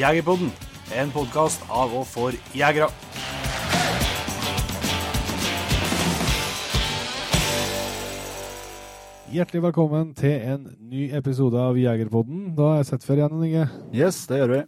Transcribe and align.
Jegerpodden, 0.00 0.48
en 0.96 1.10
podkast 1.12 1.60
av 1.68 1.90
og 1.92 2.06
for 2.08 2.32
jegere. 2.56 2.86
Hjertelig 9.30 9.60
velkommen 9.66 10.14
til 10.16 10.38
en 10.54 10.64
ny 10.80 11.10
episode 11.18 11.60
av 11.60 11.76
Jegerpodden. 11.76 12.54
Da 12.56 12.70
er 12.70 12.80
jeg 12.80 12.88
sett 12.94 13.04
før 13.04 13.20
igjen, 13.20 13.44
Inge. 13.50 13.66
Yes, 13.92 14.24
det 14.30 14.40
gjør 14.40 14.54
vi. 14.54 14.62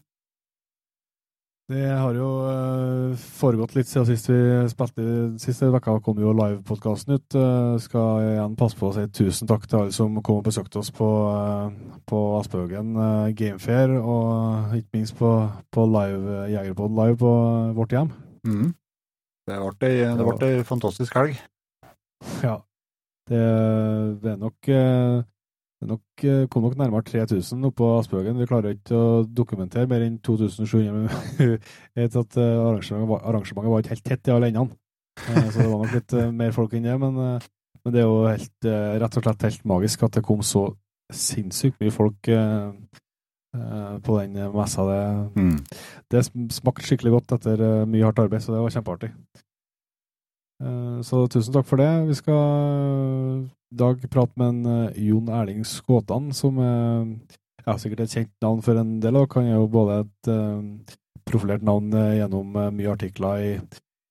Det 1.71 1.85
har 1.87 2.17
jo 2.19 2.29
uh, 2.43 3.21
foregått 3.39 3.77
litt 3.77 3.87
siden 3.87 4.07
sist 4.09 4.29
vi 4.29 4.39
spilte. 4.71 5.05
Siste 5.41 5.69
uka 5.71 5.95
kom 6.03 6.19
jo 6.21 6.35
livepodkasten 6.35 7.15
ut. 7.17 7.37
Uh, 7.39 7.79
skal 7.83 8.25
igjen 8.33 8.57
passe 8.59 8.79
på 8.79 8.91
å 8.91 8.97
si 8.97 9.07
tusen 9.15 9.51
takk 9.51 9.69
til 9.69 9.79
alle 9.79 9.95
som 9.95 10.19
kom 10.27 10.41
og 10.41 10.49
besøkte 10.49 10.81
oss 10.83 10.91
på, 10.95 11.09
uh, 11.31 11.71
på 12.09 12.21
Aspehaugen 12.41 12.99
Gamefair, 13.39 13.95
og 14.01 14.75
ikke 14.81 14.99
minst 14.99 15.17
på, 15.21 15.33
på 15.73 15.87
live, 15.95 16.43
Jegerpod 16.53 16.99
live 16.99 17.17
på 17.23 17.33
vårt 17.79 17.97
hjem. 17.97 18.13
Mm. 18.43 18.69
Det 19.47 19.59
ble 19.63 20.51
ei 20.51 20.67
fantastisk 20.67 21.15
helg. 21.19 21.39
Ja. 22.43 22.59
Det, 23.31 23.43
det 24.23 24.35
er 24.35 24.39
nok 24.39 24.69
det 25.83 25.89
nok, 25.91 26.25
kom 26.53 26.63
nok 26.63 26.77
nærmere 26.79 27.05
3000 27.09 27.67
oppå 27.67 27.89
Aspøgen. 27.99 28.39
Vi 28.39 28.47
klarer 28.47 28.77
ikke 28.77 28.95
å 28.95 29.25
dokumentere 29.27 29.91
mer 29.91 30.05
enn 30.07 30.21
2700. 30.23 31.19
vi 31.41 31.49
vet 31.99 32.19
at 32.21 32.39
arrangementet 32.39 33.11
var, 33.11 33.25
arrangementet 33.27 33.73
var 33.73 33.83
ikke 33.83 33.95
helt 33.97 34.07
tett 34.07 34.31
i 34.31 34.35
alle 34.35 34.53
endene, 34.53 34.79
så 35.19 35.59
det 35.59 35.67
var 35.67 35.83
nok 35.83 35.97
litt 35.97 36.17
mer 36.41 36.55
folk 36.55 36.77
enn 36.79 36.87
det. 36.87 36.97
Men, 37.03 37.19
men, 37.19 37.95
det 37.95 38.03
er 38.05 38.07
jo 38.07 38.21
helt, 38.29 38.69
rett 39.03 39.19
og 39.19 39.27
slett 39.27 39.47
helt 39.49 39.67
magisk 39.75 40.07
at 40.07 40.19
det 40.21 40.27
kom 40.27 40.45
så 40.47 40.69
sinnssykt 41.13 41.83
mye 41.83 41.93
folk 41.93 42.31
på 43.53 44.21
den 44.23 44.39
messa. 44.55 44.87
Det, 44.89 45.01
mm. 45.35 45.57
det 46.15 46.27
smakte 46.31 46.87
skikkelig 46.87 47.19
godt 47.19 47.35
etter 47.41 47.67
mye 47.91 48.07
hardt 48.07 48.23
arbeid, 48.23 48.45
så 48.45 48.55
det 48.55 48.63
var 48.63 48.77
kjempeartig. 48.79 49.11
Så 51.03 51.25
tusen 51.33 51.55
takk 51.55 51.67
for 51.67 51.81
det. 51.83 51.91
Vi 52.07 52.17
skal 52.19 53.47
i 53.73 53.77
dag 53.79 54.03
prate 54.13 54.39
med 54.39 54.51
en 54.53 54.67
uh, 54.67 54.99
Jon 55.01 55.31
Erling 55.33 55.65
Skåtan, 55.67 56.31
som 56.37 56.59
er 56.63 57.07
ja, 57.65 57.77
sikkert 57.81 58.05
et 58.05 58.17
kjent 58.17 58.33
navn 58.45 58.61
for 58.65 58.79
en 58.79 58.99
del. 59.03 59.19
Og 59.19 59.39
han 59.39 59.49
er 59.49 59.57
jo 59.57 59.71
både 59.73 60.03
et 60.05 60.33
profilert 61.29 61.65
navn 61.65 61.95
gjennom 62.19 62.59
mye 62.75 62.93
artikler 62.93 63.43
i, 63.43 63.53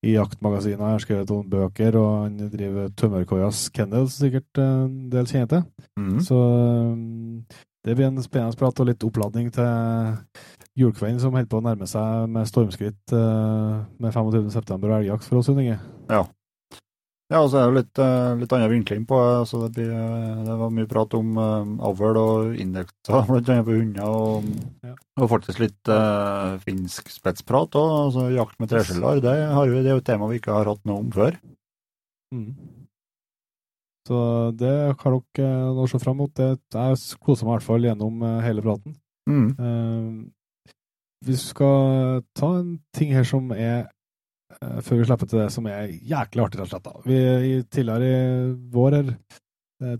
i 0.07 0.15
jaktmagasiner. 0.15 0.79
Jeg 0.79 0.97
har 0.97 1.03
skrevet 1.03 1.33
noen 1.33 1.49
bøker, 1.51 1.97
og 1.99 2.11
han 2.23 2.53
driver 2.53 2.89
Tømmerkoias 2.97 3.65
Kennel, 3.75 4.07
som 4.09 4.25
sikkert 4.25 4.63
en 4.63 4.95
del 5.11 5.29
kjenner 5.29 5.51
til. 5.51 5.67
Mm. 5.99 6.17
Så 6.25 6.39
det 7.85 7.95
blir 7.97 8.09
en 8.09 8.21
spennende 8.23 8.57
prat 8.57 8.81
og 8.81 8.89
litt 8.89 9.03
oppladning 9.05 9.51
til 9.53 10.19
julekvelden 10.79 11.19
som 11.21 11.35
holder 11.35 11.49
på 11.51 11.59
å 11.59 11.65
nærme 11.65 11.87
seg 11.89 12.27
med 12.31 12.49
stormskritt 12.49 13.13
med 13.13 14.13
25.9. 14.13 14.77
og 14.77 14.93
elgjakt 14.99 15.27
for 15.27 15.41
oss, 15.41 15.51
Inge. 15.51 15.79
Ja. 16.11 16.25
Ja, 17.31 17.39
og 17.39 17.47
så 17.47 17.61
er 17.61 17.69
det 17.69 17.79
litt, 17.79 17.99
litt 18.41 18.53
annen 18.57 18.71
vinkling 18.73 19.05
på. 19.07 19.15
Altså 19.15 19.61
det, 19.63 19.69
blir, 19.77 19.91
det 20.43 20.55
var 20.59 20.73
mye 20.75 20.89
prat 20.89 21.13
om 21.15 21.37
avl 21.39 22.19
og 22.19 22.57
indekser, 22.59 23.23
blant 23.29 23.51
annet 23.53 23.67
på 23.69 23.77
hunder, 23.77 24.09
og, 24.09 24.49
ja. 24.83 24.97
og, 25.15 25.29
faktisk 25.31 25.61
litt 25.63 25.91
uh, 25.91 26.57
finsk 26.65 27.07
spetsprat 27.13 27.79
òg. 27.79 27.93
Altså, 28.01 28.25
jakt 28.35 28.59
med 28.59 28.73
treskjeller, 28.73 29.23
det, 29.23 29.37
det, 29.47 29.85
er 29.85 29.93
jo 29.93 30.01
et 30.01 30.09
tema 30.11 30.27
vi 30.27 30.41
ikke 30.41 30.57
har 30.57 30.73
hatt 30.73 30.83
noe 30.89 31.05
om 31.05 31.15
før. 31.15 31.39
Mm. 32.35 32.51
Så 34.11 34.19
det 34.59 34.75
har 34.99 35.15
dere 35.15 35.71
nå 35.77 35.87
se 35.87 36.03
fram 36.03 36.19
mot. 36.19 36.35
Det, 36.35 36.51
jeg 36.75 36.99
koser 37.23 37.47
meg 37.47 37.53
i 37.53 37.55
hvert 37.61 37.69
fall 37.69 37.87
gjennom 37.87 38.27
hele 38.43 38.65
praten. 38.65 38.99
Mm. 39.29 39.49
Uh, 39.55 40.27
vi 41.23 41.37
skal 41.37 42.23
ta 42.35 42.55
en 42.59 42.75
ting 42.97 43.15
her 43.15 43.23
som 43.27 43.51
er 43.55 43.85
før 44.59 44.99
vi 44.99 45.05
slipper 45.07 45.29
til 45.29 45.41
det 45.41 45.51
som 45.53 45.67
er 45.69 45.91
jæklig 45.91 46.43
artig, 46.43 46.59
rett 46.59 46.67
og 46.67 46.73
slett. 46.73 46.87
da. 46.87 47.03
Vi, 47.05 47.19
i, 47.47 47.53
tidligere 47.71 48.09
i 48.09 48.51
vår, 48.73 48.97
her, 48.97 49.13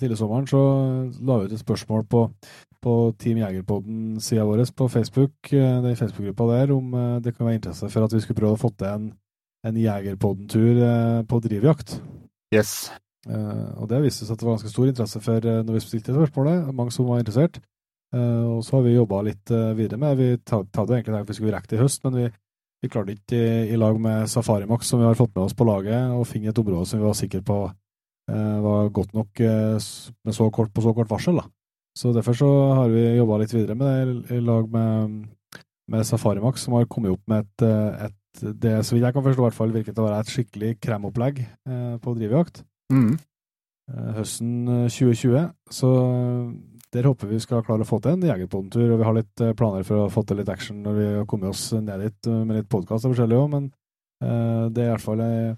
tidlig 0.02 0.18
sommeren, 0.20 0.48
så 0.50 0.62
la 1.26 1.40
vi 1.40 1.50
ut 1.50 1.56
et 1.56 1.64
spørsmål 1.64 2.06
på, 2.12 2.24
på 2.82 2.96
Team 3.22 3.42
Jegerpodden-sida 3.42 4.46
vår 4.46 4.64
på 4.78 4.88
Facebook, 4.94 5.52
den 5.52 5.96
Facebook-gruppa 5.98 6.50
der, 6.52 6.74
om 6.76 6.94
det 7.24 7.36
kan 7.36 7.48
være 7.48 7.62
interesse 7.62 7.90
for 7.90 8.06
at 8.06 8.14
vi 8.14 8.22
skulle 8.24 8.42
prøve 8.42 8.58
å 8.58 8.62
få 8.62 8.74
til 8.76 8.90
en, 8.92 9.08
en 9.68 9.82
Jegerpodden-tur 9.82 10.84
på 11.30 11.42
drivjakt. 11.48 11.98
Yes. 12.52 12.92
og 13.80 13.86
det 13.88 14.02
viste 14.04 14.26
seg 14.26 14.36
at 14.36 14.42
det 14.42 14.48
var 14.48 14.58
ganske 14.58 14.74
stor 14.74 14.90
interesse 14.90 15.20
for 15.24 15.46
når 15.64 15.78
vi 15.78 15.84
stilte 15.86 16.16
spørsmålet, 16.18 16.74
mange 16.76 16.92
som 16.92 17.08
var 17.08 17.22
interessert. 17.24 17.62
og 18.12 18.60
så 18.68 18.76
har 18.76 18.84
vi 18.84 18.98
jobba 18.98 19.22
litt 19.24 19.54
videre 19.78 19.98
med 19.98 20.18
Vi 20.20 20.32
hadde 20.36 20.98
egentlig 20.98 21.14
tenkt 21.14 21.22
at 21.22 21.30
vi 21.30 21.38
skulle 21.38 21.54
rekke 21.56 21.72
det 21.72 21.78
i 21.80 21.84
høst, 21.84 22.04
men 22.04 22.18
vi 22.18 22.26
vi 22.82 22.90
klarte 22.90 23.14
ikke 23.14 23.38
i, 23.38 23.72
i, 23.74 23.78
lag 23.80 23.98
med 24.02 24.30
Safarimax, 24.30 24.90
som 24.90 25.02
vi 25.02 25.08
har 25.08 25.18
fått 25.18 25.34
med 25.36 25.46
oss 25.46 25.58
på 25.58 25.68
laget, 25.68 26.14
å 26.14 26.26
finne 26.28 26.50
et 26.52 26.62
område 26.62 26.88
som 26.90 27.02
vi 27.02 27.06
var 27.06 27.18
sikre 27.18 27.44
på 27.46 27.58
eh, 27.68 28.56
var 28.66 28.90
godt 28.94 29.14
nok 29.18 29.44
eh, 29.46 29.90
med 30.26 30.38
så 30.38 30.50
kort, 30.54 30.72
på 30.74 30.86
så 30.86 30.94
kort 30.98 31.12
varsel. 31.12 31.42
Da. 31.42 31.46
Så 31.98 32.14
Derfor 32.16 32.38
så 32.38 32.50
har 32.80 32.90
vi 32.94 33.04
jobba 33.20 33.42
litt 33.42 33.54
videre 33.54 33.78
med 33.78 34.16
det 34.26 34.40
i 34.40 34.42
lag 34.42 34.70
med, 34.74 35.20
med 35.94 36.08
Safarimax, 36.08 36.66
som 36.66 36.80
har 36.80 36.90
kommet 36.90 37.14
opp 37.14 37.24
med 37.30 37.46
et, 37.46 37.68
et 38.08 38.18
det 38.42 38.78
så 38.88 38.96
vidt 38.96 39.04
jeg 39.04 39.14
kan 39.14 39.26
forstå, 39.26 39.42
i 39.42 39.46
hvert 39.50 39.58
fall 39.58 39.74
virker 39.76 39.94
til 39.94 40.02
å 40.02 40.08
være 40.08 40.24
et 40.24 40.32
skikkelig 40.32 40.76
kremopplegg 40.82 41.42
eh, 41.44 41.96
på 42.02 42.16
drivjakt. 42.18 42.64
Mm. 42.92 43.14
høsten 44.18 44.52
2020. 44.92 45.46
Så 45.72 45.90
der 46.92 47.08
håper 47.08 47.30
vi 47.30 47.40
skal 47.40 47.64
klare 47.66 47.86
å 47.86 47.88
få 47.88 48.02
til 48.04 48.18
en 48.18 48.26
jegerpodentur, 48.28 48.90
og 48.92 49.00
vi 49.00 49.08
har 49.08 49.16
litt 49.16 49.44
planer 49.60 49.86
for 49.88 50.04
å 50.04 50.10
få 50.12 50.26
til 50.28 50.42
litt 50.42 50.52
action 50.52 50.82
når 50.84 50.98
vi 50.98 51.06
har 51.16 51.30
kommet 51.30 51.54
oss 51.54 51.70
ned 51.78 52.04
dit 52.04 52.32
med 52.32 52.58
litt 52.58 52.70
podkast 52.72 53.08
og 53.08 53.14
forskjellig 53.14 53.38
òg, 53.40 53.48
men 53.54 53.70
uh, 54.26 54.68
det 54.74 54.84
er 54.84 54.90
i 54.90 54.92
hvert 54.92 55.06
fall 55.06 55.24
ei, 55.24 55.54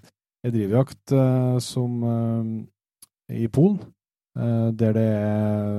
ei 0.46 0.54
drivjakt 0.54 1.16
uh, 1.18 1.58
som 1.64 2.06
uh, 2.06 3.34
i 3.34 3.48
Polen, 3.50 3.82
der 4.34 4.96
det 4.96 5.02
er 5.14 5.74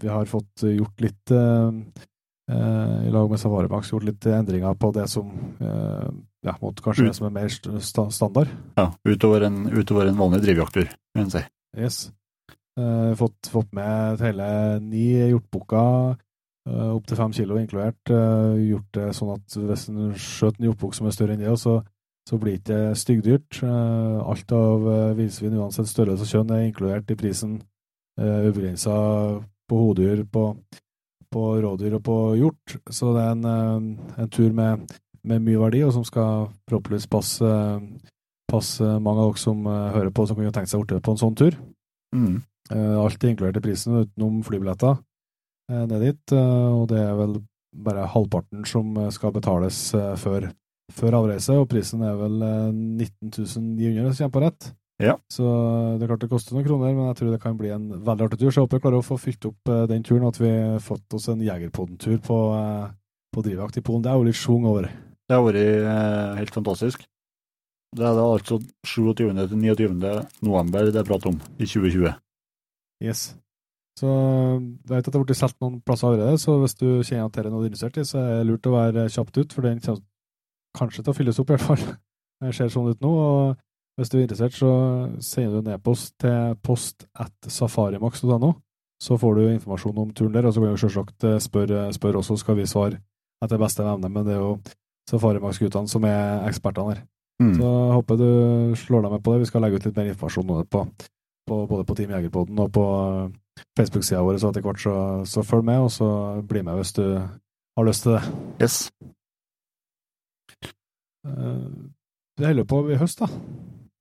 Vi 0.00 0.08
har 0.08 0.24
fått 0.24 0.62
gjort 0.64 1.02
litt 1.04 1.32
i 1.32 3.10
lag 3.12 3.28
med 3.28 3.40
Safarimax, 3.40 3.90
gjort 3.92 4.06
litt 4.08 4.26
endringer 4.32 4.78
på 4.80 4.88
det 4.96 5.04
som 5.12 5.28
ja, 5.60 6.54
måtte 6.62 6.82
kanskje 6.84 7.10
det 7.10 7.14
som 7.18 7.28
er 7.28 7.34
mer 7.36 7.52
standard. 7.84 8.48
Ja, 8.80 8.88
utover 9.04 9.44
en, 9.44 9.66
utover 9.68 10.08
en 10.08 10.16
vanlig 10.18 10.40
drivjakttur, 10.46 10.88
vil 10.88 11.26
jeg 11.26 11.34
si. 11.36 11.44
Yes. 11.76 12.00
Uh, 12.80 13.12
fått, 13.20 13.50
fått, 13.52 13.68
med 13.76 14.20
hele 14.24 14.44
ni 14.80 15.10
hjortbukker, 15.28 16.14
uh, 16.70 16.92
opptil 16.94 17.18
fem 17.18 17.32
kilo 17.36 17.58
inkludert. 17.60 18.00
Uh, 18.08 18.56
gjort 18.64 18.94
det 18.96 19.08
sånn 19.18 19.34
at 19.34 19.56
hvis 19.58 19.88
en 19.90 20.14
skjøt 20.16 20.56
en 20.56 20.70
hjortbukk 20.70 20.96
som 20.96 21.08
er 21.08 21.12
større 21.12 21.34
enn 21.36 21.42
det, 21.44 21.52
så, 21.60 21.82
så 22.28 22.38
blir 22.40 22.56
det 22.56 22.62
ikke 22.62 23.00
styggdyrt. 23.02 23.58
Uh, 23.60 24.22
alt 24.24 24.54
av 24.56 24.86
uh, 24.88 25.10
villsvin, 25.18 25.58
uansett 25.60 25.90
størrelse 25.90 26.24
og 26.24 26.30
kjønn, 26.30 26.54
er 26.56 26.64
inkludert 26.70 27.12
i 27.12 27.18
prisen. 27.20 27.58
Uh, 28.20 28.48
Ubegrensa 28.48 28.94
på 29.68 29.80
hodedyr, 29.82 30.22
på, 30.32 30.46
på 31.32 31.42
rådyr 31.64 31.98
og 31.98 32.04
på 32.06 32.16
hjort. 32.40 32.76
Så 32.88 33.12
det 33.16 33.26
er 33.26 33.36
en, 33.36 33.98
en 34.16 34.32
tur 34.32 34.48
med, 34.56 34.86
med, 35.20 35.44
mye 35.44 35.60
verdi, 35.60 35.82
og 35.84 35.92
som 35.92 36.08
skal 36.08 36.48
forhåpentligvis 36.70 37.10
passe, 37.12 37.52
passe 38.48 38.94
mange 38.96 39.26
av 39.26 39.34
dere 39.34 39.44
som 39.44 39.68
hører 39.68 40.10
på, 40.12 40.24
som 40.24 40.40
kunne 40.40 40.54
tenkt 40.56 40.72
seg 40.72 40.80
å 40.80 41.04
på 41.04 41.16
en 41.16 41.20
sånn 41.20 41.36
tur. 41.36 41.60
Mm. 42.16 42.40
Alt 42.72 43.24
er 43.24 43.32
inkludert 43.32 43.60
i 43.60 43.64
prisen 43.64 44.02
utenom 44.02 44.42
flybilletter 44.46 45.00
ned 45.72 46.02
dit, 46.02 46.32
og 46.34 46.88
det 46.90 46.98
er 47.00 47.14
vel 47.16 47.36
bare 47.72 48.08
halvparten 48.12 48.66
som 48.68 48.96
skal 49.14 49.32
betales 49.32 49.78
før, 50.20 50.50
før 50.92 51.16
avreise, 51.22 51.54
og 51.56 51.70
prisen 51.70 52.02
er 52.04 52.18
vel 52.18 52.34
19 52.42 53.30
900 53.78 54.08
hvis 54.10 54.20
jeg 54.20 54.26
kommer 54.26 54.34
på 54.34 54.42
rett. 54.44 54.68
Ja. 55.02 55.14
Så 55.32 55.46
det 55.96 56.04
er 56.04 56.10
klart 56.12 56.26
det 56.26 56.30
koster 56.30 56.56
noen 56.56 56.66
kroner, 56.66 56.92
men 56.92 57.08
jeg 57.10 57.20
tror 57.20 57.30
det 57.32 57.40
kan 57.42 57.56
bli 57.58 57.70
en 57.74 57.86
veldig 58.04 58.26
artig 58.26 58.40
tur. 58.42 58.50
Så 58.50 58.60
jeg 58.60 58.66
håper 58.66 58.78
jeg 58.78 58.84
klarer 58.84 59.00
å 59.00 59.06
få 59.06 59.18
fylt 59.22 59.48
opp 59.48 59.72
den 59.90 60.04
turen, 60.06 60.28
at 60.28 60.42
vi 60.42 60.50
har 60.50 60.82
fått 60.84 61.16
oss 61.16 61.30
en 61.32 61.42
Jegerpodden-tur 61.42 62.20
på, 62.26 62.38
på 63.32 63.46
drivjakt 63.46 63.80
i 63.80 63.84
Polen. 63.86 64.04
Det 64.04 64.12
er 64.12 64.20
jo 64.20 64.28
litt 64.28 64.38
schwung 64.38 64.68
over 64.68 64.86
det. 64.86 64.92
Har 65.32 65.46
vært 65.46 65.62
eh, 65.62 66.36
helt 66.36 66.54
fantastisk. 66.54 67.06
Det 67.96 68.04
er 68.04 68.16
det 68.16 68.24
altså 68.24 68.58
27. 68.88 69.14
til 69.16 69.58
29. 69.60 70.12
november 70.44 70.88
det 70.88 71.00
er 71.00 71.08
prat 71.08 71.26
om 71.28 71.38
i 71.58 71.66
2020. 71.66 72.12
Yes. 73.02 73.32
Så 73.98 74.08
jeg 74.08 74.62
vet 74.88 75.02
at 75.04 75.10
det 75.10 75.18
har 75.18 75.26
blitt 75.26 75.38
solgt 75.38 75.58
noen 75.60 75.80
plasser 75.84 76.08
allerede, 76.08 76.38
så 76.40 76.56
hvis 76.62 76.78
du 76.78 76.86
kjenner 77.04 77.26
at 77.28 77.34
det 77.34 77.42
er 77.42 77.50
noe 77.52 77.60
du 77.60 77.66
er 77.66 77.72
interessert 77.72 78.00
i, 78.00 78.06
så 78.08 78.22
er 78.22 78.40
det 78.40 78.48
lurt 78.48 78.68
å 78.68 78.74
være 78.74 79.04
kjapt 79.12 79.36
ut, 79.36 79.52
for 79.52 79.68
den 79.68 79.82
kommer 79.84 80.06
kanskje 80.78 81.04
til 81.04 81.12
å 81.12 81.16
fylles 81.18 81.40
opp, 81.42 81.50
i 81.50 81.56
hvert 81.56 81.68
fall. 81.68 81.84
Det 82.42 82.50
ser 82.56 82.72
sånn 82.74 82.88
ut 82.90 83.04
nå. 83.04 83.10
og 83.12 84.00
Hvis 84.00 84.10
du 84.10 84.16
er 84.16 84.24
interessert, 84.24 84.56
så 84.58 84.70
sender 85.22 85.60
du 85.60 85.68
en 85.68 85.76
e-post 85.76 86.16
til 86.18 86.56
post 86.64 87.04
at 87.14 87.34
safarimax.no. 87.46 88.50
Så 89.02 89.18
får 89.18 89.36
du 89.36 89.42
informasjon 89.44 90.00
om 90.02 90.10
turen 90.10 90.34
der, 90.34 90.48
og 90.48 90.54
så 90.54 90.62
kan 90.62 90.74
du 90.74 90.80
selvsagt 90.80 91.26
spørre 91.44 91.84
spør 91.94 92.18
også, 92.18 92.38
skal 92.40 92.58
vi 92.58 92.66
svare 92.66 92.98
etter 93.44 93.60
beste 93.62 93.86
evne. 93.86 94.10
Men 94.10 94.26
det 94.26 94.34
er 94.34 94.42
jo 94.42 94.56
Safarimax-guttene 95.10 95.90
som 95.90 96.04
er 96.06 96.44
ekspertene 96.48 96.94
her. 96.94 97.00
Mm. 97.42 97.54
Så 97.58 97.70
jeg 97.70 97.96
håper 97.96 98.20
du 98.20 98.28
slår 98.78 99.06
deg 99.06 99.14
med 99.14 99.24
på 99.24 99.34
det. 99.34 99.42
Vi 99.42 99.50
skal 99.50 99.64
legge 99.66 99.78
ut 99.78 99.86
litt 99.88 99.98
mer 99.98 100.10
informasjon 100.12 100.50
om 100.50 100.60
det 100.60 100.68
på 100.70 100.84
på, 101.48 101.62
både 101.70 101.84
på 101.88 101.96
Team 101.98 102.12
Jegerpoden 102.14 102.58
og 102.62 102.70
på 102.74 102.84
Facebook-sida 103.78 104.22
vår, 104.24 104.38
så 104.40 104.50
etter 104.52 104.64
hvert 104.64 104.80
så, 104.82 104.94
så 105.28 105.44
følg 105.46 105.64
med, 105.68 105.80
og 105.86 105.90
så 105.92 106.08
bli 106.48 106.62
med 106.64 106.78
hvis 106.80 106.94
du, 106.96 107.04
har 107.76 107.86
lyst 107.88 108.04
til 108.06 108.16
det. 108.16 108.22
Yes. 108.62 108.76
Eh, 111.26 111.66
Det 112.38 112.48
holder 112.48 112.64
på 112.68 112.80
i 112.90 112.96
høst, 113.00 113.20
da. 113.20 113.28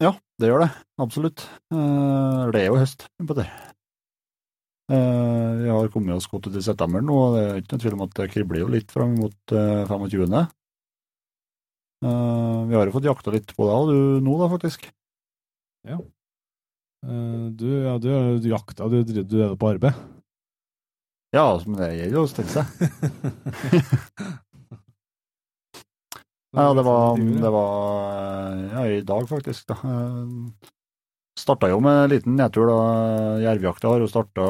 Ja, 0.01 0.13
det 0.41 0.47
gjør 0.49 0.63
det. 0.65 0.71
Absolutt. 1.03 1.43
Eh, 1.73 2.51
Det 2.51 2.61
er 2.63 2.67
jo 2.71 2.79
høst 2.79 3.07
det. 3.19 3.47
Eh, 4.91 5.51
Vi 5.61 5.69
har 5.69 5.91
kommet 5.93 6.15
oss 6.15 6.27
godt 6.31 6.47
ut 6.47 6.55
i 6.57 6.63
september 6.63 7.01
nå, 7.03 7.13
og 7.13 7.35
det 7.35 7.43
er 7.43 7.59
ikke 7.61 7.75
noe 7.75 7.83
tvil 7.83 7.97
om 7.99 8.05
at 8.07 8.15
det 8.17 8.31
kribler 8.31 8.59
jo 8.63 8.71
litt 8.71 8.91
fram 8.91 9.13
mot 9.19 9.53
eh, 9.55 9.83
25. 9.87 10.47
Eh, 12.01 12.59
Vi 12.67 12.75
har 12.75 12.85
jo 12.87 12.95
fått 12.95 13.07
jakta 13.07 13.31
litt 13.35 13.53
på 13.55 13.67
deg 13.69 13.91
du 13.91 14.25
nå, 14.25 14.37
da, 14.41 14.49
faktisk. 14.51 14.89
Eh, 15.87 16.01
Du, 17.01 17.65
ja, 17.81 17.95
du, 17.97 18.09
du 18.43 18.49
jakta, 18.51 18.85
du, 18.91 19.01
du, 19.03 19.37
er 19.41 19.55
på 19.57 19.71
arbeid. 19.71 19.97
Ja, 21.33 21.47
men 21.65 21.79
det 21.79 21.93
gjelder 21.95 22.19
jo 22.19 22.25
å 22.27 22.29
stelle 22.29 22.51
seg. 22.53 22.65
Ja, 26.51 26.73
det 26.75 26.83
var, 26.83 27.17
det 27.17 27.49
var 27.49 28.55
ja, 28.73 28.87
i 28.91 29.01
dag, 29.01 29.27
faktisk. 29.29 29.67
da. 29.71 29.77
Eh, 29.87 30.71
Starta 31.39 31.69
jo 31.71 31.79
med 31.79 31.95
en 32.03 32.09
liten 32.11 32.35
nedtur. 32.35 32.67
da. 32.67 32.79
Jervjakta 33.39 33.87
har 33.87 34.03
jo 34.03 34.09
starta, 34.11 34.47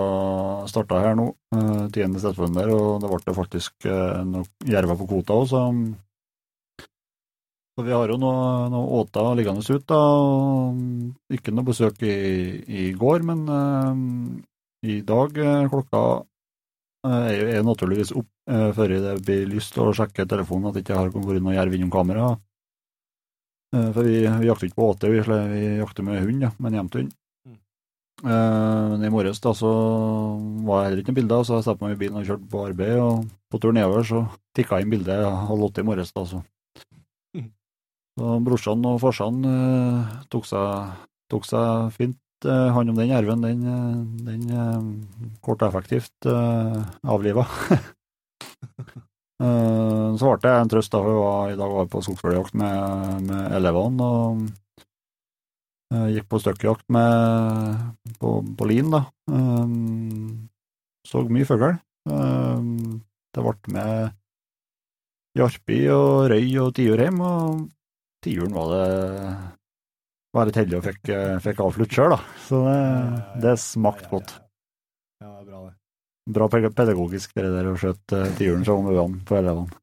starta 0.68 1.02
her 1.04 1.14
nå, 1.16 1.28
eh, 1.56 1.84
10. 1.94 2.18
september, 2.20 2.72
og 2.74 3.04
det 3.04 3.12
ble 3.12 3.36
faktisk 3.38 3.86
eh, 3.86 4.24
noen 4.26 4.50
jerver 4.66 4.98
på 4.98 5.08
kvota 5.12 5.38
òg, 5.38 5.46
så 5.52 5.62
så 7.82 7.88
vi 7.88 7.94
har 7.98 8.12
jo 8.14 8.18
noe, 8.22 8.68
noe 8.70 9.00
åta 9.02 9.24
liggende 9.34 9.64
ut. 9.66 9.86
da. 9.90 9.98
og 9.98 11.34
Ikke 11.34 11.54
noe 11.54 11.66
besøk 11.66 12.02
i, 12.06 12.14
i 12.70 12.84
går, 12.94 13.24
men 13.26 13.42
eh, 13.50 14.92
i 14.94 15.00
dag 15.02 15.38
eh, 15.42 15.66
klokka 15.72 16.04
eh, 17.08 17.26
er 17.32 17.58
jo 17.58 17.64
naturligvis 17.66 18.14
opp 18.14 18.30
eh, 18.54 18.70
før 18.78 18.94
det 18.94 19.16
blir 19.26 19.50
lyst 19.50 19.74
til 19.74 19.90
å 19.90 19.96
sjekke 19.98 20.28
telefonen 20.30 20.70
at 20.70 20.78
det 20.78 20.86
ikke 20.86 21.00
har 21.00 21.10
vært 21.10 21.42
noe 21.42 21.58
jerv 21.58 21.74
innom 21.74 21.94
kamera. 21.94 22.36
Eh, 23.74 23.90
for 23.96 24.06
vi, 24.06 24.22
vi 24.28 24.52
jakter 24.52 24.70
ikke 24.70 24.78
på 24.78 24.92
åte, 24.94 25.10
vi, 25.10 25.26
vi 25.26 25.66
jakter 25.82 26.06
med 26.06 26.22
hund, 26.22 26.46
ja, 26.46 26.54
med 26.60 26.72
en 26.72 26.80
hjemthund. 26.84 27.18
Mm. 27.50 27.58
Eh, 28.22 28.86
Men 28.94 29.10
i 29.10 29.14
morges 29.18 29.42
da, 29.42 29.58
så 29.58 29.74
var 30.70 30.84
det 30.84 30.88
heller 30.92 31.02
ikke 31.02 31.16
noe 31.16 31.22
bilde, 31.24 31.44
så 31.50 31.58
jeg 31.58 31.70
satte 31.72 31.82
meg 31.88 31.98
i 31.98 32.02
bilen 32.06 32.22
og 32.22 32.30
kjørte 32.30 32.50
på 32.54 32.66
arbeid. 32.70 32.98
og 33.02 33.26
På 33.50 33.58
tur 33.58 33.74
nedover 33.74 34.06
så 34.06 34.26
tikka 34.54 34.78
jeg 34.78 34.86
inn 34.86 34.98
bildet 35.00 35.26
halv 35.50 35.72
åtte 35.72 35.82
i 35.82 35.90
morges. 35.90 36.14
da, 36.14 36.30
så. 36.30 36.46
Så 38.20 38.34
brorsan 38.44 38.84
og 38.90 39.00
farsan 39.02 39.40
eh, 39.48 40.12
tok, 40.34 40.48
seg, 40.50 40.98
tok 41.32 41.48
seg 41.48 41.94
fint 41.96 42.48
eh, 42.48 42.68
hånd 42.76 42.92
om 42.92 43.00
den 43.00 43.14
jerven. 43.14 43.46
Den, 43.46 43.62
eh, 43.72 44.02
den 44.28 44.44
eh, 44.52 45.38
kort 45.46 45.64
og 45.64 45.72
effektivt 45.72 46.28
eh, 46.30 46.82
avliva. 47.08 47.48
Eh, 49.42 50.10
så 50.22 50.28
ble 50.30 50.38
det 50.44 50.50
en 50.54 50.70
trøst, 50.70 50.92
da, 50.94 51.00
jeg 51.02 51.18
var, 51.18 51.48
i 51.50 51.56
dag 51.58 51.72
var 51.74 51.88
på 51.90 51.98
skogsfugljakt 52.06 52.54
med, 52.62 53.24
med 53.26 53.56
elevene. 53.58 54.06
og 54.06 54.44
eh, 55.96 56.12
Gikk 56.14 56.28
på 56.30 56.42
støkkjakt 56.44 56.86
med, 56.94 57.80
på, 58.22 58.36
på 58.60 58.68
lin, 58.70 58.94
da. 58.94 59.02
Så 61.10 61.24
mye 61.26 61.50
fugl. 61.50 61.74
Det 62.06 63.48
ble 63.48 63.74
med 63.74 64.14
jarpi 65.42 65.80
og 65.90 66.30
røy 66.36 66.46
og 66.62 66.76
tiurheim, 66.78 67.18
og 67.26 67.66
tiuren 68.26 68.54
var 68.56 68.72
det 68.76 68.86
var 70.32 70.48
litt 70.48 70.56
heldig 70.62 70.78
og 70.80 70.86
fikk, 70.86 71.10
eh, 71.12 71.38
fikk 71.44 71.60
avslutt 71.66 71.92
sjøl, 71.92 72.14
da. 72.14 72.20
Så 72.48 72.62
det, 72.64 72.80
det 73.44 73.56
smakte 73.60 74.08
godt. 74.14 74.32
Ja, 75.22 75.28
det 75.34 75.42
er 75.42 75.48
bra, 75.50 75.62
det. 75.68 75.74
Bra 76.32 76.48
pedagogisk 76.54 77.34
det 77.36 77.50
der 77.52 77.68
å 77.68 77.76
skjøte 77.82 78.22
til 78.38 78.48
julen 78.52 78.64
som 78.68 78.88
øynene 78.88 79.24
på 79.28 79.36
elevene. 79.42 79.76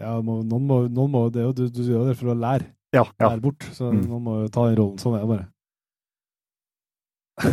Ja, 0.00 0.16
må, 0.20 0.40
noen, 0.44 0.66
må, 0.68 0.80
noen 0.92 1.12
må 1.14 1.22
det 1.32 1.44
jo, 1.46 1.52
du, 1.56 1.62
du 1.72 1.82
gjør 1.86 2.10
det 2.10 2.16
for 2.20 2.32
å 2.34 2.36
lære, 2.36 2.66
Ja, 2.96 3.04
ja. 3.20 3.30
lære 3.30 3.40
bort, 3.46 3.64
så 3.76 3.92
Mm. 3.92 4.02
noen 4.10 4.24
må 4.26 4.34
jo 4.42 4.48
ta 4.52 4.66
den 4.68 4.76
rollen. 4.80 4.98
Sånn 5.00 5.14
er 5.16 5.22
det 5.24 5.30
bare. 5.30 5.46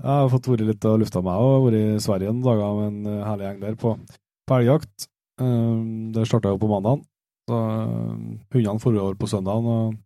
jeg 0.00 0.06
har 0.06 0.28
fått 0.32 0.48
vært 0.52 0.66
litt 0.68 0.86
og 0.88 1.00
lufta 1.02 1.22
meg 1.24 1.40
og 1.44 1.66
vært 1.66 1.78
i 1.80 2.00
Sverige 2.04 2.30
noen 2.32 2.44
dager 2.46 2.76
med 2.78 2.86
en 2.90 3.10
eh, 3.14 3.24
herlig 3.26 3.46
gjeng 3.48 3.60
der 3.64 3.80
på, 3.80 3.94
på 4.48 4.58
elgjakt. 4.60 5.08
Um, 5.40 6.12
det 6.14 6.26
starta 6.28 6.52
jo 6.52 6.60
på 6.60 6.68
mandagen. 6.70 7.02
Så 7.50 7.58
um, 7.58 8.38
hundene 8.54 8.82
for 8.82 8.94
over 8.94 9.18
på 9.18 9.28
søndagen. 9.30 9.66
og 9.66 9.98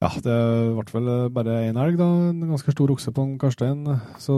ja, 0.00 0.08
det 0.24 0.34
ble 0.72 0.92
vel 0.94 1.08
eh, 1.12 1.26
bare 1.28 1.54
én 1.68 1.76
elg, 1.76 1.98
da. 2.00 2.06
En 2.30 2.44
ganske 2.54 2.72
stor 2.72 2.88
okse 2.94 3.12
på 3.12 3.24
en 3.26 3.34
Karstein. 3.40 3.82
Så 4.16 4.32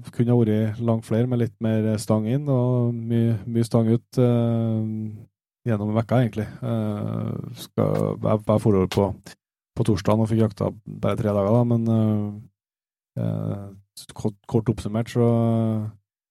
det 0.00 0.14
kunne 0.16 0.32
ha 0.32 0.38
vært 0.40 0.80
langt 0.80 1.04
flere 1.04 1.28
med 1.28 1.42
litt 1.42 1.52
mer 1.60 1.90
stang 2.00 2.24
inn, 2.24 2.48
og 2.48 2.94
mye, 2.96 3.34
mye 3.44 3.66
stang 3.68 3.90
ut 3.92 4.20
eh, 4.24 4.86
gjennom 5.68 5.92
vekka, 5.98 6.22
egentlig. 6.22 6.46
Eh, 6.64 7.52
skal, 7.66 8.16
jeg 8.16 8.46
jeg 8.48 8.64
for 8.64 8.80
over 8.80 8.88
på, 8.96 9.10
på 9.76 9.86
torsdagen 9.90 10.24
og 10.24 10.30
fikk 10.30 10.46
jakta 10.46 10.72
bare 10.72 11.20
tre 11.20 11.36
dager, 11.36 11.52
da, 11.52 11.68
men 11.68 11.92
eh, 11.98 13.20
eh, 13.20 14.08
kort, 14.16 14.38
kort 14.48 14.72
oppsummert 14.72 15.12
så 15.12 15.28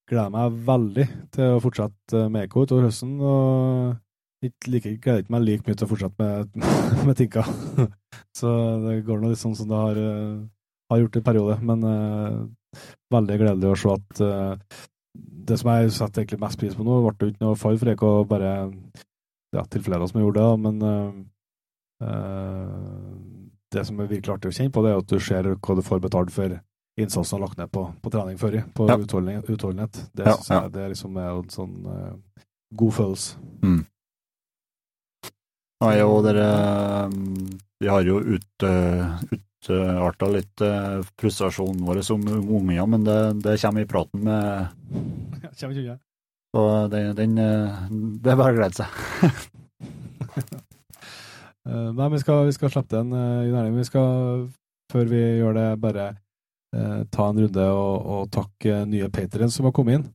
gleder 0.08 0.32
jeg 0.32 0.34
meg 0.34 0.60
veldig 0.68 1.08
til 1.36 1.56
å 1.56 1.62
fortsette 1.62 2.26
med 2.32 2.48
Eko 2.48 2.66
utover 2.66 2.88
høsten. 2.88 3.18
og 3.22 3.98
ikke 4.46 4.70
like, 4.72 4.92
gleder 5.02 5.24
ikke 5.24 5.34
meg 5.34 5.46
like 5.48 5.66
mye 5.68 5.78
til 5.80 5.88
å 5.88 5.90
fortsette 5.90 6.18
med, 6.22 6.68
med 7.08 7.18
Tinka. 7.18 7.44
Så 8.38 8.52
det 8.84 9.00
går 9.08 9.22
nå 9.24 9.32
litt 9.32 9.42
sånn 9.42 9.56
som 9.58 9.68
det 9.72 9.80
har, 9.82 9.98
eh, 9.98 10.38
har 10.92 11.02
gjort 11.02 11.18
i 11.18 11.24
periode. 11.26 11.56
Men 11.66 11.84
uh, 11.84 12.46
veldig 13.14 13.38
gledelig 13.42 13.72
å 13.72 13.80
se 13.82 13.90
at 13.96 14.22
uh, 14.22 14.84
det 15.48 15.58
som 15.58 15.72
jeg 15.74 15.92
setter 15.96 16.22
egentlig 16.22 16.42
mest 16.44 16.60
pris 16.62 16.76
på 16.78 16.86
nå, 16.86 17.00
ble 17.08 17.16
det 17.18 17.32
ikke 17.34 17.46
noe 17.48 17.58
fall 17.58 17.80
for 17.82 17.90
Eko, 17.94 18.12
bare 18.30 18.52
ja, 19.56 19.64
til 19.72 19.82
flere 19.86 20.06
som 20.12 20.22
gjorde 20.22 20.44
det, 20.44 20.60
men 20.68 20.76
uh, 20.86 21.12
det 23.74 23.84
som 23.88 24.00
er 24.00 24.10
virkelig 24.12 24.36
artig 24.36 24.52
å 24.52 24.56
kjenne 24.60 24.74
på, 24.76 24.84
det 24.86 24.92
er 24.94 25.02
at 25.02 25.10
du 25.12 25.18
ser 25.24 25.50
hva 25.56 25.76
du 25.78 25.84
får 25.86 26.04
betalt 26.04 26.32
for 26.36 26.54
innsatsen 26.98 27.34
du 27.34 27.38
har 27.40 27.46
lagt 27.48 27.60
ned 27.60 27.72
på, 27.74 27.84
på 28.04 28.12
trening 28.14 28.38
før, 28.42 28.60
på 28.76 28.88
Ja. 28.90 28.98
utholdenhet. 29.02 29.98
Det 30.14 30.26
Ja, 30.28 30.36
synes 30.38 30.50
jeg 30.52 30.62
ja. 30.62 30.70
det 30.78 30.86
liksom 30.94 31.18
er 31.22 31.30
en 31.34 31.50
sånn 31.54 31.76
god 32.78 32.94
følelse. 32.94 33.38
Ja, 35.78 35.92
jo, 35.94 36.22
dere 36.26 36.48
Vi 37.78 37.90
har 37.92 38.02
jo 38.02 38.18
ut, 38.18 38.64
uh, 38.66 40.32
litt 40.34 40.64
uh, 40.66 41.04
frustrasjonen 41.22 41.84
vår 41.86 42.02
som 42.08 42.24
unger, 42.26 42.86
men 42.90 43.06
det, 43.06 43.20
det 43.46 43.60
kommer 43.62 43.86
i 43.86 43.90
praten 43.90 44.26
med 44.26 44.74
Kommer 45.58 45.74
ikke 45.74 45.86
unna. 45.86 46.00
Så 46.56 46.88
den, 46.88 47.16
den 47.18 47.38
eh, 47.38 47.82
Det 48.24 48.32
er 48.32 48.40
bare 48.40 48.54
å 48.54 48.58
glede 48.58 48.84
seg. 48.84 48.90
Eh, 51.68 51.90
nei, 51.92 52.06
vi 52.14 52.20
skal, 52.22 52.46
vi 52.48 52.54
skal 52.56 52.70
slappe 52.72 52.96
den 52.96 53.10
i 53.12 53.50
nærheten. 53.52 53.74
Vi 53.76 53.84
skal, 53.84 54.46
før 54.88 55.10
vi 55.10 55.18
gjør 55.20 55.58
det, 55.58 55.66
bare 55.84 56.06
eh, 56.72 57.02
ta 57.12 57.26
en 57.28 57.42
runde 57.44 57.66
og, 57.76 58.06
og 58.08 58.30
takke 58.32 58.86
nye 58.88 59.10
patriens 59.12 59.58
som 59.60 59.68
har 59.68 59.74
kommet 59.76 59.98
inn. 59.98 60.06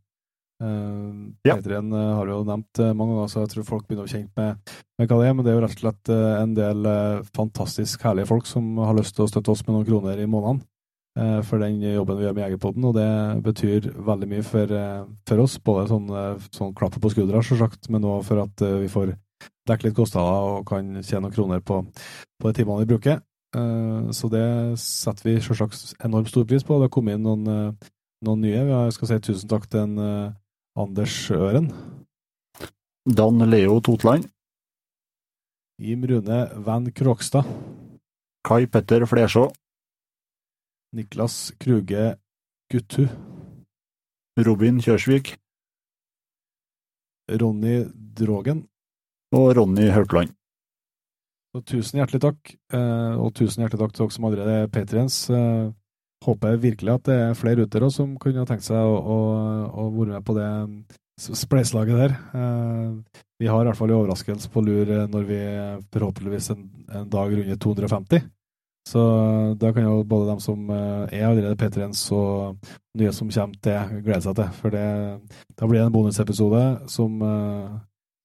Uh, 0.63 1.33
Ja. 1.43 1.57
Patrien 1.57 1.91
uh, 1.91 2.15
har 2.15 2.27
du 2.27 2.33
jo 2.37 2.43
nevnt 2.47 2.79
uh, 2.79 2.93
mange 2.95 3.17
ganger, 3.17 3.31
så 3.33 3.43
jeg 3.43 3.51
tror 3.51 3.65
folk 3.67 3.87
begynner 3.89 4.07
å 4.07 4.13
kjenne 4.13 4.31
med, 4.39 4.75
med 5.01 5.09
hva 5.11 5.19
det 5.19 5.29
er. 5.29 5.35
Men 5.35 5.45
det 5.45 5.53
er 5.53 5.57
jo 5.57 5.63
rett 5.65 5.75
og 5.75 5.83
slett 5.83 6.13
en 6.13 6.53
del 6.55 6.91
fantastisk 7.35 8.05
herlige 8.07 8.31
folk 8.31 8.47
som 8.47 8.77
har 8.79 8.95
lyst 8.95 9.17
til 9.17 9.27
å 9.27 9.31
støtte 9.31 9.51
oss 9.55 9.65
med 9.67 9.75
noen 9.75 9.89
kroner 9.89 10.23
i 10.23 10.29
måneden 10.31 10.63
for 11.45 11.61
den 11.61 11.83
jobben 11.83 12.17
vi 12.17 12.25
gjør 12.25 12.37
med 12.39 12.47
Jegerpodden, 12.47 12.85
og 12.89 12.95
det 12.97 13.09
betyr 13.45 13.89
veldig 14.01 14.29
mye 14.31 14.45
for, 14.49 14.71
for 15.29 15.43
oss. 15.43 15.59
Både 15.61 15.83
sånn, 15.91 16.07
sånn 16.57 16.71
klappe 16.73 17.03
på 17.05 17.11
skuldra, 17.13 17.43
selvsagt, 17.45 17.91
men 17.93 18.07
òg 18.09 18.23
for 18.25 18.41
at 18.41 18.65
vi 18.81 18.89
får 18.89 19.13
dekket 19.69 19.91
litt 19.91 19.99
kostnader 19.99 20.55
og 20.55 20.65
kan 20.71 20.89
tjene 21.03 21.27
noen 21.27 21.35
kroner 21.37 21.61
på, 21.61 21.83
på 21.85 22.49
de 22.49 22.57
timene 22.57 22.87
vi 22.87 22.89
bruker. 22.95 23.21
Så 24.17 24.33
det 24.33 24.47
setter 24.81 25.29
vi 25.29 25.37
selvsagt 25.45 26.01
enormt 26.09 26.33
stor 26.33 26.49
pris 26.49 26.65
på. 26.65 26.81
Det 26.81 26.89
har 26.89 26.95
kommet 26.97 27.21
inn 27.21 27.29
noen, 27.29 27.77
noen 28.25 28.47
nye. 28.47 28.65
Jeg 28.71 28.97
skal 28.97 29.13
si 29.13 29.21
tusen 29.29 29.53
takk 29.53 29.69
til 29.69 29.85
en 29.85 30.33
Anders 30.77 31.31
Øren. 31.31 31.69
Dan 33.05 33.51
Leo 33.51 33.81
Totland, 33.81 34.29
Jim 35.79 36.05
Rune 36.07 36.51
Van 36.65 36.93
Krokstad, 36.93 37.45
Kai 38.47 38.67
Petter 38.67 39.07
Flesjå, 39.07 39.51
Niklas 40.95 41.53
Kruge 41.59 42.17
Guttu. 42.71 43.09
Robin 44.39 44.81
Kjørsvik 44.81 45.35
Ronny 47.29 47.85
Drogen. 48.17 48.69
og 49.33 49.57
Ronny 49.57 49.91
Haukland. 49.91 50.33
Tusen 51.67 51.99
hjertelig 52.01 52.21
takk, 52.21 52.55
eh, 52.73 53.15
og 53.21 53.35
tusen 53.35 53.61
hjertelig 53.61 53.81
takk 53.81 53.93
til 53.93 54.05
dere 54.05 54.15
som 54.15 54.25
allerede 54.25 54.55
er 54.63 54.71
patriens. 54.73 55.17
Eh, 56.23 56.49
jeg 56.53 56.63
virkelig 56.63 56.95
at 56.95 57.05
det 57.09 57.19
er 57.19 57.39
flere 57.39 57.65
ute 57.67 57.81
der 57.81 57.89
som 57.91 58.17
kunne 58.23 58.43
ha 58.43 58.49
tenkt 58.49 58.65
seg 58.67 58.77
å, 58.79 58.99
å, 58.99 59.17
å 59.83 59.89
være 59.97 60.17
med 60.19 60.27
på 60.27 60.37
det 60.39 60.51
spleiselaget 61.19 61.99
der. 62.05 62.15
Eh, 62.35 63.23
Vi 63.43 63.49
har 63.51 63.63
i 63.63 63.67
hvert 63.67 63.77
fall 63.79 63.91
en 63.91 63.99
overraskelse 63.99 64.51
på 64.55 64.63
lur 64.63 64.87
eh, 64.91 65.09
når 65.11 65.27
vi 65.27 65.41
forhåpentligvis 65.95 66.53
en, 66.55 66.63
en 66.95 67.09
dag 67.11 67.33
runder 67.35 67.59
250. 67.59 68.23
Så 68.89 69.01
da 69.63 69.71
kan 69.71 69.85
jo 69.87 70.03
både 70.03 70.27
dem 70.33 70.41
som 70.43 70.71
eh, 70.71 71.15
er 71.21 71.29
allerede 71.29 71.59
P3-ens 71.59 72.03
og 72.15 72.57
nye 72.99 73.13
som 73.15 73.31
kommer 73.31 73.59
til, 73.63 74.01
glede 74.03 74.23
seg 74.25 74.37
til. 74.39 74.49
For 74.59 74.75
det, 74.75 74.87
da 75.59 75.69
blir 75.71 75.81
det 75.81 75.87
en 75.87 75.95
bonusepisode 75.95 76.63
som, 76.91 77.19
eh, 77.23 77.69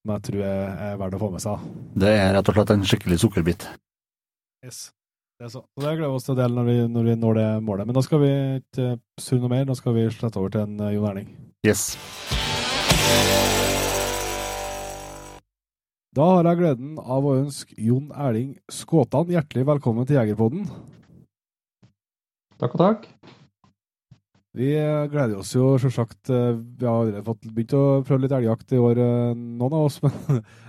som 0.02 0.14
jeg 0.16 0.24
tror 0.28 0.42
er, 0.48 0.64
er 0.88 0.98
verdt 1.02 1.18
å 1.18 1.22
få 1.22 1.30
med 1.34 1.44
seg. 1.44 1.66
Det 1.98 2.10
er 2.14 2.32
rett 2.34 2.50
og 2.50 2.58
slett 2.58 2.74
en 2.74 2.86
skikkelig 2.90 3.20
sukkerbit. 3.22 3.68
Yes. 4.66 4.88
Det 5.38 5.46
er 5.46 5.50
så. 5.52 5.60
Og 5.62 5.84
det 5.84 5.90
gleder 5.94 6.10
vi 6.10 6.16
oss 6.18 6.24
til 6.26 6.32
å 6.34 6.38
dele 6.40 6.54
når 6.56 6.64
vi, 6.66 6.72
når 6.90 7.04
vi 7.06 7.12
når 7.14 7.36
det 7.38 7.42
målet. 7.62 7.86
Men 7.86 7.94
da 7.94 8.02
skal 8.02 8.18
vi 8.24 8.30
ikke 8.58 8.86
surre 9.22 9.44
noe 9.44 9.52
mer, 9.52 9.68
da 9.68 9.76
skal 9.78 9.94
vi 9.94 10.08
slette 10.10 10.40
over 10.40 10.50
til 10.50 10.64
en 10.64 10.80
uh, 10.82 10.88
Jon 10.90 11.06
Erling. 11.12 11.28
Yes. 11.62 11.84
Da 16.18 16.26
har 16.32 16.50
jeg 16.50 16.58
gleden 16.58 16.98
av 16.98 17.22
å 17.30 17.36
ønske 17.38 17.78
Jon 17.78 18.10
Erling 18.18 18.56
Skåtan 18.66 19.30
hjertelig 19.30 19.68
velkommen 19.70 20.10
til 20.10 20.18
Jegerpodden. 20.18 20.66
Takk 22.58 22.74
og 22.74 22.82
takk. 22.82 23.08
Vi 24.58 24.72
eh, 24.74 25.06
gleder 25.12 25.38
oss 25.38 25.52
jo 25.54 25.76
selvsagt 25.78 26.32
eh, 26.34 26.56
Vi 26.56 26.86
har 26.88 27.04
allerede 27.04 27.22
fått 27.22 27.44
begynt 27.46 27.78
å 27.78 27.82
prøve 28.02 28.24
litt 28.24 28.34
elgjakt 28.34 28.74
i 28.74 28.80
år, 28.82 29.04
noen 29.38 29.70
av 29.70 29.86
oss. 29.86 30.02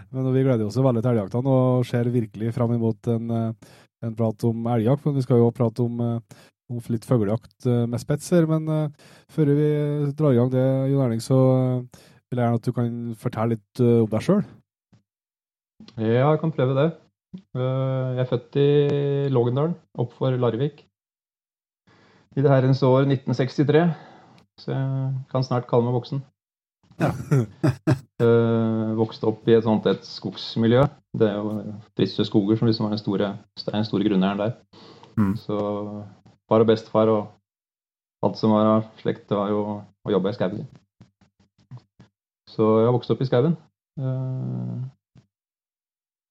Men, 0.09 0.25
men 0.25 0.33
vi 0.33 0.41
gleder 0.41 0.65
oss 0.65 0.77
jo 0.77 0.81
veldig 0.81 1.03
til 1.05 1.11
elgjaktene 1.11 1.51
og 1.53 1.83
ser 1.85 2.07
virkelig 2.09 2.49
fram 2.55 2.71
imot 2.73 3.09
en, 3.13 3.33
en 4.05 4.15
prat 4.15 4.45
om 4.47 4.69
elgjakt. 4.75 5.05
Men 5.05 5.17
vi 5.17 5.25
skal 5.25 5.41
jo 5.41 5.49
prate 5.55 5.83
om, 5.85 5.99
om 6.69 6.79
litt 6.93 7.07
fuglejakt 7.07 7.67
med 7.89 8.01
spets 8.01 8.29
her. 8.35 8.47
Men 8.49 8.91
før 9.31 9.51
vi 9.57 9.69
drar 10.17 10.33
i 10.35 10.39
gang 10.39 10.53
det, 10.53 10.65
Jon 10.91 11.03
Erling, 11.05 11.23
så 11.23 11.39
vil 12.29 12.39
jeg 12.39 12.45
gjerne 12.45 12.61
at 12.61 12.67
du 12.67 12.73
kan 12.75 12.97
fortelle 13.19 13.57
litt 13.57 13.83
om 13.83 14.09
deg 14.11 14.25
sjøl. 14.25 14.43
Ja, 15.95 16.29
jeg 16.31 16.41
kan 16.41 16.53
prøve 16.55 16.75
det. 16.77 16.89
Jeg 17.55 18.21
er 18.23 18.29
født 18.29 18.57
i 18.57 18.69
Lågendalen, 19.33 19.75
opp 20.01 20.15
for 20.17 20.33
Larvik. 20.33 20.85
I 22.37 22.43
det 22.45 22.51
herrens 22.51 22.81
år 22.85 23.05
1963. 23.07 23.83
Så 24.59 24.73
jeg 24.73 25.13
kan 25.31 25.45
snart 25.45 25.67
kalle 25.69 25.87
meg 25.87 25.95
voksen. 25.95 26.21
Ja. 26.99 27.11
vokste 28.99 29.29
opp 29.29 29.47
i 29.47 29.55
et 29.55 29.63
sånt 29.63 29.87
et 29.87 30.03
skogsmiljø. 30.05 30.83
Det 31.15 31.29
er 31.29 31.37
jo 31.39 31.73
Triste 31.97 32.25
skoger 32.27 32.59
som 32.59 32.67
liksom 32.67 32.87
er 32.87 32.95
den 32.95 33.01
store, 33.01 33.31
den 33.71 33.87
store 33.87 34.07
grunneieren 34.07 34.41
der. 34.41 34.55
Mm. 35.15 35.33
Så 35.39 35.57
far 36.49 36.63
og 36.63 36.69
bestefar 36.69 37.11
og 37.13 37.21
alt 38.25 38.37
som 38.39 38.51
var 38.51 38.67
av 38.67 38.87
slekt, 38.99 39.29
det 39.29 39.37
var 39.37 39.51
jo 39.53 39.63
å 39.79 40.13
jobbe 40.13 40.31
i 40.31 40.37
skauen. 40.37 40.67
Så 42.49 42.69
jeg 42.83 42.95
vokste 42.95 43.15
opp 43.15 43.21
i 43.23 43.29
skauen. 43.29 43.55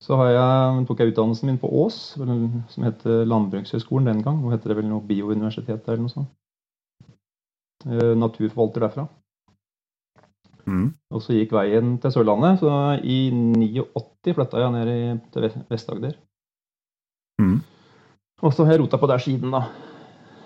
Så 0.04 0.16
jeg, 0.30 0.84
tok 0.88 1.00
jeg 1.00 1.12
utdannelsen 1.12 1.50
min 1.50 1.60
på 1.60 1.70
Ås, 1.82 1.96
som 2.16 2.84
heter 2.86 3.24
Landbrukshøgskolen 3.28 4.08
den 4.08 4.22
gang. 4.24 4.38
Nå 4.40 4.52
heter 4.52 4.72
det 4.72 4.78
vel 4.80 4.88
noe 4.90 5.04
Biouniversitetet 5.04 5.88
eller 5.88 6.04
noe 6.04 6.12
sånt. 6.12 6.30
Eh, 7.86 8.14
naturforvalter 8.18 8.86
derfra. 8.86 9.06
Mm. 10.68 10.88
Og 11.14 11.22
så 11.24 11.32
gikk 11.36 11.54
veien 11.56 11.96
til 12.02 12.12
Sørlandet. 12.12 12.60
Så 12.60 12.70
i 13.00 13.18
89 13.32 14.36
flytta 14.36 14.62
jeg 14.62 14.74
ned 14.74 14.90
i, 14.92 15.02
til 15.32 15.48
Vest-Agder. 15.70 16.16
Mm. 17.40 17.60
Og 18.42 18.52
så 18.54 18.66
har 18.66 18.76
jeg 18.76 18.82
rota 18.82 18.98
på 19.00 19.08
der 19.10 19.22
siden, 19.22 19.54
da. 19.54 19.62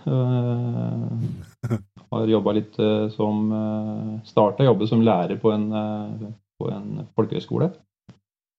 Uh, 0.03 1.23
har 2.11 2.31
jobba 2.31 2.55
litt 2.57 2.79
uh, 2.83 3.07
som 3.15 3.53
uh, 3.55 4.15
Starta 4.27 4.65
jobbe 4.67 4.89
som 4.91 5.05
lærer 5.07 5.39
på 5.39 5.53
en, 5.55 5.69
uh, 5.71 6.31
på 6.59 6.71
en 6.73 7.05
folkehøyskole. 7.17 7.71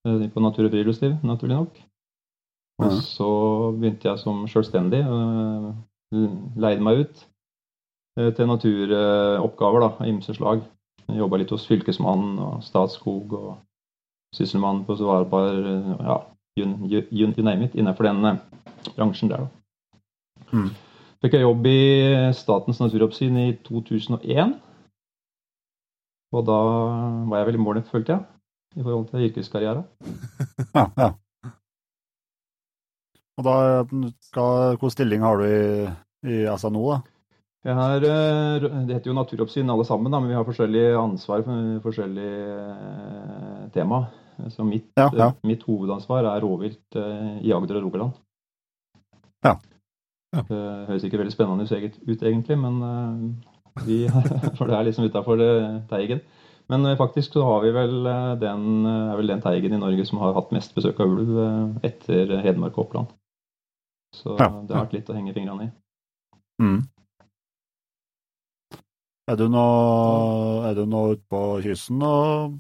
På 0.04 0.42
natur 0.44 0.68
og 0.68 0.74
friluftsliv, 0.74 1.14
naturlig 1.24 1.56
nok. 1.56 1.78
Og 2.84 2.90
Ja. 2.90 2.96
så 3.00 3.28
begynte 3.72 4.10
jeg 4.10 4.20
som 4.20 4.42
selvstendig. 4.52 5.00
Leide 6.60 6.84
meg 6.84 7.06
ut 7.06 7.22
til 8.36 8.50
naturoppgaver 8.50 9.86
av 9.88 10.02
ymse 10.04 10.36
slag. 10.36 10.66
Jobba 11.12 11.40
litt 11.42 11.52
hos 11.52 11.66
Fylkesmannen 11.68 12.38
og 12.42 12.64
Statskog 12.64 13.34
og 13.36 13.50
Sysselmannen 14.36 14.86
på 14.88 14.96
Svalbard. 14.98 15.68
Ja, 16.00 16.18
you, 16.58 16.68
you, 16.88 17.04
you 17.12 17.44
name 17.44 17.66
it, 17.66 17.76
innenfor 17.76 18.08
den 18.08 18.26
eh, 18.26 18.40
bransjen 18.96 19.30
der, 19.30 19.46
da. 19.46 20.00
Mm. 20.54 20.70
Fikk 21.24 21.38
jeg 21.38 21.46
jobb 21.46 21.68
i 21.70 21.80
Statens 22.36 22.82
naturoppsyn 22.82 23.38
i 23.40 23.50
2001. 23.66 24.58
Og 26.34 26.46
da 26.48 26.60
var 27.30 27.40
jeg 27.40 27.48
vel 27.52 27.60
i 27.60 27.62
mål, 27.62 27.82
følte 27.88 28.16
jeg, 28.16 28.26
i 28.76 28.84
forhold 28.84 29.10
til 29.12 29.28
yrkeskarriere. 29.30 29.84
Ja, 30.74 30.88
ja. 30.98 31.12
Og 33.38 33.46
da, 33.46 33.54
hva, 34.34 34.46
hvilken 34.74 34.92
stilling 34.94 35.24
har 35.26 35.40
du 35.42 35.46
i, 35.48 35.90
i 36.30 36.42
SNO, 36.58 36.84
da? 36.92 37.13
Jeg 37.64 37.76
har, 37.78 38.04
eh, 38.04 38.66
det 38.84 38.98
heter 38.98 39.08
jo 39.08 39.16
naturoppsyn 39.16 39.70
alle 39.72 39.86
sammen, 39.88 40.12
da, 40.12 40.20
men 40.20 40.34
vi 40.34 40.36
har 40.36 40.44
forskjellig 40.44 40.84
ansvar 41.00 41.46
for 41.46 41.80
forskjellige 41.86 42.58
eh, 42.60 43.62
tema. 43.72 44.02
Så 44.52 44.66
mitt, 44.68 44.90
Ja, 45.00 45.08
ja. 45.16 45.28
eh, 45.30 45.48
mitt 45.48 45.64
hovedansvar 45.64 46.26
er 46.28 46.42
rovvilt 46.44 46.98
i 46.98 47.54
Agder 47.56 47.80
og 47.80 47.86
Rogaland. 47.86 48.18
Ja. 49.46 49.56
Ja. 50.34 50.42
Det 50.50 50.60
høres 50.90 51.04
ikke 51.08 51.22
veldig 51.22 51.32
spennende 51.32 51.64
ut 51.64 52.24
egentlig, 52.24 52.58
men 52.58 52.82
vi, 53.86 54.08
for 54.58 54.68
det 54.68 54.76
er 54.76 54.88
liksom 54.90 55.06
utafor 55.08 55.40
teigen. 55.88 56.24
Men 56.68 56.98
faktisk 56.98 57.36
så 57.38 57.44
har 57.46 57.62
vi 57.62 57.72
vel 57.76 57.94
den, 58.42 58.86
er 58.88 59.16
vel 59.20 59.30
den 59.30 59.44
teigen 59.44 59.76
i 59.76 59.80
Norge 59.80 60.06
som 60.10 60.20
har 60.20 60.34
hatt 60.34 60.52
mest 60.52 60.74
besøk 60.76 61.00
av 61.00 61.12
ulv 61.12 61.84
etter 61.84 62.42
Hedmark 62.44 62.76
og 62.80 62.88
Oppland. 62.88 63.14
Så 64.16 64.36
det 64.36 64.74
har 64.74 64.88
vært 64.88 64.98
litt 64.98 65.12
å 65.12 65.16
henge 65.16 65.36
fingrene 65.36 65.70
i. 65.70 65.72
Mm. 66.64 66.82
Er 69.32 69.38
du 69.40 69.46
nå, 69.48 69.64
er 70.68 70.76
du 70.76 70.84
nå 70.90 71.02
ute 71.14 71.24
på 71.32 71.42
kysten 71.64 72.02
og, 72.04 72.58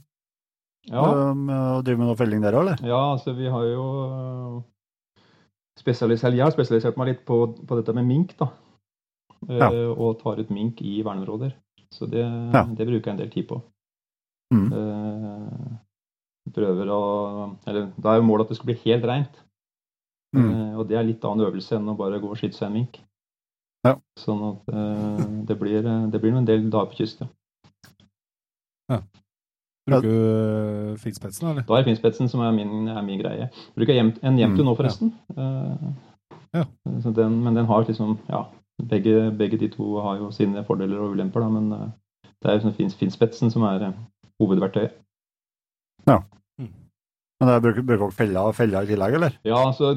Ja. 0.87 1.03
um, 1.31 1.49
og 1.49 1.83
driver 1.83 1.99
med 1.99 2.07
noe 2.07 2.19
felling 2.19 2.41
der 2.43 2.55
òg, 2.55 2.61
eller? 2.63 2.83
Ja, 2.87 3.01
altså 3.15 3.33
vi 3.35 3.49
har 3.51 3.63
jo 3.67 3.83
øh, 4.07 4.61
spesialisert, 5.79 6.33
Jeg 6.35 6.43
har 6.43 6.51
spesialisert 6.55 6.97
meg 6.97 7.07
litt 7.11 7.25
på, 7.25 7.37
på 7.67 7.75
dette 7.79 7.93
med 7.95 8.07
mink, 8.07 8.35
da. 8.39 8.49
Ja. 9.49 9.69
Uh, 9.71 9.91
Og 9.99 10.19
tar 10.23 10.39
ut 10.39 10.49
mink 10.55 10.79
i 10.81 11.01
verneområder. 11.03 11.53
Så 11.91 12.07
det, 12.09 12.23
Ja. 12.23 12.63
det 12.63 12.87
bruker 12.87 13.11
jeg 13.11 13.13
en 13.13 13.17
del 13.21 13.29
tid 13.31 13.47
på. 13.47 13.61
Mm. 14.53 14.67
Uh, 14.71 15.77
prøver 16.53 16.87
å 16.91 17.57
Eller 17.67 17.91
da 17.97 18.13
er 18.13 18.19
jo 18.21 18.27
målet 18.27 18.45
at 18.45 18.49
det 18.53 18.57
skal 18.57 18.71
bli 18.71 18.79
helt 18.85 19.03
reint. 19.03 19.39
Mm. 20.35 20.47
Uh, 20.47 20.79
og 20.79 20.87
det 20.87 20.97
er 20.97 21.03
litt 21.03 21.23
annen 21.25 21.45
øvelse 21.45 21.75
enn 21.75 21.89
å 21.91 21.97
bare 21.97 22.19
gå 22.19 22.29
og 22.29 22.37
skyte 22.39 22.55
seg 22.55 22.67
en 22.71 22.73
mink. 22.79 22.99
Ja. 23.83 23.97
Sånn 24.19 24.41
at 24.47 24.69
uh, 24.71 25.23
det, 25.47 25.57
blir, 25.59 25.83
det 25.83 26.21
blir 26.23 26.37
en 26.37 26.47
del 26.47 26.69
dager 26.71 26.91
på 26.93 27.01
kysten. 27.01 27.27
Ja. 28.91 29.01
Bruker 29.89 30.07
du 30.07 30.93
uh, 30.93 30.97
finspetsen, 31.01 31.49
eller? 31.49 31.65
Da 31.67 31.79
er 31.81 31.87
finspetsen 31.87 32.29
som 32.31 32.43
er 32.45 32.53
min, 32.55 32.87
er 32.87 33.03
min 33.03 33.19
greie. 33.19 33.49
Bruker 33.75 33.97
jeg 33.97 34.13
en 34.23 34.39
jevntu 34.39 34.61
Mm, 34.63 34.67
nå, 34.69 34.75
forresten. 34.79 35.13
Eh, 35.35 35.87
Ja. 36.53 36.67
Så 37.01 37.09
den, 37.17 37.39
men 37.43 37.55
den 37.57 37.65
har 37.65 37.81
liksom 37.81 38.19
Ja, 38.29 38.43
begge, 38.89 39.31
begge 39.33 39.57
de 39.57 39.69
to 39.73 39.99
har 40.05 40.19
jo 40.21 40.29
sine 40.31 40.61
fordeler 40.67 41.01
og 41.01 41.15
ulemper, 41.17 41.41
da, 41.41 41.49
men 41.49 41.71
uh, 41.73 41.89
det 42.43 42.51
er 42.51 42.59
jo 42.59 42.67
sånn 42.67 42.75
fin, 42.77 42.91
finspetsen 42.99 43.51
som 43.51 43.63
er 43.67 43.87
eh, 43.89 43.99
hovedverktøyet. 44.39 44.99
Men 46.07 47.49
det 47.49 47.61
bruker, 47.63 47.83
bruker 47.83 48.05
dere 48.05 48.15
feller, 48.15 48.53
feller 48.55 48.85
i 48.85 48.87
tillegg, 48.93 49.15
eller? 49.17 49.33
Ja, 49.43 49.57
altså 49.67 49.89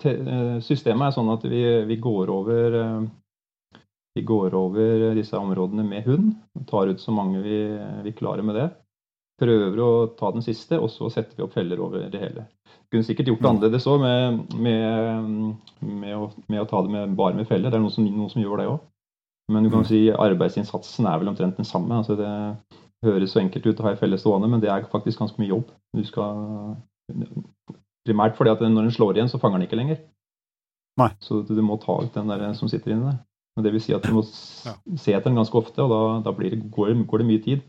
te, 0.00 0.14
eh, 0.16 0.54
systemet 0.64 1.10
er 1.10 1.16
sånn 1.16 1.28
at 1.34 1.42
vi, 1.44 1.62
vi 1.90 1.96
går 2.00 2.30
over 2.32 2.76
eh, 2.80 3.02
vi 4.16 4.24
går 4.24 4.54
over 4.56 5.12
disse 5.16 5.36
områdene 5.36 5.84
med 5.84 6.06
hund. 6.08 6.32
Tar 6.70 6.88
ut 6.88 7.00
så 7.02 7.12
mange 7.12 7.42
vi, 7.44 7.56
vi 8.06 8.12
klarer 8.16 8.42
med 8.46 8.56
det. 8.56 8.70
Prøver 9.36 9.80
å 9.84 9.90
ta 10.16 10.30
den 10.32 10.44
siste, 10.44 10.78
og 10.80 10.88
så 10.88 11.10
setter 11.12 11.36
vi 11.36 11.44
opp 11.44 11.52
feller 11.52 11.80
over 11.84 12.06
det 12.08 12.22
hele. 12.22 12.46
Kunne 12.88 13.04
sikkert 13.04 13.28
gjort 13.28 13.42
det 13.44 13.50
annerledes 13.50 13.86
òg, 13.90 14.00
med, 14.00 14.54
med, 14.56 15.58
med, 15.84 16.40
med 16.48 16.62
å 16.62 16.68
ta 16.70 16.80
det 16.86 16.94
med, 16.94 17.12
bare 17.18 17.36
med 17.36 17.48
feller. 17.50 17.68
Det 17.68 17.76
er 17.76 17.84
noen 17.84 17.92
som, 17.92 18.06
noen 18.08 18.32
som 18.32 18.40
gjør 18.40 18.62
det 18.62 18.68
òg. 18.72 18.80
Men 19.52 19.62
du 19.62 19.70
kan 19.70 19.84
Mm. 19.84 19.88
si 19.90 20.00
arbeidsinnsatsen 20.10 21.06
er 21.06 21.20
vel 21.20 21.28
omtrent 21.30 21.60
den 21.60 21.68
samme. 21.68 22.00
Altså 22.00 22.16
det 22.18 22.30
høres 23.04 23.30
så 23.36 23.42
enkelt 23.42 23.66
ut 23.66 23.78
å 23.80 23.84
ha 23.86 23.92
ei 23.92 24.00
felle 24.00 24.18
stående, 24.18 24.48
men 24.50 24.60
det 24.64 24.70
er 24.72 24.88
faktisk 24.90 25.20
ganske 25.20 25.38
mye 25.38 25.52
jobb. 25.52 25.68
Du 25.94 26.02
skal 26.08 26.76
Primært 28.06 28.36
fordi 28.38 28.50
at 28.54 28.60
når 28.62 28.86
den 28.86 28.94
slår 28.94 29.16
igjen, 29.18 29.28
så 29.30 29.38
fanger 29.42 29.58
den 29.58 29.66
ikke 29.66 29.78
lenger. 29.78 30.00
Nei. 30.98 31.10
Så 31.20 31.42
du 31.46 31.58
må 31.62 31.76
ta 31.82 31.98
ut 32.02 32.14
den 32.14 32.28
der 32.30 32.52
som 32.54 32.70
sitter 32.70 32.94
inni 32.94 33.10
der. 33.10 33.18
Det 33.56 33.72
vil 33.72 33.80
si 33.80 33.94
at 33.96 34.02
du 34.04 34.12
må 34.12 34.22
Ja. 34.66 34.74
se 35.00 35.12
etter 35.14 35.30
den 35.30 35.38
ganske 35.38 35.56
ofte, 35.56 35.80
og 35.82 35.90
da, 35.90 36.00
da 36.30 36.32
blir 36.36 36.50
det, 36.52 36.70
går, 36.70 36.90
går 37.08 37.18
det 37.22 37.26
mye 37.26 37.42
tid. 37.44 37.62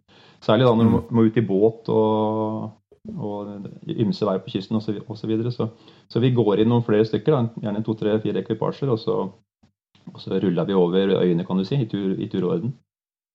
Særlig 0.44 0.66
da 0.68 0.74
når 0.76 0.84
du 0.84 0.90
må, 0.92 1.00
må 1.12 1.24
ut 1.30 1.38
i 1.38 1.42
båt 1.48 1.88
og, 1.90 2.72
og 3.16 3.68
ymse 3.88 4.26
veier 4.28 4.42
på 4.44 4.52
kysten 4.52 4.76
osv. 4.78 5.00
Så, 5.00 5.16
så, 5.22 5.28
videre. 5.28 5.52
så 5.52 5.70
Så 6.12 6.20
vi 6.20 6.32
går 6.36 6.60
inn 6.60 6.70
noen 6.70 6.84
flere 6.84 7.06
stykker, 7.08 7.32
da, 7.32 7.62
gjerne 7.64 7.84
to, 7.86 7.94
tre, 7.94 8.18
fire 8.20 8.44
ekvipasjer, 8.44 8.92
og 8.92 9.00
så, 9.00 9.16
og 10.12 10.20
så 10.20 10.40
ruller 10.44 10.66
vi 10.68 10.74
over 10.74 11.16
øyene, 11.24 11.46
kan 11.48 11.58
du 11.58 11.64
si, 11.64 11.76
i 11.80 11.88
tur, 11.88 12.14
i 12.20 12.28
tur 12.28 12.44
og 12.50 12.52
orden. 12.58 12.74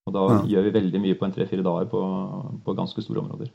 Og 0.07 0.13
da 0.15 0.21
Ja. 0.29 0.43
gjør 0.57 0.63
vi 0.69 0.71
veldig 0.81 1.01
mye 1.01 1.15
på 1.15 1.25
en 1.25 1.33
tre-fire 1.33 1.63
dager 1.63 1.89
på, 1.89 2.01
på 2.65 2.75
ganske 2.77 3.03
store 3.03 3.21
områder. 3.25 3.49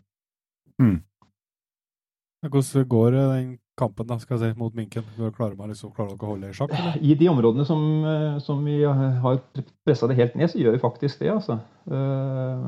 Hvordan 2.41 2.87
går 2.87 3.11
den 3.11 3.57
kampen 3.77 4.09
da, 4.09 4.17
skal 4.21 4.37
jeg 4.37 4.53
si, 4.53 4.59
mot 4.59 4.75
minken? 4.77 5.05
Klarer, 5.37 5.55
man 5.57 5.71
liksom, 5.71 5.93
klarer 5.95 6.15
dere 6.15 6.25
å 6.25 6.33
holde 6.33 6.49
det 6.49 6.55
i 6.55 6.57
sjakk? 6.57 6.73
Eller? 6.73 6.99
I 7.05 7.15
de 7.19 7.29
områdene 7.29 7.65
som, 7.67 7.81
eh, 8.09 8.37
som 8.43 8.61
vi 8.65 8.81
har 8.83 9.41
pressa 9.85 10.09
det 10.09 10.17
helt 10.17 10.37
ned, 10.37 10.49
så 10.51 10.61
gjør 10.61 10.77
vi 10.77 10.83
faktisk 10.83 11.21
det. 11.21 11.33
altså. 11.35 11.59
Eh, 11.91 12.63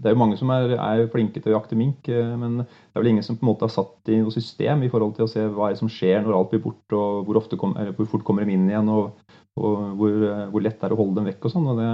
det 0.00 0.08
er 0.08 0.14
jo 0.14 0.20
mange 0.22 0.38
som 0.40 0.48
er, 0.54 0.72
er, 0.80 1.02
flinke 1.12 1.42
til 1.42 1.52
å 1.52 1.58
jakte 1.58 1.76
mink, 1.76 2.08
eh, 2.08 2.30
men 2.40 2.62
det 2.62 2.94
er 2.94 3.02
vel 3.02 3.10
ingen 3.12 3.26
som 3.26 3.36
på 3.36 3.44
en 3.44 3.50
måte 3.50 3.68
har 3.68 3.74
satt 3.74 4.08
i 4.08 4.22
noe 4.22 4.32
system 4.32 4.86
i 4.86 4.88
forhold 4.92 5.18
til 5.18 5.26
å 5.26 5.32
se 5.32 5.44
hva 5.52 5.68
som 5.76 5.90
skjer 5.92 6.24
når 6.24 6.38
alt 6.38 6.54
blir 6.54 6.64
borte, 6.64 6.96
og 6.96 7.28
hvor, 7.28 7.42
kom, 7.60 7.76
hvor 7.98 8.08
fort 8.14 8.24
kommer 8.24 8.48
de 8.48 8.56
inn 8.56 8.70
igjen, 8.70 8.88
og, 8.88 9.20
og 9.60 10.00
hvor, 10.00 10.16
hvor, 10.54 10.64
lett 10.64 10.80
det 10.80 10.88
er 10.88 10.96
å 10.96 11.00
holde 11.02 11.20
dem 11.20 11.28
vekk 11.28 11.44
og 11.44 11.54
sånn. 11.58 11.68
og 11.74 11.82
det, 11.82 11.90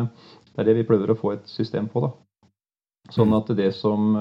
det, 0.53 0.61
er 0.63 0.71
det 0.71 0.79
vi 0.79 0.87
prøver 0.87 1.11
å 1.11 1.19
få 1.19 1.35
et 1.35 1.51
system 1.51 1.91
på. 1.91 2.07
da. 2.07 2.15
Sånn 3.15 3.35
at 3.35 3.51
det 3.59 3.69
som 3.75 4.15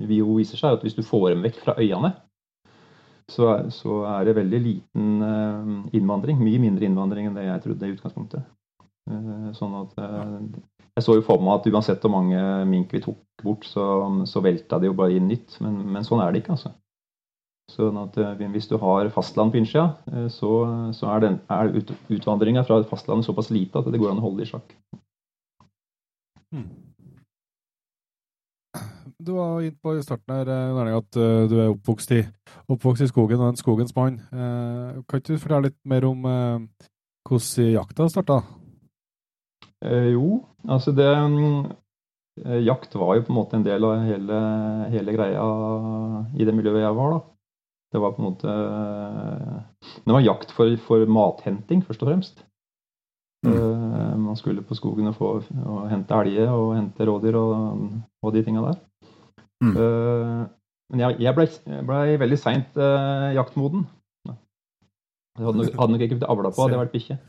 vi 0.00 0.20
jo 0.22 0.36
viser 0.36 0.56
seg, 0.56 0.70
er 0.70 0.78
at 0.78 0.84
hvis 0.84 0.96
du 0.96 1.04
får 1.04 1.30
dem 1.32 1.44
vekk 1.44 1.58
fra 1.64 1.74
øyene, 1.80 2.14
så, 3.30 3.48
så, 3.74 4.04
er 4.06 4.28
det 4.28 4.36
veldig 4.38 4.60
liten 4.62 5.10
uh, 5.22 5.90
innvandring. 5.96 6.38
Mye 6.38 6.62
mindre 6.62 6.86
innvandring 6.86 7.28
enn 7.28 7.36
det 7.38 7.48
jeg 7.48 7.64
trodde 7.64 7.88
i 7.88 7.94
utgangspunktet. 7.96 8.46
Uh, 9.10 9.50
sånn 9.54 9.74
at 9.78 9.98
uh, 10.02 10.38
Jeg 10.96 11.04
så 11.04 11.16
jo 11.18 11.24
for 11.26 11.42
meg 11.42 11.58
at 11.58 11.68
uansett 11.70 12.02
hvor 12.02 12.14
mange 12.14 12.40
mink 12.70 12.94
vi 12.94 13.02
tok 13.04 13.18
bort, 13.42 13.66
så, 13.68 13.84
så 14.30 14.42
velta 14.44 14.78
det 14.80 14.90
jo 14.90 14.96
bare 14.98 15.18
inn 15.18 15.28
nytt. 15.30 15.58
Men, 15.64 15.82
men, 15.90 16.06
sånn 16.06 16.22
er 16.22 16.32
det 16.32 16.44
ikke, 16.44 16.56
altså. 16.56 16.72
Sånn 17.74 17.98
at 17.98 18.14
Hvis 18.54 18.70
du 18.70 18.76
har 18.78 19.10
fastland 19.10 19.50
på 19.50 19.58
innsida, 19.58 19.88
så, 20.30 20.50
så, 20.94 21.10
er, 21.10 21.24
den, 21.24 21.40
er 21.50 21.74
ut, 21.74 21.90
utvandringa 22.14 22.62
fra 22.64 22.78
fastlandet 22.86 23.26
såpass 23.26 23.50
lite 23.50 23.82
at 23.82 23.90
det 23.90 23.98
går 23.98 24.14
an 24.14 24.22
å 24.22 24.28
holde 24.28 24.44
det 24.44 24.46
i 24.46 24.52
sjakk. 24.52 24.70
Hmm. 26.54 26.85
Du 29.16 29.32
var 29.36 29.62
inne 29.64 29.78
på 29.82 29.94
i 29.96 30.02
starten 30.04 30.34
her, 30.34 30.50
Erling, 30.52 30.96
at 30.98 31.18
uh, 31.18 31.46
du 31.48 31.56
er 31.58 31.72
oppvokst 31.72 32.12
i, 32.16 32.20
oppvokst 32.68 33.06
i, 33.06 33.08
skogen 33.10 33.40
og 33.40 33.52
en 33.52 33.60
skogens 33.60 33.94
mann. 33.96 34.20
Uh, 34.32 35.02
kan 35.08 35.22
ikke 35.22 35.32
du 35.34 35.42
fortelle 35.42 35.70
litt 35.70 35.78
mer 35.88 36.06
om 36.08 36.28
hvordan 37.26 37.72
jakta 37.72 38.10
starta? 38.12 38.42
jo, 39.86 40.40
altså 40.72 40.92
det 40.96 41.08
Jakt 42.64 42.94
var 42.96 43.16
jo 43.16 43.24
på 43.26 43.32
en 43.32 43.36
måte 43.36 43.56
en 43.58 43.64
del 43.64 43.84
av 43.84 44.02
hele, 44.04 44.38
hele 44.92 45.12
greia 45.14 45.44
i 46.36 46.46
det 46.48 46.54
miljøet 46.56 46.82
jeg 46.82 46.96
var. 46.96 47.12
da. 47.14 47.20
Det 47.92 48.02
var 48.02 48.12
på 48.12 48.22
en 48.22 48.28
måte 48.28 48.54
Det 50.04 50.12
var 50.12 50.24
jakt 50.24 50.52
for, 50.52 50.76
for 50.88 51.06
mathenting, 51.08 51.84
først 51.86 52.02
og 52.02 52.10
fremst. 52.10 52.44
Mm. 53.44 54.22
Man 54.22 54.36
skulle 54.38 54.64
på 54.64 54.74
skogen 54.74 55.10
og, 55.10 55.14
få, 55.18 55.28
og 55.68 55.82
hente 55.90 56.16
elger 56.22 56.48
og 56.50 56.72
hente 56.76 57.06
rådyr 57.06 57.36
og, 57.38 57.82
og 58.24 58.32
de 58.34 58.42
tinga 58.46 58.64
der. 58.64 58.78
Mm. 59.64 59.76
Uh, 59.76 60.46
men 60.92 61.02
jeg, 61.02 61.16
jeg 61.26 61.34
ble, 61.34 61.46
ble, 61.88 62.00
veldig 62.22 62.36
seint 62.38 62.76
eh, 62.78 63.32
jaktmoden. 63.34 63.88
Jeg 65.36 65.42
hadde 65.42 65.58
nok, 65.58 65.72
hadde 65.80 65.92
nok 65.92 66.04
ikke 66.06 66.18
blitt 66.20 66.28
avla 66.30 66.52
på 66.54 66.62
hadde 66.62 66.76
jeg 66.76 66.82
vært 66.84 66.94
bikkje. 66.94 67.16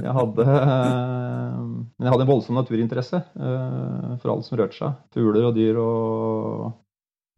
Jeg 0.00 0.14
hadde, 0.16 0.44
uh, 0.46 1.58
men 1.60 2.06
jeg 2.06 2.12
hadde 2.14 2.24
en 2.24 2.30
voldsom 2.30 2.56
naturinteresse 2.56 3.18
for 3.34 4.32
alt 4.32 4.46
som 4.46 4.56
rørte 4.56 4.78
seg. 4.78 4.94
Fugler 5.12 5.44
og 5.50 5.58
dyr 5.58 5.76
og, 5.82 6.70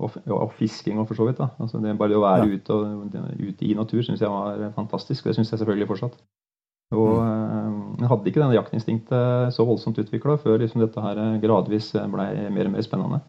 og, 0.03 0.19
og 0.35 0.53
fisking 0.59 1.01
og 1.01 1.09
for 1.09 1.19
så 1.19 1.27
vidt. 1.29 1.41
Da. 1.41 1.51
Altså 1.63 1.81
det 1.83 1.97
Bare 1.99 2.19
å 2.19 2.23
være 2.25 2.47
ja. 2.49 2.59
ute, 2.59 2.77
og, 2.77 3.17
ute 3.41 3.67
i 3.67 3.75
natur 3.79 4.05
syns 4.05 4.23
jeg 4.23 4.33
var 4.33 4.71
fantastisk. 4.77 5.25
Og 5.25 5.31
det 5.31 5.39
syns 5.39 5.53
jeg 5.55 5.63
selvfølgelig 5.63 5.91
fortsatt. 5.93 6.21
Og 6.93 7.13
mm. 7.25 7.77
jeg 8.03 8.11
hadde 8.11 8.29
ikke 8.29 8.43
denne 8.43 8.59
jaktinstinktet 8.59 9.55
så 9.57 9.65
voldsomt 9.65 10.01
utvikla 10.03 10.37
før 10.43 10.61
liksom 10.61 10.83
dette 10.83 11.05
her 11.05 11.21
gradvis 11.41 11.95
ble 11.97 12.27
mer 12.53 12.69
og 12.69 12.75
mer 12.75 12.85
spennende. 12.85 13.23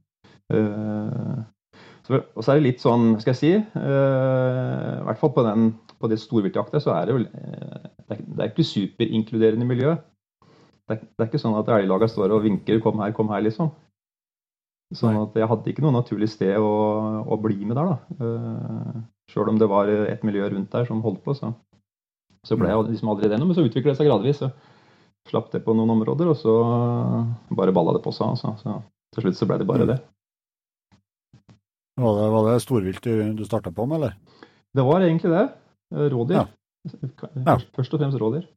Så, 2.04 2.20
og 2.20 2.44
så 2.44 2.52
er 2.52 2.60
det 2.60 2.66
litt 2.66 2.82
sånn, 2.84 3.14
skal 3.22 3.32
jeg 3.32 3.40
si 3.40 3.52
I 3.56 5.04
hvert 5.08 5.22
fall 5.22 5.32
på, 5.32 5.46
den, 5.48 5.70
på 6.04 6.10
det 6.12 6.20
storviltjakta 6.20 6.82
så 6.84 6.98
er 6.98 7.08
det 7.08 7.16
jo 7.16 7.22
det 7.24 8.18
det 8.20 8.42
er 8.44 8.52
ikke 8.52 8.66
superinkluderende 8.68 9.66
miljø. 9.66 9.96
Det 10.84 10.98
er, 10.98 11.00
det 11.00 11.24
er 11.24 11.30
ikke 11.30 11.42
sånn 11.42 11.56
at 11.58 11.70
elglaga 11.72 12.10
står 12.12 12.34
og 12.36 12.44
vinker 12.44 12.82
'kom 12.84 13.00
her, 13.00 13.14
kom 13.16 13.30
her', 13.32 13.46
liksom. 13.46 13.72
Sånn 14.94 15.18
at 15.18 15.36
jeg 15.40 15.50
hadde 15.50 15.72
ikke 15.72 15.84
noe 15.86 15.96
naturlig 15.96 16.30
sted 16.30 16.58
å, 16.62 16.74
å 17.26 17.38
bli 17.42 17.64
med 17.66 17.78
der, 17.80 17.94
da. 17.94 18.18
Uh, 18.22 19.04
Sjøl 19.32 19.50
om 19.54 19.58
det 19.58 19.70
var 19.72 19.90
et 19.90 20.26
miljø 20.28 20.50
rundt 20.52 20.74
der 20.74 20.86
som 20.86 21.02
holdt 21.02 21.24
på, 21.26 21.34
så 21.38 21.54
så 22.44 22.58
ble 22.60 22.70
jeg 22.70 22.88
liksom 22.90 23.12
aldri 23.14 23.30
det 23.32 23.40
noe, 23.40 23.50
men 23.50 23.56
så 23.56 23.64
utviklet 23.64 23.94
det 23.94 24.00
seg 24.02 24.10
gradvis. 24.10 24.42
Så 24.42 24.50
slapp 25.32 25.52
det 25.54 25.64
på 25.64 25.76
noen 25.78 25.94
områder, 25.96 26.32
og 26.34 26.36
så 26.36 26.56
bare 27.56 27.76
balla 27.76 27.96
det 27.96 28.04
på 28.04 28.12
seg. 28.16 28.34
Altså. 28.34 28.52
Så 28.60 28.76
til 29.16 29.28
slutt 29.28 29.40
så 29.40 29.48
ble 29.48 29.60
det 29.62 29.68
bare 29.70 29.88
det. 29.88 30.00
Var 32.04 32.18
det, 32.18 32.28
var 32.34 32.50
det 32.50 32.58
storvilt 32.64 33.08
du 33.38 33.44
starta 33.48 33.72
på 33.72 33.86
med, 33.88 34.02
eller? 34.02 34.44
Det 34.74 34.84
var 34.84 35.06
egentlig 35.06 35.32
det. 35.32 35.46
Rådyr. 36.12 36.50
Ja. 37.46 37.56
Først 37.78 37.96
og 37.96 38.02
fremst 38.02 38.20
rådyr. 38.20 38.48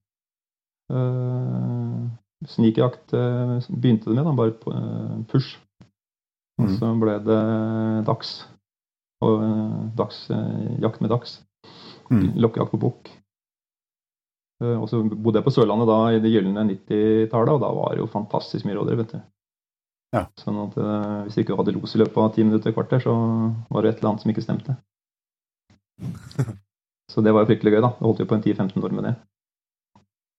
Uh, 0.91 2.07
Snikjakt 2.47 3.15
uh, 3.15 3.59
begynte 3.69 4.09
det 4.09 4.17
med, 4.17 4.25
da, 4.27 4.35
bare 4.39 4.55
på 4.59 4.73
uh, 4.73 5.21
push. 5.31 5.61
Og 6.57 6.69
mm. 6.69 6.75
så 6.79 6.93
ble 7.01 7.19
det 7.27 7.43
dags. 8.09 8.33
Og 9.25 9.43
uh, 9.43 9.85
dags, 9.97 10.25
jakt 10.83 11.03
med 11.05 11.13
dags. 11.13 11.39
Mm. 12.11 12.35
Lokkejakt 12.41 12.73
på 12.75 12.81
bukk. 12.81 13.11
Eh, 14.63 14.77
og 14.77 14.87
så 14.89 15.03
bodde 15.05 15.41
jeg 15.41 15.47
på 15.47 15.53
Sørlandet 15.53 15.89
da 15.91 15.97
i 16.15 16.21
det 16.23 16.31
gylne 16.33 16.63
90-tallet, 16.69 17.57
og 17.57 17.65
da 17.65 17.73
var 17.77 17.93
det 17.93 18.05
jo 18.05 18.13
fantastisk 18.13 18.69
mye 18.69 18.77
rådyr. 18.79 19.01
vet 19.03 19.17
du. 19.17 19.19
Ja. 20.15 20.23
Sånn 20.39 20.61
at 20.63 20.77
Hvis 21.27 21.35
du 21.37 21.43
ikke 21.43 21.57
hadde 21.59 21.75
los 21.77 21.97
i 21.97 22.01
løpet 22.01 22.21
av 22.23 22.31
ti 22.33 22.45
minutter, 22.47 22.73
kvarter, 22.73 23.03
så 23.05 23.13
var 23.69 23.83
det 23.83 23.91
et 23.91 23.99
eller 24.01 24.13
annet 24.13 24.25
som 24.25 24.33
ikke 24.33 24.45
stemte. 24.47 24.77
så 27.13 27.25
det 27.25 27.35
var 27.35 27.45
jo 27.45 27.51
fryktelig 27.51 27.75
gøy, 27.75 27.83
da. 27.83 27.93
det 27.99 28.07
holdt 28.07 28.23
jo 28.23 28.29
på 28.31 28.39
en 28.39 28.47
10-15 28.47 28.87
år 28.87 28.97
med 28.97 29.09
det. 29.11 29.15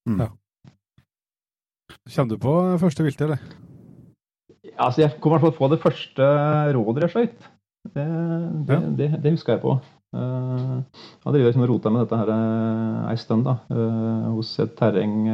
Mm. 0.08 0.20
Ja. 0.24 0.28
Kommer 2.08 2.30
du 2.32 2.38
på 2.40 2.54
første 2.80 3.04
viltet, 3.04 3.26
eller? 3.28 3.42
Altså 4.76 5.04
Jeg 5.04 5.16
kom 5.20 5.32
i 5.32 5.36
hvert 5.36 5.46
fall 5.46 5.56
på 5.58 5.70
det 5.72 5.80
første 5.82 6.32
rådet 6.76 7.06
jeg 7.06 7.14
skøyt. 7.14 7.46
Det, 7.88 8.04
det, 8.68 8.74
ja. 8.74 8.80
det, 8.98 9.08
det 9.22 9.32
huska 9.32 9.54
jeg 9.54 9.62
på. 9.62 9.78
Uh, 10.08 10.80
jeg 10.80 11.26
hadde 11.26 11.40
liksom 11.42 11.66
rota 11.68 11.90
med 11.92 12.06
dette 12.06 12.16
her 12.16 12.30
uh, 12.32 13.08
ei 13.10 13.16
stund 13.20 13.44
da, 13.44 13.58
uh, 13.68 14.30
hos 14.38 14.54
et 14.64 14.72
terreng 14.78 15.26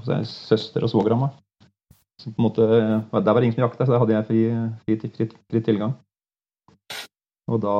hos 0.00 0.08
ei 0.10 0.24
søster 0.26 0.82
og 0.82 0.90
svoger 0.90 1.14
av 1.14 1.20
meg. 1.20 1.36
Så 2.18 2.32
på 2.32 2.42
en 2.42 2.46
måte, 2.48 2.64
Der 2.66 3.32
var 3.32 3.40
det 3.40 3.48
ingen 3.48 3.56
som 3.56 3.64
jakta, 3.64 3.86
så 3.86 3.94
der 3.94 4.02
hadde 4.02 4.14
jeg 4.14 4.26
fri, 4.26 4.40
fri, 4.86 5.12
fri, 5.16 5.28
fri 5.50 5.62
tilgang. 5.62 5.94
Og 7.50 7.58
da 7.62 7.76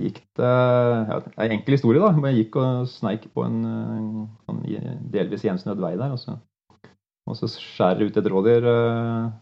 gikk 0.00 0.18
det 0.38 0.50
ja, 0.50 1.20
En 1.44 1.54
enkel 1.54 1.76
historie, 1.76 2.02
da. 2.02 2.10
Jeg 2.30 2.40
gikk 2.40 2.58
og 2.58 2.88
sneik 2.90 3.28
på 3.34 3.44
en, 3.46 3.60
en 4.50 4.62
delvis 5.12 5.46
gjensnødd 5.46 5.82
vei 5.82 5.94
der. 5.94 6.16
Og 6.16 6.18
så, 6.18 6.34
og 7.26 7.34
så 7.38 7.48
skjærer 7.50 7.98
det 7.98 8.06
ut 8.06 8.18
et 8.20 8.28
rådyr 8.30 8.66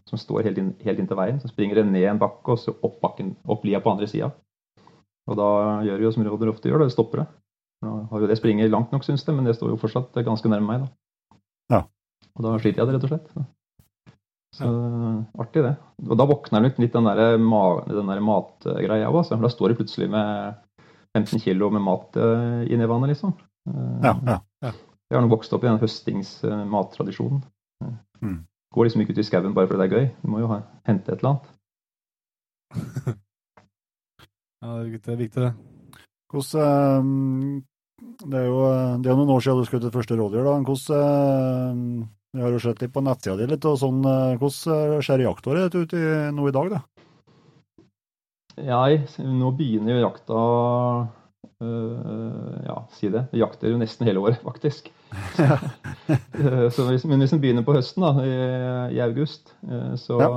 som 0.09 0.21
står 0.21 0.47
helt 0.49 0.61
inn, 0.61 0.71
helt 0.87 1.03
inntil 1.03 1.19
veien. 1.19 1.41
Så 1.43 1.51
springer 1.51 1.81
det 1.81 1.87
ned 1.91 2.07
en 2.09 2.21
bakke 2.23 2.55
og 2.55 2.61
så 2.63 2.73
opp, 2.73 2.97
bakken, 3.03 3.35
opp 3.45 3.67
lia 3.69 3.83
på 3.85 3.93
andre 3.93 4.09
sida. 4.09 4.31
Og 5.29 5.37
da 5.37 5.49
gjør 5.85 6.01
vi 6.01 6.07
jo 6.07 6.13
som 6.15 6.25
rådyr 6.25 6.53
ofte 6.53 6.71
gjør, 6.71 6.85
det 6.85 6.95
stopper 6.95 7.23
det. 7.23 7.27
Nå 7.85 7.97
har 8.11 8.25
jo 8.25 8.31
det 8.31 8.39
springer 8.41 8.73
langt 8.73 8.93
nok, 8.95 9.05
syns 9.05 9.25
det, 9.27 9.35
men 9.37 9.49
det 9.49 9.57
står 9.59 9.75
jo 9.75 9.81
fortsatt 9.81 10.17
ganske 10.25 10.49
nærme 10.49 10.69
meg. 10.71 10.87
da. 10.87 11.37
Ja. 11.75 11.81
Og 12.35 12.47
da 12.47 12.57
sliter 12.61 12.83
jeg 12.83 12.89
det, 12.89 12.97
rett 12.97 13.07
og 13.07 13.13
slett. 13.13 13.47
Så 14.55 14.69
artig, 15.43 15.65
det. 15.67 15.75
Og 16.07 16.19
da 16.19 16.27
våkner 16.31 16.63
litt, 16.63 16.79
litt 16.83 16.95
den 16.95 17.09
der, 17.09 17.37
den 17.39 18.11
der 18.13 18.23
matgreia 18.23 19.11
òg. 19.11 19.25
Da 19.43 19.51
står 19.51 19.73
det 19.73 19.81
plutselig 19.81 20.11
med 20.13 20.61
15 21.19 21.43
kilo 21.43 21.71
med 21.75 21.83
mat 21.83 22.19
uh, 22.19 22.63
i 22.67 22.79
nevene, 22.79 23.11
liksom. 23.11 23.35
Uh, 23.71 23.99
ja, 24.05 24.15
ja, 24.15 24.39
ja. 24.67 24.75
Jeg 25.11 25.19
har 25.19 25.25
nå 25.25 25.31
vokst 25.33 25.53
opp 25.55 25.67
i 25.67 25.69
den 25.71 25.83
høstings-mattradisjonen. 25.83 27.43
Uh, 27.43 27.51
mm. 27.83 28.39
Går 28.75 28.89
liksom 28.89 29.05
ikke 29.05 29.15
ut 29.15 29.23
i 29.23 29.27
skauen 29.27 29.55
bare 29.57 29.71
fordi 29.71 29.83
det 29.83 29.87
er 29.87 29.97
gøy. 29.99 30.09
Du 30.23 30.33
må 30.33 30.43
jo 30.43 30.51
ha, 30.51 30.63
hente 30.89 31.13
et 31.13 31.23
eller 31.23 31.35
annet. 31.35 31.47
Ja, 34.65 34.79
det 34.81 35.13
er 35.13 35.19
viktig, 35.21 35.43
det. 35.45 35.51
Hvordan 36.33 36.63
ehm, 36.65 37.65
Det 38.25 38.39
er 38.39 38.47
jo 38.49 38.61
det 39.05 39.11
er 39.13 39.19
noen 39.19 39.33
år 39.35 39.43
siden 39.45 39.61
du 39.61 39.69
skjøt 39.69 39.85
ditt 39.85 39.93
første 39.95 40.17
rådyr. 40.17 40.47
da. 40.47 40.55
Hvordan 40.65 41.03
ehm, 41.05 42.07
Jeg 42.35 42.43
har 42.43 42.55
jo 42.57 42.63
sett 42.65 42.81
litt 42.81 42.95
på 42.95 43.03
nettsida 43.05 43.37
di, 43.39 43.47
litt, 43.53 43.67
og 43.69 43.77
sånn, 43.79 44.01
eh, 44.09 44.39
hvordan 44.41 45.03
ser 45.05 45.23
jaktåret 45.23 45.77
ut 45.77 45.93
i, 45.95 46.03
nå 46.35 46.49
i 46.49 46.55
dag? 46.57 46.73
da? 46.73 46.81
Ja, 48.59 48.81
nå 49.23 49.53
begynner 49.55 49.95
jo 49.95 50.03
jakta 50.03 50.41
øh, 51.63 52.57
Ja, 52.65 52.81
si 52.97 53.13
det. 53.13 53.29
Jakter 53.37 53.71
jo 53.71 53.79
nesten 53.79 54.09
hele 54.09 54.25
året, 54.25 54.43
faktisk. 54.49 54.91
Eh, 55.15 56.67
så 56.75 56.89
hvis, 56.89 57.05
men 57.09 57.23
hvis 57.23 57.33
en 57.35 57.43
begynner 57.43 57.67
på 57.67 57.77
høsten, 57.77 58.05
da, 58.05 58.25
i, 58.25 58.97
i 58.99 59.03
august, 59.05 59.55
så 60.01 60.19
ja. 60.21 60.33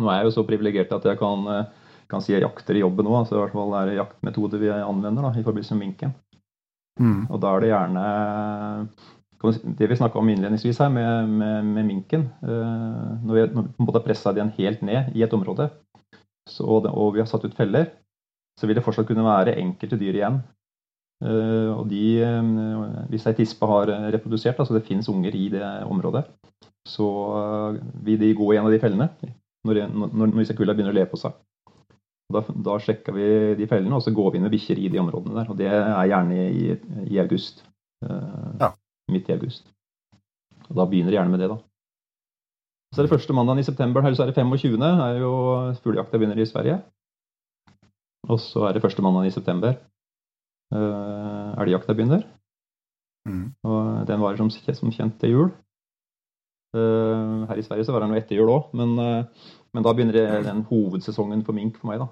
Nå 0.00 0.08
er 0.08 0.22
jeg 0.22 0.30
jo 0.30 0.34
så 0.38 0.44
privilegert 0.48 0.92
at 0.96 1.04
jeg 1.04 1.18
kan 1.20 1.66
kan 2.12 2.22
si 2.24 2.36
jakter 2.36 2.76
i 2.76 2.84
jobben 2.84 3.08
òg. 3.08 3.22
Altså, 3.22 3.36
I 3.36 3.42
hvert 3.42 3.56
fall 3.56 3.74
er 3.78 3.88
det 3.88 3.98
jaktmetode 3.98 4.60
vi 4.60 4.70
anvender 4.74 5.28
da, 5.28 5.32
i 5.32 5.44
forbindelse 5.46 5.76
med 5.76 5.86
minken. 5.86 6.14
Mm. 7.00 7.20
Og 7.32 7.40
da 7.40 7.52
er 7.52 7.64
det 7.64 7.72
gjerne 7.72 8.04
det 9.80 9.88
vi 9.90 9.98
snakka 9.98 10.20
om 10.20 10.28
innledningsvis 10.30 10.78
her 10.84 10.90
med, 10.92 11.30
med, 11.40 11.70
med 11.72 11.88
minken. 11.88 12.28
Eh, 12.46 13.06
når 13.26 13.34
vi, 13.34 13.46
når 13.56 13.88
vi 13.88 13.96
har 13.96 14.04
pressa 14.04 14.34
den 14.36 14.52
helt 14.58 14.84
ned 14.86 15.16
i 15.16 15.24
et 15.24 15.34
område, 15.34 15.70
så, 16.48 16.66
og 16.66 17.14
vi 17.16 17.22
har 17.22 17.30
satt 17.30 17.46
ut 17.48 17.56
feller, 17.56 17.88
så 18.60 18.68
vil 18.68 18.78
det 18.78 18.84
fortsatt 18.84 19.08
kunne 19.08 19.24
være 19.26 19.56
enkelte 19.58 19.98
dyr 19.98 20.20
igjen. 20.20 20.42
Eh, 21.22 21.70
og 21.70 21.86
de, 21.90 22.18
eh, 22.18 23.06
Hvis 23.10 23.26
ei 23.30 23.36
tispe 23.38 23.66
har 23.66 23.90
reprodusert, 24.14 24.58
altså 24.58 24.74
det 24.74 24.86
finnes 24.86 25.08
unger 25.08 25.34
i 25.34 25.48
det 25.52 25.62
området, 25.86 26.24
så 26.88 27.08
eh, 27.38 27.80
vil 28.04 28.18
de 28.18 28.34
gå 28.34 28.52
i 28.52 28.58
en 28.58 28.66
av 28.66 28.74
de 28.74 28.80
fellene 28.82 29.08
når, 29.64 29.84
når, 29.92 30.32
når 30.34 30.54
kulla 30.58 30.74
begynner 30.74 30.94
å 30.94 30.98
le 30.98 31.06
på 31.06 31.20
seg. 31.20 31.36
Da, 32.32 32.40
da, 32.40 32.78
sjekker 32.80 33.14
vi 33.14 33.26
de 33.58 33.68
fellene, 33.68 33.94
og 33.94 34.02
så 34.02 34.10
går 34.14 34.32
vi 34.32 34.40
inn 34.40 34.46
med 34.46 34.54
bikkjer 34.54 34.80
i 34.80 34.88
de 34.90 34.98
områdene 34.98 35.36
der. 35.36 35.50
Og 35.52 35.58
det 35.58 35.68
er 35.68 36.08
gjerne 36.08 36.38
i, 36.48 36.72
i 37.12 37.20
august. 37.20 37.60
Ja. 38.02 38.72
Midt 39.12 39.28
i 39.28 39.36
august. 39.36 39.68
Og 40.70 40.78
da 40.78 40.86
begynner 40.88 41.12
de 41.12 41.18
gjerne 41.18 41.34
med 41.34 41.44
det, 41.44 41.50
da. 41.52 41.60
Så 42.92 43.02
er 43.02 43.06
det 43.06 43.12
første 43.12 43.36
mandagen 43.36 43.60
i 43.60 43.66
september, 43.68 44.02
eller 44.02 44.16
så 44.16 44.24
er 44.24 44.32
det 44.32 44.40
25. 44.40 44.80
er 44.80 45.20
jo 45.20 45.34
fuglejakta 45.84 46.18
begynner 46.18 46.40
i 46.40 46.48
Sverige. 46.48 46.80
Og 48.32 48.40
så 48.40 48.64
er 48.66 48.74
det 48.74 48.82
første 48.82 49.04
mandagen 49.04 49.28
i 49.28 49.36
september 49.36 49.76
uh, 50.72 51.52
elgjakta 51.62 51.96
begynner. 51.96 52.24
Mm. 53.28 53.52
Og 53.68 54.06
den 54.08 54.22
varer 54.22 54.40
som, 54.40 54.50
som 54.50 54.94
kjent 54.94 55.18
til 55.20 55.36
jul. 55.36 55.50
Uh, 56.72 57.44
her 57.50 57.60
i 57.60 57.64
Sverige 57.66 57.84
så 57.84 57.92
var 57.92 58.04
den 58.04 58.14
jo 58.14 58.20
etter 58.22 58.38
jul 58.38 58.50
òg, 58.50 58.70
men, 58.78 58.94
uh, 58.96 59.50
men, 59.76 59.84
da 59.84 59.92
begynner 59.92 60.16
det, 60.16 60.44
den 60.46 60.64
hovedsesongen 60.70 61.44
for 61.44 61.56
mink 61.56 61.76
for 61.76 61.90
meg, 61.90 62.00
da. 62.00 62.08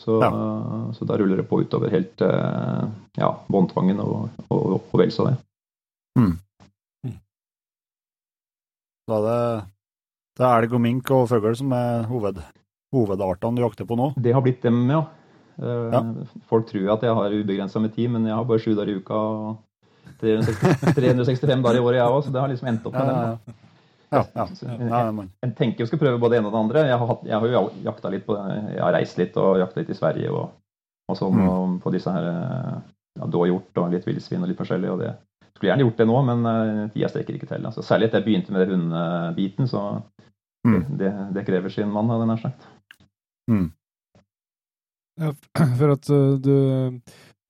Så, 0.00 0.16
ja. 0.24 0.30
uh, 0.32 0.88
så 0.96 1.06
da 1.06 1.18
ruller 1.20 1.42
det 1.42 1.46
på 1.50 1.60
utover 1.62 1.92
helt 1.92 2.24
ja, 2.24 3.28
Båndtvangen 3.52 4.00
og, 4.02 4.32
og, 4.48 4.64
og 4.80 4.96
vel 4.98 5.12
så 5.14 5.28
det. 5.28 5.36
Mm. 6.18 6.32
Da 9.04 9.18
er 9.18 9.24
det, 9.28 9.38
det 10.38 10.46
er 10.48 10.64
elg 10.64 10.74
og 10.78 10.82
mink 10.82 11.10
og 11.12 11.26
fugl 11.28 11.56
som 11.58 11.72
er 11.76 12.06
hoved, 12.08 12.40
hovedartene 12.96 13.58
du 13.58 13.64
jakter 13.66 13.88
på 13.88 13.98
nå? 14.00 14.14
Det 14.16 14.32
har 14.32 14.44
blitt 14.44 14.64
dem, 14.64 14.80
ja. 14.88 15.04
Ja. 15.58 16.00
Folk 16.50 16.66
tror 16.70 16.88
at 16.96 17.04
jeg 17.06 17.14
har 17.18 17.36
ubegrensa 17.36 17.82
med 17.82 17.94
tid, 17.94 18.10
men 18.14 18.26
jeg 18.26 18.34
har 18.34 18.46
bare 18.48 18.62
sju 18.62 18.72
dager 18.74 18.90
i 18.90 18.96
uka 18.98 19.18
og 19.18 19.60
365 20.20 21.62
dager 21.66 21.78
i 21.78 21.84
året, 21.84 22.00
jeg 22.00 22.16
òg, 22.16 22.24
så 22.24 22.32
det 22.34 22.42
har 22.42 22.50
liksom 22.50 22.70
endt 22.72 22.88
opp 22.88 22.96
med 22.96 23.10
ja, 23.10 23.14
den. 23.14 23.60
Ja, 24.14 24.22
ja. 24.22 24.46
Jeg, 24.62 25.28
jeg, 25.42 25.52
tenker 25.58 25.82
jeg 25.82 25.90
skal 25.90 26.00
prøve 26.02 26.20
både 26.22 26.36
det 26.36 26.42
ene 26.42 26.50
og 26.50 26.54
det 26.54 26.62
andre. 26.62 26.84
Jeg 26.88 26.98
har, 27.02 27.14
jeg 27.26 27.38
har 27.38 27.48
jo 27.50 27.62
jakta 27.86 28.12
litt 28.14 28.26
på 28.26 28.36
Jeg 28.38 28.82
har 28.82 28.94
reist 28.94 29.18
litt 29.18 29.38
og 29.42 29.58
jakta 29.62 29.80
litt 29.80 29.90
i 29.90 29.98
Sverige 29.98 30.34
og, 30.34 30.52
og 31.10 31.18
sånn, 31.18 31.38
mm. 31.40 31.46
og 31.50 31.78
på 31.82 31.94
disse 31.94 32.12
her 32.14 32.28
ja, 32.30 33.30
dåhjort 33.30 33.82
og 33.82 33.94
litt 33.94 34.06
villsvin 34.06 34.44
og 34.44 34.50
litt 34.50 34.60
forskjellig. 34.60 34.92
og 34.92 35.02
det 35.02 35.14
skulle 35.54 35.70
gjerne 35.70 35.86
gjort 35.86 36.02
det 36.02 36.08
nå, 36.10 36.20
men 36.28 36.46
uh, 36.48 36.84
tida 36.94 37.10
strekker 37.10 37.38
ikke 37.38 37.50
til. 37.50 37.66
Altså, 37.68 37.84
særlig 37.86 38.08
etter 38.08 38.20
jeg 38.20 38.26
begynte 38.28 38.54
med 38.54 38.70
hundebiten, 38.70 39.70
så 39.70 39.84
mm. 40.66 40.80
det, 40.98 41.12
det, 41.36 41.46
krever 41.46 41.70
sin 41.72 41.92
mann, 41.94 42.10
hadde 42.10 42.26
jeg 42.26 42.32
nær 42.32 42.42
sagt. 42.42 42.68
Mm. 43.50 43.68
Ja, 45.20 45.30
for 45.78 45.94
at 45.94 46.10
uh, 46.10 46.34
du 46.42 46.54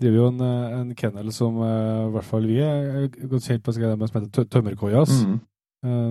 driver 0.02 0.18
jo 0.18 0.28
en, 0.28 0.40
eh, 0.42 0.72
en 0.80 0.88
kennel 0.98 1.30
som 1.32 1.60
i 1.62 2.10
hvert 2.12 2.26
fall 2.26 2.48
vi 2.50 2.58
er 2.60 3.06
godt 3.30 3.46
kjent 3.46 3.62
på, 3.64 3.72
som 3.72 3.84
heter 4.18 4.48
Tømmerkoias. 4.50 5.12
Mm. 5.24 5.36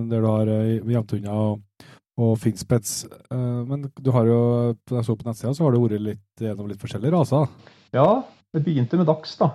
der 0.08 0.22
du 0.22 0.26
har 0.26 0.48
jevntunna 0.48 1.34
og, 1.34 1.84
og 2.18 2.32
finspets. 2.40 3.04
men 3.30 3.84
du 4.00 4.10
har 4.14 4.26
jo, 4.26 4.38
jeg 4.90 5.04
så 5.04 5.16
på 5.18 5.28
nettsida, 5.28 5.52
så 5.54 5.66
har 5.66 5.74
du 5.74 5.82
vært 5.82 6.02
litt 6.02 6.44
gjennom 6.46 6.70
litt 6.70 6.80
forskjellige 6.80 7.12
raser? 7.12 7.50
Ja, 7.94 8.22
det 8.54 8.64
begynte 8.64 8.98
med 8.98 9.10
dags, 9.10 9.36
da. 9.36 9.52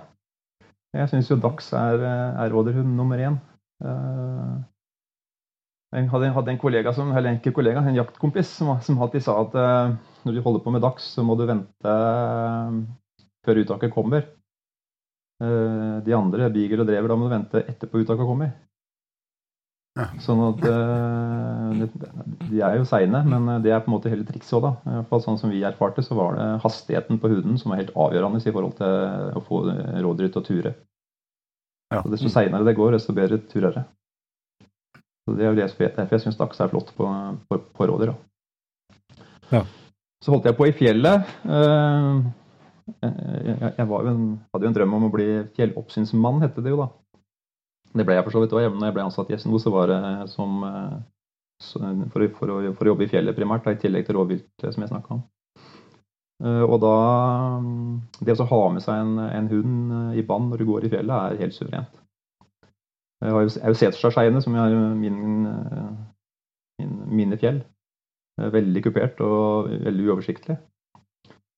Jeg 0.94 1.10
syns 1.10 1.30
jo 1.32 1.40
Dax 1.42 1.72
er, 1.76 2.06
er 2.06 2.54
rådyrhund 2.54 2.94
nummer 2.96 3.20
én. 3.20 3.40
Eh, 5.90 6.04
jeg 6.04 6.10
hadde, 6.12 6.30
hadde, 6.36 6.54
en 6.54 6.62
kollega 6.62 6.94
som, 6.94 7.10
eller 7.16 7.34
en 7.34 7.54
kollega, 7.54 7.82
en 7.82 7.98
jaktkompis 7.98 8.50
som, 8.60 8.72
som 8.84 9.00
alltid 9.02 9.26
sa 9.26 9.40
at 9.42 9.56
uh, 9.58 9.94
når 10.24 10.36
du 10.36 10.42
holder 10.44 10.64
på 10.64 10.74
med 10.74 10.84
dags, 10.84 11.06
så 11.16 11.24
må 11.26 11.36
du 11.38 11.46
vente 11.48 11.94
uh, 11.94 12.80
før 13.46 13.62
uttaket 13.64 13.94
kommer. 13.94 14.28
Uh, 15.42 15.98
de 16.06 16.14
andre, 16.14 16.50
beagle 16.52 16.84
og 16.84 16.90
drever, 16.90 17.10
da 17.10 17.16
må 17.18 17.26
du 17.26 17.34
vente 17.34 17.64
etterpå 17.64 18.04
uttaket 18.04 18.28
kommer. 18.28 18.52
Ja. 19.98 20.06
Sånn 20.22 20.38
at 20.44 20.60
De 22.46 22.60
er 22.62 22.76
jo 22.78 22.84
seine, 22.86 23.24
men 23.26 23.48
det 23.64 23.72
er 23.74 23.80
på 23.82 23.90
en 23.90 23.96
måte 23.96 24.12
hele 24.12 24.22
trikset 24.24 24.54
òg, 24.60 24.68
da. 24.68 24.70
I 24.86 24.92
hvert 25.00 25.08
fall 25.10 25.24
sånn 25.24 25.40
som 25.40 25.50
vi 25.50 25.64
erfarte, 25.66 26.04
så 26.06 26.14
var 26.14 26.38
det 26.38 26.46
hastigheten 26.62 27.18
på 27.18 27.32
huden 27.32 27.58
som 27.58 27.74
var 27.74 27.80
helt 27.82 27.90
avgjørende 27.98 28.38
i 28.38 28.54
forhold 28.54 28.76
til 28.78 29.34
å 29.34 29.42
få 29.48 29.64
rådyr 30.06 30.30
til 30.30 30.38
å 30.38 30.46
ture. 30.46 30.72
Ja. 31.90 32.04
Så 32.04 32.12
Desto 32.14 32.30
seinere 32.30 32.68
det 32.68 32.76
går, 32.78 32.94
desto 32.94 33.16
bedre 33.16 33.40
turer 33.50 33.74
det. 33.80 33.84
Så 35.30 35.36
Det 35.38 35.44
er 35.46 35.52
jo 35.52 35.58
det 35.60 35.68
derfor 35.94 36.16
jeg 36.16 36.24
syns 36.24 36.38
Dax 36.38 36.58
er 36.60 36.70
flott 36.72 36.90
på, 36.96 37.06
på, 37.46 37.58
på 37.76 37.86
rådyr. 37.86 38.10
Ja. 39.52 39.62
Så 40.20 40.32
holdt 40.34 40.48
jeg 40.50 40.56
på 40.58 40.66
i 40.66 40.74
fjellet. 40.74 41.28
Jeg, 43.00 43.12
jeg 43.78 43.86
jo 43.86 44.00
en, 44.10 44.24
hadde 44.50 44.66
jo 44.66 44.70
en 44.72 44.76
drøm 44.76 44.96
om 44.98 45.06
å 45.06 45.12
bli 45.14 45.28
fjelloppsynsmann, 45.54 46.42
hette 46.42 46.64
det 46.64 46.74
jo 46.74 46.80
da. 46.82 46.88
Det 47.94 48.06
ble 48.06 48.16
jeg 48.18 48.26
for 48.26 48.34
så 48.34 48.42
vidt 48.42 48.56
òg. 48.58 48.66
Når 48.74 48.90
jeg 48.90 48.96
ble 48.98 49.06
ansatt 49.06 49.30
i 49.30 49.38
SNO, 49.38 49.60
så 49.62 49.72
var 49.74 49.92
det 49.92 50.00
som, 50.34 50.66
for, 52.10 52.26
for, 52.36 52.50
å, 52.50 52.58
for, 52.74 52.84
å, 52.84 52.90
jobbe 52.90 53.06
i 53.06 53.12
fjellet 53.12 53.38
primært, 53.38 53.64
da, 53.64 53.74
i 53.74 53.80
tillegg 53.80 54.08
til 54.08 54.18
rovvilt, 54.18 54.50
som 54.66 54.82
jeg 54.82 54.90
snakka 54.90 55.14
om. 55.16 55.22
Og 56.40 56.76
da 56.80 56.94
Det 58.24 58.38
å 58.40 58.48
ha 58.48 58.60
med 58.72 58.82
seg 58.82 58.96
en, 58.96 59.18
en 59.20 59.48
hund 59.50 60.16
i 60.16 60.26
bånd 60.26 60.50
når 60.50 60.62
du 60.62 60.70
går 60.70 60.86
i 60.88 60.92
fjellet, 60.92 61.16
er 61.16 61.42
helt 61.44 61.56
suverent. 61.56 61.99
Jeg 63.20 63.34
har 63.36 63.44
jo 63.44 63.52
Setesdalsskeiene, 63.52 64.40
som 64.40 64.56
er 64.56 64.74
min, 64.96 65.16
min, 66.80 66.92
mine 67.20 67.38
fjell. 67.40 67.60
Veldig 68.40 68.82
kupert 68.86 69.20
og 69.24 69.68
veldig 69.84 70.06
uoversiktlig. 70.08 70.56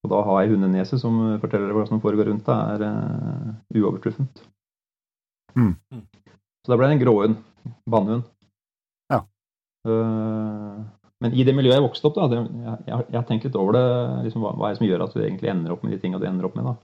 Og 0.03 0.11
da 0.11 0.23
har 0.27 0.41
jeg 0.43 0.57
hundenese 0.57 0.99
som 0.99 1.21
forteller 1.43 1.75
hva 1.77 1.85
som 1.87 2.01
foregår 2.03 2.33
rundt 2.33 2.49
deg, 2.49 2.73
er 2.75 2.83
uh, 2.83 3.53
uovertruffent. 3.79 4.43
Mm. 5.55 5.77
Så 6.63 6.73
da 6.73 6.79
ble 6.79 6.89
det 6.91 6.97
en 6.97 7.05
gråhund. 7.05 7.37
Bannhund. 7.87 8.27
Ja. 9.13 9.21
Uh, 9.87 10.83
men 11.23 11.37
i 11.39 11.45
det 11.47 11.55
miljøet 11.55 11.79
jeg 11.79 11.85
vokste 11.85 12.09
opp, 12.11 12.19
da, 12.19 12.27
det, 12.33 12.41
jeg, 12.65 12.81
jeg, 12.89 13.15
har 13.15 13.27
tenkt 13.29 13.47
litt 13.47 13.59
over 13.59 13.79
det. 13.79 13.85
Liksom, 14.27 14.43
hva, 14.43 14.57
hva, 14.59 14.69
er 14.69 14.75
det 14.75 14.81
som 14.81 14.89
gjør 14.89 15.05
at 15.07 15.15
du 15.15 15.21
egentlig 15.23 15.53
ender 15.53 15.77
opp 15.77 15.85
med 15.87 15.95
de 15.95 16.01
tingene 16.03 16.23
du 16.23 16.27
ender 16.27 16.49
opp 16.49 16.59
med? 16.59 16.67
da. 16.67 16.75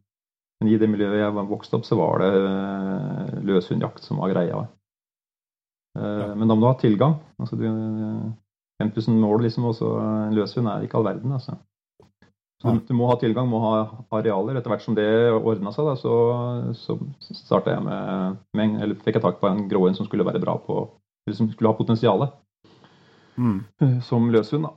Men 0.58 0.72
i 0.72 0.78
det 0.80 0.88
miljøet 0.90 1.20
jeg 1.20 1.46
vokste 1.52 1.78
opp, 1.78 1.86
så 1.86 1.98
var 1.98 2.24
det 2.24 2.32
uh, 2.34 3.38
løshundjakt 3.46 4.02
som 4.04 4.18
var 4.22 4.32
greia. 4.32 4.64
Uh, 5.98 6.02
ja. 6.02 6.28
Men 6.34 6.50
da 6.50 6.56
må 6.56 6.64
du 6.64 6.70
ha 6.70 6.76
tilgang. 6.80 7.18
Altså, 7.38 7.58
du, 7.60 7.68
5000 8.82 9.18
mål, 9.22 9.44
liksom, 9.46 9.68
og 9.70 9.76
så 9.78 9.92
en 10.02 10.34
løshund 10.34 10.70
er 10.70 10.86
ikke 10.86 10.98
all 10.98 11.06
verden. 11.06 11.34
altså. 11.38 11.58
Så 12.58 12.72
du 12.88 12.90
må 12.98 13.06
ha 13.06 13.14
tilgang, 13.20 13.46
må 13.46 13.60
ha 13.62 13.74
arealer. 14.18 14.56
Etter 14.58 14.72
hvert 14.72 14.82
som 14.82 14.96
det 14.98 15.06
ordna 15.30 15.70
seg, 15.74 15.86
da, 15.86 15.94
så, 15.98 16.14
så 16.74 16.96
starta 17.38 17.76
jeg 17.76 17.84
med, 17.86 18.40
med 18.58 18.80
eller 18.82 18.98
fikk 19.04 19.20
jeg 19.20 19.24
tak 19.28 19.38
på 19.38 19.46
en 19.46 19.68
gråhund 19.70 19.94
som 19.94 20.08
skulle 20.08 20.26
være 20.26 20.42
bra 20.42 20.56
på, 20.64 20.80
eller 21.26 21.38
som 21.38 21.50
skulle 21.52 21.70
ha 21.70 21.78
potensialet 21.78 22.34
mm. 23.38 24.00
som 24.02 24.26
løshund. 24.34 24.66
da. 24.66 24.74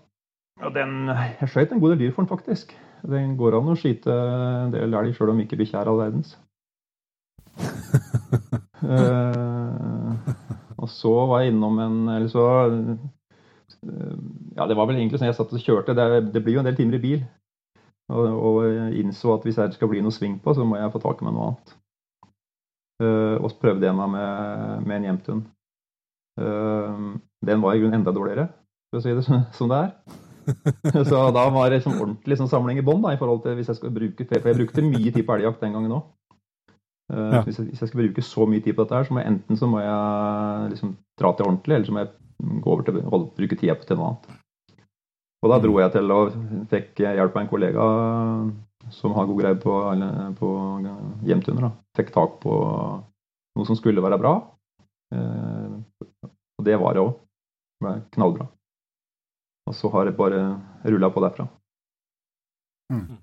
Og 0.61 0.75
den, 0.77 1.09
Jeg 1.09 1.49
skøyt 1.49 1.73
en 1.73 1.81
god 1.81 1.95
del 1.95 2.03
dyr 2.03 2.13
for 2.13 2.21
den, 2.21 2.29
faktisk. 2.29 2.77
Det 3.01 3.21
går 3.37 3.57
an 3.57 3.71
å 3.73 3.77
skyte 3.79 4.13
en 4.13 4.73
del 4.73 4.93
elg 4.93 5.15
sjøl 5.17 5.33
om 5.33 5.41
ikke 5.41 5.57
bikkja 5.59 5.81
er 5.81 5.89
all 5.89 6.01
verdens. 6.01 6.35
uh, 8.81 10.13
og 10.81 10.89
så 10.89 11.13
var 11.29 11.41
jeg 11.41 11.51
innom 11.51 11.75
en 11.83 11.97
Eller 12.13 12.29
så 12.31 12.45
uh, 12.71 12.95
Ja, 14.55 14.65
det 14.69 14.77
var 14.77 14.87
vel 14.87 14.97
egentlig 15.01 15.19
sånn 15.19 15.29
jeg 15.29 15.37
satt 15.37 15.53
og 15.53 15.63
kjørte. 15.65 15.97
Det, 15.97 16.07
det 16.33 16.43
blir 16.45 16.59
jo 16.59 16.63
en 16.63 16.69
del 16.69 16.77
timer 16.77 16.99
i 16.99 17.03
bil. 17.03 17.21
Og, 18.11 18.27
og 18.27 18.97
innså 18.97 19.35
at 19.37 19.45
hvis 19.47 19.59
det 19.59 19.73
skal 19.77 19.89
bli 19.91 20.01
noe 20.03 20.13
sving 20.13 20.35
på, 20.43 20.53
så 20.53 20.65
må 20.67 20.77
jeg 20.77 20.91
få 20.93 21.01
tak 21.01 21.21
i 21.21 21.27
meg 21.27 21.35
noe 21.35 21.51
annet. 21.51 21.77
Uh, 23.01 23.37
og 23.41 23.49
så 23.49 23.61
prøvde 23.61 23.87
jeg 23.87 23.97
meg 23.97 24.11
med, 24.13 24.83
med 24.85 24.97
en 24.99 25.07
hjemthund. 25.09 25.45
Uh, 26.41 27.15
den 27.47 27.63
var 27.63 27.73
i 27.73 27.81
grunnen 27.81 28.01
enda 28.01 28.13
dårligere, 28.13 28.51
for 28.91 29.01
å 29.01 29.05
si 29.05 29.15
det 29.17 29.25
som 29.57 29.71
det 29.71 29.85
er. 29.87 30.21
Så 31.09 31.19
da 31.35 31.43
var 31.53 31.69
det 31.69 31.79
liksom 31.79 31.99
ordentlig 31.99 32.37
sånn 32.39 32.49
samling 32.51 32.79
i 32.81 32.85
bånn 32.85 33.05
i 33.11 33.19
forhold 33.19 33.43
til 33.45 33.57
hvis 33.57 33.71
jeg 33.71 33.79
skulle 33.79 33.95
bruke 33.95 34.27
For 34.29 34.51
jeg 34.51 34.59
brukte 34.59 34.85
mye 34.85 35.11
tid 35.11 35.25
på 35.27 35.37
elgjakt 35.37 35.63
den 35.63 35.77
gangen 35.77 35.95
òg. 35.99 36.09
Uh, 37.11 37.33
ja. 37.35 37.41
hvis, 37.43 37.59
hvis, 37.59 37.81
jeg 37.81 37.89
skal 37.89 37.99
bruke 38.05 38.23
så 38.23 38.45
mye 38.47 38.63
tid 38.63 38.77
på 38.77 38.85
dette 38.85 38.95
her, 38.95 39.07
så 39.07 39.15
må 39.15 39.19
jeg 39.19 39.31
enten 39.33 39.59
så 39.59 39.67
må 39.67 39.81
jeg 39.83 40.69
liksom 40.71 40.93
dra 41.19 41.33
til 41.35 41.49
ordentlig, 41.49 41.75
eller 41.75 41.89
så 41.89 41.95
må 41.95 42.03
jeg 42.05 42.61
gå 42.63 42.71
over 42.71 42.87
til 42.87 43.01
å 43.01 43.19
bruke 43.35 43.57
tida 43.59 43.75
på 43.75 43.87
til 43.87 43.99
noe 43.99 44.13
annet. 44.13 44.37
Og 45.41 45.51
da 45.51 45.57
dro 45.59 45.79
jeg 45.81 45.93
til 45.95 46.13
og 46.15 46.37
fikk 46.71 47.01
hjelp 47.01 47.35
av 47.35 47.41
en 47.41 47.49
kollega 47.51 47.87
som 48.93 49.15
har 49.17 49.27
god 49.27 49.41
greie 49.41 49.57
på, 49.59 49.75
på 50.39 50.51
hjemtuner. 51.27 51.71
Fikk 51.97 52.13
tak 52.15 52.39
på 52.45 52.55
noe 53.57 53.67
som 53.67 53.77
skulle 53.77 54.03
være 54.05 54.21
bra. 54.21 54.35
Uh, 55.11 55.81
og 56.61 56.65
det 56.67 56.79
var 56.79 56.95
det 56.95 57.03
òg. 57.03 57.13
Det 57.17 57.87
ble 57.87 57.95
knallbra. 58.15 58.47
Og 59.71 59.75
så 59.77 59.91
har 59.93 60.07
det 60.07 60.17
bare 60.17 60.43
rulla 60.83 61.09
på 61.13 61.23
derfra. 61.23 61.47
Mm. 62.91 63.21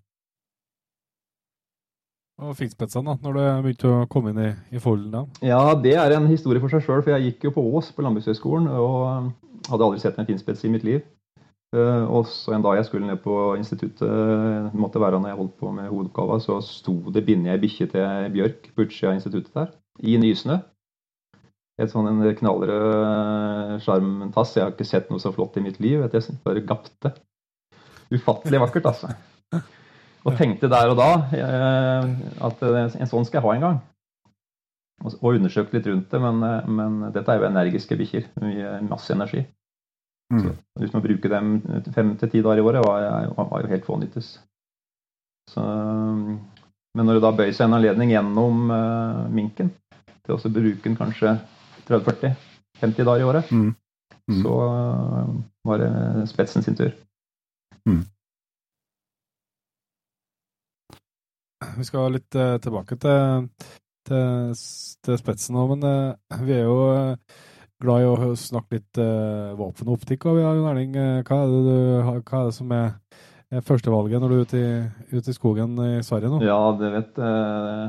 Og 2.38 2.54
finspetsene, 2.56 3.10
da, 3.10 3.18
når 3.20 3.34
du 3.34 3.42
begynte 3.66 3.90
å 3.90 4.06
komme 4.08 4.32
inn 4.32 4.40
i, 4.40 4.50
i 4.72 4.80
folden 4.80 5.10
da? 5.12 5.24
Ja, 5.44 5.60
det 5.74 5.96
er 5.98 6.14
en 6.14 6.30
historie 6.30 6.62
for 6.62 6.72
seg 6.72 6.84
sjøl. 6.86 7.02
For 7.02 7.12
jeg 7.16 7.32
gikk 7.32 7.48
jo 7.48 7.54
på 7.58 7.64
Ås 7.76 7.90
på 7.92 8.04
Landbrukshøgskolen 8.06 8.70
og 8.70 9.32
hadde 9.68 9.88
aldri 9.88 10.00
sett 10.00 10.16
en 10.22 10.28
finspets 10.28 10.64
i 10.64 10.72
mitt 10.72 10.86
liv. 10.86 11.02
Eh, 11.76 12.04
og 12.06 12.24
så 12.30 12.54
en 12.56 12.64
dag 12.64 12.78
jeg 12.78 12.88
skulle 12.88 13.10
ned 13.10 13.20
på 13.20 13.34
instituttet, 13.58 14.72
måtte 14.72 15.02
være 15.02 15.18
når 15.20 15.34
jeg 15.34 15.40
holdt 15.42 15.58
på 15.60 15.72
med 15.74 15.90
hovedoppgava, 15.90 16.38
så 16.40 16.62
sto 16.64 16.94
det 17.12 17.26
bindet 17.26 17.52
ei 17.52 17.60
bikkje 17.66 17.90
til 17.92 18.30
Bjørk 18.38 18.70
på 18.72 18.86
utsida 18.86 19.10
av 19.10 19.18
instituttet 19.18 19.58
der, 19.58 19.74
i 20.00 20.16
nysnø. 20.22 20.62
Et 21.78 21.90
sånn 21.90 22.08
en 22.10 22.22
knallrød 22.40 23.78
sjarmtass. 23.84 24.56
Jeg 24.56 24.64
har 24.64 24.72
ikke 24.74 24.86
sett 24.88 25.10
noe 25.12 25.22
så 25.22 25.30
flott 25.34 25.58
i 25.60 25.62
mitt 25.62 25.78
liv. 25.82 26.02
Jeg 26.02 26.38
bare 26.42 26.64
gapte. 26.66 27.12
Ufattelig 28.10 28.62
vakkert, 28.64 28.88
altså. 28.90 29.12
Og 30.26 30.34
tenkte 30.36 30.70
der 30.70 30.90
og 30.90 30.98
da 30.98 31.10
eh, 31.36 32.08
at 32.48 32.64
en 32.66 33.08
sånn 33.08 33.26
skal 33.28 33.38
jeg 33.38 33.44
ha 33.44 33.52
en 33.54 33.66
gang. 33.66 33.78
Og 35.06 35.36
undersøkte 35.36 35.78
litt 35.78 35.86
rundt 35.86 36.10
det, 36.10 36.18
men, 36.18 36.42
men 36.74 36.96
dette 37.14 37.30
er 37.30 37.38
jo 37.38 37.46
energiske 37.46 37.96
bikkjer. 38.00 38.26
Masse 38.88 39.14
energi. 39.14 39.44
Mm. 40.34 40.42
Så 40.42 40.82
hvis 40.82 40.92
man 40.96 41.04
bruker 41.04 41.32
dem 41.32 41.52
fem 41.94 42.10
til 42.18 42.32
ti 42.32 42.42
dager 42.42 42.58
i 42.58 42.66
året, 42.66 42.82
var, 42.84 43.30
var 43.38 43.62
jo 43.62 43.70
helt 43.70 43.86
fånyttes. 43.86 44.32
Men 45.54 47.06
når 47.06 47.20
det 47.20 47.22
da 47.22 47.30
bøyer 47.38 47.54
seg 47.54 47.68
en 47.68 47.78
anledning 47.78 48.10
gjennom 48.12 48.66
minken 49.32 49.70
til 50.26 50.34
å 50.34 50.52
bruke 50.58 50.84
den 50.84 50.98
kanskje 50.98 51.38
30-40-50 51.88 53.08
dager 53.08 53.24
i 53.24 53.28
året, 53.28 53.50
mm. 53.50 53.66
Mm. 54.28 54.38
så 54.42 54.54
uh, 54.60 55.34
var 55.68 55.82
det 55.82 55.90
spetsen 56.30 56.64
sin 56.64 56.78
tur. 56.78 56.92
Mm. 57.88 58.04
Vi 61.78 61.84
skal 61.88 62.12
litt 62.14 62.38
uh, 62.38 62.56
tilbake 62.62 62.98
til, 63.00 63.48
til, 64.08 64.56
til 65.04 65.20
spetsen 65.20 65.56
nå, 65.56 65.68
men 65.74 65.86
vi 66.44 66.58
er 66.58 66.66
jo 66.66 66.80
glad 67.82 68.02
i 68.02 68.10
å 68.10 68.34
snakke 68.38 68.78
litt 68.78 69.00
uh, 69.00 69.54
våpen 69.58 69.88
og 69.88 69.98
optikk. 69.98 70.26
Og 70.28 70.38
vi 70.38 70.44
har 70.46 70.58
Erling, 70.72 70.96
uh, 70.98 71.22
hva, 71.22 71.40
er 71.44 71.52
det 71.52 71.62
du, 71.66 71.78
hva 72.04 72.42
er 72.42 72.50
det 72.50 72.56
som 72.56 72.74
er, 72.74 72.92
er 73.54 73.64
førstevalget 73.64 74.22
når 74.22 74.32
du 74.32 74.36
er 74.36 74.44
ute 74.44 74.60
i, 74.60 74.70
ute 75.14 75.32
i, 75.32 75.36
skogen 75.36 75.78
i 75.84 75.90
Sverige 76.06 76.32
nå? 76.32 76.42
Ja, 76.46 76.58
det 76.78 76.92
vet 76.96 77.20
uh, 77.22 77.86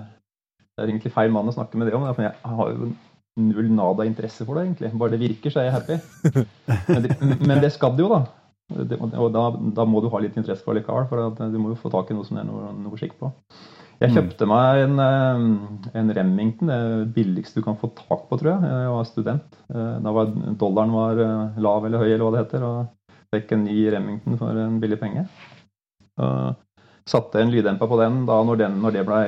Det 0.75 0.83
er 0.83 0.91
egentlig 0.91 1.13
feil 1.15 1.33
mann 1.33 1.49
å 1.49 1.55
snakke 1.55 1.79
med 1.79 1.89
det 1.89 1.97
om. 1.97 2.05
For 2.13 2.27
jeg 2.27 2.53
har 2.53 2.75
jo 2.75 2.91
null 3.39 3.71
nada 3.73 4.05
interesse 4.07 4.45
for 4.45 4.57
det, 4.57 4.67
egentlig. 4.67 4.91
Bare 4.99 5.15
det 5.15 5.21
virker, 5.21 5.53
så 5.53 5.61
er 5.61 5.69
jeg 5.69 5.77
happy. 5.77 6.45
Men 6.89 7.05
det, 7.05 7.17
men 7.47 7.63
det 7.63 7.71
skal 7.75 7.95
det 7.97 8.05
jo, 8.05 8.11
da. 8.13 8.21
Det, 8.69 8.99
og 9.01 9.31
da, 9.33 9.47
da, 9.79 9.85
må 9.89 10.01
du 10.03 10.11
ha 10.13 10.21
litt 10.21 10.37
interesse 10.37 10.61
for 10.65 10.77
det 10.77 10.83
likevel, 10.83 11.07
for 11.09 11.49
du 11.49 11.57
må 11.57 11.71
jo 11.71 11.79
få 11.79 11.89
tak 11.93 12.11
i 12.11 12.17
noe 12.17 12.27
som 12.27 12.37
det 12.37 12.43
er 12.43 12.49
noe, 12.51 12.73
noe 12.77 12.99
skikk 12.99 13.15
på. 13.21 13.31
Jeg 13.99 14.13
mm. 14.13 14.15
kjøpte 14.15 14.47
meg 14.47 14.81
en, 14.85 14.99
eh, 15.03 15.41
en, 15.99 16.11
Remington, 16.15 16.71
det 16.71 17.09
billigste 17.15 17.59
du 17.59 17.65
kan 17.65 17.79
få 17.79 17.89
tak 17.97 18.29
på, 18.29 18.37
tror 18.39 18.53
jeg. 18.53 18.69
Jeg 18.69 18.93
var 18.95 19.09
student. 19.09 19.57
Eh, 19.73 19.95
da 20.05 20.13
var 20.15 20.31
dollaren 20.61 20.95
var 20.95 21.23
eh, 21.25 21.59
lav 21.65 21.87
eller 21.87 22.03
høy, 22.03 22.11
eller 22.13 22.23
hva 22.23 22.31
det 22.35 22.43
heter. 22.45 22.67
Og 22.67 23.17
fikk 23.35 23.55
en 23.55 23.65
ny 23.67 23.79
Remington 23.91 24.39
for 24.39 24.61
en 24.63 24.77
billig 24.79 25.01
penge. 25.01 25.25
Og 26.19 27.09
satte 27.09 27.41
en 27.41 27.51
lyddemper 27.51 27.89
på 27.89 27.97
den 27.99 28.23
da 28.29 28.37
når, 28.45 28.61
den, 28.61 28.79
når 28.83 28.95
det 28.95 29.03
blei 29.07 29.25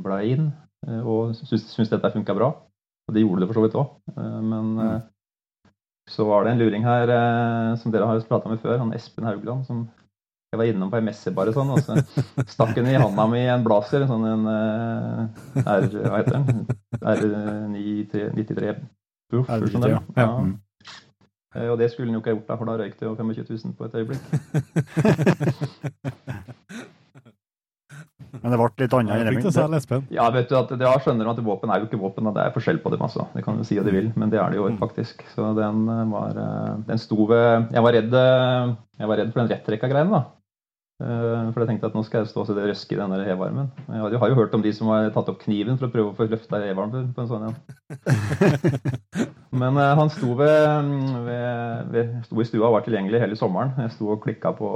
ble 0.00 0.20
inn, 0.30 0.50
og 0.86 1.36
syntes 1.36 1.90
dette 1.92 2.12
funka 2.14 2.36
bra. 2.36 2.50
Og 3.08 3.16
det 3.16 3.24
gjorde 3.24 3.42
det 3.42 3.48
for 3.50 3.58
så 3.58 3.64
vidt 3.64 3.78
òg. 3.80 3.88
Men 4.16 4.74
mm. 4.78 5.00
så 6.10 6.26
var 6.28 6.44
det 6.44 6.52
en 6.54 6.62
luring 6.62 6.84
her 6.86 7.14
som 7.80 7.92
dere 7.94 8.08
har 8.08 8.22
prata 8.28 8.52
med 8.52 8.62
før, 8.62 8.78
han 8.82 8.94
Espen 8.96 9.26
Haugland, 9.28 9.66
som 9.66 9.88
jeg 10.50 10.58
var 10.58 10.66
innom 10.66 10.90
på 10.90 10.98
ei 10.98 11.04
messe 11.06 11.30
bare 11.30 11.52
sånn, 11.54 11.68
og 11.70 11.78
så 11.86 11.94
stakk 12.50 12.72
han 12.74 12.88
i 12.90 12.96
handa 12.98 13.26
mi 13.30 13.44
en 13.46 13.62
blazer, 13.62 14.02
sånn 14.10 14.24
en 14.26 14.48
R... 14.50 15.86
Hva 15.94 16.16
heter 16.16 16.34
den? 16.34 16.64
R93 16.98 18.74
Proof. 19.30 19.46
Sånn 19.70 19.86
ja. 19.86 20.00
ja. 20.16 20.26
Mm. 20.42 20.56
Og 21.70 21.78
det 21.78 21.90
skulle 21.90 22.10
han 22.10 22.14
jo 22.18 22.20
ikke 22.22 22.30
ha 22.30 22.36
gjort, 22.36 22.48
da, 22.48 22.56
for 22.58 22.66
da 22.70 22.76
røyk 22.78 22.94
det 22.98 23.06
jo 23.06 23.14
25 23.18 23.46
000 23.50 23.74
på 23.78 23.86
et 23.86 23.94
øyeblikk. 23.98 24.22
Men 28.40 28.54
det 28.54 28.58
ble 28.60 28.68
litt 28.84 28.96
annet 28.96 29.14
enn 29.14 29.28
Remington? 29.28 30.08
Ja, 30.14 30.26
vet 30.34 30.48
du, 30.48 30.56
at 30.58 30.72
det, 30.72 30.90
skjønner 31.04 31.30
at 31.32 31.40
våpen 31.44 31.72
er 31.72 31.82
jo 31.82 31.88
ikke 31.88 32.00
våpen. 32.00 32.28
og 32.30 32.36
Det 32.36 32.46
er 32.46 32.54
forskjell 32.56 32.80
på 32.82 32.92
dem. 32.94 33.04
altså. 33.06 33.28
Det 33.34 33.44
kan 33.46 33.60
du 33.60 33.64
si 33.68 33.78
hva 33.78 33.86
de 33.86 33.94
vil, 33.94 34.10
men 34.16 34.32
det 34.32 34.40
er 34.40 34.52
det 34.52 34.60
jo 34.60 34.68
mm. 34.70 34.80
faktisk. 34.80 35.24
Så 35.34 35.52
den 35.58 35.86
eh, 35.88 36.04
var 36.10 36.42
Den 36.88 37.00
sto 37.00 37.28
ved 37.30 37.72
Jeg 37.72 37.86
var 37.86 37.96
redd, 37.96 38.20
jeg 39.00 39.10
var 39.12 39.20
redd 39.20 39.32
for 39.32 39.42
den 39.42 39.52
rettrekka-greien, 39.54 40.14
da. 40.14 40.24
Eh, 41.00 41.44
for 41.54 41.62
jeg 41.62 41.70
tenkte 41.70 41.88
at 41.88 41.94
nå 41.96 42.02
skal 42.04 42.24
jeg 42.24 42.32
stå 42.32 42.44
og 42.44 42.58
røske 42.60 42.96
i 42.96 43.00
den 43.00 43.14
hevarmen. 43.24 43.70
Jeg 43.88 44.20
har 44.20 44.32
jo 44.32 44.36
hørt 44.36 44.56
om 44.56 44.64
de 44.64 44.72
som 44.76 44.90
har 44.92 45.08
tatt 45.14 45.30
opp 45.32 45.40
kniven 45.46 45.80
for 45.80 45.88
å 45.88 45.94
prøve 45.94 46.12
å 46.12 46.16
få 46.18 46.28
løfta 46.28 46.60
hevarmen 46.60 47.14
på 47.16 47.24
en 47.24 47.30
sånn 47.30 47.46
en. 47.48 47.54
Men 49.50 49.78
uh, 49.78 49.94
han 49.98 50.10
sto, 50.14 50.34
ved, 50.38 50.90
ved, 51.26 51.88
ved, 51.90 52.10
sto 52.26 52.42
i 52.42 52.46
stua 52.46 52.68
og 52.68 52.76
var 52.76 52.84
tilgjengelig 52.86 53.22
hele 53.22 53.38
sommeren. 53.38 53.72
Jeg 53.82 53.94
sto 53.96 54.12
og 54.14 54.20
klikka 54.22 54.52
på 54.56 54.70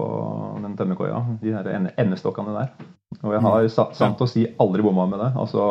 den 0.64 0.74
tømmerkoia, 0.78 1.20
de 1.42 1.54
her 1.54 1.90
endestokkene 1.94 2.56
der. 2.56 2.72
Og 3.22 3.36
jeg 3.36 3.44
har 3.44 3.68
mm. 3.68 3.94
sant 3.94 4.24
å 4.24 4.28
si 4.30 4.46
aldri 4.60 4.82
bomma 4.82 5.06
med 5.10 5.22
det, 5.22 5.30
altså 5.38 5.68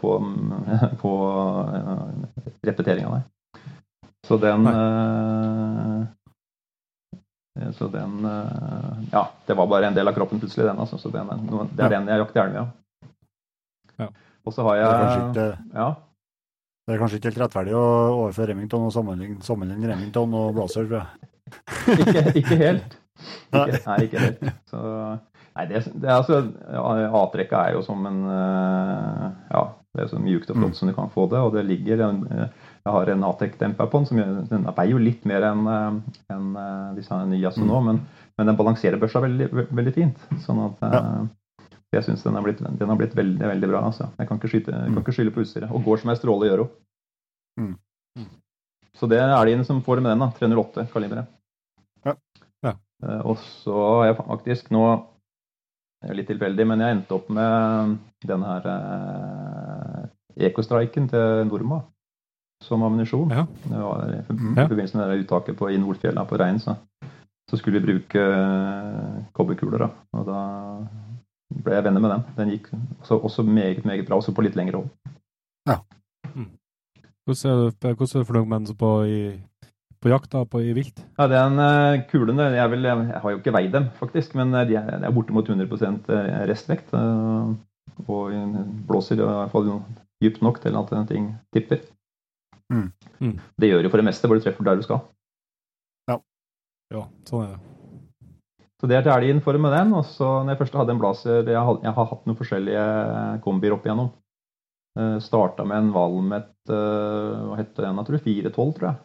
på, 0.00 0.18
på 1.02 1.14
uh, 1.24 2.50
repeteringa 2.68 3.16
der. 3.16 3.62
Så 4.24 4.36
den 4.40 4.68
uh, 4.68 6.04
Eh, 7.60 7.70
så 7.70 7.88
den 7.88 8.24
eh, 8.24 8.98
Ja, 9.12 9.30
det 9.46 9.54
var 9.54 9.66
bare 9.66 9.86
en 9.86 9.94
del 9.94 10.08
av 10.08 10.12
kroppen 10.12 10.40
plutselig, 10.40 10.66
den. 10.66 10.78
Altså. 10.78 10.98
Så 10.98 11.08
den, 11.08 11.28
det 11.76 11.84
er 11.84 11.88
den 11.96 12.08
jeg 12.08 12.22
jakter 12.22 12.42
elg 12.44 12.56
med. 12.58 13.10
Ja. 13.96 14.08
Og 14.44 14.54
så 14.54 14.66
har 14.66 14.76
jeg 14.76 15.54
ja. 15.74 15.88
Det 16.84 16.94
er 16.94 17.00
kanskje 17.00 17.20
ikke 17.20 17.30
helt 17.32 17.44
rettferdig 17.46 17.76
å 17.78 17.84
overføre 18.24 18.50
Remington 18.52 18.88
og 18.88 18.92
sammenligne 18.92 19.88
Remington 19.88 20.34
og 20.36 20.50
Blazer, 20.56 20.88
tror 20.90 21.00
jeg. 21.00 21.30
ikke, 21.94 22.24
ikke, 22.40 22.58
helt. 22.60 22.98
Ikke, 23.54 23.78
nei, 23.86 23.96
ikke 24.04 24.24
helt. 24.26 24.44
Så, 24.68 24.82
nei, 25.56 25.64
det, 25.70 25.80
det 26.02 26.10
er 26.10 26.18
altså 26.18 26.42
A-trekka 27.22 27.62
er 27.68 27.78
jo 27.78 27.82
som 27.86 28.04
en 28.08 28.20
eh, 28.28 29.24
Ja, 29.54 29.64
det 29.94 30.04
er 30.04 30.10
så 30.10 30.20
mjukt 30.20 30.50
og 30.50 30.58
flott 30.58 30.74
mm. 30.74 30.78
som 30.80 30.90
du 30.90 30.94
kan 30.96 31.12
få 31.14 31.28
det, 31.32 31.40
og 31.40 31.54
det 31.56 31.64
ligger 31.68 32.04
en 32.08 32.22
jeg 32.84 32.92
har 32.92 33.08
en 33.08 33.22
Atec-demper 33.24 33.88
på 33.88 34.00
den, 34.02 34.06
som 34.10 34.18
den 34.50 34.66
veier 34.76 34.90
jo 34.92 34.98
litt 35.00 35.22
mer 35.24 35.46
enn 35.48 35.62
en, 35.64 36.50
eh, 36.60 36.90
disse 36.98 37.16
nye 37.30 37.46
altså 37.48 37.64
nå, 37.64 37.78
men, 37.86 38.02
men, 38.36 38.50
den 38.50 38.58
balanserer 38.58 39.00
børsa 39.00 39.22
veldig, 39.24 39.48
veldig 39.70 39.94
fint. 39.96 40.26
Sånn 40.44 40.60
at 40.66 40.84
ja. 40.84 41.00
Eh, 41.94 42.00
jeg 42.00 42.08
syns 42.08 42.24
den, 42.26 42.34
den, 42.78 42.90
har 42.90 42.98
blitt 42.98 43.16
veldig 43.16 43.48
veldig 43.48 43.70
bra. 43.70 43.84
Altså. 43.90 44.10
Jeg 44.18 44.28
kan 44.28 44.40
ikke, 44.40 44.50
skyte, 44.52 44.74
jeg 44.74 44.92
kan 44.92 45.04
ikke 45.04 45.16
skylde 45.16 45.34
på 45.34 45.44
utstyret. 45.44 45.70
Og 45.70 45.86
går 45.86 46.02
som 46.02 46.12
ei 46.12 46.18
stråle 46.18 46.50
gjør 46.50 46.64
hun. 46.64 46.74
Mm. 47.60 47.72
Mm. 48.18 48.28
Så 48.98 49.08
det 49.10 49.20
er 49.22 49.34
elgen 49.36 49.64
som 49.66 49.82
får 49.84 50.00
det 50.00 50.06
med 50.06 50.14
den. 50.14 50.26
da, 50.26 50.30
308 50.38 50.86
kaliberet. 50.92 51.32
Ja. 52.04 52.14
Ja. 52.66 52.76
Uh, 53.04 53.20
og 53.32 53.38
så 53.62 53.74
har 54.00 54.12
jeg 54.12 54.20
faktisk 54.22 54.72
nå 54.74 54.86
Litt 56.04 56.26
tilfeldig, 56.28 56.66
men 56.68 56.82
jeg 56.84 56.92
endte 56.92 57.14
opp 57.16 57.30
med 57.32 57.94
den 58.28 58.42
her 58.44 58.66
uh, 58.68 60.02
Ecostriken 60.36 61.06
til 61.08 61.46
Norma 61.48 61.78
som 62.60 62.82
ammunisjon. 62.84 63.32
Ja. 63.32 63.46
Det 63.64 63.80
var 63.80 64.12
I 64.12 64.18
forbindelse 64.26 64.98
med 64.98 65.08
det 65.08 65.22
uttaket 65.22 65.56
på, 65.56 65.70
i 65.72 65.78
Nordfjella 65.80 66.26
på 66.28 66.36
rein, 66.40 66.60
så, 66.60 66.76
så, 67.48 67.56
skulle 67.56 67.80
vi 67.80 67.86
bruke 67.86 68.20
uh, 68.20 69.24
kobberkuler. 69.32 69.86
Da. 69.86 69.88
Og 70.12 70.28
da 70.28 70.42
ble 71.64 71.76
jeg 71.76 71.86
venner 71.86 72.02
med 72.02 72.14
den. 72.14 72.24
Den 72.38 72.52
gikk 72.54 72.70
også, 72.74 73.18
også 73.18 73.44
meget, 73.46 73.84
meget 73.84 74.06
bra, 74.08 74.18
også 74.18 74.34
på 74.34 74.44
litt 74.46 74.56
lengre 74.58 74.82
hold. 74.82 74.90
Ja. 75.68 75.78
Mm. 76.34 76.50
Hvordan 77.24 77.50
er 77.50 77.56
du, 77.60 77.70
hvordan 77.80 78.04
er 78.04 78.24
du 78.24 78.28
fornøyd 78.30 78.48
med 78.50 78.66
den 78.66 78.78
på, 78.80 78.90
i, 79.04 79.20
på 80.02 80.12
jakt, 80.12 80.32
da, 80.32 80.44
på, 80.44 80.60
i 80.60 80.74
vilt? 80.76 81.04
Ja, 81.18 81.28
den 81.30 81.60
uh, 81.60 82.02
kulene 82.10 82.50
jeg, 82.56 82.70
vil, 82.70 82.88
jeg, 82.90 83.06
jeg, 83.12 83.22
har 83.22 83.30
jo 83.30 83.40
ikke 83.40 83.56
veid 83.56 83.72
dem, 83.72 83.90
faktisk, 84.00 84.34
men 84.34 84.54
eh, 84.54 84.66
de 84.68 84.78
er, 84.80 84.90
de 84.98 85.08
er 85.08 85.14
bortimot 85.14 85.48
100 85.48 86.48
restvekt. 86.50 86.92
Uh, 86.92 87.54
og 88.08 88.32
blåser 88.88 89.20
i 89.20 89.24
hvert 89.24 89.52
fall 89.52 89.68
dypt 90.22 90.40
nok 90.42 90.60
til 90.62 90.76
at 90.76 91.08
ting 91.08 91.34
tipper. 91.54 91.84
Mm. 92.72 92.90
Mm. 93.20 93.38
Det 93.60 93.68
gjør 93.68 93.82
jo 93.82 93.90
for 93.92 94.00
det 94.00 94.08
meste, 94.08 94.26
hvor 94.26 94.36
du 94.36 94.42
treffer 94.42 94.64
der 94.64 94.80
du 94.80 94.82
skal. 94.82 95.04
Ja. 96.08 96.18
ja 96.90 97.06
sånn 97.28 97.44
er 97.44 97.54
det. 97.54 97.73
Så 98.84 98.88
det 98.90 98.98
er 98.98 99.04
til 99.06 99.14
elgen 99.14 99.38
for 99.40 99.56
med 99.56 99.72
den. 99.72 99.94
Og 99.96 100.04
så 100.04 100.26
når 100.44 100.52
jeg 100.52 100.58
først 100.58 100.74
hadde 100.76 100.92
en 100.92 100.98
blazer 101.00 101.46
Jeg 101.48 101.56
har, 101.56 101.78
jeg 101.80 101.92
har 101.96 102.08
hatt 102.10 102.26
noen 102.28 102.36
forskjellige 102.36 102.82
kombier 103.46 103.72
opp 103.72 103.86
igjennom. 103.86 104.10
Uh, 104.94 105.04
eh, 105.04 105.20
Starta 105.24 105.64
med 105.64 105.78
en 105.78 105.92
Valmet 105.94 106.50
uh, 106.68 107.46
Hva 107.48 107.56
het 107.62 107.70
den? 107.78 107.96
Jeg 107.96 108.08
tror 108.10 108.20
412, 108.26 108.74
tror 108.76 108.88
jeg. 108.90 108.98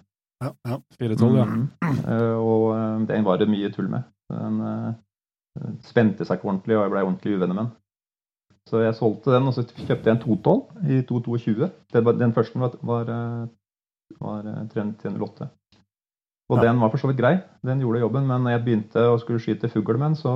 Ja, 0.44 0.50
ja. 0.68 0.80
412, 1.00 1.38
ja. 1.40 1.46
Mm. 1.48 1.64
Uh, 2.10 2.36
og 2.50 2.66
uh, 2.74 2.98
den 3.08 3.24
var 3.30 3.40
det 3.40 3.48
mye 3.48 3.70
tull 3.72 3.88
med. 3.94 4.04
Den 4.36 4.60
spente 5.88 6.28
seg 6.28 6.38
ikke 6.38 6.52
ordentlig, 6.52 6.76
og 6.76 6.84
jeg 6.84 6.94
ble 6.94 7.06
ordentlig 7.06 7.38
uvenner 7.38 7.56
med 7.56 7.64
den. 7.64 7.72
Så 8.70 8.84
jeg 8.84 8.98
solgte 9.00 9.32
den, 9.32 9.48
og 9.48 9.56
så 9.56 9.64
kjøpte 9.64 10.12
jeg 10.12 10.18
en 10.18 10.22
212 10.28 10.92
i 10.92 11.00
222. 11.08 11.72
Den, 11.96 12.12
den 12.20 12.36
første 12.36 12.62
var, 12.62 12.76
var, 12.84 13.16
var 14.20 14.52
308. 14.76 15.50
Og 16.50 16.58
ja. 16.58 16.66
den 16.66 16.80
var 16.82 16.90
for 16.90 17.02
så 17.02 17.10
vidt 17.10 17.20
grei. 17.20 17.36
Den 17.66 17.82
gjorde 17.84 18.02
jobben. 18.02 18.26
Men 18.28 18.46
når 18.46 18.56
jeg 18.56 18.64
begynte 18.66 19.06
å 19.12 19.18
skulle 19.22 19.42
skyte 19.44 19.70
fugl 19.70 20.00
med 20.00 20.08
den, 20.12 20.18
så 20.18 20.34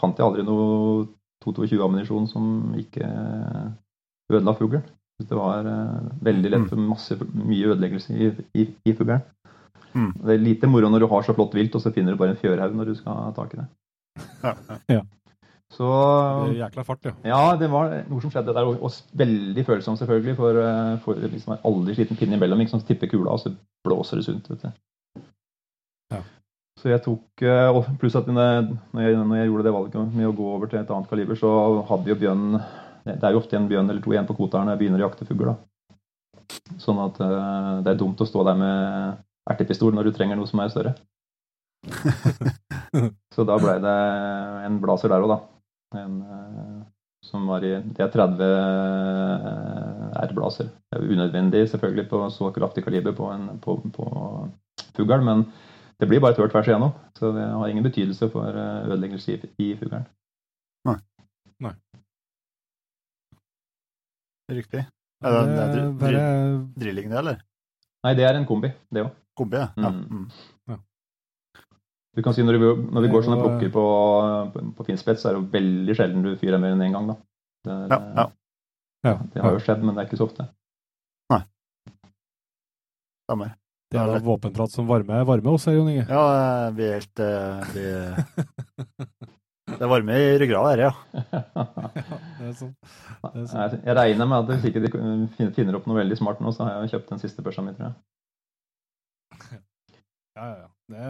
fant 0.00 0.16
jeg 0.16 0.24
aldri 0.24 0.44
noe 0.46 1.08
222-ammunisjon 1.44 2.28
som 2.30 2.46
ikke 2.80 3.08
ødela 4.32 4.56
fuglen. 4.56 4.86
Det 5.18 5.34
var 5.34 5.66
uh, 5.66 6.08
veldig 6.22 6.50
lett 6.52 6.64
mm. 6.64 6.70
for 6.70 6.80
masse, 6.80 7.16
mye 7.34 7.72
ødeleggelse 7.74 8.14
i, 8.14 8.30
i, 8.54 8.66
i 8.86 8.94
fuglen. 8.94 9.24
Mm. 9.92 10.12
Det 10.14 10.34
er 10.34 10.42
lite 10.44 10.70
moro 10.70 10.90
når 10.92 11.04
du 11.04 11.08
har 11.10 11.24
så 11.26 11.34
flott 11.36 11.56
vilt, 11.58 11.74
og 11.74 11.82
så 11.82 11.92
finner 11.92 12.14
du 12.14 12.20
bare 12.20 12.36
en 12.36 12.40
fjørhaug 12.40 12.76
når 12.78 12.92
du 12.92 12.98
skal 12.98 13.22
ha 13.26 13.30
tak 13.36 13.54
i 13.54 13.60
det. 13.60 13.68
Ja, 14.44 14.54
ja. 14.94 15.02
Så 15.74 15.88
Det 16.48 16.56
jækla 16.58 16.82
fart, 16.84 17.04
ja. 17.04 17.12
ja, 17.28 17.56
det 17.60 17.68
var 17.70 17.92
noe 18.08 18.22
som 18.24 18.32
skjedde 18.32 18.54
der, 18.56 18.66
og, 18.66 18.80
og 18.82 19.18
veldig 19.20 19.64
følsom 19.66 19.98
selvfølgelig, 20.00 20.34
for, 20.38 20.60
eh, 20.64 20.94
for 21.04 21.20
liksom, 21.20 21.58
aldri 21.68 21.96
sliten 21.98 22.16
pinne 22.16 22.38
imellom, 22.38 22.62
Liksom, 22.62 22.80
så 22.80 22.88
tipper 22.88 23.10
kula, 23.12 23.34
og 23.34 23.42
så 23.42 23.52
blåser 23.84 24.20
det 24.20 24.24
sunt, 24.24 24.48
vet 24.48 24.64
du. 24.64 25.22
Ja. 26.14 26.22
Så 26.80 26.88
jeg 26.88 27.02
tok, 27.04 27.44
eh, 27.44 27.68
og 27.68 27.90
pluss 28.00 28.16
at 28.16 28.30
når 28.30 28.48
jeg, 28.48 28.78
når 28.94 29.36
jeg, 29.36 29.50
gjorde 29.50 29.66
det 29.66 29.74
valget 29.76 30.14
med 30.16 30.30
å 30.30 30.36
gå 30.40 30.48
over 30.54 30.70
til 30.70 30.80
et 30.80 30.94
annet 30.94 31.10
kaliber, 31.10 31.36
så 31.38 31.52
hadde 31.90 32.14
jo 32.14 32.18
bjørn, 32.24 32.62
det 33.04 33.18
er 33.20 33.36
jo 33.36 33.42
ofte 33.42 33.60
en 33.60 33.68
bjørn 33.68 33.92
eller 33.92 34.04
to 34.04 34.14
igjen 34.14 34.28
på 34.28 34.38
kvota 34.40 34.62
når 34.62 34.74
jeg 34.74 34.82
begynner 34.84 35.04
å 35.04 35.08
jakte 35.10 35.28
fugl. 35.28 35.52
Sånn 36.80 37.04
at 37.04 37.20
eh, 37.20 37.76
det 37.84 37.92
er 37.92 38.00
dumt 38.00 38.24
å 38.24 38.28
stå 38.28 38.46
der 38.48 38.56
med 38.56 39.20
ertepistol 39.52 39.92
når 39.96 40.08
du 40.08 40.16
trenger 40.16 40.40
noe 40.40 40.48
som 40.48 40.64
er 40.64 40.72
større. 40.72 40.96
Så 43.34 43.44
da 43.46 43.60
ble 43.60 43.76
det 43.84 43.96
en 44.64 44.80
blazer 44.80 45.12
der 45.12 45.22
òg, 45.22 45.36
da. 45.36 45.57
En, 45.96 46.20
eh, 46.22 46.82
som 47.24 47.46
var 47.48 47.64
i 47.64 47.72
Det 47.80 48.04
er 48.04 48.12
30 48.12 48.44
R-blazer. 50.26 50.68
Det 50.68 50.98
er 50.98 51.08
unødvendig 51.08 51.68
selvfølgelig 51.70 52.08
på 52.10 52.20
så 52.30 52.50
kraftig 52.54 52.84
kaliber 52.84 53.12
på, 53.16 53.30
en, 53.32 53.58
på, 53.60 53.78
på 53.94 54.04
fugl, 54.96 55.24
men 55.24 55.46
det 55.98 56.08
blir 56.08 56.20
bare 56.22 56.36
tørt 56.36 56.52
tvers 56.52 56.68
igjennom. 56.68 56.92
Så 57.18 57.32
det 57.34 57.48
har 57.48 57.68
ingen 57.68 57.86
betydelse 57.86 58.30
for 58.30 58.46
eh, 58.46 58.84
ødeleggelse 58.86 59.34
i, 59.34 59.40
i 59.58 59.72
fuglen. 59.80 60.06
Riktig. 64.48 64.84
Er 65.20 65.34
det, 65.34 65.40
det 66.00 66.12
er 66.14 66.60
drilling, 66.78 67.10
det, 67.10 67.18
eller? 67.18 67.40
Nei, 68.06 68.14
det 68.14 68.24
er 68.24 68.38
en 68.38 68.46
kombi, 68.46 68.70
det 68.94 69.02
òg. 69.02 69.10
Kombi, 69.36 69.58
ja. 69.58 69.66
ja. 69.76 69.90
Mm. 69.90 70.28
Du 72.18 72.22
kan 72.26 72.34
si 72.34 72.42
når, 72.42 72.58
vi, 72.58 72.68
når 72.90 73.04
vi 73.04 73.10
går 73.12 73.24
sånne 73.24 73.38
plukker 73.38 73.70
på, 73.70 73.86
på, 74.52 74.62
på 74.74 74.86
finspett, 74.88 75.20
så 75.22 75.30
er 75.30 75.36
det 75.36 75.42
jo 75.44 75.50
veldig 75.52 75.94
sjelden 75.94 76.24
du 76.26 76.32
fyrer 76.40 76.58
mer 76.58 76.74
enn 76.74 76.82
én 76.88 76.96
gang, 76.96 77.12
da. 77.12 77.18
Det, 77.62 77.76
er, 77.76 77.92
Ja, 77.92 77.98
ja. 78.18 78.28
ja, 79.06 79.12
det 79.34 79.44
har 79.44 79.54
jo 79.54 79.60
skjedd, 79.62 79.84
men 79.84 79.94
det 79.94 80.02
er 80.02 80.10
ikke 80.10 80.18
så 80.18 80.26
ofte. 80.26 80.48
Stemmer. 83.28 83.50
det 83.92 83.98
er 84.00 84.08
da 84.08 84.20
våpenprat 84.24 84.72
som 84.72 84.86
varmer, 84.88 85.20
varmer 85.28 85.52
oss 85.52 85.66
her, 85.68 85.74
Jon 85.76 85.90
Inge. 85.92 86.06
Ja, 86.08 86.22
eh, 86.32 86.68
vi 86.78 86.86
er 86.86 86.94
helt 86.96 87.20
eh, 87.20 87.74
vi, 87.74 87.82
Det 89.68 89.84
er 89.84 89.90
varme 89.92 90.16
i 90.16 90.30
ryggrada 90.40 90.70
her, 90.70 90.80
ja. 90.86 90.92
Det 92.38 92.46
er 92.48 92.54
sånn. 92.56 92.72
Det 93.20 93.42
er 93.42 93.50
sånn. 93.50 93.76
Jeg, 93.84 93.96
regner 94.00 94.30
med 94.30 94.38
at 94.38 94.54
hvis 94.54 94.64
ikke 94.70 94.80
de 94.86 95.50
finner 95.58 95.76
opp 95.76 95.84
noe 95.90 96.00
veldig 96.00 96.16
smart 96.16 96.40
nå, 96.40 96.54
så 96.56 96.64
har 96.64 96.80
jeg 96.86 96.94
kjøpt 96.94 97.12
den 97.12 97.22
siste 97.26 97.44
børsa 97.44 97.66
mi, 97.66 97.76
tror 97.76 97.90
jeg. 97.90 99.60
Ja, 100.38 100.48
ja, 100.48 100.56
ja. 100.56 100.68
Det, 100.88 101.04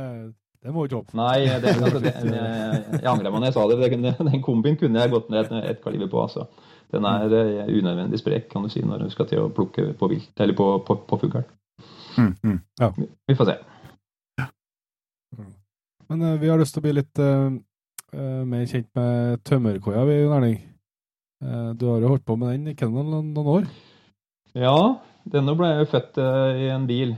det 0.65 0.73
må 0.75 0.83
vi 0.83 0.91
ikke 0.91 1.01
håpe. 1.01 1.17
Nei, 1.19 1.45
det, 1.63 1.75
altså, 1.77 2.01
det, 2.05 2.15
jeg, 2.25 2.83
jeg 2.99 3.11
angrer 3.13 3.31
meg 3.31 3.43
når 3.43 3.49
jeg 3.51 3.57
sa 3.57 3.67
det. 3.71 3.91
Den, 3.95 4.09
den 4.33 4.43
kombien 4.45 4.79
kunne 4.81 5.05
jeg 5.05 5.13
gått 5.15 5.31
ned 5.33 5.47
et, 5.47 5.71
et 5.75 5.85
kaliber 5.85 6.11
på. 6.13 6.25
altså. 6.25 6.49
Den 6.95 7.05
er 7.05 7.29
uh, 7.29 7.69
unødvendig 7.69 8.21
sprek, 8.23 8.49
kan 8.53 8.65
du 8.65 8.73
si, 8.73 8.83
når 8.83 9.05
du 9.05 9.13
skal 9.13 9.29
til 9.31 9.45
å 9.45 9.53
plukke 9.55 9.91
på 9.99 10.11
vilt, 10.11 10.33
eller 10.41 10.57
på, 10.57 10.71
på, 10.87 10.99
på 11.09 11.21
fugl. 11.21 11.45
Mm, 12.19 12.33
mm. 12.43 13.09
Vi 13.29 13.37
får 13.39 13.53
se. 13.53 13.59
Men 16.09 16.25
uh, 16.25 16.35
vi 16.41 16.49
har 16.49 16.61
lyst 16.61 16.75
til 16.77 16.83
å 16.83 16.87
bli 16.89 16.97
litt 16.97 17.21
uh, 17.21 17.53
eh, 18.13 18.43
mer 18.49 18.65
kjent 18.69 18.89
med 18.97 19.45
tømmerkoia, 19.47 20.05
vi, 20.09 20.19
Jon 20.23 20.37
Erling. 20.39 20.59
Eh, 21.45 21.71
du 21.79 21.87
har 21.87 22.03
jo 22.03 22.15
holdt 22.15 22.27
på 22.27 22.37
med 22.39 22.57
den 22.57 22.73
i 22.73 22.91
noen, 22.91 23.33
noen 23.35 23.53
år? 23.53 23.69
Ja, 24.59 24.99
denne 25.29 25.55
ble 25.59 25.71
jeg 25.71 25.85
jo 25.85 25.91
født 25.93 26.21
eh, 26.23 26.63
i 26.65 26.71
en 26.75 26.87
bil. 26.89 27.15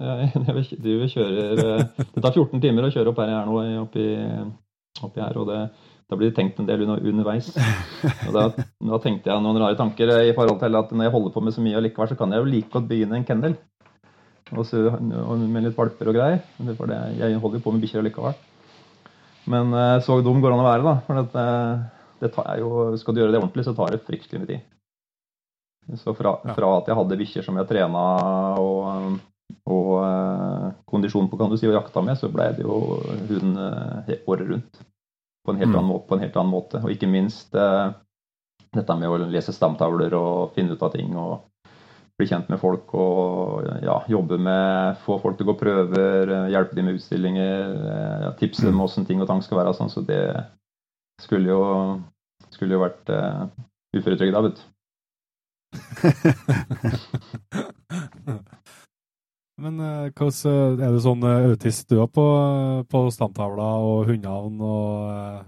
Du 0.84 0.90
kjører, 1.12 1.60
eh, 1.60 1.86
det 2.00 2.22
tar 2.24 2.32
14 2.32 2.60
timer 2.62 2.86
å 2.86 2.92
kjøre 2.92 3.12
opp 3.12 3.20
her 3.22 3.32
jeg 3.32 3.38
er 3.38 3.48
nå, 3.48 3.62
oppi, 3.82 4.04
oppi 5.04 5.22
her, 5.22 5.38
og 5.40 5.48
det, 5.50 5.60
da 6.10 6.18
blir 6.18 6.30
det 6.30 6.36
tenkt 6.38 6.58
en 6.58 6.68
del 6.68 6.86
underveis. 6.88 7.52
Og 8.26 8.34
da, 8.34 8.48
da 8.90 8.98
tenkte 9.02 9.30
jeg 9.30 9.44
noen 9.44 9.60
rare 9.62 9.78
tanker 9.78 10.10
eh, 10.16 10.30
i 10.30 10.36
forhold 10.36 10.58
til 10.62 10.78
at 10.80 10.94
når 10.94 11.06
jeg 11.06 11.14
holder 11.14 11.34
på 11.36 11.42
med 11.46 11.54
så 11.54 11.64
mye 11.64 11.78
allikevel, 11.78 12.10
så 12.10 12.18
kan 12.18 12.34
jeg 12.34 12.42
jo 12.42 12.50
like 12.50 12.72
godt 12.72 12.88
begynne 12.90 13.20
en 13.20 13.28
kennel. 13.28 13.54
Og 14.50 14.64
så, 14.66 14.88
og 14.90 15.44
med 15.44 15.68
litt 15.68 15.76
valper 15.76 16.10
og 16.10 16.16
greier. 16.16 16.40
For 16.74 16.90
det, 16.90 16.98
jeg 17.20 17.38
holder 17.38 17.60
jo 17.60 17.64
på 17.68 17.74
med 17.76 17.84
bikkjer 17.84 18.02
allikevel. 18.02 18.34
Men 19.54 19.76
eh, 19.78 19.96
så 20.06 20.18
dum 20.24 20.42
går 20.42 20.50
det 20.50 20.58
an 20.58 20.64
å 20.64 20.68
være, 20.68 20.88
da. 20.88 20.96
For 21.06 21.22
det, 21.22 21.46
det 22.24 22.34
tar 22.34 22.58
jo, 22.58 22.70
skal 23.00 23.14
du 23.14 23.22
gjøre 23.22 23.36
det 23.36 23.42
ordentlig, 23.44 23.68
så 23.68 23.76
tar 23.78 23.94
det 23.94 24.02
fryktelig 24.08 24.42
mye 24.42 24.50
tid. 24.50 24.66
Så 26.00 26.14
fra, 26.14 26.36
fra 26.54 26.74
at 26.76 26.90
jeg 26.90 26.98
hadde 26.98 27.18
bikkjer 27.18 27.46
som 27.46 27.56
jeg 27.58 27.66
trena 27.70 28.02
og, 28.62 29.14
og 29.66 30.04
eh, 30.04 30.70
kondisjon 30.88 31.28
på, 31.30 31.36
kan 31.40 31.50
du 31.50 31.56
si, 31.58 31.68
og 31.68 31.74
jakta 31.76 32.02
med, 32.04 32.18
så 32.18 32.28
ble 32.32 32.44
det 32.56 32.62
jo 32.64 32.78
hund 33.28 33.58
eh, 33.58 34.16
året 34.26 34.48
rundt. 34.48 34.80
På 35.44 35.50
en 35.52 35.58
helt, 35.60 35.72
Mm. 35.72 35.78
annen, 35.78 36.00
på 36.06 36.14
en 36.14 36.20
helt 36.24 36.36
annen 36.36 36.52
måte. 36.52 36.82
Og 36.84 36.90
ikke 36.92 37.08
minst 37.08 37.54
eh, 37.54 37.92
dette 38.72 38.96
med 38.96 39.08
å 39.08 39.16
lese 39.30 39.52
stamtavler 39.52 40.14
og 40.14 40.52
finne 40.54 40.72
ut 40.76 40.82
av 40.82 40.92
ting. 40.92 41.16
og 41.16 41.40
bli 42.20 42.28
kjent 42.28 42.50
med 42.52 42.60
folk 42.60 42.92
og 43.00 43.64
ja, 43.80 43.94
jobbe 44.12 44.36
med 44.36 44.98
Få 45.06 45.16
folk 45.22 45.38
til 45.38 45.46
å 45.46 45.48
gå 45.54 45.60
prøver, 45.62 46.28
eh, 46.28 46.50
hjelpe 46.52 46.74
dem 46.76 46.84
med 46.90 46.96
utstillinger, 47.00 47.64
ja, 48.26 48.30
tipse 48.36 48.66
dem 48.66 48.76
om 48.76 48.80
hvordan 48.84 49.06
ting 49.08 49.20
og 49.24 49.28
tang 49.30 49.40
skal 49.42 49.58
være. 49.62 49.72
Sånn, 49.78 49.92
så 49.92 50.00
det 50.04 50.20
skulle 51.22 51.48
jo, 51.48 51.62
skulle 52.50 52.74
jo 52.76 52.84
vært 52.84 53.08
uh, 53.12 53.40
uføretrygda, 53.96 54.40
vet 54.44 54.56
du. 54.60 54.64
Men 59.60 59.80
eh, 59.84 60.12
hvordan, 60.16 60.80
er 60.80 60.94
du 60.94 61.00
sånn 61.04 61.26
eh, 61.28 61.48
autist 61.50 61.90
du 61.90 61.98
er 62.00 62.08
på, 62.08 62.24
på 62.88 63.02
stamtavler 63.12 63.84
og 63.84 64.06
hundenavn 64.08 64.62
og 64.64 65.10
eh, 65.10 65.42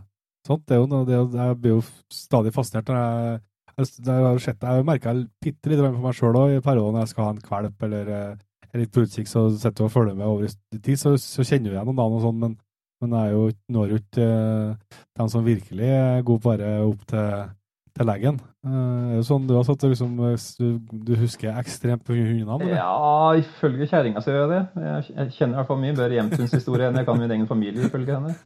sånt? 0.49 0.67
Det 0.69 0.77
er 0.77 0.83
jo 0.83 0.91
noe, 0.91 1.09
det, 1.09 1.17
er 1.17 1.49
jeg 1.53 1.61
blir 1.63 1.79
jo 1.79 1.87
stadig 2.13 2.53
fascinert 2.55 2.93
jeg 2.93 3.41
jeg, 3.79 3.89
jeg 4.05 4.25
har 4.27 4.41
sett, 4.43 4.65
jeg 4.65 4.87
merka 4.87 5.15
bitte 5.43 5.71
litt 5.71 5.81
for 5.81 6.03
meg 6.05 6.17
sjøl 6.17 6.39
i 6.53 6.65
perioden 6.65 6.97
når 6.97 7.07
jeg 7.07 7.13
skal 7.15 7.25
ha 7.25 7.33
en 7.35 7.47
kvalp 7.47 7.87
eller 7.87 8.11
eh, 8.13 8.43
er 8.73 8.83
litt 8.83 8.93
på 8.93 9.05
utkikk, 9.05 9.29
så 9.29 9.47
sitter 9.53 9.83
du 9.83 9.87
og 9.87 9.95
følger 9.95 10.19
med 10.19 10.29
over 10.29 10.47
i 10.49 10.79
tid, 10.79 10.99
så, 11.01 11.15
så 11.21 11.45
kjenner 11.45 11.71
du 11.71 11.77
igjen 11.77 11.89
noen 11.89 12.01
navn 12.01 12.19
og 12.19 12.27
sånn, 12.27 12.39
men, 12.41 12.55
men 13.03 13.17
jeg 13.17 13.31
er 13.31 13.35
jo, 13.37 13.43
når 13.77 13.93
jo 13.93 14.01
ikke 14.01 14.29
eh, 14.29 15.01
dem 15.21 15.33
som 15.33 15.47
virkelig 15.47 15.91
er 15.97 16.25
gode 16.29 16.45
bare 16.47 16.71
opp 16.87 17.05
til, 17.13 17.51
til 17.97 18.07
legen. 18.09 18.37
Uh, 18.65 19.19
er 19.19 19.25
sånn 19.27 19.45
du 19.49 19.55
har 19.57 19.65
satt, 19.67 19.83
liksom, 19.91 20.15
du, 20.61 20.69
du 21.09 21.13
husker 21.21 21.53
ekstremt 21.61 22.05
på 22.07 22.15
hundenavn? 22.17 22.63
eller? 22.65 22.79
Ja, 22.79 23.35
ifølge 23.43 23.89
kjerringa 23.91 24.23
så 24.25 24.33
gjør 24.33 24.43
jeg 24.45 24.53
det. 24.53 24.63
Jeg, 24.87 25.27
kjenner 25.37 25.55
i 25.55 25.59
hvert 25.61 25.71
fall 25.73 25.83
mye 25.83 25.97
bedre 25.99 26.19
Jemtuns 26.19 26.55
historie 26.57 26.89
enn 26.89 26.99
jeg 27.01 27.09
kan 27.09 27.21
min 27.21 27.35
egen 27.37 27.49
familie, 27.51 27.89
ifølge 27.91 28.17
henne. 28.17 28.33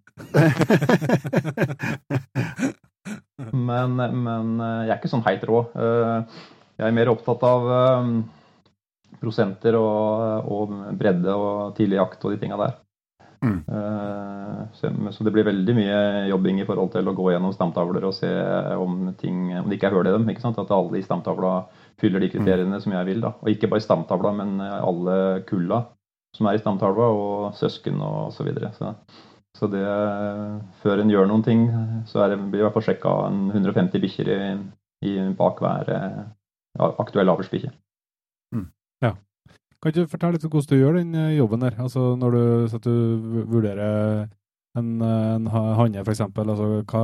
Men, 3.56 3.92
men 3.96 4.60
eh, 4.64 4.80
jeg 4.86 4.92
er 4.94 4.98
ikke 4.98 5.10
sånn 5.12 5.24
heit 5.26 5.42
rå. 5.46 5.58
Eh, 5.76 6.40
Jeg 6.80 6.88
er 6.90 6.94
mer 6.96 7.08
opptatt 7.12 7.42
av 7.46 7.66
prosenter 9.20 9.76
og, 9.78 10.48
og 10.52 10.72
bredde 10.98 11.32
og 11.32 11.76
tidlig 11.78 11.96
jakt 12.00 12.24
og 12.26 12.34
de 12.34 12.40
tinga 12.42 12.58
der. 12.60 12.74
Mm. 13.46 13.58
Eh, 13.70 14.62
Så, 14.76 14.90
så 15.14 15.24
det 15.24 15.32
blir 15.32 15.46
veldig 15.46 15.74
mye 15.76 15.98
jobbing 16.28 16.58
i 16.60 16.66
forhold 16.68 16.90
til 16.92 17.08
å 17.08 17.14
gå 17.16 17.30
gjennom 17.30 17.52
stamtavler 17.54 18.04
og 18.08 18.14
se 18.16 18.28
om 18.76 19.12
ting 19.20 19.52
om 19.60 19.68
det 19.70 19.78
ikke 19.78 19.88
er 19.92 19.96
hull 19.96 20.08
i 20.08 20.14
dem. 20.14 20.26
ikke 20.28 20.42
sant? 20.42 20.58
At 20.58 20.72
alle 20.74 20.98
i 20.98 21.04
stamtavla 21.06 21.52
fyller 22.00 22.20
de 22.20 22.32
kriteriene 22.34 22.80
som 22.82 22.92
jeg 22.92 23.08
vil. 23.08 23.22
da. 23.24 23.32
Og 23.40 23.52
ikke 23.52 23.70
bare 23.72 23.80
i 23.80 23.86
stamtavla, 23.86 24.32
men 24.36 24.58
alle 24.60 25.44
kulla 25.48 25.84
som 26.36 26.48
er 26.50 26.58
i 26.58 26.60
stamtavla, 26.60 27.06
og 27.16 27.54
søsken 27.56 28.00
og 28.04 28.32
så 28.36 28.44
videre. 28.44 28.72
Så, 28.76 28.92
så 29.56 29.70
det 29.72 29.84
Før 30.82 31.00
en 31.00 31.12
gjør 31.12 31.30
noen 31.30 31.44
ting, 31.46 31.68
så 32.10 32.24
er 32.24 32.34
det, 32.34 32.42
blir 32.50 32.60
i 32.60 32.66
hvert 32.66 32.76
fall 32.76 32.88
sjekka 32.90 33.14
150 33.30 34.02
bikkjer 34.04 34.34
bak 35.38 35.60
hver 35.62 35.92
eh, 35.92 36.24
ja, 36.76 36.90
aktuell 37.00 37.32
avlsbikkje. 37.32 37.72
Kan 39.86 39.92
ikke 39.92 40.02
du 40.02 40.10
fortelle 40.10 40.34
litt 40.34 40.44
om 40.48 40.50
hvordan 40.50 40.66
du 40.66 40.80
gjør 40.80 40.96
den 40.98 41.10
eh, 41.14 41.34
jobben 41.36 41.60
der? 41.62 41.74
Altså 41.78 42.00
når 42.18 42.32
du, 42.34 42.78
du 42.82 42.94
vurderer 43.46 44.24
en, 44.74 44.88
eh, 44.98 45.34
en 45.36 45.44
ha- 45.52 45.76
hanne, 45.78 46.02
f.eks. 46.02 46.22
Altså, 46.26 46.66
hva, 46.90 47.02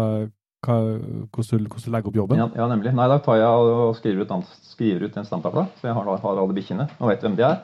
hvordan, 0.67 1.69
du, 1.71 1.77
legger 1.95 2.11
opp 2.11 2.19
jobben? 2.19 2.41
Ja, 2.43 2.49
ja, 2.59 2.67
nemlig. 2.73 2.91
Nei, 2.99 3.07
da 3.07 3.21
tar 3.23 3.39
jeg 3.39 3.69
og 3.77 3.95
skriver 4.01 4.27
ut, 4.27 4.51
skriver 4.67 5.07
ut 5.07 5.21
en 5.21 5.29
stamtavle, 5.29 5.69
så 5.79 5.93
jeg 5.93 5.95
har, 5.95 6.11
har 6.25 6.43
alle 6.43 6.59
bikkjene 6.59 6.89
og 6.99 7.13
vet 7.13 7.23
hvem 7.23 7.39
de 7.39 7.47
er. 7.53 7.63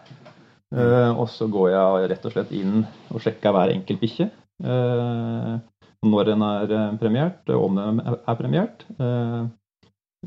Uh, 0.69 1.11
og 1.17 1.27
så 1.33 1.51
går 1.51 1.73
jeg 1.73 2.09
rett 2.13 2.27
og 2.29 2.37
slett 2.37 2.55
inn 2.55 2.79
og 3.11 3.23
sjekker 3.25 3.57
hver 3.57 3.75
enkelt 3.75 4.03
bikkje. 4.05 4.29
Uh, 4.63 5.59
når 6.07 6.31
den 6.31 6.47
er 6.47 6.77
premiert, 7.03 7.55
om 7.59 7.75
den 7.83 8.03
er 8.07 8.39
premiert. 8.39 8.87
Uh, 9.03 9.51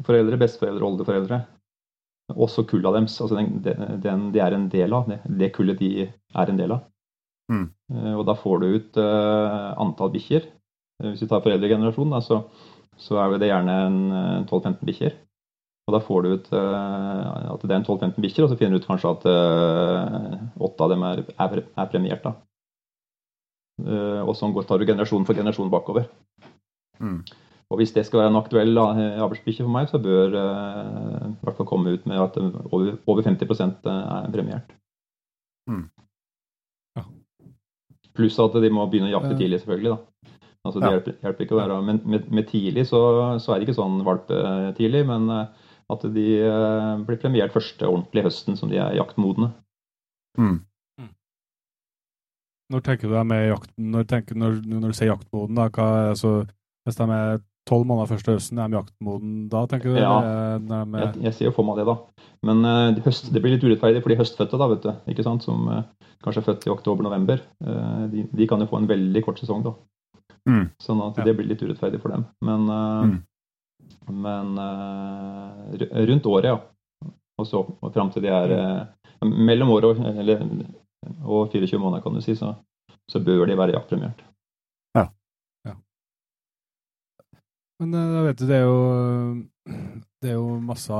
foreldre, 0.03 0.41
besteforeldre, 0.41 0.91
oldeforeldre. 0.91 1.43
Også 2.35 2.65
kulla 2.69 2.93
deres. 2.95 3.17
Altså 3.21 3.37
den, 3.37 3.61
den, 4.03 4.29
de 4.33 4.41
er 4.43 4.55
en 4.55 4.69
del 4.71 4.93
av. 4.95 5.09
Det, 5.09 5.19
det 5.39 5.51
kullet 5.55 5.79
de 5.81 5.91
er 6.07 6.51
en 6.51 6.59
del 6.59 6.75
av. 6.77 6.87
Mm. 7.51 7.65
Eh, 7.93 8.13
og 8.15 8.25
da 8.29 8.35
får 8.39 8.61
du 8.61 8.67
ut 8.75 9.01
uh, 9.01 9.73
antall 9.81 10.13
bikkjer. 10.13 10.45
Eh, 11.01 11.09
Hvis 11.09 11.25
vi 11.25 11.29
tar 11.31 11.43
foreldregenerasjonen, 11.43 12.21
så, 12.23 12.43
så 13.01 13.19
er 13.19 13.35
det 13.41 13.51
gjerne 13.51 13.75
en 13.87 13.99
eh, 14.11 14.45
12-15 14.45 14.79
bikkjer. 14.87 15.17
Og 15.89 15.95
da 15.95 16.01
får 16.05 16.23
du 16.23 16.31
ut 16.35 16.47
uh, 16.53 17.51
at 17.51 17.65
det 17.65 17.73
er 17.73 17.79
en 17.81 17.87
12-15 17.87 18.23
bikkjer, 18.23 18.45
og 18.45 18.51
så 18.51 18.59
finner 18.59 18.77
du 18.77 18.83
ut 18.83 18.87
kanskje 18.87 19.11
at 19.15 19.27
åtte 19.27 20.65
åtte 20.67 20.85
av 20.85 20.91
dem 20.93 21.05
er, 21.07 21.23
er, 21.35 21.63
er 21.65 21.91
premiert. 21.91 22.23
da. 22.23 22.35
Og 24.21 24.35
sånn 24.37 24.53
tar 24.69 24.77
du 24.77 24.85
generasjon 24.85 25.23
for 25.25 25.33
generasjon 25.33 25.71
bakover. 25.73 26.05
Mm. 27.01 27.23
Og 27.71 27.79
hvis 27.79 27.93
det 27.95 28.03
skal 28.05 28.19
være 28.21 28.33
en 28.33 28.39
aktuell 28.41 28.77
eh, 28.81 29.21
avlsbikkje 29.23 29.63
for 29.63 29.71
meg, 29.71 29.87
så 29.87 30.01
bør 30.03 30.35
eh, 30.35 31.25
i 31.29 31.45
hvert 31.45 31.57
fall 31.57 31.69
komme 31.69 31.95
ut 31.95 32.05
med 32.09 32.19
at 32.19 32.37
eh, 32.41 32.61
over, 32.67 32.97
over 33.07 33.23
50% 33.23 33.87
er 33.87 34.31
premiert. 34.33 34.73
Mm. 35.71 35.85
Ja. 36.99 37.05
Pluss 38.17 38.39
at 38.43 38.57
de 38.59 38.71
må 38.73 38.83
begynne 38.91 39.07
å 39.07 39.15
jakte 39.15 39.37
tidlig, 39.39 39.61
selvfølgelig. 39.63 39.95
da. 39.95 40.27
Altså, 40.61 40.77
det 40.77 40.89
Ja. 40.89 40.93
hjelper, 40.97 41.13
hjelper 41.23 41.45
ikke 41.45 41.55
å 41.55 41.61
være 41.61 41.81
Men 41.81 42.01
med, 42.05 42.27
med 42.29 42.47
tidlig 42.51 42.83
så, 42.91 42.99
så 43.41 43.53
er 43.53 43.59
det 43.59 43.69
ikke 43.69 43.79
sånn 43.79 44.03
valp 44.05 44.27
tidlig, 44.77 45.05
men 45.09 45.29
eh, 45.31 45.69
at 45.91 46.03
de 46.15 46.25
eh, 46.39 46.97
blir 47.07 47.19
premiert 47.21 47.55
første 47.55 47.87
ordentlige 47.87 48.27
høsten 48.29 48.59
som 48.59 48.69
de 48.71 48.79
er 48.79 48.97
jaktmodne. 48.99 49.51
Mm. 50.39 50.59
Når 52.71 52.83
tenker 52.85 53.09
du 53.09 53.15
deg 53.17 53.25
med 53.27 53.49
jakten, 53.49 53.87
når, 53.91 54.05
tenker, 54.07 54.37
når, 54.39 54.61
når 54.63 54.93
du 54.93 54.95
sier 54.95 55.11
jaktmoden, 55.11 55.57
da, 55.59 55.65
hva, 55.75 55.87
altså, 56.13 56.45
hvis 56.87 56.99
de 56.99 57.07
er 57.11 57.41
tolv 57.69 57.85
måneder 57.87 58.09
første 58.09 58.33
høsten, 58.35 58.59
er 58.59 58.71
de 58.71 58.79
jaktmoden 58.79 59.33
da, 59.51 59.65
tenker 59.69 59.93
du? 59.93 59.99
Ja. 60.01 60.57
de 60.57 60.79
Jeg, 60.99 61.21
jeg 61.27 61.33
ser 61.37 61.45
jo 61.49 61.53
for 61.55 61.67
meg 61.67 61.77
det, 61.81 61.85
da. 61.87 61.95
Men 62.47 62.65
uh, 62.65 63.01
høst, 63.05 63.29
det 63.33 63.41
blir 63.43 63.53
litt 63.55 63.63
urettferdig 63.63 64.01
for 64.01 64.09
de 64.13 64.17
høstfødte, 64.17 64.57
da, 64.57 64.67
vet 64.71 64.85
du. 64.87 64.91
Ikke 65.13 65.25
sant? 65.27 65.45
Som 65.45 65.67
uh, 65.69 65.83
kanskje 66.25 66.41
er 66.41 66.47
født 66.49 66.65
i 66.67 66.73
oktober-november. 66.73 67.43
Uh, 67.63 68.07
de, 68.11 68.25
de 68.33 68.47
kan 68.49 68.59
jo 68.63 68.69
få 68.71 68.81
en 68.81 68.89
veldig 68.89 69.23
kort 69.27 69.39
sesong, 69.43 69.61
da. 69.67 69.75
Mm. 70.49 70.63
Sånn 70.81 71.01
at 71.05 71.19
Ja. 71.21 71.25
det 71.27 71.35
blir 71.37 71.51
litt 71.51 71.61
urettferdig 71.61 72.01
for 72.01 72.09
dem. 72.15 72.25
Men, 72.41 72.63
eh, 72.69 73.03
Mm. 73.05 73.19
men 74.23 74.57
eh, 74.57 76.05
rundt 76.09 76.25
året, 76.25 76.45
ja. 76.49 76.57
Og 77.37 77.45
så 77.45 77.61
og 77.81 77.93
fram 77.93 78.09
til 78.11 78.23
de 78.25 78.29
er 78.33 78.51
eh, 78.55 78.81
mellom 79.21 79.69
året 79.69 79.91
og, 79.91 80.01
eller, 80.17 80.41
og 81.23 81.51
24 81.53 81.77
måneder, 81.77 82.01
kan 82.03 82.13
du 82.17 82.21
si, 82.25 82.33
så, 82.35 82.55
så 83.09 83.21
bør 83.23 83.45
de 83.45 83.57
være 83.57 83.73
jaktpremiert. 83.77 84.21
Men 87.81 87.93
da 87.95 87.99
jeg 88.05 88.25
vet 88.29 88.39
du, 88.39 88.45
det 88.45 88.57
er 88.57 88.65
jo, 88.67 88.79
det 90.21 90.29
er 90.29 90.35
jo 90.37 90.49
masse 90.61 90.97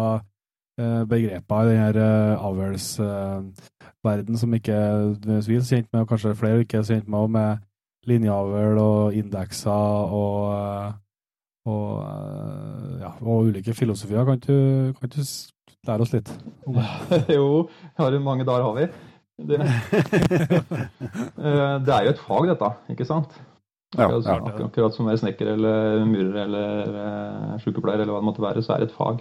eh, 0.81 1.01
begreper 1.09 1.69
i 1.69 1.75
denne 1.75 2.07
uh, 2.33 2.45
avlsverden 2.49 4.35
som 4.41 4.53
ikke 4.57 4.77
vi 5.21 5.37
er 5.37 5.61
så 5.61 5.75
kjent 5.75 5.91
med, 5.91 6.01
og 6.01 6.09
kanskje 6.09 6.39
flere 6.39 6.63
ikke 6.65 6.77
er 6.79 6.85
så 6.87 6.93
kjent 6.97 7.11
med, 7.11 7.21
med 7.37 7.49
linjeavl 8.09 8.77
og 8.81 9.13
indekser 9.17 9.71
og, 9.71 10.53
eh, 10.55 10.91
og, 11.69 11.89
eh, 12.01 13.01
ja, 13.03 13.11
og 13.21 13.45
ulike 13.51 13.73
filosofier. 13.77 14.25
Kan 14.25 14.39
du, 14.41 14.57
kan 14.97 15.09
du 15.09 15.21
lære 15.87 16.01
oss 16.01 16.13
litt 16.15 16.29
om 16.65 16.73
det? 16.79 16.87
jo, 17.37 17.69
har 17.97 18.09
du 18.11 18.19
mange 18.19 18.45
dager 18.47 18.63
har 18.65 18.73
vi. 18.79 18.85
Det, 19.41 19.57
eh, 19.61 19.67
det 21.85 21.93
er 21.93 22.01
jo 22.05 22.09
et 22.13 22.25
fag, 22.25 22.43
dette, 22.51 22.69
ikke 22.93 23.09
sant? 23.09 23.31
Ja, 23.97 24.05
Akkurat, 24.07 24.25
ja. 24.25 24.37
akkurat, 24.37 24.65
akkurat 24.69 24.95
som 24.95 25.09
snekker 25.19 25.49
eller 25.51 26.05
murer 26.07 26.37
eller 26.45 26.93
uh, 26.95 27.55
sykepleier 27.59 27.99
eller 27.99 28.13
hva 28.13 28.21
det 28.21 28.29
måtte 28.29 28.43
være, 28.43 28.63
så 28.63 28.75
er 28.75 28.83
det 28.83 28.87
et 28.87 28.95
fag. 28.95 29.19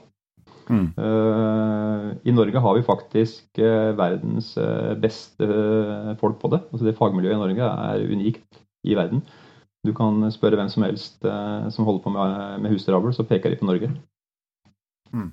Mm. 0.70 0.84
Uh, 0.94 2.12
I 2.22 2.34
Norge 2.36 2.62
har 2.62 2.76
vi 2.78 2.86
faktisk 2.86 3.58
uh, 3.58 3.90
verdens 3.98 4.52
uh, 4.54 4.94
beste 5.02 5.42
eh, 5.42 6.12
folk 6.20 6.38
på 6.38 6.52
det. 6.54 6.60
Altså 6.70 6.86
Det 6.86 6.94
fagmiljøet 6.98 7.34
i 7.34 7.40
Norge 7.42 7.70
er 7.90 8.06
unikt 8.14 8.60
i 8.86 8.94
verden. 8.94 9.24
Du 9.86 9.92
kan 9.96 10.22
spørre 10.32 10.58
hvem 10.60 10.68
som 10.68 10.84
helst 10.84 11.24
eh, 11.24 11.68
som 11.72 11.86
holder 11.88 12.04
på 12.04 12.12
med, 12.14 12.60
med 12.62 12.70
husdyravl, 12.74 13.14
så 13.16 13.24
peker 13.26 13.50
de 13.50 13.58
på 13.60 13.68
Norge. 13.68 13.90
Mm. 15.12 15.30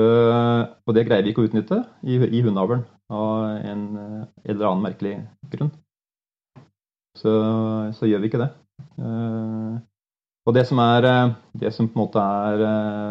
Eh, 0.00 0.62
og 0.86 0.96
det 0.96 1.04
greier 1.06 1.24
vi 1.24 1.32
ikke 1.34 1.44
å 1.44 1.48
utnytte 1.50 1.82
i, 2.02 2.16
i 2.16 2.40
hundeavlen 2.44 2.86
av 3.12 3.60
en 3.60 3.84
eh, 4.00 4.22
eller 4.48 4.70
annen 4.70 4.86
merkelig 4.86 5.18
grunn. 5.52 5.72
Så, 7.18 7.32
så 7.98 8.08
gjør 8.08 8.24
vi 8.24 8.32
ikke 8.32 8.40
det. 8.40 8.48
Eh, 8.80 9.80
og 10.42 10.56
det 10.56 10.64
som 10.68 10.80
er 10.82 11.06
eh, 11.06 11.34
det 11.62 11.72
som 11.74 11.88
på 11.88 11.96
en 11.96 12.02
måte 12.02 12.22
er 12.22 12.62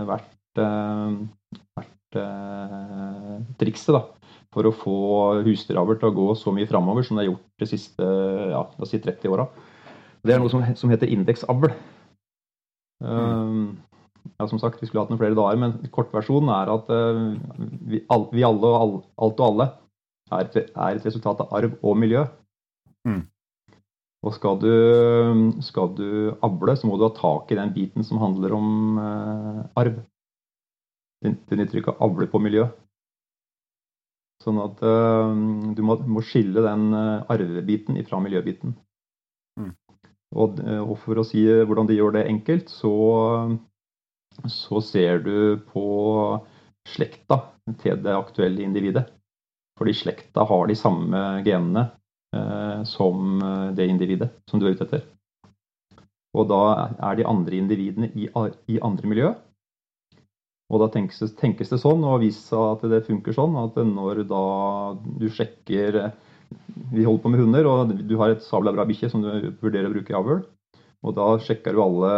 vært, 0.10 0.32
eh, 0.60 1.54
verdt 1.80 2.18
eh, 2.20 3.38
trikset 3.62 3.96
da, 3.96 4.02
for 4.52 4.68
å 4.68 4.74
få 4.76 4.98
husdyravl 5.46 6.00
til 6.00 6.10
å 6.10 6.18
gå 6.18 6.28
så 6.40 6.52
mye 6.56 6.68
framover 6.68 7.08
som 7.08 7.18
det 7.18 7.26
er 7.26 7.32
gjort 7.32 7.64
de 7.64 7.70
siste 7.70 8.10
ja, 8.52 8.66
si 8.88 9.00
30 9.00 9.32
åra, 9.32 9.48
det 10.28 10.36
er 10.36 10.44
noe 10.44 10.52
som, 10.52 10.66
som 10.78 10.92
heter 10.92 11.12
indeksavl. 11.12 11.72
Mm. 13.02 13.80
ja, 14.38 14.46
som 14.46 14.60
sagt, 14.62 14.78
vi 14.78 14.86
skulle 14.86 15.02
hatt 15.02 15.10
noen 15.10 15.18
flere 15.18 15.34
dager, 15.34 15.58
men 15.58 15.72
kortversjonen 15.90 16.52
er 16.54 16.70
at 16.70 16.92
vi, 17.90 18.04
all, 18.14 18.28
vi 18.30 18.44
alle 18.46 18.70
og 18.70 19.00
alt 19.18 19.42
og 19.42 19.48
alle 19.48 19.66
er 20.38 20.52
et 20.52 21.08
resultat 21.08 21.42
av 21.42 21.56
arv 21.58 21.74
og 21.82 21.98
miljø. 21.98 22.22
Mm. 23.08 23.24
Og 24.22 24.36
skal 24.36 24.60
du, 24.62 24.72
skal 25.66 25.96
du 25.98 26.08
avle, 26.46 26.76
så 26.78 26.86
må 26.86 26.98
du 27.00 27.08
ha 27.08 27.14
tak 27.16 27.50
i 27.52 27.58
den 27.58 27.74
biten 27.74 28.06
som 28.06 28.22
handler 28.22 28.54
om 28.54 29.00
eh, 29.02 29.62
arv. 29.82 29.98
Det, 31.22 31.58
nytter 31.58 31.82
ikke 31.82 31.96
å 31.96 32.10
avle 32.10 32.28
på 32.30 32.42
miljø. 32.42 32.68
Sånn 34.42 34.62
at 34.62 34.82
eh, 34.86 35.34
du 35.74 35.82
må, 35.86 35.98
må 36.06 36.22
skille 36.26 36.62
den 36.66 36.92
eh, 36.98 37.26
arvebiten 37.34 37.98
ifra 38.02 38.22
miljøbiten. 38.22 38.76
Mm. 39.58 39.74
Og, 40.38 40.62
eh, 40.66 40.82
og 40.82 40.96
for 41.02 41.22
å 41.22 41.26
si 41.26 41.44
hvordan 41.50 41.90
de 41.90 41.98
gjør 41.98 42.20
det 42.20 42.28
enkelt, 42.30 42.70
så, 42.70 42.94
så 44.46 44.84
ser 44.86 45.26
du 45.26 45.58
på 45.74 45.88
slekta 46.90 47.42
til 47.82 48.02
det 48.06 48.14
aktuelle 48.18 48.64
individet. 48.66 49.08
Fordi 49.80 49.96
slekta 49.98 50.46
har 50.46 50.70
de 50.70 50.78
samme 50.78 51.22
genene 51.46 51.88
eh, 51.88 52.01
som 52.88 53.42
eh, 53.42 53.70
det 53.78 53.88
individet 53.92 54.32
som 54.50 54.60
du 54.60 54.68
er 54.68 54.76
ute 54.76 54.88
etter. 54.88 55.06
Og 56.32 56.48
da 56.48 56.62
er 56.96 57.18
de 57.20 57.28
andre 57.28 57.58
individene 57.60 58.12
i, 58.16 58.30
i 58.72 58.80
andre 58.80 59.10
miljø. 59.12 59.32
Og 60.72 60.80
da 60.80 60.88
tenkes, 60.94 61.34
tenkes 61.40 61.74
det 61.74 61.82
sånn, 61.82 62.04
og 62.08 62.22
vist 62.24 62.48
seg 62.48 62.62
at 62.78 62.86
det 62.94 63.04
funker 63.08 63.36
sånn, 63.36 63.58
at 63.60 63.76
når 63.84 64.24
da 64.30 64.44
du 65.20 65.28
sjekker 65.30 66.04
eh, 66.06 66.20
Vi 66.92 67.06
holder 67.08 67.22
på 67.24 67.30
med 67.32 67.40
hunder, 67.40 67.68
og 67.68 67.92
du 68.08 68.18
har 68.20 68.34
et 68.34 68.44
sabla 68.44 68.74
bra 68.76 68.84
bikkje 68.88 69.10
som 69.12 69.22
du 69.24 69.52
vurderer 69.62 69.88
å 69.88 69.94
bruke 69.94 70.12
i 70.12 70.18
avl. 70.18 70.42
Og 71.02 71.16
da 71.16 71.28
sjekker 71.42 71.76
du 71.76 71.84
alle 71.84 72.14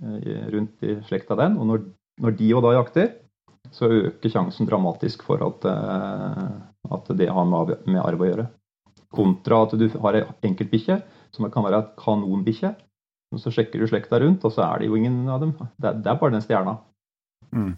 eh, 0.00 0.44
rundt 0.54 0.86
i 0.86 0.98
slekta 1.08 1.38
den, 1.38 1.58
og 1.58 1.70
når, 1.70 1.86
når 2.22 2.36
de 2.38 2.52
og 2.54 2.62
da 2.66 2.76
jakter, 2.76 3.08
så 3.74 3.88
øker 3.90 4.30
sjansen 4.30 4.68
dramatisk 4.68 5.24
for 5.26 5.42
at, 5.42 5.66
eh, 5.70 6.54
at 6.98 7.10
det 7.18 7.28
har 7.34 7.50
med 7.50 8.02
arv 8.02 8.22
å 8.22 8.30
gjøre. 8.30 8.46
Kontra 9.16 9.62
at 9.64 9.74
du 9.78 9.86
har 10.02 10.18
ei 10.18 10.26
enkeltbikkje 10.46 11.00
som 11.34 11.48
kan 11.52 11.66
være 11.66 11.82
et 11.82 11.96
kanonbikkje. 12.00 12.74
Og 13.34 13.42
så 13.42 13.50
sjekker 13.52 13.82
du 13.82 13.88
slekta 13.90 14.20
rundt, 14.22 14.44
og 14.46 14.54
så 14.54 14.62
er 14.68 14.80
det 14.80 14.90
jo 14.90 14.98
ingen 14.98 15.26
av 15.32 15.42
dem. 15.42 15.56
Det 15.76 15.90
er, 15.90 15.98
det 15.98 16.12
er 16.12 16.20
bare 16.20 16.36
den 16.36 16.44
stjerna. 16.44 16.76
Mm. 17.50 17.72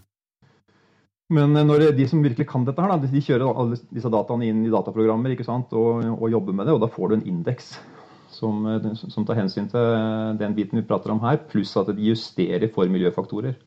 Men 1.33 1.55
eh, 1.57 1.65
når 1.65 1.89
de 1.97 2.07
som 2.09 2.21
virkelig 2.25 2.47
kan 2.49 2.65
dette, 2.67 2.83
her, 2.83 2.97
de 3.01 3.23
kjører 3.25 3.49
alle 3.49 3.79
disse 3.93 4.11
dataene 4.13 4.49
inn 4.49 4.65
i 4.65 4.73
dataprogrammer 4.73 5.33
ikke 5.33 5.47
sant? 5.47 5.73
Og, 5.77 6.05
og 6.15 6.29
jobber 6.31 6.55
med 6.55 6.69
det, 6.69 6.75
og 6.77 6.83
da 6.83 6.91
får 6.91 7.09
du 7.09 7.17
en 7.17 7.25
indeks 7.33 7.73
som, 8.33 8.61
eh, 8.69 8.91
som 8.99 9.25
tar 9.25 9.41
hensyn 9.41 9.69
til 9.71 10.37
den 10.39 10.55
biten 10.57 10.79
vi 10.79 10.85
prater 10.85 11.13
om 11.13 11.21
her, 11.25 11.41
pluss 11.49 11.75
at 11.81 11.91
de 11.95 12.11
justerer 12.11 12.69
for 12.73 12.89
miljøfaktorer. 12.91 13.57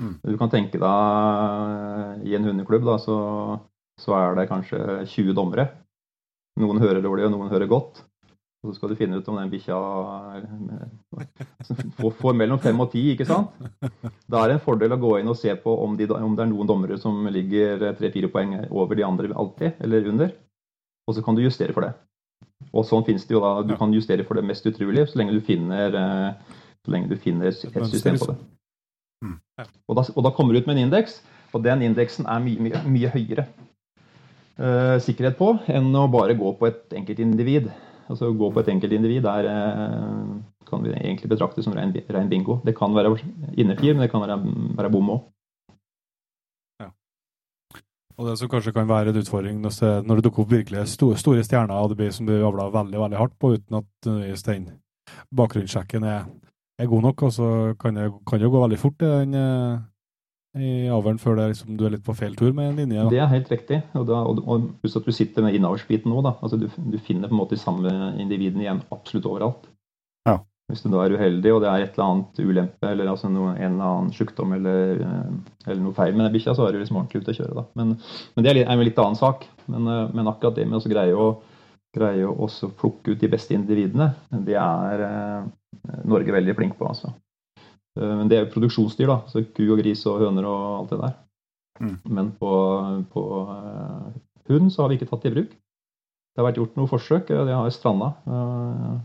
Mm. 0.00 0.16
Du 0.24 0.36
kan 0.40 0.52
tenke 0.52 0.80
deg 0.80 2.24
i 2.26 2.34
en 2.36 2.46
hundeklubb, 2.46 2.86
da, 2.88 2.96
så, 3.02 3.16
så 4.00 4.16
er 4.16 4.38
det 4.38 4.48
kanskje 4.50 4.80
20 5.04 5.36
dommere. 5.36 5.68
Noen 6.58 6.80
hører 6.82 7.02
dårlig, 7.04 7.28
og 7.28 7.34
noen 7.34 7.52
hører 7.52 7.70
godt. 7.70 8.02
Og 8.60 8.68
så 8.68 8.76
skal 8.76 8.90
du 8.92 8.98
finne 8.98 9.16
ut 9.16 9.28
om 9.32 9.38
den 9.38 9.48
bikkja 9.48 9.76
får, 11.96 12.34
mellom 12.36 12.60
fem 12.60 12.82
og 12.82 12.90
ti, 12.92 13.06
ikke 13.14 13.24
sant? 13.28 13.54
Da 14.28 14.42
er 14.42 14.50
det 14.50 14.58
en 14.58 14.64
fordel 14.66 14.92
å 14.92 15.00
gå 15.00 15.14
inn 15.20 15.30
og 15.32 15.38
se 15.40 15.54
på 15.62 15.72
om, 15.86 15.94
de, 15.96 16.08
om 16.12 16.34
det 16.36 16.44
er 16.44 16.50
noen 16.50 16.68
dommere 16.68 16.98
som 17.00 17.24
ligger 17.32 17.86
tre-fire 17.96 18.28
poeng 18.32 18.58
over 18.68 18.98
de 18.98 19.06
andre 19.06 19.32
alltid, 19.32 19.80
eller 19.80 20.10
under. 20.12 20.34
Og 21.08 21.16
så 21.16 21.24
kan 21.24 21.38
du 21.38 21.40
justere 21.46 21.72
for 21.76 21.88
det. 21.88 21.94
Og 22.76 22.84
sånn 22.84 23.06
finnes 23.06 23.24
det 23.24 23.32
jo 23.32 23.40
da, 23.40 23.54
Du 23.64 23.72
kan 23.80 23.94
justere 23.96 24.26
for 24.28 24.36
det 24.36 24.44
mest 24.44 24.66
utrolige 24.68 25.08
så 25.08 25.22
lenge 25.22 25.32
du 25.32 25.40
finner, 25.44 25.96
eh, 25.96 26.60
så 26.84 26.92
lenge 26.92 27.08
du 27.08 27.16
finner 27.16 27.48
et 27.48 27.56
system 27.88 28.20
på 28.20 28.28
det. 28.34 28.38
Mm. 29.24 29.38
Og 29.88 29.96
da, 29.96 30.04
og 30.04 30.26
da 30.26 30.36
kommer 30.36 30.52
du 30.52 30.60
ut 30.60 30.68
med 30.68 30.76
en 30.76 30.90
indeks, 30.90 31.22
og 31.56 31.64
den 31.64 31.88
indeksen 31.88 32.28
er 32.28 32.44
mye, 32.44 32.60
mye, 32.68 32.84
mye 32.92 33.10
høyere 33.16 33.48
sikkerhet 34.56 35.38
på 35.38 35.54
enn 35.72 35.94
å 35.96 36.08
bare 36.12 36.34
gå 36.36 36.50
på 36.58 36.66
et 36.68 36.96
enkeltindivid. 36.98 37.70
Altså 38.10 38.32
Gå 38.34 38.48
på 38.50 38.62
et 38.62 38.70
enkeltindivid 38.72 39.26
er, 39.30 39.46
eh, 39.46 40.30
kan 40.66 40.82
vi 40.82 40.90
egentlig 40.90 41.30
betrakte 41.30 41.62
som 41.62 41.74
ren, 41.74 41.94
ren 42.10 42.28
bingo. 42.28 42.60
Det 42.64 42.76
kan 42.76 42.94
være 42.94 43.16
innertier, 43.56 43.94
men 43.94 44.02
det 44.02 44.10
kan 44.10 44.20
være, 44.20 44.40
være 44.76 44.90
bom 44.90 45.10
òg. 45.10 45.20
Og 48.20 48.26
det 48.26 48.36
som 48.36 48.50
kanskje 48.52 48.74
kan 48.76 48.88
være 48.88 49.14
en 49.14 49.16
utfordring 49.16 49.62
når 49.62 50.16
det, 50.16 50.24
dukker 50.24 50.42
opp 50.42 50.50
virkelig 50.50 50.88
store, 50.92 51.16
stjerner, 51.42 51.72
og 51.72 51.88
det 51.88 51.96
blir 51.96 52.10
som 52.12 52.26
du 52.26 52.34
avla 52.44 52.66
veldig 52.68 52.98
veldig 53.00 53.16
hardt 53.16 53.38
på, 53.40 53.54
uten 53.56 53.78
at 53.78 54.44
den 54.44 54.66
bakgrunnssjekken 55.32 56.04
er, 56.04 56.26
er 56.78 56.86
god 56.86 57.02
nok, 57.06 57.22
og 57.22 57.32
så 57.32 57.48
kan 57.80 57.96
det, 57.96 58.10
jo 58.42 58.50
gå 58.50 58.60
veldig 58.60 58.78
fort. 58.78 59.00
Den, 59.00 59.34
eh, 59.34 59.78
i 60.58 60.88
avlen 60.90 61.20
før 61.22 61.36
det 61.38 61.42
er 61.44 61.52
liksom, 61.52 61.74
du 61.78 61.84
er 61.86 61.92
litt 61.94 62.06
på 62.06 62.14
feil 62.18 62.32
tur 62.38 62.50
med 62.56 62.72
en 62.72 62.78
linje. 62.80 63.02
Da. 63.04 63.10
Det 63.12 63.20
er 63.22 63.28
helt 63.30 63.50
riktig. 63.52 63.82
Og, 63.94 64.06
da, 64.08 64.22
og, 64.26 64.40
og 64.50 64.64
husk 64.82 64.98
at 64.98 65.06
du 65.06 65.14
sitter 65.14 65.46
med 65.46 65.54
innavlsbiten 65.54 66.10
nå. 66.10 66.22
da, 66.26 66.34
altså 66.42 66.58
du, 66.58 66.66
du 66.66 66.96
finner 67.06 67.30
på 67.30 67.36
en 67.36 67.42
måte 67.42 67.54
de 67.54 67.62
samme 67.62 67.92
individene 68.18 68.64
igjen 68.64 68.82
absolutt 68.90 69.28
overalt. 69.30 69.68
Ja. 70.26 70.40
Hvis 70.70 70.82
du 70.82 70.90
da 70.90 71.04
er 71.04 71.14
uheldig 71.14 71.52
og 71.54 71.62
det 71.62 71.70
er 71.70 71.84
et 71.84 71.94
eller 71.94 72.08
annet 72.08 72.42
ulempe 72.42 72.90
eller 72.90 73.12
altså 73.12 73.30
noe, 73.30 73.54
en 73.54 73.76
eller 73.76 73.86
annen 73.86 74.10
sykdom 74.14 74.56
eller, 74.58 75.04
eh, 75.06 75.30
eller 75.68 75.84
noe 75.84 75.94
feil 75.94 76.16
med 76.16 76.26
den 76.26 76.34
bikkja, 76.34 76.56
så 76.58 76.66
er 76.66 76.74
du 76.74 76.82
liksom 76.82 76.98
ordentlig 76.98 77.22
ute 77.22 77.34
å 77.34 77.38
kjøre. 77.38 77.54
da. 77.60 77.66
Men, 77.78 77.94
men 78.34 78.46
det 78.46 78.52
er, 78.52 78.58
litt, 78.58 78.66
er 78.66 78.74
en 78.74 78.86
litt 78.90 79.00
annen 79.04 79.22
sak. 79.22 79.46
Men, 79.70 79.86
eh, 79.86 80.04
men 80.18 80.30
akkurat 80.30 80.58
det 80.58 80.66
med 80.66 80.80
å 80.82 80.92
greie 80.94 81.14
å 81.14 81.30
greie 81.94 82.26
å 82.26 82.36
også 82.46 82.70
plukke 82.78 83.14
ut 83.14 83.22
de 83.22 83.30
beste 83.30 83.54
individene, 83.56 84.12
det 84.46 84.54
er 84.58 85.02
eh, 85.06 85.48
Norge 86.06 86.34
veldig 86.34 86.54
flink 86.58 86.76
på. 86.78 86.86
altså. 86.86 87.10
Eh, 88.00 88.14
Men 88.16 88.28
det 88.30 88.38
er 88.38 88.46
jo 88.46 88.52
produksjonsdyr, 88.54 89.10
da. 89.10 89.20
Så 89.30 89.44
ku 89.54 89.64
og 89.68 89.80
gris 89.82 90.04
og 90.08 90.20
høner 90.24 90.48
og 90.48 90.66
alt 90.80 90.94
det 90.94 91.00
der. 91.04 91.16
Mm. 91.80 91.96
Men 92.16 92.30
på, 92.36 92.52
på 93.12 93.24
eh, 93.56 94.20
hund 94.50 94.72
så 94.72 94.82
har 94.84 94.90
vi 94.92 95.00
ikke 95.00 95.10
tatt 95.10 95.24
det 95.24 95.32
i 95.32 95.36
bruk. 95.38 95.50
Det 95.50 96.40
har 96.42 96.46
vært 96.50 96.60
gjort 96.60 96.76
noen 96.78 96.90
forsøk, 96.90 97.32
og 97.34 97.48
det 97.48 97.56
har 97.56 97.74
stranda. 97.74 98.12
Eh, 98.26 98.98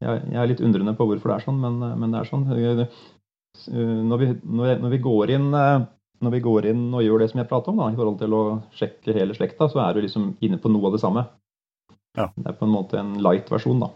Jeg, 0.00 0.20
er 0.32 0.46
litt 0.48 0.62
undrende 0.64 0.94
på 0.96 1.04
hvorfor 1.04 1.28
det 1.28 1.34
er 1.36 1.44
sånn, 1.44 1.60
men, 1.60 1.74
men 2.00 2.12
det 2.12 2.22
er 2.22 2.28
sånn. 2.30 2.46
Når 2.48 4.20
vi, 4.22 4.28
når 4.48 4.88
vi 4.94 5.00
går 5.04 5.34
inn 5.36 5.50
når 6.20 6.34
vi 6.34 6.40
går 6.44 6.66
inn 6.70 6.82
og 6.92 7.02
gjør 7.04 7.22
det 7.22 7.30
som 7.30 7.40
jeg 7.40 7.48
prater 7.48 7.72
om, 7.72 7.78
da, 7.80 7.88
i 7.90 7.96
forhold 7.96 8.18
til 8.20 8.34
å 8.36 8.40
sjekke 8.76 9.14
hele 9.16 9.36
slekta, 9.36 9.68
så 9.72 9.80
er 9.84 9.96
du 9.96 10.02
liksom 10.04 10.34
inne 10.44 10.58
på 10.60 10.68
noe 10.72 10.88
av 10.88 10.96
det 10.96 11.00
samme. 11.00 11.22
Ja. 12.18 12.26
Det 12.36 12.50
er 12.50 12.58
på 12.58 12.66
en 12.66 12.74
måte 12.74 12.98
en 13.00 13.14
light-versjon 13.24 13.80
av, 13.86 13.94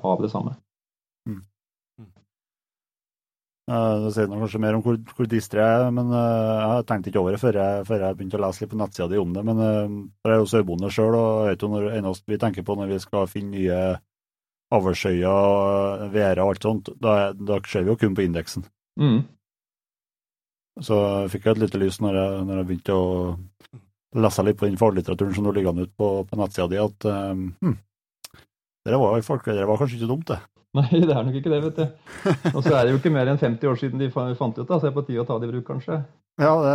av 0.00 0.22
det 0.24 0.30
samme. 0.32 0.54
Eh, 2.00 2.06
Det 3.68 4.10
sier 4.16 4.28
noe 4.30 4.40
kanskje 4.40 4.60
mer 4.64 4.76
om 4.78 4.82
hvor, 4.84 4.96
hvor 5.12 5.26
distré 5.28 5.60
jeg 5.60 5.80
er, 5.82 5.90
men 5.92 6.12
eh, 6.16 6.50
jeg 6.56 6.68
har 6.70 6.84
tenkt 6.88 7.10
ikke 7.10 7.20
over 7.20 7.34
det 7.34 7.40
før 7.42 7.58
jeg, 7.60 7.82
før 7.84 8.04
jeg 8.06 8.16
begynte 8.16 8.38
å 8.38 8.44
lese 8.46 8.62
litt 8.62 8.70
på 8.72 8.78
nettsida 8.80 9.08
di 9.12 9.18
om 9.20 9.34
det. 9.36 9.42
Men 9.44 9.60
eh, 9.60 9.96
jeg 10.24 10.32
er 10.32 10.40
jo 10.40 10.46
sørbonde 10.48 10.92
sjøl, 10.94 11.16
og 11.18 11.32
jeg 11.42 11.50
vet 11.50 11.64
jo 11.66 11.70
når 11.74 11.88
eneste 11.98 12.32
vi 12.32 12.38
tenker 12.40 12.64
på 12.64 12.78
når 12.78 12.94
vi 12.94 13.00
skal 13.02 13.28
finne 13.28 13.52
nye 13.52 13.80
avlsøyer, 14.78 16.06
værer 16.14 16.42
og 16.44 16.54
alt 16.54 16.64
sånt, 16.64 16.90
da, 17.00 17.18
da 17.32 17.60
ser 17.68 17.84
vi 17.84 17.92
jo 17.92 17.98
kun 18.00 18.16
på 18.16 18.24
indeksen. 18.24 18.64
Mm. 19.00 19.20
Så 20.84 20.98
jeg 21.02 21.32
fikk 21.34 21.48
et 21.52 21.62
lite 21.64 21.80
lys 21.80 22.00
når 22.00 22.18
jeg, 22.20 22.42
når 22.48 22.60
jeg 22.60 22.68
begynte 22.70 22.96
å 22.96 23.06
lese 24.24 24.44
litt 24.46 24.58
på 24.60 24.68
den 24.68 24.80
faglitteraturen 24.80 25.36
som 25.36 25.44
nå 25.44 25.52
ligger 25.52 25.74
an 25.74 25.84
ut 25.84 25.92
på, 25.92 26.12
på 26.28 26.40
nettsida 26.40 26.68
di, 26.72 26.80
at 26.80 27.08
um, 27.08 27.48
hm, 27.60 27.74
det 28.88 29.00
var, 29.00 29.20
folk, 29.26 29.44
det 29.44 29.66
var 29.68 29.80
kanskje 29.80 29.98
ikke 30.00 30.08
dumt, 30.08 30.30
det. 30.30 30.38
Nei, 30.76 30.88
det 31.08 31.14
er 31.16 31.22
nok 31.24 31.36
ikke 31.40 31.50
det, 31.52 31.62
vet 31.64 31.78
du. 31.78 31.84
Og 32.54 32.60
så 32.64 32.74
er 32.76 32.82
det 32.84 32.92
jo 32.92 32.98
ikke 33.00 33.12
mer 33.14 33.30
enn 33.32 33.38
50 33.40 33.70
år 33.70 33.78
siden 33.80 34.02
de 34.02 34.10
fa- 34.12 34.26
fant 34.36 34.58
ut 34.58 34.66
det, 34.68 34.74
så 34.76 34.84
det 34.84 34.90
er 34.92 34.96
på 34.98 35.06
tide 35.06 35.22
å 35.22 35.28
ta 35.28 35.38
det 35.40 35.48
i 35.48 35.52
bruk, 35.54 35.64
kanskje. 35.70 36.02
Ja, 36.42 36.52
det, 36.64 36.74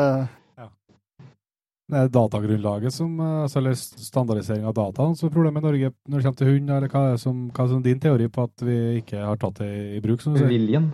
Det 1.94 2.00
er 2.00 2.08
datagrunnlaget 2.16 2.94
som, 2.96 3.12
eh, 3.20 3.41
altså, 3.44 3.60
eller 3.60 3.76
standardisering 3.78 4.64
av 4.66 4.74
dataen 4.74 5.18
som 5.20 5.28
er 5.28 5.34
problemet 5.36 5.62
i 5.62 5.66
Norge 5.68 5.89
når 6.10 6.16
det 6.18 6.24
kommer 6.26 6.39
til 6.39 6.48
hund, 6.50 6.70
eller 6.72 6.89
hva 6.89 7.02
er, 7.12 7.18
som, 7.22 7.41
hva 7.54 7.66
er 7.68 7.72
som 7.74 7.84
din 7.86 8.00
teori 8.02 8.30
på 8.34 8.46
at 8.48 8.64
vi 8.66 8.78
ikke 9.02 9.20
har 9.20 9.38
tatt 9.41 9.60
det 9.62 9.70
i 9.98 10.00
bruk, 10.02 10.24
som 10.24 10.34
du 10.34 10.39
sier? 10.39 10.50
Viljen. 10.50 10.88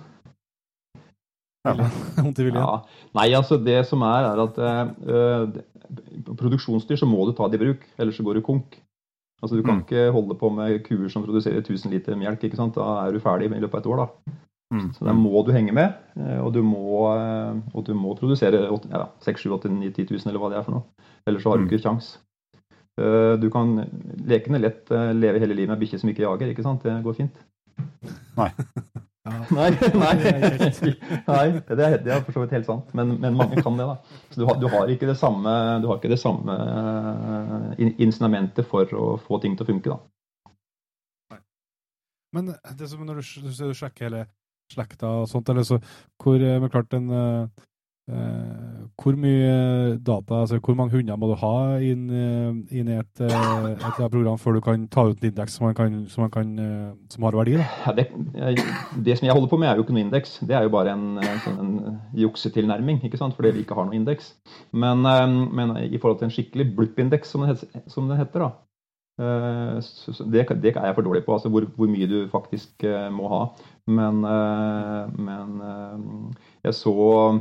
ja. 1.70 1.76
Vondt 2.20 2.42
i 2.42 2.48
viljen. 2.50 2.60
Ja. 2.66 3.06
Nei, 3.16 3.28
altså 3.38 3.60
det 3.64 3.78
som 3.88 4.04
er, 4.10 4.28
er 4.34 4.44
at 4.44 4.60
øh, 4.66 5.62
produksjonsdyr 6.42 7.00
så 7.00 7.08
må 7.08 7.22
du 7.30 7.36
ta 7.38 7.48
det 7.54 7.62
i 7.62 7.64
bruk, 7.68 7.86
ellers 8.02 8.18
så 8.20 8.26
går 8.28 8.42
du 8.42 8.46
konk. 8.50 8.80
Altså 9.42 9.56
Du 9.56 9.64
kan 9.64 9.76
Mm. 9.80 9.84
ikke 9.86 10.12
holde 10.12 10.36
på 10.36 10.50
med 10.54 10.84
kuer 10.84 11.10
som 11.10 11.24
produserer 11.24 11.62
1000 11.62 11.92
liter 11.92 12.16
melk. 12.16 12.44
ikke 12.44 12.56
sant? 12.58 12.76
Da 12.76 13.08
er 13.08 13.12
du 13.12 13.20
ferdig 13.20 13.46
i 13.52 13.60
løpet 13.60 13.74
av 13.74 13.80
et 13.80 13.86
år. 13.88 13.98
da. 13.98 14.34
mm, 14.74 14.94
Så 14.94 15.06
Der 15.06 15.14
må 15.14 15.46
du 15.46 15.52
henge 15.52 15.74
med, 15.74 15.94
eh, 16.18 16.40
og 16.44 16.54
du 16.54 16.62
må, 16.62 17.16
eh, 17.16 17.56
og 17.74 17.86
du 17.86 17.94
må 17.94 18.16
produsere 18.18 18.68
ja, 18.92 19.06
6 19.22 19.40
7 19.42 19.52
8 19.54 19.70
9 19.70 19.92
10 19.92 20.06
000, 20.12 20.28
eller 20.28 20.40
hva 20.40 20.50
det 20.50 20.58
er 20.60 20.64
for 20.64 20.72
noe. 20.72 20.84
Ellers 21.26 21.44
så 21.44 21.50
har 21.52 21.58
du 21.58 21.64
Mm. 21.66 21.70
ikke 21.70 21.84
kjangs. 21.84 22.18
Eh, 23.00 23.38
Du 23.38 23.50
kan 23.50 23.88
lekende 24.28 24.60
lett 24.60 24.90
leve 24.90 25.40
hele 25.40 25.56
livet 25.56 25.70
med 25.70 25.80
bikkje 25.80 26.00
som 26.00 26.10
ikke 26.10 26.24
jager. 26.28 26.50
ikke 26.50 26.64
sant? 26.64 26.84
Det 26.84 27.04
går 27.04 27.16
fint. 27.16 27.32
Nei. 28.38 28.52
Nei, 29.58 29.70
nei, 29.72 30.14
nei 31.30 31.46
det, 31.70 31.86
er, 31.86 31.98
det 32.04 32.14
er 32.14 32.24
for 32.26 32.36
så 32.36 32.44
vidt 32.44 32.56
helt 32.58 32.68
sant. 32.70 32.94
Men, 32.98 33.16
men 33.22 33.38
mange 33.38 33.62
kan 33.64 33.78
det. 33.80 33.88
da. 33.90 34.20
Så 34.30 34.42
du 34.42 34.46
har, 34.50 34.60
du 34.62 34.68
har 34.72 34.92
ikke 34.92 35.10
det 35.10 35.18
samme, 35.20 35.54
du 35.84 35.90
ikke 35.96 36.12
det 36.12 36.20
samme 36.22 36.56
eh, 36.56 37.86
incitamentet 38.02 38.68
for 38.70 38.90
å 38.96 39.12
få 39.22 39.42
ting 39.44 39.58
til 39.58 39.68
å 39.68 39.72
funke. 39.72 39.96
da. 39.96 41.40
Men 42.36 42.54
det 42.78 42.90
som 42.92 43.02
når 43.06 43.22
du, 43.22 43.32
du, 43.48 43.50
du 43.50 43.78
sjekker 43.78 44.10
hele 44.10 44.26
slekta 44.70 45.10
og 45.22 45.30
sånt, 45.30 45.50
eller 45.50 45.66
så 45.66 45.80
hvor, 46.22 46.38
eh, 46.38 46.60
men 46.62 46.70
klart 46.70 46.94
en, 46.94 47.10
eh, 47.10 47.66
hvor 49.00 49.16
mye 49.16 49.98
data, 50.04 50.42
altså 50.44 50.60
hvor 50.60 50.76
mange 50.76 50.92
hunder 50.98 51.18
må 51.20 51.30
du 51.30 51.36
ha 51.40 51.80
inn, 51.84 52.08
eh, 52.12 52.80
inn 52.80 52.90
i 52.92 52.98
et, 53.00 53.22
eh, 53.24 53.68
et 53.72 54.00
program 54.12 54.40
før 54.40 54.58
du 54.58 54.62
kan 54.66 54.88
ta 54.92 55.06
ut 55.08 55.24
en 55.24 55.30
indeks 55.30 55.56
som, 55.56 55.72
som, 56.12 56.26
eh, 56.26 56.92
som 57.10 57.28
har 57.28 57.38
verdi? 57.40 57.58
Ja, 57.86 57.94
det, 57.96 58.10
det 59.06 59.18
som 59.18 59.28
jeg 59.28 59.36
holder 59.36 59.52
på 59.52 59.60
med, 59.60 59.70
er 59.70 59.80
jo 59.80 59.86
ikke 59.86 59.96
noe 59.96 60.06
indeks. 60.06 60.40
Det 60.48 60.56
er 60.58 60.66
jo 60.68 60.74
bare 60.74 60.96
en, 60.96 61.20
sånn 61.46 61.60
en 61.64 62.00
juksetilnærming, 62.20 63.04
ikke 63.08 63.20
sant? 63.20 63.38
fordi 63.38 63.54
vi 63.56 63.64
ikke 63.66 63.78
har 63.78 63.88
noe 63.88 64.00
indeks. 64.00 64.34
Men, 64.72 65.06
eh, 65.06 65.28
men 65.60 65.78
i 65.86 66.00
forhold 66.00 66.20
til 66.20 66.30
en 66.30 66.36
skikkelig 66.36 66.74
blup-indeks, 66.76 67.32
som, 67.36 67.46
som 67.88 68.10
det 68.12 68.20
heter, 68.20 68.48
da, 68.48 68.52
eh, 69.24 69.78
det, 70.34 70.48
det 70.60 70.74
er 70.76 70.90
jeg 70.90 70.98
for 70.98 71.08
dårlig 71.08 71.24
på, 71.28 71.38
altså 71.38 71.52
hvor, 71.54 71.70
hvor 71.78 71.92
mye 71.92 72.10
du 72.10 72.20
faktisk 72.34 72.84
eh, 72.88 73.08
må 73.14 73.32
ha. 73.32 73.46
Men, 73.88 74.26
eh, 74.28 75.16
men 75.30 75.64
eh, 75.70 76.52
jeg 76.68 76.78
så 76.78 76.98
eh, 77.22 77.40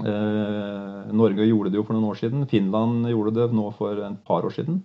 Norge 0.00 1.44
gjorde 1.44 1.72
det 1.72 1.76
jo 1.76 1.84
for 1.84 1.96
noen 1.96 2.08
år 2.08 2.20
siden. 2.20 2.46
Finland 2.48 3.08
gjorde 3.10 3.34
det 3.36 3.48
nå 3.52 3.66
for 3.76 3.98
et 4.06 4.20
par 4.26 4.46
år 4.48 4.54
siden. 4.54 4.80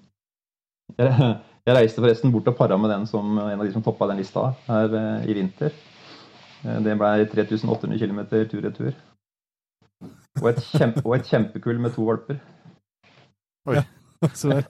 Jeg, 0.97 1.75
reiste 1.75 1.99
forresten 1.99 2.31
bort 2.31 2.47
og 2.47 2.55
para 2.55 2.77
med 2.79 2.91
den 2.93 3.05
som 3.09 3.37
en 3.37 3.59
av 3.59 3.65
de 3.65 3.73
som 3.73 3.83
toppa 3.83 4.07
den 4.07 4.21
lista 4.21 4.53
her 4.69 4.93
eh, 4.95 5.27
i 5.27 5.35
vinter. 5.35 5.73
Eh, 6.63 6.79
Det 6.83 6.95
ble 6.99 7.11
3800 7.27 7.99
km 7.99 8.21
tur-retur. 8.51 8.93
Og, 10.41 10.47
og 11.03 11.13
et 11.17 11.27
kjempekull 11.27 11.79
med 11.81 11.95
to 11.95 12.07
valper. 12.07 12.39
Så 14.33 14.49
der. 14.49 14.65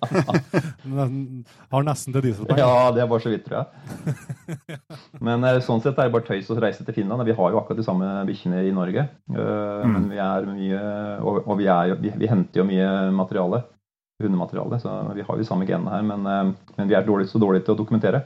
Har 1.72 1.86
nesten 1.88 2.16
til 2.16 2.26
dieselpenger. 2.26 2.60
Ja, 2.60 2.90
det 2.92 3.04
er 3.04 3.10
bare 3.10 3.24
så 3.24 3.32
vidt, 3.32 3.46
tror 3.48 3.62
jeg. 3.62 3.68
Men 5.28 5.46
eh, 5.48 5.60
sånn 5.64 5.82
sett 5.84 5.96
er 5.96 6.10
det 6.10 6.16
bare 6.16 6.28
tøys 6.28 6.50
å 6.52 6.58
reise 6.60 6.84
til 6.88 6.98
Finland. 6.98 7.24
Vi 7.28 7.36
har 7.38 7.54
jo 7.54 7.60
akkurat 7.62 7.80
de 7.80 7.86
samme 7.88 8.10
bikkjene 8.28 8.66
i 8.68 8.76
Norge. 8.76 9.08
Eh, 9.34 9.56
Mm. 9.78 9.94
Men 9.94 10.06
vi 10.10 10.18
er 10.18 10.46
mye 10.50 10.80
Og, 11.22 11.52
vi, 11.60 11.68
er 11.70 11.92
jo, 11.92 11.96
vi, 12.02 12.28
henter 12.28 12.60
jo 12.60 12.66
mye 12.68 12.88
materiale. 13.16 13.62
Hundemateriale. 14.24 14.80
Så 14.82 14.94
vi 15.14 15.24
har 15.28 15.36
jo 15.36 15.44
de 15.44 15.48
samme 15.48 15.68
genene 15.70 15.94
her. 15.94 16.04
Men, 16.08 16.26
eh, 16.28 16.72
men 16.80 16.90
vi 16.90 16.98
er 16.98 17.06
dårlig, 17.08 17.30
så 17.30 17.40
dårlige 17.40 17.68
til 17.68 17.76
å 17.76 17.80
dokumentere. 17.84 18.24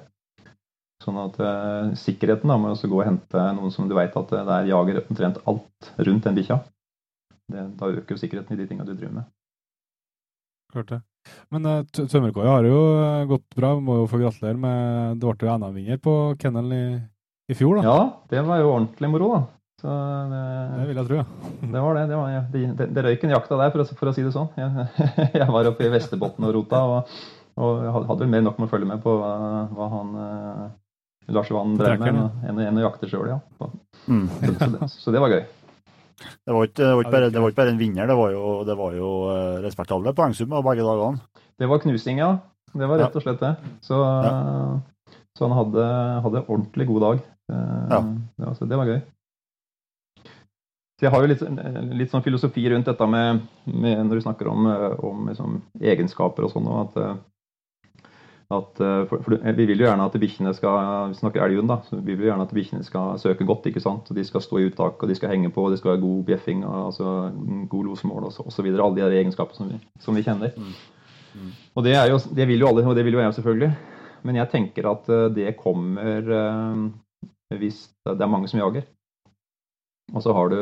Sånn 1.01 1.17
at 1.17 1.37
sikkerheten 1.97 2.45
da, 2.51 2.59
med 2.61 2.75
å 2.77 2.89
gå 2.89 2.99
og 2.99 3.07
hente 3.07 3.45
noen 3.57 3.71
som 3.73 3.87
du 3.89 3.95
vet 3.97 4.13
at 4.13 4.29
det 4.29 4.41
der 4.45 4.67
jager 4.69 4.99
omtrent 5.01 5.39
alt 5.49 5.87
rundt 5.97 6.27
den 6.27 6.37
bikkja, 6.37 6.59
da 7.49 7.89
øker 7.89 8.13
jo 8.13 8.19
sikkerheten 8.21 8.53
i 8.53 8.59
de 8.59 8.67
tinga 8.69 8.85
du 8.85 8.93
driver 8.93 9.15
med. 9.15 9.31
Klart 10.71 10.93
det. 10.93 10.99
Men 11.53 11.67
uh, 11.67 11.79
Tømmerkoia 11.91 12.57
har 12.57 12.67
jo 12.67 12.81
eh, 12.97 13.23
gått 13.29 13.47
bra. 13.57 13.73
Må 13.79 14.01
jo 14.01 14.09
få 14.11 14.21
gratulere 14.21 14.59
med 14.59 15.21
Det 15.21 15.31
ble 15.31 15.47
jo 15.47 15.57
NM-vinger 15.57 15.99
på 16.03 16.13
kennelen 16.41 16.75
i, 16.75 17.01
i 17.51 17.57
fjor, 17.57 17.79
da. 17.79 17.83
Ja, 17.87 17.97
det 18.31 18.45
var 18.47 18.61
jo 18.63 18.71
ordentlig 18.75 19.11
moro, 19.11 19.33
da. 19.35 19.41
Så 19.81 19.91
Det 20.29 20.39
det, 20.77 20.87
vil 20.87 20.99
jeg 20.99 21.07
tro, 21.07 21.15
ja. 21.17 21.51
det 21.73 21.81
var 21.81 21.95
det. 21.97 22.01
Det, 22.11 22.17
var, 22.19 22.33
det, 22.53 22.65
det, 22.77 22.87
det 22.93 23.03
røyk 23.05 23.23
en 23.25 23.33
jakta 23.33 23.57
der, 23.57 23.71
for 23.73 23.81
å, 23.81 23.85
for 23.97 24.11
å 24.11 24.13
si 24.13 24.25
det 24.25 24.33
sånn. 24.35 24.51
Jeg, 24.59 24.87
jeg 25.41 25.47
var 25.55 25.69
oppe 25.71 25.87
i 25.87 25.93
Vesterbotn 25.93 26.45
og 26.45 26.53
rota, 26.59 26.81
og, 26.85 27.15
og 27.57 27.87
hadde 27.95 28.19
vel 28.21 28.29
mer 28.35 28.45
nok 28.45 28.61
med 28.61 28.69
å 28.69 28.73
følge 28.75 28.91
med 28.91 29.01
på 29.01 29.15
hva, 29.17 29.31
hva 29.73 29.87
han 29.95 30.13
eh, 30.21 30.67
Lars 31.33 31.49
Johan 31.49 31.73
drev 31.79 32.03
med, 32.03 32.45
enn 32.45 32.77
å 32.77 32.85
jakte 32.85 33.09
sjøl, 33.09 33.31
ja. 33.33 33.39
Så, 33.57 33.71
mm. 34.05 34.27
så, 34.37 34.69
det, 34.75 34.91
så 34.93 35.15
det 35.15 35.23
var 35.23 35.33
gøy. 35.33 35.43
Det 36.21 36.53
var, 36.55 36.67
ikke, 36.67 36.77
det, 36.81 36.89
var 36.91 37.01
ikke 37.05 37.13
bare, 37.15 37.29
det 37.33 37.41
var 37.41 37.51
ikke 37.53 37.61
bare 37.61 37.73
en 37.73 37.79
vinner, 37.81 38.07
det 38.09 38.17
var 38.17 38.31
jo, 38.33 38.43
det 38.67 38.75
var 38.79 38.93
jo 38.97 39.09
eh, 39.33 39.57
respektable 39.65 40.13
poengsummer 40.17 40.63
begge 40.65 40.85
dagene. 40.85 41.21
Det 41.61 41.69
var 41.69 41.81
knusing, 41.83 42.21
ja. 42.21 42.31
Det 42.71 42.87
var 42.87 43.01
rett 43.01 43.15
og 43.19 43.23
slett 43.25 43.41
det. 43.43 43.55
Så, 43.83 43.97
så 45.37 45.47
han 45.47 45.57
hadde, 45.57 45.87
hadde 46.27 46.45
ordentlig 46.47 46.87
god 46.87 47.01
dag. 47.07 47.25
Eh, 47.51 47.81
Ja. 47.91 47.99
Det, 48.37 48.45
var, 48.45 48.53
så 48.55 48.65
det 48.69 48.79
var 48.79 48.91
gøy. 48.93 49.01
Så 51.01 51.07
jeg 51.07 51.11
har 51.15 51.23
jo 51.25 51.29
litt, 51.31 51.41
litt 51.97 52.11
sånn 52.13 52.21
filosofi 52.21 52.63
rundt 52.69 52.85
dette 52.85 53.05
med, 53.09 53.41
med 53.65 54.03
når 54.05 54.19
du 54.19 54.23
snakker 54.27 54.47
om, 54.51 54.67
eh, 54.69 54.99
om 55.03 55.27
liksom 55.31 55.59
egenskaper 55.81 56.45
og 56.45 56.53
sånn, 56.53 56.69
og 56.69 56.83
at, 56.85 57.21
at 58.51 58.81
eh, 58.83 59.03
for, 59.09 59.23
for 59.25 59.37
Vi 59.57 59.65
vil 59.69 59.81
jo 59.81 59.87
gjerne 59.87 60.05
at 60.07 60.17
bikkjene 60.21 60.53
skal 60.57 61.11
Vi 61.11 61.19
snakker 61.19 61.43
elgen 61.45 61.69
da. 61.69 61.79
så 61.87 61.99
Vi 61.99 62.15
vil 62.15 62.27
gjerne 62.29 62.45
at 62.47 62.53
bikkjene 62.55 62.85
skal 62.87 63.19
søke 63.21 63.47
godt. 63.47 63.67
ikke 63.69 63.83
sant? 63.83 64.09
De 64.15 64.25
skal 64.27 64.43
stå 64.43 64.59
i 64.59 64.67
uttak, 64.69 65.01
og 65.01 65.09
de 65.09 65.17
skal 65.17 65.33
henge 65.33 65.51
på, 65.53 65.65
og 65.65 65.71
det 65.71 65.79
skal 65.81 65.93
være 65.93 66.03
god 66.03 66.23
bjeffing, 66.29 66.65
altså 66.65 67.31
god 67.69 67.91
losmål 67.91 68.29
osv. 68.31 68.67
Alle 68.71 68.95
de 68.97 69.21
egenskapene 69.21 69.57
som 69.57 69.71
vi, 69.71 69.79
som 69.99 70.17
vi 70.17 70.25
kjenner. 70.25 70.55
Og 71.75 71.85
det, 71.85 71.95
jo, 72.11 72.19
det 72.35 72.47
vil 72.49 72.59
jo 72.59 72.67
alle, 72.67 72.83
og 72.87 72.95
det 72.95 73.05
vil 73.07 73.15
jo 73.15 73.23
jeg 73.23 73.37
selvfølgelig. 73.39 73.71
Men 74.27 74.37
jeg 74.37 74.51
tenker 74.51 74.89
at 74.91 75.07
eh, 75.09 75.29
det 75.33 75.55
kommer 75.59 76.33
eh, 76.41 76.83
hvis 77.61 77.87
det 78.07 78.21
er 78.21 78.31
mange 78.31 78.51
som 78.51 78.61
jager. 78.61 78.85
Og 80.11 80.23
så 80.23 80.33
har 80.35 80.51
du 80.51 80.61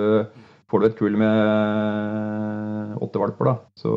får 0.69 0.81
du 0.81 0.85
et 0.85 0.97
kull 0.99 1.17
med 1.17 2.97
åtte 3.01 3.21
valper, 3.21 3.49
da, 3.49 3.55
så, 3.79 3.93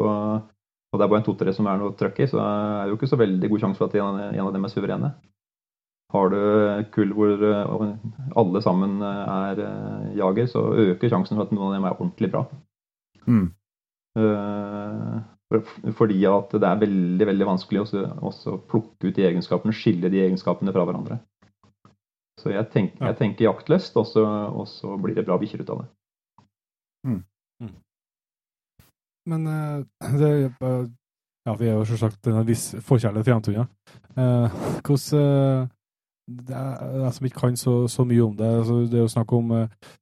og 0.93 1.01
det 1.01 1.05
er 1.05 1.11
bare 1.11 1.22
en 1.22 1.26
to-tre 1.26 1.55
som 1.57 1.68
er 1.70 1.78
noe 1.80 1.95
trøkk 1.97 2.20
i, 2.20 2.28
så 2.28 2.40
er 2.43 2.82
det 2.84 2.93
jo 2.93 2.99
ikke 2.99 3.11
så 3.11 3.20
veldig 3.20 3.49
god 3.53 3.62
sjanse 3.64 3.80
for 3.80 3.88
at 3.88 3.97
en, 3.97 4.43
av 4.45 4.53
dem 4.53 4.66
er 4.68 4.72
suverene. 4.72 5.12
Har 6.12 6.28
du 6.28 6.40
kull 6.93 7.14
hvor 7.16 7.45
eh, 7.49 7.95
alle 8.36 8.61
sammen 8.61 8.99
er 9.07 9.62
eh, 9.64 10.11
jager, 10.20 10.51
så 10.53 10.66
øker 10.93 11.09
sjansen 11.14 11.38
for 11.38 11.47
at 11.47 11.55
noen 11.57 11.70
av 11.70 11.76
dem 11.78 11.88
er 11.88 11.97
ordentlig 11.97 12.32
bra. 12.34 12.45
Mm. 13.24 13.49
Fordi 15.97 16.18
at 16.28 16.53
det 16.61 16.68
er 16.68 16.80
veldig 16.82 17.28
veldig 17.28 17.47
vanskelig 17.49 17.84
å 17.84 18.57
plukke 18.68 19.09
ut 19.09 19.16
de 19.16 19.24
egenskapene, 19.28 19.72
skille 19.76 20.11
de 20.12 20.20
egenskapene 20.26 20.74
fra 20.74 20.84
hverandre. 20.84 21.16
Så 22.40 22.53
jeg 22.53 22.68
tenker, 22.72 23.07
jeg 23.07 23.18
tenker 23.18 23.47
jaktløst, 23.47 23.97
og 24.01 24.09
så, 24.68 24.95
blir 25.01 25.16
det 25.16 25.26
bra 25.28 25.36
bikkjer 25.40 25.62
ut 25.62 25.72
av 25.74 25.82
det. 25.82 25.88
Mm. 27.07 27.20
Men 29.27 29.47
uh, 29.47 29.85
det, 30.20 30.33
Ja, 31.47 31.57
vi 31.59 31.66
er 31.66 31.75
jo 31.75 31.85
selvsagt 31.85 32.27
en 32.31 32.45
viss 32.47 32.68
forkjærlighet 32.87 33.27
for 33.27 33.33
jevntunder. 33.33 33.64
Uh, 34.14 34.47
hvordan 34.87 35.70
det 36.31 36.55
er, 36.55 37.01
jeg 37.03 37.14
som 37.16 37.27
ikke 37.27 37.41
kan 37.41 37.57
så, 37.59 37.89
så 37.91 38.05
mye 38.07 38.23
om 38.23 38.37
det. 38.39 38.47
Altså, 38.47 38.75
det 38.87 38.95
er 38.95 39.03
jo 39.03 39.09
snakk 39.11 39.33
om 39.33 39.51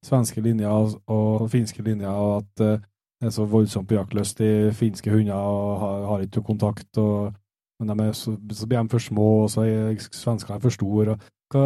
svenske 0.05 0.41
linjer 0.45 0.69
og, 0.69 0.99
og 1.07 1.51
finske 1.51 1.83
linjer, 1.83 2.13
og 2.13 2.43
at 2.43 2.83
det 3.21 3.27
er 3.27 3.31
så 3.31 3.45
voldsomt 3.45 3.89
på 3.89 3.95
jaktlyst. 3.95 4.41
i 4.41 4.71
finske 4.73 5.11
hunder 5.11 5.35
og 5.35 5.81
har, 5.81 6.05
har 6.07 6.21
ikke 6.25 6.43
kontakt. 6.43 6.99
Og, 6.99 7.33
men 7.81 7.89
de 7.89 8.07
er 8.07 8.13
så, 8.13 8.37
så 8.53 8.67
blir 8.67 8.83
de 8.83 8.89
for 8.89 8.99
små, 8.99 9.43
og 9.43 9.51
så 9.51 9.61
er 9.61 9.97
svenskene 10.13 10.61
for 10.61 10.73
store. 10.73 11.17
Hva, 11.53 11.65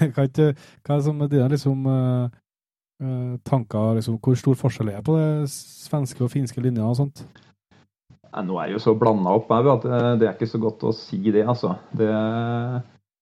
hva, 0.00 0.26
hva, 0.26 0.96
er 0.96 1.00
som 1.04 1.22
dine 1.30 1.48
liksom, 1.48 1.86
uh, 1.86 2.30
tanker 3.48 3.94
liksom, 3.96 4.18
Hvor 4.20 4.34
stor 4.36 4.56
forskjell 4.60 4.90
er 4.92 4.98
det 4.98 5.06
på 5.06 5.14
det 5.16 5.48
svenske 5.52 6.24
og 6.26 6.32
finske 6.32 6.60
linja 6.60 6.84
og 6.84 6.98
sånt? 6.98 7.22
Nei, 8.30 8.42
nå 8.46 8.58
er 8.60 8.68
jeg 8.68 8.76
jo 8.76 8.82
så 8.84 8.94
blanda 8.98 9.32
opp 9.38 9.48
her 9.50 9.68
at 9.72 9.86
det 10.20 10.28
er 10.28 10.34
ikke 10.34 10.50
så 10.50 10.60
godt 10.62 10.84
å 10.86 10.92
si 10.94 11.18
det, 11.32 11.42
altså. 11.48 11.72
Det, 11.96 12.10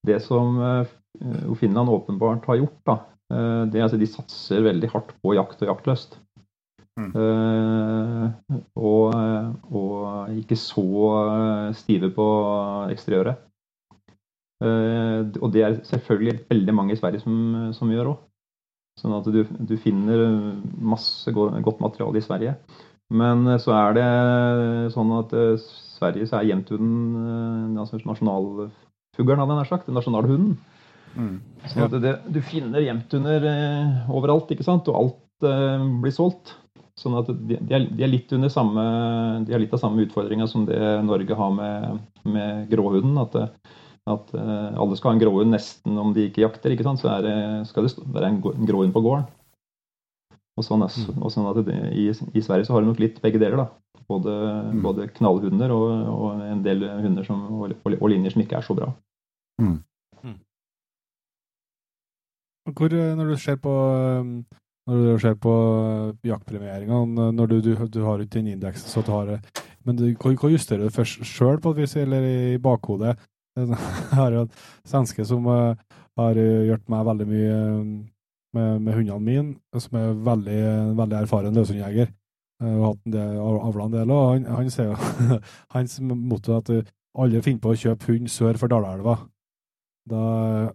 det 0.09 0.19
som 0.25 0.59
uh, 0.61 1.55
Finland 1.57 1.89
åpenbart 1.95 2.45
har 2.51 2.61
gjort, 2.61 2.81
da, 2.85 2.97
uh, 3.33 3.63
det 3.73 3.87
at 3.87 3.97
de 4.01 4.09
satser 4.11 4.67
veldig 4.67 4.91
hardt 4.93 5.15
på 5.23 5.33
jakt 5.39 5.65
og 5.65 5.73
jaktlyst. 5.73 6.19
Mm. 6.99 7.13
Uh, 7.15 8.59
og, 8.75 9.15
og, 9.71 10.33
ikke 10.35 10.59
så 10.59 11.73
stive 11.79 12.11
på 12.15 12.27
eksteriøret. 12.91 13.45
Uh, 14.59 15.23
og 15.39 15.53
det 15.55 15.63
er 15.63 15.77
selvfølgelig 15.87 16.41
veldig 16.51 16.75
mange 16.75 16.97
i 16.97 16.99
Sverige 16.99 17.23
som, 17.23 17.71
som 17.73 17.93
gjør 17.95 18.13
òg. 18.15 18.25
Sånn 18.99 19.15
at 19.17 19.29
du, 19.31 19.43
du, 19.47 19.75
finner 19.81 20.25
masse 20.83 21.31
godt 21.33 21.83
materiale 21.83 22.19
i 22.19 22.25
Sverige. 22.25 22.57
Men 23.09 23.47
så 23.63 23.73
er 23.77 23.95
det 23.97 24.09
sånn 24.93 25.13
at 25.17 25.33
i 25.33 25.47
Sverige 25.63 26.29
så 26.29 26.41
er 26.41 26.51
jevnthuden 26.51 27.79
altså 27.79 28.01
nasjonalfuglen, 28.03 29.41
hadde 29.41 29.55
jeg 29.55 29.61
nær 29.63 29.71
sagt. 29.71 29.89
Den 29.89 29.97
nasjonale 29.99 30.31
hunden. 30.31 30.59
Mm. 31.15 31.37
Sånn 31.71 31.87
at 31.87 31.97
det, 32.03 32.15
du 32.31 32.41
finner 32.45 32.85
jevnthunder 32.85 33.47
overalt, 34.13 34.51
ikke 34.55 34.67
sant? 34.67 34.91
og 34.91 34.99
alt 35.01 35.49
blir 36.03 36.15
solgt. 36.15 36.57
Sånn 36.99 37.15
at 37.21 37.29
de, 37.31 37.55
de, 37.55 37.75
er, 37.75 37.85
de, 37.87 38.03
er, 38.03 38.11
litt 38.11 38.33
under 38.35 38.51
samme, 38.51 38.83
de 39.47 39.55
har 39.55 39.63
litt 39.63 39.75
av 39.75 39.83
samme 39.83 40.03
utfordringa 40.03 40.49
som 40.51 40.65
det 40.67 40.79
Norge 41.07 41.37
har 41.39 41.53
med, 41.55 42.01
med 42.27 42.67
gråhuden. 42.73 43.15
At, 43.23 43.37
at 44.11 44.31
uh, 44.37 44.77
alle 44.81 44.97
skal 44.99 45.13
ha 45.13 45.17
en 45.17 45.23
gråhund 45.23 45.53
nesten 45.55 45.99
om 46.01 46.15
de 46.17 46.29
ikke 46.29 46.45
jakter. 46.45 46.75
ikke 46.75 46.87
sant? 46.87 47.03
Så 47.03 47.13
det, 47.25 47.35
skal 47.71 47.87
det 47.87 47.95
være 48.15 48.33
en, 48.33 48.41
en 48.55 48.71
gråhund 48.71 48.95
på 48.95 49.03
gården. 49.05 49.27
Og 50.59 50.67
sånn, 50.67 50.83
mm. 50.83 51.21
og 51.23 51.31
sånn 51.31 51.49
at 51.53 51.61
det, 51.69 51.77
i, 51.95 52.09
i, 52.11 52.43
Sverige 52.43 52.67
så 52.67 52.75
har 52.75 52.83
du 52.83 52.91
nok 52.91 53.03
litt 53.03 53.21
begge 53.23 53.41
deler. 53.41 53.61
da. 53.61 54.03
Både, 54.09 54.35
mm. 54.73 54.81
både 54.83 55.11
knallhunder 55.19 55.75
og, 55.75 55.91
og, 56.09 56.41
en 56.43 56.65
del 56.65 56.87
hunder 57.05 57.27
som, 57.27 57.45
og, 57.61 57.77
og, 57.87 58.07
linjer 58.11 58.35
som 58.35 58.43
ikke 58.43 58.59
er 58.59 58.67
så 58.67 58.77
bra. 58.79 58.89
Mm. 59.63 59.77
mm. 60.25 60.39
Hvor, 62.73 62.93
eh, 62.93 63.15
når 63.17 63.31
du 63.33 63.37
ser 63.41 63.61
på 63.63 63.75
når 64.89 65.01
du 65.05 65.23
ser 65.23 65.35
på 65.37 65.53
eh, 65.53 66.29
jaktpremieringene, 66.31 67.31
når 67.37 67.51
du, 67.51 67.57
du, 67.65 67.73
du 67.93 68.01
har 68.07 68.23
ikke 68.25 68.39
den 68.39 68.55
indeksen 68.55 68.89
så 68.89 69.05
du 69.05 69.13
har 69.13 69.37
Men 69.85 69.97
du, 69.97 70.05
hva 70.17 70.51
justerer 70.51 70.89
du 70.89 70.93
først 70.93 71.23
sjøl 71.25 71.61
på 71.63 71.73
et 71.73 71.83
vis, 71.85 71.97
eller 71.97 72.25
i 72.25 72.59
bakhodet? 72.61 73.15
Jeg 73.59 73.81
har 74.21 74.37
jo 74.37 74.45
en 74.47 74.53
svenske 74.89 75.27
som 75.29 75.49
uh, 75.51 75.75
har 76.19 76.39
gjort 76.39 76.87
meg 76.91 77.09
veldig 77.11 77.29
mye 77.31 77.57
uh, 77.57 77.83
med, 78.57 78.71
med, 78.81 78.95
hundene 78.97 79.21
mine, 79.21 79.81
som 79.83 79.99
er 80.01 80.15
veldig, 80.27 80.61
veldig 80.99 81.19
erfaren 81.23 81.59
løshundjeger. 81.59 82.15
Og 82.65 82.79
hatt 82.83 83.03
en 83.07 83.15
del, 83.15 83.35
avla 83.39 83.85
en 83.87 83.93
del, 83.93 84.11
og 84.11 84.31
han, 84.33 84.47
han 84.51 84.71
sier 84.73 84.89
jo 84.91 85.37
Hans 85.77 85.99
motto 86.03 86.57
er 86.57 86.65
at 86.65 86.89
alle 87.19 87.43
finner 87.45 87.61
på 87.63 87.71
å 87.71 87.79
kjøpe 87.79 88.09
hund 88.11 88.31
sør 88.33 88.59
for 88.59 88.73
Dalelva. 88.73 89.19
Da, 90.09 90.23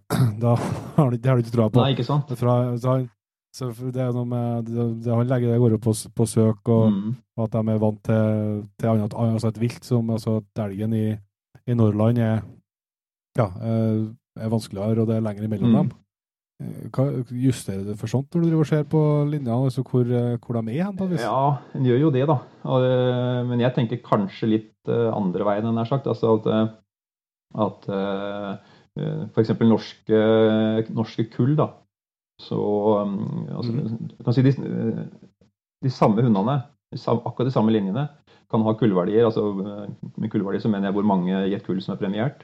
da 0.44 0.54
har 0.96 1.10
du 1.12 1.18
ikke 1.18 1.52
troa 1.52 1.68
på. 1.72 1.82
Nei, 1.82 1.92
ikke 1.96 2.06
sant? 2.06 2.30
Fra, 2.38 2.56
han, 2.86 3.08
så 3.54 3.70
det 3.70 4.02
er 4.02 4.10
noe 4.14 4.26
med 4.26 4.66
det, 4.66 4.84
det 5.04 5.14
Han 5.14 5.28
legger 5.30 5.52
det 5.52 5.60
går 5.62 5.76
på, 5.82 5.94
på 6.16 6.26
søk, 6.26 6.66
og, 6.66 6.90
mm. 6.90 7.14
og, 7.36 7.44
at 7.46 7.54
de 7.54 7.74
er 7.74 7.80
vant 7.84 8.00
til, 8.08 8.64
til 8.80 8.90
annet, 8.90 9.14
altså 9.14 9.52
et 9.52 9.60
vilt 9.62 9.86
som 9.86 10.10
altså 10.10 10.40
at 10.40 10.64
elgen 10.66 10.96
i, 10.98 11.06
i 11.70 11.76
Nordland 11.78 12.18
er, 12.18 12.42
ja, 13.38 13.48
er 13.54 14.50
vanskeligere, 14.52 15.02
og 15.04 15.10
det 15.10 15.18
er 15.18 15.24
lenger 15.24 15.46
imellom 15.46 15.70
mm. 15.70 15.78
dem. 15.80 15.92
Eh, 16.62 16.86
hva 16.94 17.06
Justerer 17.34 17.82
du 17.82 17.94
for 17.98 18.10
sånt 18.10 18.30
når 18.30 18.44
du 18.44 18.48
driver 18.48 18.62
og 18.62 18.70
ser 18.70 18.84
på 18.90 19.02
linja, 19.30 19.56
altså 19.56 19.82
hvor, 19.82 20.06
hvor 20.38 20.60
de 20.60 20.76
er 20.76 20.86
hen? 20.86 21.16
Ja, 21.18 21.40
en 21.74 21.88
gjør 21.88 22.04
jo 22.06 22.12
det, 22.14 22.26
da. 22.30 22.38
Men 23.50 23.62
jeg 23.64 23.74
tenker 23.76 24.04
kanskje 24.06 24.50
litt 24.52 24.92
eh, 24.92 25.10
andre 25.10 25.48
veien, 25.48 25.66
enn 25.66 25.74
jeg 25.74 25.86
har 25.86 25.92
sagt. 25.96 26.10
Altså 26.10 26.36
at, 26.38 26.50
eh, 26.54 26.68
at 27.64 27.88
f.eks. 29.34 29.56
Norske, 29.66 30.20
norske 30.94 31.26
kull, 31.32 31.56
da 31.58 31.72
så 32.42 32.58
altså, 33.54 33.72
mm. 33.72 34.08
kan 34.26 34.34
si 34.34 34.42
de, 34.42 34.52
de 35.84 35.90
samme 35.90 36.22
hundene, 36.22 36.56
akkurat 37.06 37.46
de 37.46 37.54
samme 37.54 37.70
linjene, 37.74 38.08
kan 38.50 38.64
ha 38.66 38.74
kullverdier. 38.78 39.28
altså 39.28 39.52
Med 40.18 40.30
kullverdier 40.32 40.62
så 40.62 40.70
mener 40.70 40.88
jeg 40.88 40.96
hvor 40.98 41.06
mange 41.06 41.44
i 41.46 41.54
et 41.54 41.62
kull 41.66 41.80
som 41.82 41.94
er 41.94 42.00
premiert. 42.02 42.42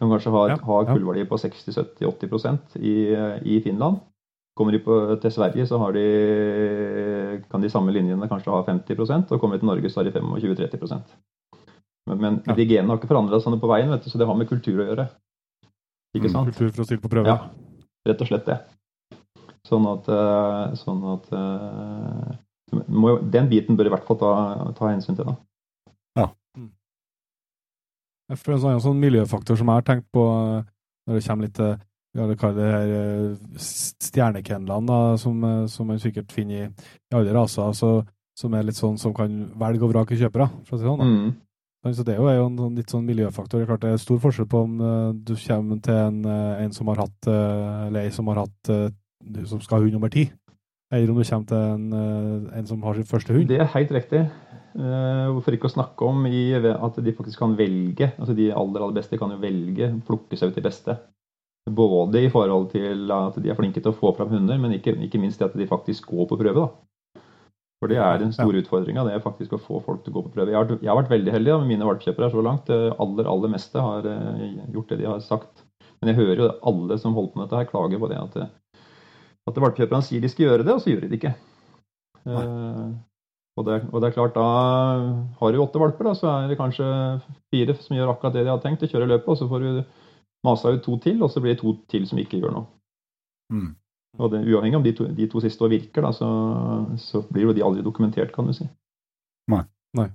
Kan 0.00 0.10
kanskje 0.10 0.32
ha, 0.34 0.42
ja, 0.50 0.56
ha 0.58 0.80
kullverdier 0.88 1.28
på 1.30 1.38
60-70-80% 1.38 2.78
i, 2.82 2.94
i 3.46 3.60
Finland. 3.62 4.00
Kommer 4.58 4.74
de 4.74 4.80
på, 4.82 4.96
til 5.22 5.32
Sverige, 5.34 5.66
så 5.66 5.78
de, 5.94 6.04
kan 7.50 7.62
de 7.62 7.70
samme 7.70 7.94
linjene 7.94 8.28
kanskje 8.30 8.52
ha 8.54 8.60
50% 8.66 9.32
og 9.34 9.40
kommer 9.42 9.58
de 9.58 9.64
til 9.64 9.70
Norge, 9.70 9.90
så 9.90 10.00
har 10.00 10.10
de 10.10 10.14
25-30 10.14 10.98
Men, 12.10 12.18
men 12.18 12.42
ja. 12.46 12.54
de 12.54 12.66
genene 12.66 12.92
har 12.92 13.00
ikke 13.00 13.10
forandra 13.10 13.40
seg 13.42 13.58
på 13.58 13.70
veien, 13.70 13.90
vet 13.90 14.06
du, 14.06 14.10
så 14.12 14.20
det 14.20 14.28
har 14.30 14.38
med 14.38 14.50
kultur 14.50 14.82
å 14.82 14.88
gjøre. 14.90 15.08
Ikke 16.14 16.28
mm, 16.28 16.34
sant? 16.36 16.52
Kultur 16.52 16.70
for 16.70 16.84
å 16.84 16.86
stille 16.86 17.02
på 17.02 17.10
prøve? 17.10 17.34
Ja, 17.34 17.50
rett 18.06 18.22
og 18.22 18.30
slett 18.30 18.46
det. 18.46 18.60
Sånn 19.66 19.86
at, 19.90 20.10
eh, 20.12 20.76
sånn 20.78 21.02
at 21.14 21.30
eh, 21.32 22.34
må, 22.92 23.16
Den 23.32 23.48
biten 23.50 23.78
bør 23.78 23.88
i 23.88 23.94
hvert 23.94 24.06
fall 24.06 24.20
ta, 24.20 24.32
ta 24.76 24.90
hensyn 24.92 25.18
til. 25.18 25.30
da. 25.30 25.38
For 28.32 28.54
en 28.54 28.62
sånn, 28.62 28.80
sånn 28.80 29.02
miljøfaktor 29.02 29.58
som 29.60 29.68
jeg 29.68 29.80
har 29.82 29.86
tenkt 29.86 30.06
på 30.14 30.22
eh, 30.24 30.64
når 31.04 31.18
det 31.18 31.26
kommer 31.26 31.48
litt 31.48 31.58
til 31.58 31.74
ja, 32.14 32.26
det 32.30 32.36
kaller 32.38 32.60
det 32.60 32.74
her 32.74 33.58
stjernekennelene, 33.58 34.98
som, 35.18 35.40
som 35.66 35.88
man 35.90 35.98
sikkert 35.98 36.30
finner 36.30 36.60
i, 36.60 36.68
i 37.10 37.16
alle 37.18 37.32
raser, 37.34 37.64
altså, 37.66 38.04
som 38.38 38.54
er 38.54 38.68
litt 38.68 38.78
sånn 38.78 39.00
som 39.02 39.10
kan 39.16 39.32
velge 39.58 39.82
og 39.82 39.90
vrake 39.90 40.18
kjøpere, 40.20 40.46
for 40.62 40.76
å 40.76 40.78
si 40.78 40.86
det 40.86 40.92
sånn. 40.92 41.10
Mm. 41.10 41.90
Så 41.90 42.06
Det 42.06 42.14
er 42.14 42.38
jo 42.38 42.44
en 42.46 42.60
sånn 42.60 42.78
litt 42.78 42.94
sånn 42.94 43.08
miljøfaktor. 43.08 43.58
Det 43.58 43.66
er 43.66 43.72
klart 43.72 43.82
det 43.82 43.90
er 43.96 44.04
stor 44.04 44.22
forskjell 44.22 44.46
på 44.46 44.62
om 44.62 44.78
du 45.26 45.34
kommer 45.42 45.82
til 45.82 45.98
en, 46.04 46.22
en 46.62 46.78
som 46.78 46.92
har 46.92 47.02
hatt, 47.02 47.18
eller 47.26 48.04
ei 48.04 48.14
som 48.14 48.30
har 48.30 48.44
hatt 48.44 48.72
som 49.50 49.60
skal 49.60 49.78
ha 49.78 49.82
hund 49.82 49.98
nummer 49.98 50.14
ti, 50.14 50.28
eller 50.92 51.10
om 51.10 51.18
du 51.18 51.24
kommer 51.24 51.46
til 51.46 51.56
en, 51.56 51.92
eh, 51.92 52.58
en, 52.58 52.66
som 52.66 52.82
har 52.82 52.94
sin 52.94 53.04
første 53.04 53.32
hund. 53.32 53.48
Det 53.48 53.60
er 53.60 53.70
helt 53.74 53.92
riktig. 53.92 54.28
Uh, 54.74 55.30
hvorfor 55.30 55.54
ikke 55.54 55.68
å 55.68 55.74
snakke 55.76 56.06
om 56.08 56.24
i, 56.26 56.50
at 56.58 56.96
de 56.98 57.14
faktisk 57.14 57.38
kan 57.42 57.52
velge. 57.58 58.10
altså 58.18 58.34
De 58.34 58.48
aller 58.50 58.82
aller 58.82 58.96
beste 58.96 59.18
kan 59.20 59.30
jo 59.30 59.42
velge, 59.42 59.92
plukke 60.06 60.38
seg 60.38 60.50
ut 60.50 60.58
de 60.58 60.64
beste. 60.64 60.96
Både 61.70 62.20
i 62.20 62.30
forhold 62.32 62.72
til 62.74 63.12
at 63.14 63.38
de 63.40 63.52
er 63.52 63.56
flinke 63.56 63.80
til 63.80 63.92
å 63.92 63.96
få 63.96 64.10
fram 64.16 64.32
hunder, 64.34 64.58
men 64.60 64.74
ikke, 64.76 64.96
ikke 65.06 65.20
minst 65.22 65.42
at 65.44 65.54
de 65.56 65.68
faktisk 65.70 66.10
går 66.10 66.26
på 66.28 66.40
prøve. 66.40 66.66
da. 66.66 67.22
For 67.80 67.92
det 67.92 68.00
er 68.00 68.18
den 68.20 68.32
store 68.32 68.58
ja. 68.58 68.64
utfordringa, 68.64 69.04
det 69.06 69.14
er 69.14 69.22
faktisk 69.24 69.54
å 69.56 69.60
få 69.62 69.78
folk 69.84 70.02
til 70.04 70.12
å 70.12 70.18
gå 70.18 70.26
på 70.26 70.34
prøve. 70.36 70.52
Jeg 70.52 70.58
har, 70.58 70.74
jeg 70.74 70.90
har 70.90 70.98
vært 70.98 71.14
veldig 71.14 71.32
heldig 71.34 71.52
da, 71.52 71.56
med 71.62 71.72
mine 71.72 71.88
valpkjøpere 71.88 72.30
så 72.32 72.44
langt. 72.44 72.68
Det 72.68 72.98
aller, 73.02 73.30
aller 73.30 73.54
meste 73.54 73.82
har 73.86 74.06
uh, 74.08 74.44
gjort 74.74 74.92
det 74.92 75.00
de 75.00 75.08
har 75.08 75.24
sagt. 75.24 75.64
Men 76.00 76.12
jeg 76.12 76.20
hører 76.20 76.42
jo 76.42 76.52
alle 76.70 76.98
som 77.00 77.16
holder 77.16 77.32
på 77.32 77.40
med 77.40 77.46
dette 77.46 77.60
her, 77.62 77.70
klager 77.70 78.02
på 78.02 78.10
det 78.12 78.20
at 78.20 78.38
at 79.44 79.58
valpkjøperne 79.60 80.04
sier 80.06 80.22
de 80.24 80.30
skal 80.32 80.46
gjøre 80.46 80.64
det, 80.64 80.72
og 80.72 80.80
så 80.80 80.92
gjør 80.92 81.04
de 81.04 81.10
det 81.12 81.18
ikke. 81.18 81.34
Uh, 82.24 82.94
og, 83.56 83.66
det, 83.68 83.76
og, 83.92 84.00
det, 84.00 84.08
er 84.08 84.16
klart, 84.16 84.34
da 84.34 84.46
har 85.40 85.52
du 85.52 85.60
åtte 85.62 85.82
valper, 85.82 86.08
da, 86.08 86.14
så 86.18 86.30
er 86.32 86.48
det 86.50 86.58
kanskje 86.58 86.88
fire 87.54 87.76
som 87.78 87.96
gjør 87.96 88.14
akkurat 88.14 88.34
det 88.34 88.44
de 88.46 88.52
har 88.52 88.62
tenkt, 88.64 88.82
å 88.82 88.90
kjøre 88.90 89.10
løpet, 89.12 89.30
og 89.30 89.38
så 89.38 89.48
får 89.50 89.64
du 89.64 89.84
masa 90.44 90.74
ut 90.74 90.82
to 90.84 90.98
til, 91.02 91.22
og 91.22 91.30
så 91.32 91.42
blir 91.42 91.54
det 91.54 91.62
to 91.62 91.76
til 91.90 92.08
som 92.10 92.20
ikke 92.20 92.40
gjør 92.42 92.56
noe. 92.56 92.66
Mm. 93.54 93.70
Og 94.18 94.30
det, 94.30 94.44
uavhengig 94.46 94.78
om 94.78 94.84
de 94.86 94.94
to, 94.94 95.06
de 95.10 95.28
to 95.30 95.42
siste 95.42 95.64
år 95.66 95.72
virker, 95.74 96.04
da, 96.06 96.10
så, 96.14 96.28
så 97.02 97.22
blir 97.30 97.48
jo 97.48 97.54
de 97.56 97.64
aldri 97.66 97.86
dokumentert, 97.86 98.34
kan 98.34 98.46
du 98.46 98.54
si. 98.56 98.66
Nei. 99.94 100.08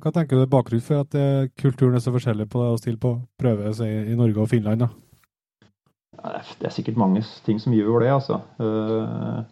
Hva 0.00 0.12
tenker 0.16 0.38
du 0.38 0.46
er 0.46 0.50
bakgrunnen 0.50 0.84
for 0.84 1.04
at 1.04 1.14
eh, 1.18 1.50
kulturen 1.60 1.98
er 1.98 2.00
så 2.00 2.12
forskjellig 2.14 2.46
på 2.48 2.62
det 2.62 2.68
å 2.72 2.80
stille 2.80 3.00
på 3.00 3.12
prøve 3.40 3.68
i, 3.84 3.90
i 4.14 4.16
Norge 4.16 4.40
og 4.40 4.48
Finland? 4.48 4.86
da? 4.86 4.88
Ja, 6.16 6.30
det 6.32 6.38
er- 6.40 6.66
er 6.70 6.74
sikkert 6.74 6.96
mange 6.96 7.22
ting 7.44 7.60
som 7.60 7.76
gjør 7.76 8.00
det, 8.00 8.10
altså. 8.14 8.40
Eh, 8.58 9.44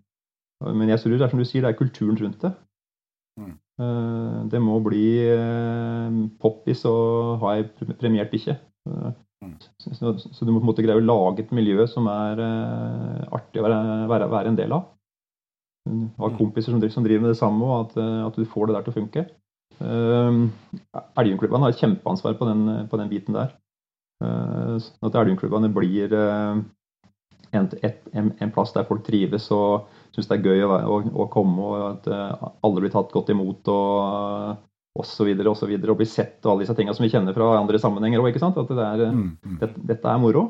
Men 0.64 0.88
jeg 0.88 1.02
tror 1.02 1.12
det 1.12 1.26
er 1.26 1.32
som 1.32 1.42
du 1.42 1.44
sier, 1.48 1.64
det 1.64 1.74
er 1.74 1.78
kulturen 1.78 2.16
rundt 2.20 2.40
det. 2.40 2.52
Mm. 3.40 3.52
Eh, 3.82 4.38
Det 4.52 4.60
må 4.64 4.78
bli 4.84 5.06
eh, 5.28 6.18
poppis 6.40 6.84
å 6.88 6.96
ha 7.42 7.56
ei 7.58 7.66
premiert 8.00 8.32
bikkje. 8.32 8.56
Mm. 8.88 9.56
Så, 9.84 10.46
du 10.46 10.50
må 10.50 10.62
på 10.62 10.64
en 10.64 10.70
måte 10.70 10.82
greie 10.86 10.96
å 10.96 11.04
lage 11.04 11.44
et 11.44 11.52
miljø 11.54 11.84
som 11.90 12.08
er 12.08 12.40
eh, 12.40 13.26
artig 13.36 13.60
å 13.60 13.66
være, 13.66 13.80
være, 14.08 14.30
være 14.32 14.52
en 14.54 14.60
del 14.60 14.76
av. 14.76 14.92
Ha 15.86 16.28
Mm. 16.32 16.38
kompiser 16.38 16.72
som 16.72 16.80
driver, 16.80 16.94
som 16.96 17.04
driver 17.04 17.22
med 17.22 17.30
det 17.30 17.38
samme, 17.38 17.62
og 17.62 17.76
at, 17.84 17.92
at 18.26 18.34
du 18.34 18.48
får 18.50 18.66
det 18.66 18.74
der 18.74 18.82
til 18.82 18.90
å 18.90 18.96
funke. 18.96 19.22
Uh, 19.78 20.48
Elgumklubbene 21.20 21.62
har 21.62 21.74
et 21.74 21.78
kjempeansvar 21.78 22.34
på 22.40 22.48
den, 22.48 22.64
på 22.90 22.98
den 22.98 23.12
biten 23.12 23.36
der. 23.36 23.52
Eh, 24.24 24.72
sånn 24.82 25.06
at 25.06 25.18
Elgumklubbene 25.20 25.70
blir 25.70 26.10
en, 26.16 27.68
et, 27.86 28.00
en, 28.16 28.32
en 28.40 28.52
plass 28.56 28.74
der 28.74 28.88
folk 28.88 29.04
trives 29.06 29.46
og 29.54 29.86
syns 30.16 30.28
det 30.30 30.38
er 30.40 30.46
gøy 30.48 30.64
å, 30.64 30.70
være- 30.72 30.88
å, 30.88 30.96
å 31.24 31.28
komme, 31.32 31.60
og 31.60 31.84
at 31.90 32.08
eh, 32.08 32.46
alle 32.64 32.80
blir 32.82 32.92
tatt 32.96 33.12
godt 33.14 33.30
imot 33.36 33.68
og 33.72 34.56
og 34.96 35.04
så 35.04 35.26
videre 35.28 35.50
og 35.52 35.58
så 35.60 35.66
videre, 35.68 35.92
og 35.92 35.98
blir 36.00 36.08
sett 36.08 36.38
og 36.46 36.54
alle 36.54 36.62
disse 36.64 36.72
tingene 36.72 36.96
som 36.96 37.04
vi 37.04 37.10
kjenner 37.12 37.34
fra 37.36 37.50
andre 37.58 37.76
sammenhenger 37.76 38.22
òg. 38.24 38.32
At 38.40 38.70
det 38.70 38.80
er, 38.80 39.02
Mm, 39.12 39.36
mm. 39.44 39.58
det, 39.60 39.68
dette 39.90 40.08
er 40.08 40.18
moro. 40.22 40.44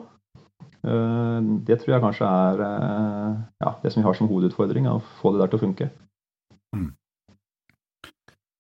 Eh, 0.86 1.40
Det 1.66 1.80
tror 1.80 1.96
jeg 1.96 2.02
kanskje 2.04 2.28
er 2.30 2.62
eh, 2.62 3.32
ja, 3.64 3.72
det 3.82 3.90
som 3.90 4.02
vi 4.02 4.06
har 4.06 4.14
som 4.14 4.28
hovedutfordring, 4.30 4.86
å 4.86 5.00
få 5.18 5.32
det 5.34 5.40
der 5.42 5.50
til 5.50 5.58
å 5.58 5.64
funke. 5.64 5.88
Mm. 6.76 6.92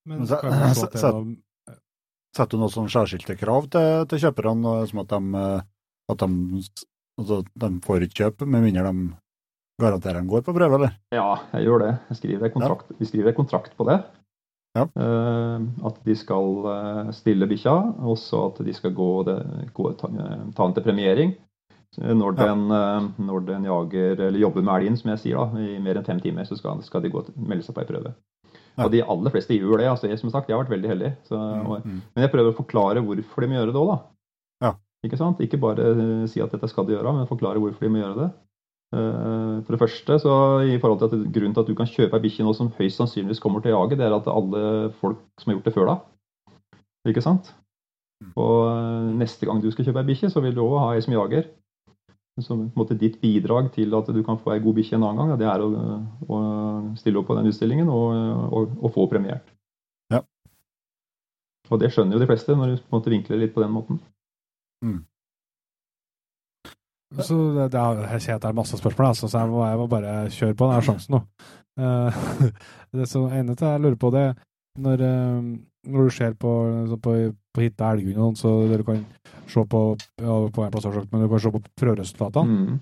Men 0.06 0.26
så- 0.26 0.40
så, 0.74 0.88
så- 0.90 1.12
er 1.14 1.36
Setter 2.36 2.58
du 2.58 2.60
noen 2.60 2.74
sånne 2.74 2.90
særskilte 2.92 3.38
krav 3.40 3.70
til, 3.70 4.04
til 4.10 4.18
kjøperne, 4.26 4.82
eh, 4.82 4.86
som 4.90 4.98
at 5.04 5.08
de, 5.08 5.20
eh, 5.38 5.60
at 6.10 6.18
de, 6.18 6.28
altså, 7.22 7.38
de 7.56 7.70
får 7.86 8.02
ikke 8.08 8.24
kjøpe 8.24 8.46
med 8.46 8.62
mindre 8.66 8.90
de 8.90 9.06
garanterer 9.82 10.14
han 10.20 10.28
går 10.30 10.42
på 10.46 10.54
prøve, 10.56 10.74
eller? 10.78 10.94
Ja, 11.14 11.40
jeg 11.52 11.66
gjør 11.66 11.82
det. 11.84 11.90
Jeg 12.10 12.16
skriver 12.20 12.52
kontrakt, 12.54 12.90
ja. 12.90 12.96
Vi 13.00 13.08
skriver 13.10 13.34
kontrakt 13.36 13.74
på 13.76 13.86
det. 13.88 13.98
Ja. 14.76 14.84
Eh, 14.92 15.66
at 15.88 15.98
de 16.04 16.14
skal 16.20 16.66
eh, 16.72 17.10
stille 17.16 17.48
bikkja, 17.48 17.74
og 18.04 18.18
så 18.20 18.46
at 18.50 18.62
de 18.64 18.74
skal 18.76 18.92
gå, 18.96 19.10
det, 19.28 19.36
gå 19.76 19.90
ta, 20.00 20.08
eh, 20.12 20.46
ta 20.56 20.66
den 20.68 20.74
til 20.76 20.84
premiering. 20.86 21.34
Når 21.96 22.36
Ja. 22.36 22.46
den, 22.50 22.64
eh, 22.76 23.08
når 23.24 23.46
den 23.46 23.64
jager, 23.64 24.20
eller 24.26 24.38
jobber 24.38 24.62
med 24.62 24.74
elgen, 24.82 24.96
som 25.00 25.10
jeg 25.14 25.18
sier, 25.22 25.36
da, 25.36 25.60
i 25.64 25.78
mer 25.80 25.96
enn 25.96 26.04
fem 26.04 26.20
timer, 26.20 26.44
så 26.44 26.58
skal, 26.58 26.82
skal 26.84 27.00
de 27.04 27.08
gå, 27.10 27.22
melde 27.36 27.64
seg 27.64 27.74
på 27.74 27.80
ei 27.84 27.88
prøve. 27.88 28.14
Ja. 28.76 28.84
Og 28.84 28.90
de 28.92 29.00
aller 29.00 29.30
fleste 29.32 29.56
gjør 29.56 29.78
det. 29.80 29.86
altså 29.88 30.08
jeg, 30.10 30.18
Som 30.20 30.28
sagt, 30.30 30.48
jeg 30.50 30.56
har 30.56 30.64
vært 30.66 30.74
veldig 30.76 30.88
heldig. 30.92 31.12
Så, 31.24 31.36
og, 31.36 31.78
Mm, 31.86 31.92
mm. 31.96 32.02
men 32.14 32.22
jeg 32.26 32.32
prøver 32.32 32.52
å 32.52 32.56
forklare 32.58 33.00
hvorfor 33.00 33.40
de 33.40 33.48
må 33.48 33.56
gjøre 33.56 33.72
det 33.72 33.80
òg, 33.80 33.88
da. 33.88 33.98
Ja. 34.66 34.72
Ikke 35.06 35.16
sant? 35.16 35.38
Ikke 35.40 35.56
bare 35.60 36.28
si 36.28 36.40
at 36.42 36.52
dette 36.52 36.68
skal 36.68 36.84
de 36.84 36.92
gjøre, 36.92 37.14
men 37.16 37.26
forklare 37.30 37.56
hvorfor 37.62 37.80
de 37.80 37.88
må 37.88 38.02
gjøre 38.02 38.18
det. 38.26 38.30
Eh, 38.94 39.62
For 39.66 39.74
det 39.74 39.80
første, 39.80 40.18
så 40.22 40.32
i 40.62 40.78
forhold 40.78 41.00
til 41.00 41.08
at 41.10 41.32
Grunnen 41.34 41.54
til 41.54 41.64
at 41.64 41.70
du 41.70 41.74
kan 41.74 41.90
kjøpe 41.90 42.18
ei 42.18 42.22
bikkje 42.22 42.46
nå 42.46 42.54
som 42.54 42.70
høyst 42.78 43.00
sannsynligvis 43.00 43.42
kommer 43.42 43.62
til 43.62 43.74
å 43.74 43.82
jage, 43.82 43.98
det 43.98 44.06
er 44.06 44.14
at 44.14 44.30
alle 44.30 44.92
folk 45.00 45.22
som 45.40 45.50
har 45.50 45.58
gjort 45.58 45.68
det 45.68 45.74
før 45.74 45.90
da. 45.90 45.96
Ikke 47.10 47.24
sant? 47.24 47.52
Mm. 48.22 48.32
Og 48.40 48.58
eh, 48.70 49.14
neste 49.22 49.48
gang 49.48 49.62
du 49.62 49.70
skal 49.72 49.88
kjøpe 49.88 50.04
ei 50.04 50.10
bikkje, 50.12 50.30
så 50.30 50.42
vil 50.44 50.54
du 50.54 50.62
òg 50.64 50.78
ha 50.84 50.92
ei 50.94 51.02
som 51.04 51.16
jager. 51.16 51.50
Så 52.36 52.52
på 52.52 52.60
en 52.60 52.72
måte 52.76 52.98
ditt 53.00 53.16
bidrag 53.22 53.70
til 53.72 53.94
at 53.96 54.08
du 54.12 54.22
kan 54.22 54.38
få 54.38 54.52
ei 54.52 54.60
god 54.60 54.76
bikkje 54.76 54.98
en 54.98 55.06
annen 55.08 55.22
gang, 55.22 55.38
det 55.40 55.46
er 55.48 55.62
å, 55.64 55.68
å 56.28 56.40
stille 57.00 57.22
opp 57.22 57.30
på 57.30 57.36
den 57.38 57.48
utstillingen 57.48 57.88
og, 57.88 58.10
og, 58.52 58.74
og 58.84 58.92
få 58.92 59.06
premiert. 59.08 59.46
Ja. 60.12 60.20
Og 61.70 61.80
det 61.80 61.94
skjønner 61.94 62.18
jo 62.18 62.22
de 62.22 62.28
fleste 62.28 62.54
når 62.54 62.74
du 62.74 62.82
på 62.82 62.90
en 62.90 62.98
måte 62.98 63.12
vinkler 63.14 63.40
litt 63.40 63.54
på 63.56 63.64
den 63.64 63.72
måten. 63.72 64.02
Så 67.22 67.36
det, 67.56 67.70
det 67.72 67.80
er, 67.80 68.02
jeg 68.12 68.22
ser 68.24 68.36
at 68.36 68.42
det 68.44 68.50
er 68.50 68.58
masse 68.58 68.78
spørsmål, 68.80 69.12
altså, 69.12 69.28
så 69.28 69.44
jeg 69.44 69.52
må, 69.52 69.62
jeg 69.66 69.78
må 69.80 69.86
bare 69.90 70.16
kjøre 70.32 70.56
på. 70.58 70.68
Det 70.68 70.76
er 70.76 70.86
sjansen 70.90 71.16
nå. 71.16 71.22
Eh, 71.80 72.20
det 73.00 73.08
som 73.08 73.32
eneste 73.32 73.72
jeg 73.72 73.84
lurer 73.84 73.98
på, 74.00 74.10
det 74.14 74.26
når, 74.82 75.04
eh, 75.06 75.48
når 75.92 76.08
du 76.08 76.10
ser 76.16 76.36
på, 76.40 76.52
på, 77.02 77.14
på 77.54 77.64
Hitta 77.64 77.92
Elghund, 77.94 78.18
sånn, 78.18 78.40
så 78.40 78.52
dere 78.70 78.86
kan 78.86 79.04
se 79.48 79.64
på 79.70 79.82
ja, 80.22 80.36
på 80.52 80.64
en 80.64 80.74
plass, 80.74 80.88
har 80.88 81.08
men 81.12 81.24
du 81.24 81.30
kan 81.32 81.42
se 81.42 81.54
på 81.54 81.62
prøveresultatene. 81.80 82.56
Mm. 82.56 82.78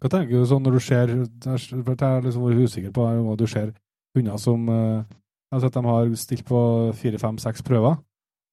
Hva 0.00 0.10
tenker 0.12 0.40
du 0.40 0.48
sånn 0.48 0.62
når 0.64 0.76
du 0.78 0.80
ser 0.80 1.10
Jeg 1.12 1.16
er 1.52 2.22
liksom 2.24 2.44
vært 2.46 2.62
usikker 2.64 2.92
på 2.96 3.04
hva 3.04 3.34
du 3.36 3.44
ser 3.50 3.74
hunder 4.16 4.38
som 4.40 4.68
eh, 4.72 5.16
altså 5.52 5.68
at 5.68 5.76
de 5.76 5.82
har 5.84 6.14
stilt 6.16 6.46
på 6.48 6.60
fire, 6.96 7.20
fem, 7.20 7.36
seks 7.40 7.64
prøver, 7.66 7.98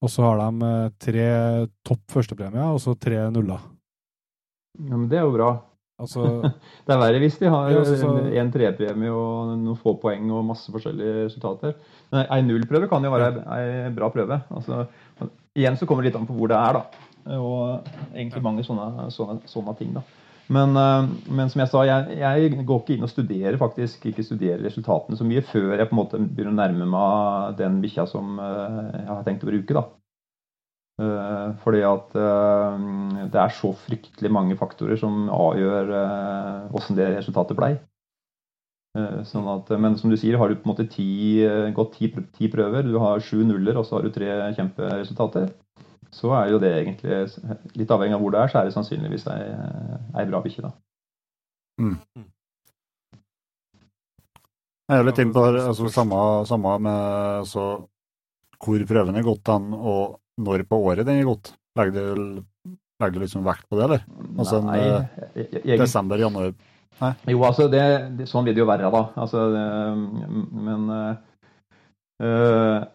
og 0.04 0.12
så 0.12 0.26
har 0.26 0.42
de 0.42 0.74
tre 1.02 1.28
topp 1.88 2.04
førstepremier 2.12 2.76
og 2.76 2.82
så 2.84 2.96
tre 3.00 3.24
nuller. 3.32 3.62
Ja, 4.80 4.98
men 4.98 5.08
det 5.12 5.20
er 5.20 5.28
jo 5.28 5.36
bra. 5.36 5.52
Altså 6.02 6.24
Det 6.88 6.94
er 6.96 7.00
verre 7.00 7.20
hvis 7.22 7.38
de 7.40 7.52
har 7.54 7.70
Ja, 7.70 7.80
altså, 7.84 7.96
så- 8.02 8.34
en 8.42 8.52
trepremie 8.52 9.12
og 9.14 9.52
noen 9.54 9.78
få 9.80 9.94
poeng 10.02 10.32
og 10.34 10.46
masse 10.50 10.72
forskjellige 10.74 11.28
resultater. 11.28 11.76
Men 12.12 12.26
Ei 12.34 12.42
nullprøve 12.42 12.90
kan 12.90 13.04
jo 13.06 13.12
være 13.14 13.30
ei 13.58 13.92
bra 13.94 14.10
prøve. 14.14 14.42
Altså, 14.52 14.88
igjen 15.56 15.78
så 15.78 15.86
kommer 15.88 16.04
det 16.04 16.12
litt 16.12 16.20
an 16.22 16.28
på 16.28 16.36
hvor 16.38 16.50
det 16.50 16.58
er, 16.58 16.80
da. 16.82 16.84
Og 17.38 17.86
egentlig 18.16 18.42
mange 18.44 18.66
sånne, 18.68 19.08
sånne, 19.14 19.40
sånne 19.48 19.78
ting, 19.80 19.94
da. 19.96 20.02
Men, 20.52 20.76
eh, 20.76 21.06
men 21.32 21.50
som 21.50 21.62
jeg 21.62 21.70
sa, 21.72 21.84
jeg, 21.88 22.18
jeg 22.20 22.66
går 22.68 22.82
ikke 22.82 22.98
inn 22.98 23.06
og 23.08 23.10
studerer 23.14 23.56
faktisk, 23.62 24.04
ikke 24.10 24.26
studerer 24.28 24.60
resultatene 24.66 25.16
så 25.16 25.24
mye 25.24 25.42
før 25.48 25.78
jeg 25.78 25.88
på 25.88 25.96
en 25.96 26.02
måte 26.02 26.20
begynner 26.20 26.52
å 26.52 26.58
nærme 26.58 26.90
meg 26.90 27.56
den 27.62 27.78
bikkja 27.86 28.04
som 28.12 28.36
eh, 28.44 28.98
jeg 28.98 29.08
har 29.08 29.24
tenkt 29.24 29.46
å 29.46 29.52
bruke. 29.54 29.78
da. 29.78 29.86
Eh, 31.02 31.48
fordi 31.64 31.80
at 31.88 32.12
eh, 32.22 32.84
det 33.34 33.40
er 33.42 33.56
så 33.58 33.72
fryktelig 33.86 34.30
mange 34.30 34.58
faktorer 34.60 35.00
som 35.02 35.26
avgjør 35.34 35.90
eh, 35.98 36.76
åssen 36.78 37.00
det 37.00 37.10
resultatet 37.16 37.58
blei. 37.58 37.72
Eh, 38.94 39.24
sånn 39.26 39.48
at, 39.56 39.72
men 39.82 39.98
som 39.98 40.14
du 40.14 40.18
sier, 40.22 40.38
har 40.38 40.52
du 40.52 40.60
på 40.60 40.68
en 40.68 40.74
måte 40.76 40.86
ti, 40.92 41.42
gått 41.74 41.98
ti, 41.98 42.12
ti 42.38 42.50
prøver, 42.54 42.86
du 42.86 43.00
har 43.02 43.24
sju 43.26 43.42
nuller 43.42 43.80
og 43.82 43.88
så 43.90 43.98
har 43.98 44.06
du 44.06 44.14
tre 44.14 44.30
kjemperesultater, 44.60 45.50
så 46.14 46.30
er 46.38 46.54
jo 46.54 46.62
det 46.62 46.70
egentlig 46.78 47.24
Litt 47.74 47.90
avhengig 47.90 48.20
av 48.20 48.22
hvor 48.22 48.36
det 48.36 48.44
er, 48.44 48.54
så 48.54 48.62
er 48.62 48.70
det 48.70 48.76
sannsynligvis 48.76 49.26
ei, 49.34 49.42
ei 50.22 50.28
bra 50.30 50.44
bikkje, 50.46 50.68
da. 50.68 50.76
Jeg 54.92 55.00
er 55.00 55.08
litt 55.08 55.22
inn 55.24 55.34
på 55.34 55.42
det, 55.56 55.64
altså, 55.72 55.90
samme, 55.90 56.20
samme 56.46 56.76
med 56.86 57.00
altså, 57.40 57.64
hvor 58.62 58.86
prøven 58.86 59.18
er 59.18 59.26
gått 59.26 59.50
an, 59.50 59.72
og 59.74 60.20
når 60.42 60.66
på 60.70 60.80
året 60.90 61.06
den 61.08 61.20
er 61.22 61.28
gått. 61.30 61.54
Legger 61.78 61.94
du, 62.16 62.44
legger 63.02 63.18
du 63.18 63.24
liksom 63.26 63.46
vekt 63.46 63.68
på 63.70 63.78
det, 63.80 63.86
eller? 63.88 64.06
Altså, 64.38 64.62
Nei, 64.66 64.80
eh, 64.80 65.60
jeg- 65.66 65.80
Desember, 65.80 66.18
januar 66.18 66.54
Jo, 67.28 67.40
altså, 67.44 67.68
det, 67.68 67.82
det, 68.18 68.28
sånn 68.30 68.46
vil 68.46 68.54
det 68.54 68.62
jo 68.62 68.70
være, 68.70 68.92
da. 68.94 69.02
Altså, 69.18 69.50
det, 69.52 69.64
men 70.54 70.90
eh, 72.22 72.86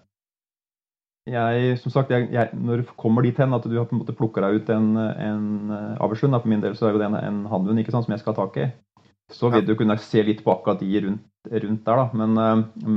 jeg, 1.28 1.78
som 1.82 1.92
sagt, 1.92 2.10
jeg, 2.14 2.30
jeg, 2.32 2.48
når 2.54 2.76
du 2.80 2.92
kommer 2.96 3.26
dit 3.26 3.36
hen 3.36 3.52
at 3.52 3.66
du 3.66 3.76
har 3.76 3.88
på 3.90 3.96
en 3.96 4.00
måte 4.04 4.16
plukka 4.16 4.40
deg 4.46 4.62
ut 4.62 4.70
en, 4.72 4.96
en 4.96 5.72
avlshund, 6.00 6.38
for 6.38 6.48
min 6.48 6.62
del 6.62 6.76
så 6.78 6.88
er 6.88 6.94
jo 6.94 7.02
det 7.02 7.10
en, 7.10 7.18
en 7.18 7.42
hannhund 7.50 7.82
som 7.90 8.14
jeg 8.14 8.22
skal 8.22 8.32
ha 8.34 8.46
tak 8.46 8.56
i, 8.62 8.70
så 9.34 9.50
vil 9.52 9.66
du 9.66 9.74
kunne 9.76 9.98
se 10.00 10.22
litt 10.24 10.40
på 10.44 10.54
akkurat 10.54 10.80
de 10.80 11.02
rundt, 11.04 11.26
rundt 11.52 11.84
der, 11.84 12.00
da. 12.00 12.08
Men, 12.16 12.32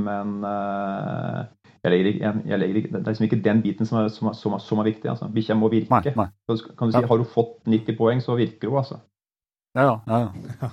men 0.06 0.46
jeg 1.82 1.90
legger, 1.92 2.18
jeg, 2.22 2.42
jeg 2.46 2.58
legger, 2.62 2.82
det 2.92 3.00
er 3.00 3.08
liksom 3.10 3.26
ikke 3.26 3.40
den 3.42 3.62
biten 3.64 3.88
som 3.88 3.98
er, 3.98 4.10
som 4.14 4.28
er, 4.30 4.36
som 4.38 4.52
er, 4.54 4.60
som 4.62 4.78
er 4.78 4.86
viktig. 4.86 5.08
altså. 5.10 5.26
Bikkja 5.34 5.56
må 5.58 5.70
virke. 5.72 5.90
Nei, 5.90 6.12
nei. 6.14 6.28
Kan 6.78 6.88
du 6.88 6.92
si, 6.94 7.00
Ja. 7.00 7.08
Har 7.10 7.18
du 7.18 7.24
fått 7.26 7.56
90 7.66 7.96
poeng, 7.98 8.20
så 8.22 8.36
virker 8.38 8.70
hun, 8.70 8.78
altså. 8.84 9.00
Ja, 9.74 9.96
ja. 10.06 10.18
ja. 10.60 10.68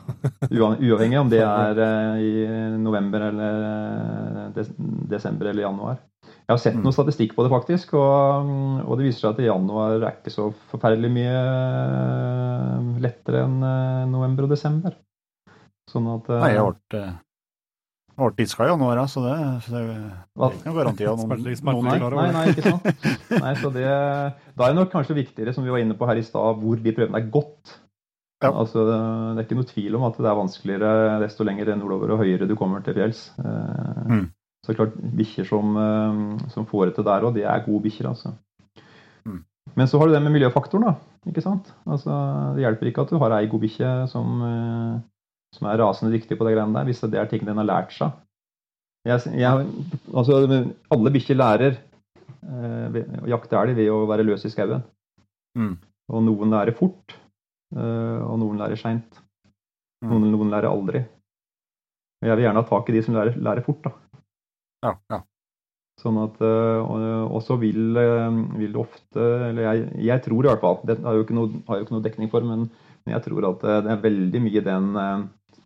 Uavhengig 0.92 1.18
om 1.22 1.30
det 1.32 1.40
er 1.42 1.80
uh, 1.80 2.20
i 2.20 2.44
november 2.84 3.24
eller 3.30 3.62
eh, 3.70 4.46
des 4.58 4.70
desember 5.10 5.48
eller 5.50 5.64
januar. 5.64 6.02
Jeg 6.28 6.52
har 6.52 6.60
sett 6.60 6.76
Mm. 6.76 6.84
noe 6.84 6.94
statistikk 6.94 7.36
på 7.38 7.46
det, 7.46 7.52
faktisk, 7.54 7.94
og, 7.94 8.46
mm, 8.50 8.78
og 8.90 8.98
det 8.98 9.06
viser 9.06 9.22
seg 9.22 9.38
at 9.38 9.44
januar 9.46 9.96
er 10.02 10.18
ikke 10.18 10.34
så 10.34 10.50
forferdelig 10.72 11.12
mye 11.16 11.36
eh, 11.38 13.00
lettere 13.06 13.46
enn 13.46 13.58
eh, 13.64 14.06
november 14.12 14.48
og 14.48 14.54
desember. 14.54 14.98
Sånn 15.90 16.10
at 16.12 16.28
uh, 16.30 16.40
Nei, 16.44 16.52
jeg 16.54 16.60
har 16.62 16.70
vært... 16.74 16.98
ble 18.20 18.30
diska 18.38 18.66
i 18.66 18.70
januar, 18.70 19.00
ja, 19.02 19.06
så 19.10 19.24
det, 19.26 19.36
så 19.66 19.74
det, 19.74 19.82
det 19.90 20.46
er 20.46 20.56
ikke 20.56 20.70
noen 20.70 20.78
garanti 20.80 21.08
av 21.10 21.18
noen, 21.20 21.30
Smertelig- 21.30 21.62
noen 21.66 21.86
Nei, 21.90 22.00
nei, 22.00 22.32
nei, 22.36 22.46
ikke 22.54 22.66
sant. 22.70 22.90
Nei, 23.44 23.54
så 23.62 23.72
det, 23.76 23.86
da 23.90 24.66
er 24.68 24.74
det 24.74 24.80
nok 24.80 24.92
kanskje 24.94 25.18
viktigere, 25.20 25.54
som 25.56 25.64
vi 25.68 25.74
var 25.74 25.84
inne 25.84 25.98
på 26.00 26.08
her 26.10 26.20
i 26.22 26.26
stad, 26.28 26.60
hvor 26.64 26.82
de 26.84 26.94
prøvene 26.98 27.22
er 27.22 27.30
gått. 27.34 27.76
Ja. 28.40 28.54
Altså, 28.56 28.86
det 28.88 28.98
er 29.42 29.44
ikke 29.44 29.58
noe 29.60 29.68
tvil 29.68 29.96
om 30.00 30.06
at 30.08 30.16
det 30.22 30.30
er 30.32 30.38
vanskeligere 30.40 30.92
desto 31.26 31.44
lenger 31.44 31.74
nordover 31.76 32.14
og 32.16 32.22
høyere 32.24 32.48
du 32.48 32.56
kommer 32.60 32.84
til 32.86 32.96
fjells. 33.00 33.26
Eh, 33.44 34.04
Mm. 34.10 34.28
Så 34.66 34.74
klart, 34.76 34.96
bikkjer 35.16 35.46
som, 35.48 35.76
eh, 35.80 36.48
som 36.52 36.66
får 36.68 36.90
det 36.90 36.96
til 36.96 37.06
der 37.08 37.24
òg, 37.24 37.34
det 37.36 37.44
er 37.48 37.62
gode 37.66 37.84
bikkjer, 37.86 38.10
altså. 38.10 38.34
Mm. 39.26 39.44
Men 39.76 39.88
så 39.88 40.00
har 40.00 40.08
du 40.08 40.14
det 40.14 40.22
med 40.24 40.34
miljøfaktoren, 40.36 40.84
da. 40.84 40.96
Ikke 41.28 41.44
sant? 41.44 41.70
Altså, 41.88 42.12
det 42.56 42.64
hjelper 42.66 42.90
ikke 42.90 43.02
at 43.06 43.10
du 43.14 43.18
har 43.22 43.36
ei 43.38 43.48
god 43.52 43.62
bikkje 43.64 43.92
som, 44.12 44.42
eh, 44.44 45.00
som 45.56 45.70
er 45.70 45.80
rasende 45.82 46.14
dyktig 46.14 46.38
på 46.38 46.48
de 46.48 46.56
greiene 46.56 46.76
der, 46.76 46.88
hvis 46.88 47.02
det 47.06 47.20
er 47.20 47.30
ting 47.30 47.46
den 47.48 47.60
har 47.62 47.68
lært 47.68 47.94
seg. 47.96 48.18
Jeg, 49.08 49.32
jeg, 49.40 49.68
altså, 50.12 50.42
alle 50.92 51.14
bikkjer 51.16 51.40
lærer 51.40 51.78
eh, 51.80 53.00
å 53.24 53.30
jakte 53.32 53.58
elg 53.62 53.78
ved 53.78 53.92
å 53.94 54.04
være 54.10 54.28
løs 54.28 54.44
i 54.46 54.52
skauen. 54.54 54.84
Mm. 55.58 55.78
Og 56.12 56.26
noen 56.26 56.54
lærer 56.54 56.76
fort, 56.78 57.16
eh, 57.76 58.20
og 58.26 58.38
noen 58.42 58.60
lærer 58.62 58.80
seint. 58.80 59.24
Noen, 60.06 60.30
noen 60.32 60.52
lærer 60.52 60.70
aldri. 60.70 61.04
Og 62.20 62.28
Jeg 62.28 62.36
vil 62.38 62.46
gjerne 62.48 62.62
ha 62.62 62.68
tak 62.68 62.92
i 62.92 62.96
de 62.96 63.04
som 63.06 63.16
lærer, 63.16 63.40
lærer 63.40 63.66
fort. 63.66 63.82
da. 63.88 64.22
Ja, 64.86 64.94
ja. 65.12 65.24
Sånn 66.00 66.16
at, 66.22 66.38
øh, 66.40 66.80
og 66.80 67.34
og 67.36 67.42
så 67.44 67.58
vil, 67.60 67.98
øh, 68.00 68.38
vil 68.56 68.72
det 68.72 68.80
ofte 68.80 69.20
Eller 69.50 69.66
jeg, 69.66 69.90
jeg 70.08 70.22
tror 70.24 70.46
i 70.46 70.48
hvert 70.48 70.62
fall 70.62 70.78
Det 70.88 70.96
har 71.04 71.18
jo 71.18 71.26
ikke 71.26 71.36
noe, 71.36 71.60
har 71.68 71.76
jo 71.76 71.84
ikke 71.84 71.96
noe 71.98 72.06
dekning 72.06 72.30
for, 72.32 72.46
men 72.48 72.70
jeg 73.04 73.20
tror 73.26 73.50
at 73.50 73.66
det 73.84 73.92
er 73.92 74.00
veldig 74.06 74.42
mye 74.46 74.62
den 74.64 74.88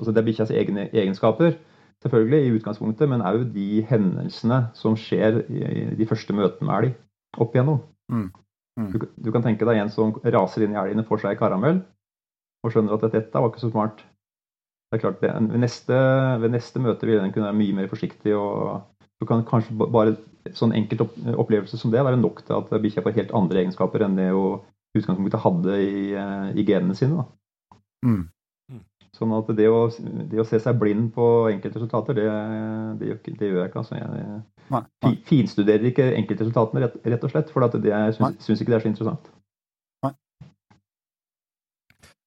altså 0.03 0.13
Det 0.13 0.21
er 0.21 0.27
bikkjas 0.27 0.53
egne 0.53 0.87
egenskaper, 0.91 1.57
selvfølgelig, 2.03 2.45
i 2.45 2.53
utgangspunktet, 2.59 3.09
men 3.09 3.23
òg 3.25 3.47
de 3.55 3.81
hendelsene 3.89 4.59
som 4.77 4.95
skjer 4.99 5.43
i 5.47 5.89
de 5.97 6.07
første 6.09 6.35
møtene 6.35 6.67
med 6.67 6.75
elg 6.77 7.41
opp 7.41 7.55
igjennom. 7.55 7.79
Mm. 8.11 8.29
Mm. 8.79 8.89
Du, 8.91 9.05
du 9.25 9.29
kan 9.31 9.45
tenke 9.45 9.65
deg 9.69 9.79
en 9.79 9.91
som 9.93 10.15
raser 10.23 10.65
inn 10.65 10.75
i 10.75 10.79
elgene, 10.81 11.05
får 11.07 11.23
seg 11.23 11.39
karamell, 11.39 11.79
og 12.63 12.73
skjønner 12.73 12.97
at 12.97 13.07
dette 13.13 13.39
var 13.39 13.51
ikke 13.51 13.63
så 13.63 13.71
smart. 13.71 14.03
Det 14.91 14.99
er 14.99 15.03
klart, 15.07 15.21
det, 15.23 15.31
ved, 15.33 15.61
neste, 15.63 15.95
ved 16.43 16.53
neste 16.53 16.81
møte 16.83 17.07
vil 17.09 17.21
den 17.21 17.31
kunne 17.33 17.49
være 17.49 17.59
mye 17.59 17.77
mer 17.79 17.89
forsiktig. 17.89 18.35
og 18.37 18.83
Du 19.21 19.25
kan 19.29 19.41
kanskje 19.47 19.73
bare 19.79 20.17
sånn 20.53 20.75
enkelt 20.75 21.05
opplevelse 21.39 21.79
som 21.79 21.93
det 21.93 22.03
være 22.03 22.19
nok 22.19 22.43
til 22.45 22.59
at 22.59 22.73
bikkja 22.83 23.01
får 23.05 23.15
helt 23.17 23.33
andre 23.37 23.63
egenskaper 23.63 24.05
enn 24.05 24.19
det 24.19 24.29
hun 24.35 24.61
utgangspunktet 24.93 25.41
hadde 25.41 25.77
i, 25.81 26.13
eh, 26.13 26.49
i 26.53 26.65
genene 26.67 26.95
sine. 26.97 27.25
Mm. 28.05 28.27
Sånn 29.13 29.33
at 29.37 29.51
det 29.53 29.67
å, 29.69 29.83
det 30.31 30.39
å 30.41 30.47
se 30.47 30.57
seg 30.61 30.79
blind 30.81 31.11
på 31.13 31.27
enkeltresultater, 31.51 32.17
det, 32.17 32.25
det, 33.01 33.19
det 33.37 33.51
gjør 33.51 33.61
jeg 33.61 33.69
ikke. 33.69 33.83
Altså. 33.83 33.99
Jeg 33.99 34.41
Nei, 34.73 34.81
nei. 35.05 35.13
finstuderer 35.27 35.85
ikke 35.89 36.07
enkeltresultatene, 36.17 36.87
rett, 36.87 36.99
rett 37.13 37.25
og 37.27 37.33
slett, 37.33 37.51
for 37.53 37.67
at 37.67 37.75
det, 37.77 37.91
jeg 37.91 38.15
syns, 38.17 38.39
syns 38.47 38.63
ikke 38.63 38.73
det 38.73 38.79
er 38.79 38.85
så 38.85 38.93
interessant. 38.93 39.31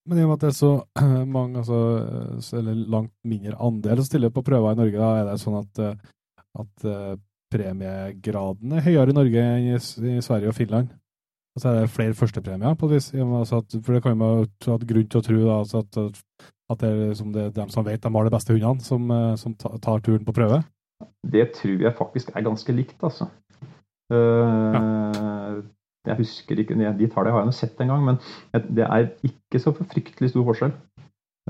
Men 0.07 0.21
i 0.21 0.23
og 0.23 0.31
med 0.31 0.37
at 0.37 0.45
det 0.45 0.51
er 0.53 0.59
så 0.61 0.73
mange, 1.37 1.63
altså, 1.63 1.79
eller 2.61 2.85
langt 2.95 3.15
mindre 3.27 3.57
andel 3.59 3.99
som 3.99 4.07
stiller 4.07 4.35
på 4.35 4.45
prøver 4.47 4.77
i 4.77 4.79
Norge, 4.79 5.01
da 5.01 5.09
er 5.19 5.25
det 5.27 5.41
sånn 5.43 5.59
at, 5.59 5.81
eh, 5.83 6.13
at 6.63 6.87
eh, 6.87 7.17
premiegraden 7.51 8.77
er 8.77 8.87
høyere 8.87 9.11
i 9.11 9.17
Norge 9.17 9.43
enn 9.43 9.67
i, 9.73 9.81
i 10.15 10.23
Sverige 10.23 10.53
og 10.53 10.59
Finland. 10.59 10.93
Og 11.57 11.63
så 11.63 11.71
er 11.71 11.81
det 11.81 11.91
flere 11.91 12.15
førstepremier, 12.15 12.77
på 12.79 12.87
et 12.91 12.99
vis. 12.99 13.11
altså 13.17 13.63
at, 13.63 13.79
for 13.83 13.97
det 13.97 14.03
kan 14.05 14.15
jo 14.15 14.29
være 14.69 14.89
grunn 14.93 15.09
til 15.11 15.23
å 15.23 15.27
tro 15.27 15.39
da, 15.41 15.59
altså 15.65 15.83
at, 15.83 15.99
at 16.73 16.83
det 16.83 16.89
er 16.91 17.15
det, 17.35 17.45
dem 17.55 17.71
som 17.71 17.87
vet 17.87 18.03
de 18.03 18.11
har 18.13 18.27
de 18.27 18.33
beste 18.35 18.55
hundene, 18.55 18.83
som, 18.83 19.11
eh, 19.11 19.35
som 19.39 19.55
tar 19.55 20.03
turen 20.03 20.25
på 20.27 20.35
prøve. 20.35 20.63
Det 21.27 21.51
tror 21.59 21.83
jeg 21.85 21.99
faktisk 21.99 22.33
er 22.35 22.47
ganske 22.47 22.75
likt, 22.75 22.99
altså. 23.05 23.29
Eh, 24.13 25.63
Jeg 26.07 26.21
husker 26.21 26.61
ikke, 26.63 26.77
De 26.79 27.09
tallene 27.11 27.33
har 27.35 27.41
jeg 27.43 27.49
nå 27.49 27.55
sett 27.55 27.81
en 27.83 27.89
gang, 27.91 28.05
men 28.07 28.19
det 28.53 28.85
er 28.87 29.09
ikke 29.27 29.59
så 29.59 29.73
fryktelig 29.75 30.31
stor 30.31 30.45
forskjell. 30.47 30.75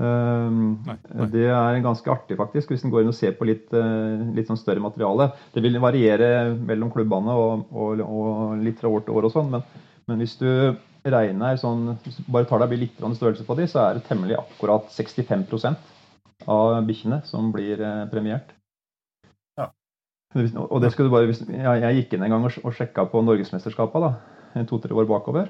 Eh, 0.01 0.49
Nei, 0.49 0.97
nei. 1.13 1.27
Det 1.33 1.45
er 1.45 1.81
ganske 1.85 2.09
artig, 2.09 2.37
faktisk, 2.37 2.73
hvis 2.73 2.83
en 2.85 2.93
går 2.93 3.05
inn 3.05 3.13
og 3.13 3.17
ser 3.17 3.37
på 3.37 3.45
litt, 3.45 3.69
litt 4.33 4.49
sånn 4.49 4.57
større 4.57 4.81
materiale. 4.81 5.31
Det 5.53 5.61
vil 5.61 5.77
variere 5.81 6.55
mellom 6.57 6.89
klubbene 6.93 7.33
og, 7.37 7.67
og, 7.71 8.01
og 8.01 8.57
litt 8.65 8.81
fra 8.81 8.89
år 8.89 9.05
til 9.05 9.17
år 9.17 9.29
og 9.29 9.33
sånn, 9.37 9.53
men, 9.53 9.65
men 10.09 10.21
hvis 10.25 10.37
du 10.41 10.49
regner 11.05 11.59
sånn 11.59 11.93
hvis 12.03 12.19
du 12.19 12.31
Bare 12.33 12.47
tar 12.49 12.63
deg 12.63 12.77
litt 12.79 12.97
størrelse 12.97 13.45
på 13.47 13.57
de, 13.59 13.67
så 13.69 13.83
er 13.83 13.97
det 13.97 14.07
temmelig 14.07 14.37
akkurat 14.39 14.89
65% 14.93 15.93
av 16.47 16.77
bikkjene 16.87 17.21
som 17.27 17.51
blir 17.53 17.81
eh, 17.81 18.03
premiert. 18.11 18.51
Ja. 19.57 19.71
Og 20.35 20.81
det 20.83 20.91
skal 20.93 21.07
du 21.07 21.13
bare, 21.13 21.31
jeg, 21.33 21.95
gikk 22.01 22.13
inn 22.15 22.27
en 22.27 22.35
gang 22.35 22.45
og, 22.47 22.73
sjekka 22.75 23.07
på 23.11 23.23
Norgesmesterskapet 23.25 24.05
da, 24.05 24.11
to-tre 24.69 24.95
år 24.95 25.09
bakover. 25.09 25.49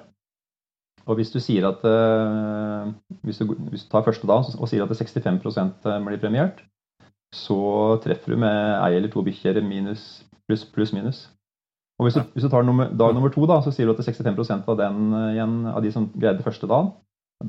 Og 1.08 1.20
hvis 1.20 1.32
du 1.32 1.40
sier 1.44 1.68
at 1.70 1.84
eh, 1.88 2.94
hvis, 3.28 3.40
du, 3.40 3.54
hvis 3.72 3.86
du 3.86 3.92
tar 3.92 4.08
første 4.08 4.28
dag 4.28 4.48
og 4.58 4.68
sier 4.70 4.84
at 4.84 4.92
det 4.92 5.00
65% 5.00 5.88
blir 6.08 6.24
premiert, 6.24 6.64
så 7.36 7.98
treffer 8.04 8.34
du 8.34 8.40
med 8.40 8.78
ei 8.80 8.96
eller 8.96 9.12
to 9.12 9.24
bikkjer 9.26 9.60
minus, 9.64 10.24
pluss 10.48 10.64
pluss 10.72 10.94
minus. 10.96 11.26
Og 11.98 12.06
hvis 12.06 12.18
du, 12.18 12.22
hvis 12.36 12.46
du 12.46 12.50
tar 12.54 12.66
nummer, 12.66 12.92
dag 12.94 13.14
nummer 13.16 13.32
to, 13.34 13.46
da, 13.50 13.58
så 13.66 13.74
sier 13.74 13.88
du 13.90 13.96
at 13.96 14.00
det 14.00 14.06
er 14.06 14.14
65% 14.14 14.70
av, 14.70 14.78
den, 14.78 14.98
eh, 15.18 15.32
igjen, 15.34 15.56
av 15.72 15.82
de 15.82 15.92
som 15.94 16.06
greide 16.14 16.46
første 16.46 16.70
dagen. 16.70 16.92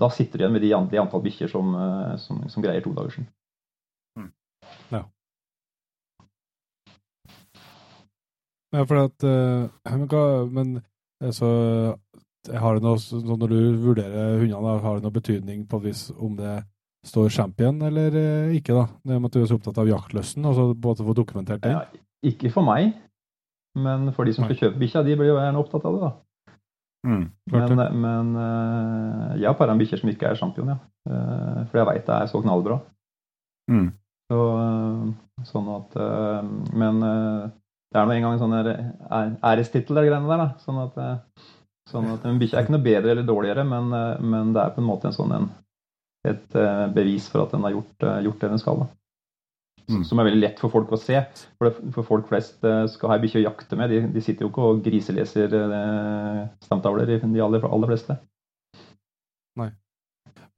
Da 0.01 0.09
sitter 0.13 0.41
du 0.41 0.45
igjen 0.45 0.55
med 0.55 0.65
de, 0.65 0.73
de 0.93 1.01
antall 1.01 1.25
bikkjer 1.25 1.51
som, 1.53 1.75
eh, 1.77 2.15
som, 2.23 2.41
som 2.49 2.65
greier 2.65 2.85
todagersen. 2.85 3.29
Ja, 8.69 8.85
for 8.85 8.99
at 9.01 9.25
eh, 9.25 10.49
Men, 10.53 10.75
altså 11.25 11.49
har 12.53 12.77
det 12.77 12.85
noe, 12.85 12.99
Når 13.25 13.49
du 13.49 13.61
vurderer 13.81 14.43
hundene, 14.43 14.75
har 14.81 14.99
det 14.99 15.07
noe 15.07 15.15
betydning 15.15 15.63
på 15.69 15.81
et 15.81 15.87
vis 15.89 16.03
om 16.17 16.37
det 16.37 16.59
står 17.07 17.29
champion 17.33 17.81
eller 17.83 18.17
ikke? 18.57 18.77
da? 18.77 18.87
Det 19.05 19.21
med 19.21 19.29
at 19.29 19.37
du 19.37 19.43
er 19.43 19.49
så 19.49 19.57
opptatt 19.57 19.81
av 19.81 19.89
jaktløsten, 19.89 20.45
altså 20.45 20.73
både 20.75 21.05
få 21.05 21.17
dokumentert 21.17 21.65
det? 21.65 21.73
Ja, 21.73 21.85
ikke 22.29 22.53
for 22.53 22.67
meg, 22.67 22.93
men 23.85 24.11
for 24.17 24.29
de 24.29 24.35
som 24.37 24.45
skal 24.47 24.59
kjøpe 24.59 24.81
bikkja, 24.81 25.03
de 25.07 25.15
blir 25.19 25.31
jo 25.33 25.39
gjerne 25.39 25.61
opptatt 25.61 25.87
av 25.89 25.95
det. 25.97 26.09
da. 26.09 26.13
Mm. 27.07 27.25
Men, 27.53 27.79
men 28.03 28.31
eh, 28.43 29.37
jeg 29.39 29.47
har 29.47 29.57
para 29.59 29.73
en 29.75 29.79
bikkjer 29.81 30.01
som 30.01 30.11
ikke 30.11 30.29
er 30.33 30.39
champion, 30.41 30.73
ja. 30.75 30.79
Eh, 31.09 31.61
For 31.71 31.79
jeg 31.81 31.89
veit 31.89 32.07
det 32.09 32.17
er 32.17 32.31
så 32.33 32.41
knallbra. 32.43 32.81
Mm. 33.71 33.87
Så, 34.29 34.41
eh, 34.65 35.45
sånn 35.49 35.69
at 35.77 35.95
Men 36.77 36.99
det 37.01 37.97
er 38.01 38.05
nå 38.09 38.13
engang 38.17 38.35
en 38.35 38.43
sånn 38.43 38.57
der 38.57 38.73
æ- 39.09 39.39
ærestittel, 39.53 39.97
de 39.97 40.09
greiene 40.09 40.29
der. 40.29 40.43
da. 40.43 40.49
Sånn 40.65 40.83
at, 40.83 40.99
sånn 41.89 42.11
at 42.13 42.27
en 42.29 42.41
bikkje 42.43 42.59
er 42.59 42.67
ikke 42.67 42.75
noe 42.77 42.85
bedre 42.85 43.15
eller 43.15 43.25
dårligere, 43.29 43.65
men, 43.65 43.89
men 44.21 44.53
det 44.53 44.61
er 44.65 44.75
på 44.75 44.83
en 44.83 44.89
måte 44.91 45.09
en 45.09 45.17
sånn 45.17 45.33
en, 45.39 45.49
et 46.29 46.59
bevis 46.93 47.31
for 47.31 47.47
at 47.47 47.55
den 47.55 47.65
har 47.65 47.73
gjort, 47.79 48.09
gjort 48.27 48.43
det 48.43 48.51
den 48.53 48.61
skal. 48.61 48.83
da. 48.83 48.91
Mm. 49.89 50.03
Som 50.05 50.21
er 50.21 50.27
veldig 50.29 50.41
lett 50.43 50.59
for 50.61 50.73
folk 50.73 50.91
å 50.93 50.99
se. 51.01 51.21
For, 51.57 51.69
det, 51.69 51.93
for 51.95 52.05
folk 52.05 52.27
flest 52.29 52.65
eh, 52.67 52.83
skal 52.93 53.13
ha 53.13 53.17
ei 53.17 53.23
bikkje 53.23 53.41
å 53.41 53.47
jakte 53.47 53.79
med. 53.79 53.93
De, 53.93 54.03
de 54.13 54.25
sitter 54.25 54.45
jo 54.45 54.51
ikke 54.51 54.67
og 54.67 54.83
griseleser 54.85 55.55
eh, 55.57 56.43
stamtavler, 56.67 57.09
de 57.09 57.45
aller, 57.45 57.65
aller 57.65 57.95
fleste. 57.95 58.19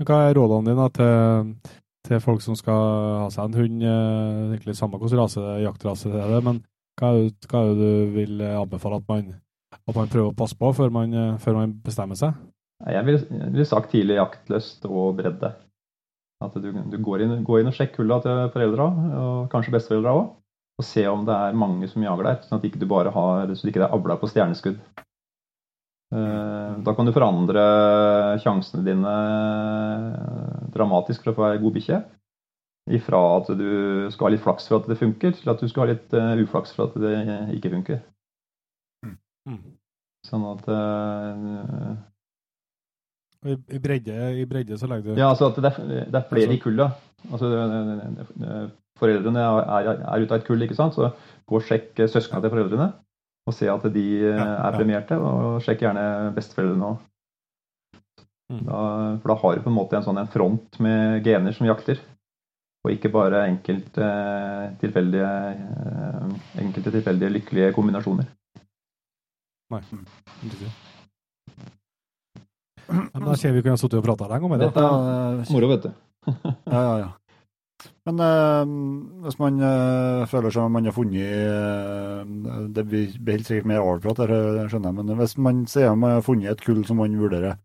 Men 0.00 0.08
hva 0.08 0.16
er 0.26 0.34
rådene 0.34 0.72
dine 0.72 0.88
til, 0.96 1.50
til 2.08 2.22
folk 2.24 2.42
som 2.42 2.56
skal 2.58 2.82
ha 3.20 3.28
seg 3.30 3.50
en 3.50 3.58
hund? 3.60 3.86
eh, 3.86 4.42
egentlig 4.56 4.74
Samme 4.78 4.98
hvilken 4.98 5.22
rase, 5.22 5.44
jaktrase 5.62 6.10
det 6.10 6.24
er, 6.24 6.38
men 6.46 6.62
hva 6.98 7.12
er, 7.14 7.28
det, 7.28 7.48
hva 7.52 7.62
er 7.62 7.70
det 7.70 7.78
du 7.80 8.14
vil 8.16 8.42
anbefale 8.50 8.98
at 8.98 9.08
man, 9.12 9.34
at 9.78 9.94
man 9.94 10.10
prøver 10.10 10.32
å 10.32 10.36
passe 10.36 10.58
på 10.58 10.72
før 10.76 10.90
man, 10.94 11.14
før 11.40 11.60
man 11.62 11.76
bestemmer 11.84 12.18
seg? 12.18 12.34
Jeg 12.80 13.04
ville 13.06 13.44
ville 13.52 13.68
sagt 13.68 13.92
tidlig 13.92 14.16
jaktlyst 14.16 14.88
og 14.88 15.20
bredde. 15.20 15.52
At 16.40 16.54
du, 16.56 16.70
du 16.72 16.96
går, 17.04 17.26
inn, 17.26 17.42
går 17.44 17.60
inn 17.60 17.68
og 17.68 17.76
sjekker 17.76 18.00
hulla 18.00 18.16
til 18.24 18.46
foreldra, 18.54 18.86
og 19.20 19.50
kanskje 19.52 19.74
besteforeldra 19.74 20.14
òg. 20.16 20.28
Og 20.80 20.86
se 20.88 21.02
om 21.10 21.26
det 21.28 21.34
er 21.36 21.58
mange 21.60 21.88
som 21.90 22.00
jager 22.00 22.24
der, 22.24 22.38
sånn 22.46 22.56
at 22.56 22.64
ikke 22.64 22.80
du 22.80 22.86
bare 22.88 23.12
har, 23.12 23.50
så 23.52 23.66
det 23.66 23.74
ikke 23.74 23.82
er 23.84 23.92
avla 23.92 24.16
på 24.16 24.30
stjerneskudd. 24.30 24.78
Eh, 26.16 26.78
Da 26.86 26.94
kan 26.96 27.06
du 27.06 27.12
forandre 27.12 27.64
sjansene 28.40 28.86
dine 28.86 29.12
dramatisk 30.72 31.26
for 31.26 31.32
å 31.32 31.36
få 31.36 31.50
ei 31.50 31.60
god 31.60 31.76
bikkje. 31.76 32.00
Ifra 32.96 33.20
at 33.36 33.50
du 33.58 34.08
skal 34.10 34.26
ha 34.26 34.32
litt 34.32 34.42
flaks 34.42 34.66
for 34.70 34.80
at 34.80 34.88
det 34.88 34.96
funker, 34.98 35.36
til 35.36 35.52
at 35.52 35.60
du 35.60 35.68
skal 35.68 35.84
ha 35.84 35.92
litt 35.92 36.16
eh, 36.16 36.40
uflaks 36.46 36.72
for 36.74 36.88
at 36.88 36.96
det 36.98 37.12
ikke 37.58 37.74
funker. 37.76 38.00
Mm. 39.04 39.60
Sånn 40.26 40.48
at 40.48 40.66
eh, 40.72 41.92
I, 43.46 43.54
i, 43.72 43.78
bredde, 43.80 44.16
I 44.36 44.44
bredde 44.44 44.76
så 44.78 44.88
legger 44.90 45.14
du 45.14 45.20
Ja, 45.20 45.30
altså 45.32 45.48
at 45.48 45.56
det 45.56 45.70
er, 45.70 46.06
det 46.12 46.18
er 46.18 46.26
flere 46.28 46.52
i. 46.52 46.60
Altså, 47.30 47.48
det- 47.48 48.16
det- 48.18 48.26
det- 48.42 48.70
foreldrene 49.00 49.40
er, 49.40 49.88
er 50.04 50.20
ute 50.20 50.34
av 50.34 50.40
et 50.40 50.44
kull, 50.46 50.60
ikke 50.62 50.76
sant? 50.76 50.92
så 50.94 51.12
gå 51.48 51.56
og 51.56 51.62
sjekk 51.64 51.94
søsknene 52.04 52.42
til 52.42 52.50
foreldrene. 52.52 52.92
Og 53.48 53.54
se 53.56 53.66
at 53.72 53.82
de 53.94 54.02
eh, 54.20 54.36
Ja, 54.36 54.68
er 54.68 54.76
premierte, 54.76 55.16
og 55.16 55.62
sjekk 55.64 55.80
gjerne 55.86 56.34
besteforeldrene 56.36 56.90
òg. 56.90 56.98
Mm. 58.50 58.66
For 59.22 59.28
da 59.30 59.34
har 59.40 59.54
du 59.56 59.62
på 59.62 59.70
en 59.70 59.76
måte 59.78 59.96
en 59.96 60.02
sånn 60.04 60.18
en 60.20 60.26
front 60.28 60.80
med 60.80 61.24
gener 61.24 61.54
som 61.56 61.66
jakter. 61.66 61.98
Og 62.84 62.92
ikke 62.92 63.10
bare 63.12 63.46
enkelt, 63.48 63.96
eh, 63.98 64.70
tilfeldige, 64.80 65.30
eh, 65.56 66.60
enkelte 66.60 66.92
tilfeldige 66.92 67.32
lykkelige 67.32 67.72
kombinasjoner. 67.76 68.26
Nei. 69.70 69.80
Da 73.30 73.36
ser 73.38 73.54
vi 73.54 73.62
kunne 73.64 73.78
sittet 73.80 73.98
og 74.00 74.04
prata 74.06 74.26
lenge 74.30 74.46
om 74.48 74.52
det. 74.58 74.66
Dette 74.68 74.84
er 74.84 75.40
moro, 75.54 75.70
vet 75.72 75.86
du. 75.88 75.90
Ja, 76.70 76.80
ja, 76.84 76.94
ja. 77.04 77.08
Men 78.04 78.18
eh, 78.20 78.72
hvis 79.24 79.38
man 79.40 79.56
eh, 79.64 80.26
føler 80.28 80.52
seg 80.52 80.66
man 80.68 80.84
har 80.84 80.92
funnet 80.92 81.22
eh, 81.24 82.66
Det 82.76 82.82
blir 82.90 83.14
helt 83.30 83.48
sikkert 83.48 83.68
mer 83.70 83.80
avprat, 83.80 84.20
skjønner 84.20 84.90
jeg, 84.90 84.96
men 84.98 85.14
hvis 85.22 85.36
man 85.40 85.62
sier 85.70 85.94
man 85.96 86.18
har 86.18 86.26
funnet 86.26 86.50
et 86.52 86.60
kull 86.66 86.82
som 86.84 87.00
man 87.00 87.16
vurderer, 87.16 87.56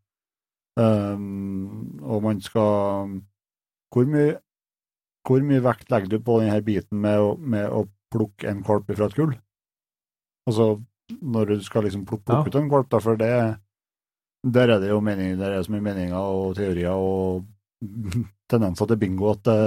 eh, 0.80 1.20
og 2.06 2.24
man 2.24 2.40
skal 2.46 3.18
Hvor 3.92 4.08
mye, 4.08 4.38
hvor 5.28 5.44
mye 5.44 5.64
vekt 5.68 5.92
legger 5.92 6.14
du 6.16 6.20
på 6.24 6.40
denne 6.46 6.62
biten 6.64 7.02
med 7.04 7.20
å, 7.20 7.36
med 7.40 7.68
å 7.68 7.84
plukke 8.16 8.48
en 8.54 8.64
valp 8.64 8.88
fra 8.96 9.10
et 9.12 9.18
kull? 9.20 9.36
Altså 10.48 10.78
når 11.22 11.52
du 11.52 11.60
skal 11.66 11.84
liksom 11.86 12.06
plukke, 12.08 12.24
plukke 12.32 12.48
Ja. 12.48 12.56
ut 12.56 12.56
en 12.64 12.72
valp, 12.72 12.88
da, 12.90 13.00
for 13.04 13.20
det 13.20 13.34
der 14.54 14.70
er 14.76 14.80
det 14.84 14.90
jo 14.92 15.00
mening, 15.02 15.38
der 15.40 15.56
er 15.58 15.64
så 15.66 15.72
mye 15.74 15.82
meninger 15.86 16.18
og 16.18 16.56
teorier 16.58 16.94
og 16.94 17.46
tendenser 18.52 18.88
til 18.92 18.98
bingo 19.02 19.32
at 19.32 19.44
det... 19.48 19.58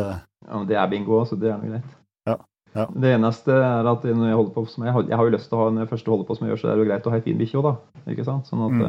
Ja, 0.49 0.59
men 0.59 0.68
Det 0.68 0.76
er 0.79 0.91
bingo, 0.91 1.24
så 1.26 1.37
det 1.37 1.51
er 1.51 1.59
noe 1.59 1.70
greit. 1.72 1.95
Ja, 2.29 2.37
ja. 2.76 2.85
Det 2.95 3.11
eneste 3.16 3.53
er 3.59 3.89
at 3.91 4.05
når 4.07 4.29
jeg 4.31 4.37
holder 4.39 4.53
på 4.55 4.64
som 4.70 4.85
jeg, 4.87 4.93
har- 4.95 5.09
jeg 5.09 5.16
har 5.18 5.24
jo 5.29 5.35
lyst 5.35 5.49
til 5.51 5.59
å 5.59 5.62
ha 5.64 5.68
en 5.72 5.81
første 5.83 5.91
først 5.97 6.12
holder 6.12 6.29
på 6.29 6.37
som 6.39 6.47
jeg 6.47 6.53
gjør, 6.55 6.61
så 6.62 6.68
er 6.70 6.76
det 6.79 6.85
jo 6.85 6.91
greit 6.93 7.09
å 7.09 7.11
ha 7.14 7.18
ei 7.18 7.24
fin 7.26 7.39
bikkje 7.41 7.59
òg, 7.61 7.66
da. 7.68 8.03
Ikke 8.14 8.24
sant? 8.29 8.47
Sånn 8.47 8.64
at 8.68 8.76
Mm. 8.79 8.87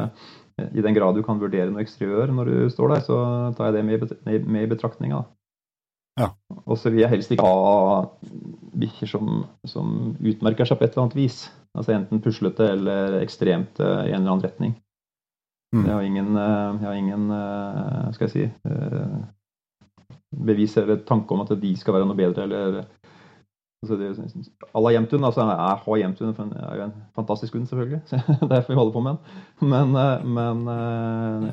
eh, 0.60 0.70
i 0.76 0.82
den 0.84 0.94
grad 0.94 1.14
du 1.16 1.22
kan 1.24 1.40
vurdere 1.40 1.70
noe 1.72 1.80
eksteriør 1.82 2.30
når 2.36 2.44
du 2.52 2.56
står 2.70 2.88
der, 2.94 3.00
så 3.06 3.18
tar 3.56 3.70
jeg 3.70 3.74
det 3.80 3.84
med, 3.84 4.12
i 4.28 4.38
med, 4.44 4.62
i 4.62 4.70
betraktninga. 4.74 5.24
Ja. 6.20 6.30
Og 6.66 6.76
så 6.78 6.90
vil 6.92 7.00
jeg 7.00 7.08
helst 7.14 7.30
ikke 7.32 7.46
ha 7.46 8.04
bikkjer 8.76 9.08
som, 9.08 9.44
som 9.64 10.16
utmerker 10.20 10.68
seg 10.68 10.78
på 10.78 10.84
et 10.84 10.92
eller 10.94 11.06
annet 11.06 11.16
vis. 11.16 11.38
Altså 11.76 11.94
enten 11.94 12.20
puslete 12.20 12.66
eller 12.74 13.20
ekstremt 13.22 13.80
eh, 13.80 14.06
i 14.10 14.12
en 14.12 14.20
eller 14.22 14.34
annen 14.34 14.44
retning. 14.44 14.74
Mm. 15.74 15.84
Jeg 15.86 15.94
har 15.94 16.02
ingen, 16.02 16.36
eh, 16.36 16.80
jeg 16.80 16.88
har 16.88 16.96
ingen 16.98 17.30
eh, 17.30 18.12
skal 18.12 18.26
jeg 18.26 18.32
si, 18.32 18.46
eh, 18.70 19.18
bevis 20.46 20.76
eller 20.76 21.04
tanke 21.06 21.34
om 21.34 21.44
at 21.44 21.52
de 21.62 21.76
skal 21.78 21.94
være 21.94 22.08
noe 22.08 22.18
bedre, 22.18 22.42
eller 22.42 22.80
altså 23.84 23.96
det, 23.96 24.08
à 24.74 24.82
la 24.82 24.92
Jemtun, 24.92 25.24
altså 25.24 25.46
jeg 25.46 25.84
har 25.84 26.00
Jemtun, 26.02 26.34
er 26.58 26.74
jo 26.76 26.88
en 26.88 26.96
fantastisk 27.14 27.54
hund, 27.54 27.66
selvfølgelig. 27.66 28.00
så 28.10 28.16
er 28.16 28.48
derfor 28.48 28.72
vi 28.72 28.78
holder 28.80 28.92
på 28.92 29.00
med 29.00 29.14
den. 29.14 29.70
Men, 29.70 29.94
men 30.34 30.66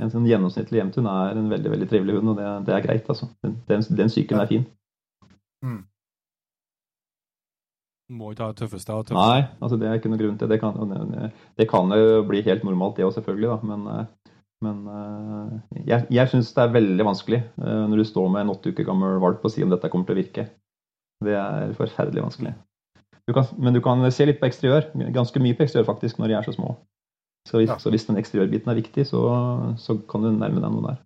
en 0.01 0.11
sånn 0.11 0.27
gjennomsnittlig 0.27 0.81
Jemtun 0.81 1.07
er 1.07 1.37
en 1.37 1.53
veldig 1.53 1.71
veldig 1.71 1.89
trivelig 1.89 2.17
hund, 2.17 2.33
og 2.33 2.41
det, 2.41 2.49
det 2.67 2.75
er 2.75 2.85
greit. 2.85 3.05
altså. 3.07 3.29
Den, 3.45 3.55
den, 3.69 3.85
den 4.01 4.11
syken 4.13 4.41
er 4.41 4.49
fin. 4.49 4.65
Må 8.09 8.31
ikke 8.31 8.45
ha 8.45 8.53
det 8.53 8.61
tøffeste 8.61 8.93
av 8.93 9.01
tøffeste. 9.03 9.19
Nei, 9.19 9.47
altså 9.59 9.77
det 9.79 9.87
er 9.89 9.97
ikke 9.99 10.11
noe 10.13 10.19
grunn 10.21 10.37
til 10.39 10.47
det. 10.51 10.61
Kan, 10.61 10.77
det, 11.11 11.31
det 11.59 11.67
kan 11.67 11.91
jo 11.91 12.21
bli 12.29 12.39
helt 12.45 12.63
normalt, 12.63 12.95
det 12.95 13.03
òg, 13.07 13.11
selvfølgelig. 13.17 13.49
da, 13.51 13.57
Men, 13.67 13.87
eh, 13.91 14.31
men 14.63 14.77
eh, 14.93 15.81
jeg, 15.89 16.07
jeg 16.15 16.31
syns 16.31 16.53
det 16.55 16.63
er 16.63 16.71
veldig 16.77 17.05
vanskelig 17.09 17.41
eh, 17.43 17.83
når 17.91 17.99
du 17.99 18.05
står 18.07 18.29
med 18.31 18.45
en 18.45 18.53
åtte 18.55 18.71
uker 18.71 18.87
gammel 18.87 19.19
valp 19.23 19.43
og 19.43 19.51
sier 19.53 19.67
om 19.67 19.73
dette 19.75 19.91
kommer 19.91 20.07
til 20.07 20.15
å 20.15 20.21
virke. 20.21 20.47
Det 21.25 21.35
er 21.35 21.75
forferdelig 21.75 22.23
vanskelig. 22.23 22.53
Du 23.27 23.33
kan, 23.35 23.49
men 23.59 23.75
du 23.75 23.81
kan 23.83 24.05
se 24.13 24.25
litt 24.29 24.39
på 24.39 24.47
eksteriør. 24.47 24.93
Ganske 25.11 25.41
mye 25.43 25.57
på 25.57 25.65
eksteriør 25.65 25.89
faktisk 25.89 26.21
når 26.21 26.31
de 26.31 26.37
er 26.39 26.47
så 26.47 26.55
små. 26.55 26.77
Så 27.47 27.59
hvis, 27.59 27.69
Ja. 27.71 27.77
så 27.79 27.91
hvis 27.91 28.07
den 28.07 28.19
eksteriørbiten 28.19 28.71
er 28.71 28.79
viktig, 28.79 29.03
så, 29.07 29.19
så 29.79 29.97
kan 30.07 30.23
du 30.23 30.31
nærme 30.31 30.63
deg 30.63 30.71
noe 30.71 30.83
der. 30.87 30.97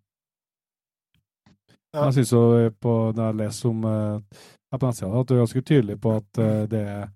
Ja. 1.92 2.06
Jeg 2.08 2.22
syns 2.22 2.32
jo 2.32 2.44
på, 2.80 2.94
når 3.16 3.26
jeg 3.26 3.40
leser 3.42 3.70
om 3.72 3.84
eh, 3.90 4.46
her 4.72 4.80
på 4.80 4.88
nettsida, 4.88 5.12
at 5.12 5.28
du 5.28 5.36
er 5.36 5.44
ganske 5.44 5.64
tydelig 5.68 5.98
på 6.00 6.16
at 6.22 6.40
eh, 6.40 6.64
det, 6.72 6.82
er, 6.88 7.10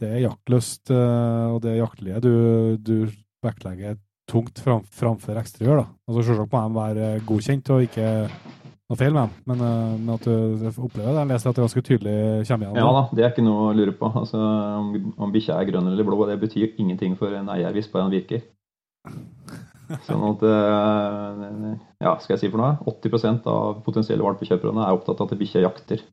det 0.00 0.10
er 0.10 0.24
jaktlyst 0.24 0.92
eh, 0.94 1.44
og 1.52 1.60
det 1.64 1.76
jaktlige 1.76 2.22
du, 2.24 2.34
du 2.80 2.96
vektlegger 3.44 3.98
tungt 4.30 4.58
fram, 4.64 4.84
framfor 4.88 5.36
da. 5.36 5.44
Altså 5.44 6.22
Selvsagt 6.24 6.52
må 6.52 6.62
de 6.64 6.78
være 6.78 7.08
godkjent 7.28 7.72
og 7.74 7.84
ikke 7.84 8.06
noe 8.88 9.00
feil 9.00 9.12
med 9.12 9.26
dem, 9.26 9.36
men, 9.50 9.66
eh, 9.66 9.92
men 9.98 10.14
at 10.16 10.24
du 10.24 10.80
opplever 10.86 11.10
det. 11.10 11.20
Jeg 11.20 11.30
leser 11.34 11.50
at 11.50 11.58
det 11.58 11.66
ganske 11.66 11.84
tydelig 11.90 12.16
kommer 12.48 12.66
igjen. 12.66 12.80
Ja 12.80 12.88
da, 12.96 13.04
det 13.12 13.26
er 13.26 13.32
ikke 13.34 13.44
noe 13.44 13.68
å 13.68 13.76
lure 13.76 13.96
på. 14.00 14.08
Altså, 14.22 14.40
Om, 14.40 15.12
om 15.18 15.36
bikkja 15.36 15.60
er 15.60 15.68
grønn 15.68 15.92
eller 15.92 16.08
blå, 16.08 16.24
det 16.32 16.40
betyr 16.40 16.80
ingenting 16.80 17.20
for 17.20 17.36
en 17.36 17.52
eier 17.52 17.76
hvis 17.76 17.92
bare 17.92 18.08
han 18.08 18.16
virker. 18.16 18.44
Sånn 20.06 20.22
at 20.30 20.44
eh, 20.48 21.70
Ja, 22.04 22.14
skal 22.20 22.34
jeg 22.34 22.42
si 22.44 22.50
for 22.52 22.62
noe? 22.62 22.76
80% 22.88 23.48
av 23.50 23.80
potensielle 23.86 24.24
valpekjøperne 24.24 24.84
er 24.86 24.96
opptatt 24.96 25.20
av 25.20 25.32
at 25.32 25.40
bikkja 25.40 25.64
jakter. 25.64 26.04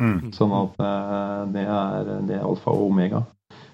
Mm. 0.00 0.30
Sånn 0.34 0.54
at 0.56 0.80
eh, 0.82 1.42
det 1.54 1.66
er, 1.66 2.10
det 2.28 2.38
er 2.38 2.46
alfa 2.48 2.74
og 2.74 2.88
omega. 2.88 3.24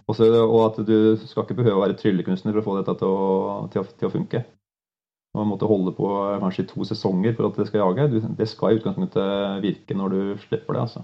Også, 0.06 0.28
og 0.44 0.60
at 0.68 0.80
du 0.86 1.16
skal 1.26 1.46
ikke 1.46 1.58
behøve 1.58 1.80
å 1.80 1.82
være 1.82 1.96
tryllekunstner 1.98 2.54
for 2.54 2.62
å 2.62 2.66
få 2.66 2.76
dette 2.78 2.94
til 3.00 3.10
å, 3.10 3.26
til 3.72 3.82
å, 3.82 3.88
til 3.98 4.08
å 4.08 4.12
funke. 4.12 4.44
Man 5.36 5.50
måtte 5.50 5.68
holde 5.68 5.92
på 5.96 6.08
kanskje 6.40 6.64
i 6.64 6.68
to 6.70 6.86
sesonger 6.88 7.34
for 7.36 7.50
at 7.50 7.58
det 7.60 7.66
skal 7.68 7.82
jage. 7.82 8.08
Du, 8.12 8.20
det 8.38 8.48
skal 8.48 8.72
i 8.72 8.78
utgangspunktet 8.78 9.62
virke 9.64 9.96
når 9.98 10.14
du 10.14 10.20
slipper 10.46 10.76
det. 10.76 10.84
altså. 10.86 11.02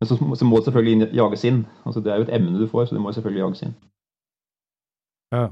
Men 0.00 0.08
så, 0.08 0.16
så 0.16 0.48
må 0.48 0.58
det 0.58 0.70
selvfølgelig 0.70 1.10
jages 1.14 1.44
inn. 1.44 1.60
Altså, 1.84 2.00
det 2.00 2.12
er 2.12 2.20
jo 2.20 2.26
et 2.26 2.34
emne 2.38 2.58
du 2.58 2.66
får, 2.70 2.88
så 2.88 2.96
det 2.96 3.02
må 3.04 3.12
selvfølgelig 3.12 3.44
jages 3.44 3.66
inn. 3.68 3.74
Ja. 5.34 5.44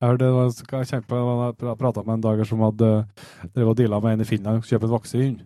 Jeg 0.00 0.08
hørte 0.08 0.24
det 0.24 0.32
var, 0.32 0.50
jeg 0.80 0.88
kjente 0.88 1.08
på, 1.10 1.20
jeg 1.60 1.78
prata 1.78 2.02
med 2.06 2.14
en 2.14 2.24
dager 2.24 2.48
som 2.48 2.62
hadde 2.64 2.90
drevet 3.52 3.72
og 3.74 3.78
deala 3.78 4.00
med 4.00 4.16
en 4.16 4.24
i 4.24 4.28
Finland 4.28 4.62
og 4.62 4.68
kjøpte 4.68 4.88
en 4.88 4.94
vaksehund. 4.94 5.40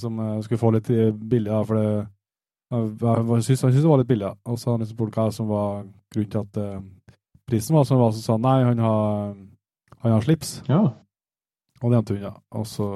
Som 0.00 0.20
eh, 0.24 0.38
skulle 0.44 0.60
få 0.62 0.70
litt 0.72 0.88
eh, 0.90 1.12
billig, 1.12 1.50
da, 1.52 1.60
for 1.68 1.76
det 1.76 1.88
jeg, 2.70 2.96
han 3.00 3.42
syntes 3.42 3.76
det 3.76 3.86
var 3.86 4.00
litt 4.00 4.10
billig. 4.10 4.32
Og 4.44 4.58
så 4.58 4.70
har 4.70 4.76
han 4.76 4.84
liksom 4.84 4.98
spurt 4.98 5.18
hva 5.18 5.26
som 5.34 5.50
var 5.50 5.84
grunnen 6.14 6.32
til 6.32 6.40
at 6.42 6.58
uh, 6.58 7.20
prisen 7.46 7.76
var 7.76 7.86
som 7.86 8.00
var, 8.00 8.14
så 8.14 8.22
sa 8.22 8.36
han 8.36 8.46
nei, 8.46 8.56
han 8.66 8.82
har, 8.82 9.36
han 10.02 10.16
har 10.16 10.24
slips. 10.24 10.56
Ja. 10.70 10.82
Og 11.82 11.92
det 11.92 12.00
endte 12.00 12.16
hun, 12.16 12.24
ja. 12.26 12.32
Og 12.58 12.66
så, 12.66 12.88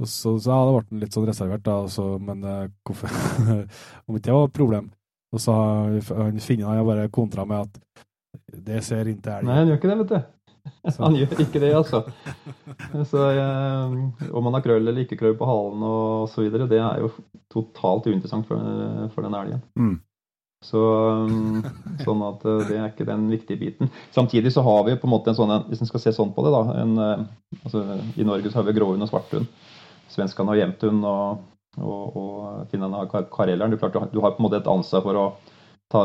og 0.00 0.10
så, 0.10 0.34
så 0.36 0.50
ja, 0.50 0.60
det 0.66 0.74
ble 0.74 0.82
han 0.82 1.04
litt 1.04 1.16
sånn 1.16 1.28
reservert, 1.30 1.64
da, 1.64 1.78
så, 1.88 2.10
men 2.20 2.44
eh, 2.44 2.66
hvorfor 2.84 3.14
Om 4.06 4.18
ikke 4.18 4.28
det 4.28 4.36
var 4.36 4.50
et 4.50 4.58
problem. 4.58 4.90
Og 5.34 5.42
så 5.42 5.54
han 5.54 6.42
finnene 6.42 6.76
han 6.76 6.86
bare 6.86 7.10
kontra 7.14 7.46
med 7.48 7.64
at 7.64 8.04
det 8.64 8.80
ser 8.86 9.10
ikke 9.10 9.38
elg. 9.38 9.48
Nei, 9.48 9.58
han 9.60 9.68
gjør 9.70 9.80
ikke 9.80 9.90
det, 9.92 9.98
vet 10.02 10.14
du. 10.14 10.22
Så- 10.88 11.02
Han 11.04 11.14
gjør 11.18 11.40
ikke 11.44 11.60
det, 11.60 11.72
altså. 11.76 11.98
Så, 13.04 13.20
eh, 13.36 14.30
om 14.32 14.44
man 14.44 14.54
har 14.56 14.62
krøll 14.64 14.80
eller 14.88 15.02
ikke 15.04 15.18
krøll 15.20 15.36
på 15.36 15.48
halen 15.48 15.84
videre, 16.40 16.68
det 16.70 16.80
er 16.80 17.00
jo 17.04 17.10
totalt 17.52 18.06
uinteressant 18.08 18.46
for, 18.48 18.56
for 19.14 19.22
den 19.26 19.34
elgen. 19.34 19.62
Mm. 19.76 20.00
Så, 20.64 20.80
um, 20.80 21.60
sånn 22.00 22.22
at 22.24 22.44
eh, 22.48 22.62
det 22.70 22.76
er 22.78 22.86
ikke 22.88 23.04
den 23.04 23.26
viktige 23.28 23.60
biten. 23.60 23.90
Samtidig 24.14 24.52
så 24.54 24.62
har 24.64 24.84
vi 24.86 24.96
på 24.96 25.04
en 25.04 25.12
måte 25.12 25.28
en 25.34 25.36
sånn, 25.36 25.52
hvis 25.68 25.82
en 25.84 25.90
skal 25.90 26.00
se 26.00 26.14
sånn 26.16 26.32
på 26.32 26.44
det, 26.46 26.52
da 26.54 26.62
en, 26.80 26.94
eh, 27.04 27.24
altså, 27.66 27.82
I 28.16 28.24
Norge 28.24 28.48
så 28.48 28.62
har 28.62 28.68
vi 28.70 28.76
gråhund 28.78 29.04
og 29.04 29.10
svarthund. 29.10 29.50
Svenskene 30.14 30.54
har 30.54 30.62
jevnthund, 30.62 31.04
og, 31.04 31.44
og, 31.82 32.16
og 32.16 32.72
finnene 32.72 32.96
har 33.02 33.28
kareleren. 33.28 33.74
Du, 33.74 33.76
klart, 33.82 34.12
du 34.14 34.20
har 34.24 34.32
på 34.32 34.40
en 34.40 34.46
måte 34.48 34.62
et 34.62 34.70
ansvar 34.72 35.04
for 35.04 35.20
å 35.20 35.26
ta 35.92 36.04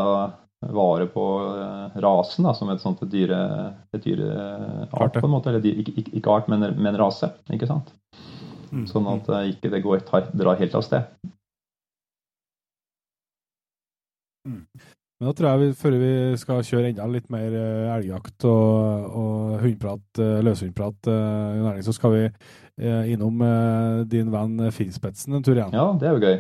vare 0.60 1.08
på 1.08 1.26
eh, 1.56 2.00
rasen 2.04 2.48
da, 2.48 2.54
som 2.54 2.70
et 2.72 2.82
sånt 2.84 3.02
dyre, 3.12 3.40
et 3.96 4.04
dyre 4.04 4.30
Art, 4.92 5.16
på 5.16 5.26
en 5.26 5.34
måte. 5.34 5.54
Eller 5.54 5.64
ikke, 5.64 5.96
ikke, 5.96 6.16
ikke 6.20 6.36
art, 6.36 6.52
men, 6.52 6.68
men 6.76 7.00
rase. 7.00 7.32
ikke 7.52 7.70
sant? 7.70 7.94
Mm. 8.70 8.86
Sånn 8.90 9.08
at 9.12 9.30
eh, 9.38 9.52
ikke 9.54 9.72
det 9.72 9.84
går, 9.86 10.04
tar, 10.10 10.30
drar 10.36 10.60
helt 10.60 10.76
av 10.76 10.86
sted. 10.86 11.08
Men 14.50 15.28
da 15.28 15.34
tror 15.36 15.50
jeg 15.50 15.62
vi, 15.62 15.72
før 15.78 15.96
vi 16.00 16.12
skal 16.40 16.62
kjøre 16.66 16.92
enda 16.92 17.08
litt 17.12 17.32
mer 17.32 17.56
eh, 17.56 17.90
elgjakt 17.96 18.48
og, 18.50 19.10
og 19.24 19.58
hundprat, 19.64 20.24
løshundprat, 20.48 21.12
Erling, 21.12 21.84
så 21.86 21.96
skal 21.96 22.16
vi 22.16 22.24
innom 23.12 23.42
din 24.08 24.30
venn 24.32 24.70
Finnspetsen 24.72 25.36
en 25.36 25.44
tur 25.44 25.58
igjen. 25.58 25.76
Ja, 25.76 25.90
det 26.00 26.08
er 26.08 26.16
jo 26.16 26.24
gøy. 26.24 26.38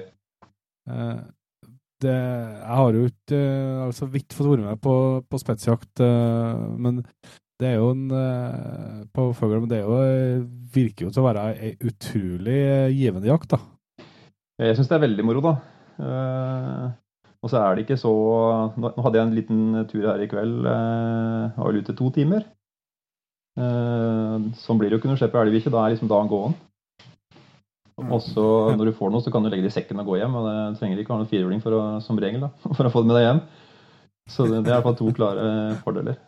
Eh, 1.99 2.07
det, 2.07 2.15
jeg 2.63 2.75
har 2.75 2.93
jo 2.93 3.05
ikke 3.09 3.35
eh, 3.35 3.85
altså 3.85 4.07
vidt 4.07 4.33
fått 4.33 4.49
være 4.49 4.67
med 4.67 4.79
på, 4.81 5.23
på 5.29 5.39
spetsjakt, 5.39 5.99
eh, 5.99 6.61
men 6.77 7.03
det 7.59 7.67
er 7.67 7.75
jo 7.75 7.91
en 7.91 8.11
eh, 8.11 9.01
på 9.13 9.33
fugl, 9.33 9.59
men 9.59 9.69
det 9.69 9.81
jo, 9.81 9.97
eh, 9.99 10.45
virker 10.73 11.07
jo 11.07 11.11
til 11.11 11.23
å 11.23 11.27
være 11.27 11.49
ei 11.59 11.73
utrolig 11.81 12.61
eh, 12.61 12.95
givende 12.95 13.27
jakt, 13.27 13.51
da. 13.51 13.59
Jeg 14.59 14.75
syns 14.75 14.89
det 14.89 14.95
er 14.97 15.05
veldig 15.07 15.25
moro, 15.27 15.43
da. 15.43 15.53
Eh, 15.99 16.87
og 17.39 17.51
så 17.51 17.59
er 17.59 17.75
det 17.75 17.85
ikke 17.85 17.99
så 17.99 18.11
Nå 18.79 18.91
hadde 18.99 19.15
jeg 19.15 19.25
en 19.25 19.35
liten 19.35 19.59
tur 19.87 20.07
her 20.09 20.19
i 20.19 20.27
kveld. 20.27 20.65
Uh, 20.67 21.55
var 21.55 21.77
ute 21.77 21.95
to 21.95 22.09
timer. 22.11 22.43
Eh, 23.59 24.35
sånn 24.59 24.79
blir 24.79 24.91
det 24.91 24.97
jo 24.97 24.99
ikke 24.99 25.07
når 25.07 25.15
du 25.15 25.21
slipper 25.21 25.45
elgbikkje. 25.45 25.71
Da 25.71 25.85
er 25.85 25.93
liksom 25.93 26.11
dagen 26.11 26.31
gåen. 26.31 26.57
Og 28.07 28.21
så 28.23 28.45
når 28.75 28.89
du 28.89 28.95
får 28.97 29.11
noe, 29.13 29.23
så 29.25 29.33
kan 29.33 29.43
du 29.43 29.49
legge 29.51 29.65
det 29.65 29.71
i 29.73 29.75
sekken 29.75 30.01
og 30.01 30.09
gå 30.11 30.19
hjem. 30.21 30.37
Og 30.39 30.47
det 30.47 30.55
trenger 30.79 31.01
ikke 31.01 31.13
å 31.13 31.17
ha 31.17 31.23
noen 31.23 31.31
firehjuling 31.31 31.63
som 32.05 32.21
regel 32.21 32.45
da, 32.45 32.51
for 32.77 32.87
å 32.87 32.93
få 32.93 33.03
det 33.03 33.11
med 33.11 33.19
deg 33.19 33.27
hjem. 33.27 33.43
Så 34.29 34.45
det, 34.49 34.63
det 34.67 34.73
er 34.75 34.83
fall 34.85 34.97
to 34.97 35.09
klare 35.17 35.45
fordeler. 35.83 36.19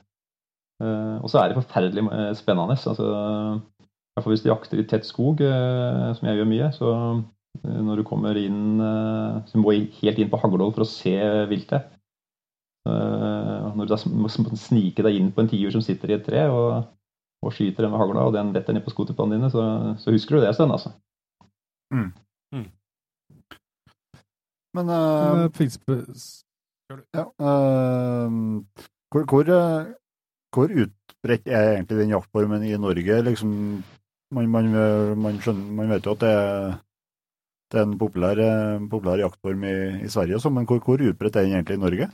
Eh, 0.81 1.17
og 1.21 1.29
så 1.29 1.41
er 1.41 1.51
det 1.51 1.59
forferdelig 1.59 2.05
eh, 2.07 2.31
spennende. 2.39 2.77
Altså, 2.77 3.05
i 3.05 4.15
hvert 4.15 4.25
fall 4.25 4.33
hvis 4.33 4.43
du 4.45 4.49
jakter 4.49 4.81
i 4.81 4.87
tett 4.89 5.05
skog, 5.07 5.43
eh, 5.45 6.07
som 6.17 6.27
jeg 6.27 6.39
gjør 6.39 6.49
mye, 6.49 6.69
så 6.75 6.93
eh, 7.61 7.81
når 7.85 8.01
du 8.01 8.07
kommer 8.07 8.37
inn 8.41 8.81
eh, 8.81 9.41
Så 9.45 9.57
du 9.57 9.61
må 9.61 9.75
helt 9.75 10.21
inn 10.21 10.31
på 10.31 10.39
Haglål 10.41 10.73
for 10.73 10.87
å 10.87 10.89
se 10.89 11.13
viltet. 11.51 11.91
Eh, 12.89 13.67
Når 13.77 13.85
du 13.85 13.93
da 13.93 13.99
må 14.09 14.31
snike 14.31 15.05
deg 15.05 15.19
inn 15.19 15.29
på 15.35 15.43
en 15.43 15.51
tiur 15.51 15.73
som 15.73 15.83
sitter 15.85 16.11
i 16.11 16.17
et 16.17 16.25
tre 16.25 16.47
og, 16.49 16.89
og 17.45 17.53
skyter 17.53 17.85
den 17.85 17.93
med 17.93 18.01
hagla, 18.01 18.25
og 18.25 18.35
den 18.35 18.53
detter 18.55 18.73
ned 18.73 18.85
på 18.85 18.93
skoterplanen 18.93 19.37
dine, 19.37 19.51
så, 19.53 19.63
så 20.01 20.13
husker 20.13 20.37
du 20.37 20.41
det 20.41 20.51
en 20.51 20.57
stund, 20.57 20.73
altså. 20.73 20.93
Mm. 21.91 22.11
Mm. 22.55 22.69
Men 24.77 24.91
Finnspe- 25.55 26.03
ja, 27.15 27.25
uh, 27.39 28.31
hvor, 29.11 29.25
hvor, 29.27 29.49
hvor 30.55 30.71
utbredt 30.83 31.47
er 31.47 31.75
egentlig 31.75 31.99
den 31.99 32.13
jaktformen 32.15 32.63
i 32.67 32.77
Norge? 32.79 33.21
Liksom, 33.27 33.51
man, 34.31 34.49
man, 34.49 34.71
man, 35.19 35.39
skjønner, 35.43 35.71
man 35.75 35.91
vet 35.91 36.07
jo 36.07 36.15
at 36.15 36.23
det 36.23 36.31
er, 36.31 36.75
det 37.71 37.79
er 37.79 37.87
en 37.87 37.97
populær, 37.99 38.43
populær 38.91 39.23
jaktform 39.23 39.63
i, 39.67 39.75
i 40.07 40.11
Sverige, 40.11 40.39
sånn, 40.43 40.55
men 40.59 40.67
hvor, 40.67 40.83
hvor 40.83 41.03
utbredt 41.03 41.39
er 41.39 41.47
den 41.47 41.57
egentlig 41.59 41.79
i 41.79 41.83
Norge? 41.85 42.11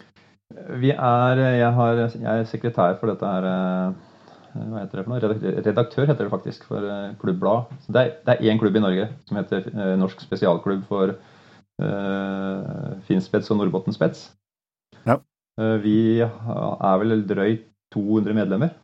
Vi 0.81 0.93
er, 0.93 1.41
jeg, 1.59 1.71
har, 1.75 2.03
jeg 2.13 2.33
er 2.33 2.45
sekretær 2.47 2.97
for 2.99 3.11
dette 3.11 3.29
her 3.29 3.49
Hva 4.57 4.81
heter 4.83 4.99
det 4.99 5.05
for 5.05 5.13
noe? 5.13 5.37
Redaktør, 5.65 6.07
heter 6.09 6.25
det 6.25 6.33
faktisk, 6.33 6.67
for 6.69 6.83
eh, 6.83 7.15
klubbblad. 7.21 7.71
Så 7.85 7.95
det 7.95 8.03
er, 8.03 8.11
det 8.25 8.35
er 8.35 8.51
én 8.51 8.61
klubb 8.61 8.75
i 8.77 8.83
Norge 8.83 9.07
som 9.29 9.39
heter 9.39 9.69
eh, 9.71 9.93
Norsk 9.99 10.23
spesialklubb 10.23 10.83
for 10.89 11.15
uh, 11.83 12.97
finspets 13.07 13.51
og 13.53 13.61
nordbottenspets. 13.61 14.27
Ja. 15.05 15.19
Uh, 15.61 15.77
vi 15.83 15.97
er 16.21 17.01
vel 17.03 17.23
drøyt 17.29 17.67
200 17.93 18.35
medlemmer. 18.35 18.75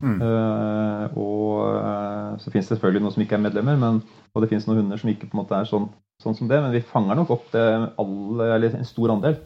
Mm. 0.00 0.16
Uh, 0.16 1.16
og 1.20 1.56
eh, 1.76 2.36
så 2.40 2.48
finnes 2.48 2.68
det 2.70 2.76
selvfølgelig 2.76 3.02
noen 3.04 3.12
som 3.12 3.24
ikke 3.24 3.36
er 3.36 3.44
medlemmer, 3.44 3.76
men, 3.80 3.98
og 4.32 4.42
det 4.42 4.48
finnes 4.48 4.64
noen 4.68 4.80
hunder 4.80 5.00
som 5.00 5.10
ikke 5.12 5.28
på 5.28 5.36
en 5.36 5.42
måte 5.42 5.58
er 5.58 5.68
sånn, 5.68 5.90
sånn 6.22 6.36
som 6.38 6.48
det, 6.48 6.60
men 6.64 6.72
vi 6.72 6.80
fanger 6.92 7.18
nok 7.18 7.32
opp 7.36 7.50
det 7.52 7.64
alle, 8.00 8.46
eller 8.56 8.78
en 8.78 8.88
stor 8.88 9.12
andel. 9.12 9.36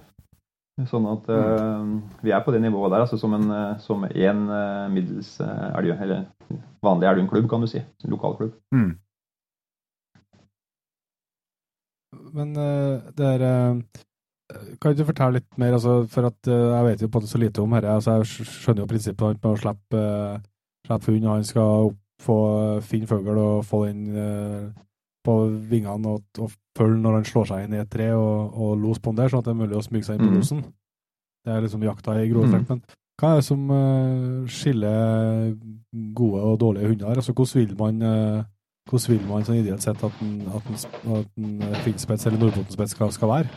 Sånn 0.83 1.05
at 1.07 1.29
uh, 1.31 1.87
vi 2.27 2.33
er 2.35 2.41
på 2.43 2.51
det 2.51 2.59
nivået 2.65 2.91
der, 2.91 3.05
altså 3.05 3.15
som 3.21 3.35
en, 3.37 3.47
eh, 3.55 3.77
som 3.79 4.03
en 4.09 4.41
uh, 4.51 4.89
middels 4.91 5.37
uh, 5.39 5.69
elg, 5.79 5.93
eller 6.03 6.25
vanlig 6.83 7.07
elgklubb, 7.13 7.47
kan 7.51 7.63
du 7.63 7.69
si. 7.71 7.83
Lokalklubb. 8.11 8.57
Mm. 8.75 8.97
Men 12.35 12.51
det 13.15 13.27
er 13.27 13.43
Kan 14.83 14.97
du 14.99 15.05
fortelle 15.07 15.39
litt 15.39 15.59
mer, 15.59 15.77
altså, 15.77 16.03
for 16.11 16.27
at 16.27 16.51
jeg 16.51 16.87
vet 16.89 17.03
jo 17.03 17.09
på 17.09 17.21
en 17.21 17.23
måte 17.23 17.31
så 17.31 17.39
lite 17.39 17.63
om 17.63 17.75
dette. 17.75 17.95
Altså, 17.95 18.17
jeg 18.19 18.49
skjønner 18.51 18.83
jo 18.83 18.91
prinsippet 18.91 19.39
med 19.39 19.51
å 19.53 19.61
slippe, 19.63 20.03
slippe 20.89 21.13
hund. 21.13 21.29
Han 21.31 21.47
skal 21.47 21.91
opp, 21.91 22.01
få 22.23 22.39
finne 22.87 23.09
fugl 23.11 23.39
og 23.39 23.65
få 23.67 23.85
den 23.87 24.75
på 25.25 25.35
vingene 25.71 26.15
og, 26.17 26.23
og 26.39 26.51
følge 26.79 27.01
når 27.01 27.19
han 27.21 27.25
slår 27.29 27.47
seg 27.51 27.65
inn 27.67 27.77
i 27.77 27.81
et 27.83 27.91
tre 27.93 28.11
og, 28.17 28.55
og 28.55 28.75
los 28.83 28.99
på 29.01 29.13
den 29.13 29.23
der, 29.23 29.31
sånn 29.33 29.41
at 29.43 29.49
det 29.49 29.55
er 29.55 29.61
mulig 29.63 29.79
å 29.79 29.85
smyge 29.87 30.09
seg 30.09 30.19
inn 30.19 30.27
på 30.27 30.31
Mhm. 30.33 30.41
losen. 30.43 30.65
Det 31.45 31.53
er 31.53 31.61
liksom 31.65 31.83
jakta 31.85 32.17
i 32.21 32.29
grove 32.31 32.49
trekk. 32.51 32.65
Mm. 32.65 32.69
Men 32.71 32.83
hva 33.21 33.31
er 33.31 33.41
det 33.41 33.45
som 33.45 33.71
uh, 33.71 34.47
skiller 34.51 35.55
gode 36.17 36.41
og 36.41 36.59
dårlige 36.63 36.89
hunder? 36.89 37.15
Altså, 37.21 37.33
hvordan 37.37 37.61
vil 37.61 37.77
man 37.79 38.03
uh, 38.03 38.45
hvordan 38.91 39.13
vil 39.15 39.29
man 39.29 39.45
sånn 39.47 39.61
ideelt 39.61 39.85
sett 39.85 40.03
at 40.05 40.23
en, 40.25 40.33
at 40.57 40.67
en, 40.69 40.79
at 41.19 41.39
en 41.41 41.63
eh, 41.65 41.79
finspets 41.85 42.27
eller 42.29 42.41
nordpotenspets 42.43 42.93
skal, 42.97 43.13
skal 43.17 43.31
være? 43.31 43.49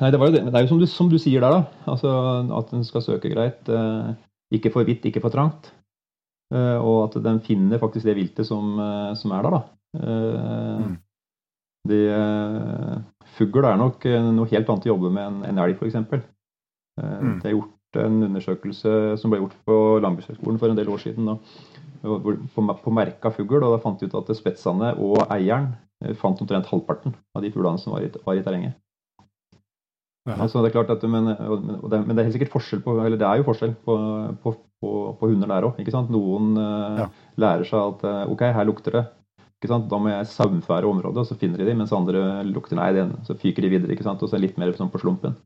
Nei, 0.00 0.10
det, 0.12 0.20
det. 0.32 0.44
det 0.48 0.54
er 0.54 0.64
jo 0.64 0.70
som 0.70 0.78
du, 0.80 0.86
som 0.88 1.10
du 1.12 1.18
sier 1.20 1.40
der, 1.44 1.52
da. 1.58 1.90
Altså, 1.92 2.12
at 2.56 2.70
den 2.72 2.84
skal 2.84 3.04
søke 3.04 3.32
greit. 3.32 3.68
eh, 3.68 4.14
ikke 4.56 4.72
for 4.72 4.84
vidt, 4.88 5.04
ikke 5.04 5.20
for 5.20 5.32
trangt. 5.34 5.72
Eh, 6.54 6.78
og 6.78 7.08
at 7.10 7.18
den 7.24 7.40
finner 7.44 7.80
faktisk 7.82 8.06
det 8.08 8.16
viltet 8.16 8.46
som, 8.48 8.76
som 9.18 9.32
er 9.36 9.42
der, 9.44 9.56
da. 9.58 9.62
Eh, 10.02 10.86
Mm. 10.86 10.96
det, 11.88 12.00
eh, 12.10 12.98
fugl 13.38 13.64
er 13.64 13.76
nok 13.78 14.04
eh, 14.06 14.20
noe 14.32 14.46
helt 14.50 14.68
annet 14.68 14.86
å 14.86 14.92
jobbe 14.94 15.10
med 15.12 15.24
enn 15.26 15.44
en 15.50 15.58
elg, 15.64 15.76
f.eks. 15.78 15.94
Mm. 16.96 17.40
Det 17.42 17.50
er 17.50 17.54
gjort 17.56 18.00
en 18.02 18.22
undersøkelse 18.26 18.92
som 19.20 19.30
ble 19.30 19.40
gjort 19.40 19.56
på 19.68 19.76
Landbrukshøgskolen 20.02 20.58
for 20.58 20.68
en 20.72 20.76
del 20.78 20.88
år 20.88 20.98
siden. 21.04 21.26
Da, 21.26 21.36
på, 22.02 22.64
på 22.84 22.92
merka 22.94 23.30
fugl, 23.32 23.62
og 23.62 23.72
da 23.76 23.82
fant 23.82 24.00
de 24.00 24.06
ut 24.08 24.14
at 24.18 24.32
spetsene 24.36 24.94
og 24.98 25.22
eieren 25.32 25.74
fant 26.20 26.40
omtrent 26.44 26.66
halvparten 26.68 27.14
av 27.34 27.42
de 27.42 27.50
fuglene 27.54 27.78
som 27.80 27.94
var 27.94 28.04
i, 28.04 28.10
var 28.24 28.36
i 28.36 28.42
terrenget. 28.44 28.74
Ja. 30.26 30.34
Så 30.50 30.58
det 30.60 30.72
er 30.72 30.74
klart 30.82 30.90
at, 30.90 31.04
men, 31.08 31.28
men, 31.30 31.76
det, 31.86 32.00
men 32.02 32.10
det 32.16 32.18
er 32.18 32.26
helt 32.28 32.34
sikkert 32.34 32.52
forskjell 32.56 32.80
på 32.82 32.96
eller 32.98 33.16
det 33.20 33.26
er 33.28 33.38
jo 33.38 33.46
forskjell 33.46 33.76
på, 33.86 33.94
på, 34.42 34.52
på, 34.82 34.90
på 35.20 35.28
hunder 35.30 35.52
der 35.52 35.68
òg. 35.68 35.78
Noen 36.10 36.56
Ja. 36.58 37.06
lærer 37.38 37.64
seg 37.68 37.78
at 37.78 38.28
OK, 38.32 38.42
her 38.56 38.66
lukter 38.66 38.98
det. 38.98 39.04
Da 39.68 39.98
må 39.98 40.10
jeg 40.10 40.28
saumfære 40.32 40.88
området, 40.88 41.22
og 41.22 41.26
så 41.28 41.36
finner 41.38 41.58
de 41.58 41.68
dem. 41.68 41.78
Mens 41.82 41.92
andre 41.92 42.42
lukter 42.46 42.78
nei, 42.78 42.92
den, 42.96 43.14
så 43.26 43.36
fyker 43.38 43.62
de 43.62 43.72
videre. 43.72 43.92
ikke 43.92 44.06
sant? 44.06 44.22
Og 44.22 44.30
så 44.30 44.40
litt 44.40 44.58
mer 44.58 44.72
sånn 44.76 44.92
på 44.92 45.00
slumpen. 45.02 45.36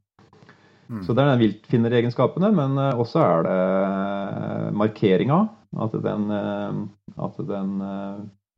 Mm. 0.91 1.05
Så 1.07 1.15
det 1.15 1.23
er 1.23 1.31
den 1.31 1.43
viltfinneregenskapene, 1.45 2.51
men 2.55 2.79
eh, 2.83 2.99
også 2.99 3.21
er 3.23 3.45
det 3.47 3.59
eh, 3.61 4.71
markeringa. 4.75 5.41
At 5.87 5.93
den, 6.03 6.25
eh, 6.35 6.81
at 7.23 7.37
den 7.47 7.77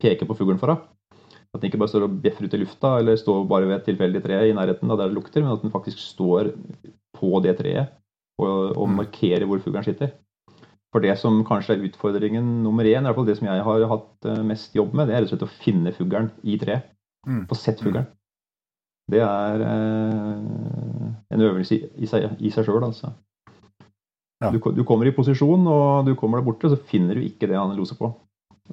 peker 0.01 0.25
på 0.25 0.37
fuglen 0.39 0.57
for 0.61 0.73
deg. 0.73 0.87
At 1.53 1.61
den 1.61 1.69
ikke 1.69 1.77
bare 1.83 1.91
står 1.91 2.07
og 2.07 2.15
bjeffer 2.23 2.47
ut 2.47 2.55
i 2.57 2.61
lufta, 2.63 2.95
eller 2.97 3.19
står 3.19 3.43
bare 3.45 3.69
ved 3.69 3.77
et 3.77 3.85
tilfeldig 3.91 4.23
tre 4.23 4.39
i 4.49 4.55
nærheten 4.57 4.89
der 4.89 5.03
det 5.03 5.13
lukter, 5.13 5.45
men 5.45 5.53
at 5.53 5.61
den 5.61 5.73
faktisk 5.73 6.01
står 6.01 6.49
på 7.13 7.37
det 7.45 7.59
treet 7.59 7.93
og, 8.41 8.73
og 8.73 8.87
Mm. 8.89 8.95
markerer 9.03 9.45
hvor 9.45 9.61
fuglen 9.61 9.85
sitter. 9.85 10.15
For 10.93 11.01
det 11.01 11.15
som 11.17 11.41
kanskje 11.47 11.73
er 11.73 11.85
utfordringen 11.87 12.49
nummer 12.61 12.85
én, 12.85 13.01
i 13.01 13.09
hvert 13.09 13.17
fall 13.17 13.25
det 13.25 13.39
som 13.39 13.47
jeg 13.49 13.65
har 13.65 13.85
hatt 13.89 14.27
eh, 14.29 14.41
mest 14.45 14.75
jobb 14.77 14.93
med, 14.93 15.09
det 15.09 15.15
er 15.15 15.23
rett 15.23 15.31
og 15.31 15.33
slett 15.33 15.47
å 15.47 15.63
finne 15.63 15.93
fuglen 15.95 16.29
i 16.45 16.57
treet. 16.61 16.91
Mm. 17.25 17.47
Få 17.49 17.57
sett 17.57 17.81
fuglen. 17.81 18.05
Det 19.09 19.23
er 19.25 19.63
eh, 19.67 21.07
en 21.33 21.45
øvelse 21.49 21.75
i, 21.75 21.87
i 22.05 22.09
seg, 22.09 22.61
sjøl, 22.61 22.85
altså. 22.85 23.09
Ja. 24.43 24.51
Du, 24.53 24.59
du 24.75 24.83
kommer 24.85 25.09
i 25.09 25.15
posisjon, 25.15 25.65
og 25.71 26.05
du 26.05 26.13
kommer 26.19 26.39
der 26.39 26.45
borte, 26.45 26.69
og 26.69 26.75
så 26.75 26.91
finner 26.91 27.17
du 27.17 27.25
ikke 27.25 27.49
det 27.49 27.57
han 27.57 27.73
loser 27.77 27.97
på. 27.97 28.11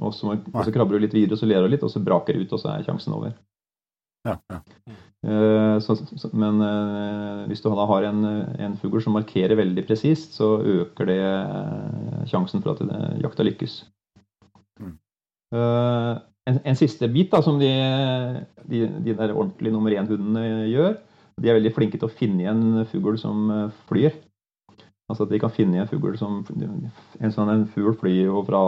Og 0.00 0.12
så, 0.14 0.36
og 0.36 0.60
så 0.66 0.74
krabber 0.74 0.98
du 0.98 1.06
litt 1.06 1.16
videre, 1.16 1.38
og 1.38 1.40
så 1.40 1.48
ler 1.48 1.64
du 1.64 1.72
litt, 1.72 1.86
og 1.86 1.92
så 1.92 2.02
braker 2.04 2.36
det 2.36 2.44
ut, 2.44 2.52
og 2.58 2.62
så 2.62 2.74
er 2.74 2.84
sjansen 2.86 3.16
over. 3.16 3.32
Ja, 4.28 4.36
ja. 4.52 4.60
Eh, 5.20 5.76
så, 5.84 5.96
så, 5.96 6.30
men 6.32 6.60
eh, 6.64 7.44
hvis 7.50 7.60
du 7.60 7.68
da 7.72 7.84
har 7.88 8.06
en, 8.08 8.24
en 8.60 8.76
fugl 8.80 9.02
som 9.04 9.16
markerer 9.16 9.56
veldig 9.58 9.84
presist, 9.88 10.36
så 10.36 10.54
øker 10.60 11.08
det 11.08 11.20
eh, 11.20 12.22
sjansen 12.30 12.64
for 12.64 12.74
at 12.74 12.82
det, 12.84 13.00
jakta 13.24 13.44
lykkes. 13.44 13.82
Mm. 14.80 14.96
En, 15.50 16.58
en 16.64 16.78
siste 16.78 17.08
bit 17.12 17.32
da, 17.32 17.42
som 17.44 17.60
de, 17.60 17.70
de, 18.70 18.86
de 19.04 19.14
der 19.16 19.34
ordentlige 19.34 19.74
nummer 19.74 19.92
én-hundene 19.92 20.66
gjør, 20.70 20.98
de 21.40 21.48
er 21.48 21.56
veldig 21.56 21.72
flinke 21.76 22.00
til 22.00 22.08
å 22.08 22.12
finne 22.12 22.44
igjen 22.44 22.84
fugl 22.90 23.16
som 23.20 23.48
flyr. 23.88 24.12
Altså 25.10 25.26
at 25.26 25.32
de 25.32 25.40
kan 25.42 25.52
finne 25.52 25.74
igjen 25.74 25.88
fugl 25.90 26.14
som 26.20 26.44
En 26.46 27.32
sånn 27.34 27.48
en 27.50 27.64
fugl 27.72 27.96
flyr 27.98 28.28
jo 28.28 28.44
fra 28.46 28.60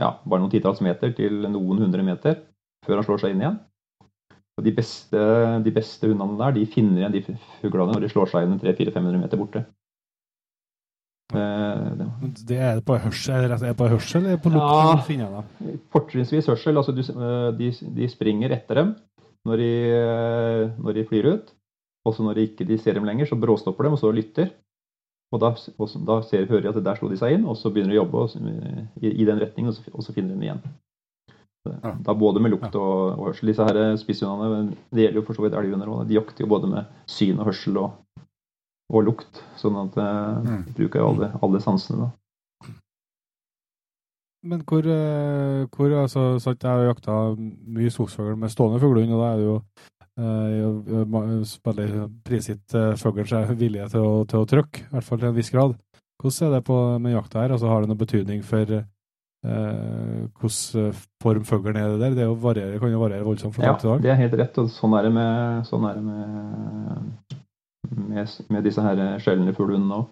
ja, 0.00 0.14
bare 0.24 0.40
noen 0.40 0.52
titalls 0.54 0.80
meter 0.84 1.12
til 1.18 1.42
noen 1.50 1.82
hundre 1.82 2.06
meter 2.06 2.38
før 2.86 3.00
han 3.00 3.06
slår 3.06 3.20
seg 3.20 3.34
inn 3.34 3.44
igjen. 3.44 3.58
Og 4.60 4.66
de 4.66 4.72
beste, 4.76 5.20
de 5.64 5.72
beste 5.72 6.08
hundene 6.10 6.36
der 6.36 6.58
de 6.58 6.66
finner 6.68 7.00
igjen 7.00 7.14
de 7.16 7.36
fuglene 7.62 7.94
når 7.94 8.02
de 8.04 8.10
slår 8.12 8.28
seg 8.28 8.44
inn 8.44 8.58
300-400-500 8.60 9.22
meter 9.22 9.40
borte. 9.40 9.62
Eh, 11.32 11.92
det- 12.44 12.58
er 12.58 12.80
på 12.84 12.98
hørsel, 12.98 13.44
er 13.46 13.56
det 13.56 13.76
på 13.78 13.88
hørsel 13.88 14.26
eller 14.26 14.36
på 14.42 14.50
lukt? 14.50 14.60
Ja. 14.60 14.96
Fortrinnsvis 15.94 16.50
hørsel. 16.50 16.76
altså 16.76 16.92
du, 16.92 17.00
eh, 17.00 17.52
de, 17.56 17.70
de 17.96 18.08
springer 18.08 18.50
etter 18.52 18.74
dem 18.82 18.96
når 19.46 19.56
de, 19.56 19.70
eh, 19.96 20.70
når 20.76 20.92
de 20.98 21.06
flyr 21.08 21.30
ut. 21.32 21.54
Også 22.04 22.22
når 22.24 22.34
de 22.34 22.46
ikke 22.48 22.66
de 22.66 22.78
ser 22.78 22.94
dem 22.94 23.04
lenger, 23.04 23.26
så 23.26 23.40
bråstopper 23.40 23.84
dem 23.84 23.92
og 23.96 23.98
så 23.98 24.12
lytter. 24.12 24.50
Og 25.32 25.40
da, 25.40 25.54
og 25.78 25.88
da 26.06 26.20
ser, 26.26 26.46
hører 26.50 26.62
de 26.62 26.68
at 26.68 26.84
der 26.84 26.96
slo 26.98 27.08
de 27.08 27.16
seg 27.16 27.36
inn, 27.36 27.46
og 27.46 27.56
så 27.56 27.70
begynner 27.70 27.94
de 27.94 28.00
å 28.00 28.02
jobbe 28.04 28.24
og, 28.24 28.30
i, 29.00 29.12
i 29.22 29.24
den 29.24 29.38
retningen, 29.38 29.70
og 29.70 29.74
så, 29.76 29.92
og 29.94 30.02
så 30.02 30.12
finner 30.12 30.34
de 30.34 30.34
dem 30.34 30.42
igjen. 30.42 30.62
Da 31.68 32.14
både 32.16 32.40
med 32.40 32.54
lukt 32.54 32.72
og, 32.78 33.18
og 33.18 33.26
hørsel. 33.28 33.50
Disse 33.50 33.64
her 33.68 33.96
spisshundene, 34.00 34.70
det 34.96 35.02
gjelder 35.04 35.20
jo 35.20 35.24
for 35.26 35.36
så 35.36 35.44
vidt 35.44 35.56
elghunder 35.58 35.90
òg, 35.92 36.06
de 36.08 36.16
jakter 36.16 36.46
jo 36.46 36.48
både 36.48 36.70
med 36.72 36.88
syn 37.10 37.36
og 37.42 37.50
hørsel 37.50 37.76
og, 37.82 37.98
og 38.90 39.04
lukt. 39.10 39.42
Sånn 39.60 39.76
at 39.82 39.98
eh, 40.00 40.40
Mm. 40.40 40.62
de 40.66 40.72
bruker 40.78 41.02
jo 41.02 41.10
alle, 41.12 41.28
alle 41.44 41.60
sansene, 41.60 42.06
da. 42.06 42.10
Men 44.42 44.62
hvor, 44.64 44.86
eh, 44.88 45.66
hvor 45.76 45.92
altså, 46.00 46.38
sant, 46.40 46.62
Jeg 46.64 46.70
har 46.70 46.86
jakta 46.88 47.16
mye 47.36 47.90
skogsfugl 47.92 48.38
med 48.40 48.48
stående 48.54 48.80
fuglehund, 48.80 49.12
og 49.12 49.20
da 49.20 49.28
er 49.34 49.36
det 49.36 49.48
jo 49.50 49.58
eh, 50.96 51.58
veldig 51.68 52.06
prisgitt 52.24 52.76
fuglen 53.02 53.28
seg 53.28 53.52
vilje 53.60 53.90
til 53.92 54.00
å, 54.00 54.14
til 54.24 54.40
å 54.40 54.48
trykke, 54.48 54.86
i 54.86 54.94
hvert 54.94 55.04
fall 55.10 55.20
til 55.20 55.28
en 55.28 55.36
viss 55.36 55.52
grad. 55.52 55.76
Hvordan 56.22 56.48
er 56.48 56.56
det 56.56 56.64
på, 56.64 56.78
med 57.04 57.12
jakta 57.18 57.44
her? 57.44 57.52
Altså, 57.52 57.68
har 57.68 57.84
det 57.84 57.92
noen 57.92 58.00
betydning 58.00 58.40
for 58.44 58.64
eh, 59.46 60.26
hvordan 60.40 60.94
form 61.22 61.44
fuglen 61.48 61.76
er 61.80 61.88
det 61.92 62.00
der? 62.00 62.16
Det 62.16 62.24
er 62.24 62.30
jo 62.30 62.38
varierer, 62.42 62.78
kan 62.82 62.92
jo 62.92 63.02
variere 63.02 63.26
voldsomt 63.26 63.54
fra 63.56 63.64
Ja, 63.64 63.72
dag 63.72 63.80
til 63.80 63.90
dag. 63.90 64.02
det 64.02 64.10
er 64.12 64.20
helt 64.22 64.38
rett. 64.42 64.58
og 64.58 64.70
Sånn 64.74 64.96
er 64.98 65.08
det 65.08 65.12
med, 65.16 65.66
sånn 65.68 65.86
er 65.88 65.94
det 65.98 66.04
med, 66.04 67.38
med, 68.10 68.36
med 68.50 68.68
disse 68.68 68.84
her 68.84 69.02
sjeldne 69.22 69.54
fuglehundene 69.56 70.02
òg. 70.02 70.10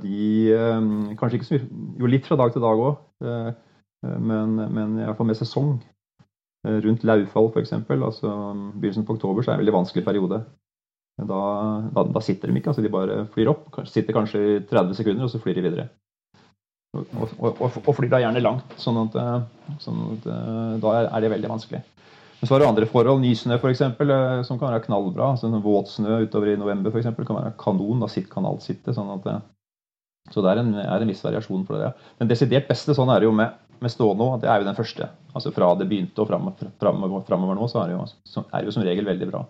De 0.00 0.52
eh, 0.56 0.90
Kanskje 1.20 1.36
ikke 1.40 1.48
så 1.50 1.56
mye 1.58 2.00
Jo, 2.00 2.08
litt 2.08 2.26
fra 2.26 2.38
dag 2.40 2.52
til 2.54 2.64
dag 2.64 2.84
òg, 2.88 3.00
men, 4.00 4.54
men 4.72 5.00
fall 5.18 5.28
med 5.28 5.36
sesong. 5.36 5.74
Eh, 6.66 6.80
Rundt 6.84 7.04
Laufall 7.08 7.50
f.eks., 7.54 7.72
altså 7.72 8.30
begynnelsen 8.76 9.06
på 9.08 9.16
oktober, 9.16 9.42
så 9.42 9.50
er 9.50 9.54
det 9.54 9.58
en 9.60 9.64
veldig 9.64 9.76
vanskelig 9.78 10.04
periode. 10.04 10.42
Da, 11.20 11.40
da, 11.92 12.04
da 12.14 12.20
sitter 12.24 12.48
de 12.48 12.56
ikke, 12.56 12.72
altså 12.72 12.84
de 12.84 12.92
bare 12.92 13.24
flyr 13.34 13.50
opp. 13.52 13.68
Sitter 13.88 14.16
kanskje 14.16 14.40
i 14.40 14.60
30 14.68 14.96
sekunder, 14.96 15.26
og 15.26 15.32
så 15.32 15.40
flyr 15.42 15.58
de 15.58 15.64
videre. 15.66 15.88
Og, 16.90 17.06
og, 17.38 17.60
og, 17.62 17.92
flyr 17.94 18.10
da 18.10 18.18
gjerne 18.18 18.42
langt, 18.42 18.72
sånn 18.82 18.96
at, 19.04 19.16
eh, 19.20 19.76
sånn 19.78 20.00
at 20.16 20.24
eh, 20.26 20.72
da 20.82 20.94
er, 21.04 21.22
det 21.22 21.30
veldig 21.30 21.50
vanskelig. 21.52 21.80
Men 22.40 22.48
så 22.48 22.54
har 22.54 22.62
du 22.62 22.66
andre 22.66 22.88
forhold. 22.90 23.20
Nysnø 23.22 23.60
f.eks. 23.60 23.84
som 24.48 24.58
kan 24.58 24.70
være 24.72 24.82
knallbra. 24.88 25.34
Altså, 25.36 25.52
våt 25.62 25.92
snø 25.92 26.22
utover 26.24 26.50
i 26.50 26.58
november 26.58 26.90
for 26.90 27.02
eksempel, 27.02 27.28
kan 27.28 27.38
være 27.38 27.54
kanon. 27.60 28.00
Da 28.02 28.08
sitt, 28.10 28.30
kan 28.32 28.48
alt 28.48 28.64
sitte. 28.64 28.96
sånn 28.96 29.12
at 29.12 29.28
så 30.30 30.42
det 30.44 30.52
er 30.52 30.60
en, 30.62 30.74
er 30.78 31.02
en, 31.02 31.10
viss 31.10 31.22
variasjon 31.24 31.64
for 31.66 31.80
det. 31.80 31.90
Men 32.20 32.30
desidert 32.30 32.68
beste 32.68 32.94
sånn 32.96 33.10
er 33.12 33.22
det 33.22 33.28
jo 33.28 33.34
med, 33.34 33.56
med 33.82 33.92
stå 33.92 34.10
nå. 34.18 34.28
Det 34.42 34.50
er 34.50 34.62
jo 34.62 34.68
den 34.68 34.78
første. 34.78 35.08
Altså 35.34 35.52
Fra 35.54 35.72
det 35.78 35.88
begynte 35.90 36.22
og 36.22 36.30
framover, 36.30 37.56
nå, 37.58 37.68
så 37.70 37.82
er 37.82 37.90
det, 37.90 37.96
jo, 37.98 38.44
er 38.44 38.58
det 38.58 38.70
jo 38.70 38.76
som 38.76 38.86
regel 38.86 39.08
veldig 39.08 39.30
bra. 39.30 39.44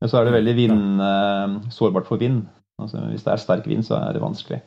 Men 0.00 0.12
så 0.12 0.20
er 0.20 0.28
det 0.28 0.36
veldig 0.36 0.56
vind, 0.56 1.02
eh, 1.04 1.56
sårbart 1.74 2.08
for 2.08 2.22
vind. 2.22 2.44
Altså, 2.80 3.02
hvis 3.10 3.26
det 3.26 3.34
er 3.34 3.42
sterk 3.42 3.66
vind, 3.68 3.84
så 3.84 3.98
er 3.98 4.16
det 4.16 4.22
vanskelig. 4.22 4.62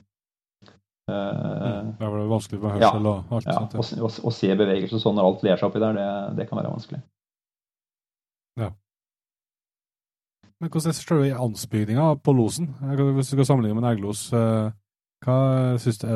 Uh, 1.04 1.90
det 2.00 2.06
er 2.08 2.14
vanskelig 2.32 2.62
med 2.62 2.78
hørsel 2.78 3.08
ja, 3.10 3.12
og 3.12 3.34
alt 3.36 3.48
ja, 3.50 3.56
sånt. 3.58 3.74
Ja. 4.00 4.08
Å 4.08 4.32
se 4.32 4.54
bevegelser 4.56 5.02
sånn 5.04 5.18
når 5.20 5.28
alt 5.28 5.44
ler 5.44 5.60
seg 5.60 5.68
oppi 5.68 5.82
der, 5.84 5.98
det, 5.98 6.06
det, 6.38 6.46
kan 6.48 6.62
være 6.62 6.72
vanskelig. 6.72 7.02
Ja. 8.62 8.70
Men 10.64 10.72
hvordan 10.72 10.96
ser 10.96 11.20
du 11.20 11.44
ansbygninga 11.48 12.08
på 12.24 12.36
losen? 12.38 12.72
Hvis 12.94 13.34
du 13.34 13.36
skal 13.36 13.50
sammenligne 13.50 13.76
med 13.76 13.84
en 13.84 13.92
eggelos, 13.92 14.30
uh, 14.32 14.72
hva 15.26 15.38
syns 15.84 16.00
du 16.04 16.10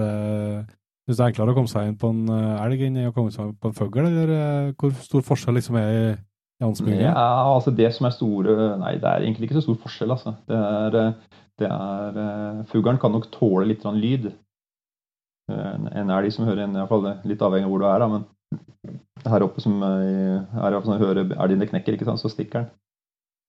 Syns 1.07 1.21
det 1.21 1.23
er 1.23 1.29
enklere 1.31 1.53
å 1.53 1.55
komme 1.55 1.71
seg 1.71 1.85
inn 1.87 1.93
på 1.95 2.09
en 2.11 2.31
eh, 2.35 2.63
elg 2.65 2.81
enn 2.83 2.97
å 3.07 3.13
komme 3.15 3.31
seg 3.31 3.45
inn 3.45 3.53
på 3.55 3.69
en 3.69 3.75
fugl, 3.77 4.07
eller 4.09 4.73
hvor 4.75 4.91
stor 4.99 5.21
forskjell 5.23 5.55
liksom 5.55 5.77
er 5.79 5.91
i, 5.93 6.01
i 6.59 6.65
ansbygninga? 6.67 7.13
Ja, 7.13 7.45
altså 7.47 7.71
det 7.71 7.87
som 7.95 8.09
er 8.09 8.15
store 8.17 8.73
Nei, 8.81 8.97
det 8.99 9.07
er 9.07 9.23
egentlig 9.23 9.47
ikke 9.47 9.55
så 9.55 9.63
stor 9.69 9.77
forskjell, 9.85 10.11
altså. 10.17 10.33
Det 10.51 10.59
er, 10.59 10.97
det 11.63 11.69
er 11.71 12.59
Fuglen 12.73 12.99
kan 12.99 13.15
nok 13.15 13.29
tåle 13.31 13.69
litt 13.69 13.87
lyd. 13.87 14.27
En 15.47 16.11
elg 16.11 16.33
som 16.35 16.47
hører 16.47 16.65
en, 16.65 16.75
iallfall 16.75 17.05
litt 17.27 17.43
avhengig 17.43 17.67
av 17.67 17.71
hvor 17.71 17.83
du 17.83 17.87
er, 17.87 18.03
da, 18.03 18.07
men 18.11 18.25
her 19.27 19.45
oppe 19.45 19.63
som 19.63 19.79
er, 19.83 20.75
oppe 20.75 20.87
som 20.87 20.99
hører 20.99 21.23
elgen 21.23 21.63
det 21.63 21.69
knekker, 21.71 21.95
ikke 21.95 22.07
sant, 22.07 22.21
så 22.21 22.31
stikker 22.31 22.65
den. 22.65 22.73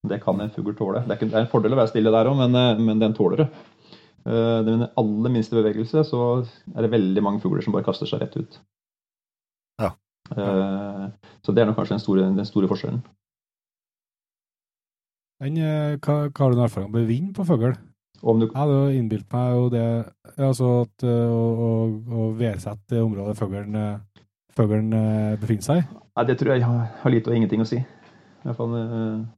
Det 0.09 0.21
kan 0.23 0.41
en 0.41 0.53
fugl 0.55 0.77
tåle. 0.79 1.03
Det 1.03 1.11
er, 1.11 1.19
ikke, 1.19 1.31
det 1.33 1.37
er, 1.37 1.45
en 1.45 1.51
fordel 1.51 1.75
å 1.75 1.81
være 1.81 1.91
stille 1.91 2.13
der 2.15 2.31
òg, 2.31 2.39
men, 2.39 2.55
eh, 2.55 2.79
men, 2.79 3.01
den 3.03 3.17
tåler 3.19 3.43
det. 3.43 3.49
Uh, 4.29 4.61
den 4.67 4.85
aller 5.01 5.33
minste 5.33 5.57
bevegelse, 5.57 6.03
så 6.05 6.23
er 6.75 6.85
det 6.85 6.93
veldig 6.93 7.23
mange 7.25 7.41
fugler 7.41 7.65
som 7.65 7.75
bare 7.75 7.87
kaster 7.87 8.09
seg 8.09 8.21
rett 8.23 8.35
ut. 8.37 8.59
Ja. 9.81 9.93
Uh, 10.35 11.09
så 11.43 11.55
det 11.55 11.63
er 11.63 11.71
nok 11.71 11.79
kanskje 11.81 11.97
den 11.97 12.05
store, 12.05 12.27
den 12.37 12.49
store 12.49 12.71
forskjellen. 12.71 13.01
Men, 15.43 15.59
hva, 16.03 16.17
hva, 16.27 16.45
har 16.45 16.55
du 16.55 16.63
erfaring 16.63 16.93
med 16.93 17.09
vind 17.09 17.31
på 17.35 17.47
fugl? 17.49 17.73
Om 18.23 18.41
du... 18.43 18.49
Hadde 18.55 18.75
jo 18.75 18.99
innbilt 18.99 19.29
meg 19.31 19.53
jo 19.55 19.69
det 19.71 19.85
altså 20.35 20.71
at 20.83 21.05
å, 21.07 21.45
å, 21.69 21.71
å 22.19 22.29
værsette 22.39 22.97
det 22.97 23.03
området 23.05 23.37
fuglen, 23.39 23.77
uh, 23.79 24.25
fuglen 24.57 24.91
uh, 24.95 25.37
befinner 25.39 25.67
seg 25.67 25.83
i. 25.83 25.87
Nei, 26.19 26.25
det 26.27 26.39
tror 26.41 26.57
jeg 26.57 26.67
har 26.67 27.15
lite 27.15 27.31
og 27.31 27.39
ingenting 27.39 27.63
å 27.63 27.69
si. 27.69 27.79
I 27.79 28.49
hvert 28.49 28.59
fall, 28.59 28.75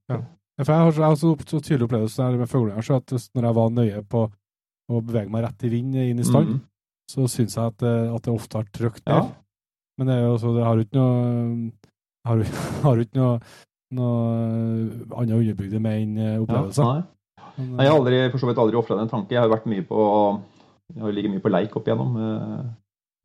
ja. 0.09 0.21
For 0.61 0.73
jeg 0.73 0.85
har, 0.85 0.93
jeg 0.93 1.07
har 1.07 1.19
så, 1.21 1.35
så 1.49 1.61
tydelig 1.61 1.87
opplevelse 1.87 2.27
med 2.37 2.49
fuglene 2.49 2.83
at 2.97 3.15
når 3.37 3.47
jeg 3.47 3.57
var 3.57 3.71
nøye 3.77 4.01
på 4.13 4.25
å 4.91 5.01
bevege 5.05 5.33
meg 5.33 5.45
rett 5.47 5.65
i 5.65 5.71
vind 5.73 5.97
inn 5.97 6.21
i 6.21 6.27
stand, 6.27 6.57
mm. 6.57 6.59
så 7.09 7.29
syns 7.33 7.57
jeg 7.57 7.73
at, 7.73 7.85
at, 7.85 8.25
det 8.27 8.33
ofte 8.33 8.61
har 8.61 8.67
trykt 8.75 9.05
der. 9.07 9.23
Ja. 9.23 9.71
Men 10.01 10.11
det, 10.11 10.17
er 10.17 10.27
jo, 10.27 10.35
så 10.41 10.53
det 10.57 10.67
har 10.67 10.77
jo 10.77 10.85
ikke 10.85 11.01
noe 11.01 11.71
har, 12.29 12.43
har 12.85 13.01
ikke 13.05 13.21
noe, 13.21 13.39
noe 13.97 14.21
annet 15.21 15.37
underbygd 15.39 15.79
med 15.81 16.05
enn 16.05 16.21
opplevelser. 16.43 16.85
Ja, 16.85 16.99
nei. 16.99 17.09
Nei, 17.59 17.85
jeg 17.85 17.91
har 17.91 17.99
aldri, 17.99 18.23
for 18.31 18.43
så 18.43 18.49
vidt 18.51 18.61
aldri 18.63 18.79
ofra 18.79 18.99
den 19.01 19.11
tanke. 19.11 19.35
Jeg 19.35 19.43
har 19.43 19.51
vært 19.53 19.69
mye 19.71 19.85
på 19.87 20.01
jeg 20.95 21.05
har 21.05 21.15
ligget 21.15 21.33
mye 21.35 21.43
på 21.43 21.53
leik 21.53 21.75
opp 21.79 21.89
igjennom. 21.89 22.15
Eh, 22.19 22.71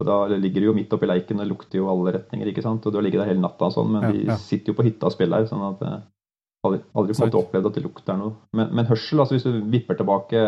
og 0.02 0.08
Da 0.10 0.18
ligger 0.36 0.62
du 0.62 0.68
jo 0.70 0.76
midt 0.76 0.94
oppi 0.94 1.08
leiken 1.08 1.40
og 1.42 1.48
lukter 1.50 1.80
jo 1.80 1.90
alle 1.92 2.18
retninger. 2.18 2.48
ikke 2.52 2.64
sant? 2.66 2.86
Og 2.86 2.92
Du 2.92 2.98
har 2.98 3.06
ligget 3.06 3.22
der 3.24 3.32
hele 3.32 3.42
natta 3.42 3.70
og 3.70 3.74
sånn, 3.74 3.92
men 3.92 4.04
ja, 4.04 4.12
de 4.12 4.26
ja. 4.34 4.36
sitter 4.38 4.74
jo 4.74 4.78
på 4.78 4.86
hytta 4.88 5.08
og 5.08 5.16
spiller. 5.16 5.48
sånn 5.48 5.64
at 5.70 5.86
jeg 5.86 6.02
aldri, 6.66 6.82
aldri 6.94 7.16
fått 7.16 7.40
opplevd 7.40 7.70
at 7.70 7.78
det 7.78 7.86
lukter 7.86 8.20
noe. 8.20 8.36
Men, 8.54 8.74
men, 8.74 8.90
hørsel, 8.90 9.20
altså 9.20 9.38
hvis 9.38 9.48
du 9.48 9.64
vipper 9.72 9.98
tilbake, 9.98 10.44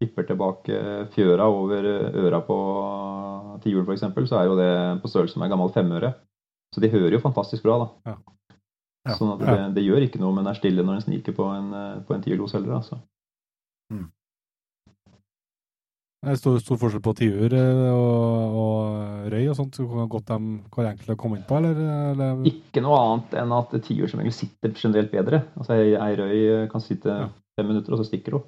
vipper 0.00 0.26
tilbake 0.26 0.80
fjøra 1.14 1.46
over 1.52 1.86
øra 2.24 2.40
på 2.46 2.58
tiuren 3.62 3.86
f.eks., 3.86 4.28
så 4.30 4.40
er 4.40 4.48
jo 4.48 4.58
det 4.58 4.72
på 5.02 5.12
størrelse 5.12 5.38
med 5.38 5.50
en 5.50 5.56
gammel 5.56 5.72
femøre. 5.74 6.14
Så 6.74 6.80
de 6.80 6.90
hører 6.90 7.18
jo 7.18 7.24
fantastisk 7.24 7.66
bra, 7.66 7.82
da. 7.82 8.12
Ja. 8.12 8.16
Ja. 9.08 9.16
Sånn 9.16 9.32
at 9.32 9.40
det, 9.40 9.58
det, 9.78 9.84
gjør 9.86 10.04
ikke 10.04 10.20
noe, 10.20 10.34
men 10.36 10.48
er 10.50 10.58
stille 10.58 10.84
når 10.84 10.98
en 10.98 11.04
sniker 11.06 11.34
på 11.36 11.46
en, 11.48 11.70
på 12.04 12.14
en 12.14 12.24
tiurlos 12.24 12.52
heller. 12.56 12.74
Altså. 12.82 13.00
Mm. 13.92 14.08
Det 16.20 16.34
er 16.34 16.36
stor, 16.36 16.58
stor 16.60 16.76
forskjell 16.76 17.00
på 17.00 17.12
tiur 17.16 17.54
eh, 17.56 17.86
og, 17.96 18.56
og, 18.60 19.28
røy 19.32 19.46
og 19.48 19.54
sånt. 19.56 19.78
Så 19.78 19.86
godt 19.88 20.28
de, 20.28 20.58
hvor 20.68 20.84
enkelt 20.84 21.14
å 21.14 21.16
komme 21.20 21.38
inn 21.38 21.46
på, 21.48 21.56
eller, 21.56 21.80
eller, 22.10 22.42
Ikke 22.50 22.82
noe 22.84 22.98
annet 23.00 23.38
enn 23.40 23.54
at 23.56 23.72
tiur 23.86 24.10
som 24.10 24.20
regel 24.20 24.34
sitter 24.36 24.74
generelt 24.76 25.08
bedre. 25.14 25.46
Altså 25.56 25.78
Ei, 25.78 25.94
ei 25.96 26.18
røy 26.20 26.42
kan 26.72 26.84
sitte 26.84 27.14
ja. 27.22 27.30
fem 27.56 27.72
minutter, 27.72 27.96
og 27.96 28.02
så 28.02 28.08
stikker 28.10 28.36
hun. 28.36 28.44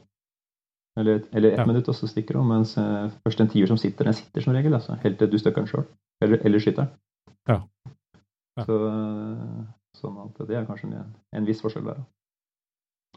Eller, 1.01 1.23
eller 1.33 1.55
ett 1.55 1.63
ja. 1.63 1.67
minutt, 1.71 1.89
og 1.89 1.97
så 1.97 2.11
stikker 2.11 2.37
hun. 2.37 2.51
Mens 2.53 2.75
uh, 2.77 3.09
først 3.25 3.41
en 3.41 3.49
tiur 3.55 3.73
som 3.73 3.81
sitter, 3.81 4.11
den 4.11 4.21
sitter 4.21 4.45
som 4.45 4.53
regel. 4.53 4.77
Altså, 4.77 4.99
helt 5.01 5.17
til 5.23 5.33
du 5.33 5.39
støkker 5.41 5.65
den 5.65 5.73
sjøl. 5.73 5.89
Eller, 6.21 6.45
eller 6.45 6.61
skyter 6.61 6.85
den. 6.85 6.93
Ja. 7.49 7.57
ja. 8.61 8.67
Så, 8.69 8.83
sånn 9.99 10.19
at 10.25 10.43
det 10.49 10.59
er 10.59 10.67
kanskje 10.69 10.91
en, 10.91 11.15
en 11.37 11.49
viss 11.49 11.63
forskjell 11.65 11.89
der. 11.91 12.03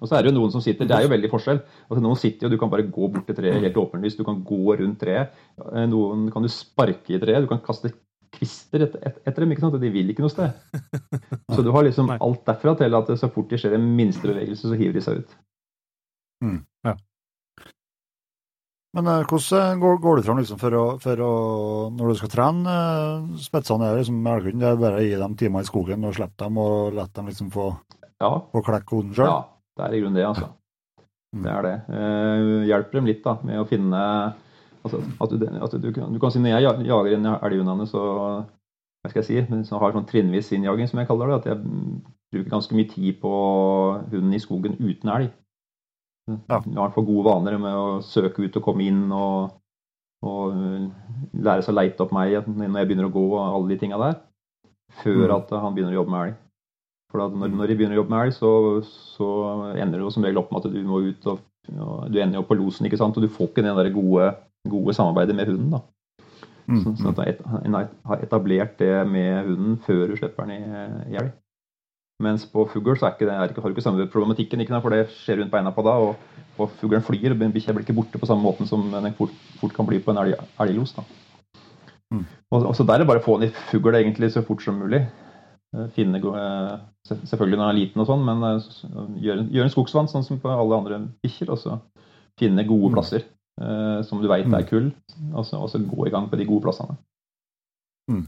Og 0.04 0.10
så 0.10 0.18
er 0.18 0.26
det 0.26 0.34
jo 0.34 0.36
noen 0.36 0.52
som 0.52 0.64
sitter 0.64 0.88
Det 0.90 0.96
er 0.98 1.06
jo 1.06 1.12
veldig 1.14 1.30
forskjell. 1.32 1.62
Altså 1.88 2.02
Noen 2.04 2.18
sitter 2.20 2.48
jo, 2.48 2.52
du 2.52 2.60
kan 2.60 2.72
bare 2.72 2.84
gå 2.84 3.08
bort 3.14 3.30
til 3.30 3.38
treet 3.38 3.62
helt 3.64 3.78
åpenlyst. 3.80 4.20
Du 4.20 4.28
kan 4.28 4.42
gå 4.44 4.76
rundt 4.82 5.00
treet. 5.00 5.38
Eh, 5.62 5.86
noen 5.88 6.28
kan 6.34 6.44
du 6.44 6.52
sparke 6.52 7.16
i 7.16 7.22
treet. 7.22 7.46
Du 7.46 7.48
kan 7.48 7.64
kaste 7.64 7.94
kvister 8.36 8.84
etter, 8.84 9.16
etter 9.24 9.46
dem. 9.46 9.54
ikke 9.56 9.64
sant? 9.64 9.78
Og 9.78 9.84
de 9.84 9.92
vil 9.94 10.12
ikke 10.12 10.26
noe 10.26 10.34
sted. 10.34 10.52
Så 11.56 11.64
du 11.64 11.72
har 11.72 11.88
liksom 11.88 12.12
alt 12.18 12.44
derfra 12.48 12.76
til 12.82 13.00
at 13.00 13.12
så 13.22 13.32
fort 13.32 13.48
det 13.54 13.62
skjer 13.62 13.78
en 13.78 13.88
minste 13.96 14.28
bevegelse, 14.28 14.68
så 14.68 14.76
hiver 14.76 14.98
de 14.98 15.04
seg 15.06 15.22
ut. 15.22 15.36
Mm, 16.44 16.58
ja. 16.88 16.96
Men 18.96 19.10
uh, 19.12 19.26
hvordan 19.28 19.82
går, 19.82 19.98
går, 20.04 20.18
du 20.18 20.28
fram 20.28 20.40
liksom 20.40 20.60
for, 20.62 20.76
å, 20.80 20.84
for 21.04 21.24
å, 21.24 21.32
når 21.96 22.14
du 22.14 22.20
skal 22.22 22.32
trene 22.32 22.76
uh, 22.76 23.34
spetsene? 23.44 23.90
Er 23.90 24.00
liksom 24.00 24.22
det 24.24 24.70
er 24.70 24.80
bare 24.80 25.02
å 25.02 25.04
gi 25.04 25.18
dem 25.20 25.36
timer 25.40 25.66
i 25.66 25.68
skogen 25.68 26.08
og 26.08 26.16
slippe 26.16 26.40
dem 26.46 26.62
og 26.64 26.96
la 26.96 27.10
dem 27.12 27.28
liksom 27.28 27.52
få, 27.52 27.74
ja. 28.24 28.32
få 28.54 28.64
klekke 28.64 28.90
koden 28.94 29.12
sjøl? 29.18 29.28
Ja. 29.34 29.44
Det 29.76 29.84
er 29.84 29.94
i 29.98 30.00
grunnen 30.00 30.16
det, 30.16 30.24
altså. 30.24 30.54
Det 31.36 31.52
er 31.52 31.66
det. 31.66 31.76
Eh, 31.92 32.68
hjelper 32.70 33.00
dem 33.00 33.08
litt 33.10 33.24
da, 33.26 33.34
med 33.44 33.60
å 33.60 33.68
finne 33.68 34.02
altså, 34.86 35.02
at, 35.20 35.34
du, 35.34 35.48
at 35.68 35.74
du, 35.76 35.90
du, 35.92 36.20
kan 36.22 36.32
si 36.32 36.40
Når 36.40 36.54
jeg 36.54 36.86
jager 36.88 37.18
en 37.18 37.32
elghundene, 37.34 37.88
så 37.92 38.04
hva 39.06 39.12
skal 39.12 39.22
jeg 39.22 39.28
si, 39.28 39.66
så 39.68 39.82
har 39.82 39.94
sånn 39.94 40.08
trinnvis 40.10 40.54
innjaging, 40.56 40.88
som 40.90 41.02
jeg 41.02 41.10
kaller 41.10 41.34
det. 41.34 41.42
At 41.42 41.50
jeg 41.52 41.60
bruker 42.34 42.54
ganske 42.56 42.78
mye 42.78 42.90
tid 42.90 43.20
på 43.22 43.34
hunden 44.14 44.34
i 44.34 44.42
skogen 44.42 44.80
uten 44.80 45.12
elg. 45.12 45.34
Ja. 46.26 46.58
Jeg 46.58 46.80
har 46.80 46.94
for 46.96 47.06
gode 47.06 47.28
vaner 47.28 47.58
med 47.62 47.76
å 47.78 48.00
søke 48.06 48.46
ut 48.46 48.56
og 48.58 48.66
komme 48.66 48.88
inn 48.88 49.04
og, 49.14 49.60
og 50.26 50.56
lære 51.38 51.66
seg 51.66 51.76
å 51.76 51.78
leite 51.78 52.06
opp 52.06 52.16
meg 52.16 52.48
når 52.50 52.80
jeg 52.82 52.90
begynner 52.90 53.10
å 53.12 53.14
gå 53.14 53.26
og 53.28 53.44
alle 53.44 53.70
de 53.74 53.78
tinga 53.84 54.00
der. 54.02 54.18
Før 55.04 55.28
mm. 55.28 55.36
at 55.38 55.54
han 55.62 55.76
begynner 55.76 55.94
å 55.94 56.00
jobbe 56.00 56.14
med 56.14 56.24
elg. 56.24 56.40
For 57.12 57.22
når, 57.22 57.52
når, 57.54 57.70
de 57.70 57.78
begynner 57.78 57.98
å 57.98 58.02
jobbe 58.02 58.16
med 58.16 58.26
elg, 58.26 58.38
så, 58.38 58.52
så, 58.90 59.30
ender 59.76 60.00
det 60.00 60.08
jo 60.08 60.14
som 60.16 60.26
regel 60.26 60.42
opp 60.42 60.50
med 60.54 60.66
at 60.66 60.74
du 60.74 60.82
må 60.88 61.04
ut 61.06 61.30
og, 61.32 61.44
og 61.76 62.10
Du 62.14 62.20
ender 62.22 62.40
jo 62.40 62.48
på 62.50 62.58
losen, 62.58 62.90
ikke 62.90 63.00
sant, 63.02 63.18
og 63.18 63.26
du 63.26 63.32
får 63.32 63.52
ikke 63.52 63.66
det 63.66 63.94
gode, 63.94 64.32
gode 64.70 64.98
samarbeidet 64.98 65.38
med 65.38 65.50
hunden. 65.52 65.78
da. 65.78 65.84
Mm, 66.66 66.82
så, 66.82 66.96
så 66.98 67.14
at 67.14 67.42
en 67.62 67.78
har 67.78 68.22
etablert 68.26 68.80
det 68.82 68.94
med 69.06 69.46
hunden 69.46 69.78
før 69.86 70.08
du 70.10 70.18
slipper 70.18 70.50
den 70.50 70.58
i, 70.58 70.86
i 71.14 71.18
elg. 71.22 71.34
Mens 72.24 72.46
på 72.48 72.64
fugl 72.72 72.96
så 72.96 73.10
er 73.10 73.16
ikke 73.16 73.28
det, 73.28 73.36
ikke, 73.50 73.62
har 73.62 73.72
du 73.72 73.76
ikke 73.76 73.84
samme 73.84 74.08
problematikken, 74.08 74.62
ikke 74.64 74.80
for 74.80 74.94
det 74.94 75.10
skjer 75.12 75.42
rundt 75.42 75.52
beina 75.52 75.74
på 75.76 75.84
da, 75.84 75.98
og, 76.00 76.46
og 76.56 76.72
fuglen 76.80 77.04
flyr. 77.04 77.34
og 77.34 77.44
Bikkja 77.52 77.76
blir 77.76 77.84
ikke 77.84 77.98
borte 77.98 78.22
på 78.22 78.30
samme 78.30 78.46
måten 78.46 78.70
som 78.70 78.88
den 78.94 79.14
fort, 79.18 79.36
fort 79.60 79.76
kan 79.76 79.88
bli 79.90 80.00
på 80.00 80.14
en 80.14 80.22
elglos. 80.24 80.96
Mm. 82.14 82.24
Og, 82.52 82.60
og, 82.62 82.76
så 82.76 82.86
der 82.88 82.96
er 82.96 83.04
det 83.04 83.10
bare 83.10 83.20
å 83.20 83.26
få 83.26 83.36
i 83.44 83.52
fugl 83.72 84.00
egentlig 84.00 84.32
så 84.32 84.46
fort 84.48 84.64
som 84.64 84.80
mulig. 84.80 85.04
Eh, 85.76 85.88
finne 85.96 86.22
eh, 86.22 86.76
Selvfølgelig 87.06 87.60
når 87.60 87.66
den 87.68 87.74
er 87.74 87.80
liten 87.80 88.02
og 88.02 88.08
sånn, 88.10 88.24
men 88.26 88.44
eh, 88.48 88.70
gjøre 89.26 89.48
gjør 89.54 89.68
en 89.68 89.74
skogsvann 89.74 90.12
sånn 90.12 90.26
som 90.26 90.40
på 90.42 90.52
alle 90.52 90.80
andre 90.80 91.02
bikkjer. 91.26 91.52
Og 91.52 91.60
så 91.62 91.80
finne 92.40 92.68
gode 92.68 92.92
mm. 92.92 92.96
plasser 92.96 93.28
mm. 93.60 94.04
som 94.08 94.20
du 94.20 94.28
veit 94.28 94.44
er 94.44 94.52
mm. 94.52 94.70
kull, 94.70 94.90
og 95.32 95.46
så, 95.48 95.62
gå 95.80 96.08
i 96.08 96.12
gang 96.12 96.26
på 96.32 96.40
de 96.40 96.48
gode 96.48 96.66
plassene. 96.66 96.98
Mm. 98.12 98.26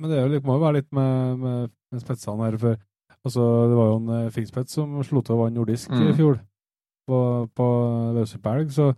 Men 0.00 0.10
det 0.10 0.20
jo, 0.20 0.42
må 0.46 0.58
jo 0.58 0.64
være 0.64 0.80
litt 0.80 0.90
med, 0.96 1.38
med, 1.38 1.72
med 1.92 2.02
spetsene 2.02 2.48
her. 2.48 2.58
For, 2.60 2.80
altså, 3.22 3.48
det 3.70 3.78
var 3.78 3.90
jo 3.90 3.98
en 4.00 4.32
Fingspets 4.34 4.78
som 4.78 4.96
slo 5.06 5.22
til 5.22 5.36
og 5.36 5.44
vant 5.44 5.58
nordisk 5.58 5.92
mm. 5.94 6.06
i 6.10 6.14
fjor 6.18 6.38
på, 7.08 7.18
på 7.54 7.68
løshupelg. 8.16 8.72
Så 8.74 8.90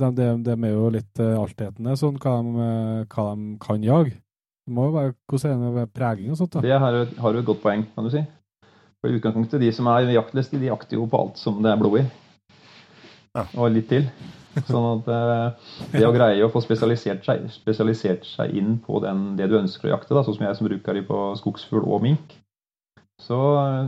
det, 0.00 0.28
det 0.46 0.54
er 0.54 0.74
jo 0.74 0.92
litt 0.94 1.22
altetende 1.24 1.96
sånn 1.98 2.20
hva 2.22 2.38
de, 2.42 2.68
hva 3.10 3.26
de 3.34 3.56
kan 3.62 3.84
jage. 3.86 4.16
Det 4.64 4.72
må 4.72 4.86
jo 4.88 4.94
være 4.94 5.12
hvordan 5.28 5.50
er 5.52 5.60
det 5.60 5.74
med 5.74 5.92
preging 5.92 6.32
og 6.32 6.40
sånt? 6.40 6.54
da? 6.56 6.62
Det 6.64 6.78
har, 6.80 7.02
har 7.20 7.34
du 7.34 7.40
et 7.42 7.48
godt 7.50 7.60
poeng, 7.62 7.84
kan 7.94 8.06
du 8.06 8.12
si. 8.14 8.22
For 9.04 9.12
i 9.12 9.18
utgangspunktet, 9.18 9.60
De 9.60 9.72
som 9.76 9.90
er 9.92 10.14
jaktliste, 10.14 10.56
de 10.56 10.70
jakter 10.70 10.96
jo 10.96 11.04
på 11.10 11.20
alt 11.20 11.36
som 11.36 11.58
det 11.62 11.68
er 11.74 11.82
blod 11.82 11.98
i. 12.00 12.04
Ja. 13.34 13.44
Og 13.58 13.68
litt 13.74 13.90
til. 13.90 14.06
Sånn 14.68 14.86
at 14.86 15.10
eh, 15.10 15.72
det 15.96 16.06
å 16.06 16.14
greie 16.14 16.44
å 16.46 16.50
få 16.52 16.62
spesialisert 16.62 17.26
seg, 17.26 17.48
spesialisert 17.54 18.26
seg 18.28 18.54
inn 18.56 18.78
på 18.84 19.00
den, 19.02 19.32
det 19.38 19.48
du 19.50 19.58
ønsker 19.58 19.90
å 19.90 19.96
jakte, 19.96 20.14
da, 20.14 20.22
sånn 20.26 20.38
som 20.38 20.46
jeg 20.46 20.58
som 20.58 20.68
bruker 20.68 20.98
de 20.98 21.04
på 21.08 21.20
skogsfugl 21.40 21.82
og 21.84 22.04
mink, 22.04 22.36
så, 23.22 23.40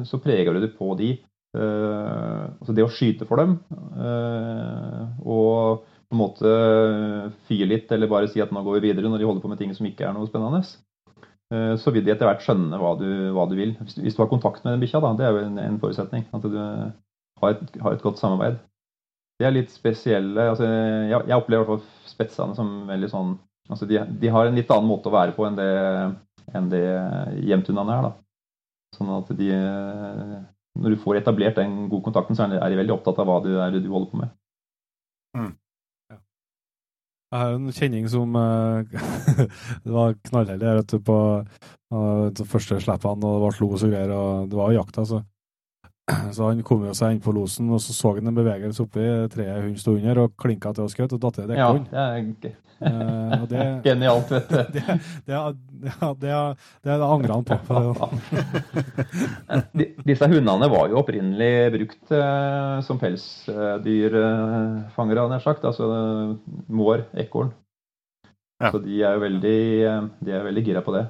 så 0.06 0.20
preger 0.22 0.56
du 0.56 0.64
det 0.64 0.74
på 0.78 0.92
de. 0.98 1.16
Uh, 1.56 2.52
altså 2.60 2.74
det 2.76 2.84
å 2.84 2.90
skyte 2.92 3.24
for 3.24 3.40
dem 3.40 3.54
uh, 3.96 5.06
og 5.24 5.86
på 5.86 6.12
en 6.12 6.20
måte 6.20 6.50
fyre 7.48 7.68
litt 7.70 7.94
eller 7.94 8.10
bare 8.10 8.28
si 8.28 8.42
at 8.44 8.50
nå 8.52 8.60
går 8.66 8.76
vi 8.76 8.90
videre 8.90 9.08
når 9.08 9.22
de 9.22 9.28
holder 9.30 9.40
på 9.40 9.48
med 9.48 9.62
ting 9.62 9.72
som 9.72 9.86
ikke 9.88 10.04
er 10.04 10.12
noe 10.12 10.28
spennende, 10.28 10.60
uh, 11.54 11.72
så 11.80 11.94
vil 11.94 12.04
de 12.04 12.12
etter 12.12 12.28
hvert 12.28 12.44
skjønne 12.44 12.80
hva 12.82 12.92
du, 13.00 13.08
hva 13.32 13.46
du 13.48 13.56
vil. 13.56 13.72
Hvis 13.80 13.96
hvis 14.02 14.18
du, 14.18 14.20
har 14.20 14.30
kontakt 14.32 14.66
med 14.66 14.74
den 14.76 14.84
bikkja, 14.84 15.00
da, 15.00 15.14
det 15.16 15.26
er 15.26 15.32
jo 15.32 15.46
en, 15.46 15.58
en 15.62 15.80
forutsetning. 15.80 16.26
At 16.36 16.44
du 16.44 16.60
har 16.60 17.54
et, 17.54 17.80
har 17.86 17.96
et, 17.96 18.04
godt 18.04 18.20
samarbeid. 18.20 18.60
De 19.36 19.44
er 19.44 19.52
litt 19.52 19.72
spesielle. 19.74 20.48
altså 20.52 20.64
Jeg, 20.66 21.18
jeg 21.28 21.36
opplever 21.36 21.64
i 21.64 21.66
hvert 21.66 21.74
fall 21.74 22.08
spetsene 22.08 22.56
som 22.56 22.70
veldig 22.88 23.10
sånn 23.12 23.34
altså 23.68 23.88
de, 23.88 23.98
de, 24.20 24.30
har 24.30 24.46
en 24.46 24.56
litt 24.56 24.70
annen 24.70 24.88
måte 24.88 25.10
å 25.10 25.14
være 25.14 25.34
på 25.36 25.46
enn 25.48 25.58
det, 25.58 25.70
enn 26.54 26.70
det 26.72 26.84
hjemtundene 27.48 27.98
er. 27.98 28.08
da. 28.08 28.12
Sånn 28.96 29.12
at 29.16 29.32
de 29.36 29.50
Når 30.76 30.92
du 30.92 30.98
får 31.02 31.20
etablert 31.20 31.56
den 31.58 31.86
gode 31.90 32.04
kontakten, 32.08 32.36
så 32.36 32.46
er 32.46 32.70
de 32.70 32.80
veldig 32.80 32.98
opptatt 32.98 33.20
av 33.22 33.28
hva 33.28 33.38
det 33.44 33.54
er, 33.56 33.78
du 33.80 33.88
holder 33.90 34.10
på 34.10 34.20
med. 34.22 34.34
Mm. 35.36 35.54
Jeg 37.26 37.42
har 37.42 37.48
jo 37.50 37.56
en 37.58 37.74
kjenning 37.74 38.04
som 38.08 38.36
uh, 38.38 38.84
Det 39.84 39.92
var 39.92 40.14
knallheldig 40.28 41.00
på 41.04 41.16
uh, 41.42 42.26
de 42.30 42.46
første 42.46 42.78
slippene, 42.80 43.16
og 43.16 43.40
det 43.40 43.42
var 43.46 43.58
los 43.64 43.86
og 43.86 43.90
greier, 43.90 44.12
og 44.14 44.52
det 44.52 44.60
var 44.60 44.76
jakt, 44.76 45.00
altså. 45.02 45.22
Så 46.36 46.46
han 46.46 46.60
kom 46.66 46.84
jo 46.86 46.92
seg 46.94 47.16
inn 47.16 47.24
på 47.24 47.34
losen, 47.34 47.72
og 47.74 47.80
så 47.82 47.96
så 47.96 48.12
han 48.14 48.30
en 48.30 48.36
bevegelse 48.36 48.84
oppi 48.84 49.06
treet 49.32 49.58
hunden 49.58 49.80
sto 49.80 49.96
under, 49.96 50.20
og 50.22 50.36
klinka 50.38 50.70
til 50.76 50.86
og 50.86 50.92
skjøt, 50.92 51.16
og 51.16 51.24
datt 51.24 51.40
ned 51.42 51.50
dekkhunden. 51.54 51.90
Ja, 51.90 52.06
det 52.12 52.52
er 52.52 52.62
Uh, 52.76 53.48
det, 53.48 53.62
Genialt, 53.86 54.30
vet 54.30 54.48
du. 54.48 54.54
Det, 54.76 54.82
det, 55.24 55.34
det, 56.20 56.32
det 56.84 56.92
angrer 56.92 57.32
han 57.32 57.44
på. 57.44 57.56
Disse 60.08 60.26
hundene 60.28 60.68
var 60.72 60.88
jo 60.92 60.98
opprinnelig 61.00 61.72
brukt 61.72 62.12
uh, 62.12 62.80
som 62.84 62.98
pelsdyrfangere, 63.00 65.22
uh, 65.24 65.30
nær 65.32 65.40
sagt. 65.44 65.64
Altså 65.64 65.86
mår, 66.68 66.98
ekorn. 67.24 67.50
Ja. 68.60 68.70
Så 68.72 68.78
de 68.84 69.02
er 69.04 69.12
jo 69.16 69.20
veldig, 69.24 69.60
de 70.24 70.30
er 70.32 70.44
veldig 70.44 70.64
gira 70.64 70.80
på 70.84 70.92
det. 70.96 71.06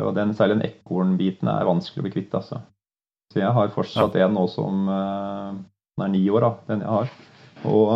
Og 0.00 0.14
den, 0.16 0.34
særlig 0.36 0.56
den 0.56 0.68
ekornbiten 0.70 1.48
er 1.52 1.68
vanskelig 1.68 2.00
å 2.00 2.04
bli 2.06 2.14
kvitt. 2.14 2.32
altså. 2.36 2.56
Så 3.32 3.40
jeg 3.40 3.52
har 3.56 3.70
fortsatt 3.72 4.18
ja. 4.18 4.28
en 4.28 4.36
nå 4.36 4.46
som 4.52 4.84
den 4.86 6.04
er 6.04 6.12
ni 6.12 6.22
år, 6.28 6.44
da, 6.44 6.50
den 6.68 6.84
jeg 6.84 6.92
har. 6.92 7.14
Og 7.68 7.88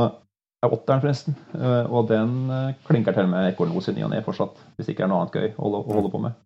er 0.66 0.74
åtteren, 0.74 1.02
forresten. 1.02 1.36
Eh, 1.56 1.84
og 1.86 2.10
den 2.10 2.50
eh, 2.52 2.74
klinker 2.88 3.16
til 3.16 3.30
med 3.30 3.52
ekornlos 3.52 3.90
i 3.90 3.96
ny 3.96 4.04
og 4.06 4.12
ne 4.12 4.24
fortsatt. 4.26 4.58
Hvis 4.76 4.90
ikke 4.90 5.02
det 5.02 5.08
er 5.08 5.12
noe 5.12 5.24
annet 5.24 5.38
gøy 5.38 5.48
å 5.56 5.80
holde 5.86 6.12
på 6.12 6.22
med. 6.26 6.36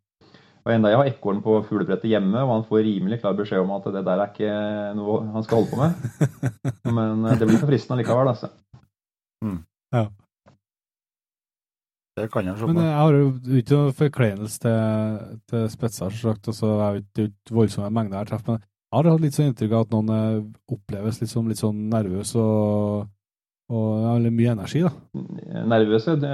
Og 0.60 0.72
enda 0.74 0.90
jeg 0.92 1.00
har 1.00 1.08
ekorn 1.08 1.40
på 1.44 1.56
fuglebrettet 1.64 2.10
hjemme, 2.10 2.42
og 2.44 2.50
han 2.52 2.66
får 2.68 2.82
rimelig 2.84 3.22
klar 3.22 3.36
beskjed 3.38 3.62
om 3.62 3.70
at 3.78 3.86
det 3.94 4.02
der 4.04 4.20
er 4.20 4.32
ikke 4.34 4.56
noe 4.98 5.20
han 5.32 5.46
skal 5.46 5.62
holde 5.62 5.72
på 5.72 5.80
med. 5.80 6.42
Men 6.98 7.24
eh, 7.24 7.38
det 7.40 7.48
blir 7.48 7.60
for 7.60 7.70
fristende 7.72 8.02
likevel, 8.02 8.32
altså. 8.34 8.52
Mm. 9.44 9.62
Ja. 9.96 10.08
Det 12.18 12.26
kan 12.28 12.44
jeg 12.44 12.58
se 12.58 12.66
Men 12.68 12.82
jeg 12.84 12.98
har 12.98 13.14
jo 13.16 13.28
ikke 13.56 13.76
noen 13.78 13.94
forkleinelse 13.96 14.60
til, 14.66 15.38
til 15.48 15.68
spetser, 15.72 16.12
selvsagt. 16.12 16.50
Altså, 16.52 16.74
det 16.74 17.22
er 17.22 17.28
jo 17.28 17.30
ikke 17.30 17.56
voldsomme 17.56 17.94
mengder 17.96 18.18
jeg 18.18 18.26
har 18.26 18.32
truffet. 18.34 18.50
Men 18.50 18.69
har 18.98 19.10
hatt 19.12 19.22
litt 19.22 19.36
sånn 19.36 19.50
inntrykk 19.52 19.72
av 19.76 19.86
at 19.86 19.94
noen 19.94 20.52
oppleves 20.70 21.20
litt 21.22 21.30
som 21.30 21.48
litt 21.48 21.62
sånn 21.62 21.88
nervøs 21.92 22.34
og 22.40 23.08
og 23.70 24.16
eller 24.16 24.32
mye 24.34 24.50
energi, 24.50 24.80
da. 24.82 24.90
Nervøse 25.70 26.16
det 26.18 26.30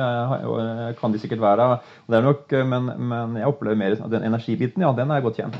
kan 0.97 1.13
de 1.13 1.19
sikkert 1.21 1.43
være. 1.43 1.67
Det 2.09 2.17
er 2.17 2.25
nok, 2.25 2.55
men, 2.71 2.87
men 3.11 3.37
jeg 3.37 3.51
opplever 3.51 3.77
mer 3.77 3.97
den 4.09 4.25
energibiten, 4.25 4.85
ja, 4.87 4.95
den 4.97 5.13
er 5.13 5.25
godt 5.25 5.43
kjent. 5.43 5.59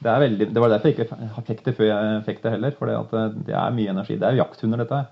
Det, 0.00 0.12
veldig, 0.20 0.48
det 0.52 0.60
var 0.60 0.72
derfor 0.72 0.92
jeg 0.92 0.98
ikke 1.00 1.40
fikk 1.46 1.64
det 1.64 1.74
før 1.76 1.88
jeg 1.90 2.20
fikk 2.28 2.44
det 2.44 2.52
heller. 2.54 2.76
For 2.76 2.92
det 3.48 3.56
er 3.56 3.74
mye 3.76 3.92
energi. 3.92 4.16
Det 4.20 4.28
er 4.28 4.38
jakthunder, 4.38 4.80
dette 4.84 5.00
her. 5.02 5.08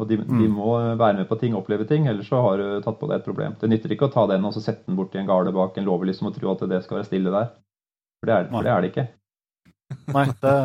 Og 0.00 0.08
de, 0.08 0.18
mm. 0.18 0.38
de, 0.40 0.48
må 0.50 0.72
være 0.98 1.20
med 1.20 1.28
på 1.28 1.38
ting, 1.40 1.54
oppleve 1.56 1.86
ting, 1.88 2.08
ellers 2.10 2.28
så 2.32 2.40
har 2.42 2.60
du 2.60 2.84
tatt 2.84 2.98
på 3.00 3.08
deg 3.08 3.20
et 3.20 3.26
problem. 3.28 3.56
Det 3.60 3.68
nytter 3.70 3.92
ikke 3.94 4.08
å 4.08 4.12
ta 4.12 4.24
den 4.30 4.44
og 4.48 4.54
så 4.56 4.64
sette 4.64 4.88
den 4.88 4.96
bort 4.98 5.14
i 5.14 5.20
en 5.20 5.28
gale 5.28 5.52
bak 5.54 5.76
en 5.78 5.86
låve 5.86 6.08
liksom, 6.08 6.30
og 6.30 6.36
tro 6.36 6.52
at 6.52 6.64
det 6.72 6.80
skal 6.84 6.98
være 6.98 7.08
stille 7.08 7.32
der. 7.32 7.52
For 8.20 8.30
det 8.30 8.34
er, 8.36 8.48
for 8.50 8.66
det, 8.66 8.72
er 8.72 8.82
det 8.82 8.90
ikke. 8.92 9.06
Nei, 10.12 10.26
det, 10.42 10.56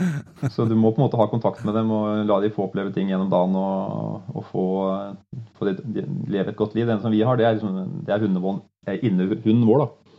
Så 0.54 0.64
du 0.64 0.74
må 0.74 0.90
på 0.92 1.00
en 1.00 1.06
måte 1.06 1.18
ha 1.20 1.26
kontakt 1.30 1.64
med 1.66 1.76
dem 1.76 1.90
og 1.94 2.26
la 2.28 2.38
dem 2.42 2.54
få 2.54 2.66
oppleve 2.66 2.92
ting 2.94 3.10
gjennom 3.10 3.30
dagen 3.32 3.56
og, 3.58 4.30
og 4.32 4.46
få, 4.50 4.64
få 5.58 5.68
de, 5.68 5.76
de, 5.96 6.04
leve 6.32 6.52
et 6.52 6.58
godt 6.58 6.76
liv. 6.78 6.86
Den 6.88 7.02
som 7.02 7.12
vi 7.12 7.22
har, 7.26 7.38
det 7.38 7.46
er, 7.46 7.58
liksom, 7.58 8.04
det 8.06 8.14
er 8.14 9.04
innehunden 9.06 9.66
vår. 9.68 9.84
Da. 9.84 10.18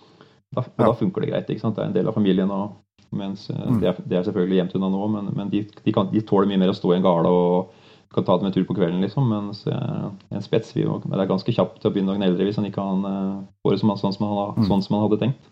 Da, 0.53 0.65
og 0.65 0.85
da 0.85 0.95
funker 0.97 1.23
det 1.23 1.31
greit. 1.31 1.49
ikke 1.49 1.65
sant? 1.65 1.77
Det 1.77 1.84
er 1.84 1.91
en 1.91 1.95
del 1.95 2.10
av 2.10 2.18
familien. 2.18 2.51
Og, 2.53 2.76
mens 3.14 3.47
eh, 3.51 3.60
mm. 3.60 3.80
det, 3.81 3.89
er, 3.89 4.03
det 4.10 4.19
er 4.19 4.27
selvfølgelig 4.27 4.60
hjemtundene 4.61 4.93
nå, 4.93 5.07
men, 5.15 5.31
men 5.38 5.53
de, 5.53 5.64
de, 5.80 5.93
kan, 5.93 6.10
de, 6.11 6.22
tåler 6.26 6.49
mye 6.49 6.61
mer 6.64 6.73
å 6.73 6.77
stå 6.77 6.93
i 6.93 6.99
en 6.99 7.05
gale 7.05 7.30
og 7.30 7.80
kan 8.14 8.26
ta 8.26 8.38
dem 8.38 8.49
en 8.49 8.53
tur 8.53 8.65
på 8.69 8.76
kvelden, 8.77 9.01
liksom. 9.01 9.26
Mens 9.30 9.64
eh, 9.69 10.05
en 10.34 10.45
spets 10.45 10.76
vi, 10.77 10.85
det 10.85 11.18
er 11.18 11.30
ganske 11.30 11.55
kjapt 11.55 11.81
til 11.81 11.89
å 11.89 11.95
begynne 11.95 12.14
å 12.14 12.19
gnelle 12.19 12.45
hvis 12.45 12.61
han 12.61 12.69
ikke 12.69 12.81
kan 12.81 13.47
få 13.64 13.73
det 13.73 13.81
som, 13.81 13.93
sånn, 13.97 14.14
som 14.15 14.30
han, 14.30 14.61
mm. 14.61 14.69
sånn 14.69 14.85
som 14.85 14.97
han 14.97 15.07
hadde 15.07 15.22
tenkt. 15.26 15.49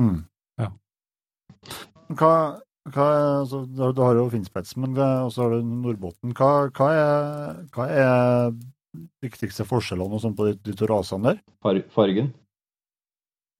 Mm. 0.00 0.22
Hva, 2.14 2.34
hva, 2.92 3.08
altså, 3.40 3.64
du 3.66 4.02
har 4.04 4.20
jo 4.20 4.28
Finnspetsen, 4.32 4.84
men 4.84 4.96
så 5.32 5.44
har 5.44 5.56
du 5.56 5.74
Nordbotten. 5.84 6.34
Hva, 6.36 6.52
hva, 6.76 6.92
er, 6.92 7.60
hva 7.74 7.88
er 7.90 8.54
viktigste 9.24 9.66
forskjellene 9.68 10.34
på 10.36 10.48
de, 10.50 10.56
de 10.64 10.76
to 10.78 10.88
rasene 10.90 11.32
der? 11.32 11.44
Far, 11.64 11.80
fargen. 11.94 12.32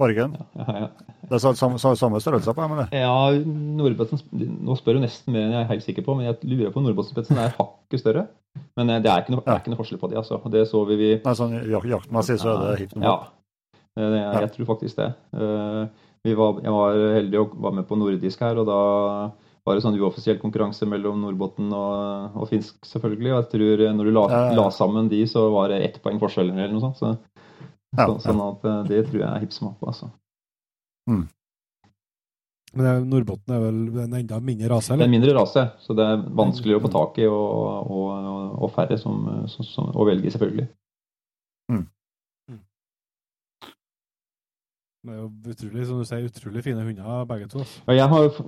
Fargen? 0.02 0.32
Ja, 0.35 0.65
ja, 0.66 0.78
ja. 0.85 0.89
Det 1.24 1.36
er 1.39 1.55
samme, 1.55 1.78
samme 1.78 2.20
størrelse 2.20 2.52
på 2.52 2.65
dem? 2.66 2.81
Ja, 2.93 3.12
Nordbotten 3.78 4.20
Nå 4.35 4.74
spør 4.77 4.98
du 4.98 5.05
nesten 5.05 5.32
mer 5.32 5.47
enn 5.47 5.55
jeg 5.55 5.61
er 5.62 5.70
helt 5.70 5.85
sikker 5.86 6.06
på, 6.06 6.16
men 6.19 6.27
jeg 6.27 6.51
lurer 6.51 6.74
på 6.74 6.82
om 6.82 6.89
Nordbottenspetsen 6.89 7.39
er 7.39 7.55
hakket 7.55 8.02
større. 8.02 8.24
Men 8.78 8.90
eh, 8.90 9.01
det 9.05 9.12
er 9.12 9.23
ikke 9.23 9.36
noe, 9.36 9.44
er 9.47 9.62
ikke 9.62 9.73
noe 9.73 9.81
forskjell 9.81 10.01
på 10.02 10.11
de, 10.11 10.19
altså. 10.20 10.40
Det 10.51 10.65
så 10.70 10.82
vi, 10.90 10.98
vi 10.98 11.12
Nei, 11.23 11.36
sånn 11.39 11.55
Jaktmessig 11.70 12.40
så 12.43 12.56
er 12.56 12.65
det 12.66 12.82
hit 12.82 12.98
Ja, 13.02 13.16
jeg 13.94 14.51
tror 14.56 14.70
faktisk 14.73 14.98
det. 14.98 15.09
Var, 16.24 16.60
jeg 16.64 16.72
var 16.72 16.98
heldig 17.18 17.40
og 17.42 17.56
var 17.60 17.74
med 17.76 17.84
på 17.88 17.98
nordisk 18.01 18.40
her, 18.40 18.56
og 18.56 18.68
da 18.68 18.78
var 19.64 19.76
det 19.76 19.84
sånn 19.84 19.96
uoffisiell 19.96 20.40
konkurranse 20.40 20.86
mellom 20.88 21.22
Nordbotten 21.24 21.70
og, 21.72 22.34
og, 22.36 22.48
finsk, 22.51 22.76
selvfølgelig. 22.88 23.30
Og 23.32 23.38
jeg 23.38 23.48
tror 23.55 23.84
eh, 23.86 23.94
når 23.96 24.09
du 24.09 24.12
la, 24.12 24.24
la, 24.56 24.66
sammen 24.72 25.09
de, 25.12 25.22
så 25.28 25.46
var 25.52 25.72
det 25.72 25.80
ett 25.86 26.02
poeng 26.05 26.20
forskjell 26.20 26.52
eller 26.52 26.72
noe 26.72 26.84
sånt. 26.84 27.01
Så, 27.01 27.14
ja, 27.96 28.05
så, 28.05 28.18
sånn 28.26 28.42
at 28.44 28.68
eh, 28.68 28.82
det 28.90 29.06
tror 29.09 29.22
jeg 29.22 29.30
er 29.30 29.44
hipp 29.44 29.56
som 29.56 29.72
altså. 29.80 30.10
Mm. 31.09 31.24
Men 32.74 33.09
Nordbotten 33.09 33.55
er 33.55 33.60
vel 33.62 33.80
en 34.05 34.16
enda 34.18 34.40
mindre 34.42 34.72
rase? 34.72 34.92
eller? 34.92 35.06
Er 35.06 35.09
en 35.12 35.16
mindre 35.16 35.34
rase, 35.36 35.64
så 35.80 35.96
det 35.96 36.06
er 36.10 36.24
vanskeligere 36.40 36.80
å 36.80 36.84
få 36.84 36.92
tak 36.92 37.20
i 37.22 37.28
og, 37.30 37.92
og, 37.94 38.09
og 38.66 38.72
færre 38.74 38.98
som, 39.01 39.20
som, 39.52 39.68
som, 39.68 39.92
å 39.94 40.09
velge, 40.09 40.32
selvfølgelig. 40.34 40.66
Mm. 41.72 41.84
Det 45.05 45.12
er 45.12 45.18
jo 45.18 45.26
utrolig, 45.52 45.82
som 45.85 45.98
du 46.01 46.06
sier, 46.09 46.22
utrolig 46.31 46.62
fine 46.64 46.81
hunder, 46.81 47.24
begge 47.28 47.47
to. 47.52 47.60
Ja, 47.90 47.98
jeg 47.98 48.09
har, 48.09 48.39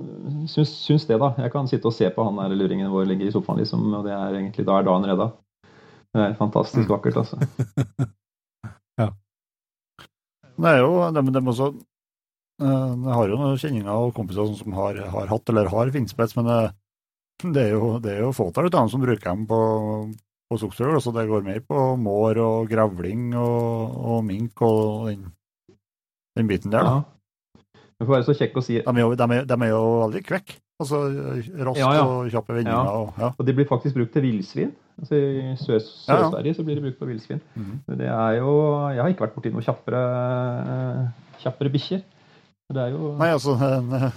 syns, 0.48 0.70
syns, 0.86 1.04
det, 1.04 1.18
da. 1.20 1.34
Jeg 1.44 1.52
kan 1.52 1.68
sitte 1.68 1.90
og 1.90 1.92
se 1.92 2.08
på 2.14 2.24
han 2.24 2.40
der 2.40 2.54
luringen 2.56 2.88
vår 2.88 3.10
ligge 3.10 3.26
i 3.28 3.34
sofaen, 3.34 3.60
liksom, 3.60 3.82
og 3.92 4.06
det 4.08 4.14
er 4.16 4.38
egentlig, 4.38 4.64
da 4.64 4.78
er 4.78 4.86
dagen 4.86 5.04
redda. 5.10 5.26
Det 6.16 6.24
er 6.24 6.38
fantastisk 6.38 6.86
mm. 6.86 6.94
vakkert, 6.94 7.20
altså. 7.20 7.36
ja. 9.02 9.10
Det 10.56 10.72
er 10.72 10.80
jo 10.80 10.96
det 11.12 11.44
må 11.44 11.52
også 11.52 11.68
eh, 11.68 12.88
Jeg 13.04 13.14
har 13.18 13.28
jo 13.28 13.40
noen 13.42 13.60
kjenninger 13.60 13.92
og 13.92 14.16
kompiser 14.16 14.56
som 14.56 14.80
har, 14.80 15.04
har 15.12 15.28
hatt 15.28 15.52
eller 15.52 15.68
har 15.76 15.92
finspets, 15.92 16.38
men 16.40 16.48
det, 16.48 16.60
det, 17.50 17.66
er 17.66 17.72
jo, 17.76 17.96
det 18.00 18.14
er 18.14 18.24
jo 18.24 18.32
fåtall 18.32 18.70
av 18.70 18.78
dem 18.78 18.94
som 18.94 19.04
bruker 19.04 19.28
dem 19.28 19.44
på, 19.50 19.60
på 20.48 20.64
skogsfugl. 20.64 20.96
Så 21.04 21.12
det 21.12 21.28
går 21.28 21.44
mer 21.44 21.60
på 21.68 21.90
mår 22.00 22.40
og 22.48 22.72
grevling 22.72 23.34
og, 23.36 24.04
og 24.16 24.24
mink 24.24 24.64
og 24.64 25.10
den 25.12 25.26
den 26.36 26.48
biten 26.50 26.72
der, 26.74 26.86
da. 26.86 26.94
Ja. 27.00 27.64
Det 27.96 28.04
får 28.04 28.12
være 28.12 28.26
så 28.28 28.36
kjekk 28.36 28.58
å 28.60 28.64
si. 28.64 28.78
De 28.84 28.92
er 28.92 29.02
jo, 29.02 29.12
de 29.16 29.26
er, 29.26 29.46
de 29.48 29.56
er 29.56 29.70
jo 29.72 29.84
veldig 30.04 30.20
kvekk. 30.26 30.56
Altså 30.76 30.98
raskt 31.08 31.80
ja, 31.80 31.92
ja. 31.96 32.02
og 32.04 32.26
kjappe 32.32 32.52
vendinger. 32.52 32.90
Og, 32.92 33.20
ja. 33.22 33.30
og 33.32 33.46
de 33.48 33.54
blir 33.56 33.68
faktisk 33.68 33.96
brukt 33.96 34.12
til 34.12 34.26
villsvin. 34.26 34.74
Altså, 35.00 35.16
I 35.16 35.54
Sør-Sverige 35.60 36.58
så 36.58 36.64
blir 36.64 36.76
de 36.76 36.84
brukt 36.84 37.00
på 37.00 37.08
villsvin. 37.08 37.40
Mm. 37.54 37.78
Det 38.00 38.10
er 38.12 38.36
jo 38.40 38.52
Jeg 38.92 39.00
har 39.00 39.12
ikke 39.12 39.24
vært 39.24 39.38
borti 39.38 39.52
noen 39.54 39.64
kjappere, 39.64 40.02
kjappere 41.40 41.72
bikkjer. 41.72 42.04
Det 42.66 42.82
er 42.82 42.94
jo 42.96 43.12
Nei, 43.14 43.28
altså 43.30 43.54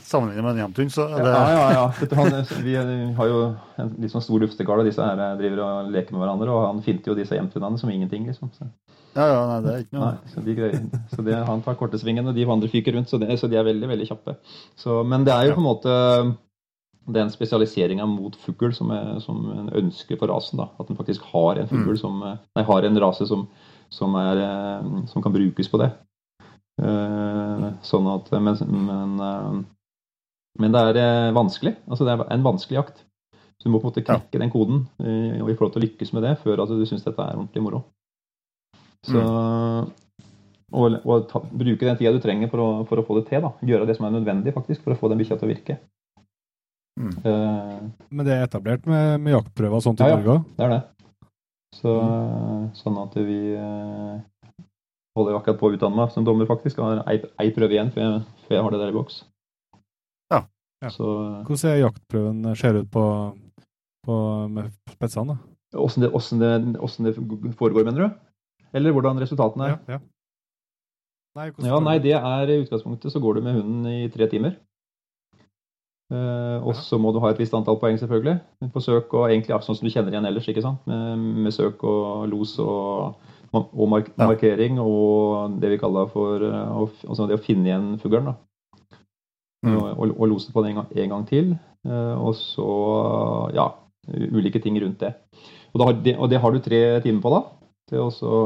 sammenlignet 0.10 0.44
med 0.44 0.56
en 0.56 0.62
jamtun, 0.64 0.92
så 0.92 1.06
det 1.14 1.32
Ja, 1.32 1.42
ja, 1.54 1.66
ja. 1.76 2.14
Han, 2.18 2.38
vi 2.66 2.76
har 3.20 3.30
jo 3.30 3.42
en 3.80 3.92
litt 4.02 4.12
sånn 4.12 4.26
stor 4.26 4.42
luftegard, 4.42 4.82
og 4.82 4.90
disse 4.90 5.06
her 5.06 5.38
driver 5.40 5.62
og 5.68 5.92
leker 5.94 6.16
med 6.16 6.24
hverandre, 6.24 6.56
og 6.56 6.66
han 6.66 6.82
finter 6.84 7.14
jo 7.14 7.18
disse 7.20 7.38
jamtunene 7.38 7.78
som 7.78 7.92
ingenting, 7.94 8.26
liksom. 8.28 8.50
Så. 8.58 8.66
Ja, 9.16 9.26
ja, 9.26 9.40
nei, 9.50 9.58
det 9.66 9.72
er 9.72 9.80
ikke 9.84 9.98
noe. 9.98 10.10
Nei, 10.12 10.32
så, 10.34 10.44
de 10.46 10.54
greier, 10.58 10.84
så 11.14 11.24
det, 11.26 11.38
Han 11.48 11.64
tar 11.66 11.78
korte 11.80 12.00
svingen, 12.02 12.28
og 12.30 12.38
de 12.38 12.46
andre 12.46 12.70
fyker 12.72 12.94
rundt, 12.96 13.10
så, 13.12 13.18
det, 13.22 13.32
så 13.42 13.50
de 13.50 13.58
er 13.60 13.66
veldig 13.68 13.90
veldig 13.90 14.08
kjappe. 14.10 14.36
Så, 14.78 15.02
men 15.08 15.26
det 15.28 15.34
er 15.34 15.50
jo 15.50 15.58
på 15.58 15.64
en 15.64 15.70
måte 15.70 15.96
den 17.10 17.32
spesialiseringa 17.34 18.06
mot 18.06 18.36
fugl 18.38 18.70
som, 18.76 18.92
som 19.24 19.42
en 19.56 19.72
ønsker 19.82 20.20
for 20.20 20.30
rasen. 20.30 20.62
da, 20.62 20.70
At 20.78 20.92
en 20.92 21.00
faktisk 21.00 21.26
har 21.32 21.58
en 21.58 21.72
fugl 21.72 21.96
mm. 21.96 22.02
som, 22.04 22.22
nei, 22.22 22.66
har 22.68 22.86
en 22.86 23.02
rase 23.02 23.26
som, 23.26 23.48
som, 23.90 24.14
er, 24.22 24.44
som 25.10 25.26
kan 25.26 25.34
brukes 25.34 25.72
på 25.72 25.82
det. 25.82 25.90
Uh, 26.80 27.74
sånn 27.84 28.06
at, 28.08 28.30
Men, 28.40 28.56
men 28.72 29.18
uh, 29.20 29.58
Men 30.60 30.74
det 30.74 30.82
er 30.90 30.98
eh, 31.00 31.36
vanskelig. 31.36 31.76
Altså 31.88 32.06
det 32.08 32.14
er 32.14 32.22
en 32.34 32.44
vanskelig 32.44 32.78
jakt. 32.78 33.06
Så 33.60 33.68
du 33.68 33.72
må 33.74 33.80
på 33.80 33.88
en 33.88 33.92
måte 33.92 34.04
knekke 34.08 34.40
den 34.42 34.52
koden 34.52 34.82
eh, 35.04 35.40
og 35.40 35.50
i 35.52 35.56
forhold 35.56 35.74
til 35.76 35.82
å 35.82 35.86
lykkes 35.86 36.14
med 36.16 36.24
det 36.26 36.38
før 36.44 36.62
altså, 36.64 36.78
du 36.80 36.86
syns 36.88 37.06
dette 37.06 37.22
er 37.24 37.38
ordentlig 37.38 37.64
moro. 37.64 37.84
Så 39.08 39.22
Og, 40.70 40.96
og 41.06 41.24
ta, 41.32 41.40
bruke 41.42 41.82
den 41.88 41.98
tida 41.98 42.12
du 42.14 42.20
trenger 42.22 42.50
for 42.52 42.62
å, 42.62 42.68
for 42.86 43.02
å 43.02 43.06
få 43.08 43.16
det 43.20 43.30
til. 43.32 43.42
da. 43.42 43.50
Gjøre 43.66 43.88
det 43.90 43.96
som 43.98 44.06
er 44.06 44.14
nødvendig 44.20 44.54
faktisk 44.54 44.84
for 44.86 44.94
å 44.94 45.00
få 45.00 45.10
den 45.10 45.18
bikkja 45.22 45.40
til 45.40 45.48
å 45.50 45.54
virke. 45.54 45.78
Mm. 47.00 47.14
Uh, 47.24 47.88
Men 48.12 48.28
det 48.28 48.36
er 48.36 48.44
etablert 48.46 48.86
med, 48.90 49.22
med 49.24 49.34
jaktprøver 49.34 49.80
og 49.80 49.86
sånt 49.86 50.02
i 50.04 50.06
Ja, 50.06 50.12
ja. 50.12 50.18
Norge 50.20 50.36
òg? 50.36 50.50
det 50.58 50.66
er 50.68 50.74
det. 50.76 50.82
Så, 51.80 51.94
Sånn 52.78 52.98
at 53.02 53.16
vi 53.18 53.40
uh, 53.56 54.20
holder 55.18 55.34
jo 55.34 55.40
akkurat 55.40 55.60
på 55.62 55.70
å 55.70 55.74
utdanne 55.78 55.96
meg 56.02 56.14
som 56.14 56.26
dommer, 56.28 56.50
faktisk. 56.50 56.78
Jeg 56.78 56.86
har 56.86 57.02
ei, 57.10 57.18
ei 57.42 57.50
prøve 57.56 57.78
igjen 57.78 57.92
før 57.96 58.06
jeg, 58.06 58.24
før 58.46 58.58
jeg 58.60 58.66
har 58.68 58.76
det 58.76 58.82
der 58.84 58.94
i 58.94 58.98
boks. 59.00 59.22
Ja. 60.34 60.44
Ja. 60.84 60.92
Så 60.94 61.08
Hvordan 61.48 61.66
er 61.72 61.82
jaktprøven 61.86 62.50
ser 62.60 62.78
ut 62.84 62.92
på, 62.94 63.06
på 64.06 64.16
med 64.54 64.70
spetsene? 64.94 65.40
åssen 65.78 66.02
det, 66.06 66.10
åssen 66.18 66.40
det, 66.42 66.54
åssen 66.82 67.06
det 67.06 67.12
foregår, 67.60 67.86
mener 67.90 68.06
du? 68.08 68.29
Eller 68.74 68.94
hvordan 68.96 69.20
resultatene 69.22 69.66
er? 69.68 69.76
Ja, 69.88 69.98
ja. 69.98 70.00
Nei, 71.38 71.52
Ja, 71.64 71.78
nei, 71.80 72.00
det 72.04 72.16
er 72.18 72.50
i 72.52 72.58
utgangspunktet 72.64 73.14
så 73.14 73.22
går 73.22 73.38
du 73.38 73.46
med 73.46 73.56
hunden 73.60 73.86
i 73.88 74.10
tre 74.12 74.28
timer. 74.32 74.58
Uh, 76.10 76.58
og 76.66 76.74
så 76.74 76.98
må 76.98 77.12
du 77.14 77.20
ha 77.22 77.30
et 77.30 77.38
visst 77.38 77.54
antall 77.54 77.78
poeng, 77.78 78.00
selvfølgelig. 78.02 78.40
På 78.74 78.82
søk 78.82 79.14
og 79.14 79.28
egentlig 79.28 79.54
sånn 79.62 79.78
som 79.78 79.86
du 79.86 79.92
kjenner 79.94 80.16
igjen 80.16 80.26
ellers. 80.26 80.48
ikke 80.50 80.64
sant? 80.66 80.82
Med, 80.90 81.22
med 81.46 81.54
søk 81.54 81.84
og 81.86 82.26
los 82.32 82.56
og, 82.64 83.20
og 83.54 83.86
mark 83.92 84.10
Ja. 84.18 84.26
markering 84.26 84.80
og 84.82 85.60
det 85.62 85.70
vi 85.76 85.78
kaller 85.82 86.10
for 86.10 86.42
uh, 86.42 86.82
å, 86.82 86.88
altså 87.06 87.30
det 87.30 87.38
å 87.38 87.44
finne 87.46 87.70
igjen 87.70 87.92
fuglen. 88.02 88.32
da. 88.32 88.36
Mm. 89.68 89.76
Og, 89.76 89.86
og, 90.00 90.16
og 90.18 90.28
lose 90.34 90.52
på 90.56 90.64
den 90.66 90.74
en 90.74 90.82
gang, 90.82 90.90
en 90.98 91.14
gang 91.14 91.28
til. 91.30 91.54
Uh, 91.86 92.18
og 92.18 92.34
så 92.36 92.68
ja, 93.54 93.70
ulike 94.10 94.60
ting 94.64 94.82
rundt 94.82 95.06
det. 95.06 95.14
Og, 95.76 95.78
da 95.84 95.94
og 96.18 96.30
det 96.32 96.42
har 96.42 96.52
du 96.52 96.60
tre 96.66 96.82
timer 97.06 97.22
på 97.22 97.36
da, 97.38 97.44
til 97.90 98.06
å 98.06 98.40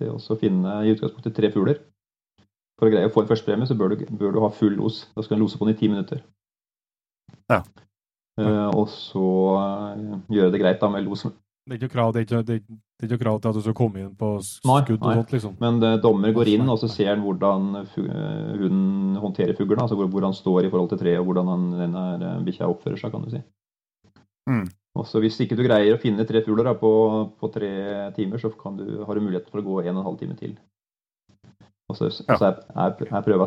til 0.00 0.16
å 0.16 0.38
finne 0.40 0.80
i 0.86 0.94
utgangspunktet 0.94 1.36
tre 1.36 1.50
fugler. 1.52 1.82
For 2.80 2.88
å 2.88 2.92
greie 2.94 3.10
å 3.10 3.12
få 3.12 3.24
en 3.24 3.30
førstepremie, 3.30 3.68
så 3.68 3.76
bør 3.76 3.92
du, 3.92 4.06
bør 4.16 4.34
du 4.34 4.42
ha 4.44 4.50
full 4.54 4.78
los. 4.78 5.04
Da 5.16 5.24
skal 5.24 5.36
du 5.36 5.44
lose 5.44 5.60
på 5.60 5.68
den 5.68 5.76
i 5.76 5.80
ti 5.80 5.90
minutter. 5.92 6.22
Ja. 7.50 7.60
Uh, 8.40 8.70
og 8.72 8.86
så 8.88 9.26
eh, 9.60 10.12
gjøre 10.32 10.54
det 10.54 10.60
greit 10.62 10.80
da 10.80 10.88
med 10.88 11.04
losen. 11.04 11.34
Det 11.68 11.76
er 11.76 11.82
ikke 11.82 11.92
krav, 11.92 12.14
det 12.14 12.22
er 12.22 12.24
ikke, 12.24 12.38
det 12.46 12.54
er, 12.56 12.62
det 12.64 13.04
er 13.04 13.10
ikke 13.10 13.20
krav 13.20 13.40
til 13.42 13.50
at 13.50 13.58
du 13.58 13.62
skal 13.66 13.76
komme 13.76 14.00
inn 14.00 14.14
på 14.18 14.30
skudd 14.40 15.02
nei. 15.04 15.10
og 15.12 15.18
sånt, 15.20 15.34
liksom. 15.34 15.58
Men 15.60 15.76
eh, 15.84 15.98
dommer 16.02 16.32
går 16.34 16.54
inn, 16.54 16.64
og 16.72 16.80
så 16.80 16.88
ser 16.90 17.12
han 17.12 17.20
hvordan 17.26 17.68
hunden 17.92 19.20
håndterer 19.20 19.58
fuglen. 19.58 19.82
Altså 19.84 19.98
hvor, 19.98 20.08
hvor 20.10 20.24
han 20.24 20.36
står 20.36 20.64
i 20.64 20.72
forhold 20.72 20.94
til 20.94 21.02
treet, 21.02 21.20
og 21.20 21.28
hvordan 21.28 21.52
han, 21.52 21.68
den 21.82 22.48
bikkja 22.48 22.70
oppfører 22.70 23.02
seg, 23.02 23.12
kan 23.12 23.26
du 23.26 23.34
si. 23.34 23.42
Mm. 24.48 24.70
Og 24.98 25.06
så 25.06 25.20
Hvis 25.22 25.38
ikke 25.40 25.54
du 25.56 25.62
greier 25.62 25.94
å 25.94 26.00
finne 26.02 26.26
tre 26.26 26.42
fugler 26.42 26.66
da, 26.66 26.72
på, 26.78 26.90
på 27.38 27.50
tre 27.54 27.70
timer, 28.16 28.42
så 28.42 28.50
kan 28.58 28.76
du, 28.76 29.04
har 29.06 29.14
du 29.14 29.22
mulighet 29.22 29.46
for 29.50 29.62
å 29.62 29.66
gå 29.66 29.76
en 29.84 29.94
og 29.94 30.00
en 30.02 30.08
halv 30.08 30.18
time 30.18 30.34
til. 30.40 30.56
Og 31.90 31.98
så, 31.98 32.10
Ja. 32.26 32.36
så 32.38 32.50
er, 32.50 32.58
er, 32.74 33.22
prøva, 33.22 33.46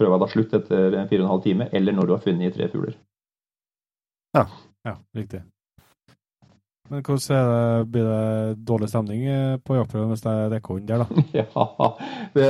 prøva 0.00 0.18
da 0.22 0.28
slutt 0.30 0.52
etter 0.58 0.98
fire 1.06 1.22
og 1.22 1.28
en 1.28 1.32
halv 1.36 1.46
time, 1.46 1.68
eller 1.72 1.94
når 1.94 2.10
du 2.10 2.16
har 2.16 2.26
funnet 2.26 2.58
tre 2.58 2.68
fugler. 2.72 2.98
Ja, 4.86 4.96
riktig. 5.14 5.42
Men 6.90 7.04
hvordan 7.06 7.22
det, 7.38 7.90
blir 7.94 8.06
det 8.08 8.64
dårlig 8.66 8.88
stemning 8.90 9.20
eh, 9.30 9.58
på 9.62 9.76
jaktprøven 9.78 10.10
hvis 10.10 10.24
det 10.24 10.32
er 10.34 10.48
dekkhånd 10.56 10.88
der, 10.88 11.04
da? 11.04 11.22
Ja, 11.38 11.90
det, 12.34 12.48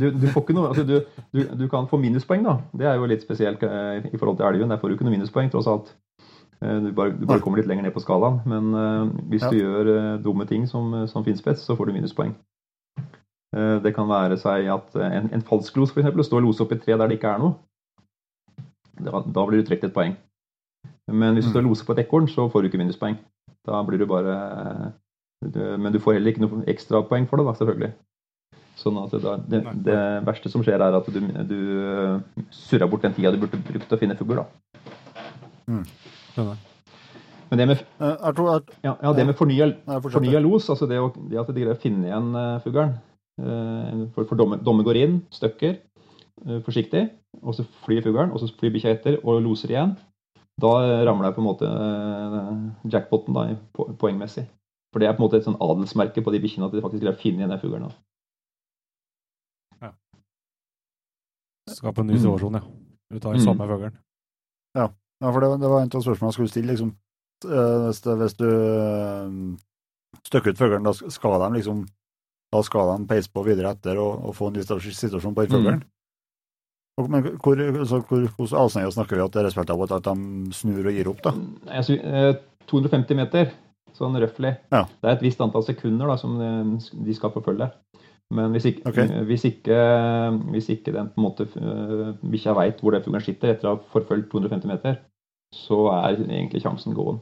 du, 0.00 0.10
du 0.12 0.26
får 0.28 0.44
ikke 0.44 0.56
noe 0.58 0.68
altså 0.74 0.84
du, 0.84 0.98
du, 1.32 1.40
du 1.56 1.64
kan 1.72 1.88
få 1.88 1.96
minuspoeng, 2.02 2.44
da. 2.44 2.58
Det 2.76 2.88
er 2.90 3.00
jo 3.00 3.08
litt 3.08 3.24
spesielt 3.24 3.64
eh, 3.64 4.10
i 4.12 4.20
forhold 4.20 4.36
til 4.36 4.48
elgen. 4.50 4.68
Der 4.68 4.80
får 4.82 4.92
du 4.92 4.98
ikke 4.98 5.08
noe 5.08 5.16
minuspoeng, 5.16 5.48
tross 5.52 5.70
alt. 5.72 5.94
Eh, 6.62 6.78
Du 6.84 6.92
bare, 6.92 7.10
du 7.16 7.26
bare 7.26 7.40
kommer 7.40 7.56
litt 7.60 7.66
lenger 7.70 7.82
ned 7.86 7.94
på 7.94 8.02
skalaen. 8.04 8.40
Men 8.46 8.74
eh, 8.74 9.10
hvis 9.32 9.42
Ja. 9.46 9.50
du 9.50 9.56
gjør 9.60 9.90
eh, 9.96 10.18
dumme 10.22 10.46
ting 10.46 10.66
som, 10.68 10.92
som 11.08 11.24
finspets, 11.24 11.62
så 11.64 11.76
får 11.76 11.86
du 11.86 11.92
minuspoeng. 11.98 12.34
Det 13.82 13.90
kan 13.96 14.06
være 14.06 14.36
seg 14.38 14.68
at 14.70 14.94
en, 14.94 15.24
en 15.34 15.42
falsk 15.42 15.74
los, 15.80 15.90
f.eks., 15.90 16.06
stå 16.28 16.36
og 16.38 16.44
lose 16.44 16.60
opp 16.62 16.70
i 16.70 16.76
et 16.76 16.84
tre 16.84 16.94
der 16.96 17.08
det 17.10 17.16
ikke 17.18 17.32
er 17.34 17.40
noe. 17.42 17.56
Da, 19.00 19.22
da 19.26 19.42
blir 19.48 19.58
du 19.58 19.66
trukket 19.66 19.88
et 19.88 19.94
poeng. 19.96 20.12
Men 21.10 21.34
hvis 21.34 21.48
du 21.48 21.50
Mm. 21.50 21.54
står 21.56 21.64
og 21.64 21.68
loser 21.72 21.86
på 21.88 21.92
et 21.96 22.04
ekorn, 22.04 22.28
så 22.30 22.44
får 22.52 22.62
du 22.62 22.68
ikke 22.68 22.78
minuspoeng. 22.78 23.16
Da 23.66 23.80
blir 23.82 23.98
du 23.98 24.06
bare 24.06 24.92
Men 25.82 25.90
du 25.92 25.98
får 25.98 26.12
heller 26.14 26.30
ikke 26.30 26.44
noe 26.44 26.62
ekstrapoeng 26.70 27.26
for 27.26 27.38
det, 27.40 27.46
da, 27.48 27.56
selvfølgelig. 27.58 27.92
Sånn 28.76 29.02
at 29.02 29.10
det, 29.18 29.34
det, 29.50 29.60
det 29.84 29.98
verste 30.30 30.48
som 30.52 30.62
skjer, 30.62 30.78
er 30.80 30.94
at 31.00 31.06
du, 31.10 31.20
du 31.50 31.58
surrer 32.54 32.86
bort 32.88 33.02
den 33.02 33.12
tida 33.18 33.32
du 33.34 33.40
burde 33.42 33.58
brukt 33.66 33.88
til 33.88 33.96
å 33.96 34.00
finne 34.00 34.14
fugl. 34.16 34.36
da. 34.36 34.46
Men 36.36 37.58
det 37.58 37.66
med, 37.66 37.78
Eh, 38.00 38.16
Jeg 38.26 38.34
tror 38.36 38.50
at 38.56 38.64
ja, 38.84 38.94
ja, 39.02 39.12
det 39.12 39.26
med 39.26 39.34
fornya, 39.36 39.66
fornya 40.02 40.40
los, 40.40 40.68
altså 40.70 40.86
det, 40.88 40.98
å, 41.02 41.10
det 41.28 41.38
at 41.40 41.46
de 41.48 41.52
greier 41.60 41.74
å 41.74 41.80
finne 41.80 42.06
igjen 42.06 42.28
uh, 42.36 42.60
fuglen 42.62 42.92
eh, 43.40 44.06
For, 44.14 44.24
for 44.24 44.36
dommer, 44.38 44.56
dommer 44.62 44.84
går 44.86 44.96
inn, 45.02 45.16
støkker 45.34 45.74
eh, 46.46 46.60
forsiktig, 46.62 47.08
og 47.42 47.54
så 47.54 47.64
flyr 47.84 48.02
fuglen, 48.06 48.30
og 48.32 48.38
så 48.40 48.48
flyr 48.54 48.70
bikkja 48.76 48.90
etter 48.94 49.18
og 49.24 49.42
loser 49.42 49.70
igjen. 49.74 49.96
Da 50.60 50.70
eh, 50.84 51.02
ramler 51.08 51.26
jeg 51.30 51.34
på 51.38 51.42
en 51.42 51.48
måte 51.48 51.66
eh, 51.66 52.90
jackpoten 52.94 53.34
da, 53.34 53.48
poengmessig. 53.98 54.46
For 54.92 54.98
det 55.02 55.08
er 55.08 55.14
på 55.14 55.22
en 55.22 55.26
måte 55.28 55.38
et 55.38 55.44
sånn 55.46 55.58
adelsmerke 55.62 56.22
på 56.22 56.32
de 56.34 56.40
bikkjene 56.42 56.66
at 56.66 56.72
de 56.74 56.82
faktisk 56.82 57.02
greier 57.02 57.14
å 57.18 57.22
finne 57.22 57.38
igjen 57.42 57.50
den 57.54 57.60
fuglen. 57.62 57.82
da. 57.88 57.92
Skape 61.70 62.00
en 62.02 62.06
ny 62.10 62.14
Mm. 62.16 62.22
situasjon, 62.24 62.54
ja. 62.58 62.62
Du 63.10 63.18
tar 63.20 63.32
den 63.32 63.40
Mm. 63.40 63.44
samme 63.46 63.66
fuglen. 63.70 63.94
Ja, 64.74 64.88
for 65.28 65.40
det, 65.44 65.50
det 65.60 65.68
var 65.68 65.82
en 65.84 65.90
av 65.92 66.02
spørsmålene 66.04 66.30
jeg 66.32 66.38
skulle 66.38 66.52
stille. 66.54 66.72
liksom, 66.72 66.90
eh, 67.44 67.78
Hvis, 67.86 68.00
det, 68.06 68.16
hvis 68.22 68.36
du 68.40 68.48
eh, 68.48 69.30
støkker 70.26 70.54
ut 70.54 70.60
fuglen, 70.60 70.86
da 70.88 70.92
skal 70.96 71.38
de 71.44 71.50
liksom 71.58 71.86
da 72.50 72.62
skal 72.66 72.88
de 72.98 73.06
peise 73.06 73.30
på 73.30 73.44
videre 73.46 73.70
etter 73.76 73.98
og, 74.02 74.24
og 74.26 74.34
få 74.34 74.48
en 74.50 74.56
ny 74.58 74.62
situasjon 74.66 75.34
på 75.36 75.44
den 75.46 75.52
fuglen. 75.54 75.82
Mm. 76.98 77.10
Men 77.12 77.28
hvor, 77.38 77.60
altså, 77.62 78.00
hvor, 78.08 78.24
hvor 78.36 78.54
avstander 78.64 78.90
snakker 78.90 79.16
vi 79.16 79.22
at 79.22 79.36
det 79.36 79.44
er 79.54 79.70
av 79.72 79.84
at 79.86 80.08
de 80.08 80.52
snur 80.52 80.88
og 80.90 80.96
gir 80.96 81.08
opp, 81.12 81.22
da? 81.22 81.30
Jeg 81.76 81.86
sy- 81.86 82.00
eh, 82.02 82.34
250 82.66 83.16
meter, 83.16 83.52
sånn 83.96 84.18
røftlig. 84.20 84.56
Ja. 84.74 84.82
Det 85.00 85.08
er 85.08 85.14
et 85.14 85.22
visst 85.24 85.40
antall 85.40 85.62
sekunder 85.64 86.10
da, 86.10 86.16
som 86.20 86.36
de 87.06 87.14
skal 87.14 87.30
forfølge. 87.36 87.70
Men 88.34 88.52
hvis 88.54 88.66
ikke, 88.72 88.82
Ok. 88.90 88.98
eh, 88.98 89.22
hvis 89.30 89.44
ikke, 89.48 89.78
hvis 90.52 90.68
ikke 90.74 90.92
den 90.94 91.08
på 91.14 91.18
en 91.22 91.24
måte 91.24 91.46
bikkja 92.22 92.54
veit 92.58 92.82
hvor 92.82 92.92
den 92.94 93.02
fuglen 93.06 93.24
sitter 93.24 93.54
etter 93.54 93.70
å 93.70 93.76
ha 93.76 93.82
forfulgt 93.94 94.28
250 94.34 94.66
meter, 94.70 94.98
så 95.54 95.84
er 95.92 96.20
egentlig 96.22 96.62
sjansen 96.62 96.94
gåen. 96.94 97.20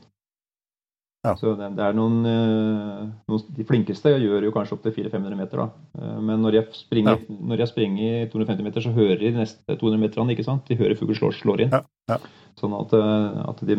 Ja. 1.26 1.32
Så 1.34 1.50
det, 1.58 1.66
det 1.74 1.82
er 1.82 1.96
noen, 1.98 2.20
eh, 2.30 3.06
noen 3.26 3.54
De 3.56 3.64
flinkeste 3.66 4.12
gjør 4.22 4.44
jo 4.46 4.52
kanskje 4.54 4.76
opptil 4.76 4.94
400-500 4.94 5.38
meter, 5.40 5.62
da. 5.64 5.66
Eh, 5.98 6.18
Men 6.22 6.44
når 6.44 6.58
jeg 6.60 6.76
springer, 6.78 7.24
når 7.28 7.64
jeg 7.64 7.70
springer 7.72 8.28
250 8.30 8.66
meter, 8.68 8.84
så 8.84 8.92
hører 8.94 9.18
de 9.18 9.32
de 9.32 9.40
neste 9.40 9.78
200 9.80 9.98
meterne, 10.04 10.34
ikke 10.36 10.46
sant? 10.46 10.68
De 10.70 10.78
hører 10.78 10.94
fugl 10.98 11.16
slår, 11.18 11.34
slår 11.40 11.64
inn. 11.64 11.74
Ja, 11.74 11.82
ja. 12.12 12.20
Sånn 12.60 12.76
at, 12.78 12.94
eh, 12.94 13.40
at 13.50 13.64
de, 13.66 13.78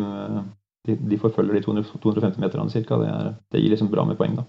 de, 0.90 0.98
de 1.14 1.20
forfølger 1.22 1.56
de 1.56 1.64
200, 1.64 1.94
250 2.04 2.44
meterne 2.44 2.74
cirka. 2.76 3.00
Det, 3.00 3.08
er, 3.08 3.32
det 3.54 3.64
gir 3.64 3.72
liksom 3.72 3.90
bra 3.92 4.04
med 4.04 4.20
poeng, 4.20 4.36
da. 4.42 4.46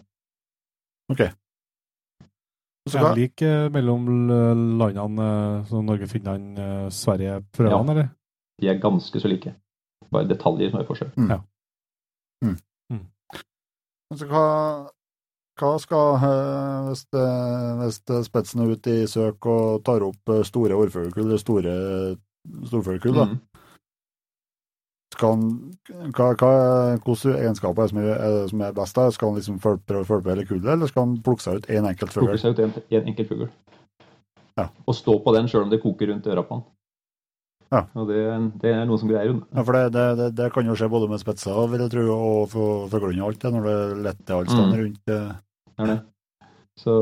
Så 2.90 2.98
Er 2.98 3.12
det 3.14 3.18
lik 3.22 3.42
mellom 3.72 4.08
landene, 4.82 5.26
som 5.70 5.86
Norge, 5.86 6.08
Finland, 6.10 6.58
Sverige, 6.92 7.44
prøvene, 7.54 7.94
eller? 7.94 8.08
De 8.60 8.68
er 8.72 8.80
ganske 8.82 9.22
så 9.22 9.30
like. 9.30 9.54
Bare 10.12 10.28
detaljer 10.30 10.72
som 10.72 10.82
er 10.82 10.88
forskjell. 10.90 11.14
altså, 14.12 14.28
hva, 14.32 14.46
hva 15.62 15.72
skal 15.84 16.26
eh, 16.28 16.90
hvis, 16.90 17.06
det, 17.14 17.28
hvis 17.82 18.02
det 18.12 18.24
spetsen 18.28 18.64
er 18.64 18.74
ute 18.76 18.98
i 19.04 19.08
søk 19.10 19.48
og 19.52 19.86
tar 19.88 20.04
opp 20.08 20.34
eh, 20.34 20.44
store 20.48 20.78
årfuglekull, 20.78 21.30
eller 21.30 21.42
store 21.42 21.78
storfuglekull, 22.68 23.16
da? 23.16 23.30
Mm. 23.30 23.40
Skal 25.12 25.34
han, 25.36 25.50
hva, 26.16 26.30
hva, 26.40 26.52
hvilke 27.04 27.34
egenskaper 27.36 27.84
er 27.84 27.90
det 27.90 27.92
som 27.92 28.00
er, 28.02 28.12
er, 28.16 28.36
det 28.40 28.52
som 28.54 28.62
er 28.64 28.76
best? 28.78 28.96
da? 28.98 29.10
Skal 29.12 29.30
han 29.30 29.42
liksom 29.42 29.60
prøve 29.62 30.02
å 30.02 30.08
følge 30.08 30.32
hele 30.32 30.46
kullet, 30.48 30.70
eller 30.74 30.90
skal 30.90 31.06
han 31.06 31.18
plukke 31.26 31.46
seg 31.46 31.60
ut 31.60 31.68
én 31.70 31.82
en 31.84 31.92
enkelt 31.92 32.16
fugl? 32.16 32.30
Plukke 32.30 32.42
seg 32.42 32.56
ut 32.56 32.64
en, 32.64 32.74
en 32.80 33.10
enkelt 33.12 33.34
fugl. 33.34 33.50
Ja. 34.60 34.70
Og 34.88 34.96
stå 34.96 35.18
på 35.24 35.34
den 35.36 35.50
sjøl 35.52 35.66
om 35.68 35.74
det 35.74 35.82
koker 35.84 36.10
rundt 36.12 36.30
øra 36.32 36.46
på 36.48 36.58
den. 36.58 36.66
Ja. 37.72 37.86
Og 37.96 38.08
det, 38.10 38.22
det 38.62 38.72
er 38.76 38.86
noe 38.86 39.00
som 39.00 39.08
greier. 39.08 39.32
Ja, 39.56 39.64
for 39.64 39.72
det, 39.78 39.84
det, 39.96 40.06
det, 40.20 40.30
det 40.36 40.48
kan 40.54 40.66
jo 40.68 40.74
skje 40.76 40.90
både 40.92 41.08
med 41.10 41.22
spetser 41.22 41.56
vil 41.72 41.80
jeg 41.86 41.92
tro, 41.94 42.04
og 42.12 42.50
for 42.52 42.90
fuglehund 42.92 43.22
og 43.24 43.30
alt, 43.32 43.40
det, 43.46 43.52
når 43.56 43.68
det 43.70 43.78
letter 44.08 44.36
alt 44.42 44.52
stand 44.52 44.74
Mm. 44.74 44.80
rundt. 44.82 45.14
eh. 45.16 45.32
er 45.80 45.86
det. 45.94 46.00
Så, 46.82 46.94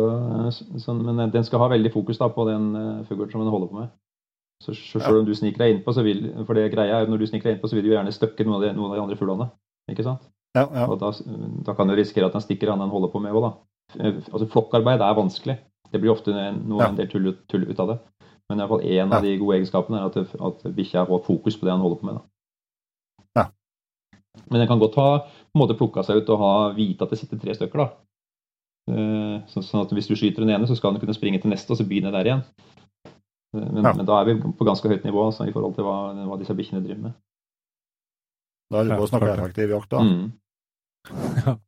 så, 0.81 0.93
men 0.93 1.31
den 1.31 1.43
skal 1.47 1.59
ha 1.63 1.67
veldig 1.71 1.91
fokus 1.93 2.17
da, 2.19 2.27
på 2.33 2.45
den 2.49 2.69
fuglen 3.07 3.31
som 3.31 3.41
den 3.41 3.49
holder 3.53 3.67
på 3.71 3.79
med. 3.79 3.89
Så, 4.61 4.73
så 4.75 4.99
selv 4.99 5.21
om 5.21 5.25
du 5.25 5.33
sniker 5.37 5.61
deg 5.63 5.77
innpå, 5.77 5.93
så 5.95 6.03
vil 6.03 6.25
for 6.45 6.57
det 6.57 6.65
greia 6.73 6.99
er 7.01 7.07
når 7.07 7.21
du 7.21 7.27
sniker 7.29 7.47
deg 7.49 7.57
innpå, 7.57 7.69
så 7.71 7.77
vil 7.77 7.85
du 7.87 7.93
gjerne 7.93 8.11
støkke 8.11 8.43
noen 8.45 8.57
av 8.59 8.65
de, 8.65 8.71
noen 8.75 8.91
av 8.91 8.97
de 8.97 9.03
andre 9.05 9.17
fuglene. 9.19 9.47
Ikke 9.89 10.03
sant? 10.05 10.25
Ja, 10.57 10.65
ja. 10.73 10.85
Og 10.89 10.99
da, 10.99 11.13
da 11.65 11.75
kan 11.77 11.87
du 11.87 11.95
risikere 11.95 12.27
at 12.27 12.35
den 12.35 12.43
stikker 12.43 12.73
han 12.73 12.81
den 12.83 12.91
holder 12.91 13.11
på 13.13 13.21
med 13.23 13.33
òg, 13.37 13.45
da. 13.47 13.51
Eh, 14.03 14.17
Altså, 14.33 14.49
flokkarbeid 14.51 15.01
er 15.05 15.15
vanskelig. 15.17 15.57
Det 15.89 16.01
blir 16.03 16.11
ofte 16.13 16.33
noe, 16.35 16.81
Ja. 16.83 16.89
en 16.91 16.97
del 16.99 17.07
tull, 17.09 17.31
tull 17.49 17.63
ut 17.69 17.79
av 17.79 17.93
det. 17.93 17.99
Men 18.49 18.57
i 18.59 18.61
hvert 18.65 18.71
fall 18.73 18.87
én 18.89 19.13
av 19.13 19.21
de 19.23 19.37
gode 19.37 19.57
egenskapene 19.59 19.99
er 20.01 20.05
at, 20.09 20.17
at 20.41 20.63
bikkja 20.75 21.03
har 21.05 21.19
fokus 21.25 21.57
på 21.59 21.67
det 21.67 21.71
han 21.75 21.81
holder 21.83 21.99
på 22.01 22.07
med. 22.09 22.15
Da. 22.17 22.23
Ja. 23.37 23.45
Men 24.49 24.59
den 24.63 24.67
kan 24.71 24.79
godt 24.81 24.95
ha 24.97 25.09
på 25.21 25.53
en 25.55 25.61
måte 25.61 25.77
plukka 25.77 26.01
seg 26.05 26.23
ut 26.23 26.29
og 26.33 26.39
ha 26.41 26.53
vite 26.73 27.05
at 27.05 27.13
det 27.13 27.19
sitter 27.21 27.37
tre 27.41 27.53
stykker. 27.53 27.77
da. 27.83 27.89
Eh, 28.89 29.35
så- 29.53 29.61
Sånn 29.61 29.83
at 29.85 29.91
hvis 29.93 30.07
du 30.09 30.15
skyter 30.15 30.41
den 30.41 30.49
ene, 30.49 30.65
så 30.67 30.75
skal 30.75 30.93
den 30.93 30.99
kunne 31.01 31.13
springe 31.13 31.39
til 31.41 31.51
neste 31.51 31.71
og 31.71 31.77
så 31.77 31.85
begynne 31.85 32.11
der 32.11 32.25
igjen. 32.25 32.43
Eh, 33.53 33.69
Men, 33.71 33.83
Ja. 33.83 33.93
men 33.93 34.05
da 34.05 34.19
er 34.21 34.25
vi 34.25 34.35
på 34.41 34.65
ganske 34.65 34.89
høyt 34.89 35.03
nivå 35.05 35.25
altså, 35.29 35.47
i 35.47 35.51
forhold 35.51 35.75
til 35.75 35.83
hva, 35.83 36.13
hva 36.25 36.37
disse 36.39 36.53
bikkjene 36.55 36.83
driver 36.85 37.01
med. 37.01 37.13
Da 38.71 38.79
er 38.79 38.83
det 38.83 38.91
Ja, 38.93 38.97
å 39.01 39.07
snakke 39.09 39.33
effektiv 39.37 39.69
jakt, 39.69 39.89
da. 39.89 39.99
Mm. 39.99 40.31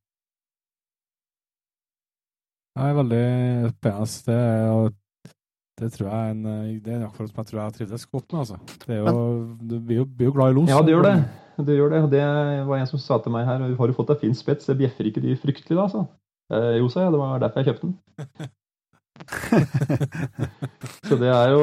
Det 2.71 2.81
er 2.87 2.93
veldig 2.95 3.73
spennende. 3.75 4.93
Det, 5.81 5.87
er 5.89 5.93
tror 5.97 6.07
jeg 6.11 6.15
er 6.29 6.33
en, 6.35 6.41
eh, 6.45 6.71
det 6.77 6.91
er 6.91 6.99
en 6.99 7.05
jaktform 7.07 7.29
som 7.31 7.39
jeg 7.41 7.49
tror 7.49 7.61
jeg 7.63 7.75
trivdes 7.79 8.05
godt 8.11 8.27
med. 8.35 8.39
Altså. 8.43 8.57
Det 8.85 8.95
er 8.95 8.99
jo, 9.01 9.25
du 9.65 9.75
blir 9.79 10.01
jo, 10.03 10.05
blir 10.05 10.29
jo 10.29 10.35
glad 10.37 10.53
i 10.53 10.57
los. 10.59 10.69
Ja, 10.69 10.81
det 10.85 10.93
gjør 10.93 11.07
det. 11.09 11.15
Det 11.61 11.77
gjør 11.77 11.93
det. 11.93 12.01
Og 12.05 12.09
det 12.13 12.23
var 12.69 12.77
en 12.79 12.89
som 12.89 13.01
sa 13.01 13.17
til 13.21 13.33
meg 13.33 13.45
her 13.49 13.65
Har 13.77 13.89
du 13.89 13.93
fått 13.97 14.13
deg 14.13 14.21
fin 14.23 14.37
spets? 14.37 14.69
Det 14.69 14.77
bjeffer 14.79 15.09
ikke 15.09 15.23
de 15.25 15.33
fryktelig, 15.41 15.77
da? 15.77 15.87
sa. 15.91 16.05
Eh, 16.53 16.77
jo, 16.79 16.89
sa 16.93 17.05
jeg. 17.07 17.13
Det 17.15 17.21
var 17.21 17.41
derfor 17.43 17.61
jeg 17.61 17.73
kjøpte 17.73 17.89
den. 17.89 17.95
Så 21.05 21.17
det 21.19 21.29
er 21.29 21.51
jo 21.51 21.61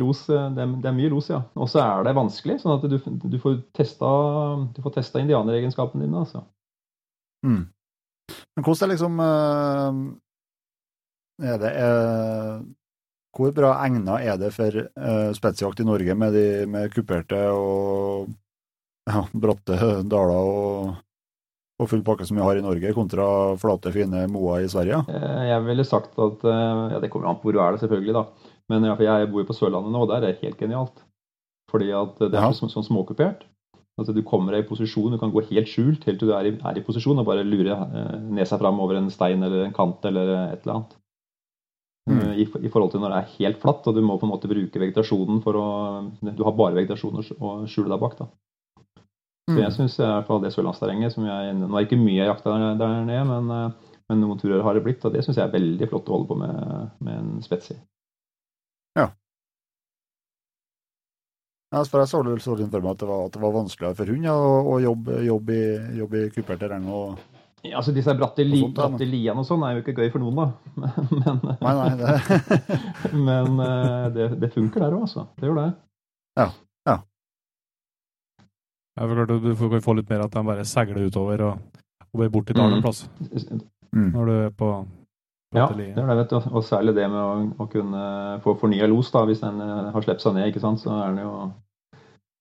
los. 0.00 0.22
eh, 0.30 0.46
Det 0.54 0.62
er, 0.62 0.70
det 0.80 0.88
er 0.88 0.96
mye 0.96 1.10
los, 1.12 1.28
ja. 1.32 1.42
Og 1.54 1.68
så 1.68 1.82
er 1.82 2.04
det 2.06 2.14
vanskelig, 2.16 2.60
sånn 2.62 2.76
at 2.76 2.86
du, 2.88 2.96
du 3.28 3.38
får 3.42 3.58
testa 3.76 4.08
du 4.74 4.80
får 4.84 4.94
testa 5.00 5.20
indianeregenskapene 5.20 6.06
dine. 6.06 6.22
altså. 6.24 6.44
Mm. 7.46 7.64
Men 8.56 8.64
hvordan 8.64 8.84
er 8.86 8.92
liksom 8.94 9.20
eh, 9.24 9.92
Er 11.50 11.56
det 11.62 11.70
eh, 11.80 12.56
Hvor 13.36 13.52
bra 13.54 13.74
egna 13.84 14.16
er 14.26 14.38
det 14.40 14.50
for 14.56 14.74
uh, 14.74 15.30
spetsjakt 15.36 15.80
i 15.82 15.86
Norge 15.86 16.16
med, 16.18 16.34
de, 16.34 16.46
med 16.66 16.90
kuperte 16.94 17.38
og 17.54 18.32
ja, 19.10 19.22
bratte 19.44 19.76
daler 20.10 20.32
og, 20.34 20.96
og 21.80 21.88
full 21.90 22.02
pakke 22.06 22.26
som 22.26 22.40
vi 22.40 22.42
har 22.44 22.58
i 22.58 22.64
Norge, 22.64 22.90
kontra 22.96 23.26
flate, 23.60 23.92
fine 23.94 24.24
moer 24.32 24.66
i 24.66 24.70
Sverige? 24.72 24.98
Eh, 25.08 25.44
Jeg 25.52 25.62
ville 25.68 25.86
sagt 25.86 26.18
at 26.18 26.42
eh, 26.44 26.82
Ja, 26.96 26.98
det 27.02 27.10
kommer 27.14 27.30
an 27.30 27.38
på 27.38 27.48
hvor 27.48 27.56
du 27.56 27.62
er, 27.62 27.72
det 27.78 27.84
selvfølgelig, 27.84 28.16
da. 28.18 28.26
Men 28.70 28.84
jeg 28.90 29.30
bor 29.30 29.42
jo 29.44 29.48
på 29.48 29.56
Sørlandet 29.56 29.94
nå, 29.94 30.02
og 30.04 30.10
der 30.10 30.20
er 30.20 30.26
det 30.28 30.42
helt 30.44 30.58
genialt. 30.60 31.00
Fordi 31.70 31.88
at 31.94 32.18
det 32.20 32.34
er 32.34 32.44
Ja. 32.48 32.52
så, 32.54 32.66
sånn 32.70 32.86
småkupert. 32.86 33.46
Altså 33.98 34.14
Du 34.16 34.22
kommer 34.26 34.54
deg 34.54 34.64
i 34.64 34.68
posisjon, 34.68 35.12
du 35.12 35.18
kan 35.22 35.32
gå 35.34 35.42
helt 35.50 35.68
skjult 35.70 36.04
helt 36.08 36.18
til 36.22 36.30
du 36.30 36.34
er 36.34 36.46
i, 36.50 36.52
er 36.56 36.78
i 36.78 36.82
posisjon 36.86 37.18
og 37.22 37.26
bare 37.30 37.46
lure 37.46 37.74
eh, 37.78 38.14
nesa 38.34 38.58
fram 38.58 38.78
over 38.82 38.98
en 38.98 39.10
stein 39.12 39.42
eller 39.46 39.68
en 39.68 39.74
kant 39.76 40.02
eller 40.10 40.34
et 40.52 40.62
eller 40.66 40.76
annet. 40.80 40.96
Mm. 42.08 42.20
Eh, 42.20 42.42
I, 42.42 42.46
I 42.46 42.70
forhold 42.72 42.94
til 42.94 43.02
når 43.02 43.12
det 43.12 43.18
er 43.20 43.34
helt 43.38 43.60
flatt, 43.62 43.86
og 43.86 43.96
du 43.96 44.00
må 44.04 44.16
på 44.18 44.28
en 44.28 44.32
måte 44.32 44.50
bruke 44.50 44.80
vegetasjonen 44.82 45.42
for 45.44 45.58
å 45.60 45.66
Du 46.22 46.44
har 46.46 46.56
bare 46.56 46.78
vegetasjon 46.78 47.20
å 47.20 47.52
skjule 47.68 47.92
deg 47.92 48.00
bak. 48.00 48.16
da. 48.18 48.30
Så 49.50 49.56
Mm. 49.56 49.62
jeg 49.64 49.72
syns 49.74 49.96
det 49.98 50.52
sørlandsterrenget 50.54 51.12
som 51.12 51.24
jeg 51.26 51.54
Nå 51.58 51.66
er 51.66 51.80
det 51.82 51.88
ikke 51.88 51.98
mye 51.98 52.20
jeg 52.20 52.28
jakta 52.28 52.52
der, 52.54 52.74
der 52.78 53.04
nede, 53.04 53.24
men, 53.26 53.50
eh, 53.50 53.94
men 54.08 54.20
noen 54.20 54.38
turer 54.38 54.62
har 54.62 54.74
det 54.74 54.84
blitt, 54.84 55.04
og 55.04 55.12
det 55.12 55.24
syns 55.24 55.36
jeg 55.36 55.48
er 55.48 55.52
veldig 55.58 55.88
flott 55.90 56.08
å 56.08 56.12
holde 56.16 56.28
på 56.28 56.36
med, 56.38 56.90
med 57.00 57.18
en 57.18 57.42
spets 57.42 57.72
i. 57.74 57.80
Ja, 61.70 61.84
for 61.86 62.02
jeg 62.02 62.08
så 62.10 62.18
så 62.42 62.56
litt 62.58 62.72
for 62.72 62.82
meg 62.82 62.96
at 62.96 62.98
det 62.98 63.06
var, 63.06 63.26
at 63.26 63.34
det 63.36 63.40
var 63.44 63.52
vanskeligere 63.54 63.94
for 63.94 64.10
hund 64.10 64.24
ja, 64.26 64.32
å, 64.34 64.54
å 64.72 64.78
jobbe, 64.82 65.20
jobbe, 65.22 65.54
i, 65.54 65.98
jobbe 66.00 66.22
i 66.24 66.30
kupert 66.34 66.58
terreng. 66.58 66.88
Og... 66.90 67.20
Ja, 67.62 67.76
altså 67.76 67.92
Disse 67.92 68.14
bratte, 68.16 68.44
li, 68.46 68.60
sånt, 68.62 68.74
bratte 68.78 69.04
liene 69.04 69.42
og 69.42 69.44
sånn 69.44 69.62
er 69.66 69.74
jo 69.76 69.82
ikke 69.82 69.92
gøy 69.98 70.10
for 70.14 70.22
noen, 70.22 70.38
da. 70.38 70.46
Men, 71.20 71.40
Nei, 71.60 71.74
nei, 71.76 71.90
det, 72.00 72.14
men 73.28 73.60
eh, 73.66 74.06
det, 74.14 74.28
det 74.40 74.52
funker 74.54 74.80
der 74.86 74.96
òg, 74.96 75.02
altså. 75.08 75.26
Det 75.36 75.50
gjør 75.50 75.58
det. 75.60 75.66
Jeg 76.40 76.54
ja. 76.88 76.96
Jeg 79.00 79.08
forklarte, 79.12 79.36
Du 79.44 79.50
får- 79.56 79.82
få 79.84 79.94
litt 79.98 80.08
mer 80.10 80.24
at 80.24 80.32
de 80.34 80.42
bare 80.44 80.64
seiler 80.68 81.04
utover 81.06 81.44
og, 81.50 81.82
og 82.10 82.20
blir 82.22 82.32
borti 82.32 82.56
dalen 82.56 82.78
en 82.78 82.80
Mm. 82.80 82.86
plass 82.86 83.04
mm. 83.92 84.10
når 84.14 84.26
du 84.26 84.32
er 84.46 84.50
på 84.50 84.70
Ja, 85.54 85.66
det 85.74 85.88
er 85.98 86.06
det, 86.06 86.16
vet 86.16 86.30
du. 86.30 86.36
Og 86.54 86.62
særlig 86.64 86.94
det 86.94 87.08
med 87.10 87.18
å, 87.20 87.32
å 87.58 87.66
kunne 87.70 88.02
få 88.44 88.54
fornya 88.60 88.86
los, 88.86 89.10
da, 89.10 89.24
hvis 89.26 89.40
den 89.42 89.60
eh, 89.60 89.90
har 89.92 90.02
sluppet 90.04 90.22
seg 90.22 90.34
ned, 90.36 90.48
ikke 90.52 90.62
sant, 90.62 90.78
så 90.80 90.92
er 90.94 91.08
den 91.14 91.24
jo 91.24 91.32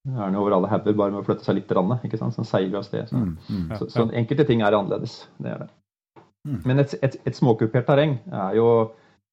er 0.08 0.30
den 0.32 0.36
over 0.40 0.56
alle 0.56 0.70
hauger 0.72 0.96
bare 0.96 1.12
med 1.12 1.22
å 1.22 1.26
flytte 1.28 1.44
seg 1.46 1.56
litt, 1.60 1.72
Randet, 1.76 2.06
ikke 2.08 2.18
sant? 2.18 2.34
så 2.34 2.42
den 2.42 2.48
seiler 2.50 2.80
av 2.80 2.86
sted. 2.88 3.10
Så. 3.10 3.18
Mm. 3.20 3.36
Mm. 3.50 3.66
Ja, 3.72 3.78
Så, 3.82 3.90
så 3.92 4.06
enkelte 4.16 4.46
ting 4.48 4.62
er 4.64 4.74
annerledes. 4.78 5.28
Det 5.38 5.52
er 5.52 5.66
det. 5.66 5.70
Mm. 6.48 6.62
Men 6.66 6.80
et, 6.80 6.96
et, 7.04 7.18
et 7.28 7.36
småkupert 7.36 7.86
terreng 7.86 8.18
er 8.32 8.56
jo 8.56 8.70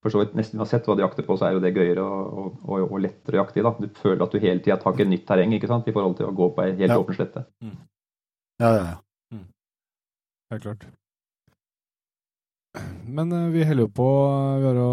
for 0.03 0.11
så 0.13 0.21
vidt 0.21 0.35
nesten 0.39 0.61
uansett 0.61 0.85
hva 0.87 0.95
du 0.99 1.03
jakter 1.03 1.25
på, 1.27 1.35
så 1.39 1.47
er 1.49 1.55
jo 1.57 1.61
det 1.65 1.73
gøyere 1.75 2.03
og, 2.03 2.35
og, 2.39 2.59
og, 2.69 2.83
og 2.93 3.01
lettere 3.03 3.39
å 3.39 3.45
jakte 3.45 3.59
i. 3.63 3.65
da. 3.65 3.73
Du 3.81 3.87
føler 4.03 4.23
at 4.27 4.35
du 4.35 4.39
hele 4.43 4.61
tida 4.63 4.77
tar 4.83 4.93
ikke 4.95 5.07
nytt 5.09 5.25
terreng 5.27 5.55
ikke 5.57 5.71
sant? 5.71 5.89
i 5.89 5.95
forhold 5.95 6.19
til 6.19 6.29
å 6.29 6.35
gå 6.37 6.51
på 6.55 6.63
ei 6.67 6.75
helt 6.77 6.93
Ja. 6.93 6.99
åpen 7.01 7.17
slette. 7.17 7.47
Ja, 7.63 8.71
ja, 8.77 8.85
ja. 8.93 9.41
Helt 10.53 10.63
klart. 10.63 10.85
Men 13.07 13.33
eh, 13.33 13.49
vi 13.55 13.65
holder 13.67 13.87
jo 13.87 13.91
på 13.97 14.07
Vi 14.61 14.67
har 14.69 14.77
jo 14.79 14.91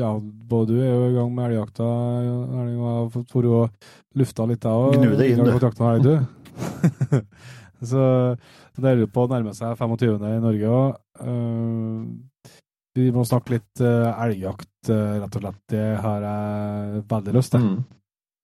ja, 0.00 0.12
både 0.20 0.74
du 0.74 0.80
er 0.80 0.92
jo 0.92 1.08
i 1.08 1.16
gang 1.16 1.32
med 1.34 1.50
elgjakta, 1.50 1.86
Erling, 1.86 2.78
og 2.78 2.86
jeg 2.86 2.96
har 2.96 3.10
fått 3.14 3.34
vært 3.36 3.50
og 3.56 4.20
lufta 4.20 4.46
litt, 4.50 4.64
jeg 4.66 4.86
òg. 4.86 4.96
Gnu 5.00 5.16
det 5.18 5.28
inn, 5.32 5.42
du. 5.42 5.68
Her, 5.80 5.98
du. 6.04 6.14
så 7.90 8.06
det 8.76 8.84
holder 8.84 9.04
jo 9.04 9.10
på 9.12 9.26
å 9.26 9.30
nærme 9.32 9.52
seg 9.56 9.76
25. 9.78 10.16
i 10.30 10.40
Norge 10.44 10.72
òg. 10.78 10.96
vi 12.96 13.10
må 13.12 13.26
snakke 13.28 13.56
litt 13.56 13.84
eh, 13.84 14.24
elgjakt, 14.24 14.88
eh, 14.88 15.20
rett 15.20 15.36
og 15.36 15.44
slett. 15.44 15.62
Det 15.72 15.86
har 16.00 16.26
jeg 16.30 17.04
veldig 17.10 17.36
lyst 17.36 17.56
til. 17.56 17.66
Mm. 17.66 17.84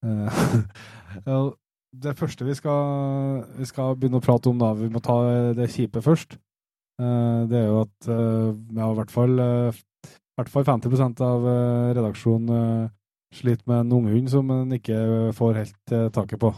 Eh, 0.05 1.43
det 2.05 2.15
første 2.17 2.45
vi 2.45 2.57
skal, 2.57 3.43
vi 3.57 3.69
skal 3.69 3.97
begynne 3.97 4.21
å 4.21 4.25
prate 4.25 4.49
om, 4.49 4.61
da, 4.61 4.73
vi 4.77 4.89
må 4.93 5.01
ta 5.03 5.19
det 5.57 5.71
kjipe 5.73 6.01
først. 6.05 6.37
Eh, 7.01 7.39
det 7.49 7.57
er 7.57 7.67
jo 7.71 7.81
at 7.81 8.09
eh, 8.13 8.49
ja, 8.77 8.89
i 8.89 8.97
hvert 8.99 9.13
fall, 9.13 9.33
eh, 9.41 9.81
i 10.33 10.41
hvert 10.41 10.49
fall 10.49 10.65
50 10.65 11.21
av 11.21 11.43
eh, 11.45 11.93
redaksjonen 11.93 12.53
eh, 12.57 12.91
sliter 13.37 13.67
med 13.69 13.83
en 13.83 13.91
unghund 13.99 14.31
som 14.33 14.49
en 14.49 14.73
ikke 14.73 14.97
får 15.37 15.59
helt 15.59 15.93
eh, 15.93 16.09
taket 16.13 16.41
på. 16.41 16.49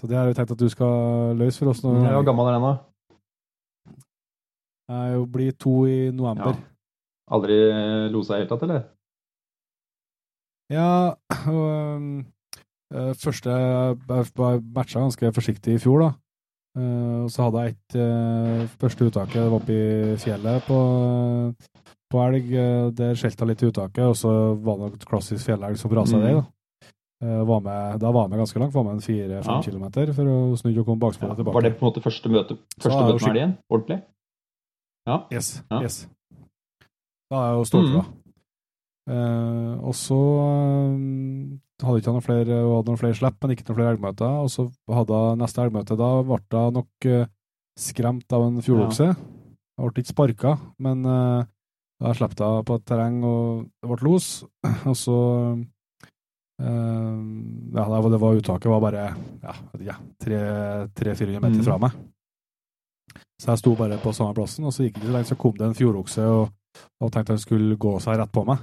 Så 0.00 0.10
det 0.10 0.18
har 0.18 0.26
jeg 0.26 0.36
tenkt 0.38 0.56
at 0.56 0.60
du 0.60 0.68
skal 0.68 1.38
løse 1.38 1.62
for 1.62 1.70
oss 1.70 1.84
nå. 1.84 1.94
Hvor 2.02 2.26
gammel 2.26 2.50
er 2.50 2.58
den, 2.58 2.66
da? 2.66 2.74
Jeg 4.96 5.22
blir 5.30 5.54
to 5.58 5.76
i 5.86 6.10
november. 6.14 6.58
Ja. 6.58 6.72
Aldri 7.36 7.56
losa 8.10 8.34
i 8.34 8.42
det 8.42 8.44
hele 8.44 8.50
tatt, 8.52 8.66
eller? 8.66 8.84
Ja, 10.74 11.14
og 11.46 11.70
eh, 12.90 13.12
første 13.18 13.54
Jeg 13.54 14.62
matcha 14.74 15.02
ganske 15.02 15.32
forsiktig 15.34 15.78
i 15.78 15.82
fjor, 15.82 16.08
da. 16.08 16.12
Uh, 16.76 17.24
og 17.24 17.30
så 17.32 17.46
hadde 17.46 17.62
jeg 17.64 17.72
et 17.72 17.94
uh, 17.96 18.72
første 18.82 19.06
uttaket 19.08 19.54
oppe 19.56 19.72
i 19.72 20.16
fjellet 20.20 20.66
på, 20.66 20.76
på 22.12 22.20
elg. 22.26 22.52
eh, 22.52 22.90
Der 22.90 23.14
skjelte 23.14 23.46
litt 23.46 23.62
i 23.62 23.66
uttaket, 23.70 24.04
og 24.04 24.14
så 24.16 24.30
var 24.62 24.76
det 24.78 24.90
nok 24.92 25.06
klassisk 25.10 25.46
fjellelg 25.46 25.76
som 25.78 25.90
rasa 25.90 26.16
Mm. 26.16 26.22
deg, 26.22 26.34
da. 26.36 26.46
Eh, 27.26 27.44
var 27.48 27.60
med, 27.60 28.00
da 28.00 28.10
var 28.12 28.24
jeg 28.24 28.30
med 28.30 28.38
ganske 28.40 28.60
langt, 28.60 28.72
var 28.74 28.84
med 28.84 28.92
en 28.94 29.00
fire-fem 29.00 29.54
Ja. 29.54 29.62
kilometer 29.62 30.12
for 30.12 30.24
å 30.24 30.56
snu 30.58 30.78
og 30.78 30.86
komme 30.86 31.00
baksporet 31.00 31.36
tilbake. 31.36 31.54
Var 31.54 31.62
det 31.62 31.78
på 31.80 31.86
en 31.86 31.92
måte 31.92 32.02
første 32.04 32.28
møte, 32.28 32.58
første 32.78 33.02
møte 33.02 33.26
med 33.26 33.36
elgen? 33.36 33.58
Ordentlig? 33.72 34.02
Ja. 35.06 35.22
Yes. 35.32 35.62
Ja. 35.70 35.80
yes. 35.80 36.06
Da 37.30 37.36
er 37.36 37.46
jeg 37.52 37.58
jo 37.58 37.64
stålfra. 37.64 38.04
da. 38.04 38.06
Eh, 39.08 39.78
og 39.86 39.94
så 39.94 40.18
eh, 40.58 41.86
hadde 41.86 42.00
ikke 42.02 42.12
noen 42.12 42.24
flere, 42.26 42.56
hadde 42.76 42.90
noen 42.90 42.98
flere 43.00 43.14
slipp, 43.14 43.36
men 43.42 43.50
ikke 43.54 43.66
noen 43.68 43.76
flere 43.78 43.92
elgmøter. 43.96 44.32
Og 44.42 44.48
så 44.50 44.66
hadde 44.90 45.14
jeg 45.20 45.38
neste 45.38 45.62
elgmøte. 45.64 45.96
Da 45.96 46.10
ble 46.22 46.38
jeg 46.50 46.72
nok 46.76 47.06
uh, 47.06 47.26
skremt 47.78 48.32
av 48.32 48.42
en 48.46 48.60
fjordokse. 48.64 49.08
Jeg 49.16 49.92
ble 49.94 50.02
ikke 50.02 50.14
sparka, 50.14 50.58
men 50.80 51.04
uh, 51.06 51.44
da 52.00 52.12
slapp 52.12 52.34
jeg 52.36 52.64
på 52.68 52.74
et 52.76 52.84
terreng, 52.84 53.22
og 53.24 53.64
det 53.82 53.88
ble 53.90 53.96
los. 54.10 54.26
Og 54.84 54.96
så 54.96 55.16
eh, 56.60 57.16
Ja, 57.76 57.86
det 58.08 58.20
var, 58.20 58.36
uttaket 58.36 58.70
var 58.70 58.80
bare 58.84 59.06
ja, 59.42 59.54
vet 59.72 59.82
ikke, 59.82 59.96
tre-fire 60.96 61.40
meter 61.40 61.56
Mhm. 61.60 61.64
fra 61.64 61.78
meg. 61.78 61.92
Så 63.40 63.50
jeg 63.52 63.58
sto 63.58 63.74
bare 63.76 63.98
på 64.00 64.12
samme 64.14 64.34
plassen, 64.34 64.64
og 64.64 64.72
så 64.72 64.84
gikk 64.86 64.94
det 64.94 65.02
ikke 65.04 65.12
lenge, 65.12 65.28
så 65.28 65.36
kom 65.38 65.52
det 65.52 65.66
en 65.66 65.74
fjordokse 65.76 66.22
og, 66.24 66.50
og 67.00 67.10
tenkte 67.12 67.32
han 67.34 67.38
skulle 67.38 67.76
gå 67.76 68.00
seg 68.00 68.16
rett 68.18 68.32
på 68.32 68.46
meg. 68.46 68.58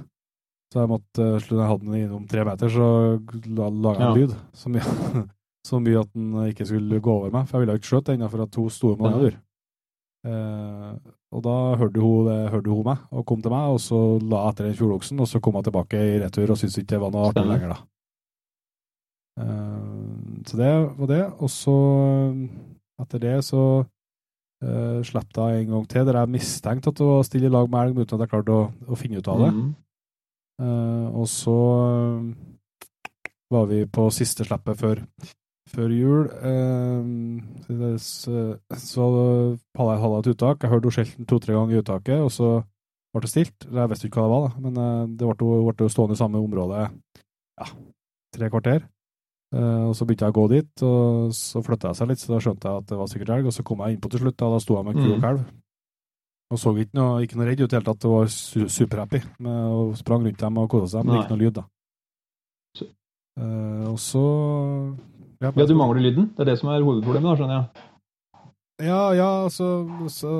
Så 0.72 0.80
jeg 0.82 0.88
måtte, 0.90 1.22
eh, 1.22 1.38
jeg 1.38 1.68
hadde 1.68 1.84
den 1.84 1.94
innom 1.94 2.26
tre 2.28 2.44
meter, 2.44 2.68
så 2.68 3.20
la- 3.46 3.70
laga 3.70 3.98
jeg 4.00 4.08
en 4.08 4.18
lyd. 4.18 4.34
Så 4.54 4.68
mye, 4.74 4.82
så 5.68 5.80
mye 5.80 6.00
at 6.00 6.12
den 6.12 6.32
ikke 6.50 6.66
skulle 6.66 7.00
gå 7.00 7.10
over 7.20 7.30
meg, 7.30 7.46
for 7.48 7.58
jeg 7.60 7.66
ville 7.66 7.78
ikke 7.78 7.90
skjøte 7.92 8.14
ennå, 8.16 8.28
for 8.30 8.42
at 8.42 8.54
hun 8.54 8.70
sto 8.70 8.96
med 8.96 9.10
Ja. 9.10 9.30
Eh, 10.24 10.92
og 11.34 11.42
da 11.44 11.56
hørte 11.80 12.00
hun, 12.00 12.28
hørte 12.52 12.70
hun 12.70 12.86
meg, 12.86 13.02
og 13.12 13.26
kom 13.28 13.42
til 13.44 13.52
meg, 13.52 13.74
og 13.74 13.80
så 13.82 13.98
la 14.22 14.44
jeg 14.46 14.54
etter 14.54 14.68
den 14.68 14.78
fjordoksen, 14.78 15.20
og 15.20 15.28
så 15.28 15.40
kom 15.44 15.58
jeg 15.58 15.68
tilbake 15.68 16.00
i 16.00 16.20
retur 16.22 16.54
og 16.54 16.60
syntes 16.60 16.78
ikke 16.80 16.94
det 16.94 17.02
var 17.02 17.12
noe 17.14 17.26
artig 17.28 17.44
lenger, 17.48 17.74
da. 17.74 17.80
Uh, 19.34 20.40
så 20.46 20.58
det 20.60 20.70
var 20.98 21.10
det. 21.10 21.24
Og 21.42 21.50
så, 21.50 21.74
etter 23.02 23.22
det, 23.22 23.36
så 23.46 23.62
uh, 23.82 25.00
slapp 25.06 25.40
jeg 25.40 25.64
en 25.64 25.72
gang 25.74 25.88
til, 25.90 26.06
der 26.06 26.20
jeg 26.20 26.34
mistenkte 26.36 26.92
at 26.92 27.00
det 27.00 27.08
var 27.08 27.26
stille 27.26 27.50
i 27.50 27.54
lag 27.54 27.70
med 27.70 27.80
elg, 27.80 28.04
uten 28.04 28.18
at 28.18 28.26
jeg 28.26 28.34
klarte 28.34 28.58
å, 28.58 28.68
å 28.86 29.00
finne 29.00 29.18
ut 29.18 29.30
av 29.32 29.42
det. 29.42 29.50
Mm. 29.56 29.72
Uh, 30.62 31.06
og 31.18 31.26
så 31.26 31.54
eh, 31.82 32.26
var 33.50 33.64
vi 33.66 33.80
på 33.90 34.04
siste 34.14 34.46
slippet 34.46 34.78
før, 34.78 35.00
før 35.70 35.92
jul. 35.94 36.26
Eh, 36.44 37.98
så 38.78 39.04
hadde 39.78 39.94
jeg 39.94 40.18
et 40.18 40.30
uttak. 40.34 40.62
Jeg 40.62 40.70
hørte 40.72 40.88
henne 40.88 40.96
skjelte 40.98 41.26
to-tre 41.30 41.56
ganger 41.56 41.74
i 41.76 41.82
uttaket, 41.82 42.20
og 42.24 42.30
så 42.34 42.50
ble 43.14 43.22
det 43.24 43.30
stilt. 43.30 43.66
Jeg 43.70 43.90
visste 43.92 44.08
ikke 44.10 44.20
hva 44.20 44.26
det 44.26 44.34
var, 44.34 44.48
da, 44.48 44.64
men 44.66 44.82
eh, 44.84 45.06
det 45.20 45.30
ble, 45.30 45.50
ble 45.72 45.88
stående 45.92 46.16
i 46.18 46.20
samme 46.20 46.42
område 46.42 46.84
ja, 47.60 47.66
tre 48.34 48.50
kvarter. 48.50 48.86
Eh, 49.54 49.82
og 49.88 49.94
Så 49.94 50.06
begynte 50.06 50.26
jeg 50.26 50.34
å 50.34 50.38
gå 50.40 50.46
dit, 50.50 50.82
og 50.82 51.34
så 51.38 51.62
flytta 51.64 51.92
jeg 51.92 52.00
seg 52.00 52.10
litt, 52.10 52.22
så 52.24 52.32
da 52.34 52.40
skjønte 52.42 52.66
jeg 52.70 52.82
at 52.82 52.88
det 52.90 52.98
var 52.98 53.12
sikkert 53.12 53.34
elg. 53.36 53.46
Og 53.50 53.54
så 53.54 53.62
kom 53.66 53.84
jeg 53.84 53.96
innpå 53.96 54.10
til 54.10 54.24
slutt, 54.24 54.42
og 54.42 54.56
da 54.56 54.64
sto 54.64 54.78
jeg 54.80 54.88
med 54.88 54.98
ku 54.98 55.06
og 55.06 55.14
Mm. 55.18 55.22
kalv. 55.28 55.44
Og 56.52 56.58
så 56.60 56.70
ikke 56.76 56.94
noe, 56.98 57.22
ikke 57.24 57.38
noe 57.38 57.46
redd 57.48 57.60
ut 57.60 57.64
i 57.64 57.70
det 57.72 57.78
hele 57.78 57.86
tatt. 57.88 58.02
Det 58.04 58.10
var 58.10 58.26
su 58.30 58.66
superhappy 58.68 59.20
med 59.42 59.56
og 59.74 59.94
sprang 59.96 60.22
rundt 60.26 60.38
dem 60.38 60.58
og 60.60 60.68
kosa 60.70 60.98
seg, 60.98 61.06
men 61.06 61.22
ikke 61.22 61.30
noe 61.32 61.40
lyd, 61.40 61.54
da. 61.56 61.64
Uh, 63.34 63.90
og 63.90 63.96
så 63.98 64.20
ja, 65.44 65.52
Ja, 65.54 65.66
du 65.68 65.74
mangler 65.78 66.02
lyden. 66.02 66.30
Det 66.34 66.44
er 66.44 66.52
det 66.52 66.58
som 66.60 66.72
er 66.72 66.82
hovedproblemet, 66.84 67.28
da, 67.28 67.36
skjønner 67.38 67.58
jeg. 67.58 67.90
Ja, 68.82 69.02
ja, 69.14 69.28
altså 69.44 69.68
så, 70.10 70.32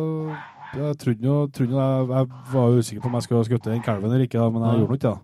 Jeg 0.75 0.97
trodde 0.99 1.29
jo, 1.29 1.37
trodde 1.55 1.77
jeg, 1.79 2.09
jeg 2.09 2.31
var 2.53 2.79
usikker 2.81 3.05
på 3.05 3.11
om 3.13 3.15
jeg 3.21 3.27
skulle 3.29 3.45
skutte 3.47 3.71
den 3.71 3.85
kalven 3.85 4.11
eller 4.11 4.27
ikke, 4.27 4.41
da, 4.41 4.49
men 4.51 4.65
jeg 4.65 4.73
ja. 4.73 4.81
gjorde 4.81 4.91
nå 4.91 4.99
ikke 4.99 5.13
det. 5.13 5.21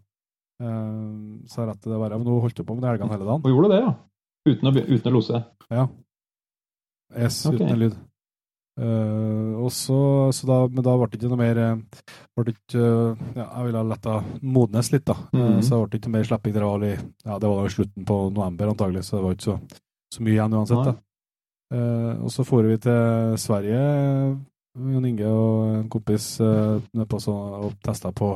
Uh, 0.61 1.40
så 1.48 1.62
jeg 1.62 1.70
rett 1.70 1.89
det 1.89 1.98
være. 2.05 2.20
Men 2.20 2.28
nå 2.28 2.39
holdt 2.44 2.61
jeg 2.61 2.69
på 2.69 2.77
med 2.77 2.85
de 2.85 2.93
helgene 2.93 3.16
hele 3.16 3.27
dagen. 3.27 3.43
Og 3.43 3.55
gjorde 3.55 3.73
det, 3.73 3.81
ja. 3.81 3.93
Uten 4.51 4.70
å, 4.70 4.73
uten 4.77 5.11
å 5.11 5.15
lose. 5.16 5.43
Ja. 5.73 5.89
S 7.16 7.43
okay. 7.48 7.57
uten 7.57 7.74
en 7.74 7.81
lyd. 7.81 7.98
Og 8.78 9.68
så, 9.74 9.97
så 10.32 10.47
da, 10.48 10.56
men 10.70 10.84
da 10.86 10.94
ble 10.97 11.09
det 11.10 11.18
ikke 11.20 11.28
noe 11.32 11.40
mer 11.40 11.59
eh, 11.60 12.05
ble 12.38 12.55
ikke, 12.55 12.80
eh, 12.80 13.24
ja, 13.36 13.44
Jeg 13.44 13.66
ville 13.66 13.82
ha 13.82 13.88
latt 13.90 14.06
det 14.06 14.40
modnes 14.42 14.92
litt, 14.94 15.05
da. 15.10 15.16
Mm 15.34 15.59
så 15.66 15.80
det 15.82 15.90
ble 15.90 15.98
ikke 16.01 16.12
mer 16.14 16.24
slipping. 16.24 16.55
Det 16.55 16.62
var, 16.64 16.84
ja, 16.86 17.38
det 17.42 17.51
var 17.51 17.68
slutten 17.74 18.06
på 18.09 18.18
november, 18.32 18.70
antagelig, 18.72 19.02
så 19.05 19.18
det 19.18 19.24
var 19.26 19.34
ikke 19.36 19.48
så, 19.51 19.56
så 20.14 20.22
mye 20.24 20.36
igjen 20.38 20.56
uansett. 20.56 20.84
da. 20.90 20.94
Uh, 21.70 22.24
og 22.26 22.30
så 22.34 22.42
for 22.42 22.66
vi 22.66 22.76
til 22.82 23.36
Sverige, 23.38 23.82
Jon 24.80 25.05
Inge 25.06 25.28
og 25.30 25.74
en 25.76 25.88
kompis, 25.92 26.32
uh, 26.42 26.80
på 27.06 27.20
så, 27.22 27.34
og 27.66 27.76
testa 27.84 28.10
på 28.16 28.32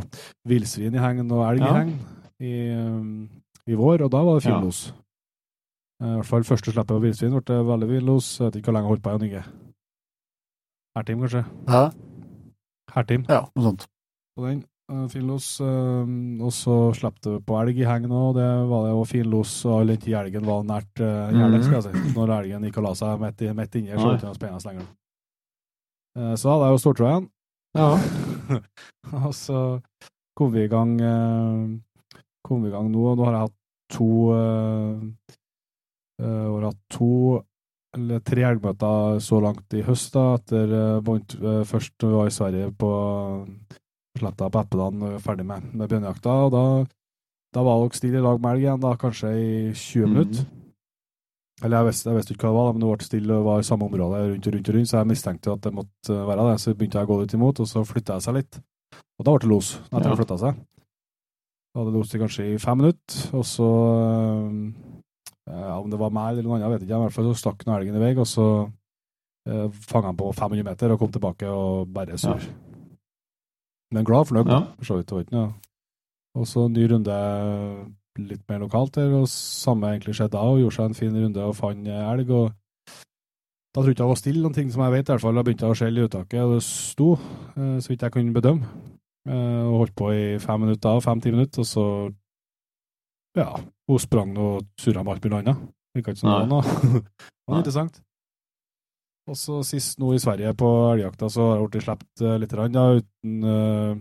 villsvin 0.47 0.95
i 0.95 1.03
hegn 1.03 1.25
og 1.31 1.43
elg 1.49 1.65
Ja. 1.65 1.73
i 1.73 1.79
hegn 1.81 1.97
i, 2.45 2.53
eh, 2.75 3.73
i 3.73 3.75
vår, 3.79 4.03
og 4.05 4.11
da 4.13 4.21
var 4.27 4.39
det 4.39 4.45
fjellos 4.47 4.53
Ja. 4.53 4.61
los. 4.61 4.81
Eh, 6.03 6.07
I 6.13 6.15
hvert 6.19 6.27
fall 6.31 6.43
første 6.47 6.73
slippet 6.75 6.91
av 6.95 7.03
villsvin 7.03 7.31
ble 7.35 7.43
det 7.47 7.59
veldig 7.67 7.89
fin. 7.89 8.07
Jeg 8.07 8.45
vet 8.53 8.57
ikke 8.61 8.71
hvor 8.71 8.75
lenge 8.75 8.85
jeg 8.85 8.93
holdt 8.93 9.03
på, 9.03 9.11
Jon 9.15 9.27
Inge. 9.29 9.45
Hertim, 10.95 11.21
kanskje? 11.25 11.43
Hæ? 11.69 11.83
Hertim 12.95 13.25
Ja, 13.29 13.43
noe 13.57 13.65
sånt. 13.65 13.87
på 14.37 14.47
den. 14.47 14.65
eh, 14.91 15.07
Fin 15.09 15.27
los. 15.27 15.61
eh, 15.61 16.45
og 16.45 16.53
så 16.53 16.95
slapp 16.95 17.21
du 17.23 17.41
på 17.41 17.57
elg 17.63 17.79
i 17.79 17.85
hegn 17.89 18.07
òg. 18.11 18.35
Det 18.37 18.49
var 18.69 18.85
det 18.87 18.93
jo 18.93 19.05
finlos. 19.05 19.65
og 19.67 19.81
all 19.81 19.87
den 19.89 19.97
tid 19.99 20.15
elgen 20.15 20.45
var 20.47 20.63
nært 20.63 21.01
uh, 21.01 21.33
gjerdet, 21.33 21.65
skal 21.65 21.81
jeg 21.83 21.95
si. 21.95 22.13
Når 22.15 22.35
elgen 22.39 22.63
gikk 22.69 22.79
og 22.79 22.85
la 22.85 22.93
seg 22.95 23.21
midt, 23.21 23.41
midt 23.57 23.75
inni, 23.75 23.91
så 23.91 24.05
var 24.05 24.13
det 24.17 24.23
ikke 24.23 24.35
spennende 24.35 24.69
lenger. 24.69 24.87
Eh, 26.19 26.35
så 26.37 26.51
hadde 26.53 26.65
jeg 26.69 26.75
jo 26.77 26.83
stortrå 26.85 27.09
igjen. 27.11 27.31
Ja. 27.75 27.89
og 29.27 29.33
så 29.35 29.81
kom 30.37 30.53
vi 30.53 30.65
i 30.65 30.69
gang 30.71 31.01
eh, 31.01 32.21
kom 32.47 32.63
vi 32.63 32.69
i 32.69 32.75
gang 32.75 32.91
nå, 32.93 33.03
og 33.11 33.19
nå 33.19 33.25
har 33.27 33.33
jeg 33.39 33.49
hatt 33.49 33.59
to 33.91 34.11
Uh, 36.15 36.23
eh, 36.23 36.47
har 36.47 36.63
hatt 36.69 36.79
to 36.95 37.43
eller 37.95 38.21
tre 38.27 38.43
elgmøter 38.49 39.21
så 39.23 39.39
langt 39.43 39.75
i 39.79 39.83
høst, 39.87 40.13
da, 40.15 40.35
etter 40.39 40.73
eh, 40.75 41.01
vant 41.07 41.35
eh, 41.41 41.63
først 41.69 42.07
var 42.11 42.27
i 42.27 42.35
Sverige 42.35 42.73
på 42.79 42.91
sletta 44.19 44.49
på 44.51 44.65
var 44.79 45.19
ferdig 45.23 45.47
med, 45.47 45.71
med 45.75 45.89
bjørnejakta. 45.91 46.35
og 46.47 46.53
Da, 46.55 46.65
da 47.55 47.63
var 47.67 47.81
dere 47.85 47.99
stille 47.99 48.19
i 48.21 48.25
lag 48.25 48.41
med 48.43 48.53
elg 48.55 48.63
igjen, 48.67 48.81
da, 48.83 48.93
kanskje 49.01 49.33
i 49.39 49.73
20 49.73 50.07
Mhm. 50.07 50.13
minutter. 50.15 50.47
Eller 51.63 51.79
jeg 51.79 51.87
visste, 51.87 52.11
jeg 52.11 52.17
visste 52.19 52.35
ikke 52.35 52.49
hva 52.49 52.53
det 52.53 52.59
var, 52.59 52.73
men 52.75 52.81
det 52.83 52.89
ble 52.91 53.07
stille 53.07 53.35
og 53.39 53.45
var 53.47 53.59
i 53.63 53.67
samme 53.67 53.87
område 53.87 54.23
rundt 54.29 54.47
og 54.47 54.55
rundt, 54.55 54.69
og 54.69 54.75
rundt, 54.75 54.89
så 54.91 54.97
jeg 54.99 55.07
mistenkte 55.07 55.53
at 55.55 55.61
det 55.63 55.73
måtte 55.73 56.17
være 56.27 56.47
det. 56.51 56.61
Så 56.61 56.75
begynte 56.75 56.99
jeg 56.99 57.07
å 57.07 57.11
gå 57.15 57.19
litt 57.23 57.35
imot, 57.35 57.61
og 57.61 57.67
så 57.71 57.85
flytta 57.87 58.17
jeg 58.19 58.23
seg 58.27 58.35
litt. 58.35 58.59
Og 59.19 59.25
da 59.25 59.31
ble 59.37 59.39
det 59.45 59.51
los, 59.53 59.69
etter 59.87 60.03
Ja. 60.03 60.11
å 60.11 60.17
ha 60.17 60.19
flytta 60.19 60.39
seg. 60.43 60.55
Da 61.75 61.81
hadde 61.81 61.93
det 61.93 61.99
los 61.99 62.15
i 62.15 62.19
kanskje 62.19 62.55
i 62.55 62.59
fem 62.59 62.79
minutter, 62.79 63.31
og 63.39 63.45
så 63.47 63.69
eh, 65.51 65.73
Om 65.79 65.91
det 65.91 65.99
var 66.01 66.11
meg 66.15 66.33
eller 66.39 66.43
noen 66.49 66.63
andre, 66.63 66.71
jeg 66.71 66.75
vet 66.79 66.87
ikke, 66.89 66.97
i 66.99 67.03
hvert 67.05 67.17
fall 67.19 67.29
så 67.33 67.41
stakk 67.43 67.67
nå 67.67 67.77
elgen 67.79 67.97
i 67.97 68.03
vei, 68.05 68.13
og 68.17 68.27
så 68.27 68.47
eh, 69.49 69.69
fanga 69.89 70.13
han 70.13 70.17
på 70.21 70.31
500 70.35 70.65
meter 70.65 70.93
og 70.95 70.99
kom 71.03 71.13
tilbake 71.13 71.49
og 71.51 71.89
bare 71.93 72.19
sur. 72.19 72.41
Men 73.93 74.05
glad 74.05 74.27
fornøyd, 74.27 74.49
Ja. 74.51 74.61
for 74.79 74.85
så 74.85 74.97
vidt. 74.97 75.07
Det 75.09 75.15
var 75.17 75.25
ikke 75.25 75.39
noe 75.39 75.53
Og 76.37 76.47
så 76.51 76.69
ny 76.69 76.89
runde 76.91 77.17
litt 78.19 78.43
mer 78.49 78.59
lokalt 78.65 78.93
der, 78.95 79.13
og 79.15 79.29
samme 79.29 79.87
egentlig 79.93 80.15
skjedde 80.17 80.33
da, 80.35 80.43
og 80.43 80.59
gjorde 80.59 80.75
seg 80.75 80.85
en 80.89 80.95
fin 80.99 81.15
runde 81.15 81.43
og 81.45 81.55
fant 81.55 81.87
eh, 81.89 82.13
elg. 82.13 82.31
og 82.31 82.53
da 83.75 83.83
trodde 83.83 83.91
jeg 83.91 83.97
det 83.99 84.07
var 84.07 84.19
stille, 84.19 84.43
noen 84.43 84.55
ting 84.55 84.69
som 84.71 84.83
jeg 84.85 84.93
vet 84.93 85.09
i 85.09 85.13
hvert 85.13 85.21
fall. 85.21 85.35
Da 85.35 85.43
begynte 85.43 85.67
jeg 85.67 85.75
å 85.75 85.79
skjelle 85.79 85.99
i 85.99 86.05
uttaket, 86.07 86.43
og 86.47 86.53
det 86.55 86.63
sto, 86.63 87.09
eh, 87.59 87.79
så 87.83 87.89
vidt 87.91 88.03
jeg 88.07 88.13
kunne 88.15 88.35
bedømme. 88.35 88.67
Eh, 89.27 89.65
og 89.67 89.79
holdt 89.81 89.95
på 89.99 90.11
i 90.15 90.39
fem 90.39 90.61
minutter, 90.61 91.01
fem-ti 91.03 91.31
minutter, 91.35 91.59
og 91.65 91.67
så 91.67 91.87
Ja, 93.35 93.51
hun 93.91 93.99
sprang 94.03 94.35
og 94.39 94.67
surra 94.79 95.03
med 95.03 95.17
alt 95.17 95.25
mulig 95.27 95.39
annet. 95.43 95.63
Virka 95.95 96.13
ikke 96.15 96.21
som 96.23 96.31
det 96.35 96.51
noe. 96.51 96.63
det 97.03 97.51
var 97.51 97.61
interessant. 97.63 98.01
Og 99.25 99.39
så 99.41 99.63
sist 99.65 99.97
nå 100.03 100.11
i 100.13 100.19
Sverige 100.21 100.51
på 100.61 100.69
elgjakta, 100.93 101.31
så 101.33 101.45
har 101.49 101.55
jeg 101.63 101.69
blitt 101.73 101.85
sluppet 101.87 102.23
uh, 102.27 102.35
litt, 102.43 102.53
rann, 102.59 102.75
da, 102.75 102.83
uten, 102.99 103.37
uh, 103.41 103.95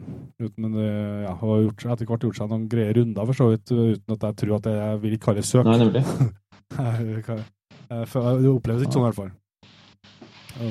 uten 0.43 0.65
eh, 0.83 1.21
ja, 1.23 1.31
har 1.39 1.61
gjort, 1.63 1.85
etter 1.93 2.09
hvert 2.09 2.25
gjort 2.27 2.41
seg 2.41 2.49
noen 2.51 2.65
greie 2.67 2.91
runder, 2.97 3.29
for 3.29 3.39
så 3.39 3.47
vidt, 3.53 3.71
uten 3.71 4.17
at 4.17 4.25
jeg 4.27 4.37
tror 4.41 4.57
at 4.57 4.67
jeg 4.73 4.97
vil 5.05 5.15
ikke 5.15 5.25
kalle 5.29 5.39
det 5.39 5.47
søk. 5.47 5.69
Nei, 5.69 5.77
nemlig. 5.79 6.03
Det 7.93 8.49
oppleves 8.49 8.83
ikke 8.83 8.95
sånn, 8.97 9.03
i 9.03 9.07
hvert 9.07 9.19
fall. 9.21 9.31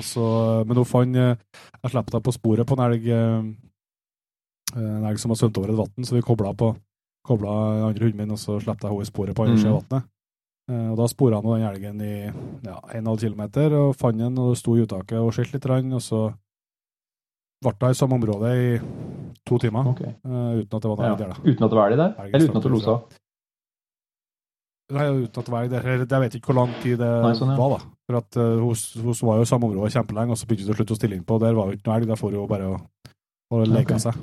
Så- 0.05 0.62
men 0.66 0.78
hun 0.78 0.86
fant 0.86 1.16
eh, 1.18 1.32
Jeg 1.82 1.90
slapp 1.90 2.10
henne 2.12 2.22
på 2.22 2.32
sporet 2.36 2.66
på 2.68 2.76
en 2.78 2.82
elg 2.84 3.06
eh, 3.10 3.40
En 4.78 5.06
elg 5.09 5.18
som 5.18 5.32
har 5.32 5.40
svømt 5.40 5.59
over 5.59 5.72
et 5.72 5.78
vann, 5.80 6.06
så 6.06 6.14
vi 6.14 6.22
kobla 6.22 6.52
på 6.55 6.68
kobla 7.27 7.53
andre 7.89 8.09
hunden 8.09 8.23
min, 8.24 8.35
og 8.35 8.40
så 8.40 8.59
slapp 8.62 8.82
jeg 8.82 8.90
henne 8.90 9.07
i 9.07 9.11
sporet 9.11 9.36
på 9.36 9.47
andre 9.47 9.59
sida 9.61 9.73
av 9.74 9.82
vannet. 9.82 10.09
Eh, 10.70 10.90
Og 10.93 10.97
da 10.99 11.09
spora 11.11 11.40
han 11.40 11.49
den 11.49 11.66
elgen 11.69 12.01
i 12.03 12.15
ja, 12.66 12.78
1,5 12.99 13.27
km, 13.27 13.43
og 13.78 13.97
fant 13.99 14.19
den, 14.19 14.39
og 14.39 14.57
sto 14.59 14.77
i 14.77 14.85
uttaket 14.85 15.19
og 15.19 15.32
skilte 15.35 15.59
litt, 15.59 15.93
og 15.93 16.03
så 16.03 16.23
ble 17.62 17.73
det 17.78 17.90
i 17.94 17.99
samme 17.99 18.19
område 18.19 18.53
i 18.59 18.69
to 19.47 19.59
timer, 19.59 19.86
okay. 19.93 20.15
uh, 20.27 20.59
uten 20.59 20.77
at 20.77 20.82
det 20.82 20.90
var 20.90 20.97
noe 20.99 21.11
Ja. 21.11 21.16
der. 21.16 21.28
da. 21.35 21.36
Uten 21.43 21.65
at 21.65 21.70
det 21.70 21.78
var 21.78 21.90
elg 21.90 21.99
der? 22.01 22.15
Eller 22.27 22.47
uten 22.47 22.57
at 22.57 22.62
du 22.62 22.69
losa? 22.69 22.94
Nei, 24.93 25.07
uten 25.24 25.40
at 25.40 25.47
det 25.47 25.53
var 25.55 25.62
elg 25.62 25.70
der. 25.73 25.86
Jeg 25.86 26.23
vet 26.24 26.35
ikke 26.36 26.53
hvor 26.53 26.59
lang 26.59 26.74
tid 26.82 26.99
det 26.99 27.11
Nei, 27.23 27.35
sånn, 27.39 27.55
ja. 27.55 27.57
var, 27.57 27.77
da. 27.78 27.90
For 28.07 28.19
at 28.19 28.39
uh, 28.39 28.59
hun, 28.61 28.74
hun 29.07 29.28
var 29.28 29.39
jo 29.39 29.47
i 29.47 29.51
samme 29.53 29.69
område 29.70 29.94
kjempelenge, 29.94 30.35
og 30.35 30.39
så 30.39 30.47
begynte 30.47 30.66
hun 30.66 30.74
til 30.74 30.81
slutt 30.81 30.94
å 30.94 30.99
stille 30.99 31.16
inn 31.19 31.27
på, 31.27 31.39
der 31.43 31.55
var 31.55 31.70
jo 31.70 31.78
ikke 31.78 31.86
noe 31.89 31.99
elg. 32.01 32.09
Der 32.11 32.20
får 32.20 32.35
hun 32.39 32.51
bare 32.51 32.70
å, 32.70 32.81
å 33.55 33.62
leke 33.62 33.94
okay. 33.94 34.03
seg. 34.11 34.19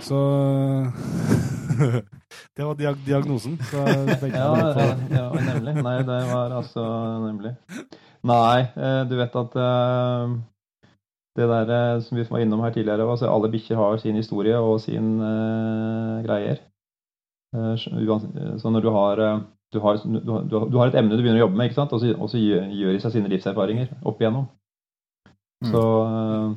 Så 0.00 0.18
Det 2.56 2.64
var 2.64 2.74
diag 2.78 2.96
diagnosen. 3.06 3.58
Så 3.70 3.76
jeg 3.76 4.32
Ja, 4.34 4.50
på 4.54 4.86
ja, 5.14 5.28
nemlig. 5.52 5.74
Nei, 5.82 5.98
det 6.06 6.18
var 6.30 6.50
altså 6.54 6.84
nemlig. 7.26 7.54
Nei, 8.24 8.60
eh, 8.76 9.02
du 9.08 9.16
vet 9.18 9.34
at 9.36 9.56
eh, 9.60 10.34
det 11.36 11.48
der 11.50 11.72
eh, 11.74 12.00
som 12.02 12.16
vi 12.18 12.24
var 12.30 12.40
innom 12.40 12.62
her 12.64 12.72
tidligere, 12.72 13.10
altså 13.10 13.28
alle 13.30 13.50
bikkjer 13.50 13.76
har 13.76 13.96
sin 13.98 14.16
historie 14.16 14.56
og 14.58 14.80
sin 14.80 15.18
uh, 15.20 16.22
greier. 16.24 16.62
Uh, 17.54 17.74
eh, 17.74 18.56
Så 18.58 18.70
når 18.70 18.80
du 18.80 18.90
har, 18.90 19.18
eh, 19.18 19.40
du 19.72 19.80
har, 19.80 19.96
du, 20.04 20.30
har, 20.32 20.68
du 20.70 20.78
har- 20.78 20.88
et 20.88 20.94
emne 20.94 21.16
du 21.16 21.22
begynner 21.22 21.42
å 21.42 21.46
jobbe 21.46 21.56
med, 21.56 21.66
ikke 21.66 21.80
sant? 21.80 21.92
og 21.92 22.00
så, 22.30 22.38
gjør, 22.38 22.92
de 22.92 23.00
seg 23.00 23.12
sine 23.12 23.28
livserfaringer 23.28 23.88
opp 24.04 24.20
igjennom. 24.20 24.46
Mm. 25.64 25.70
Så 25.72 25.82
eh, 26.06 26.54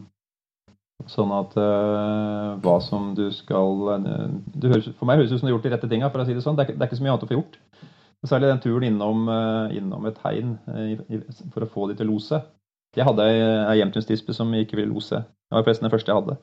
Sånn 1.07 1.31
at 1.31 1.53
uh, 1.55 2.57
hva 2.63 2.77
som 2.83 3.13
du 3.15 3.27
skal 3.35 3.93
eh, 3.93 4.25
det 4.59 4.71
høres, 4.73 4.89
For 4.99 5.07
meg 5.07 5.21
høres 5.21 5.31
det 5.31 5.37
ut 5.37 5.41
som 5.41 5.47
du 5.47 5.51
har 5.53 5.55
gjort 5.57 5.67
de 5.67 5.71
rette 5.75 5.89
tinga, 5.91 6.09
for 6.11 6.23
å 6.23 6.27
si 6.27 6.35
det 6.35 6.43
sånn. 6.43 6.57
Det 6.59 6.65
er, 6.65 6.75
det 6.75 6.83
er 6.83 6.89
ikke 6.89 6.99
så 6.99 7.05
mye 7.05 7.13
annet 7.13 7.23
å 7.23 7.29
få 7.29 7.37
gjort. 7.37 7.55
Særlig 8.27 8.49
den 8.51 8.61
turen 8.63 8.87
innom, 8.89 9.23
eh, 9.31 9.77
innom 9.79 10.07
et 10.09 10.19
i- 10.27 11.21
for 11.53 11.63
å 11.63 11.69
få 11.71 11.87
de 11.87 11.95
til 11.95 12.09
å 12.09 12.11
lose. 12.11 12.41
Jeg 12.97 13.05
hadde 13.05 13.23
ei, 13.23 13.77
hjemtunstispe 13.79 14.33
som 14.33 14.51
ikke 14.51 14.75
ville 14.75 14.91
lose. 14.91 15.21
Det 15.21 15.55
var 15.55 15.63
forresten 15.63 15.87
den 15.87 15.93
første 15.93 16.11
jeg 16.11 16.19
hadde. 16.19 16.37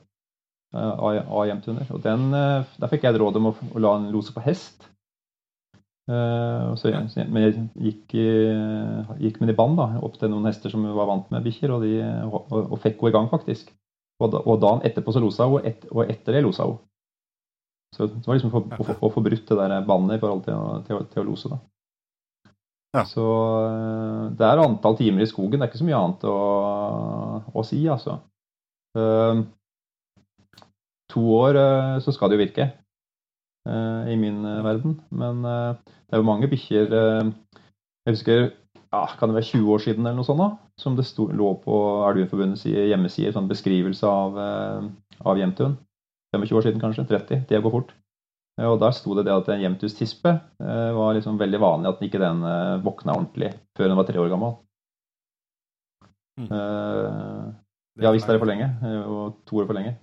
Av 0.73 1.45
hjemtuner. 1.45 1.85
Og 1.91 2.01
den, 2.01 2.31
der 2.31 2.89
fikk 2.89 3.03
jeg 3.03 3.13
et 3.13 3.21
råd 3.21 3.37
om 3.37 3.51
å, 3.51 3.55
å 3.75 3.81
la 3.83 3.97
den 3.99 4.11
lose 4.15 4.33
på 4.33 4.43
hest. 4.45 4.87
Uh, 6.09 6.73
så, 6.77 6.93
men 7.17 7.43
jeg 7.43 7.53
gikk, 7.81 8.15
gikk 9.19 9.39
med 9.41 9.49
i 9.51 9.57
band 9.57 9.77
da, 9.77 9.87
opp 10.05 10.19
til 10.21 10.29
noen 10.29 10.45
hester 10.45 10.69
som 10.69 10.85
var 10.85 11.09
vant 11.09 11.31
med 11.33 11.43
bikkjer, 11.43 11.73
og, 11.73 11.85
og, 12.29 12.71
og 12.71 12.79
fikk 12.83 13.01
henne 13.01 13.13
i 13.13 13.17
gang, 13.17 13.29
faktisk. 13.31 13.73
Og, 14.23 14.29
da, 14.31 14.39
og 14.47 14.59
dagen 14.63 14.83
etterpå 14.87 15.11
så 15.11 15.19
losa 15.23 15.47
hun, 15.49 15.57
og, 15.59 15.65
et, 15.67 15.87
og 15.91 16.05
etter 16.09 16.37
det 16.37 16.43
losa 16.45 16.67
hun. 16.69 16.77
Så 17.95 18.07
det 18.11 18.27
var 18.27 18.37
liksom 18.37 18.51
for, 18.53 18.67
å, 18.67 18.85
få- 18.87 18.97
å 19.07 19.09
få 19.11 19.23
brutt 19.23 19.47
det 19.49 19.57
der 19.59 19.87
bandet 19.87 20.17
i 20.17 20.21
forhold 20.23 20.43
til, 20.47 20.61
til, 20.87 21.01
til 21.11 21.23
å 21.23 21.27
lose. 21.29 21.51
da. 21.51 21.59
Ja. 22.95 23.03
Så 23.07 23.25
eh, 23.67 24.23
det 24.39 24.47
er 24.47 24.61
antall 24.63 24.95
timer 24.99 25.23
i 25.25 25.27
skogen. 25.27 25.59
Det 25.59 25.65
er 25.67 25.71
ikke 25.71 25.81
så 25.81 25.87
mye 25.87 25.99
annet 25.99 26.25
å, 26.31 26.35
å 27.51 27.63
si, 27.67 27.81
altså. 27.91 28.17
Uh, 28.95 29.43
to 31.11 31.23
år 31.35 31.57
uh, 31.59 31.95
så 32.03 32.13
skal 32.15 32.31
det 32.31 32.37
jo 32.37 32.43
virke. 32.45 32.69
uh, 33.67 34.07
I 34.07 34.15
min 34.19 34.39
verden. 34.63 34.95
Men 35.11 35.43
det 35.43 36.15
er 36.15 36.21
jo 36.23 36.27
mange 36.27 36.47
bikkjer 36.51 36.87
Jeg 36.95 38.13
husker 38.13 38.47
ja, 38.95 39.17
kan 39.19 39.29
det 39.31 39.37
være 39.37 39.49
20 39.51 39.73
år 39.75 39.83
siden 39.83 40.05
eller 40.05 40.17
noe 40.19 40.27
sånt 40.27 40.41
da, 40.41 40.47
som 40.81 40.95
det 40.97 41.05
sto, 41.07 41.27
lå 41.31 41.51
på 41.63 41.75
Elveforbundets 42.09 42.63
hjemmesider, 42.65 42.89
hjemmeside 42.93 43.33
sånn 43.35 43.49
beskrivelse 43.51 44.07
av, 44.09 44.39
eh, 44.39 44.87
av 45.25 45.39
jevntun. 45.41 45.77
25 46.35 46.57
år 46.59 46.65
siden 46.65 46.83
kanskje, 46.83 47.07
30. 47.09 47.45
det 47.49 47.61
går 47.63 47.73
fort. 47.73 47.93
Eh, 48.59 48.67
Og 48.67 48.79
Der 48.79 48.91
sto 48.95 49.15
det 49.15 49.25
det 49.27 49.35
at 49.35 49.49
en 49.49 49.61
jemtustispe 49.61 50.31
eh, 50.59 50.91
var 50.95 51.13
liksom 51.15 51.39
veldig 51.39 51.59
vanlig 51.59 51.91
at 51.91 52.01
ikke 52.07 52.21
den 52.23 52.41
våkna 52.83 53.15
ordentlig 53.17 53.53
før 53.77 53.91
den 53.91 53.97
var 53.99 54.07
tre 54.07 54.19
år 54.19 54.31
gammel. 54.31 54.57
Mm. 56.39 56.49
Eh, 56.51 57.53
ja 58.03 58.11
visst 58.11 58.27
er 58.27 58.35
det 58.35 58.41
for 58.43 58.49
lenge, 58.51 58.67
og 59.07 59.37
to 59.47 59.61
år 59.61 59.67
for 59.69 59.77
lenge. 59.77 59.95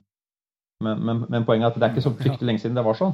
Men, 0.82 0.98
men, 1.04 1.26
men 1.28 1.44
poenget 1.44 1.68
er 1.68 1.70
at 1.70 1.78
det 1.78 1.86
er 1.88 1.92
ikke 1.94 2.08
så 2.08 2.16
fryktelig 2.16 2.46
lenge 2.50 2.62
siden 2.62 2.76
det 2.76 2.84
var 2.84 2.96
sånn. 2.98 3.12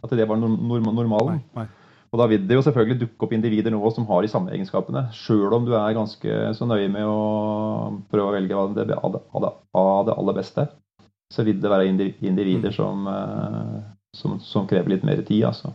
At 0.00 0.14
det 0.16 0.28
var 0.28 0.38
norm 0.40 0.56
normalen. 0.70 1.40
Nei, 1.54 1.64
nei. 1.64 1.66
Og 2.10 2.18
da 2.18 2.26
vil 2.26 2.42
det 2.48 2.56
jo 2.56 2.62
selvfølgelig 2.66 3.00
dukke 3.04 3.26
opp 3.26 3.32
individer 3.36 3.70
nå 3.70 3.90
som 3.94 4.06
har 4.08 4.24
de 4.24 4.30
samme 4.32 4.50
egenskapene. 4.50 5.04
Sjøl 5.14 5.52
om 5.54 5.66
du 5.68 5.76
er 5.78 5.94
ganske 5.94 6.38
så 6.58 6.66
nøye 6.66 6.88
med 6.90 7.06
å 7.06 8.00
prøve 8.10 8.32
å 8.32 8.34
velge 8.34 8.56
av, 8.58 8.74
det, 8.74 8.96
av, 8.98 9.14
det, 10.08 10.16
aller 10.18 10.34
beste, 10.40 10.64
så 11.30 11.44
vil 11.46 11.60
det 11.62 11.70
være 11.70 11.86
individer 11.86 12.74
som, 12.74 13.06
eh, 13.06 13.76
som, 14.18 14.40
som 14.42 14.66
krever 14.66 14.96
litt 14.96 15.06
mer 15.06 15.22
tid, 15.22 15.44
altså. 15.52 15.70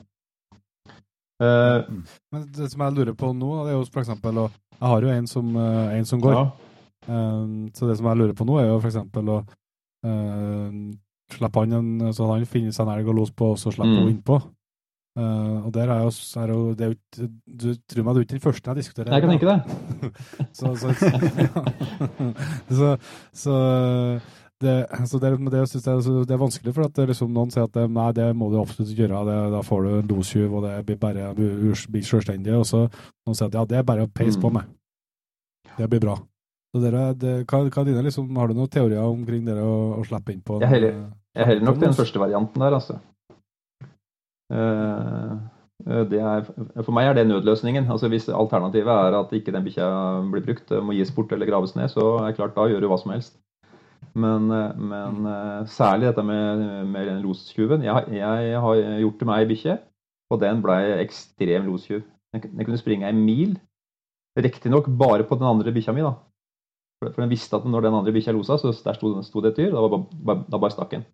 Eh, 1.39 1.87
Men 2.31 2.43
det 2.55 2.67
som 2.71 2.83
jeg 2.83 2.95
lurer 2.97 3.15
på 3.15 3.31
nå, 3.35 3.53
det 3.63 3.73
er 3.73 3.79
jo 3.79 3.87
for 3.91 4.03
å 4.03 4.49
Jeg 4.75 4.89
har 4.91 5.01
jo 5.07 5.15
en 5.15 5.27
som, 5.27 5.55
eh, 5.55 5.95
en 6.01 6.05
som 6.05 6.19
går. 6.19 6.35
ja. 6.35 6.45
Så 7.05 7.85
det 7.87 7.95
som 7.99 8.07
jeg 8.09 8.17
lurer 8.17 8.33
på 8.33 8.45
nå, 8.49 8.59
er 8.59 8.67
jo 8.73 8.79
for 8.81 8.89
eksempel 8.89 9.27
å 9.29 9.35
uh, 10.05 10.69
slippe 11.35 11.61
han 11.61 11.75
en, 11.77 12.13
så 12.17 12.25
han 12.31 12.45
finner 12.49 12.73
seg 12.73 12.87
en 12.87 12.95
elg 12.95 13.11
og 13.11 13.19
los 13.19 13.31
på, 13.31 13.51
og 13.53 13.59
så 13.61 13.69
slipper 13.71 13.93
Mm. 13.93 13.99
hun 14.01 14.09
innpå. 14.09 14.39
Uh, 15.15 15.65
og 15.65 15.73
der 15.73 15.87
er 15.93 16.01
jo, 16.03 16.09
er 16.41 16.49
jo 16.51 16.73
det 16.75 16.85
er 16.85 16.89
jo 16.91 17.27
Du 17.47 17.67
tror 17.87 18.03
meg, 18.03 18.15
du 18.15 18.19
er 18.19 18.25
ikke 18.25 18.35
den 18.35 18.41
første 18.43 18.69
jeg 18.73 18.75
diskuterer. 18.81 19.13
Jeg 19.13 19.21
kan 19.23 19.31
tenke 19.31 19.47
det. 19.47 19.59
så, 20.59 20.73
så, 20.75 20.91
så, 22.79 22.89
så 23.31 23.55
det, 24.61 24.73
så 25.07 25.19
det, 25.19 25.31
det, 25.51 25.59
jeg 25.59 25.67
synes 25.67 25.87
jeg, 25.87 26.27
det 26.27 26.35
er 26.35 26.39
vanskelig, 26.41 26.73
for 26.75 26.85
at 26.87 26.95
det 26.95 27.07
liksom, 27.11 27.31
noen 27.35 27.51
sier 27.51 27.65
at 27.67 27.73
det, 27.75 27.85
nei, 27.91 28.09
det 28.15 28.27
må 28.39 28.47
du 28.51 28.59
absolutt 28.61 28.91
ikke 28.93 29.03
gjøre, 29.05 29.23
det, 29.27 29.35
da 29.55 29.61
får 29.67 29.83
du 29.83 29.89
en 29.99 30.11
lostyv, 30.13 30.53
og 30.55 30.63
det 30.67 30.75
blir 30.87 30.99
bare 31.01 31.31
blir 31.35 32.05
selvstendig. 32.07 32.53
Og 32.55 32.63
så 32.69 32.85
noen 32.87 33.35
sier 33.35 33.49
at 33.51 33.57
ja, 33.59 33.65
det 33.71 33.79
er 33.81 33.87
bare 33.87 34.07
å 34.07 34.11
peise 34.15 34.39
på 34.39 34.51
Mm. 34.51 34.59
med. 34.61 34.71
Det 35.75 35.89
blir 35.91 35.99
bra. 36.05 36.15
Så 36.75 36.79
dere, 36.83 37.13
det, 37.19 37.33
hva, 37.47 37.63
hva 37.67 37.81
er 37.83 37.87
dine, 37.91 38.03
liksom, 38.07 38.29
har 38.35 38.47
du 38.51 38.53
noen 38.55 38.71
teorier 38.71 39.03
omkring 39.03 39.43
det 39.47 39.55
å, 39.59 39.75
å 39.99 40.03
slippe 40.07 40.31
inn 40.35 40.41
på? 40.43 40.59
Jeg 40.63 40.69
heller- 40.71 41.03
heller 41.35 41.63
nok 41.67 41.79
den 41.79 41.93
første 41.95 42.19
varianten 42.19 42.59
der, 42.63 42.73
altså. 42.79 42.99
Eh, 44.53 45.31
eh, 45.89 46.13
er, 46.21 46.45
for 46.83 46.93
meg 46.95 47.09
er 47.09 47.17
det 47.17 47.27
nødløsningen. 47.29 47.89
Altså 47.91 48.09
Hvis 48.11 48.29
alternativet 48.29 48.91
er 48.91 49.17
at 49.19 49.33
ikke 49.33 49.53
den 49.55 49.65
bikkja 49.65 49.87
blir 50.31 50.45
brukt, 50.45 50.71
må 50.83 50.95
gis 50.97 51.11
bort 51.15 51.31
eller 51.33 51.49
graves 51.49 51.75
ned, 51.75 51.89
så 51.93 52.17
er 52.19 52.29
det 52.29 52.37
klart 52.39 52.55
da 52.57 52.67
gjør 52.69 52.85
du 52.85 52.89
hva 52.91 52.99
som 53.01 53.13
helst. 53.15 53.37
Men, 54.15 54.49
eh, 54.51 54.77
men 54.79 55.25
eh, 55.27 55.65
særlig 55.67 56.09
dette 56.11 56.23
med, 56.23 56.65
med 56.91 57.11
lostjuven. 57.23 57.83
Jeg, 57.83 58.05
jeg 58.15 58.59
har 58.61 58.83
gjort 59.03 59.19
til 59.19 59.31
meg 59.31 59.43
ei 59.43 59.49
bikkje, 59.53 59.79
og 60.31 60.41
den 60.43 60.61
blei 60.63 60.81
ekstrem 61.01 61.67
lostjuv. 61.69 62.05
Den, 62.35 62.65
kunne 62.65 62.79
springe 62.79 63.09
en 63.09 63.25
mil. 63.25 63.57
Riktignok 64.35 64.89
bare 64.99 65.23
på 65.23 65.37
den 65.39 65.47
andre 65.47 65.71
bikkja 65.75 65.93
mi, 65.95 66.03
da. 66.03 66.15
For, 66.99 67.11
den 67.15 67.31
visste 67.31 67.55
at 67.55 67.67
når 67.67 67.85
den 67.85 67.97
andre 67.97 68.13
bikkja 68.15 68.33
losa, 68.35 68.57
så 68.59 68.71
der 68.83 68.97
sto, 68.97 69.11
sto 69.23 69.43
det 69.43 69.53
et 69.53 69.61
dyr. 69.61 69.75
Da, 69.75 69.99
bare- 70.27 70.43
da 70.51 70.59
bare 70.59 70.75
stakk 70.75 70.91
den. 70.95 71.05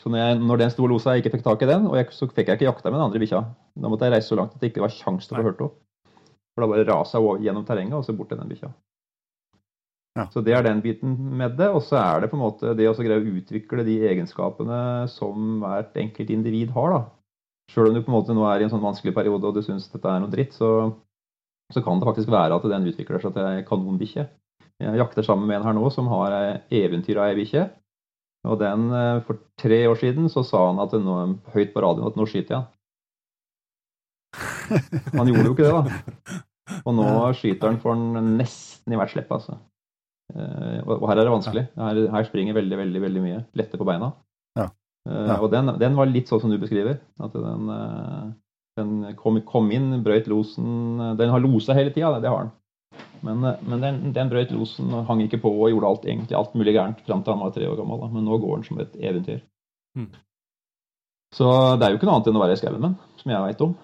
Så 0.00 0.08
når, 0.08 0.20
jeg, 0.22 0.40
når 0.48 0.60
den 0.62 0.70
sto 0.72 0.84
og 0.86 0.94
losa, 0.94 1.12
jeg 1.12 1.24
ikke 1.24 1.34
fikk 1.36 1.44
tak 1.44 1.62
i 1.64 1.68
den, 1.68 1.86
og 1.90 1.98
jeg, 1.98 2.08
så 2.16 2.28
fikk 2.30 2.48
jeg 2.48 2.56
ikke 2.58 2.70
jakta 2.70 2.88
med 2.88 2.96
den 2.96 3.06
andre 3.06 3.20
bikkja. 3.20 3.40
Da 3.76 3.90
måtte 3.92 4.08
jeg 4.08 4.16
reise 4.16 4.32
så 4.32 4.38
langt 4.38 4.54
at 4.56 4.62
det 4.62 4.70
ikke 4.70 4.84
var 4.86 4.94
kjangs 4.94 5.28
til 5.28 5.36
å 5.36 5.40
få 5.40 5.48
hørt 5.50 5.60
henne. 5.60 5.74
For 6.54 6.64
da 6.64 6.70
bare 6.72 6.86
rasa 6.88 7.20
jeg 7.20 7.44
gjennom 7.44 7.66
terrenget, 7.68 7.98
og 7.98 8.06
så 8.06 8.14
bort 8.16 8.32
til 8.32 8.40
den 8.40 8.48
bikkja. 8.50 8.72
Ja. 10.18 10.26
Så 10.32 10.42
det 10.42 10.56
er 10.56 10.64
den 10.66 10.80
biten 10.82 11.14
med 11.38 11.54
det. 11.60 11.68
Og 11.70 11.84
så 11.86 12.00
er 12.00 12.24
det 12.24 12.30
på 12.32 12.38
en 12.38 12.42
måte 12.42 12.74
det 12.78 12.88
å 12.90 12.96
greie 12.96 13.20
å 13.20 13.36
utvikle 13.38 13.84
de 13.86 14.00
egenskapene 14.10 14.80
som 15.12 15.60
hvert 15.62 15.96
enkelt 16.00 16.32
individ 16.34 16.72
har, 16.74 16.96
da. 16.96 17.02
Sjøl 17.70 17.92
om 17.92 17.94
du 17.94 18.02
på 18.02 18.10
en 18.10 18.16
måte 18.16 18.34
nå 18.34 18.42
er 18.50 18.62
i 18.62 18.66
en 18.66 18.72
sånn 18.72 18.82
vanskelig 18.82 19.14
periode 19.14 19.46
og 19.46 19.54
du 19.54 19.62
syns 19.62 19.86
dette 19.92 20.10
er 20.10 20.22
noe 20.24 20.32
dritt, 20.32 20.56
så, 20.56 20.90
så 21.70 21.82
kan 21.86 22.00
det 22.00 22.08
faktisk 22.08 22.32
være 22.32 22.56
at 22.56 22.66
den 22.72 22.88
utvikler 22.90 23.22
seg 23.22 23.36
til 23.36 23.46
ei 23.46 23.60
kanonbikkje. 23.68 24.26
Jeg 24.80 24.98
jakter 24.98 25.26
sammen 25.26 25.46
med 25.46 25.60
en 25.60 25.68
her 25.68 25.76
nå 25.76 25.92
som 25.94 26.08
har 26.10 26.34
ei 26.34 26.80
eventyr 26.80 27.20
av 27.20 27.30
ei 27.30 27.38
bikkje. 27.38 27.68
Og 28.48 28.56
den, 28.60 28.86
eh, 28.96 29.20
for 29.26 29.36
tre 29.60 29.82
år 29.90 29.98
siden 30.00 30.28
så 30.32 30.42
sa 30.46 30.66
han 30.70 30.78
at 30.80 30.92
nå, 30.96 31.16
høyt 31.52 31.74
på 31.74 31.82
radioen 31.84 32.08
at 32.08 32.16
nå 32.16 32.24
skyter 32.28 32.56
jeg 32.56 32.62
han. 32.62 32.68
Gjorde 35.28 35.48
jo 35.48 35.54
ikke 35.56 35.66
det, 35.66 35.72
da. 35.74 36.40
Og 36.86 36.94
nå 36.96 37.06
skyter 37.36 37.68
han 37.72 37.80
for 37.82 37.96
han 37.96 38.36
nesten 38.38 38.94
i 38.94 38.98
hvert 39.00 39.12
slipp, 39.12 39.30
altså. 39.34 39.58
Eh, 40.34 40.78
Og 40.86 41.06
her 41.10 41.18
er 41.18 41.26
det 41.26 41.34
vanskelig. 41.34 41.64
Her, 41.76 42.00
her 42.14 42.28
springer 42.28 42.54
veldig, 42.56 42.78
veldig 42.78 43.02
veldig 43.02 43.24
mye. 43.24 43.40
Lette 43.58 43.80
på 43.80 43.86
beina. 43.88 44.12
Ja. 44.58 44.68
Eh, 45.08 45.26
Ja. 45.26 45.40
Og 45.40 45.50
den, 45.52 45.72
den 45.80 45.96
var 45.98 46.06
litt 46.06 46.30
sånn 46.30 46.40
som 46.44 46.50
du 46.52 46.58
beskriver. 46.62 47.00
At 47.20 47.34
den, 47.34 47.68
den 48.78 49.14
kom, 49.18 49.40
kom 49.48 49.70
inn, 49.74 50.02
brøyt 50.04 50.28
losen 50.30 51.16
Den 51.18 51.30
har 51.34 51.42
losa 51.42 51.74
hele 51.76 51.90
tida, 51.92 52.20
det 52.22 52.30
har 52.30 52.46
den. 52.46 52.52
Men, 53.26 53.44
eh, 53.44 53.62
men 53.66 53.84
den, 53.84 54.00
den 54.16 54.32
brøyt 54.32 54.52
losen 54.54 54.90
og 54.96 55.06
hang 55.10 55.22
ikke 55.24 55.42
på 55.42 55.52
og 55.52 55.70
gjorde 55.72 55.92
alt, 55.92 56.08
egentlig 56.08 56.38
alt 56.38 56.56
mulig 56.56 56.74
gærent 56.76 57.04
fram 57.06 57.22
til 57.24 57.34
han 57.34 57.44
var 57.44 57.54
tre 57.54 57.68
år 57.68 57.78
gammel. 57.80 58.02
Da. 58.02 58.10
Men 58.14 58.26
nå 58.28 58.40
går 58.40 58.56
han 58.56 58.66
som 58.66 58.82
et 58.82 58.98
eventyr. 58.98 59.44
Mm. 59.98 60.10
Så 61.34 61.46
det 61.78 61.86
er 61.86 61.92
jo 61.92 62.00
ikke 62.00 62.08
noe 62.08 62.18
annet 62.18 62.30
enn 62.30 62.40
å 62.40 62.42
være 62.42 62.56
i 62.56 62.60
skauen 62.60 62.82
med 62.82 63.08
som 63.20 63.32
jeg 63.34 63.46
veit 63.46 63.64
om. 63.66 63.78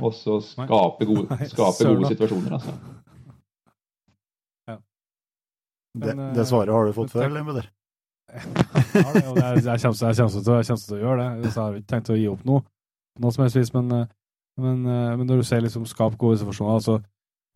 Og 0.00 0.12
så 0.16 0.40
skape 0.42 1.06
gode, 1.06 1.38
skape 1.52 1.88
gode 1.90 2.12
situasjoner, 2.14 2.58
altså. 2.58 2.76
Det, 5.94 6.08
Men, 6.10 6.18
det, 6.18 6.40
det 6.40 6.44
svaret 6.48 6.74
har 6.74 6.88
du 6.88 6.90
fått 6.90 7.12
før, 7.12 7.28
eller, 7.28 7.44
Mudder? 7.46 7.68
ja, 8.34 8.40
det, 9.14 9.20
og 9.30 9.36
jeg, 9.38 9.60
kommer, 9.62 9.62
jeg, 9.62 9.82
kommer 9.84 10.32
til, 10.32 10.56
jeg 10.56 10.66
kommer 10.66 10.80
til 10.82 10.96
å 10.96 10.98
gjøre 10.98 11.26
det, 11.38 11.50
så 11.52 11.52
jeg 11.52 11.60
har 11.60 11.76
ikke 11.78 11.90
tenkt 11.92 12.10
å 12.10 12.16
gi 12.18 12.24
opp 12.32 12.40
noe, 12.48 12.64
noe 13.22 13.30
som 13.30 13.44
helst 13.44 13.58
vis, 13.60 13.70
men, 13.76 13.92
eh, 13.94 14.08
men, 14.58 14.80
eh, 14.90 15.12
men 15.20 15.28
når 15.30 15.38
du 15.38 15.46
sier 15.46 15.62
liksom 15.62 15.84
skap 15.86 16.16
gode 16.18 16.40
situasjoner, 16.40 16.80
altså, 16.80 16.96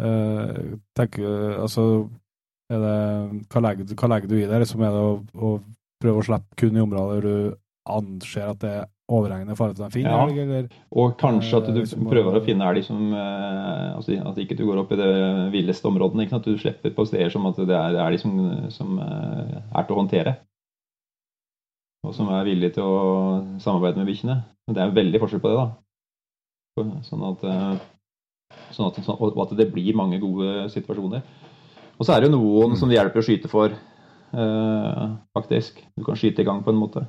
eh, 0.02 0.60
tenk, 0.98 1.18
eh, 1.18 1.56
altså 1.62 1.84
det, 2.68 2.78
hva, 3.48 3.60
legger, 3.64 3.84
du- 3.88 3.94
hva 3.96 4.08
legger 4.12 4.28
du 4.28 4.36
i 4.42 4.46
det? 4.46 4.60
Liksom 4.64 4.82
er 4.84 4.92
det 4.92 5.00
å, 5.00 5.16
å 5.34 5.52
prøve 6.02 6.20
å 6.20 6.26
slippe 6.26 6.58
kun 6.60 6.76
i 6.76 6.82
områder 6.84 7.22
du 7.24 7.34
anser 7.88 8.50
at 8.50 8.58
det 8.60 8.70
er 8.82 8.86
overhengende 9.08 9.54
fare 9.56 9.72
til 9.72 9.86
de 9.86 9.94
finner 9.94 10.10
Ja. 10.12 10.42
eller? 10.44 10.66
Og 10.92 11.14
kanskje 11.18 11.56
at 11.62 11.70
du 11.72 11.78
liksom, 11.80 12.02
prøver 12.10 12.36
å 12.36 12.42
finne 12.44 12.66
elg 12.68 12.84
som 12.84 13.06
eh, 13.16 13.94
altså 13.96 14.18
At 14.28 14.36
ikke 14.42 14.56
du 14.58 14.66
går 14.68 14.82
opp 14.82 14.92
i 14.92 14.98
det 15.00 15.08
villeste 15.54 15.88
områdene. 15.88 16.26
At 16.30 16.44
du 16.44 16.58
slipper 16.60 16.92
på 16.92 17.06
steder 17.08 17.30
som 17.32 17.46
at 17.48 17.56
det 17.56 17.72
er 17.78 17.96
elg 18.04 18.20
som, 18.20 18.36
som 18.70 18.98
eh, 19.00 19.56
er 19.72 19.88
til 19.88 19.96
å 19.96 20.00
håndtere. 20.02 20.36
Og 22.06 22.12
som 22.14 22.28
er 22.30 22.44
villig 22.46 22.74
til 22.76 22.84
å 22.84 23.58
samarbeide 23.64 23.98
med 23.98 24.06
bikkjene. 24.12 24.36
Det 24.70 24.82
er 24.84 24.92
veldig 24.94 25.20
forskjell 25.24 25.40
på 25.42 25.50
det, 25.50 25.56
da. 25.64 25.70
Sånn 27.08 27.24
at, 27.32 27.42
eh, 27.48 27.80
sånn 28.74 28.88
at, 28.90 28.98
og 29.08 29.38
at 29.44 29.54
det 29.58 29.68
blir 29.72 29.96
mange 29.98 30.20
gode 30.22 30.68
situasjoner. 30.72 31.22
Og 31.98 32.06
så 32.06 32.14
er 32.14 32.22
det 32.22 32.28
jo 32.30 32.36
noen 32.36 32.76
som 32.78 32.90
det 32.90 32.98
hjelper 32.98 33.20
å 33.20 33.26
skyte 33.26 33.50
for, 33.50 33.74
eh, 33.74 35.06
faktisk. 35.34 35.80
Du 35.98 36.04
kan 36.06 36.18
skyte 36.18 36.44
i 36.44 36.46
gang 36.46 36.62
på 36.64 36.70
en 36.74 36.78
måte. 36.80 37.06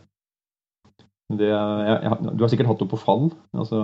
Det, 1.30 1.45
jeg, 1.45 1.98
jeg, 2.07 2.32
du 2.34 2.41
har 2.41 2.49
sikkert 2.49 2.72
hatt 2.72 2.80
noe 2.82 2.90
på 2.95 3.02
fall. 3.03 3.30
Altså, 3.53 3.84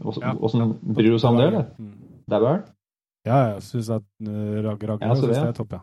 Ja. 0.00 0.32
Åssen 0.40 0.74
bryr 0.80 1.12
du 1.12 1.18
seg 1.20 1.34
om 1.34 1.38
det, 1.40 1.46
eller? 1.50 1.64
Mm. 1.76 1.96
Dauer? 2.30 2.60
Ja, 3.28 3.38
jeg 3.50 3.62
synes 3.66 3.90
at 3.98 4.04
uh, 4.24 4.60
rag, 4.64 4.84
rag, 4.88 5.02
Ja, 5.04 5.14
det. 5.14 5.28
det 5.28 5.40
er 5.42 5.56
topp, 5.56 5.74
ja. 5.76 5.80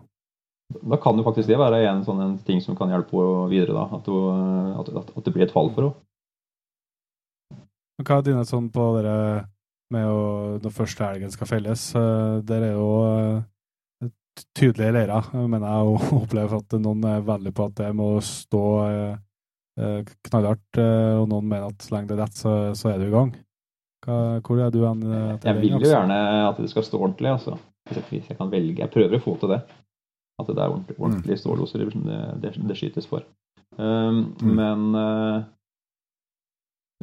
Da 0.92 0.98
kan 1.00 1.18
jo 1.20 1.24
faktisk 1.24 1.48
det 1.48 1.60
være 1.60 1.84
en 1.88 2.02
sånn 2.04 2.22
en 2.24 2.38
ting 2.48 2.60
som 2.64 2.76
kan 2.76 2.90
hjelpe 2.92 3.14
henne 3.14 3.50
videre. 3.52 3.76
da, 3.78 3.86
At, 3.98 4.08
du, 4.08 4.16
at, 4.82 4.90
at, 5.02 5.12
at 5.18 5.28
det 5.28 5.34
blir 5.36 5.46
et 5.46 5.54
fall 5.54 5.70
for 5.76 5.90
henne. 5.90 6.02
Hva 8.04 8.18
er 8.20 8.26
dine 8.26 8.44
sånn 8.46 8.68
på 8.74 8.88
dere 8.98 9.14
med 9.94 10.08
å, 10.10 10.24
når 10.64 10.74
første 10.76 11.06
elgen 11.08 11.32
skal 11.34 11.50
felles? 11.50 11.86
Der 12.48 12.66
er 12.70 12.74
jo 12.76 12.90
eh, 13.08 14.10
tydelige 14.58 14.94
leirer, 14.96 15.32
men 15.48 15.66
jeg, 15.66 15.96
opplever 16.22 16.60
at 16.60 16.78
noen 16.82 17.08
er 17.10 17.26
veldig 17.28 17.54
på 17.56 17.70
at 17.70 17.80
det 17.80 17.94
må 17.98 18.10
stå 18.26 18.66
eh, 18.88 19.16
eh, 19.80 20.14
knallhardt, 20.30 20.82
og 20.82 21.28
noen 21.32 21.48
mener 21.48 21.72
at 21.72 21.88
så 21.88 21.96
lenge 21.96 22.12
det 22.12 22.18
er 22.18 22.24
rett, 22.26 22.40
så, 22.40 22.58
så 22.78 22.94
er 22.94 23.02
du 23.02 23.10
i 23.10 23.16
gang. 23.16 23.34
Hvor 24.08 24.60
er 24.62 24.70
du 24.72 24.84
hen? 24.86 25.02
Jeg 25.44 25.58
vil 25.58 25.74
jo 25.74 25.90
gjerne 25.90 26.18
at 26.46 26.60
det 26.62 26.70
skal 26.72 26.86
stå 26.86 27.00
ordentlig. 27.02 27.34
altså. 27.34 27.58
Hvis 27.90 28.30
jeg, 28.30 28.38
kan 28.38 28.52
velge. 28.52 28.80
Jeg 28.80 28.92
prøver 28.94 29.18
å 29.18 29.24
få 29.24 29.34
til 29.42 29.52
det. 29.52 29.58
At 30.38 30.48
det 30.48 30.62
er 30.62 30.70
ordentlig, 30.70 30.96
ordentlig 31.00 31.38
ståloser 31.42 31.84
det, 31.84 32.20
det, 32.44 32.54
det 32.70 32.78
skytes 32.78 33.10
for. 33.10 33.26
Um, 33.78 34.36
Mm. 34.42 34.56
Men 34.56 34.96
uh, 34.96 35.44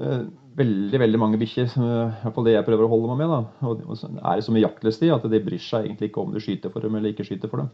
eh, 0.00 0.26
veldig 0.58 1.00
veldig 1.02 1.20
mange 1.20 1.38
bikkjer, 1.40 1.72
i 1.74 1.86
hvert 2.22 2.36
fall 2.36 2.46
det 2.46 2.54
jeg 2.54 2.66
prøver 2.66 2.86
å 2.86 2.90
holde 2.92 3.10
meg 3.10 3.24
med, 3.24 3.32
da, 3.32 3.70
og, 3.70 3.96
så 3.98 4.10
er 4.12 4.38
det 4.38 4.46
så 4.46 4.54
mye 4.54 4.64
jaktløst 4.64 5.02
i 5.02 5.10
at 5.14 5.26
de 5.30 5.40
bryr 5.42 5.62
seg 5.62 5.88
egentlig 5.88 6.10
ikke 6.10 6.22
om 6.22 6.34
du 6.34 6.40
skyter 6.42 6.72
for 6.74 6.84
dem 6.84 6.94
eller 6.98 7.14
ikke 7.14 7.26
skyter 7.26 7.50
for 7.50 7.64
dem. 7.64 7.72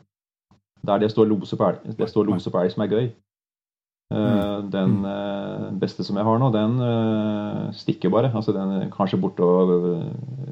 Det 0.80 0.94
er 0.94 1.02
det 1.02 1.10
å 1.10 1.12
stå 1.12 1.26
og 1.26 1.32
lose 1.34 1.58
på 1.60 1.66
elg, 1.66 1.90
det 1.98 2.72
som 2.72 2.84
er 2.86 2.94
gøy. 2.94 3.10
Eh, 4.10 4.58
Den 4.72 5.04
uh, 5.06 5.70
beste 5.78 6.02
som 6.06 6.18
jeg 6.18 6.26
har 6.26 6.40
nå, 6.42 6.50
den 6.54 6.78
uh, 6.82 7.70
stikker 7.76 8.10
bare. 8.10 8.32
Altså 8.34 8.54
den 8.56 8.90
kanskje 8.94 9.20
borte 9.22 9.46
og 9.46 9.74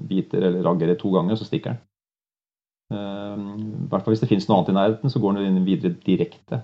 biter 0.09 0.45
eller 0.47 0.63
ragger 0.67 0.95
to 0.99 1.11
ganger, 1.15 1.39
så 1.39 1.49
stikker 1.49 1.75
den. 1.75 1.85
I 2.89 3.89
hvert 3.91 4.05
fall 4.05 4.15
hvis 4.15 4.23
det 4.23 4.31
finnes 4.31 4.47
noe 4.49 4.63
annet 4.63 4.71
i 4.73 4.77
nærheten, 4.79 5.11
så 5.13 5.21
går 5.21 5.43
den 5.43 5.59
videre 5.67 5.93
direkte. 6.07 6.63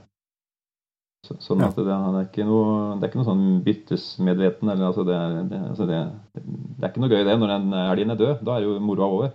Så, 1.25 1.39
sånn 1.41 1.63
at 1.65 1.79
det, 1.79 1.87
det 1.89 1.95
er 1.95 2.27
ikke 2.27 2.45
noe, 2.49 2.75
det 2.99 3.07
er 3.07 3.11
ikke 3.11 3.21
noe 3.23 3.31
sånn 3.31 3.47
byttesmedveten. 3.65 4.69
Eller, 4.69 4.91
altså 4.91 5.07
det, 5.09 5.17
er, 5.17 5.39
det, 5.51 5.63
altså 5.71 5.89
det, 5.89 6.03
det 6.37 6.85
er 6.85 6.93
ikke 6.93 7.05
noe 7.05 7.15
gøy 7.15 7.25
det 7.25 7.39
når 7.41 7.55
den 7.55 7.75
elgen 7.81 8.15
er 8.15 8.21
død. 8.21 8.45
Da 8.45 8.59
er 8.59 8.67
jo 8.67 8.77
moroa 8.85 9.11
over. 9.19 9.35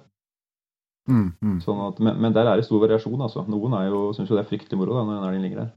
Mm, 1.09 1.27
mm. 1.41 1.59
Sånn 1.65 1.81
at, 1.87 1.99
men, 2.05 2.21
men 2.21 2.35
der 2.35 2.47
er 2.47 2.61
det 2.61 2.67
stor 2.69 2.83
variasjon. 2.85 3.19
altså. 3.25 3.45
Noen 3.49 3.75
er 3.79 3.89
jo, 3.89 4.07
syns 4.13 4.29
jo 4.29 4.37
det 4.37 4.45
er 4.45 4.51
fryktelig 4.51 4.79
moro 4.79 4.99
da, 4.99 5.05
når 5.07 5.19
den 5.19 5.29
elgen 5.31 5.47
ligger 5.47 5.63
der. 5.63 5.75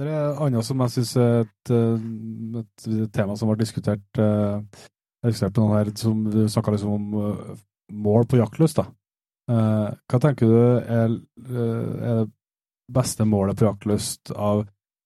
Det 0.00 0.08
er 0.08 0.38
annet 0.40 0.64
som 0.64 0.80
jeg 0.80 0.94
syns 0.94 1.10
er 1.20 1.42
et, 1.42 1.70
eh, 1.74 2.62
et 3.02 3.12
tema 3.12 3.36
som 3.36 3.50
ble 3.50 3.58
diskutert 3.60 4.20
eh, 4.20 4.86
diskutert 5.26 5.54
på 5.54 5.64
noen 5.64 5.76
her, 5.76 5.90
som 5.98 6.24
Du 6.32 6.40
snakka 6.48 6.72
liksom 6.74 6.94
om 6.96 7.18
eh, 7.20 7.60
mål 7.92 8.26
på 8.26 8.40
jaktlyst. 8.40 8.80
da. 8.80 8.86
Eh, 9.52 9.88
Hva 10.08 10.20
tenker 10.22 10.48
du 10.48 10.58
er, 10.58 11.16
eh, 11.42 12.20
det 12.22 12.28
beste 12.92 13.26
målet 13.28 13.58
på 13.58 13.66
jaktlyst 13.66 14.32
av 14.32 14.64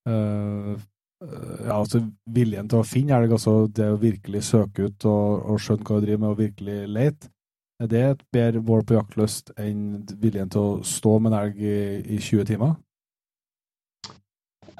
eh, 0.08 0.74
ja, 1.16 1.78
altså 1.78 2.02
viljen 2.30 2.68
til 2.68 2.82
å 2.82 2.86
finne 2.86 3.16
elg, 3.16 3.32
altså 3.32 3.66
det 3.72 3.88
å 3.90 4.00
virkelig 4.00 4.44
søke 4.50 4.90
ut 4.90 5.06
og, 5.08 5.46
og 5.52 5.62
skjønne 5.62 5.86
hva 5.86 6.00
du 6.00 6.06
driver 6.06 6.22
med, 6.22 6.34
og 6.34 6.42
virkelig 6.42 6.78
lete? 6.92 7.30
Er 7.80 7.90
det 7.92 8.02
et 8.02 8.22
bedre 8.32 8.62
mål 8.64 8.84
på 8.88 8.96
jaktlyst 8.96 9.50
enn 9.60 10.04
viljen 10.20 10.52
til 10.52 10.62
å 10.62 10.76
stå 10.86 11.18
med 11.20 11.32
en 11.32 11.38
elg 11.42 11.58
i, 11.60 11.78
i 12.16 12.20
20 12.20 12.46
timer? 12.52 12.76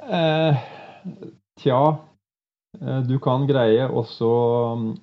Eh, 0.07 0.63
tja, 1.61 1.81
du 3.09 3.17
kan 3.25 3.45
greie 3.49 3.89
også 3.89 4.31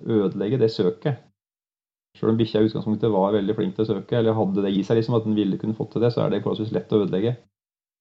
ødelegge 0.06 0.62
det 0.62 0.72
søket. 0.74 1.22
Selv 2.18 2.34
om 2.34 2.38
bikkja 2.38 2.62
i 2.62 2.68
utgangspunktet 2.70 3.12
var 3.12 3.34
veldig 3.34 3.56
flink 3.58 3.76
til 3.76 3.86
å 3.86 3.90
søke, 3.90 4.18
eller 4.20 4.38
hadde 4.38 4.64
det 4.66 4.74
i 4.76 4.84
seg 4.86 5.00
liksom 5.00 5.18
at 5.18 5.26
den 5.26 5.38
ville 5.38 5.58
kunne 5.62 5.78
fått 5.78 5.96
til 5.96 6.04
det, 6.04 6.12
så 6.14 6.24
er 6.24 6.34
det 6.34 6.44
forholdsvis 6.44 6.74
lett 6.76 6.94
å 6.94 7.00
ødelegge. 7.04 7.36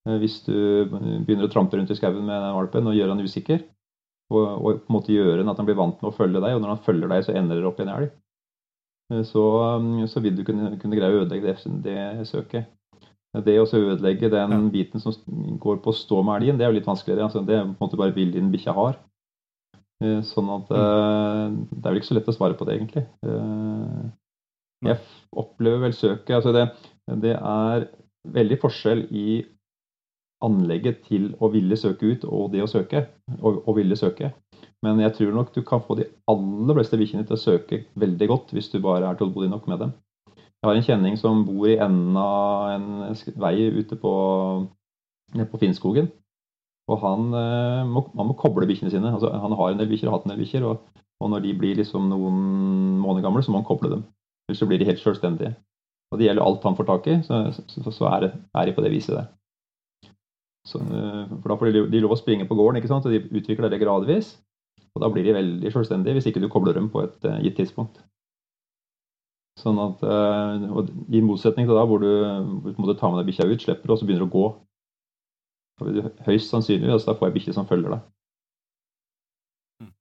Eh, 0.08 0.18
Hvis 0.20 0.42
du 0.46 0.56
begynner 0.90 1.48
å 1.48 1.52
trampe 1.52 1.78
rundt 1.78 1.92
i 1.94 1.96
skauen 1.98 2.20
med 2.26 2.36
den 2.36 2.58
valpen 2.58 2.90
og 2.90 2.98
gjøre 2.98 3.16
han 3.16 3.24
usikker, 3.24 3.64
og, 4.32 4.42
og 4.42 4.82
på 4.84 4.92
en 4.92 4.96
måte 4.96 5.14
gjøre 5.14 5.40
den 5.40 5.52
at 5.52 5.58
han 5.60 5.68
blir 5.68 5.78
vant 5.80 5.98
med 6.02 6.10
å 6.12 6.16
følge 6.16 6.42
deg, 6.44 6.56
og 6.56 6.62
når 6.62 6.74
han 6.74 6.84
følger 6.84 7.12
deg, 7.12 7.24
så 7.26 7.36
ender 7.36 7.60
det 7.60 7.70
opp 7.70 7.80
i 7.80 7.86
en 7.86 7.94
elg, 7.94 8.12
eh, 9.14 9.24
så, 9.32 9.46
så 10.12 10.24
vil 10.24 10.36
du 10.36 10.44
kunne, 10.48 10.74
kunne 10.82 11.00
greie 11.00 11.16
å 11.16 11.24
ødelegge 11.24 11.48
det, 11.48 11.74
det 11.88 12.28
søket. 12.28 12.70
Det 13.32 13.54
å 13.56 13.64
ødelegge 13.64 14.28
den 14.28 14.66
biten 14.68 15.00
som 15.00 15.14
går 15.56 15.78
på 15.80 15.88
å 15.88 15.96
stå 15.96 16.18
med 16.20 16.42
elgen, 16.42 16.58
det 16.60 16.66
er 16.66 16.68
jo 16.68 16.76
litt 16.76 16.88
vanskeligere. 16.88 17.30
Altså, 17.30 17.40
det 17.48 17.54
er 17.56 17.62
på 17.64 17.78
en 17.78 17.86
måte 17.86 17.96
bare 17.96 18.12
viljen 18.12 18.50
bikkja 18.52 18.74
har. 18.76 18.98
Eh, 20.02 20.20
Sånn 20.26 20.50
at 20.54 20.70
eh, 20.74 21.46
det 21.70 21.82
er 21.84 21.90
vel 21.92 22.00
ikke 22.00 22.10
så 22.10 22.18
lett 22.18 22.30
å 22.30 22.36
svare 22.36 22.58
på 22.58 22.66
det, 22.68 22.78
egentlig. 22.80 23.06
Eh, 23.26 24.02
Jeg 24.82 24.98
opplever 25.38 25.84
vel 25.84 25.94
søket 25.94 26.34
altså 26.40 26.52
det, 26.56 26.64
det 27.22 27.36
er 27.38 27.84
veldig 28.34 28.58
forskjell 28.62 29.04
i 29.14 29.42
anlegget 30.42 31.04
til 31.06 31.28
å 31.38 31.52
ville 31.52 31.78
søke 31.78 32.08
ut 32.10 32.24
og 32.26 32.48
det 32.50 32.64
å 32.64 32.70
søke. 32.70 33.04
Og, 33.38 33.62
og 33.62 33.76
ville 33.78 33.98
søke. 33.98 34.32
Men 34.82 34.98
jeg 34.98 35.14
tror 35.14 35.36
nok 35.36 35.52
du 35.54 35.60
kan 35.66 35.82
få 35.86 35.94
de 36.00 36.08
aller 36.30 36.74
fleste 36.74 36.98
bikkjene 36.98 37.26
til 37.28 37.36
å 37.36 37.42
søke 37.42 37.84
veldig 37.94 38.28
godt 38.32 38.50
hvis 38.56 38.72
du 38.72 38.80
bare 38.82 39.06
er 39.06 39.20
tålmodig 39.20 39.52
nok 39.52 39.68
med 39.70 39.84
dem. 39.84 39.92
Jeg 40.34 40.66
har 40.66 40.78
en 40.78 40.86
kjenning 40.86 41.16
som 41.18 41.44
bor 41.46 41.66
i 41.70 41.78
enden 41.82 42.18
av 42.18 42.72
en 42.74 42.88
vei 43.42 43.54
ute 43.78 43.98
på, 43.98 44.12
på 45.34 45.62
Finnskogen. 45.62 46.10
Og 46.90 46.98
han, 47.02 47.28
eh, 47.38 47.82
må, 47.86 48.04
han 48.16 48.28
må 48.28 48.38
koble 48.38 48.66
bikkjene 48.66 48.90
sine. 48.92 49.12
Altså, 49.14 49.30
han 49.30 49.54
har 49.58 49.70
en 49.70 49.82
del 49.82 49.90
bikkjer 49.92 50.10
og 50.10 50.16
hatt 50.16 50.26
en 50.26 50.34
del 50.34 50.42
bikkjer. 50.42 50.66
Og, 50.66 51.04
og 51.22 51.30
når 51.30 51.44
de 51.44 51.52
blir 51.58 51.78
liksom 51.78 52.08
noen 52.10 52.40
måneder 53.02 53.28
gamle, 53.28 53.44
så 53.44 53.54
må 53.54 53.62
han 53.62 53.68
koble 53.68 53.92
dem. 53.92 54.02
Ellers 54.48 54.62
så 54.62 54.68
blir 54.70 54.82
de 54.82 54.88
helt 54.88 55.02
selvstendige. 55.02 55.54
Og 56.12 56.18
det 56.18 56.26
gjelder 56.26 56.44
alt 56.44 56.66
han 56.66 56.76
får 56.76 56.88
tak 56.90 57.06
i, 57.08 57.20
så, 57.24 57.44
så, 57.54 57.88
så 57.88 58.08
er, 58.10 58.28
er 58.34 58.68
de 58.68 58.74
på 58.76 58.84
det 58.84 58.90
viset 58.92 59.16
der. 59.16 59.30
Så, 60.68 60.78
eh, 60.82 61.36
for 61.38 61.52
da 61.52 61.58
får 61.58 61.72
de, 61.72 61.84
de 61.92 62.02
lov 62.02 62.16
å 62.16 62.20
springe 62.20 62.46
på 62.48 62.58
gården, 62.58 62.80
ikke 62.80 62.90
sant? 62.90 63.06
og 63.08 63.14
de 63.14 63.22
utvikler 63.40 63.72
det 63.72 63.80
gradvis. 63.82 64.34
Og 64.92 65.00
da 65.00 65.08
blir 65.08 65.24
de 65.24 65.36
veldig 65.38 65.70
selvstendige 65.72 66.18
hvis 66.18 66.26
ikke 66.28 66.42
du 66.42 66.50
kobler 66.52 66.76
dem 66.76 66.90
på 66.92 67.06
et 67.06 67.28
eh, 67.28 67.40
gitt 67.46 67.56
tidspunkt. 67.62 68.02
Sånn 69.60 69.76
at, 69.82 70.00
I 71.12 71.20
motsetning 71.20 71.66
til 71.68 71.76
da 71.76 71.82
hvor 71.84 72.00
du, 72.00 72.08
hvor 72.72 72.88
du 72.88 72.94
tar 72.96 73.10
med 73.12 73.20
deg 73.20 73.26
bikkja 73.28 73.44
ut, 73.50 73.60
slipper 73.60 73.92
og 73.92 73.98
så 74.00 74.06
begynner 74.08 74.24
du 74.24 74.30
å 74.30 74.32
gå. 74.32 74.46
Høyst 76.26 76.50
sannsynlig 76.50 76.92
altså, 76.92 77.12
da 77.12 77.18
får 77.18 77.30
jeg 77.30 77.36
bikkje 77.38 77.56
som 77.56 77.68
følger 77.68 77.96
deg, 77.96 78.04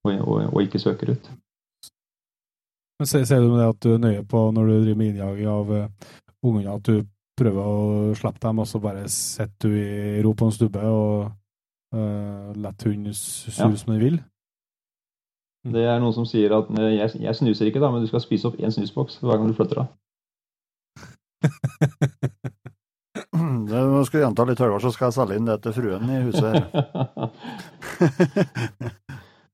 og, 0.04 0.12
og, 0.20 0.38
og 0.54 0.62
ikke 0.64 0.82
søker 0.82 1.14
ut. 1.16 1.32
Men 3.02 3.10
ser, 3.10 3.24
ser 3.26 3.42
du 3.42 3.50
med 3.50 3.60
det 3.64 3.70
at 3.72 3.82
du 3.82 3.94
er 3.96 4.02
nøye 4.04 4.24
på 4.30 4.44
når 4.54 4.68
du 4.68 4.74
driver 4.84 5.00
med 5.00 5.08
innjaging 5.10 5.48
av 5.50 5.72
uh, 5.74 6.10
ungene, 6.46 6.76
at 6.76 6.86
du 6.86 7.08
prøver 7.42 7.66
å 7.66 8.16
slippe 8.18 8.44
dem, 8.44 8.60
og 8.62 8.68
så 8.70 8.82
bare 8.84 9.08
sitter 9.10 9.72
du 9.72 9.78
i 9.80 10.22
ro 10.22 10.36
på 10.38 10.46
en 10.46 10.54
stubbe 10.54 10.84
og 10.86 11.32
uh, 11.96 12.52
lar 12.62 12.76
hunden 12.86 13.16
suse 13.18 13.58
Ja. 13.58 13.72
som 13.76 13.94
den 13.96 14.04
vil? 14.04 14.20
Det 15.66 15.86
er 15.86 16.00
noen 16.02 16.14
som 16.14 16.26
sier 16.26 16.54
at 16.58 16.70
eh, 16.74 16.96
jeg, 16.96 17.22
jeg 17.22 17.36
snuser 17.38 17.68
ikke, 17.70 17.82
da, 17.84 17.92
men 17.94 18.02
du 18.02 18.08
skal 18.10 18.24
spise 18.24 18.50
opp 18.50 18.58
én 18.58 18.74
snusboks 18.74 19.20
hver 19.22 19.38
gang 19.38 19.50
du 19.50 19.58
flytter 19.58 19.84
av. 19.84 19.92
Nå 23.36 24.02
skal 24.08 24.20
du 24.20 24.24
gjenta 24.26 24.46
litt 24.50 24.62
høyere, 24.62 24.82
så 24.84 24.92
skal 24.94 25.10
jeg 25.10 25.18
selge 25.18 25.38
inn 25.40 25.50
det 25.50 25.58
til 25.64 25.76
fruen 25.76 26.12
i 26.12 26.22
huset 26.28 26.48
her. 26.52 26.64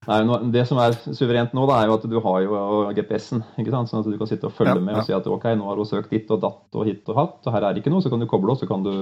Nei, 0.07 0.17
Det 0.55 0.61
som 0.69 0.77
er 0.79 0.93
suverent 1.11 1.55
nå, 1.55 1.65
da, 1.67 1.81
er 1.81 1.89
jo 1.89 1.97
at 1.97 2.05
du 2.07 2.15
har 2.23 2.43
jo 2.45 2.59
GPS-en. 2.95 3.41
ikke 3.59 3.73
sant? 3.73 3.89
Sånn 3.91 4.05
at 4.05 4.07
du 4.07 4.15
kan 4.19 4.29
sitte 4.29 4.47
og 4.47 4.55
følge 4.55 4.77
Ja, 4.77 4.83
med 4.83 5.01
og 5.01 5.07
si 5.07 5.15
at 5.15 5.27
ok, 5.27 5.49
nå 5.59 5.67
har 5.67 5.81
hun 5.81 5.89
søkt 5.89 6.13
ditt 6.15 6.31
og 6.31 6.39
datt 6.45 6.79
og 6.79 6.87
hit 6.87 7.11
og 7.11 7.19
hatt, 7.19 7.41
og 7.43 7.57
her 7.57 7.67
er 7.67 7.75
det 7.75 7.83
ikke 7.83 7.91
noe. 7.91 8.05
Så 8.05 8.11
kan 8.13 8.23
du 8.23 8.29
koble, 8.29 8.55
og 8.55 8.61
så 8.61 8.69
kan 8.69 8.85
du 8.87 8.93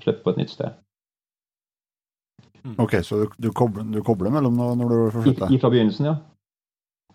slippe 0.00 0.22
på 0.24 0.32
et 0.32 0.40
nytt 0.40 0.54
sted. 0.54 0.78
Ok, 2.80 2.96
så 3.04 3.24
du, 3.24 3.26
du, 3.42 3.50
kobler, 3.52 3.84
du 3.90 4.00
kobler 4.06 4.32
mellom 4.32 4.56
nå 4.56 4.70
når 4.78 4.94
du 4.94 4.98
får 5.18 5.30
I, 5.50 5.58
fra 5.60 5.72
begynnelsen, 5.72 6.12
ja. 6.12 6.16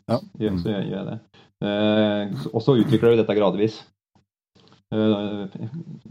Ja. 0.08 0.20
Så 0.20 0.70
gjør, 0.70 0.84
gjør 0.86 0.98
jeg 0.98 1.08
det. 1.10 1.18
Eh, 1.68 2.50
og 2.54 2.62
så 2.64 2.76
utvikler 2.78 3.16
du 3.16 3.22
dette 3.24 3.36
gradvis. 3.36 3.80
Eh, 4.94 5.48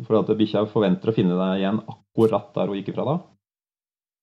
for 0.04 0.18
at 0.20 0.32
bikkja 0.36 0.66
forventer 0.68 1.08
å 1.08 1.14
finne 1.16 1.36
deg 1.38 1.62
igjen 1.62 1.78
akkurat 1.88 2.50
der 2.54 2.68
hun 2.68 2.76
gikk 2.80 2.92
ifra 2.92 3.06
da. 3.08 3.16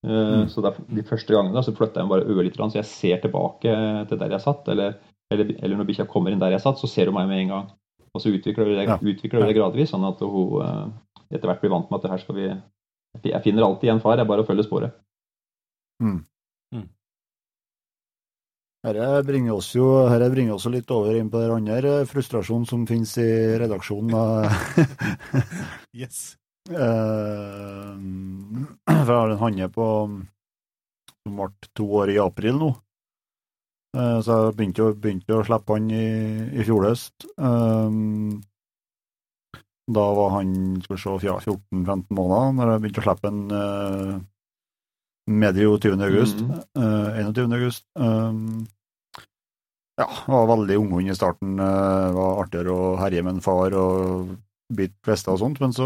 Eh, 0.06 0.34
Mm. 0.44 0.50
Så 0.52 0.62
der, 0.62 0.76
de 0.92 1.04
første 1.08 1.32
gangene 1.34 1.64
så 1.64 1.72
flytter 1.74 2.02
jeg 2.02 2.10
meg 2.10 2.12
bare 2.12 2.28
ørlite 2.28 2.58
grann, 2.58 2.70
så 2.70 2.82
jeg 2.82 2.90
ser 2.90 3.22
tilbake 3.24 3.72
til 4.10 4.18
der 4.20 4.30
jeg 4.36 4.42
satt. 4.44 4.68
Eller, 4.68 4.98
eller, 5.32 5.56
eller 5.64 5.78
når 5.80 5.88
bikkja 5.88 6.06
kommer 6.12 6.32
inn 6.32 6.40
der 6.44 6.52
jeg 6.52 6.62
satt, 6.62 6.78
så 6.78 6.88
ser 6.92 7.08
hun 7.08 7.16
meg 7.16 7.28
med 7.30 7.40
en 7.46 7.54
gang. 7.54 7.72
Og 8.14 8.22
så 8.22 8.30
utvikler 8.30 8.66
vi 8.68 8.76
det, 8.76 8.86
Ja. 8.90 8.98
utvikler 8.98 9.42
vi 9.42 9.48
det 9.54 9.56
gradvis, 9.58 9.90
sånn 9.94 10.04
at 10.06 10.20
hun 10.20 10.62
eh, 10.62 10.92
etter 11.34 11.48
hvert 11.48 11.62
blir 11.64 11.72
vant 11.72 11.90
med 11.90 11.98
at 11.98 12.04
det 12.04 12.12
her 12.12 12.18
skal 12.22 12.36
vi 12.36 12.62
Jeg 13.24 13.44
finner 13.44 13.64
alltid 13.64 13.88
igjen 13.90 14.02
far, 14.02 14.18
jeg 14.18 14.28
bare 14.28 14.44
følger 14.44 14.64
sporet. 14.66 14.92
Dette 18.84 19.24
bringer 19.24 19.56
oss 19.56 19.70
jo 19.78 19.86
her 20.12 20.26
bringer 20.34 20.58
oss 20.58 20.66
litt 20.68 20.90
over 20.92 21.16
inn 21.16 21.30
på 21.32 21.40
den 21.40 21.54
andre 21.56 22.02
frustrasjonen 22.10 22.66
som 22.68 22.84
finnes 22.90 23.16
i 23.22 23.30
redaksjonen. 23.62 24.12
Yes. 25.94 26.34
Uh, 26.68 27.94
For 28.90 29.12
jeg 29.14 29.20
har 29.20 29.32
en 29.32 29.42
hanne 29.44 29.68
på 29.72 29.88
som 30.10 31.38
ble 31.38 31.48
to 31.78 31.86
år 32.02 32.12
i 32.12 32.18
april 32.20 32.60
nå. 32.60 32.72
Uh, 33.96 34.20
Så 34.26 34.40
jeg 34.50 34.56
begynte, 34.58 34.90
begynte 35.00 35.38
å 35.38 35.46
slippe 35.48 35.78
han 35.78 35.88
i, 35.94 36.08
i 36.52 36.66
fjor 36.68 36.90
høst. 36.90 37.28
Uh, 37.40 38.42
Da 39.94 40.04
var 40.18 40.30
han 40.40 40.82
skal 40.84 40.96
vi 40.98 41.02
se, 41.04 41.38
14-15 41.46 42.16
måneder, 42.16 42.52
når 42.58 42.72
jeg 42.74 42.84
begynte 42.84 43.04
å 43.04 43.08
slippe 43.08 43.32
han 43.32 43.42
medio 45.30 45.78
20. 45.78 46.02
august. 46.04 46.40
Mm. 46.42 46.52
Uh, 46.78 47.32
21. 47.32 47.54
august. 47.54 47.86
Um, 47.96 48.66
Ja, 49.94 50.08
var 50.26 50.48
veldig 50.50 50.78
unghund 50.82 51.10
i 51.12 51.16
starten. 51.16 51.60
Uh, 51.60 52.10
Var 52.16 52.40
artigere 52.42 52.74
å 52.74 52.94
herje 52.98 53.22
med 53.22 53.36
en 53.36 53.44
far 53.46 53.76
og 53.78 54.32
bite 54.74 54.98
fleste 55.06 55.30
og 55.30 55.38
sånt, 55.38 55.60
men 55.62 55.76
så 55.76 55.86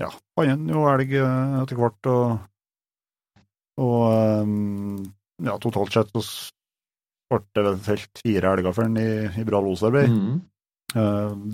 ja, 0.00 0.08
fant 0.34 0.50
han 0.50 0.64
jo 0.66 0.82
elg 0.90 1.12
uh, 1.14 1.60
etter 1.60 1.78
hvert, 1.78 2.08
og, 2.10 2.40
og 3.84 4.42
um, 4.42 5.04
ja, 5.46 5.54
totalt 5.62 5.94
sett 5.94 6.10
så 6.10 6.50
ble 7.30 7.44
det 7.54 7.64
vel 7.68 7.78
felt 7.84 8.24
fire 8.24 8.50
elger 8.56 8.74
for 8.74 8.88
han 8.88 8.98
i, 8.98 9.06
i 9.38 9.46
bra 9.46 9.60
losarbeid. 9.62 10.10
Mm. 10.10 10.40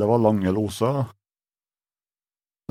Det 0.01 0.07
var 0.09 0.23
lange 0.25 0.49
loser, 0.57 1.03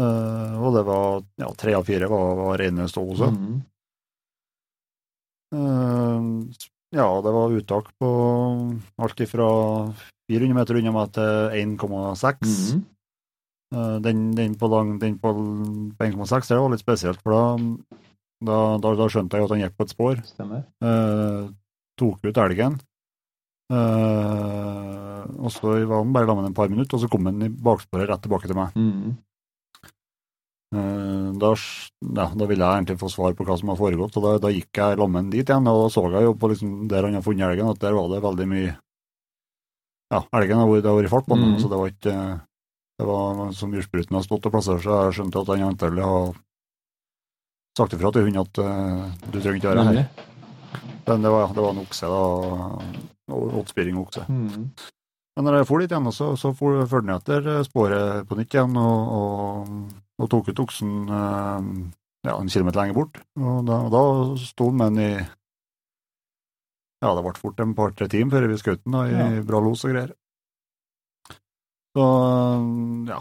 og 0.01 0.69
det 0.73 0.81
var 0.87 1.19
ja, 1.37 1.51
tre 1.53 1.75
av 1.77 1.85
fire 1.85 2.09
var, 2.09 2.31
var. 2.41 2.63
Mhm. 2.65 2.81
Eh, 2.81 3.74
Ja, 6.95 7.07
det 7.21 7.31
var 7.35 7.55
uttak 7.57 7.91
på 7.99 8.09
alt 9.03 9.21
fra 9.29 9.47
400 10.31 10.57
meter 10.57 10.79
unna 10.79 10.93
meg 10.95 11.11
til 11.15 11.55
1,6. 11.59 12.45
Mm 12.45 12.55
-hmm. 12.55 12.83
Den, 14.01 14.31
den 14.35 14.55
på, 14.55 14.69
på, 14.69 15.33
på 15.97 16.05
1,6 16.05 16.47
det 16.47 16.57
var 16.57 16.69
litt 16.69 16.79
spesielt, 16.79 17.21
for 17.21 17.31
da, 17.31 17.43
da, 18.45 18.77
da, 18.77 18.95
da 18.95 19.07
skjønte 19.09 19.37
jeg 19.37 19.43
at 19.43 19.51
han 19.51 19.63
gikk 19.63 19.77
på 19.77 19.83
et 19.83 19.89
spor. 19.89 20.15
Eh, 20.81 21.49
tok 21.99 22.23
ut 22.23 22.37
elgen. 22.37 22.79
Eh, 23.73 25.21
og 25.41 25.51
så 25.51 25.73
var 25.89 26.03
han 26.03 26.13
bare 26.13 26.29
sammen 26.29 26.49
et 26.49 26.57
par 26.57 26.69
minutter, 26.69 26.95
og 26.97 27.01
så 27.01 27.09
kom 27.11 27.25
han 27.25 27.41
i 27.41 27.49
baksporet 27.49 28.09
rett 28.09 28.21
tilbake 28.25 28.47
til 28.49 28.57
meg. 28.59 28.75
Mm. 28.77 29.15
Eh, 30.75 31.27
da, 31.39 31.51
ja, 32.15 32.25
da 32.35 32.47
ville 32.49 32.65
jeg 32.65 32.79
egentlig 32.79 32.97
få 32.99 33.09
svar 33.11 33.35
på 33.37 33.45
hva 33.47 33.55
som 33.59 33.71
har 33.71 33.79
foregått, 33.79 34.17
og 34.19 34.25
da, 34.25 34.33
da 34.43 34.51
gikk 34.51 34.81
jeg 34.81 34.99
lammen 34.99 35.29
dit 35.31 35.45
igjen, 35.45 35.69
og 35.71 35.85
da 35.85 35.91
så 35.93 36.03
jeg 36.11 36.27
jo 36.27 36.33
på 36.39 36.49
liksom 36.51 36.73
der 36.91 37.07
han 37.07 37.15
har 37.17 37.23
funnet 37.25 37.47
elgen, 37.47 37.71
at 37.71 37.83
der 37.83 37.95
var 37.95 38.09
det 38.11 38.23
veldig 38.25 38.49
mye 38.51 38.73
Ja, 40.13 40.21
elgen 40.37 40.59
har 40.61 40.69
vært, 40.69 40.89
i 41.05 41.11
fart 41.11 41.29
på 41.29 41.37
den, 41.37 41.55
mm. 41.55 41.59
så 41.63 41.71
det 41.71 41.79
var 41.79 41.93
ikke 41.93 42.17
Det 42.99 43.07
var 43.09 43.39
som 43.57 43.71
myrspruten 43.73 44.15
har 44.15 44.23
stått 44.23 44.45
og 44.47 44.53
plassert 44.53 44.83
seg. 44.83 44.91
jeg 45.07 45.15
skjønte 45.17 45.41
at 45.41 45.51
han 45.51 45.65
antagelig 45.69 46.05
har 46.07 46.35
sagt 47.75 47.95
ifra 47.97 48.11
til 48.15 48.23
hunden 48.23 48.45
at 48.45 48.61
uh, 48.63 49.09
du 49.33 49.39
trenger 49.41 49.57
ikke 49.59 49.73
være 49.73 49.83
her. 49.89 50.05
Men 51.05 51.25
det 51.25 51.31
var, 51.33 51.51
det 51.51 51.65
var 51.65 51.73
en 51.73 51.81
okse, 51.83 52.07
da. 52.07 53.35
Åtspiring 53.59 53.97
okse. 53.99 54.23
Mm. 54.31 54.69
Men 55.35 55.47
når 55.49 55.59
jeg 55.59 55.67
for 55.67 55.83
dit 55.83 55.91
igjen, 55.91 56.07
så, 56.15 56.29
så 56.39 56.53
fulgte 56.55 57.01
jeg 57.03 57.19
etter 57.19 57.49
sporet 57.67 58.29
på 58.29 58.37
nytt 58.39 58.55
igjen, 58.55 58.77
og, 58.79 59.11
og, 59.19 60.04
og 60.21 60.29
tok 60.31 60.49
ut 60.51 60.61
oksen 60.63 60.91
eh, 61.11 61.69
ja, 62.25 62.35
en 62.39 62.51
kilometer 62.51 62.81
lenger 62.81 62.97
bort. 62.97 63.19
Og 63.39 63.65
da, 63.67 63.79
og 63.87 63.91
da 63.93 64.03
sto 64.41 64.69
han 64.71 64.79
med 64.81 64.95
den 64.95 65.03
i 65.05 65.25
Ja, 67.03 67.11
det 67.13 67.25
ble 67.25 67.33
fort 67.37 67.59
en 67.61 67.75
par-tre 67.77 68.07
timer 68.09 68.37
før 68.39 68.47
vi 68.49 68.59
skjøt 68.61 68.85
den, 68.85 68.95
i 69.03 69.11
Ja. 69.13 69.27
bra 69.45 69.59
los 69.61 69.83
og 69.85 69.91
greier. 69.93 70.13
Så 71.95 72.05
ja. 73.11 73.19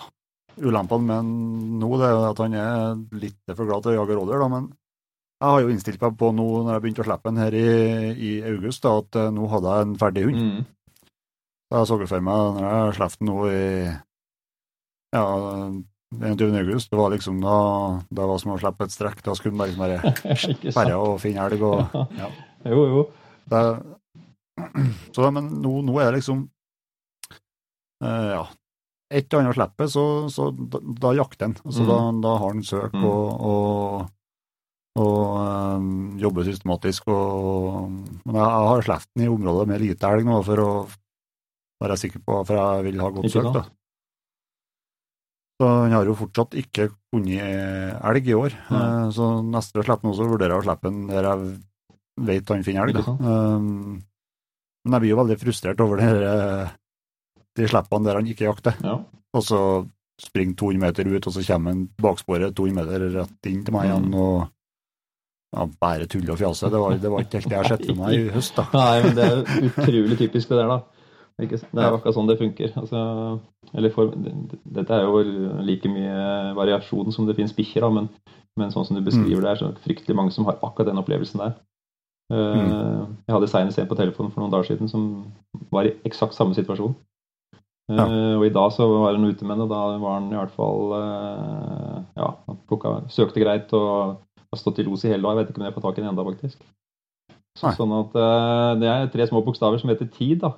Ulempene 0.54 1.02
med 1.02 1.16
han 1.18 1.30
nå 1.82 1.88
det 1.98 2.06
er 2.06 2.12
jo 2.14 2.24
at 2.30 2.40
han 2.44 2.54
er 2.54 3.18
litt 3.18 3.54
for 3.56 3.66
glad 3.66 3.82
til 3.82 3.90
å 3.92 3.96
jage 3.98 4.14
rådyr, 4.14 4.38
da, 4.38 4.48
men 4.52 4.68
jeg 5.42 5.50
har 5.50 5.60
jo 5.64 5.72
innstilt 5.74 6.00
meg 6.00 6.14
på 6.16 6.28
nå 6.32 6.44
når 6.62 6.76
jeg 6.76 6.82
begynte 6.84 7.02
å 7.02 7.06
slippe 7.08 7.32
den 7.32 7.40
her 7.42 7.56
i, 7.58 7.64
i 8.14 8.30
august, 8.52 8.84
da, 8.86 8.92
at 9.02 9.18
eh, 9.18 9.32
nå 9.34 9.48
hadde 9.50 9.72
jeg 9.74 9.86
en 9.88 9.96
ferdig 9.98 10.22
hund. 10.28 10.38
Mm. 10.38 11.10
Så 11.68 11.80
jeg 11.80 11.88
så 11.90 11.98
for 12.06 12.24
meg 12.28 12.54
når 12.54 12.68
jeg 12.70 12.94
slapp 13.00 13.18
den 13.18 13.28
nå 13.32 13.38
i 13.50 13.64
ja, 15.14 15.24
21. 16.20 16.54
august. 16.60 16.90
Det 16.90 16.98
var 16.98 17.10
liksom 17.14 17.40
da 17.42 17.56
det 18.10 18.26
var 18.30 18.38
som 18.42 18.52
å 18.54 18.58
slippe 18.60 18.84
et 18.88 18.94
strekk. 18.94 19.22
Da 19.26 19.34
skulle 19.34 19.54
den 19.56 19.78
bare 19.78 20.00
liksom 20.24 20.72
sant? 20.76 20.92
og 20.98 21.20
finne 21.22 21.46
elg. 21.48 21.62
Og, 21.62 21.96
ja. 22.18 22.28
Jo, 22.70 22.84
jo. 22.90 23.04
det, 23.50 23.62
så, 25.14 25.30
men 25.34 25.48
nå, 25.62 25.78
nå 25.84 25.96
er 26.00 26.12
det 26.12 26.20
liksom 26.22 26.44
uh, 28.02 28.28
Ja. 28.34 28.44
Et 29.14 29.28
eller 29.30 29.44
annet 29.44 29.54
slipper, 29.58 29.86
så, 29.92 30.02
så 30.32 30.48
da, 30.50 30.78
da 31.04 31.10
jakter 31.14 31.46
han. 31.50 31.56
Altså, 31.64 31.84
Mm. 31.84 31.88
da, 31.90 31.98
da 32.24 32.32
har 32.40 32.48
han 32.54 32.62
søk 32.66 32.92
Mm. 32.96 33.04
og, 33.04 33.44
og, 33.46 34.08
og 34.98 35.36
eh, 35.44 35.84
jobber 36.22 36.44
systematisk. 36.48 37.06
Og, 37.12 37.90
men 38.24 38.34
jeg, 38.34 38.42
jeg 38.42 38.68
har 38.72 38.82
sluppet 38.88 39.08
den 39.14 39.26
i 39.26 39.30
området 39.30 39.68
med 39.70 39.80
lite 39.84 40.10
elg 40.10 40.26
nå 40.26 40.40
for 40.46 40.62
å 40.64 40.70
være 41.84 41.98
sikker 42.00 42.24
på, 42.26 42.40
for 42.48 42.58
jeg 42.58 42.84
vil 42.88 43.00
ha 43.04 43.10
godt 43.14 43.30
søk. 43.30 43.52
da. 43.54 43.62
Så 45.60 45.68
han 45.70 45.92
har 45.94 46.08
jo 46.08 46.16
fortsatt 46.18 46.56
ikke 46.58 46.88
funnet 47.14 48.00
elg 48.02 48.26
i 48.30 48.34
år. 48.34 48.56
Mm. 48.70 48.78
Eh, 48.80 49.10
Så 49.14 49.28
neste 49.46 49.84
slipp 49.86 50.02
nå 50.02 50.14
så 50.18 50.26
vurderer 50.26 50.56
jeg 50.56 50.64
å 50.64 50.66
slippe 50.66 50.90
den 50.90 51.04
der 51.12 51.28
jeg 51.30 51.52
vet 52.30 52.50
han 52.54 52.64
finner 52.66 52.88
elg. 52.90 52.98
Um, 53.06 54.00
men 54.84 54.96
jeg 54.96 55.04
blir 55.04 55.12
jo 55.14 55.20
veldig 55.22 55.36
frustrert 55.40 55.80
over 55.84 56.02
det 56.02 56.08
eh, 56.30 56.72
de 57.54 57.68
slippene 57.70 58.08
der 58.08 58.18
han 58.18 58.26
ikke 58.32 58.48
jakter. 58.48 58.80
Ja. 58.82 58.96
Og 59.34 59.42
så 59.46 59.60
springer 60.20 60.54
200 60.58 60.82
meter 60.82 61.08
ut, 61.10 61.26
og 61.26 61.32
så 61.34 61.42
kommer 61.46 61.72
han 61.74 61.86
baksporet 62.02 62.54
200 62.54 62.74
meter 62.80 63.06
rett 63.14 63.48
inn 63.50 63.62
til 63.66 63.74
meg 63.74 63.88
igjen. 63.88 64.10
Mm. 64.10 64.18
og 64.18 64.36
ja, 65.54 65.64
Bare 65.80 66.06
tull 66.10 66.26
og 66.34 66.38
fjase. 66.40 66.66
Det 66.70 66.80
var, 66.82 66.96
det 66.98 67.10
var 67.14 67.22
ikke 67.22 67.38
helt 67.40 67.48
det 67.50 67.54
jeg 67.54 67.62
har 67.62 67.70
sett 67.76 67.86
for 67.86 67.98
meg 68.02 68.14
i 68.18 68.28
høst. 68.36 68.58
da. 68.58 68.66
Nei, 68.74 68.94
men 69.06 69.14
det 69.18 69.26
er 69.30 69.42
utrolig 69.70 70.18
typisk 70.18 70.50
det 70.50 70.58
der, 70.58 70.70
da. 70.74 70.78
Ikke, 71.42 71.58
det 71.58 71.82
er 71.82 71.88
jo 71.90 71.96
akkurat 71.98 72.14
sånn 72.14 72.28
det 72.30 72.38
funker. 72.38 72.70
Altså, 72.78 72.98
eller 73.74 73.90
for, 73.90 74.12
dette 74.14 74.94
er 74.94 75.02
jo 75.02 75.22
like 75.66 75.90
mye 75.90 76.52
variasjon 76.54 77.10
som 77.12 77.26
det 77.26 77.34
finnes 77.34 77.54
bikkjer, 77.56 77.86
men, 77.90 78.06
men 78.56 78.70
sånn 78.70 78.86
som 78.86 78.94
du 78.94 79.02
beskriver 79.02 79.42
det, 79.42 79.50
er 79.50 79.62
så 79.62 79.70
fryktelig 79.82 80.14
mange 80.14 80.30
som 80.30 80.46
har 80.46 80.60
akkurat 80.62 80.92
den 80.92 81.00
opplevelsen 81.02 81.42
der. 81.42 81.56
Eh, 82.32 83.06
Jeg 83.26 83.34
hadde 83.34 83.48
senest 83.50 83.78
en 83.82 83.88
på 83.90 83.98
telefonen 83.98 84.30
for 84.32 84.40
noen 84.44 84.52
dager 84.54 84.70
siden 84.70 84.88
som 84.88 85.24
var 85.74 85.84
i 85.90 85.96
eksakt 86.06 86.34
samme 86.38 86.54
situasjon. 86.54 86.94
Eh, 87.90 88.34
Og 88.38 88.46
i 88.46 88.54
dag 88.54 88.70
så 88.72 88.86
var 88.88 89.18
han 89.18 89.26
ute 89.26 89.44
med 89.44 89.58
det, 89.58 89.66
og 89.66 89.70
da 89.74 89.98
var 89.98 90.20
han 90.20 90.30
i 90.30 90.38
hvert 90.38 90.54
fall 90.54 90.94
uh, 90.94 91.98
Ja, 92.16 92.30
plukka, 92.70 93.08
søkte 93.10 93.42
greit 93.42 93.74
og 93.74 94.22
har 94.22 94.60
stått 94.60 94.78
i 94.78 94.86
los 94.86 95.02
i 95.04 95.10
hele 95.10 95.22
dag. 95.26 95.34
Jeg 95.34 95.42
vet 95.42 95.50
ikke 95.50 95.60
om 95.60 95.66
jeg 95.66 95.74
får 95.74 95.82
tak 95.88 95.98
i 95.98 96.04
den 96.04 96.12
enda, 96.14 96.24
faktisk. 96.24 96.62
Så, 97.58 97.74
sånn 97.74 97.92
at 97.98 98.14
det 98.80 98.88
er 98.88 99.10
tre 99.10 99.26
små 99.26 99.42
bokstaver 99.42 99.78
som 99.78 99.90
heter 99.90 100.06
tid, 100.14 100.40
da. 100.46 100.54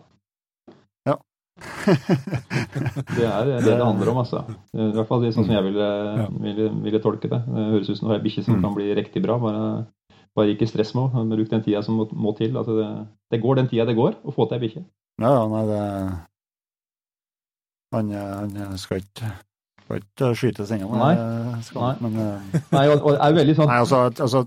Det 1.57 3.25
er 3.25 3.47
det 3.49 3.61
det 3.65 3.77
handler 3.81 4.11
om, 4.13 4.19
altså. 4.23 4.43
I 4.77 4.91
hvert 4.97 5.09
fall 5.09 5.23
det 5.25 5.31
sånn 5.37 5.47
som 5.49 5.55
jeg 5.57 5.65
ville, 5.71 5.87
ville, 6.45 6.67
ville 6.85 7.01
tolke 7.05 7.31
det. 7.33 7.39
Det 7.47 7.65
høres 7.73 7.91
ut 7.93 8.01
som 8.01 8.13
ei 8.13 8.21
bikkje 8.25 8.45
som 8.45 8.57
Mm. 8.59 8.63
kan 8.67 8.75
bli 8.77 8.89
riktig 8.99 9.23
bra. 9.25 9.39
Bare, 9.41 9.87
bare 10.37 10.53
ikke 10.53 10.69
stress 10.69 10.93
med 10.95 11.15
henne. 11.15 11.33
Bruk 11.37 11.49
den 11.51 11.63
tida 11.65 11.83
som 11.83 11.97
må, 11.97 12.09
må 12.13 12.35
til. 12.37 12.57
Altså 12.57 12.77
det, 12.77 12.89
det 13.33 13.41
går 13.43 13.57
den 13.63 13.69
tida 13.73 13.87
det 13.89 13.97
går 13.97 14.19
å 14.25 14.35
få 14.37 14.49
til 14.51 14.59
ei 14.59 14.65
bikkje. 14.67 14.85
Ja, 15.23 15.31
ja, 15.33 15.47
nei, 15.49 15.65
det 15.71 15.81
Han, 17.95 18.11
han 18.13 18.79
skal 18.79 18.99
ikke 19.01 19.31
skal 19.87 20.01
ikke 20.03 20.29
skytes 20.35 20.71
ennå, 20.75 20.91
Nei. 20.99 21.15
skal 21.63 21.81
han, 21.87 21.97
men 22.03 22.17
eh, 22.19 22.61
Nei, 22.75 22.89
og, 22.91 23.05
og 23.07 23.15
er 23.23 23.37
veldig 23.37 23.55
sånn 23.55 23.69
Nei, 23.71 23.77
altså, 23.85 24.01
altså, 24.11 24.41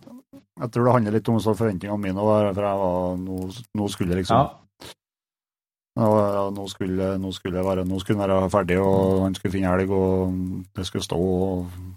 jeg 0.59 0.71
tror 0.75 0.83
det 0.89 0.93
handler 0.97 1.15
litt 1.15 1.29
om 1.31 1.37
så 1.39 1.53
forventningene 1.55 2.01
mine, 2.03 2.19
for 2.19 2.65
jeg 2.67 2.81
var, 2.83 3.15
nå, 3.23 3.37
nå 3.79 3.87
skulle 3.93 4.17
liksom 4.19 4.35
ja, 4.35 4.49
ja, 5.99 6.43
nå, 6.55 6.65
skulle, 6.71 7.07
nå, 7.19 7.31
skulle 7.35 7.63
være, 7.65 7.83
nå 7.87 7.99
skulle 7.99 8.19
han 8.21 8.29
være 8.29 8.49
ferdig, 8.53 8.77
og 8.81 9.23
han 9.25 9.35
skulle 9.37 9.51
finne 9.55 9.71
elg, 9.75 9.89
og 9.91 10.35
det 10.77 10.85
skulle 10.87 11.03
stå. 11.05 11.17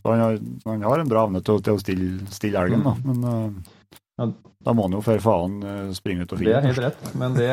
Han, 0.07 0.23
har, 0.25 0.39
han 0.67 0.83
har 0.89 1.03
en 1.03 1.11
bra 1.13 1.27
evne 1.29 1.43
til, 1.45 1.61
til 1.63 1.77
å 1.77 1.83
stille, 1.83 2.09
stille 2.33 2.63
elgen, 2.67 2.83
da, 2.89 2.97
men 3.07 3.29
eh, 3.31 3.79
Ja. 4.21 4.27
da 4.67 4.73
må 4.77 4.85
han 4.85 4.93
jo 4.93 5.01
for 5.01 5.19
faen 5.25 5.55
eh, 5.65 5.93
springe 5.97 6.27
ut 6.27 6.33
og 6.35 6.39
finne 6.43 6.51
Det 6.53 6.59
er 6.59 6.67
helt 6.69 6.83
rett. 6.85 7.15
Men 7.19 7.33
det, 7.39 7.49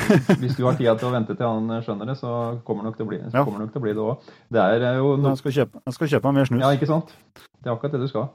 hvis 0.42 0.54
du 0.56 0.62
har 0.64 0.76
tida 0.78 0.94
til 1.00 1.08
å 1.08 1.14
vente 1.14 1.34
til 1.36 1.46
han 1.48 1.82
skjønner 1.84 2.12
det, 2.12 2.18
så 2.20 2.34
kommer 2.68 2.86
nok 2.86 2.96
til 3.00 3.06
å 3.06 3.10
bli, 3.10 3.18
Ja. 3.24 3.42
det 3.42 3.58
nok 3.58 3.72
til 3.74 3.82
å 3.82 3.84
bli 3.88 3.96
det 3.96 4.04
òg. 4.04 4.30
Det 4.54 4.62
er 4.62 5.00
jo 5.00 5.16
no, 5.18 5.32
Jeg 5.34 5.42
skal 5.42 5.56
kjøpe, 5.58 5.82
jeg 5.88 5.96
skal 5.98 6.12
kjøpe 6.14 6.30
meg 6.30 6.38
mer 6.42 6.50
snus. 6.52 6.62
Ja, 6.62 6.70
ikke 6.78 6.90
sant? 6.90 7.12
Det 7.58 7.68
er 7.70 7.74
akkurat 7.74 7.96
det 7.96 8.04
du 8.04 8.08
skal. 8.12 8.30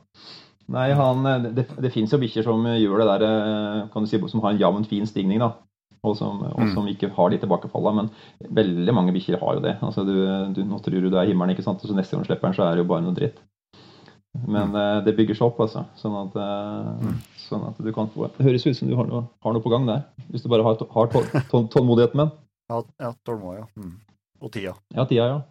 Nei, 0.69 0.91
han, 0.93 1.25
det, 1.55 1.65
det 1.81 1.89
fins 1.95 2.11
jo 2.13 2.19
bikkjer 2.21 2.45
som 2.45 2.67
gjør 2.67 3.01
det 3.01 3.07
der, 3.15 3.23
eh, 3.29 3.87
kan 3.93 4.05
du 4.05 4.09
si, 4.11 4.19
som 4.29 4.43
har 4.43 4.53
en 4.53 4.59
jevn, 4.61 4.85
fin 4.91 5.07
stigning, 5.09 5.39
da. 5.41 5.53
Og 6.03 6.15
som, 6.15 6.41
og 6.43 6.59
Mm. 6.59 6.73
som 6.73 6.87
ikke 6.87 7.09
har 7.15 7.29
de 7.29 7.37
tilbakefallene. 7.37 7.95
Men 8.07 8.53
veldig 8.55 8.93
mange 8.95 9.13
bikkjer 9.13 9.39
har 9.39 9.55
jo 9.55 9.61
det. 9.65 9.77
Altså, 9.83 10.05
du, 10.07 10.15
du, 10.55 10.63
nå 10.63 10.79
tror 10.81 11.01
du 11.01 11.09
det 11.09 11.19
er 11.19 11.27
himmelen, 11.31 11.51
ikke 11.55 11.63
sant? 11.65 11.81
og 11.83 11.89
så 11.89 11.95
neste 11.95 12.15
gang 12.15 12.23
du 12.23 12.29
slipper 12.29 12.47
den, 12.47 12.55
så 12.55 12.63
er 12.67 12.75
det 12.77 12.85
jo 12.85 12.89
bare 12.93 13.03
noe 13.03 13.15
dritt. 13.17 13.39
Men 14.47 14.69
mm. 14.71 15.03
det 15.05 15.15
bygger 15.17 15.35
seg 15.35 15.47
opp, 15.49 15.59
altså. 15.65 15.85
Sånn 15.99 16.15
at, 16.21 16.35
eh, 16.35 17.05
Mm. 17.09 17.15
sånn 17.49 17.67
at 17.67 17.77
du 17.83 17.91
kan 17.91 18.07
få 18.13 18.29
Det 18.37 18.45
høres 18.45 18.67
ut 18.67 18.77
som 18.77 18.87
du 18.87 18.95
har 18.95 19.07
noe, 19.09 19.27
har 19.43 19.53
noe 19.53 19.61
på 19.63 19.71
gang 19.73 19.85
der. 19.87 20.03
Hvis 20.31 20.43
du 20.43 20.49
bare 20.49 20.63
har, 20.63 20.75
har 20.75 21.07
tålmodigheten 21.07 21.69
tålmodighet 21.73 22.13
den. 22.13 22.31
Ja, 22.69 22.83
ja 23.01 23.13
tålmodig, 23.25 23.59
ja. 23.59 23.67
Mm. 23.75 23.95
Og 24.41 24.51
tida. 24.51 24.75
Ja, 24.95 25.05
tida, 25.05 25.25
ja. 25.27 25.41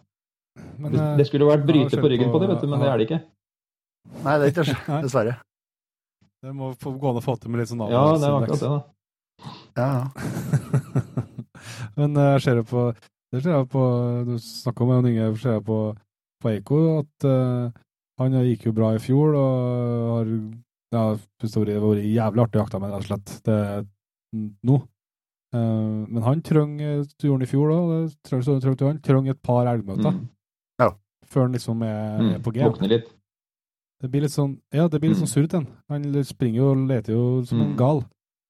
Men, 0.79 0.91
Det, 0.91 0.99
eh, 0.99 1.17
det 1.17 1.27
skulle 1.27 1.45
vært 1.45 1.65
bryte 1.67 1.99
på 1.99 2.09
ryggen 2.09 2.31
på 2.31 2.39
det, 2.41 2.49
vet 2.49 2.61
du, 2.61 2.67
men 2.67 2.79
det 2.79 2.87
er 2.89 2.97
det 2.97 3.07
ikke. 3.09 3.21
Nei, 4.23 4.37
det 4.39 4.47
er 4.47 4.51
ikke 4.53 4.65
det, 4.65 5.01
dessverre. 5.05 5.35
det 6.41 6.53
må 6.55 6.71
gå 6.73 7.09
an 7.11 7.19
å 7.19 7.23
få 7.23 7.35
til 7.39 7.51
med 7.51 7.59
litt 7.61 7.69
sånn 7.69 7.83
Ja, 7.91 8.15
det 8.17 8.23
er 8.25 8.37
akkurat 8.39 8.63
det, 8.63 8.69
da. 8.71 8.79
Ja, 9.77 9.87
ja. 9.87 10.05
Men 11.97 12.15
eh, 12.17 12.31
jeg 12.37 12.41
ser 12.45 12.59
jo 12.61 12.65
på 12.69 12.83
det 13.29 13.43
ser 13.43 13.53
jeg 13.59 13.67
på, 13.69 13.81
Du 14.25 14.31
snakka 14.41 14.83
om 14.85 14.91
en 14.95 15.05
Inge, 15.11 15.27
ser 15.37 15.59
jeg 15.59 15.65
på, 15.67 15.75
på 16.41 16.49
Eiko 16.49 16.79
at 17.03 17.25
uh, 17.29 17.69
han 18.17 18.33
gikk 18.41 18.65
jo 18.65 18.73
bra 18.73 18.95
i 18.95 19.01
fjor 19.03 19.35
og 19.37 20.07
har 20.15 20.31
ja, 20.89 21.03
det 21.43 21.51
har 21.53 21.83
vært 21.83 22.07
jævlig 22.09 22.41
artig 22.41 22.57
å 22.57 22.63
jakte 22.63 22.79
med, 22.81 22.89
rett 22.95 23.03
og 23.03 23.05
slett. 23.05 23.35
Det 23.45 23.57
nå. 24.65 24.79
Uh, 25.53 26.07
men 26.09 26.23
han 26.25 26.41
trenger 26.41 27.03
han 27.21 27.45
i 27.45 27.49
fjor 27.51 27.69
òg, 27.75 28.09
han 28.81 28.99
trenger 29.05 29.31
et 29.35 29.43
par 29.45 29.69
elgmøter 29.69 30.09
Mm. 30.79 30.97
før 31.29 31.41
han 31.45 31.53
liksom 31.53 31.83
er, 31.85 32.17
Mm. 32.19 32.33
er 32.33 32.39
på 32.41 32.51
G. 32.55 32.63
Våkner 32.65 32.89
litt. 32.89 33.13
Det 34.01 34.09
blir 34.09 34.21
litt 34.21 34.31
sånn 34.33 34.57
Ja, 34.73 34.87
det 34.87 34.99
blir 34.99 35.09
litt 35.13 35.19
Mm. 35.19 35.27
sånn 35.27 35.33
surret, 35.35 35.51
den. 35.51 35.67
Han 35.89 36.23
springer 36.23 36.57
jo 36.57 36.71
og 36.71 36.87
leter 36.89 37.13
jo 37.13 37.45
som 37.45 37.61
en 37.61 37.73
Mm. 37.75 37.77
gal. 37.77 38.05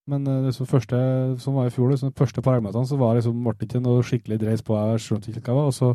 Men 0.10 0.26
eh, 0.28 0.40
det 0.48 0.54
som 0.58 0.66
første 0.70 1.00
som 1.44 1.58
var 1.60 1.68
i 1.70 1.74
fjor, 1.74 1.92
liksom, 1.94 2.14
første 2.18 2.42
par 2.46 2.58
elgmøtene, 2.58 2.88
så 2.90 2.98
var 2.98 3.18
liksom 3.20 3.44
ble 3.46 3.54
det 3.60 3.68
ikke 3.70 3.82
noe 3.86 4.02
skikkelig 4.06 4.40
dreis 4.42 4.64
på. 4.66 4.78
Jeg 4.94 5.04
skjønte 5.06 5.30
ikke 5.34 5.44
hva 5.46 5.54
det 5.54 5.60
var, 5.60 5.68
og 5.70 5.76
så 5.78 5.90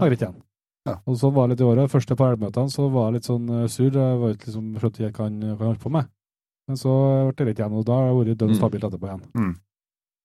var 0.00 0.08
det 0.10 0.16
ikke 0.18 0.26
igjen. 0.28 0.40
Ja. 0.88 0.96
Og 1.06 1.14
sånn 1.20 1.34
var 1.36 1.46
det 1.46 1.54
litt 1.54 1.62
i 1.62 1.68
året. 1.70 1.90
Første 1.92 2.16
par 2.18 2.32
elgmøtene 2.34 2.72
så 2.74 2.88
var 2.90 3.10
jeg 3.10 3.20
litt 3.20 3.28
sånn 3.30 3.50
eh, 3.60 3.66
sur. 3.70 3.90
Jeg 3.94 4.18
var 4.22 4.32
ikke 4.34 4.48
liksom, 4.50 4.70
skjønte 4.82 5.04
ikke 5.06 5.20
hva 5.22 5.28
han 5.28 5.36
hva 5.44 5.58
han 5.62 5.68
holdt 5.72 5.84
på 5.84 5.92
med. 5.94 6.08
Men 6.70 6.78
så 6.78 6.94
ble 7.28 7.36
det 7.38 7.46
litt 7.52 7.60
igjen, 7.62 7.76
og 7.78 7.84
da 7.86 7.98
har 8.00 8.08
det 8.10 8.16
vært 8.18 8.40
dønn 8.42 8.52
Mm. 8.54 8.58
stabilt 8.58 8.84
etterpå 8.88 9.06
igjen. 9.10 9.22
Mm. 9.38 9.52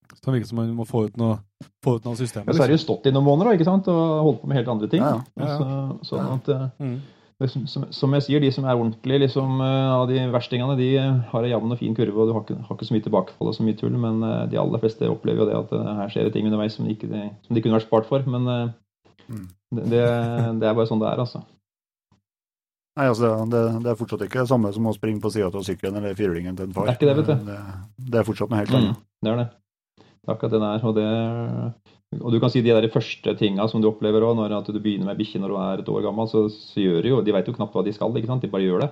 Så 0.07 0.23
det 0.23 0.33
virker 0.37 0.47
som 0.47 0.57
man 0.61 0.69
må 0.77 0.85
få 0.87 1.03
ut 1.09 1.17
noe, 1.19 1.37
få 1.83 1.97
ut 1.97 2.05
noe 2.07 2.15
system. 2.15 2.45
Ja, 2.47 2.53
så 2.55 2.61
har 2.63 2.71
du 2.71 2.77
jo 2.77 2.81
stått 2.81 3.05
i 3.09 3.11
noen 3.11 3.25
måneder 3.27 3.49
da, 3.51 3.57
ikke 3.57 3.67
sant? 3.67 3.87
og 3.91 4.01
holdt 4.23 4.41
på 4.41 4.47
med 4.47 4.57
helt 4.57 4.69
andre 4.71 4.87
ting. 4.89 5.01
Ja, 5.03 5.17
ja. 5.35 5.45
Ja, 5.45 5.47
ja. 5.47 5.57
Så, 6.01 6.15
sånn 6.15 6.29
at, 6.37 6.49
eh, 6.49 6.67
Mm. 6.79 6.97
Som, 7.45 7.67
som, 7.69 7.83
som 7.93 8.13
jeg 8.17 8.23
sier, 8.25 8.41
de 8.41 8.49
som 8.51 8.65
er 8.65 8.73
ordentlige 8.79 9.19
liksom, 9.27 9.59
eh, 9.61 9.89
av 9.93 10.07
de 10.09 10.23
verstingene, 10.33 10.77
de 10.79 10.87
eh, 10.97 11.19
har 11.29 11.43
en 11.45 11.51
jevn 11.51 11.75
og 11.75 11.77
fin 11.77 11.93
kurve, 11.97 12.17
og 12.23 12.29
du 12.29 12.33
har 12.33 12.41
ikke, 12.47 12.57
har 12.65 12.75
ikke 12.79 12.87
så 12.89 12.95
mye 12.95 13.05
tilbakefall 13.05 13.51
og 13.51 13.57
så 13.59 13.65
mye 13.67 13.77
tull. 13.77 13.93
Men 14.01 14.23
eh, 14.25 14.45
de 14.49 14.57
aller 14.57 14.81
fleste 14.81 15.09
opplever 15.11 15.43
jo 15.43 15.49
det 15.51 15.59
at 15.59 15.75
her 16.01 16.09
skjer 16.15 16.25
det 16.25 16.33
ting 16.33 16.47
underveis 16.49 16.73
som 16.79 16.87
de, 16.89 16.95
ikke, 16.97 17.11
som 17.45 17.53
de 17.53 17.61
kunne 17.61 17.77
vært 17.77 17.89
spart 17.89 18.09
for. 18.09 18.25
Men 18.25 18.73
Mm. 19.27 19.43
det, 19.75 19.87
det, 19.91 20.63
er 20.63 20.75
bare 20.77 20.87
sånn 20.87 21.01
det 21.01 21.07
er, 21.09 21.19
altså. 21.19 21.41
Nei, 22.97 23.09
altså, 23.11 23.27
det, 23.51 23.59
det 23.83 23.89
er 23.91 23.97
fortsatt 23.99 24.21
ikke 24.23 24.39
det 24.39 24.47
samme 24.47 24.69
som 24.71 24.87
å 24.87 24.93
springe 24.95 25.19
på 25.19 25.29
sida 25.33 25.49
av 25.51 25.65
sykkelen 25.67 25.97
eller 25.99 26.15
firhjulingen 26.15 26.55
til 26.55 26.69
en 26.69 26.75
far. 26.77 26.87
Det 26.87 26.93
er 26.93 26.97
ikke 26.97 27.09
det, 27.09 27.15
vet 27.19 27.27
du. 27.27 27.49
Det, 27.49 27.57
det 28.13 28.21
er 28.21 28.27
fortsatt 28.29 28.53
noe 28.53 28.61
helt 28.61 28.71
Mm, 28.71 28.77
annet. 28.79 29.01
det 29.21 29.33
er 29.33 29.41
det. 29.41 29.47
Det 29.99 30.31
er 30.31 30.33
akkurat 30.37 30.55
det 30.55 30.61
det 30.63 30.69
er. 30.71 30.87
Og, 30.87 30.95
det, 30.95 31.91
og 32.15 32.31
du 32.31 32.37
kan 32.39 32.51
si 32.53 32.61
de 32.63 32.71
der 32.71 32.87
første 32.93 33.33
tinga 33.39 33.65
som 33.67 33.81
du 33.83 33.89
opplever 33.89 34.23
òg, 34.23 34.37
når 34.39 34.55
at 34.61 34.69
du 34.71 34.79
begynner 34.79 35.09
med 35.09 35.19
bikkje 35.19 35.41
når 35.43 35.51
du 35.51 35.57
er 35.59 35.83
et 35.83 35.91
år 35.91 36.05
gammel, 36.07 36.29
så, 36.31 36.45
så 36.53 36.79
gjør 36.79 37.01
de 37.03 37.11
jo 37.11 37.19
De 37.25 37.35
vet 37.35 37.49
jo 37.49 37.55
knapt 37.57 37.75
hva 37.75 37.83
de 37.83 37.93
skal, 37.95 38.15
ikke 38.15 38.29
sant? 38.31 38.45
De 38.45 38.51
bare 38.53 38.63
gjør 38.63 38.85
det. 38.85 38.89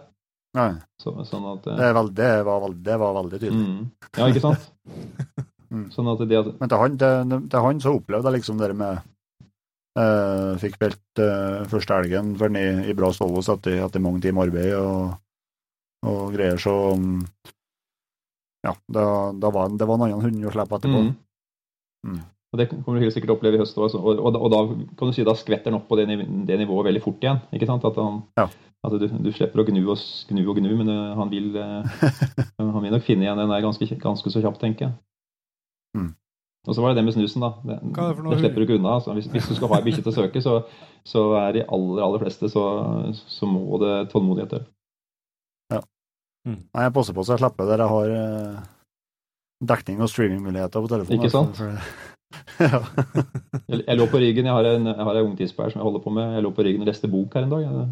Nei, 0.56 0.70
Så, 1.02 1.12
sånn 1.28 1.48
at 1.52 1.66
eh, 1.68 1.80
det, 1.80 1.90
veld, 1.98 2.14
det, 2.16 2.30
var, 2.48 2.62
veld, 2.64 2.78
det 2.84 2.98
var 3.02 3.16
veldig 3.18 3.40
tydelig. 3.42 3.66
mm, 3.66 3.82
Ja, 4.20 4.30
ikke 4.32 4.44
sant? 4.48 4.72
Mm. 5.76 5.88
Sånn 5.92 6.08
at 6.08 6.22
det 6.30 6.40
Men 6.62 6.70
til 6.70 6.78
han, 6.80 6.94
til, 7.02 7.60
han 7.60 7.80
så 7.82 7.96
opplevde 7.98 8.30
jeg 8.30 8.36
liksom 8.38 8.60
det 8.62 8.68
med 8.78 9.00
eh, 9.98 10.52
Fikk 10.62 10.78
felt 10.80 11.22
eh, 11.26 11.66
første 11.72 11.98
elgen 11.98 12.36
for 12.38 12.54
den 12.54 12.60
i, 12.62 12.92
i 12.92 12.96
bra 12.96 13.10
stålås 13.12 13.50
etter, 13.52 13.82
etter 13.84 14.04
mange 14.04 14.22
timer 14.24 14.46
arbeid 14.46 14.76
og, 14.78 15.18
og 16.06 16.22
greier, 16.38 16.62
så 16.62 16.76
mm, 16.96 17.18
Ja, 18.70 18.76
da, 18.88 19.06
da 19.42 19.52
var, 19.58 19.74
det 19.74 19.90
var 19.90 19.98
en 20.00 20.06
annen 20.08 20.24
hund 20.24 20.46
å 20.46 20.54
slippe 20.54 20.80
etterpå. 20.80 21.02
mm. 22.14 22.22
Mm. 22.56 22.58
Og 22.58 22.62
Det 22.62 22.68
kommer 22.72 23.00
du 23.00 23.04
helt 23.04 23.14
sikkert 23.14 23.28
til 23.28 23.36
å 23.36 23.38
oppleve 23.38 23.58
i 23.60 23.62
høst 23.62 23.78
også. 23.78 24.00
Og, 24.00 24.20
og, 24.24 24.36
og 24.40 24.52
da 24.54 24.60
kan 24.98 25.10
du 25.12 25.14
si 25.16 25.26
da 25.28 25.36
skvetter 25.36 25.72
han 25.74 25.80
opp 25.82 25.90
på 25.92 25.98
det, 26.00 26.08
niv- 26.08 26.26
det 26.48 26.58
nivået 26.62 26.88
veldig 26.88 27.02
fort 27.04 27.24
igjen. 27.26 27.42
ikke 27.54 27.68
sant? 27.68 27.84
At, 27.88 27.96
han, 28.00 28.22
Ja. 28.40 28.48
at 28.86 28.96
du, 29.02 29.08
du 29.08 29.32
slipper 29.36 29.62
å 29.64 29.66
gnu 29.68 29.82
og 29.92 29.98
gnu 30.32 30.44
og 30.50 30.60
gnu, 30.62 30.70
men 30.80 30.90
eh, 30.94 31.16
han 31.20 31.30
vil, 31.34 31.50
eh, 31.62 32.06
han 32.62 32.84
vil 32.86 32.94
nok 32.96 33.04
finne 33.08 33.28
igjen 33.28 33.42
den 33.44 33.52
der 33.52 33.66
ganske, 33.66 33.90
ganske 34.00 34.32
så 34.32 34.44
kjapt, 34.44 34.62
tenker 34.64 34.88
jeg. 34.88 34.96
Mm. 35.98 36.14
Og 36.66 36.74
så 36.74 36.82
var 36.82 36.94
det 36.96 36.98
det 37.04 37.06
med 37.06 37.14
snusen, 37.14 37.44
da. 37.44 37.52
Det, 37.62 37.76
Hva 37.94 38.06
er 38.08 38.10
det 38.10 38.18
for 38.18 38.26
noe 38.26 38.34
det 38.34 38.40
slipper 38.42 38.64
du 38.64 38.66
ikke 38.66 38.78
unna. 38.80 38.96
Altså. 38.98 39.14
Hvis, 39.14 39.28
hvis 39.30 39.50
du 39.52 39.58
skal 39.60 39.70
ha 39.70 39.78
ei 39.82 39.86
bikkje 39.86 40.02
til 40.08 40.14
å 40.14 40.16
søke, 40.16 40.42
så, 40.42 40.56
så 41.06 41.26
er 41.44 41.52
de 41.60 41.66
aller, 41.68 42.02
aller 42.08 42.24
fleste 42.24 42.50
så, 42.50 42.64
så 43.14 43.46
må 43.50 43.78
det 43.84 43.92
tålmodighet 44.16 44.56
til. 44.56 44.64
Nei, 46.46 46.82
jeg 46.86 46.94
passer 46.94 47.16
på 47.18 47.24
så 47.26 47.34
jeg 47.34 47.42
slipper 47.42 47.66
det. 47.66 47.78
jeg 47.82 47.90
har 47.90 48.12
eh, 48.14 48.58
dekning 49.66 50.02
og 50.06 50.10
streamingmuligheter 50.12 50.84
på 50.84 50.92
telefonen. 50.92 51.18
Ikke 51.18 51.32
sant? 51.34 51.58
For, 51.58 51.72
for, 51.74 52.15
ja. 52.60 52.80
Jeg, 53.68 53.84
jeg 53.86 53.98
lå 54.00 54.08
på 54.12 54.22
ryggen, 54.22 54.48
jeg 54.50 54.56
har 54.58 54.72
en, 54.72 54.90
jeg 54.92 55.08
har 55.08 55.20
en 55.20 55.30
ungtidsbær 55.32 55.72
som 55.72 55.80
jeg 55.82 55.88
holder 55.88 56.04
på 56.04 56.14
med. 56.16 56.34
Jeg 56.38 56.46
lå 56.46 56.52
på 56.56 56.66
ryggen 56.68 56.84
og 56.86 56.90
leste 56.90 57.12
bok 57.12 57.38
her 57.38 57.48
en 57.48 57.54
dag. 57.54 57.68
Jeg, 57.68 57.86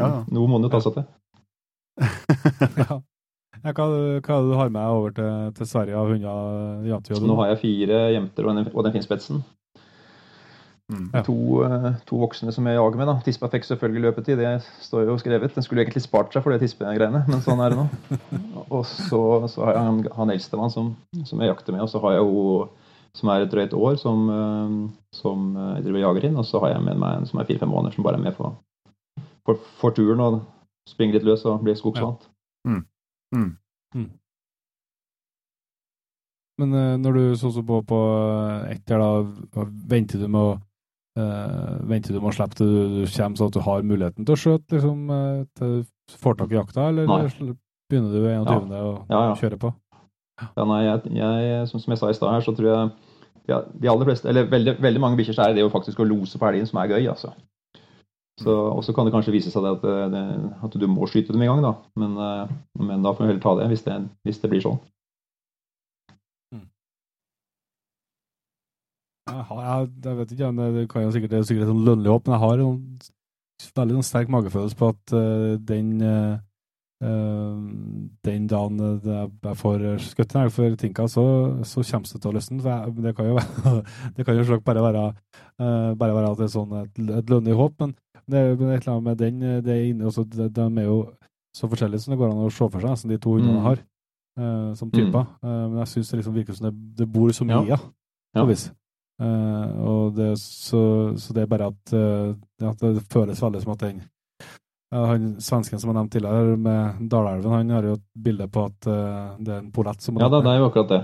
Ja, 0.00 0.10
Noe 0.32 0.48
må 0.48 0.58
en 0.58 0.66
jo 0.66 0.72
ta 0.72 0.80
seg 0.82 0.98
til. 0.98 1.08
Ja. 2.80 3.00
Hva, 3.62 3.84
hva 4.24 4.36
du 4.42 4.54
har 4.58 4.70
du 4.70 4.74
med 4.74 4.90
over 4.90 5.12
til, 5.14 5.50
til 5.54 5.68
Sverige 5.68 5.98
av 5.98 6.08
hunder? 6.10 7.02
Nå 7.22 7.36
har 7.38 7.52
jeg 7.52 7.60
fire 7.60 7.98
jenter 8.14 8.48
og 8.48 8.56
den, 8.56 8.70
og 8.72 8.86
den 8.88 8.94
finspetsen. 8.96 9.42
Mm. 10.92 11.04
Ja. 11.14 11.22
To, 11.24 11.36
eh, 11.64 11.86
to 12.08 12.18
voksne 12.20 12.52
som 12.52 12.66
jeg 12.66 12.76
jager 12.76 12.98
med. 12.98 13.08
da. 13.08 13.14
Tispa 13.24 13.48
fikk 13.52 13.68
selvfølgelig 13.68 14.02
løpetid, 14.08 14.40
det 14.40 14.54
står 14.82 15.06
jo 15.06 15.18
skrevet. 15.20 15.54
Den 15.54 15.64
skulle 15.64 15.84
egentlig 15.84 16.02
spart 16.04 16.34
seg 16.34 16.44
for 16.44 16.52
det 16.52 16.64
tispegreiene, 16.64 17.22
men 17.28 17.44
sånn 17.44 17.62
er 17.64 17.72
det 17.72 17.80
nå. 17.80 17.86
Og 18.74 18.82
så, 18.88 19.22
så 19.52 19.68
har 19.68 19.76
jeg 19.76 19.86
han, 19.86 20.00
han 20.18 20.34
eldstemann 20.34 20.72
som, 20.74 20.94
som 21.28 21.40
jeg 21.40 21.52
jakter 21.52 21.76
med, 21.76 21.84
og 21.84 21.92
så 21.92 22.02
har 22.02 22.18
jeg 22.18 22.26
hun 22.26 22.72
som 23.16 23.28
er 23.28 23.44
et 23.44 23.52
drøyt 23.52 23.74
år, 23.76 23.96
som, 24.00 24.24
eh, 24.32 24.76
som 25.16 25.52
eh, 25.56 25.74
jeg 25.76 25.86
driver 25.86 26.04
jager 26.06 26.28
inn. 26.28 26.40
Og 26.40 26.48
så 26.48 26.62
har 26.64 26.74
jeg 26.74 26.86
med 26.86 27.00
meg 27.02 27.20
en 27.20 27.28
som 27.28 27.40
er 27.40 27.48
fire-fem 27.48 27.72
måneder, 27.72 27.96
som 27.96 28.06
bare 28.06 28.20
er 28.20 28.24
med 28.24 28.36
for, 28.38 28.56
for, 29.46 29.60
for 29.80 29.96
turen 29.96 30.22
og 30.24 30.40
springer 30.88 31.18
litt 31.18 31.28
løs 31.28 31.44
og 31.48 31.62
blir 31.64 31.78
skogsvant. 31.78 32.26
Mm. 32.68 32.82
Men 36.62 36.76
eh, 36.78 36.98
når 37.00 37.18
du 37.18 37.24
så 37.40 37.52
så 37.52 37.64
på, 37.66 37.82
på 37.88 38.02
etter, 38.70 39.02
da, 39.02 39.66
venter 39.88 40.20
du 40.20 40.28
med 40.28 40.40
å 40.40 40.52
uh, 41.18 41.74
venter 41.88 42.14
du 42.14 42.20
med 42.20 42.30
å 42.30 42.36
slippe 42.36 42.56
til 42.56 42.70
du, 42.70 42.80
du 43.02 43.02
kommer 43.04 43.40
sånn 43.40 43.50
at 43.50 43.56
du 43.56 43.64
har 43.66 43.84
muligheten 43.88 44.28
til 44.28 44.36
å 44.36 44.40
skjøte 44.40 44.78
liksom, 44.78 45.12
til 45.58 45.74
du 45.82 46.16
får 46.20 46.38
tak 46.38 46.52
i 46.52 46.58
jakta, 46.58 46.86
eller 46.92 47.08
Nei. 47.08 47.54
begynner 47.90 48.12
du 48.14 48.20
21. 48.28 48.76
og 48.78 49.12
Ja, 49.12 49.24
ja. 49.30 49.34
kjører 49.40 49.60
på? 49.60 49.72
Ja, 50.42 50.66
nei, 50.68 50.82
jeg, 50.86 51.14
jeg, 51.18 51.64
som, 51.70 51.82
som 51.82 51.94
jeg 51.94 52.00
sa 52.00 52.10
i 52.10 52.18
stad 52.18 52.34
her, 52.34 52.44
så 52.44 52.54
tror 52.56 52.68
jeg 52.68 52.90
ja, 53.50 53.62
de 53.82 53.90
aller 53.90 54.06
fleste, 54.06 54.28
eller 54.30 54.50
veldig, 54.50 54.76
veldig 54.82 55.02
mange 55.02 55.18
bikkjer, 55.18 55.36
så 55.38 55.46
er 55.46 55.56
det 55.56 55.64
jo 55.64 55.72
faktisk 55.72 56.02
å 56.02 56.06
lose 56.06 56.38
på 56.38 56.46
elgen 56.50 56.68
som 56.68 56.78
er 56.82 56.92
gøy. 56.94 57.08
altså. 57.10 57.32
Så, 58.40 58.52
og 58.52 58.80
så 58.86 58.94
kan 58.96 59.06
det 59.06 59.12
kanskje 59.14 59.34
vise 59.34 59.50
seg 59.52 59.66
at, 59.68 59.82
det, 59.82 59.96
det- 60.14 60.52
at 60.66 60.78
du 60.80 60.86
må 60.90 61.06
skyte 61.10 61.34
dem 61.34 61.42
i 61.44 61.50
gang, 61.50 61.62
da. 61.64 61.74
Men, 61.98 62.16
eh, 62.16 62.54
men 62.80 63.04
da 63.04 63.12
får 63.12 63.26
vi 63.26 63.30
heller 63.32 63.44
ta 63.44 63.54
det 63.58 63.68
hvis, 63.72 63.84
det 63.86 63.98
hvis 64.26 64.40
det 64.42 64.50
blir 64.50 64.64
sånn. 64.64 64.80
Jeg, 69.32 69.42
har, 69.48 69.60
jeg, 69.62 69.90
jeg 70.04 70.16
vet 70.18 70.32
ikke, 70.34 70.48
det, 70.74 70.86
kan 70.90 71.04
jo 71.04 71.10
sikkert, 71.14 71.30
det 71.30 71.38
er 71.38 71.44
sikkert 71.46 71.68
et 71.68 71.70
sånn 71.70 71.84
lønnlig 71.86 72.10
håp, 72.10 72.26
men 72.26 72.34
jeg 72.34 72.42
har 72.42 72.62
en 72.64 72.72
veldig 73.76 73.98
sånn 73.98 74.08
sterk 74.08 74.32
magefølelse 74.34 74.78
på 74.80 74.88
at 74.90 75.14
uh, 75.14 75.52
den 75.62 75.92
eh, 76.02 76.32
eh, 76.32 76.40
den 77.02 78.44
dagen 78.46 78.78
jeg 79.02 79.56
får 79.58 79.82
skutt 80.04 80.34
en 80.36 80.44
elg 80.44 80.52
for 80.54 80.76
tinka, 80.78 81.06
så, 81.10 81.24
så 81.66 81.82
kommer 81.88 82.06
det 82.06 82.20
til 82.22 82.30
å 82.30 82.34
løsne. 82.36 82.60
For 82.62 82.70
jeg, 82.70 82.94
det 83.02 83.12
kan 83.18 83.30
jo 83.30 83.38
det 84.16 84.26
kan 84.28 84.38
jo 84.38 84.44
slett 84.46 84.64
bare 84.66 84.84
være, 84.84 85.04
eh, 85.58 85.88
bare 85.98 86.14
være 86.14 86.30
at 86.32 86.38
det 86.42 86.46
er 86.46 86.52
sånn 86.54 86.76
et, 86.82 87.00
et 87.18 87.32
lønnlig 87.32 87.56
håp, 87.58 87.74
men 87.82 87.94
det 88.30 88.38
er 88.38 88.52
et 88.52 88.60
eller 88.62 88.92
annet 88.92 89.08
med 89.08 89.18
den 89.18 89.40
det 89.66 89.72
er 89.74 89.88
inne, 89.90 90.06
også, 90.10 90.24
de, 90.30 90.46
de 90.54 90.66
er 90.68 90.86
jo 90.86 91.00
så 91.56 91.68
forskjellige 91.68 92.04
som 92.04 92.14
det 92.14 92.20
går 92.22 92.30
an 92.32 92.44
å 92.46 92.52
se 92.52 92.68
for 92.70 92.80
seg, 92.86 93.00
som 93.02 93.10
de 93.10 93.18
to 93.20 93.34
hundene 93.34 93.58
Mm. 93.58 93.64
har, 93.66 93.82
eh, 94.38 94.70
som 94.78 94.90
typer. 94.94 95.26
Eh, 95.42 95.64
men 95.72 95.80
jeg 95.82 95.90
syns 95.96 96.12
det 96.12 96.20
liksom 96.22 96.36
virker 96.38 96.54
som 96.56 96.68
det, 96.70 96.76
det 97.02 97.08
bor 97.12 97.34
så 97.34 97.44
mye, 97.48 97.66
Ja. 97.68 97.76
ja. 98.36 98.40
på 98.44 98.46
vis. 98.52 98.68
Og 99.22 100.14
det, 100.16 100.32
så, 100.40 100.80
så 101.20 101.34
det 101.36 101.42
er 101.44 101.50
bare 101.50 101.68
at, 101.70 101.92
uh, 101.94 102.32
at 102.66 102.80
det 102.80 103.04
føles 103.12 103.38
veldig 103.42 103.60
som 103.62 103.70
at 103.76 103.84
den 103.84 104.00
han 104.92 105.26
Svensken 105.40 105.80
som 105.80 105.90
jeg 105.90 105.96
nevnte 105.96 106.18
tidligere, 106.18 106.56
med 106.60 107.08
Dalelven, 107.10 107.52
han 107.52 107.70
har 107.70 107.82
jo 107.88 107.94
et 107.98 108.06
bilde 108.24 108.46
på 108.52 108.66
at 108.68 108.88
uh, 108.88 109.36
det 109.40 109.54
er 109.54 109.60
en 109.62 109.70
polett 109.72 110.04
som 110.04 110.18
Ja 110.20 110.28
da, 110.28 110.40
det 110.44 110.52
er 110.52 110.58
jo 110.60 110.68
akkurat 110.70 110.88
det. 110.92 111.02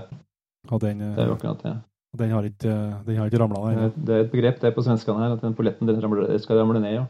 Og 0.69 0.81
den, 0.83 1.01
eh, 1.01 1.15
Det 1.15 1.23
er 1.23 1.27
jo 1.31 1.35
akkurat 1.37 1.63
det. 1.63 1.75
den 2.19 2.31
har 2.31 2.43
ikke, 2.43 2.75
den 3.05 3.17
har 3.17 3.27
ikke 3.29 3.39
ramla 3.41 3.71
er- 3.71 3.91
Det 3.95 4.15
er 4.15 4.21
et 4.25 4.31
begrep 4.31 4.59
det 4.59 4.67
er 4.69 4.75
på 4.75 4.83
svenskene 4.85 5.19
her, 5.23 5.33
at 5.33 5.41
den 5.41 5.55
polletten 5.55 5.87
den 5.87 6.01
ramler, 6.01 6.37
skal 6.39 6.57
ramle 6.57 6.79
ned. 6.81 6.93
ja. 6.93 7.05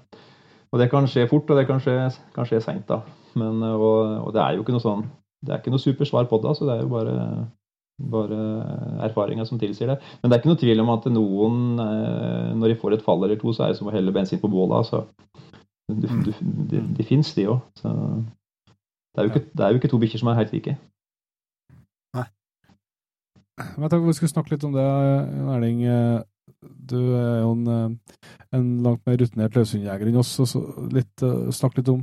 Og 0.71 0.79
det 0.79 0.89
kan 0.91 1.03
skje 1.07 1.27
fort, 1.27 1.49
og 1.49 1.57
det 1.57 1.65
kan 1.67 1.79
skje, 1.79 2.13
kan 2.33 2.45
skje 2.45 2.61
seint, 2.61 2.85
da. 2.87 3.01
Men, 3.35 3.61
eh, 3.63 3.75
og, 3.75 4.27
og 4.27 4.33
det 4.33 4.41
er 4.41 4.55
jo 4.55 4.63
ikke 4.63 4.75
noe 4.77 4.85
sånn 4.85 5.05
Det 5.43 5.53
er 5.53 5.59
ikke 5.59 5.71
noe 5.71 5.79
supersvar 5.79 6.27
på 6.27 6.41
det, 6.43 6.55
så 6.57 6.65
Det 6.67 6.75
er 6.77 6.81
jo 6.83 6.89
bare, 6.89 7.47
bare 7.99 8.39
erfaringer 9.07 9.45
som 9.47 9.59
tilsier 9.59 9.87
det. 9.87 9.99
Men 10.21 10.29
det 10.29 10.35
er 10.37 10.41
ikke 10.41 10.51
noe 10.53 10.59
tvil 10.63 10.79
om 10.83 10.89
at 10.89 11.05
noen, 11.11 11.79
eh, 11.79 12.53
når 12.55 12.67
de 12.73 12.75
får 12.75 12.93
et 12.93 13.01
fall 13.05 13.23
eller 13.23 13.35
to, 13.39 13.51
så 13.51 13.63
er 13.63 13.67
det 13.73 13.77
som 13.77 13.87
å 13.87 13.91
helle 13.91 14.11
bensin 14.11 14.39
på 14.39 14.49
bålet. 14.51 14.77
altså. 14.83 15.05
Du, 15.89 16.07
du, 16.23 16.31
de 16.69 16.81
de 16.97 17.03
fins, 17.03 17.33
de 17.35 17.47
òg. 17.49 17.59
Det, 17.81 19.23
er 19.23 19.25
jo 19.25 19.31
ikke- 19.33 19.49
det 19.57 19.65
er 19.65 19.71
jo 19.73 19.79
ikke 19.81 19.89
to 19.91 19.99
bikkjer 19.99 20.19
som 20.21 20.29
er 20.31 20.35
helt 20.43 20.53
like. 20.53 20.77
Men 23.59 23.83
jeg 23.83 23.91
tenkte 23.91 24.07
vi 24.07 24.13
skulle 24.15 24.31
snakke 24.31 24.53
litt 24.53 24.63
om 24.63 24.71
det, 24.75 24.83
Erling. 25.51 25.81
Du 26.63 26.95
er 27.15 27.41
jo 27.41 27.49
en, 27.57 27.97
en 28.55 28.69
langt 28.85 29.03
mer 29.07 29.17
rutinert 29.19 29.57
løshundjeger 29.57 30.07
enn 30.07 30.19
oss. 30.21 30.31
Så 30.47 30.61
litt, 30.95 31.11
eh, 31.25 31.49
snakk 31.55 31.75
litt 31.77 31.91
om 31.91 31.99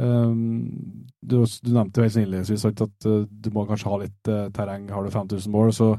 um, 0.00 1.04
du, 1.22 1.36
du 1.44 1.70
nevnte 1.76 2.00
jo 2.00 2.06
helt 2.06 2.16
innledningsvis 2.22 2.64
at 2.70 2.80
eh, 3.06 3.20
du 3.28 3.50
må 3.52 3.66
kanskje 3.68 3.90
ha 3.92 4.00
litt 4.00 4.32
eh, 4.32 4.48
terreng. 4.56 4.88
Har 4.96 5.04
du 5.04 5.12
5000 5.12 5.52
mål, 5.52 5.74
så, 5.76 5.90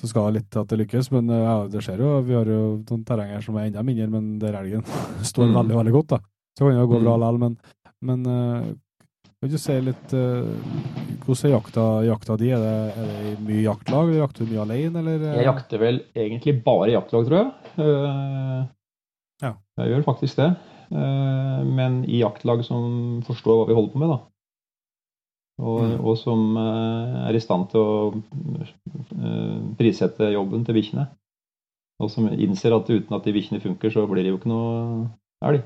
så 0.00 0.08
skal 0.10 0.30
det 0.30 0.40
litt 0.40 0.50
til 0.54 0.64
at 0.64 0.72
det 0.72 0.80
lykkes. 0.80 1.12
Men 1.12 1.28
ja, 1.28 1.54
det 1.68 1.84
skjer 1.84 2.00
jo. 2.06 2.14
Vi 2.24 2.36
har 2.40 2.48
jo 2.48 2.62
noen 2.88 3.04
terrenger 3.08 3.44
som 3.44 3.60
er 3.60 3.68
enda 3.68 3.84
mindre, 3.84 4.08
men 4.16 4.32
der 4.40 4.56
elgen 4.62 4.84
står 5.28 5.44
Mm. 5.52 5.56
veldig, 5.60 5.76
veldig 5.82 5.96
godt. 6.00 6.16
da. 6.16 6.22
Så 6.58 6.66
kan 6.66 6.74
det 6.74 6.82
jo 6.82 6.90
gå 6.90 7.00
bra 7.04 7.14
Mm. 7.14 7.20
likevel, 7.22 7.38
men, 7.38 7.56
men 8.02 8.26
uh, 8.26 8.64
kan 9.38 9.50
du 9.52 9.58
si 9.62 9.76
litt 9.80 10.14
uh, 10.18 10.48
Hvordan 11.22 11.44
er 11.46 11.52
jakta, 11.54 11.84
jakta 12.08 12.36
di? 12.40 12.48
Er 12.50 12.62
det, 12.64 12.72
er 12.98 13.12
det 13.12 13.34
mye 13.46 13.62
jaktlag? 13.62 14.08
eller 14.08 14.22
Jakter 14.24 14.44
du 14.46 14.50
mye 14.54 14.64
alene, 14.64 14.98
eller? 15.02 15.26
eh? 15.28 15.36
Jeg 15.38 15.46
jakter 15.46 15.78
vel 15.82 16.00
egentlig 16.16 16.54
bare 16.64 16.90
jaktlag, 16.96 17.28
tror 17.28 17.38
jeg. 17.38 17.52
Uh, 17.78 18.66
Ja. 19.44 19.52
Jeg 19.78 19.92
gjør 19.92 20.02
faktisk 20.08 20.36
det. 20.40 20.48
Uh, 20.90 21.62
Men 21.68 22.00
i 22.08 22.18
jaktlag 22.24 22.64
som 22.66 23.20
forstår 23.28 23.60
hva 23.60 23.68
vi 23.68 23.76
holder 23.78 23.92
på 23.94 23.98
med, 24.02 24.08
da. 24.16 24.18
Og, 25.58 25.80
Mm. 25.84 26.04
og 26.06 26.16
som 26.18 26.56
er 26.56 27.34
i 27.34 27.40
stand 27.42 27.68
til 27.70 27.80
å 27.80 28.22
prissette 29.78 30.28
jobben 30.32 30.64
til 30.66 30.74
bikkjene. 30.76 31.08
Og 31.98 32.10
som 32.10 32.28
innser 32.30 32.74
at 32.76 32.90
uten 32.90 33.16
at 33.16 33.24
de 33.26 33.32
bikkjene 33.34 33.60
funker, 33.62 33.90
så 33.90 34.04
blir 34.06 34.22
det 34.22 34.30
jo 34.32 34.38
ikke 34.38 34.50
noe 34.52 35.08
elg. 35.44 35.64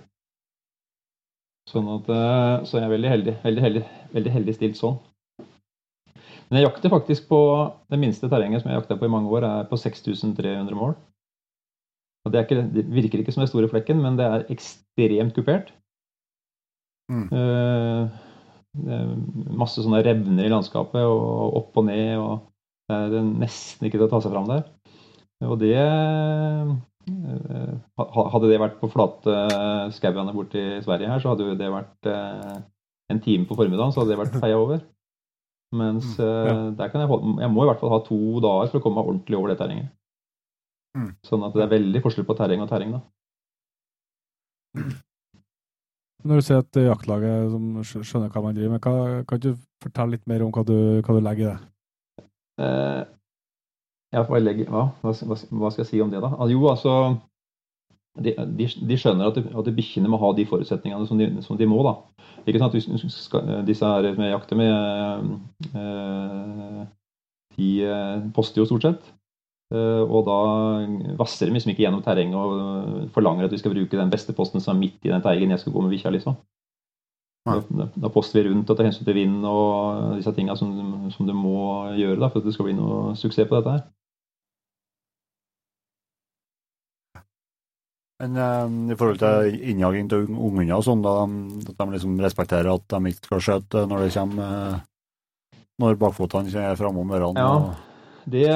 Sånn 1.70 1.88
at, 1.92 2.08
eh, 2.10 2.64
så 2.66 2.78
jeg 2.78 2.86
er 2.88 2.92
veldig 2.92 3.10
heldig, 3.10 3.34
veldig 3.44 3.64
heldig, 3.64 3.82
veldig 4.16 4.34
heldig 4.34 4.54
stilt 4.56 4.78
sånn. 4.80 4.98
Men 6.48 6.58
jeg 6.58 6.66
jakter 6.66 6.92
faktisk 6.92 7.28
på 7.30 7.38
det 7.92 7.98
minste 8.02 8.28
terrenget 8.28 8.62
som 8.62 8.72
jeg 8.72 8.80
jakta 8.80 8.98
på 9.00 9.06
i 9.08 9.12
mange 9.12 9.30
år, 9.32 9.46
er 9.46 9.70
på 9.70 9.78
6300 9.80 10.76
mål. 10.76 10.96
Det, 12.28 12.42
ikke, 12.44 12.58
det, 12.74 12.84
virker 12.92 13.22
ikke 13.22 13.32
som 13.34 13.42
den 13.42 13.50
store 13.50 13.70
flekken, 13.70 14.02
men 14.02 14.18
det 14.18 14.26
er 14.26 14.44
ekstremt 14.52 15.34
kupert. 15.34 15.72
Mm. 17.10 17.24
Uh, 17.32 18.04
masse 19.58 19.82
sånne 19.82 20.04
revner 20.04 20.46
i 20.46 20.52
landskapet, 20.52 21.02
og 21.02 21.56
opp 21.62 21.80
og 21.80 21.88
ned, 21.88 22.14
og 22.20 22.44
det 22.92 23.18
er 23.18 23.32
nesten 23.42 23.88
ikke 23.88 23.98
til 23.98 24.06
å 24.06 24.12
ta 24.12 24.22
seg 24.22 24.36
fram 24.36 24.46
der. 24.52 24.62
Og 25.48 25.56
det 25.58 25.74
Hadde 27.06 28.48
det 28.50 28.60
vært 28.62 28.78
på 28.80 28.90
flate 28.92 29.36
skauene 29.96 30.34
borti 30.36 30.62
Sverige 30.84 31.10
her, 31.10 31.22
så 31.22 31.32
hadde 31.32 31.56
det 31.58 31.70
vært 31.72 32.08
uh, 32.10 32.60
en 33.12 33.22
time 33.24 33.48
på 33.48 33.56
formiddagen, 33.58 33.92
så 33.94 34.02
hadde 34.02 34.14
det 34.14 34.20
vært 34.20 34.38
feia 34.42 34.58
over. 34.60 34.82
Mens 35.72 36.18
mm, 36.18 36.74
der 36.76 36.90
kan 36.92 37.00
jeg 37.00 37.08
holde 37.08 37.40
Jeg 37.40 37.48
må 37.48 37.62
i 37.64 37.68
hvert 37.70 37.80
fall 37.80 37.94
ha 37.94 38.02
to 38.04 38.18
dager 38.44 38.68
for 38.68 38.76
å 38.78 38.82
komme 38.84 39.00
meg 39.00 39.08
ordentlig 39.08 39.38
over 39.38 39.52
det 39.52 39.58
terrenget. 39.62 39.88
Mm. 40.98 41.08
Sånn 41.24 41.46
at 41.46 41.56
det 41.56 41.64
er 41.64 41.72
veldig 41.72 42.02
forskjell 42.04 42.26
på 42.28 42.36
terreng 42.36 42.64
og 42.64 42.68
terreng, 42.68 42.92
da. 42.98 43.00
Når 46.28 46.38
du 46.38 46.46
sier 46.46 46.60
at 46.62 46.78
jaktlaget 46.78 47.48
som 47.50 48.04
skjønner 48.04 48.30
hva 48.30 48.44
man 48.44 48.54
driver 48.54 48.76
med, 48.76 48.82
kan, 48.84 49.24
kan 49.26 49.40
du 49.42 49.56
fortelle 49.82 50.14
litt 50.14 50.28
mer 50.30 50.44
om 50.44 50.52
hva 50.54 50.62
du, 50.68 50.76
hva 51.02 51.16
du 51.16 51.24
legger 51.24 51.48
i 51.48 51.48
det? 51.48 51.58
Eh, 54.12 54.18
ja, 54.18 54.24
hva, 54.28 54.40
legger, 54.40 54.68
hva, 54.68 54.88
hva, 55.02 55.70
skal 55.72 55.82
jeg 55.82 55.90
si 55.90 56.02
om 56.04 56.10
det, 56.12 56.20
da? 56.22 56.34
Ah, 56.36 56.48
jo, 56.50 56.62
altså 56.70 57.18
De, 58.12 58.34
de, 58.36 58.66
de 58.68 58.96
skjønner 59.00 59.30
at, 59.30 59.38
at 59.40 59.68
bikkjene 59.72 60.10
må 60.12 60.18
ha 60.20 60.34
de 60.36 60.44
forutsetningene 60.44 61.06
som 61.08 61.20
de, 61.20 61.30
som 61.40 61.56
de 61.56 61.68
må. 61.68 61.80
da. 61.86 61.94
Ikke 62.44 62.60
sant? 62.60 62.76
Disse 62.76 63.88
her 63.88 64.10
som 64.12 64.24
jeg 64.26 64.34
jakter 64.34 64.58
med, 64.60 65.30
eh, 65.72 66.82
de 67.56 67.70
eh, 67.88 68.30
poster 68.36 68.60
jo 68.60 68.68
stort 68.68 68.84
sett. 68.84 69.12
Eh, 69.72 70.02
og 70.04 70.26
da 70.28 70.38
vasser 71.16 71.48
de 71.48 71.56
liksom 71.56 71.72
ikke 71.72 71.86
gjennom 71.86 72.02
terrenget 72.04 72.36
og 72.36 72.58
eh, 72.58 73.06
forlanger 73.14 73.48
at 73.48 73.54
vi 73.54 73.60
skal 73.62 73.72
bruke 73.72 73.96
den 73.96 74.12
beste 74.12 74.34
posten 74.36 74.60
som 74.60 74.76
er 74.76 74.82
midt 74.82 75.06
i 75.06 75.12
den 75.12 75.24
teigen 75.24 75.54
jeg 75.54 75.62
skal 75.62 75.72
gå 75.72 75.84
med 75.84 75.94
bikkja, 75.94 76.12
liksom. 76.12 76.36
Da, 77.48 77.88
da, 77.96 78.08
poster 78.12 78.38
vi 78.38 78.52
rundt 78.52 78.68
og 78.70 78.76
tar 78.78 78.86
hensyn 78.86 79.06
til 79.08 79.16
vind 79.16 79.46
og 79.48 80.12
disse 80.14 80.30
tinga 80.36 80.54
som, 80.54 81.08
som, 81.10 81.26
du 81.26 81.34
må 81.34 81.88
gjøre 81.98 82.20
da, 82.20 82.28
for 82.28 82.38
at 82.38 82.46
det 82.46 82.52
skal 82.54 82.68
bli 82.68 82.76
noe 82.76 83.16
suksess 83.18 83.48
på 83.50 83.56
dette 83.56 83.72
her. 83.72 83.82
Men 88.22 88.38
um, 88.38 88.74
i 88.92 88.94
forhold 88.94 89.18
til 89.18 89.56
innjaging 89.72 90.10
til 90.10 90.28
unghunder 90.30 90.76
og 90.76 90.84
sånn, 90.86 91.00
da, 91.02 91.14
at 91.72 91.78
de 91.80 91.86
liksom 91.96 92.20
respekterer 92.22 92.70
at 92.70 92.84
de 92.94 93.10
ikke 93.10 93.26
skal 93.26 93.42
skjøte 93.46 93.82
når 93.90 94.04
det 94.04 94.12
kommer 94.14 94.76
Når 95.82 95.98
bakfotene 95.98 96.62
er 96.62 96.78
framme 96.78 97.02
om 97.02 97.10
ørene? 97.16 97.42
Ja. 97.42 97.72
Det 98.22 98.46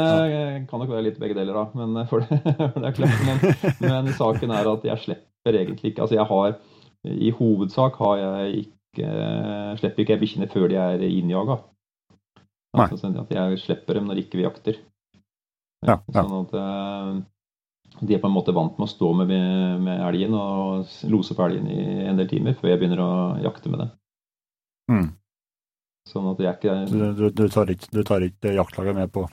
kan 0.70 0.78
nok 0.78 0.92
være 0.92 1.08
litt 1.08 1.18
begge 1.18 1.34
deler, 1.34 1.56
da. 1.58 1.64
Men, 1.74 1.98
for 2.06 2.22
det, 2.22 2.38
for 2.76 2.78
det 2.78 2.92
er 2.92 2.94
klart, 3.00 3.24
men, 3.26 3.56
men, 3.82 4.12
saken 4.14 4.54
er 4.54 4.70
at 4.70 4.86
jeg 4.86 5.02
slipper 5.02 5.58
egentlig 5.58 5.90
ikke 5.90 6.04
Altså 6.04 6.20
jeg 6.20 6.28
har 6.30 6.54
I 7.26 7.32
hovedsak 7.34 7.98
har 7.98 8.20
jeg 8.22 8.60
ikke 8.62 9.14
slipper 9.80 10.04
ikke 10.04 10.14
jeg 10.14 10.22
bikkjene 10.22 10.52
før 10.52 10.70
de 10.70 10.78
er 10.80 11.02
innjaga. 11.04 11.58
Altså, 12.76 12.96
sånn 13.00 13.18
at 13.20 13.32
jeg 13.34 13.58
slipper 13.64 13.98
dem 13.98 14.06
når 14.08 14.22
ikke 14.22 14.38
vi 14.38 14.46
jakter. 14.46 14.78
Ja, 15.84 15.98
ja. 15.98 16.22
Sånn 16.22 16.38
at 16.38 16.54
eh, 16.56 17.10
de 18.00 18.16
er 18.16 18.20
på 18.20 18.28
en 18.28 18.34
måte 18.34 18.54
vant 18.56 18.76
med 18.76 18.86
å 18.86 18.90
stå 18.90 19.12
med, 19.20 19.30
med 19.82 20.02
elgen 20.08 20.34
og 20.36 20.90
lose 21.12 21.36
på 21.36 21.46
elgen 21.46 21.70
i 21.72 22.08
en 22.10 22.18
del 22.18 22.28
timer 22.30 22.56
før 22.58 22.72
jeg 22.72 22.82
begynner 22.82 23.02
å 23.04 23.12
jakte 23.44 23.72
med 23.72 23.84
det. 23.84 23.88
Mm. 24.92 25.08
Sånn 26.06 26.28
at 26.30 26.42
jeg 26.44 26.58
ikke 26.58 26.74
Du, 26.90 27.00
du, 27.18 27.24
du 27.34 27.44
tar 27.50 27.72
ikke, 27.72 27.90
du 27.90 28.02
tar 28.06 28.22
ikke 28.26 28.54
jaktlaget 28.54 28.98
med 28.98 29.10
på 29.14 29.26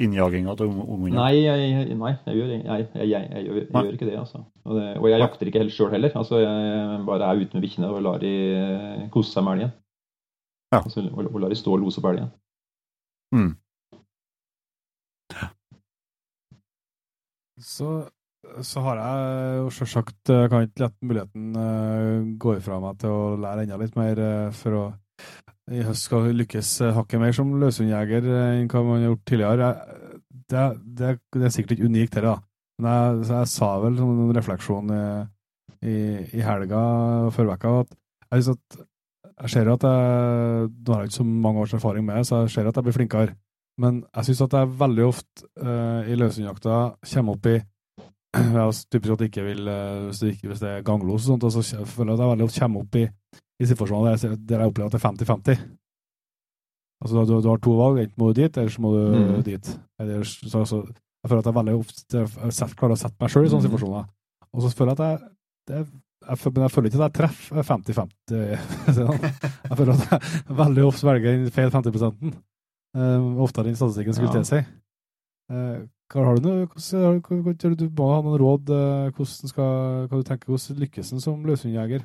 innjaginga 0.00 0.54
til 0.56 0.70
ungene? 0.70 1.16
Nei, 1.16 1.42
jeg, 1.42 1.96
nei, 1.98 2.12
jeg, 2.24 2.36
gjør, 2.38 2.52
jeg, 2.54 2.86
jeg 2.96 3.08
gjør, 3.10 3.58
gjør, 3.68 3.90
ikke 3.92 4.08
det. 4.08 4.16
Altså. 4.20 4.42
Og, 4.64 4.76
det, 4.78 4.86
og 4.96 5.08
jeg 5.10 5.22
jakter 5.22 5.50
ikke 5.50 5.64
helt 5.64 5.74
sjøl 5.74 5.92
heller. 5.94 6.14
Altså, 6.16 6.40
jeg 6.40 7.00
bare 7.08 7.28
er 7.28 7.42
ute 7.42 7.58
med 7.58 7.66
bikkjene 7.66 7.90
og 7.90 8.04
lar 8.06 8.22
de 8.22 8.34
kose 9.12 9.34
seg 9.34 9.46
med 9.46 9.58
elgen. 9.58 9.74
Ja. 10.72 10.80
Altså, 10.80 11.04
og, 11.10 11.26
og 11.26 11.40
lar 11.42 11.52
de 11.52 11.58
stå 11.58 11.74
og 11.76 11.84
lose 11.84 12.02
på 12.02 12.14
elgen. 12.14 12.30
Mm. 13.36 13.50
Så, 17.60 17.90
så, 18.64 18.82
har 18.86 19.00
jeg 19.00 19.60
jo 19.60 19.70
selvsagt 19.76 20.32
eh, 20.32 20.46
kan 20.48 20.64
ikke 20.64 20.86
la 20.86 20.90
muligheten 21.04 21.56
uh, 21.56 22.36
gå 22.40 22.56
ifra 22.56 22.80
meg 22.82 23.00
til 23.02 23.12
å 23.12 23.36
lære 23.40 23.66
enda 23.66 23.78
litt 23.80 23.98
mer 24.00 24.20
uh, 24.24 24.54
for 24.56 24.78
å 24.78 24.84
i 25.70 25.82
høst 25.86 26.08
skal 26.08 26.30
lykkes 26.34 26.70
eh, 26.82 26.94
hakket 26.96 27.22
mer 27.22 27.34
som 27.36 27.50
løshundjeger 27.60 28.26
eh, 28.26 28.60
enn 28.60 28.70
hva 28.70 28.82
man 28.82 28.98
har 28.98 29.12
gjort 29.12 29.26
tidligere. 29.30 29.68
Det, 30.50 30.64
det, 30.98 31.10
det 31.36 31.46
er 31.46 31.52
sikkert 31.54 31.76
ikke 31.76 31.90
unikt, 31.90 32.16
dette. 32.16 32.26
da. 32.26 32.36
Men 32.80 32.90
jeg, 32.90 33.28
jeg, 33.30 33.50
sa 33.52 33.68
vel 33.84 33.98
som 34.00 34.10
en 34.14 34.32
refleksjon 34.34 34.94
i, 34.96 35.02
i, 35.86 35.96
i 36.40 36.42
helga 36.42 36.80
før 37.34 37.52
vekka 37.52 37.74
at 37.84 37.94
jeg, 37.94 38.56
at 38.56 38.80
jeg 39.40 39.52
ser 39.54 39.70
at 39.72 39.84
jeg 39.86 40.66
Nå 40.70 40.92
har 40.92 41.04
jeg 41.04 41.10
ikke 41.10 41.18
så 41.20 41.26
mange 41.28 41.62
års 41.62 41.76
erfaring 41.76 42.04
med 42.06 42.18
det, 42.18 42.26
så 42.28 42.42
jeg 42.42 42.54
ser 42.56 42.70
at 42.70 42.80
jeg 42.80 42.88
blir 42.88 42.96
flinkere. 42.96 43.36
Men 43.80 44.02
jeg 44.10 44.28
syns 44.28 44.42
at 44.44 44.56
jeg 44.58 44.72
veldig 44.80 45.04
ofte 45.06 45.46
uh, 45.62 46.00
i 46.04 46.16
løshundjakta 46.18 46.80
kommer 47.14 47.38
opp 47.38 47.50
i 47.50 47.56
ja, 48.58 48.64
Typisk 48.92 49.14
at 49.14 49.22
jeg 49.24 49.32
ikke 49.32 49.46
vil, 49.46 49.70
hvis 50.06 50.20
det, 50.22 50.34
hvis 50.44 50.60
det 50.62 50.68
er 50.70 50.84
ganglos 50.86 51.24
og 51.24 51.32
sånt, 51.32 51.46
og 51.48 51.54
så 51.54 51.84
føler 51.88 52.12
jeg 52.12 52.18
at 52.18 52.24
jeg 52.24 52.32
veldig 52.34 52.46
ofte 52.46 52.62
kommer 52.62 52.84
opp 52.84 52.98
i 53.00 53.06
i 53.60 53.68
situasjoner 53.68 54.16
der 54.48 54.62
jeg 54.62 54.70
opplever 54.70 54.88
at 54.88 54.94
det 54.94 55.00
er 55.00 55.06
50-50. 55.06 55.64
Altså, 57.00 57.24
du, 57.24 57.40
du, 57.40 57.48
har 57.48 57.60
to 57.64 57.76
valg. 57.76 58.02
Enten 58.02 58.20
må 58.20 58.30
du 58.30 58.42
dit, 58.42 58.56
eller 58.56 58.72
så 58.72 58.82
må 58.84 58.92
du 58.94 59.00
mm. 59.16 59.42
dit. 59.44 59.72
Eller, 60.00 60.24
så, 60.24 60.64
så, 60.68 60.80
jeg 61.20 61.28
føler 61.28 61.42
at 61.42 61.50
jeg 61.50 61.56
veldig 61.58 61.74
ofte 61.76 62.22
jeg 62.24 62.76
klarer 62.80 62.96
å 62.96 63.00
sette 63.00 63.20
meg 63.20 63.32
sjøl 63.32 63.46
i 63.46 63.50
sånne 63.52 63.66
mm. 63.66 63.68
situasjoner. 63.68 64.06
Og 64.50 64.64
så 64.64 64.72
føler 64.76 64.92
jeg 64.92 64.98
at 64.98 65.04
jeg, 65.04 65.32
det, 65.70 65.80
jeg, 66.28 66.52
men 66.54 66.64
jeg 66.64 66.74
føler 66.74 66.90
ikke 66.90 67.00
at 67.00 67.06
jeg 67.06 67.16
treffer 67.18 67.68
50-50. 67.70 68.40
jeg 69.70 69.80
føler 69.80 69.92
at 69.94 70.14
jeg 70.16 70.60
veldig 70.62 70.86
ofte 70.88 71.10
velger 71.10 71.36
den 71.36 71.54
feil 71.56 71.74
50-prosenten. 71.76 72.34
Uh, 72.36 72.49
oftere 72.94 73.70
enn 73.70 73.78
statistikken 73.78 74.16
skulle 74.16 74.30
ja. 74.30 74.40
tilsi. 74.40 74.60
Uh, 75.50 75.86
har 76.14 76.38
du 76.38 76.46
noe, 76.46 76.66
hvordan, 76.70 77.76
du 77.78 77.86
må 77.94 78.08
ha 78.10 78.18
noen 78.22 78.38
råd 78.38 78.72
uh, 78.74 79.10
hvordan 79.14 79.52
skal, 79.52 79.76
hva 80.10 80.18
du 80.18 80.26
tenker, 80.26 80.50
hvordan 80.50 80.82
lykkes 80.84 81.12
en 81.14 81.22
som 81.22 81.46
løshundjeger? 81.46 82.02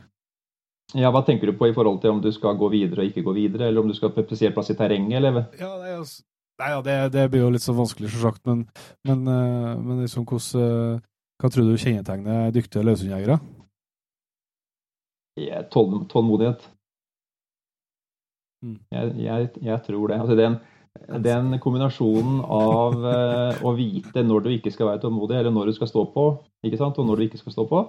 Ja, 0.93 1.09
Hva 1.09 1.23
tenker 1.25 1.49
du 1.49 1.55
på 1.57 1.65
i 1.65 1.73
forhold 1.73 1.97
til 2.03 2.13
om 2.13 2.21
du 2.21 2.29
skal 2.33 2.59
gå 2.59 2.69
videre 2.69 3.01
og 3.01 3.09
ikke 3.09 3.25
gå 3.25 3.33
videre, 3.33 3.67
eller 3.67 3.81
om 3.81 3.89
du 3.89 3.95
skal 3.97 4.11
på 4.13 4.21
spesiell 4.27 4.53
plass 4.53 4.69
i 4.69 4.77
terrenget, 4.77 5.17
eller? 5.17 5.47
Ja, 5.57 5.71
nei, 5.81 5.95
altså, 5.97 6.21
nei, 6.61 6.69
ja, 6.75 6.83
det, 6.85 6.97
det, 7.15 7.23
blir 7.33 7.41
jo 7.41 7.49
litt 7.55 7.65
så 7.65 7.73
vanskelig, 7.73 8.11
selvsagt, 8.13 8.43
men, 8.45 8.61
men, 9.09 9.25
men 9.25 10.03
liksom, 10.03 10.27
hvordan, 10.29 11.01
hva 11.41 11.51
tror 11.51 11.67
du 11.67 11.81
kjennetegner 11.81 12.53
dyktige 12.53 12.85
løshundjegere? 12.85 13.39
Tål, 15.73 16.05
tålmodighet. 16.13 16.69
Mm. 18.63 18.77
Jeg, 18.91 19.11
jeg, 19.25 19.49
jeg, 19.61 19.81
tror 19.89 20.07
det. 20.07 20.21
Altså, 20.21 20.37
den, 20.39 20.55
den 21.21 21.59
kombinasjonen 21.61 22.39
av 22.41 22.95
uh, 23.03 23.61
å 23.65 23.73
vite 23.77 24.23
når 24.25 24.45
du 24.45 24.49
ikke 24.55 24.73
skal 24.73 24.89
være 24.91 25.03
tålmodig, 25.03 25.37
eller 25.39 25.53
når 25.53 25.69
du 25.69 25.77
skal 25.77 25.89
stå 25.91 26.05
på, 26.13 26.25
ikke 26.65 26.79
sant? 26.79 26.99
og 26.99 27.07
når 27.07 27.19
du 27.19 27.25
ikke 27.27 27.41
skal 27.41 27.55
stå 27.55 27.67
på, 27.69 27.85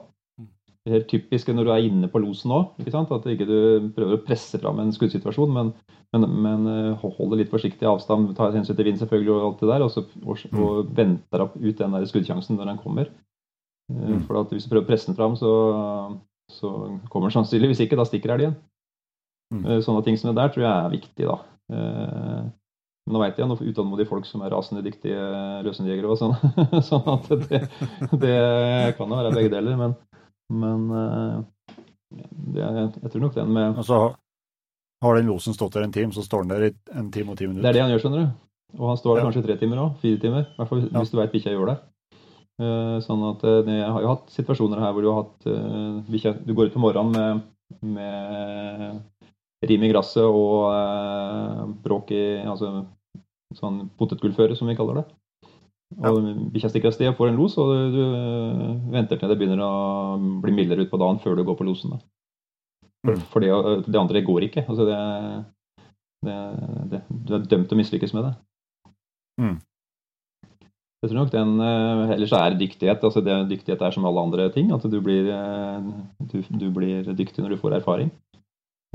Det 0.87 0.93
helt 0.93 1.09
typisk 1.11 1.49
når 1.51 1.65
du 1.67 1.71
er 1.75 1.85
inne 1.89 2.07
på 2.07 2.21
losen 2.23 2.53
òg. 2.55 2.77
At 2.79 3.25
ikke 3.27 3.47
du 3.49 3.89
prøver 3.97 4.21
å 4.21 4.23
presse 4.23 4.59
fram 4.63 4.79
en 4.79 4.93
skuddsituasjon, 4.95 5.51
men, 5.51 5.73
men, 6.15 6.27
men 6.45 6.69
eh, 6.71 7.07
holder 7.19 7.41
litt 7.41 7.51
forsiktig 7.51 7.89
avstand, 7.91 8.37
tar 8.37 8.55
hensyn 8.55 8.77
til 8.79 8.87
vind 8.87 9.01
selvfølgelig 9.01 9.33
og 9.35 9.47
alt 9.49 9.65
det 9.65 9.71
der, 9.73 9.83
og, 9.83 9.91
så, 9.91 10.05
og, 10.23 10.39
mm. 10.39 10.61
og 10.63 10.93
venter 10.95 11.43
ut 11.43 11.81
den 11.81 11.97
der 11.97 12.07
skuddsjansen 12.07 12.55
når 12.55 12.71
den 12.71 12.79
kommer. 12.85 13.11
Eh, 13.91 14.13
mm. 14.13 14.23
For 14.29 14.47
hvis 14.53 14.69
du 14.69 14.71
prøver 14.71 14.87
å 14.87 14.91
presse 14.93 15.11
den 15.11 15.19
fram, 15.19 15.35
så, 15.35 15.51
så 16.55 16.71
kommer 17.11 17.33
den 17.33 17.39
sannsynligvis 17.41 17.83
ikke. 17.83 17.99
Da 17.99 18.07
stikker 18.07 18.37
elgen. 18.37 18.55
Mm. 19.57 19.65
Eh, 19.67 19.83
sånne 19.83 20.07
ting 20.07 20.21
som 20.23 20.31
det 20.31 20.39
der 20.39 20.55
tror 20.55 20.69
jeg 20.69 20.75
er 20.77 20.95
viktig, 20.95 21.27
da. 21.27 21.41
Men 23.07 23.15
nå 23.15 23.23
vet 23.23 23.37
jeg 23.39 23.47
noen 23.47 23.69
utålmodige 23.71 24.11
folk 24.11 24.25
som 24.27 24.43
er 24.43 24.51
rasende 24.51 24.83
dyktige 24.83 25.19
løsendjegere 25.63 26.09
og 26.11 26.19
sånn. 26.19 26.33
sånn 26.89 27.11
at 27.13 27.29
det, 27.45 27.61
det 28.19 28.39
kan 28.99 29.13
jo 29.13 29.19
være 29.21 29.31
begge 29.37 29.53
deler. 29.53 29.77
Men, 29.79 29.93
men 30.51 30.89
eh, 30.91 31.37
det, 32.57 32.65
jeg 32.65 33.13
tror 33.13 33.23
nok 33.23 33.37
den 33.37 33.53
med 33.55 33.79
Altså, 33.79 34.01
har 35.07 35.21
den 35.21 35.31
losen 35.31 35.55
stått 35.55 35.79
der 35.79 35.87
en 35.87 35.95
time, 35.95 36.11
så 36.17 36.25
står 36.27 36.43
den 36.43 36.55
der 36.57 36.67
i 36.67 36.73
en 36.99 37.13
time 37.15 37.37
og 37.37 37.39
ti 37.39 37.47
minutter? 37.47 37.63
Det 37.69 37.71
er 37.71 37.79
det 37.79 37.85
han 37.85 37.95
gjør, 37.95 38.03
skjønner 38.07 38.25
du. 38.25 38.35
Og 38.81 38.91
han 38.91 38.99
står 38.99 39.13
der 39.13 39.23
ja. 39.23 39.29
kanskje 39.29 39.45
tre 39.47 39.57
timer 39.61 39.83
òg. 39.85 39.95
Fire 40.03 40.23
timer. 40.27 40.49
I 40.51 40.59
hvert 40.59 40.73
fall 40.73 40.83
hvis 40.89 41.15
du 41.15 41.17
veit 41.21 41.37
bikkja 41.37 41.55
gjør 41.55 41.71
det. 41.71 41.77
Uh, 42.57 42.97
sånn 43.05 43.23
at 43.29 43.43
Jeg 43.45 43.89
har 43.93 44.01
jo 44.03 44.11
hatt 44.15 44.31
situasjoner 44.33 44.81
her 44.81 44.95
hvor 44.97 45.05
du 45.05 45.11
har 45.13 45.19
hatt 45.21 45.49
bikkja 46.09 46.31
Du 46.41 46.55
går 46.57 46.71
ut 46.71 46.73
på 46.73 46.81
morgenen 46.81 47.13
med, 47.13 47.43
med 47.85 49.67
rim 49.69 49.85
i 49.85 49.91
gresset 49.93 50.25
og 50.25 51.77
bråk 51.85 52.15
i 52.17 52.23
Altså 52.41 52.73
sånn 53.59 53.87
potetgullføre, 53.99 54.57
som 54.59 54.71
vi 54.71 54.77
kaller 54.79 55.03
det. 55.03 55.07
Og 56.07 56.25
Bikkja 56.53 56.71
stikker 56.73 56.91
av 56.91 56.97
sted 56.97 57.13
og 57.13 57.19
får 57.19 57.31
en 57.31 57.39
los, 57.39 57.55
og 57.63 57.71
du, 57.71 57.95
du, 57.95 58.05
venter 58.95 59.21
til 59.21 59.31
det 59.31 59.39
begynner 59.39 59.63
å 59.63 60.17
bli 60.43 60.55
mildere 60.55 60.87
utpå 60.87 60.99
dagen 61.01 61.21
før 61.23 61.39
du 61.39 61.45
går 61.47 61.59
på 61.59 61.67
losen. 61.69 61.95
Da. 61.95 62.01
For, 63.07 63.15
mm. 63.15 63.23
for 63.31 63.45
det, 63.45 63.53
det, 63.87 64.01
andre 64.01 64.25
går 64.27 64.49
ikke. 64.49 64.67
Altså 64.67 64.89
det, 64.89 64.99
Det, 66.27 66.37
det, 66.91 67.01
du 67.09 67.35
er 67.37 67.43
dømt 67.47 67.69
til 67.71 67.77
å 67.77 67.79
mislykkes 67.79 68.15
med 68.17 68.25
det. 68.27 68.33
Mm. 69.39 69.57
Jeg 71.05 71.11
tror 71.13 71.19
nok 71.21 71.31
den 71.31 71.61
eh, 71.63 72.15
Ellers 72.17 72.33
er 72.35 72.57
dyktighet. 72.59 73.05
altså 73.05 73.21
det, 73.23 73.37
Dyktighet 73.53 73.83
er 73.85 73.95
som 73.95 74.09
alle 74.09 74.25
andre 74.27 74.49
ting. 74.51 74.73
At 74.75 74.83
du 74.91 74.97
blir, 75.05 75.29
eh, 75.31 75.91
du, 76.33 76.41
du 76.51 76.67
blir 76.75 77.07
dyktig 77.15 77.45
når 77.45 77.55
du 77.55 77.61
får 77.61 77.79
erfaring. 77.79 78.11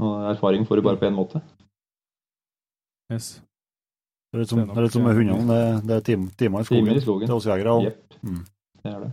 Og 0.01 0.27
erfaring 0.33 0.65
får 0.67 0.81
du 0.81 0.85
bare 0.89 0.99
på 0.99 1.07
én 1.07 1.15
måte. 1.15 1.39
Yes. 3.13 3.37
Det 4.31 4.37
er 4.37 4.43
litt 4.45 4.49
som, 4.53 4.59
det 4.63 4.77
er 4.77 4.85
litt 4.85 4.93
som 4.95 5.03
med 5.03 5.17
hundene. 5.17 5.45
Det, 5.51 5.87
det 5.89 5.95
er 5.97 6.03
tim, 6.07 6.27
timer 6.39 6.61
i 6.63 6.67
skogen, 6.67 6.85
Timer 6.85 6.97
i 6.97 7.03
skogen. 7.03 7.27
til 7.27 7.35
oss 7.35 7.47
jegere. 7.49 7.73
Jepp. 7.83 8.13
Mm. 8.23 8.43
Det 8.81 8.91
er 8.93 8.99
det. 9.03 9.09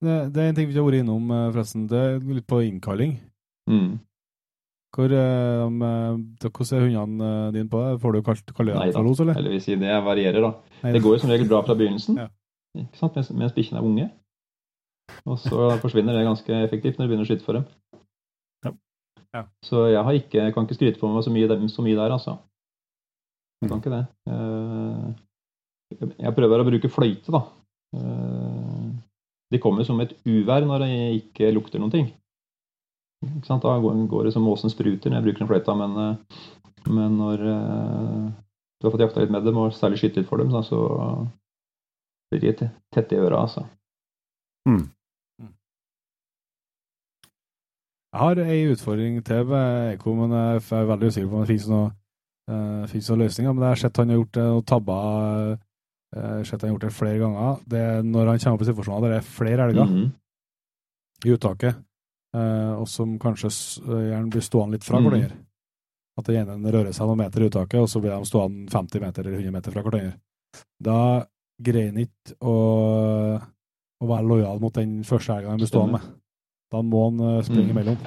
Det, 0.00 0.14
det 0.32 0.40
er 0.40 0.46
en 0.48 0.54
ting 0.56 0.68
vi 0.70 0.72
ikke 0.72 0.80
har 0.80 0.86
vært 0.88 1.02
innom, 1.02 1.26
eh, 1.36 1.50
forresten. 1.52 1.82
Det 1.90 1.98
er 2.00 2.14
litt 2.38 2.46
på 2.48 2.62
innkalling. 2.64 3.18
Mm. 3.68 3.90
Hvor, 4.96 5.12
eh, 5.12 5.60
om, 5.66 5.82
eh, 5.84 6.48
hvordan 6.48 6.78
er 6.78 6.86
hundene 6.86 7.52
dine 7.58 7.68
på 7.70 7.82
det? 7.84 8.00
Får 8.00 8.16
du 8.16 8.22
kalt 8.30 8.54
kalle 8.56 8.78
Nei 8.78 8.88
da. 8.88 8.96
for 8.96 9.04
los, 9.06 9.20
eller? 9.20 9.36
Eller 9.36 9.52
vil 9.58 9.60
si 9.66 9.76
det 9.76 10.00
varierer, 10.08 10.40
da. 10.48 10.54
Neida. 10.80 10.94
Det 10.96 11.02
går 11.04 11.14
jo 11.18 11.20
som 11.26 11.30
regel 11.34 11.48
bra 11.52 11.60
fra 11.68 11.76
begynnelsen, 11.76 12.16
Ja. 12.24 12.28
ikke 12.80 12.96
sant? 13.02 13.14
Mens, 13.20 13.30
mens 13.36 13.52
bikkjene 13.52 13.82
er 13.82 13.86
unge. 13.86 14.08
Og 15.28 15.36
så 15.44 15.68
forsvinner 15.82 16.16
det 16.16 16.24
ganske 16.24 16.48
effektivt 16.64 16.96
når 16.96 17.04
du 17.04 17.10
begynner 17.12 17.26
å 17.26 17.30
skyte 17.30 17.44
for 17.44 17.52
dem. 17.60 17.64
Ja. 18.64 18.72
Ja. 19.34 19.44
Så 19.62 19.84
jeg 19.92 20.02
har 20.08 20.12
ikke, 20.16 20.48
kan 20.54 20.64
ikke 20.66 20.78
skryte 20.80 20.98
på 21.02 21.12
meg 21.12 21.22
så 21.28 21.30
mye, 21.34 21.68
så 21.68 21.84
mye 21.84 21.98
der, 22.00 22.16
altså. 22.16 22.38
Jeg 23.60 23.68
kan 23.70 23.80
ikke 23.80 23.92
det. 23.92 24.06
Eh, 24.30 26.06
Jeg 26.22 26.34
prøver 26.36 26.62
å 26.62 26.66
bruke 26.68 26.88
fløyte, 26.90 27.32
da. 27.34 27.40
Eh, 27.96 28.90
De 29.50 29.58
kommer 29.58 29.84
som 29.84 29.98
et 30.00 30.12
uvær 30.24 30.62
når 30.64 30.78
det 30.84 30.90
ikke 31.20 31.48
lukter 31.52 31.80
noen 31.82 31.90
ting. 31.90 32.06
Ikke 33.26 33.46
sant? 33.48 33.62
Da 33.66 33.74
går 33.82 34.06
går 34.08 34.24
det 34.28 34.32
som 34.32 34.44
måsen 34.46 34.70
spruter 34.70 35.10
når 35.10 35.18
jeg 35.18 35.24
bruker 35.26 35.38
den 35.44 35.48
fløyta, 35.50 35.74
men, 35.76 35.96
eh, 35.98 36.16
men 36.88 37.18
når 37.18 37.36
du 37.42 38.86
har 38.86 38.92
fått 38.94 39.02
jakta 39.04 39.20
litt 39.20 39.30
med 39.34 39.44
dem, 39.44 39.58
og 39.58 39.72
særlig 39.76 39.98
skutt 40.00 40.16
litt 40.16 40.28
for 40.30 40.38
dem, 40.38 40.48
så 40.64 41.28
blir 42.30 42.40
de 42.40 42.52
te- 42.62 42.70
tette 42.94 43.12
i 43.12 43.18
øra, 43.20 43.42
altså. 43.42 43.66
Jeg 48.12 48.18
har 48.20 48.38
ei 48.42 48.64
utfordring 48.72 49.20
til 49.24 49.44
med 49.46 49.94
Eko, 49.94 50.14
men 50.14 50.30
jeg 50.34 50.62
er 50.72 50.86
veldig 50.88 51.10
usikker 51.12 51.28
på 51.30 51.36
om 51.36 51.42
det 51.44 51.50
finnes 51.52 51.68
noe, 51.70 51.90
uh, 52.50 52.86
finnes 52.90 53.08
noen 53.10 53.22
løsninger. 53.24 53.52
Men 53.54 53.62
jeg 53.66 53.70
har 53.76 53.80
sett 53.84 53.96
han 54.02 54.08
har 54.12 54.18
gjort 54.20 54.32
det, 54.36 54.46
noen 54.50 54.66
tabber 54.66 55.52
uh, 56.16 56.42
sett 56.42 56.60
han 56.60 56.68
har 56.68 56.74
gjort 56.74 56.86
det 56.88 56.92
flere 56.96 57.18
ganger. 57.22 57.60
Det 57.70 57.78
er 57.84 58.02
når 58.02 58.26
han 58.32 58.38
kommer 58.42 58.58
opp 58.58 58.64
i 58.66 58.70
situasjoner 58.72 59.06
der 59.06 59.14
det 59.14 59.20
er 59.22 59.28
flere 59.36 59.68
elger 59.68 59.86
Mhm. 59.86 60.10
i 61.24 61.32
uttaket, 61.36 61.76
uh, 62.34 62.72
og 62.80 62.88
som 62.88 63.18
kanskje 63.20 63.50
gjerne 63.52 64.30
blir 64.32 64.42
stående 64.42 64.72
litt 64.78 64.84
fra 64.84 64.98
Mhm. 65.00 65.08
hverandre. 65.10 65.36
At 66.18 66.24
det 66.26 66.36
ene 66.36 66.72
rører 66.72 66.92
seg 66.92 67.06
noen 67.06 67.18
meter 67.18 67.40
i 67.42 67.48
uttaket, 67.48 67.80
og 67.80 67.88
så 67.88 68.00
blir 68.02 68.10
de 68.18 68.26
stående 68.28 68.68
50 68.70 69.00
meter 69.00 69.22
eller 69.26 69.38
100 69.38 69.52
meter 69.52 69.70
fra 69.72 69.82
hverandre. 69.82 70.14
Da 70.82 71.24
greier 71.62 71.92
han 71.92 72.02
ikke 72.02 72.34
å, 72.40 73.40
å 74.02 74.06
være 74.08 74.26
lojal 74.26 74.60
mot 74.60 74.72
den 74.74 75.02
første 75.04 75.36
elgen 75.36 75.50
han 75.50 75.58
blir 75.60 75.68
stående 75.70 75.92
med. 75.92 76.08
Da 76.72 76.82
må 76.82 77.04
han 77.10 77.20
eh, 77.38 77.42
springe 77.42 77.72
Mhm. 77.72 77.76
imellom. 77.78 77.98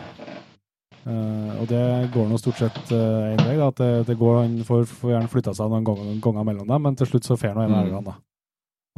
Eh, 1.04 1.54
og 1.60 1.68
det 1.68 1.84
går 2.14 2.30
nå 2.30 2.40
stort 2.40 2.62
sett 2.62 2.94
én 2.94 3.44
vei. 3.44 3.58
At 3.64 3.82
det, 3.82 3.92
det 4.08 4.18
går, 4.20 4.44
Han 4.44 4.60
får, 4.68 4.86
får 4.90 5.16
gjerne 5.16 5.32
flytta 5.32 5.56
seg 5.58 5.72
noen 5.72 5.88
ganger, 5.88 6.16
ganger 6.24 6.48
mellom 6.52 6.70
dem, 6.70 6.88
men 6.88 7.00
til 7.00 7.12
slutt 7.12 7.28
så 7.28 7.40
får 7.40 7.56
han 7.56 7.66
en 7.66 7.78
av 7.78 7.86
elgene. 7.86 8.14
da. 8.14 8.20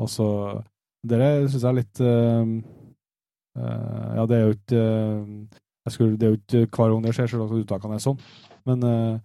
Og 0.02 0.12
så 0.12 0.30
Dere 1.06 1.30
syns 1.50 1.62
jeg 1.62 1.70
er 1.70 1.78
litt 1.78 2.02
uh, 2.02 2.56
eh, 3.60 4.08
Ja, 4.18 4.26
det 4.30 4.38
er 4.38 4.44
jo 4.46 4.56
ikke 4.56 4.86
eh, 4.86 5.94
skulle, 5.94 6.18
Det 6.18 6.28
er 6.28 6.34
jo 6.34 6.40
ikke 6.40 6.64
hver 6.66 6.94
gang 6.94 7.06
det 7.06 7.14
skjer, 7.18 7.30
selv 7.32 7.46
om 7.46 7.60
uttakene 7.60 8.00
er 8.00 8.04
sånn. 8.04 8.24
Men 8.66 8.88
eh, 8.90 9.20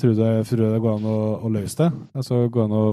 tror, 0.00 0.14
du 0.16 0.22
det, 0.22 0.70
det 0.72 0.80
går 0.84 0.96
an 0.96 1.10
å, 1.10 1.18
å 1.44 1.52
løse 1.52 1.78
det? 1.82 1.90
Altså, 2.16 2.46
går 2.52 2.68
an 2.68 2.78
å 2.78 2.86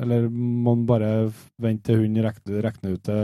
Eller 0.00 0.28
må 0.30 0.74
man 0.74 0.86
bare 0.88 1.12
vente 1.60 1.90
til 1.90 2.02
hunden 2.04 2.24
rekner, 2.24 2.62
rekner 2.64 2.96
ut 2.96 3.04
det 3.10 3.20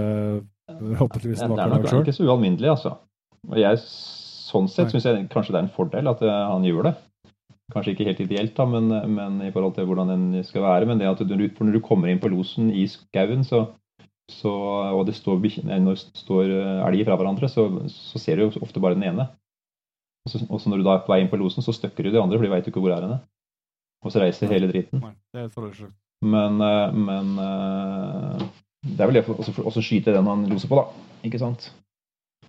forhåpentligvis 0.67 1.41
Det 1.41 1.49
det 1.55 1.65
er 1.65 1.73
nok 1.73 1.99
ikke 2.03 2.17
så 2.17 2.27
ualminnelig, 2.27 2.73
altså. 2.75 2.97
Og 3.47 3.59
jeg, 3.61 3.81
sånn 4.47 4.69
sett 4.71 4.93
syns 4.95 5.07
jeg 5.09 5.29
kanskje 5.33 5.55
det 5.55 5.61
er 5.61 5.67
en 5.67 5.75
fordel 5.77 6.11
at 6.13 6.23
eh, 6.23 6.43
han 6.53 6.67
gjør 6.67 6.89
det. 6.91 6.95
Kanskje 7.75 7.93
ikke 7.97 8.07
helt 8.07 8.21
ideelt, 8.23 8.53
da, 8.55 8.65
men, 8.71 8.93
men 9.15 9.41
i 9.43 9.51
forhold 9.51 9.75
til 9.75 9.89
hvordan 9.89 10.13
den 10.13 10.45
skal 10.47 10.63
være. 10.63 10.87
Men 10.87 11.01
det 11.03 11.09
at 11.11 11.23
du, 11.27 11.35
for 11.57 11.67
når 11.67 11.79
du 11.79 11.83
kommer 11.83 12.13
inn 12.13 12.23
på 12.23 12.31
losen 12.31 12.71
i 12.71 12.85
skauen, 12.91 13.43
så, 13.45 13.65
så, 14.31 14.53
og 14.95 15.03
det 15.09 15.17
står, 15.19 15.41
bikkje- 15.43 15.65
når 15.67 15.97
det 15.97 16.21
står 16.23 16.53
elg 16.87 17.03
fra 17.09 17.17
hverandre, 17.19 17.51
så, 17.51 17.67
så 17.91 18.23
ser 18.23 18.39
du 18.39 18.47
jo 18.47 18.63
ofte 18.63 18.83
bare 18.85 18.95
den 18.95 19.09
ene. 19.11 19.27
Og 20.27 20.31
så, 20.33 20.41
og 20.47 20.61
så 20.63 20.71
når 20.71 20.79
du 20.83 20.87
da 20.87 20.95
er 20.97 21.03
på 21.07 21.13
vei 21.13 21.21
inn 21.25 21.31
på 21.31 21.39
losen, 21.43 21.63
så 21.67 21.75
støkker 21.75 22.07
du 22.07 22.13
de 22.15 22.21
andre, 22.23 22.39
for 22.39 22.47
de 22.47 22.53
veit 22.55 22.71
ikke 22.71 22.83
hvor 22.83 22.95
er 22.95 23.03
henne. 23.07 23.19
Og 24.07 24.13
så 24.15 24.23
reiser 24.23 24.51
hele 24.51 24.69
driten. 24.71 25.03
Men, 26.23 26.61
eh, 26.63 26.95
men 26.95 27.35
eh, 27.43 28.47
det 28.87 29.03
er 29.03 29.11
vel 29.11 29.19
det 29.19 29.25
for 29.27 29.43
også, 29.43 29.55
også 29.67 29.83
skyte 29.83 30.15
den 30.15 30.31
han 30.31 30.47
loser 30.51 30.71
på, 30.71 30.79
da. 30.79 30.87
Ikke 31.27 31.43
sant? 31.43 31.71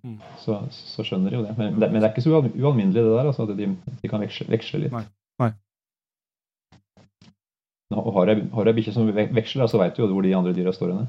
Mm. 0.03 0.17
Så, 0.41 0.57
så 0.71 1.03
skjønner 1.05 1.33
de 1.33 1.39
jo 1.39 1.45
det. 1.45 1.53
Men, 1.57 1.79
det. 1.79 1.89
men 1.91 2.01
det 2.01 2.07
er 2.09 2.13
ikke 2.13 2.25
så 2.25 2.41
ualminnelig, 2.41 3.01
det 3.03 3.13
der. 3.15 3.29
Altså, 3.31 3.47
at 3.47 3.57
de, 3.57 3.69
de 4.01 4.11
kan 4.11 4.21
veksle, 4.23 4.47
veksle 4.51 4.81
litt. 4.85 4.93
Nei. 4.95 5.05
Nei. 5.41 5.51
Og 7.97 8.11
har 8.17 8.31
jeg, 8.33 8.43
ei 8.51 8.75
bikkje 8.75 8.93
som 8.95 9.07
veksler, 9.15 9.69
så 9.71 9.79
veit 9.79 9.95
du 9.95 10.03
jo 10.03 10.09
hvor 10.11 10.25
de 10.25 10.35
andre 10.35 10.53
dyra 10.55 10.73
står 10.75 10.91
henne. 10.93 11.07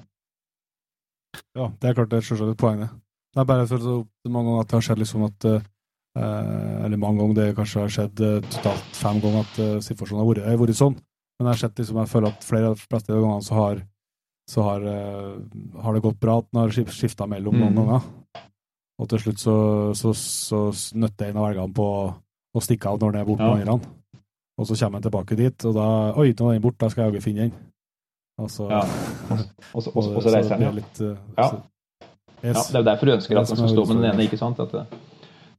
Ja, 1.58 1.66
det 1.80 1.90
er 1.90 1.96
klart 1.98 2.12
det 2.12 2.20
er 2.20 2.26
selvsagt 2.28 2.54
et 2.54 2.60
poeng, 2.60 2.80
det. 2.84 2.88
Det 3.34 3.42
er 3.42 3.48
bare 3.50 3.66
for 3.68 3.82
så 3.82 3.96
mange 4.30 4.48
ganger 4.48 4.62
at 4.64 4.70
det 4.70 4.76
har 4.78 4.86
skjedd 4.86 5.02
liksom 5.02 5.24
at 5.26 5.44
eh, 5.50 5.66
Eller 6.86 6.96
mange 6.98 7.20
ganger 7.20 7.36
det 7.36 7.48
kanskje 7.58 7.82
har 7.82 7.92
skjedd 7.92 8.22
eh, 8.24 8.38
totalt 8.54 8.96
fem 8.96 9.20
ganger 9.22 9.44
at 9.44 9.60
eh, 9.62 9.74
situasjonen 9.84 10.22
har 10.22 10.30
vært, 10.30 10.46
har 10.48 10.60
vært 10.62 10.78
sånn. 10.78 10.96
Men 11.38 11.46
jeg 11.46 11.52
har 11.52 11.60
sett 11.60 11.82
liksom, 11.82 12.00
jeg 12.02 12.10
føler 12.14 12.32
at 12.32 12.46
flere 12.46 12.70
av 12.70 12.78
de 12.78 12.86
fleste 12.86 13.12
gangene 13.14 13.46
så 13.46 13.58
har 13.58 13.82
så 14.48 14.64
har, 14.64 14.86
eh, 14.88 15.34
har 15.84 15.94
det 15.94 16.00
gått 16.06 16.20
bra 16.22 16.38
at 16.40 16.46
den 16.48 16.62
har 16.62 16.72
skifta 16.72 17.26
mellom 17.28 17.58
noen 17.58 17.74
Mm. 17.74 17.82
ganger. 17.82 18.06
Og 18.98 19.08
til 19.08 19.18
slutt 19.22 19.38
så, 19.38 19.54
så, 19.94 20.10
så 20.16 20.58
nøtter 20.98 21.28
en 21.30 21.36
av 21.38 21.50
elgene 21.52 21.74
på 21.74 21.84
å 22.58 22.62
stikke 22.64 22.90
av 22.90 22.98
når 23.00 23.12
den 23.14 23.20
er 23.20 23.28
borte 23.28 23.46
med 23.54 23.66
Ja. 23.66 23.72
andre. 23.76 23.90
Og 24.58 24.66
så 24.66 24.74
kommer 24.74 24.98
han 24.98 25.02
tilbake 25.06 25.36
dit, 25.38 25.64
og 25.70 25.74
da 25.76 25.84
Oi, 26.18 26.32
nå 26.34 26.48
er 26.50 26.56
den 26.58 26.62
borte, 26.64 26.80
da 26.82 26.88
skal 26.90 27.04
jeg 27.04 27.12
jaggu 27.12 27.22
finne 27.22 27.44
den. 27.46 27.52
Og 28.42 28.50
så, 28.50 28.66
Ja. 28.70 28.80
Og 29.74 29.82
så, 29.82 29.92
og, 29.94 30.02
så- 30.02 30.22
det 30.24 30.32
reiser 30.34 30.56
blir 30.56 30.66
ja. 30.66 30.72
Litt, 30.80 31.00
eh, 31.00 31.16
Ja. 31.38 31.48
så- 31.50 31.62
ja. 32.42 32.52
Det 32.52 32.74
er 32.74 32.78
jo 32.82 32.84
derfor 32.90 33.06
du 33.06 33.12
ønsker 33.12 33.36
er 33.36 33.40
at 33.40 33.48
den 33.48 33.56
skal 33.56 33.68
stå 33.68 33.84
med 33.86 33.96
den 34.02 34.10
ene, 34.12 34.22
ikke 34.26 34.38
sant? 34.38 34.58
At 34.60 34.72
det, 34.72 34.86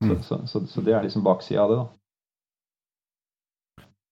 så, 0.02 0.06
Mm. 0.06 0.22
så, 0.24 0.36
så, 0.48 0.60
så 0.68 0.82
det 0.84 0.94
er 0.96 1.04
liksom 1.04 1.24
baksida 1.24 1.62
av 1.64 1.70
det, 1.70 1.78
da. 1.78 1.88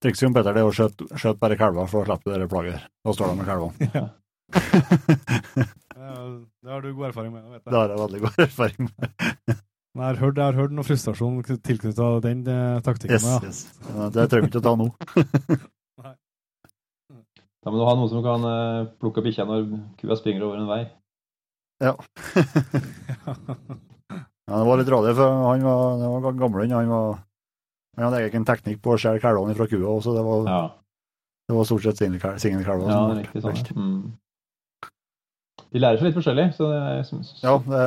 Trikset 0.03 0.33
Petter 0.33 0.53
det 0.53 0.61
er 0.61 0.67
å 0.67 0.71
skjøte 0.75 1.07
skjøt 1.17 1.39
bare 1.39 1.55
kalver, 1.57 1.87
for 1.87 2.03
å 2.03 2.05
slippe 2.05 2.31
dere 2.31 2.47
plager. 2.47 2.81
Da 3.03 3.11
står 3.13 3.27
de 3.27 3.35
med 3.35 3.47
kalvene. 3.47 3.91
Ja. 3.97 5.63
Ja, 6.07 6.17
det 6.63 6.71
har 6.71 6.81
du 6.85 6.89
god 6.95 7.09
erfaring 7.11 7.33
med. 7.35 7.45
vet 7.51 7.63
det 7.67 7.75
har 7.77 7.89
jeg 7.93 7.99
veldig 8.03 8.21
god 8.25 8.37
erfaring 8.47 8.87
med. 8.87 9.09
Men 9.97 10.03
Jeg 10.05 10.09
har 10.13 10.19
hørt, 10.21 10.37
jeg 10.37 10.45
har 10.45 10.57
hørt 10.61 10.73
noe 10.77 10.85
frustrasjon 10.85 11.39
tilknyttet 11.65 12.21
den 12.27 12.43
eh, 12.53 12.79
taktikken. 12.85 13.17
Yes, 13.17 13.25
ja. 13.25 13.39
yes. 13.47 14.11
Det 14.15 14.27
trenger 14.29 14.45
vi 14.45 14.51
ikke 14.53 14.61
å 14.61 14.67
ta 14.67 14.75
nå. 14.77 14.87
Da 17.65 17.71
må 17.73 17.79
du 17.81 17.83
ha 17.87 17.95
noe 17.99 18.07
som 18.07 18.21
kan 18.23 18.45
eh, 18.47 18.85
plukke 19.01 19.19
bikkja 19.25 19.43
når 19.49 19.65
kua 19.99 20.15
springer 20.15 20.45
over 20.47 20.61
en 20.61 20.69
vei. 20.69 20.83
Ja. 21.83 21.95
Ja, 24.47 24.61
det 24.61 24.67
var 24.69 24.77
litt 24.79 24.87
radig, 24.87 25.11
for 25.17 25.27
han 25.43 25.63
var, 25.67 25.97
det 25.99 26.07
var 26.07 26.35
gammel 26.39 26.61
hund. 26.63 26.71
Han, 26.71 26.87
var- 26.87 27.17
han 27.97 28.05
hadde 28.05 28.21
egen 28.29 28.45
teknikk 28.47 28.77
på 28.85 28.93
å 28.93 28.99
skjære 29.01 29.19
kalvene 29.19 29.55
fra 29.57 29.65
kua 29.67 29.89
også. 29.97 30.13
Det 30.15 30.21
var, 30.23 30.45
Ja, 30.47 30.59
det 31.51 31.57
var 31.57 31.67
stort 31.67 31.83
sett 31.83 31.99
singelkalver 31.99 32.87
ja 32.87 33.01
det 33.09 33.17
er 33.17 33.19
riktig 33.25 33.41
sånn. 33.43 33.59
Mm. 33.75 33.97
De 35.73 35.79
lærer 35.83 35.97
seg 35.99 36.07
litt 36.09 36.15
forskjellig. 36.17 36.47
Så 36.55 36.67
det 36.71 36.77
er, 36.79 37.01
som, 37.07 37.21
Ja, 37.43 37.57
det, 37.67 37.83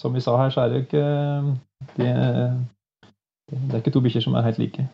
som 0.00 0.14
vi 0.16 0.20
sa 0.24 0.36
her, 0.40 0.50
så 0.54 0.62
er 0.64 0.72
det 0.72 0.84
ikke 0.86 1.04
de, 1.98 2.08
Det 3.52 3.74
er 3.74 3.82
ikke 3.82 3.92
to 3.92 4.00
bikkjer 4.04 4.24
som 4.24 4.34
er 4.38 4.46
helt 4.46 4.58
like. 4.62 4.86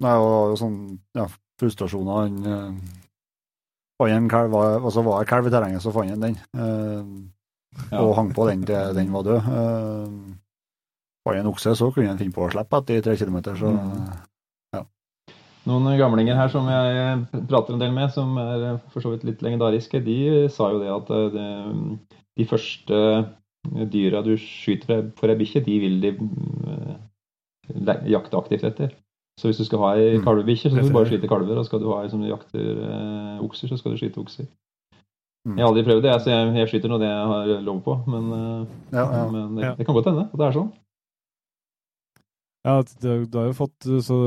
Nei, 0.00 0.14
og 0.16 0.28
det 0.28 0.52
jo 0.54 0.58
sånn 0.60 0.76
ja, 1.16 1.26
frustrasjoner. 1.60 2.20
Han 2.24 2.46
eh, 2.48 2.92
fant 4.00 4.14
en 4.16 4.28
kalv, 4.32 4.54
og 4.56 4.90
så 4.92 5.02
var 5.04 5.20
det 5.22 5.28
kalv 5.30 5.48
i 5.48 5.52
terrenget, 5.52 5.82
så 5.84 5.92
fant 5.94 6.10
han 6.12 6.24
den. 6.24 6.38
eh, 6.56 7.30
Ja. 7.90 8.04
Og 8.04 8.12
hang 8.14 8.28
på 8.36 8.44
den 8.46 8.60
til 8.68 8.92
den 8.94 9.08
var 9.12 9.24
død. 9.26 9.48
Eh, 9.50 10.34
Fant 11.24 11.38
en 11.40 11.46
okse, 11.50 11.72
så 11.74 11.88
kunne 11.90 12.10
han 12.12 12.18
finne 12.20 12.32
på 12.36 12.44
å 12.44 12.50
slippe 12.52 12.78
etter 12.82 13.00
tre 13.02 13.16
kilometer. 13.16 13.56
Så 13.56 13.70
Mm. 13.72 14.04
Noen 15.64 15.96
gamlinger 15.96 16.36
her 16.36 16.50
som 16.52 16.66
jeg 16.68 17.44
prater 17.48 17.72
en 17.72 17.80
del 17.80 17.92
med, 17.96 18.10
som 18.12 18.36
er 18.38 18.64
for 18.92 19.00
så 19.00 19.14
vidt 19.14 19.24
litt 19.24 19.40
legendariske, 19.44 20.02
de 20.04 20.16
sa 20.52 20.66
jo 20.74 20.80
det 20.82 20.90
at 20.92 21.08
de, 21.32 21.46
de 22.36 22.44
første 22.50 22.98
dyra 23.94 24.20
du 24.26 24.34
skyter 24.36 25.06
for- 25.16 25.32
ei 25.32 25.38
bikkje, 25.40 25.62
de 25.64 25.78
vil 25.80 25.96
de 26.02 26.10
eh, 26.68 28.02
jakte 28.12 28.36
aktivt 28.36 28.66
etter. 28.68 28.92
Så 29.40 29.48
hvis 29.48 29.58
du 29.58 29.64
skal 29.64 29.80
ha 29.82 29.94
ei 29.96 30.18
Mm. 30.18 30.24
kalvebikkje, 30.26 30.68
så 30.70 30.76
skal 30.76 30.88
du 30.90 30.92
bare 30.94 31.08
skyte 31.08 31.28
kalver. 31.32 31.56
Og 31.58 31.64
skal 31.66 31.80
du 31.80 31.88
ha 31.90 32.02
ei 32.04 32.10
som 32.12 32.20
jakter 32.22 32.60
eh, 32.84 33.40
okser, 33.42 33.68
så 33.72 33.78
skal 33.80 33.92
du 33.92 33.98
skyte 33.98 34.20
okser. 34.20 34.46
Mm. 35.48 35.56
Jeg 35.58 35.64
har 35.64 35.72
aldri 35.72 35.82
prøvd 35.88 36.02
det, 36.04 36.12
så 36.22 36.30
jeg, 36.30 36.52
jeg 36.60 36.68
skyter 36.70 36.88
nå 36.92 36.98
det 37.00 37.08
jeg 37.08 37.26
har 37.32 37.64
lov 37.64 37.80
på. 37.88 37.96
Men, 38.06 38.28
eh, 38.36 38.66
ja, 38.92 39.06
ja. 39.16 39.24
men 39.32 39.56
det, 39.56 39.64
Ja. 39.64 39.74
det 39.80 39.86
kan 39.88 39.94
godt 39.96 40.06
hende 40.12 40.28
at 40.28 40.36
det 40.38 40.46
er 40.46 40.52
sånn. 40.60 40.70
Ja, 42.64 42.76
du, 43.00 43.26
du 43.26 43.38
har 43.38 43.46
jo 43.50 43.56
fått 43.58 43.88
så 44.04 44.18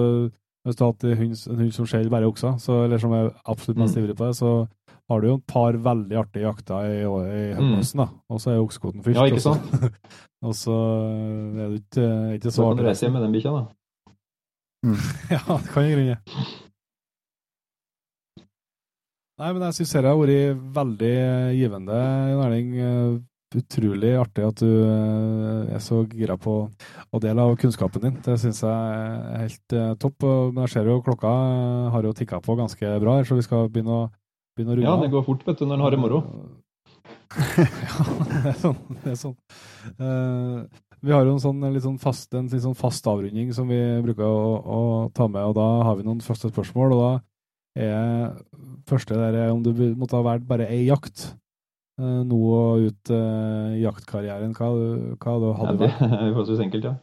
Hvis 0.67 0.75
du 0.75 0.83
har 0.83 0.91
hatt 0.91 1.05
en 1.07 1.17
hund, 1.21 1.71
som 1.71 1.87
skjeller 1.87 2.11
bare 2.11 2.27
okser, 2.27 2.57
så, 2.59 2.81
eller 2.83 2.99
som 2.99 3.13
er 3.15 3.29
absolutt 3.47 3.79
mest 3.79 3.95
Mm. 3.95 4.01
ivrig 4.03 4.17
på 4.19 4.27
det, 4.27 4.35
så 4.35 4.51
har 5.07 5.21
du 5.23 5.27
jo 5.29 5.35
et 5.39 5.45
par 5.47 5.77
veldig 5.79 6.17
artige 6.19 6.43
jakter 6.43 6.89
i, 6.91 6.97
i 7.07 7.43
høsten, 7.55 8.01
da. 8.03 8.07
Og 8.29 8.41
så 8.43 8.51
er 8.51 8.59
oksekvoten. 8.59 8.99
Mm. 9.05 9.13
Ja, 9.15 9.23
ikke 9.31 9.39
sant? 9.45 9.63
og 10.45 10.53
så 10.59 10.75
er 10.75 11.69
du 11.71 11.77
ikke, 11.79 12.07
ikke 12.35 12.51
Så 12.51 12.67
kan 12.67 12.75
du 12.75 12.83
kan 12.83 12.89
reise 12.91 13.05
hjem 13.07 13.15
med 13.15 13.23
den 13.23 13.35
bikkja, 13.37 13.55
da. 13.55 13.63
Ja, 15.37 15.39
det 15.63 15.71
kan 15.71 15.87
i 15.87 15.93
grunnen. 15.95 16.19
Nei, 19.37 19.49
men 19.53 19.61
jeg 19.67 19.75
syns 19.77 19.91
dette 19.93 20.09
har 20.09 20.17
vært 20.17 20.61
veldig 20.75 21.15
givende, 21.59 21.97
Erling. 22.43 22.69
Utrolig 23.55 24.09
artig 24.19 24.43
at 24.43 24.59
du 24.59 24.67
eh, 24.67 25.75
er 25.77 25.79
så 25.79 26.01
gira 26.11 26.35
på 26.35 26.55
å 26.67 27.19
dele 27.23 27.45
av 27.47 27.53
kunnskapen 27.59 28.03
din. 28.03 28.17
Det 28.25 28.35
syns 28.41 28.59
jeg 28.65 28.97
er 28.97 29.45
helt 29.45 29.75
eh, 29.77 29.93
topp. 30.01 30.25
Men 30.51 30.65
jeg 30.65 30.73
ser 30.73 30.89
jo 30.91 30.97
klokka 31.05 31.31
eh, 31.31 31.85
har 31.93 32.07
jo 32.09 32.11
tikka 32.17 32.41
på 32.43 32.57
ganske 32.59 32.97
bra 33.03 33.21
så 33.23 33.37
vi 33.37 33.45
skal 33.45 33.69
begynne 33.71 34.01
å, 34.01 34.09
begynne 34.57 34.75
å 34.75 34.79
runde 34.81 34.89
Ja, 34.89 34.97
det 34.99 35.13
går 35.15 35.23
fort 35.29 35.47
vet 35.47 35.61
du, 35.61 35.63
når 35.63 35.79
en 35.79 35.85
har 35.85 35.95
det 35.95 36.01
moro. 36.01 36.19
ja, 37.63 38.09
det 38.33 38.51
er 38.51 38.59
sånn. 38.65 38.83
Det 39.05 39.13
er 39.13 39.17
sånn. 39.23 39.39
Uh, 39.95 40.67
vi 41.07 41.15
har 41.15 41.23
jo 41.23 41.37
en 41.37 41.41
sånn, 41.47 41.63
litt 41.71 41.87
sånn 41.87 41.99
fast, 42.03 42.27
en 42.35 42.51
litt 42.51 42.65
sånn 42.67 42.75
fast 42.75 43.07
avrunding 43.07 43.55
som 43.55 43.71
vi 43.71 43.79
bruker 44.03 44.27
å, 44.27 44.45
å 44.59 44.79
ta 45.15 45.31
med, 45.31 45.43
og 45.47 45.55
da 45.55 45.67
har 45.87 45.99
vi 45.99 46.07
noen 46.07 46.23
første 46.25 46.51
spørsmål. 46.51 46.95
og 46.97 47.03
da 47.05 47.11
er 47.87 48.31
første 48.89 49.15
der 49.15 49.35
er 49.45 49.51
om 49.53 49.61
du 49.63 49.71
måtte 49.95 50.17
ha 50.17 50.25
vært 50.25 50.47
bare 50.49 50.67
ei 50.73 50.87
jakt 50.87 51.29
eh, 51.99 52.21
nå 52.29 52.39
og 52.53 52.85
ut 52.87 53.11
i 53.13 53.81
jaktkarrieren. 53.83 54.53
Hva, 54.57 54.69
hva 55.21 55.35
Ja, 55.41 55.53
hadde 55.61 55.77
du 55.77 55.85
det 55.85 55.91
er 56.21 56.33
forholdsvis 56.33 56.63
enkelt, 56.67 56.89
ja. 56.91 56.95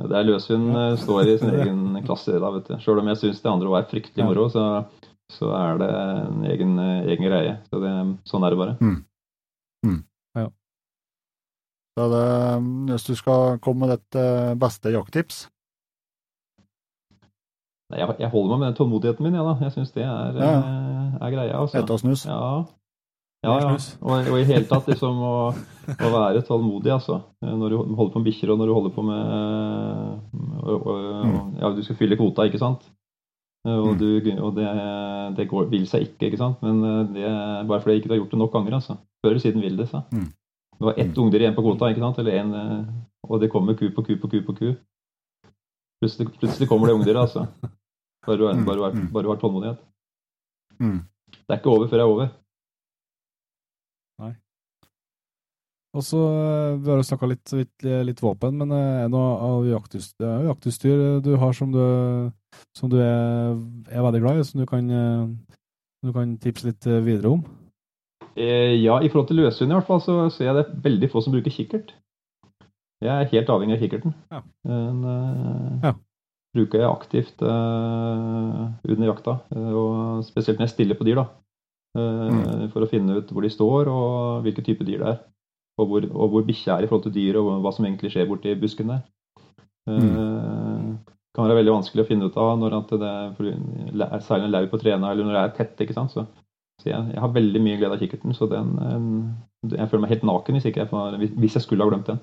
Det 0.00 0.16
er 0.16 0.24
løshund 0.24 0.70
ja. 0.72 0.84
står 0.96 1.28
i 1.28 1.38
sin 1.42 1.54
egen 1.60 1.80
klasse 2.06 2.32
da, 2.40 2.50
vet 2.54 2.68
du. 2.70 2.76
Sjøl 2.80 3.02
om 3.02 3.08
jeg 3.12 3.20
syns 3.20 3.42
det 3.44 3.50
andre 3.52 3.68
var 3.68 3.88
fryktelig 3.90 4.22
Ja. 4.24 4.28
moro, 4.30 4.46
så, 4.48 4.64
så 5.30 5.50
er 5.58 5.78
det 5.82 5.90
en 5.94 6.44
egen, 6.54 6.78
eh, 6.80 7.02
egen 7.12 7.26
greie. 7.28 7.58
Så 7.68 7.82
det, 7.84 7.92
sånn 8.30 8.46
er 8.48 8.54
det 8.56 8.60
bare. 8.62 8.76
Så 11.98 12.04
det, 12.08 12.26
hvis 12.88 13.04
du 13.04 13.14
skal 13.18 13.58
komme 13.60 13.84
med 13.84 13.90
ditt 13.98 14.16
eh, 14.16 14.52
beste 14.56 14.92
jakttips 14.94 15.40
Jeg, 17.90 18.06
jeg 18.22 18.30
holder 18.30 18.52
meg 18.54 18.60
med 18.62 18.66
den 18.70 18.76
tålmodigheten 18.78 19.26
min, 19.26 19.34
jeg, 19.34 19.42
da. 19.44 19.54
Jeg 19.66 19.74
syns 19.74 19.90
det 19.96 20.04
er, 20.06 20.36
Ja. 20.38 20.50
eh, 20.62 21.16
er 21.26 21.32
greia. 21.34 21.56
Altså. 21.58 21.80
Ete 21.82 21.92
og 21.96 22.00
snus? 22.00 22.22
Ja. 22.30 22.62
Ja, 23.40 23.54
ja. 23.56 23.68
Og, 24.04 24.26
og 24.28 24.36
i 24.36 24.44
hele 24.44 24.66
tatt 24.68 24.88
liksom 24.90 25.20
å, 25.24 25.34
å 25.96 26.08
være 26.12 26.42
tålmodig, 26.44 26.90
altså. 26.92 27.22
Når 27.40 27.72
du 27.72 27.76
holder 27.96 28.12
på 28.12 28.20
med 28.20 28.26
bikkjer, 28.28 28.52
og 28.52 28.58
når 28.60 28.68
du 28.68 28.74
holder 28.76 28.92
på 28.96 29.04
med 29.06 29.20
og, 30.60 30.74
og, 30.74 30.88
og, 30.90 31.38
Ja, 31.62 31.70
du 31.72 31.80
skal 31.86 31.96
fylle 31.96 32.18
kvota, 32.20 32.44
ikke 32.48 32.60
sant? 32.60 32.84
Og, 33.68 33.94
du, 34.00 34.20
og 34.40 34.54
det, 34.56 34.66
det 35.36 35.46
går, 35.48 35.66
vil 35.72 35.86
seg 35.88 36.06
ikke, 36.06 36.28
ikke 36.28 36.40
sant? 36.40 36.60
Men 36.64 37.08
det 37.12 37.24
bare 37.68 37.80
fordi 37.80 37.96
jeg 37.96 38.02
ikke 38.02 38.12
har 38.12 38.20
gjort 38.22 38.36
det 38.36 38.42
nok 38.42 38.52
ganger, 38.58 38.76
altså. 38.80 38.98
Før 39.24 39.32
eller 39.32 39.44
siden 39.44 39.64
vil 39.64 39.80
det 39.80 39.88
seg. 39.88 40.04
Mm. 40.12 40.28
Det 40.76 40.88
var 40.88 41.00
ett 41.00 41.18
ungdyr 41.20 41.44
igjen 41.44 41.56
på 41.56 41.64
kvota, 41.64 41.90
ikke 41.92 42.04
sant? 42.04 42.20
Eller 42.20 42.40
en, 42.40 42.54
og 43.28 43.40
det 43.40 43.50
kommer 43.52 43.76
ku 43.76 43.88
på 43.92 44.04
ku 44.04 44.14
på 44.20 44.30
ku 44.32 44.40
på 44.46 44.56
ku. 44.60 44.70
Plutselig, 46.00 46.28
plutselig 46.40 46.68
kommer 46.68 46.88
det 46.88 46.96
ungdyret, 46.96 47.24
altså. 47.24 47.46
Bare 48.26 48.36
du, 48.36 48.44
du 49.12 49.22
du 49.22 49.32
har 49.32 49.40
tålmodighet. 49.40 49.80
Mm. 50.80 51.00
Det 51.40 51.52
er 51.52 51.60
ikke 51.60 51.72
over 51.72 51.88
før 51.88 52.00
det 52.00 52.04
er 52.04 52.12
over. 52.14 52.30
Og 55.96 56.04
så, 56.06 56.18
eh, 56.22 56.76
Vi 56.78 56.90
har 56.90 57.00
jo 57.00 57.06
snakka 57.08 57.26
litt, 57.28 57.52
litt, 57.52 57.84
eh, 57.84 58.02
litt 58.06 58.20
våpen, 58.22 58.54
men 58.60 58.70
eh, 58.70 59.00
er 59.02 59.08
det 59.08 59.14
noe 59.14 59.30
av 59.42 59.64
jaktutstyr, 59.66 60.44
jaktutstyr 60.46 61.20
du 61.24 61.32
har 61.36 61.52
som 61.56 61.72
du, 61.74 61.80
som 62.78 62.90
du 62.92 62.98
er, 63.02 63.56
er 63.90 64.04
veldig 64.06 64.20
glad 64.22 64.38
i, 64.38 64.44
som 64.46 64.60
du 64.62 64.66
kan, 64.70 64.86
eh, 64.90 65.56
du 66.06 66.12
kan 66.14 66.36
tipse 66.38 66.68
litt 66.68 66.86
eh, 66.86 67.00
videre 67.02 67.32
om? 67.34 67.42
Eh, 68.36 68.76
ja, 68.78 69.00
i 69.02 69.08
forhold 69.10 69.26
til 69.32 69.40
løshund 69.42 69.72
i 69.72 69.74
hvert 69.74 69.88
fall, 69.88 70.00
så 70.04 70.30
ser 70.30 70.46
jeg 70.46 70.54
det 70.60 70.62
er 70.68 70.78
veldig 70.86 71.10
få 71.10 71.24
som 71.24 71.34
bruker 71.34 71.50
kikkert. 71.50 71.90
Jeg 73.02 73.10
er 73.10 73.30
helt 73.32 73.50
avhengig 73.50 73.74
av 73.78 73.82
kikkerten. 73.82 74.14
Ja. 74.30 74.40
Den 74.68 75.02
eh, 75.10 75.88
Ja. 75.88 75.92
bruker 76.54 76.78
jeg 76.84 76.90
aktivt 76.90 77.42
eh, 77.42 78.62
under 78.86 79.10
jakta, 79.10 79.40
eh, 79.56 79.72
og 79.74 80.22
spesielt 80.28 80.58
når 80.60 80.68
jeg 80.68 80.74
stiller 80.76 80.94
på 81.00 81.04
dyr, 81.08 81.18
da. 81.24 81.26
Eh, 81.98 82.68
For 82.70 82.86
å 82.86 82.88
finne 82.90 83.18
ut 83.18 83.26
hvor 83.34 83.42
de 83.42 83.50
står, 83.50 83.90
og 83.90 84.44
hvilke 84.46 84.62
type 84.62 84.86
dyr 84.86 85.02
det 85.02 85.08
er. 85.16 85.20
Og 85.80 85.88
hvor, 85.88 86.04
og 86.10 86.34
hvor 86.34 86.44
bikkja 86.46 86.76
er 86.78 86.84
i 86.84 86.90
forhold 86.90 87.06
til 87.08 87.14
dyret, 87.16 87.40
og 87.40 87.62
hva 87.64 87.72
som 87.74 87.86
egentlig 87.88 88.10
skjer 88.12 88.28
borti 88.28 88.52
busken 88.60 88.92
der. 88.92 89.00
Eh, 89.88 90.90
kan 91.34 91.46
være 91.46 91.60
veldig 91.60 91.72
vanskelig 91.78 92.04
å 92.04 92.08
finne 92.08 92.26
ut 92.28 92.36
av 92.42 92.56
når 92.58 92.74
at 92.80 92.92
det 93.00 93.10
er 93.10 94.20
særlig 94.26 94.48
når 94.48 94.54
lau 94.56 94.66
på 94.72 94.80
trærne 94.82 95.10
eller 95.12 95.24
når 95.24 95.36
det 95.38 95.42
er 95.44 95.56
tett. 95.60 95.80
ikke 95.86 95.94
sant? 95.96 96.12
Så 96.14 96.26
så 96.80 96.88
jeg, 96.88 97.10
jeg 97.12 97.20
har 97.20 97.28
veldig 97.36 97.60
mye 97.60 97.76
glede 97.76 97.92
av 97.92 98.00
kikkerten, 98.00 98.32
så 98.32 98.46
den, 98.48 98.70
jeg 99.68 99.88
føler 99.90 100.00
meg 100.00 100.12
helt 100.14 100.22
naken 100.24 100.56
hvis, 100.56 100.64
ikke 100.70 100.80
jeg, 100.86 101.28
hvis 101.36 101.56
jeg 101.58 101.62
skulle 101.66 101.84
ha 101.84 101.90
glemt 101.92 102.06
den. 102.08 102.20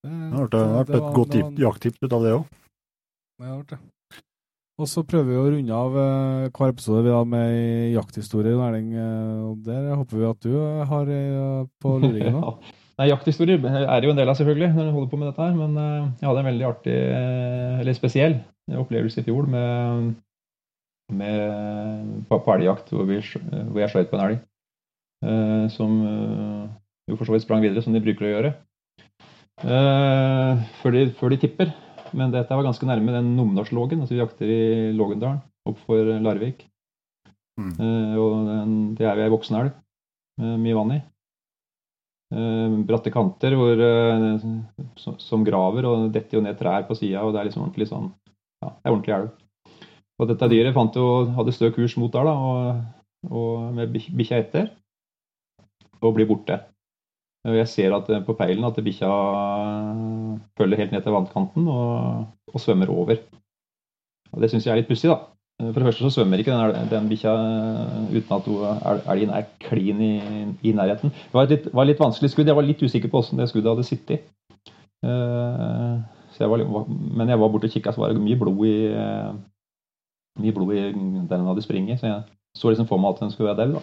Det 0.00 0.10
har 0.30 0.46
vært- 0.46 0.50
det 0.54 0.60
har 0.60 0.84
vært 0.84 0.94
et 0.94 1.14
godt 1.16 1.30
tip- 1.34 1.58
jakttips 1.58 2.02
ut 2.06 2.12
av 2.12 2.22
det 2.22 2.32
òg. 2.38 2.44
Det 3.40 3.46
har 3.48 3.56
vært 3.58 3.72
det. 3.74 3.78
Og 4.80 4.88
så 4.88 5.02
prøver 5.04 5.28
vi 5.28 5.36
å 5.36 5.48
runde 5.52 5.76
av 5.76 5.96
eh, 6.00 6.50
hver 6.56 6.70
episode 6.72 7.02
vi 7.04 7.12
har 7.12 7.26
med 7.28 7.50
ei 7.52 7.90
jakthistorie, 7.92 8.54
Erling. 8.56 8.92
eh, 8.96 9.40
Og 9.50 9.58
der 9.66 9.90
håper 9.92 10.20
vi 10.22 10.28
at 10.30 10.46
du 10.46 10.54
eh, 10.56 10.84
har 10.88 11.10
ei 11.12 11.24
på 11.82 11.98
luringen 12.00 12.38
da. 12.40 12.54
Nei, 13.00 13.06
Jakthistorier 13.08 13.62
er 13.64 14.02
det 14.02 14.08
jo 14.10 14.12
en 14.12 14.18
del 14.18 14.28
av, 14.28 14.36
selvfølgelig, 14.36 14.74
når 14.76 14.88
du 14.90 14.92
holder 14.92 15.08
på 15.08 15.18
med 15.20 15.30
dette 15.30 15.40
her. 15.40 15.54
Men 15.56 15.76
eh, 15.80 16.08
jeg 16.20 16.28
hadde 16.28 16.40
en 16.42 16.48
veldig 16.50 16.66
artig, 16.68 16.96
eh, 17.16 17.78
eller 17.80 17.96
spesiell, 17.96 18.34
opplevelse 18.76 19.22
i 19.22 19.24
fjor 19.24 19.48
med, 19.50 20.10
med 21.16 22.36
elgjakt, 22.54 22.92
hvor, 22.92 23.08
vi, 23.08 23.16
hvor 23.24 23.80
jeg 23.80 23.92
skjøt 23.94 24.10
på 24.10 24.18
en 24.18 24.24
elg. 24.26 24.42
eh, 25.24 25.64
som 25.72 25.96
eh, 26.10 26.66
jo 27.08 27.16
for 27.16 27.28
så 27.28 27.34
vidt 27.36 27.46
sprang 27.46 27.64
videre, 27.64 27.80
som 27.84 27.96
de 27.96 28.04
bruker 28.04 28.28
å 28.28 28.34
gjøre. 28.34 28.52
Eh, 29.64 30.68
før, 30.82 30.96
de, 30.98 31.06
før 31.16 31.32
de 31.32 31.40
tipper. 31.46 31.72
Men 32.16 32.32
dette 32.34 32.56
var 32.56 32.66
ganske 32.66 32.86
nærme 32.88 33.14
den 33.14 33.34
Numedalslågen. 33.36 34.02
Altså 34.02 34.16
vi 34.16 34.20
jakter 34.22 34.50
i 34.50 34.60
Lågendalen 34.96 35.40
opp 35.68 35.80
for 35.86 36.18
Larvik. 36.24 36.64
Mm. 37.60 37.72
Eh, 37.76 38.14
og 38.20 38.46
den, 38.48 38.76
det 38.98 39.06
er 39.06 39.20
ei 39.20 39.32
voksen 39.32 39.58
elv 39.58 39.74
med 40.40 40.62
mye 40.64 40.76
vann 40.78 40.94
i. 40.96 41.00
Eh, 42.30 42.78
bratte 42.88 43.12
kanter 43.12 43.56
hvor, 43.58 43.82
eh, 43.84 44.46
som, 45.02 45.18
som 45.20 45.44
graver, 45.46 45.88
og 45.88 46.08
detter 46.14 46.38
jo 46.38 46.44
ned 46.44 46.58
trær 46.58 46.86
på 46.88 46.96
sida, 46.98 47.24
og 47.24 47.34
det 47.34 47.42
er 47.42 47.50
liksom 47.50 47.66
ordentlig 47.66 47.90
sånn 47.90 48.10
Ja, 48.60 48.70
det 48.70 48.86
er 48.86 48.94
ordentlig 48.94 49.16
elv. 49.16 49.30
Og 50.20 50.28
dette 50.28 50.50
dyret 50.52 50.76
fant 50.76 50.96
jo, 50.96 51.06
hadde 51.36 51.54
stø 51.56 51.70
kurs 51.72 51.96
mot 51.96 52.12
der, 52.12 52.28
da, 52.28 52.34
og, 52.36 53.30
og 53.32 53.70
med 53.76 53.94
bikkja 53.96 54.42
etter, 54.42 54.68
og 56.00 56.14
blir 56.16 56.28
borte. 56.28 56.58
Og 57.48 57.56
Jeg 57.56 57.68
ser 57.72 57.96
at 57.96 58.08
eh, 58.12 58.22
på 58.24 58.36
peilen 58.36 58.66
at 58.68 58.78
bikkja 58.84 59.10
følger 60.58 60.82
helt 60.82 60.92
ned 60.92 61.02
til 61.04 61.16
vannkanten 61.16 61.68
og, 61.68 62.26
og 62.52 62.60
svømmer 62.60 62.92
over. 62.92 63.16
Og 64.32 64.42
Det 64.42 64.50
syns 64.50 64.66
jeg 64.66 64.74
er 64.74 64.82
litt 64.82 64.90
pussig, 64.90 65.10
da. 65.10 65.18
Eh, 65.62 65.70
For 65.70 65.80
det 65.80 65.88
første 65.88 66.04
så 66.04 66.12
svømmer 66.18 66.42
ikke 66.42 66.52
den, 66.52 66.92
den 66.92 67.08
bikkja 67.08 67.32
eh, 67.32 68.14
uten 68.18 68.36
at 68.36 69.10
elgen 69.14 69.34
er 69.34 69.48
klin 69.64 70.04
i, 70.04 70.14
i 70.68 70.76
nærheten. 70.76 71.10
Det 71.10 71.36
var 71.38 71.48
et 71.48 71.56
litt, 71.56 71.68
var 71.74 71.88
litt 71.88 72.02
vanskelig 72.02 72.34
skudd. 72.34 72.52
Jeg 72.52 72.60
var 72.60 72.68
litt 72.68 72.82
usikker 72.82 73.08
på 73.08 73.22
hvordan 73.22 73.40
det 73.40 73.50
skuddet 73.52 73.72
hadde 73.72 73.88
sittet. 73.88 74.28
Uh, 75.00 75.96
jeg 76.40 76.50
var, 76.50 76.64
men 76.88 77.28
jeg 77.28 77.40
var 77.40 77.48
borte 77.48 77.68
og 77.68 77.72
kikka, 77.72 77.92
så 77.92 78.00
var 78.00 78.12
det 78.12 78.22
mye 78.22 78.38
blod 78.40 78.60
i 78.64 78.76
eh, 78.88 79.32
mye 80.40 80.54
blod 80.56 80.72
i 80.72 80.84
der 80.88 81.36
den 81.36 81.48
hadde 81.50 81.64
springet. 81.64 82.00
Så 82.00 82.06
jeg 82.06 82.22
så 82.56 82.72
liksom 82.72 82.88
for 82.88 82.98
meg 82.98 83.14
at 83.14 83.20
den 83.20 83.30
skulle 83.30 83.52
være 83.52 83.74
dau. 83.74 83.82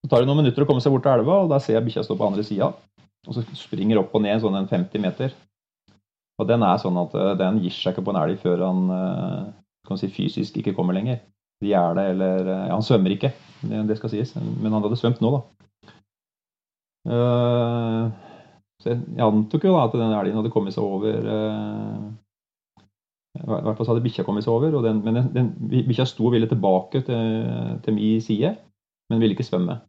Så 0.00 0.08
tar 0.08 0.22
det 0.22 0.30
noen 0.30 0.40
minutter 0.40 0.64
å 0.64 0.68
komme 0.68 0.80
seg 0.80 0.94
bort 0.94 1.04
til 1.04 1.12
elva, 1.12 1.42
og 1.44 1.50
da 1.52 1.58
ser 1.60 1.76
jeg 1.76 1.86
bikkja 1.86 2.06
stå 2.06 2.16
på 2.16 2.28
andre 2.30 2.44
sida. 2.46 2.72
Og 3.28 3.36
så 3.36 3.44
springer 3.58 4.00
opp 4.00 4.14
og 4.16 4.24
ned 4.24 4.40
sånn 4.40 4.56
en 4.56 4.68
50 4.70 5.02
meter. 5.02 5.34
Og 6.40 6.48
den 6.48 6.64
er 6.64 6.80
sånn 6.80 6.96
at 7.02 7.16
eh, 7.18 7.34
den 7.40 7.60
gir 7.64 7.74
seg 7.74 7.92
ikke 7.92 8.06
på 8.06 8.14
en 8.14 8.20
elg 8.22 8.40
før 8.40 8.64
han 8.64 8.80
eh, 8.96 9.42
kan 9.88 10.00
si, 10.00 10.08
fysisk 10.12 10.56
ikke 10.60 10.76
kommer 10.76 10.96
lenger. 10.96 11.20
Gjerde 11.64 12.06
eller 12.14 12.40
eh, 12.46 12.66
Ja, 12.70 12.72
han 12.72 12.86
svømmer 12.86 13.12
ikke, 13.12 13.34
det, 13.60 13.98
skal 13.98 14.12
sies, 14.14 14.32
men 14.40 14.72
han 14.72 14.80
hadde 14.86 14.96
svømt 15.00 15.20
nå, 15.20 15.34
da. 15.36 15.40
Så 18.80 18.90
jeg, 18.92 19.00
antok 19.24 19.64
jo 19.64 19.72
da 19.72 19.86
at 19.86 19.94
den 19.96 20.12
elgen 20.12 20.36
hadde 20.36 20.52
kommet 20.52 20.74
seg 20.74 20.84
over 20.84 21.16
I 23.40 23.40
hvert 23.40 23.78
fall 23.78 23.86
så 23.86 23.92
hadde 23.94 24.04
bikkja 24.04 24.24
kommet 24.26 24.44
seg 24.44 24.52
over, 24.52 24.76
den, 24.84 25.00
men 25.04 25.16
den, 25.16 25.30
den, 25.32 25.48
bikkja 25.88 26.04
sto 26.08 26.28
og 26.28 26.34
ville 26.36 26.48
tilbake 26.48 27.00
til, 27.06 27.24
til 27.84 27.96
min 27.96 28.20
side, 28.24 28.52
men 29.10 29.22
ville 29.22 29.36
ikke 29.36 29.46
svømme. 29.46 29.80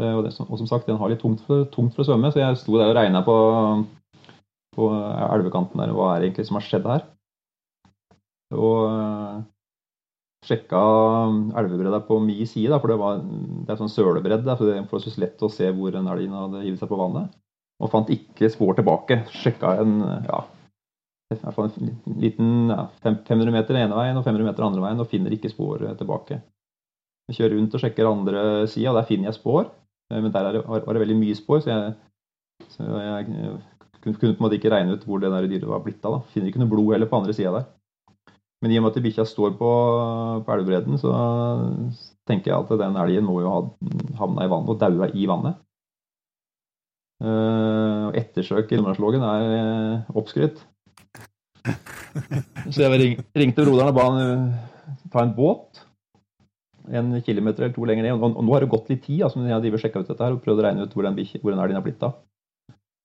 Eh, 0.00 0.12
Og, 0.16 0.24
det, 0.24 0.32
og 0.40 0.58
som 0.58 0.68
sagt, 0.68 0.88
den 0.88 1.00
har 1.00 1.12
litt 1.12 1.20
tungt 1.22 1.44
for, 1.46 1.66
tungt 1.74 1.94
for 1.94 2.04
å 2.04 2.10
svømme, 2.10 2.32
så 2.32 2.40
jeg 2.42 2.60
sto 2.60 2.78
der 2.80 2.92
og 2.92 2.96
regna 2.96 3.22
på, 3.26 3.36
på 4.76 4.92
elvekanten 5.28 5.82
der, 5.82 5.92
hva 5.96 6.14
er 6.14 6.22
det 6.22 6.30
egentlig 6.30 6.48
som 6.48 6.58
har 6.58 6.68
skjedd 6.68 6.88
her? 6.88 7.08
Og, 8.52 9.44
sjekka 10.42 10.80
elvebredda 11.60 12.00
på 12.08 12.18
mi 12.22 12.40
side, 12.46 12.72
da, 12.72 12.80
for 12.82 12.90
det, 12.90 12.98
var, 13.00 13.20
det 13.22 13.72
er 13.72 13.78
sånn 13.78 13.92
sølebredd. 13.92 14.48
for 14.48 14.66
det 14.66 14.78
er 14.78 14.88
forholdsvis 14.90 15.20
lett 15.22 15.44
å 15.44 15.50
se 15.52 15.70
hvor 15.76 15.94
en 15.94 16.10
elg 16.10 16.34
hadde 16.34 16.64
hivet 16.64 16.82
seg 16.82 16.90
på 16.90 16.98
vannet. 16.98 17.30
Og 17.82 17.90
fant 17.90 18.10
ikke 18.14 18.50
spor 18.50 18.74
tilbake. 18.78 19.22
Sjekka 19.34 19.76
en 19.82 20.00
ja, 20.26 20.42
hvert 21.32 21.56
fall 21.56 21.70
en 21.70 22.18
liten 22.22 22.72
ja, 22.72 22.86
500 23.02 23.54
meter 23.54 23.78
ene 23.78 23.96
veien 23.96 24.18
og 24.18 24.26
500 24.26 24.48
meter 24.50 24.66
andre 24.66 24.84
veien 24.84 25.02
og 25.02 25.10
finner 25.10 25.34
ikke 25.34 25.50
spor 25.52 25.82
tilbake. 25.98 26.42
Jeg 27.30 27.38
kjører 27.38 27.54
rundt 27.58 27.76
og 27.76 27.82
sjekker 27.82 28.08
andre 28.08 28.40
sida, 28.70 28.94
der 28.96 29.06
finner 29.08 29.30
jeg 29.30 29.38
spor. 29.38 29.68
Men 30.12 30.32
der 30.34 30.48
er 30.48 30.58
det, 30.58 30.64
var 30.68 30.92
det 30.92 31.02
veldig 31.04 31.16
mye 31.16 31.36
spor, 31.38 31.62
så 31.64 31.70
jeg, 31.70 31.92
så 32.74 32.84
jeg 32.84 33.28
kunne 34.02 34.18
på 34.18 34.26
en 34.28 34.42
måte 34.42 34.58
ikke 34.58 34.72
regne 34.72 34.96
ut 34.96 35.06
hvor 35.06 35.22
det 35.22 35.30
der 35.32 35.46
dyret 35.48 35.70
var 35.70 35.84
blitt 35.84 36.04
av. 36.04 36.18
da. 36.18 36.32
Finner 36.34 36.50
ikke 36.50 36.60
noe 36.62 36.72
blod 36.72 36.92
heller 36.96 37.08
på 37.08 37.22
andre 37.22 37.36
sida 37.36 37.54
der. 37.54 37.68
Men 38.62 38.70
i 38.70 38.78
og 38.78 38.84
med 38.84 38.94
at 38.94 39.04
bikkja 39.04 39.24
står 39.26 39.54
på, 39.58 39.70
på 40.46 40.54
elvebredden, 40.54 40.98
så 41.00 41.12
tenker 42.30 42.52
jeg 42.52 42.58
at 42.60 42.74
den 42.78 42.98
elgen 43.00 43.26
må 43.26 43.40
jo 43.42 43.50
ha 43.50 43.62
havna 44.20 44.46
i 44.46 44.50
vannet 44.52 44.74
og 44.74 44.82
daua 44.82 45.08
i 45.10 45.26
vannet. 45.30 45.58
Uh, 47.22 48.10
ettersøk 48.18 48.70
i 48.70 48.78
Nummerlandslågen 48.78 49.22
er 49.26 49.48
uh, 49.54 50.14
oppskrytt. 50.18 50.62
Så 52.74 52.82
jeg 52.82 53.16
ringte 53.38 53.62
broderen 53.62 53.92
og 53.92 53.98
ba 53.98 54.06
han 54.10 54.54
ta 55.10 55.22
en 55.22 55.34
båt 55.36 55.84
en 56.90 57.14
kilometer 57.22 57.64
eller 57.64 57.74
to 57.76 57.86
lenger 57.88 58.06
ned. 58.08 58.18
Og, 58.18 58.42
nå 58.42 58.54
har 58.54 58.64
det 58.64 58.72
gått 58.72 58.90
litt 58.90 59.04
tid, 59.06 59.22
altså, 59.26 59.42
jeg 59.46 59.64
driver 59.64 59.82
sjekka 59.82 60.02
ut 60.02 60.10
dette 60.10 60.26
her 60.26 60.36
og 60.36 60.44
prøvd 60.44 60.62
å 60.62 60.66
regne 60.66 60.86
ut 60.86 60.94
hvor 60.96 61.06
den, 61.06 61.18
hvor 61.42 61.54
den 61.54 61.62
elgen 61.62 61.78
har 61.78 61.86
blitt 61.86 62.06
av. 62.06 62.20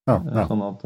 Ja, 0.07 0.21
ja. 0.23 0.45
Sånn 0.47 0.63
at 0.63 0.85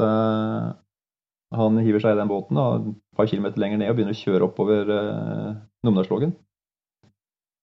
han 1.52 1.76
hiver 1.84 2.02
seg 2.02 2.14
i 2.14 2.20
den 2.20 2.30
båten 2.30 2.58
da, 2.58 2.66
et 2.78 3.18
par 3.18 3.28
kilometer 3.28 3.60
lenger 3.60 3.82
ned 3.82 3.92
og 3.92 3.98
begynner 3.98 4.16
å 4.16 4.22
kjøre 4.22 4.48
oppover 4.48 4.92
uh, 4.92 5.50
Numedalslågen. 5.84 6.32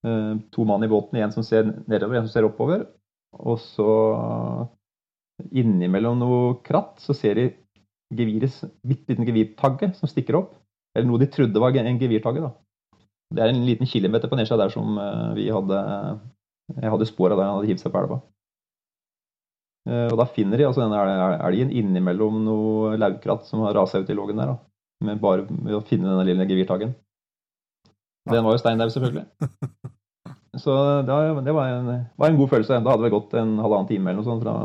Uh, 0.05 0.37
to 0.53 0.65
mann 0.67 0.85
i 0.85 0.91
båten, 0.91 1.19
en 1.19 1.33
som 1.33 1.45
ser 1.45 1.65
nedover, 1.89 2.19
en 2.19 2.27
som 2.27 2.35
ser 2.35 2.47
oppover. 2.47 2.85
Og 3.39 3.59
så 3.61 3.89
innimellom 5.55 6.19
noe 6.21 6.39
kratt 6.65 7.01
så 7.01 7.15
ser 7.17 7.39
de 7.39 7.49
gevirets 8.15 8.63
bitte 8.85 9.13
liten 9.13 9.27
gevirtagge 9.27 9.91
som 9.97 10.09
stikker 10.09 10.37
opp. 10.39 10.55
Eller 10.95 11.09
noe 11.09 11.21
de 11.21 11.29
trodde 11.31 11.61
var 11.61 11.75
en 11.77 12.01
gevirtagge. 12.01 12.45
da. 12.45 12.53
Det 13.29 13.43
er 13.43 13.53
en 13.53 13.65
liten 13.65 13.89
kilometer 13.89 14.29
på 14.29 14.37
nedsida 14.39 14.63
der 14.63 14.73
som 14.73 14.97
uh, 14.97 15.35
vi 15.37 15.49
hadde 15.53 15.79
Jeg 16.75 16.93
hadde 16.93 17.07
spor 17.09 17.33
av 17.33 17.37
der 17.39 17.49
han 17.49 17.59
hadde 17.59 17.69
hivd 17.69 17.83
seg 17.83 17.93
på 17.93 18.01
elva. 18.01 18.19
Eh, 19.89 20.07
og 20.11 20.17
da 20.19 20.25
finner 20.29 20.59
de 20.59 20.67
altså 20.67 20.83
denne 20.83 21.29
elgen 21.47 21.71
innimellom 21.73 22.41
noe 22.45 22.97
laukratt 22.99 23.47
som 23.47 23.63
har 23.65 23.77
rasa 23.77 24.01
ut 24.01 24.11
i 24.11 24.17
lågen 24.17 24.37
der. 24.41 24.51
Da. 24.51 25.07
Med 25.07 25.21
bare 25.23 25.47
ved 25.47 25.77
å 25.77 25.85
finne 25.87 26.11
denne 26.11 26.27
lille 26.27 26.45
gevirtagen. 26.49 26.93
Den 28.29 28.45
var 28.45 28.53
jo 28.53 28.61
steindau, 28.61 28.89
selvfølgelig. 28.93 29.25
Så 30.63 30.75
det, 31.07 31.13
var, 31.13 31.41
det 31.45 31.53
var, 31.55 31.71
en, 31.71 31.89
var, 32.19 32.27
en, 32.27 32.37
god 32.37 32.51
følelse. 32.51 32.81
Da 32.83 32.93
hadde 32.93 33.07
det 33.07 33.13
gått 33.13 33.33
en 33.39 33.55
halvannen 33.63 33.89
time 33.89 34.11
eller 34.11 34.19
noe 34.19 34.27
sånt 34.27 34.43
fra, 34.43 34.55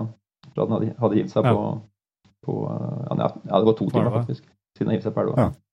fra 0.50 0.66
den 0.66 0.76
hadde, 0.76 0.94
hadde 1.00 1.18
hivd 1.20 1.32
seg 1.32 1.46
på, 1.46 1.66
på 2.44 2.56
ja, 2.66 3.28
det 3.30 3.60
gått 3.68 3.78
to 3.80 3.88
timer, 3.92 4.10
faktisk, 4.16 4.48
siden 4.74 4.90
den 4.90 4.96
hivde 4.96 5.06
seg 5.06 5.14
på 5.16 5.24
elva. 5.24 5.46
Ja. 5.46 5.63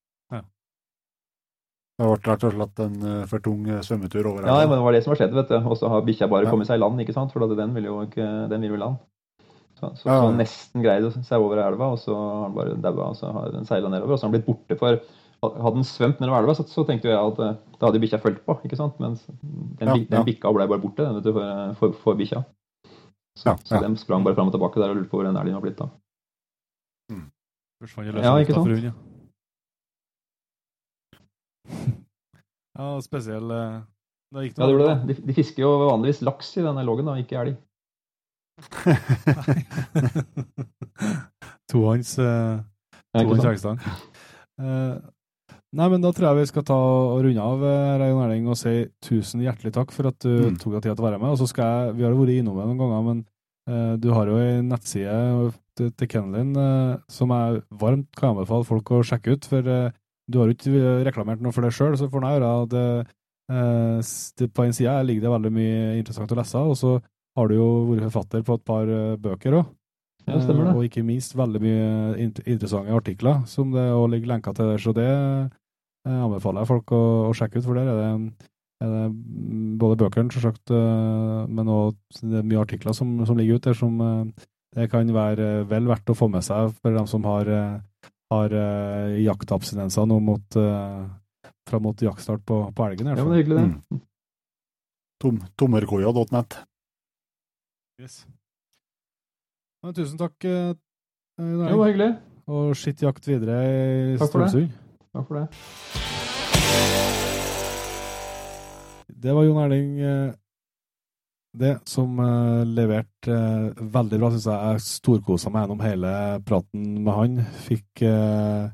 Det 2.01 2.07
ble 2.09 2.31
rett 2.31 2.43
og 2.47 2.53
slett 2.55 2.81
en 2.81 2.97
for 3.29 3.43
tung 3.45 3.67
eh, 3.69 3.81
svømmetur 3.85 4.25
over 4.25 4.41
elva? 4.41 4.57
Ja, 4.57 4.67
men 4.67 4.79
det 4.79 4.85
var 4.87 4.95
det 4.95 5.03
som 5.05 5.13
har 5.13 5.21
skjedd. 5.21 5.35
vet 5.37 5.53
du. 5.53 5.57
Og 5.61 5.77
så 5.77 5.89
har 5.91 6.05
bikkja 6.07 6.29
bare 6.31 6.49
kommet 6.49 6.69
seg 6.69 6.79
i 6.79 6.81
land, 6.81 7.01
ikke 7.03 7.13
sant? 7.13 7.33
for 7.33 7.57
den 7.57 7.75
vil 7.77 7.89
jo 7.91 7.99
ikke, 8.07 8.27
den 8.49 8.65
vil 8.65 8.73
jo 8.73 8.81
land. 8.81 9.01
Så, 9.77 9.89
så, 9.97 10.07
så 10.09 10.29
nesten 10.37 10.83
greide 10.85 11.09
seg 11.13 11.41
over 11.41 11.61
elva, 11.61 11.91
og 11.95 11.99
så 12.01 12.13
har 12.13 12.49
den 12.49 12.55
bare 12.57 12.77
daua. 12.85 13.11
Og 13.13 13.19
så 13.19 13.29
har 13.33 13.53
den 13.53 13.69
seila 13.69 13.89
nedover, 13.89 14.15
og 14.15 14.21
så 14.21 14.27
har 14.27 14.33
den 14.33 14.39
blitt 14.39 14.49
borte. 14.49 14.77
For 14.81 14.97
hadde 15.41 15.75
den 15.79 15.87
svømt 15.87 16.19
nedover 16.21 16.43
elva, 16.43 16.55
så, 16.57 16.65
så 16.69 16.85
tenkte 16.85 17.09
jeg 17.09 17.17
at 17.17 17.39
eh, 17.41 17.55
da 17.77 17.89
hadde 17.89 18.01
bikkja 18.03 18.21
fulgt 18.21 18.43
på. 18.45 18.57
ikke 18.65 18.77
sant? 18.77 18.97
Mens 19.01 19.23
den, 19.29 19.89
ja, 19.89 19.97
den 19.97 20.25
bikka 20.27 20.53
ble 20.53 20.67
bare 20.69 20.81
borte 20.81 21.05
den, 21.05 21.17
vet 21.17 21.29
du, 21.29 21.33
for, 21.37 21.77
for, 21.79 22.01
for 22.03 22.19
bikkja. 22.19 22.43
Så, 23.39 23.47
ja, 23.49 23.55
så 23.65 23.79
de 23.81 23.93
sprang 23.97 24.25
bare 24.25 24.37
fram 24.37 24.51
og 24.51 24.53
tilbake 24.53 24.81
der 24.81 24.91
og 24.93 24.99
lurte 24.99 25.09
på 25.09 25.17
hvor 25.21 25.25
den 25.25 25.39
elgen 25.39 25.57
var 25.57 25.65
blitt 25.65 25.81
av. 25.81 25.93
Mm. 27.13 27.29
Ja, 28.21 28.35
ikke 28.37 28.53
sant? 28.53 28.67
hunden, 28.67 28.91
ja. 28.91 29.10
Ja, 32.77 32.93
spesiell 33.03 33.51
eh, 33.55 33.81
det 34.31 34.45
Ja, 34.47 34.63
det 34.63 34.71
gjorde 34.71 34.87
det. 34.87 34.99
De, 35.09 35.15
de, 35.27 35.33
fisker 35.35 35.65
jo 35.65 35.71
vanligvis 35.89 36.21
laks 36.23 36.53
i 36.55 36.63
denne 36.63 36.85
loggen, 36.87 37.09
da, 37.09 37.17
ikke 37.19 37.39
elg. 37.41 37.57
Tohånds 41.71 42.13
uh, 42.23 42.61
to 43.17 43.35
Kjærstad. 43.41 43.81
Uh, 44.61 44.95
nei, 45.75 45.87
men 45.91 46.03
da 46.03 46.13
tror 46.15 46.29
jeg 46.29 46.39
vi 46.39 46.51
skal 46.51 46.65
ta 46.67 46.77
og 46.77 47.19
runde 47.25 47.43
av, 47.43 47.65
eh, 47.67 48.05
Erling, 48.07 48.47
og 48.51 48.59
si 48.59 48.75
tusen 49.03 49.43
hjertelig 49.43 49.73
takk 49.75 49.91
for 49.95 50.11
at 50.11 50.19
du 50.23 50.31
mm. 50.51 50.57
tok 50.61 50.77
deg 50.77 50.85
tid 50.85 50.93
til 50.93 51.03
å 51.03 51.09
være 51.09 51.19
med. 51.19 51.33
Og 51.33 51.41
så 51.41 51.49
skal 51.51 51.65
jeg, 51.67 51.97
Vi 51.99 52.07
har 52.07 52.15
vært 52.15 52.35
innom 52.37 52.59
det 52.59 52.67
noen 52.69 52.81
ganger, 52.81 53.03
men 53.09 53.23
uh, 53.71 53.93
du 53.99 54.11
har 54.15 54.31
jo 54.31 54.39
ei 54.39 54.61
nettside 54.63 55.51
til, 55.79 55.91
til 55.91 56.11
Kennelin 56.11 56.55
uh, 56.55 56.99
som 57.11 57.35
jeg 57.35 57.63
varmt 57.83 58.11
kan 58.15 58.31
anbefale 58.31 58.67
folk 58.67 58.95
å 58.95 59.03
sjekke 59.07 59.35
ut. 59.35 59.43
For 59.51 59.67
uh, 59.67 59.91
du 60.27 60.39
har 60.39 60.49
jo 60.49 60.57
ikke 60.57 60.91
reklamert 61.07 61.41
noe 61.41 61.55
for 61.55 61.65
det 61.65 61.73
sjøl, 61.75 61.97
så 61.99 62.09
får 62.11 62.27
jeg 62.27 62.37
gjøre 62.39 62.53
at 62.61 62.75
på 64.55 64.63
en 64.63 64.75
side 64.75 64.91
ligger 65.03 65.25
det 65.25 65.31
veldig 65.33 65.49
mye 65.51 65.79
interessant 65.99 66.31
å 66.31 66.37
lese. 66.39 66.59
og 66.61 66.77
så 66.79 66.91
har 67.37 67.47
du 67.47 67.55
jo 67.55 67.69
vært 67.89 68.09
forfatter 68.09 68.43
på 68.45 68.57
et 68.57 68.65
par 68.67 68.89
uh, 68.89 69.17
bøker 69.21 69.57
òg. 69.61 69.71
Ja, 70.27 70.37
stemmer 70.37 70.67
det. 70.67 70.75
Og 70.77 70.85
ikke 70.85 71.03
minst 71.05 71.33
veldig 71.37 71.61
mye 71.63 71.85
interessante 72.21 72.93
artikler 72.93 73.41
som 73.49 73.71
det 73.73 73.87
òg 73.89 74.11
ligger 74.13 74.35
lenker 74.35 74.55
til 74.55 74.69
der. 74.69 74.81
Så 74.83 74.93
det 74.93 75.09
anbefaler 76.05 76.61
jeg 76.61 76.69
folk 76.69 76.93
å, 76.93 77.01
å, 77.29 77.33
sjekke 77.37 77.59
ut, 77.59 77.65
for 77.65 77.77
der 77.77 77.89
er 77.89 77.99
det, 77.99 78.47
det 78.81 79.01
både 79.81 79.97
bøkene, 80.01 80.33
selvsagt, 80.33 80.73
men 81.49 81.73
òg 81.73 82.21
mye 82.21 82.61
artikler 82.61 82.95
som, 82.97 83.19
som, 83.25 83.37
ligger 83.37 83.57
ute 83.57 83.71
der 83.71 83.77
som 83.77 83.97
det 84.77 84.87
kan 84.93 85.09
være 85.13 85.49
vel 85.69 85.89
verdt 85.89 86.13
å 86.13 86.17
få 86.17 86.29
med 86.31 86.45
seg 86.45 86.71
for 86.79 86.95
dem 86.95 87.09
som 87.09 87.25
har, 87.29 87.49
har 88.31 88.53
jaktabstinenser 89.19 90.07
nå 90.07 90.21
mot, 90.23 90.55
fram 91.67 91.83
mot 91.83 92.01
jaktstart 92.01 92.45
på, 92.47 92.61
på 92.71 92.85
elgen. 92.87 93.11
Ja, 93.11 93.17
men 93.19 93.33
det 93.33 93.35
er 93.35 93.43
hyggelig, 93.43 93.57
det. 93.59 93.97
Mm. 93.97 94.01
Tom, 95.21 95.37
Tommerkoia.net. 95.59 96.55
Yes. 98.01 98.23
Men, 99.83 99.93
tusen 99.93 100.17
takk. 100.17 100.33
Uh, 100.41 100.73
det 101.37 101.75
var 101.77 101.91
hyggelig. 101.91 102.11
Og 102.49 102.71
skitt 102.77 103.03
jakt 103.05 103.27
videre 103.29 103.59
i 103.61 104.17
Strømsund. 104.17 104.71
Takk 105.13 105.27
for 105.27 105.37
det. 105.37 105.45
Det 109.21 109.35
var 109.37 109.45
Jon 109.45 109.61
Erling 109.61 109.91
uh, 110.01 110.33
det 111.51 111.73
som 111.89 112.19
uh, 112.19 112.63
leverte 112.63 113.35
uh, 113.35 113.83
veldig 113.93 114.19
bra, 114.21 114.31
syns 114.31 114.47
jeg. 114.47 114.73
Jeg 114.73 114.85
storkosa 114.87 115.51
meg 115.51 115.65
gjennom 115.65 115.83
hele 115.83 116.13
praten 116.47 116.89
med 117.03 117.17
han. 117.17 117.39
Fikk 117.65 118.03
uh, 118.07 118.71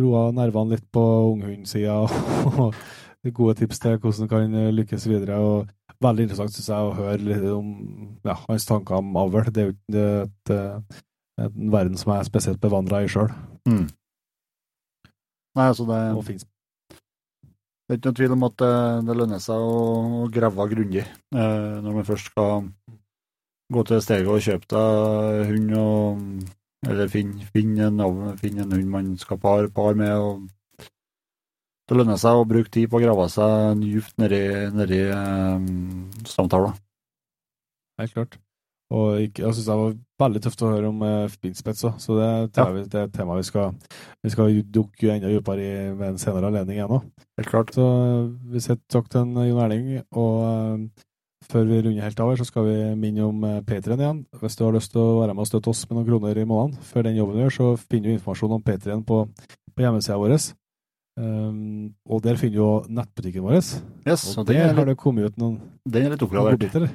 roa 0.00 0.26
nervene 0.34 0.74
litt 0.74 0.86
på 0.92 1.04
unghundsida 1.34 2.00
og 2.64 2.74
gode 3.36 3.54
tips 3.60 3.78
til 3.80 4.00
hvordan 4.02 4.30
kan 4.30 4.56
lykkes 4.74 5.06
videre. 5.08 5.38
og 5.38 5.68
veldig 6.04 6.26
interessant 6.26 6.54
synes 6.54 6.70
jeg, 6.70 6.86
å 6.86 6.96
høre 6.96 7.20
litt 7.22 7.44
om 7.48 7.68
ja, 8.26 8.36
hans 8.48 8.66
tanker 8.68 8.98
om 8.98 9.14
avl. 9.20 9.50
Det 9.50 9.62
er 9.62 9.68
jo 9.68 9.74
ikke 9.76 10.06
et, 10.24 10.54
et, 10.54 11.04
en 11.44 11.70
verden 11.72 12.00
som 12.00 12.12
jeg 12.12 12.24
er 12.24 12.28
spesielt 12.28 12.60
bevandra 12.62 13.04
i 13.04 13.10
sjøl. 13.10 13.30
Mm. 13.68 13.86
Nei, 15.54 15.68
altså 15.70 15.86
det, 15.88 16.00
det 17.84 17.92
er 17.92 17.98
ikke 17.98 18.10
noe 18.10 18.18
tvil 18.18 18.34
om 18.34 18.44
at 18.46 18.58
det, 18.62 18.74
det 19.08 19.16
lønner 19.20 19.40
seg 19.44 19.60
å, 19.60 19.78
å 20.24 20.28
grave 20.32 20.68
grundig 20.70 21.02
eh, 21.04 21.74
når 21.84 21.98
man 21.98 22.06
først 22.08 22.30
skal 22.32 22.68
gå 23.74 23.84
til 23.88 24.02
steget 24.04 24.30
og 24.30 24.44
kjøpe 24.44 24.70
deg 24.72 25.50
hund, 25.50 25.74
og, 25.80 26.22
eller 26.88 27.12
finne 27.12 27.48
finn 27.52 27.76
en, 27.84 28.00
finn 28.40 28.62
en 28.62 28.72
hund 28.72 28.90
man 28.92 29.12
skal 29.20 29.40
par, 29.42 29.68
par 29.76 29.98
med. 30.00 30.14
og 30.16 30.88
det 31.84 31.98
lønner 31.98 32.16
seg 32.20 32.40
å 32.40 32.46
bruke 32.48 32.72
tid 32.72 32.88
på 32.88 32.96
å 32.96 33.02
grave 33.02 33.26
seg 33.32 33.82
dypt 33.82 34.16
nedi, 34.22 34.40
nedi 34.72 35.02
um, 35.12 36.06
stamtavla. 36.24 36.72
Helt 38.00 38.16
klart. 38.16 38.38
Og 38.92 39.14
jeg, 39.16 39.30
jeg 39.40 39.56
syns 39.56 39.68
det 39.68 39.76
var 39.80 39.94
veldig 40.24 40.42
tøft 40.44 40.62
å 40.62 40.70
høre 40.74 40.90
om 40.90 41.00
uh, 41.02 41.32
finspets 41.32 41.86
òg, 41.88 41.96
så 42.02 42.18
det, 42.18 42.28
ja. 42.58 42.66
vi, 42.74 42.84
det 42.90 43.00
er 43.00 43.08
et 43.08 43.14
tema 43.16 43.38
vi 43.38 43.46
skal, 43.46 43.72
vi 44.22 44.32
skal 44.34 44.60
dukke 44.74 45.14
enda 45.14 45.30
dypere 45.32 45.64
i 45.64 45.72
ved 45.96 46.12
en 46.12 46.20
senere 46.20 46.50
anledning 46.50 46.82
òg. 46.84 47.00
Helt 47.40 47.50
klart. 47.50 47.72
Så 47.74 47.86
vi 48.52 48.62
sier 48.62 48.78
takk 48.92 49.08
til 49.10 49.24
en, 49.24 49.34
Jon 49.48 49.62
Erling, 49.64 49.88
og 50.12 50.36
uh, 50.44 51.08
før 51.48 51.66
vi 51.68 51.80
runder 51.84 52.06
helt 52.06 52.20
av 52.20 52.32
her, 52.32 52.40
så 52.40 52.48
skal 52.48 52.68
vi 52.68 52.76
minne 53.00 53.24
om 53.26 53.46
uh, 53.46 53.62
Patrion 53.66 54.04
igjen. 54.04 54.20
Hvis 54.42 54.58
du 54.60 54.66
har 54.66 54.76
lyst 54.76 54.92
til 54.92 55.02
å 55.02 55.22
være 55.22 55.34
med 55.34 55.46
og 55.46 55.50
støtte 55.50 55.72
oss 55.72 55.86
med 55.88 55.98
noen 55.98 56.10
kroner 56.10 56.40
i 56.40 56.46
måneden 56.48 56.92
før 56.92 57.08
den 57.08 57.18
jobben 57.18 57.40
vi 57.40 57.46
gjør, 57.46 57.56
så 57.56 57.70
finner 57.80 58.10
du 58.10 58.18
informasjon 58.18 58.58
om 58.58 58.62
Patrion 58.68 59.02
på, 59.08 59.24
på 59.72 59.86
hjemmesida 59.86 60.20
vår. 60.20 60.36
Um, 61.14 61.92
og 62.10 62.24
der 62.24 62.38
finner 62.38 62.58
du 62.58 62.94
nettbutikken 63.00 63.44
vår. 63.46 63.60
Yes, 64.04 64.28
og 64.36 64.46
der 64.48 64.72
har 64.74 64.88
det 64.88 64.96
kommet 64.98 65.30
ut 65.30 65.36
noen 65.38 65.60
Den 65.86 66.08
er 66.08 66.16
litt 66.16 66.24
oppgradert. 66.26 66.90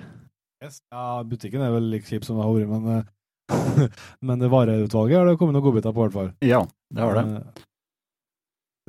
Yes. 0.60 0.82
Ja, 0.92 1.22
butikken 1.24 1.64
er 1.64 1.72
vel 1.72 1.88
like 1.88 2.08
kjip 2.08 2.26
som 2.28 2.40
det 2.40 2.44
har 2.44 2.52
vært, 2.52 2.68
men, 2.68 2.88
eh, 2.98 3.90
men 4.28 4.42
det 4.42 4.50
vareutvalget 4.52 5.22
har 5.22 5.30
det 5.30 5.38
kommet 5.40 5.56
noen 5.56 5.66
godbiter 5.70 5.96
på, 5.96 6.02
i 6.02 6.08
hvert 6.08 6.18
fall. 6.18 6.32
Ja, 6.44 6.66
det 6.92 7.06
har 7.06 7.16
det. 7.16 7.26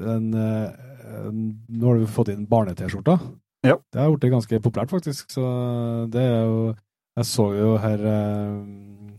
En, 0.01 0.27
uh, 0.35 0.67
eh, 0.67 1.31
Nå 1.31 1.87
har 1.87 2.01
du 2.01 2.11
fått 2.11 2.33
inn 2.33 2.47
barne-T-skjorta. 2.51 3.19
Ja. 3.67 3.77
Det 3.93 4.01
har 4.01 4.11
blitt 4.15 4.33
ganske 4.33 4.61
populært, 4.65 4.91
faktisk. 4.91 5.31
Så 5.31 5.45
det 6.11 6.23
er 6.25 6.47
jo 6.49 6.73
Jeg 7.19 7.27
så 7.27 7.45
jo 7.53 7.75
her 7.83 8.01
eh, 8.09 8.53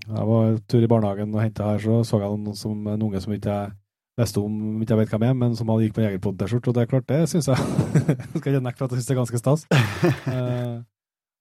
Jeg 0.07 0.27
var 0.31 0.47
en 0.47 0.61
tur 0.65 0.81
i 0.81 0.89
barnehagen 0.89 1.35
og 1.35 1.43
henta 1.43 1.67
her, 1.69 1.83
så 1.83 2.01
så 2.07 2.19
jeg 2.23 2.39
noen 2.39 2.57
som, 2.57 2.87
en 2.87 3.03
unge 3.05 3.21
som 3.21 3.35
ikke 3.35 3.51
jeg 3.51 3.75
visste 4.17 4.41
om, 4.41 4.81
ikke 4.81 4.95
jeg 4.95 5.01
vet 5.03 5.13
hvem 5.13 5.27
er, 5.29 5.35
men 5.37 5.55
som 5.55 5.69
hadde 5.69 5.85
gikk 5.85 5.95
på 5.95 6.03
Jegerpod-T-skjorte, 6.03 6.71
og 6.71 6.75
det 6.75 6.81
er 6.81 6.89
klart, 6.91 7.07
det 7.07 7.29
syns 7.29 7.47
jeg 7.47 7.57
Skal 8.39 8.55
ikke 8.55 8.63
nekte 8.65 8.81
for 8.81 8.89
at 8.89 8.95
jeg 8.97 9.03
syns 9.03 9.11
det 9.11 9.15
er 9.15 9.21
ganske 9.21 9.43
stas. 9.43 9.67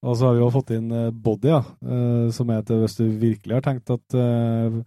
Og 0.00 0.16
så 0.16 0.26
har 0.26 0.36
vi 0.36 0.40
jo 0.40 0.52
fått 0.52 0.72
inn 0.72 0.88
eh, 0.96 1.10
Body, 1.12 1.50
ja, 1.52 1.60
eh, 1.60 2.30
som 2.32 2.50
er 2.52 2.64
til 2.64 2.80
hvis 2.80 2.96
du 2.96 3.04
virkelig 3.20 3.58
har 3.58 3.64
tenkt 3.66 3.92
at 3.92 4.16
uh, 4.16 4.80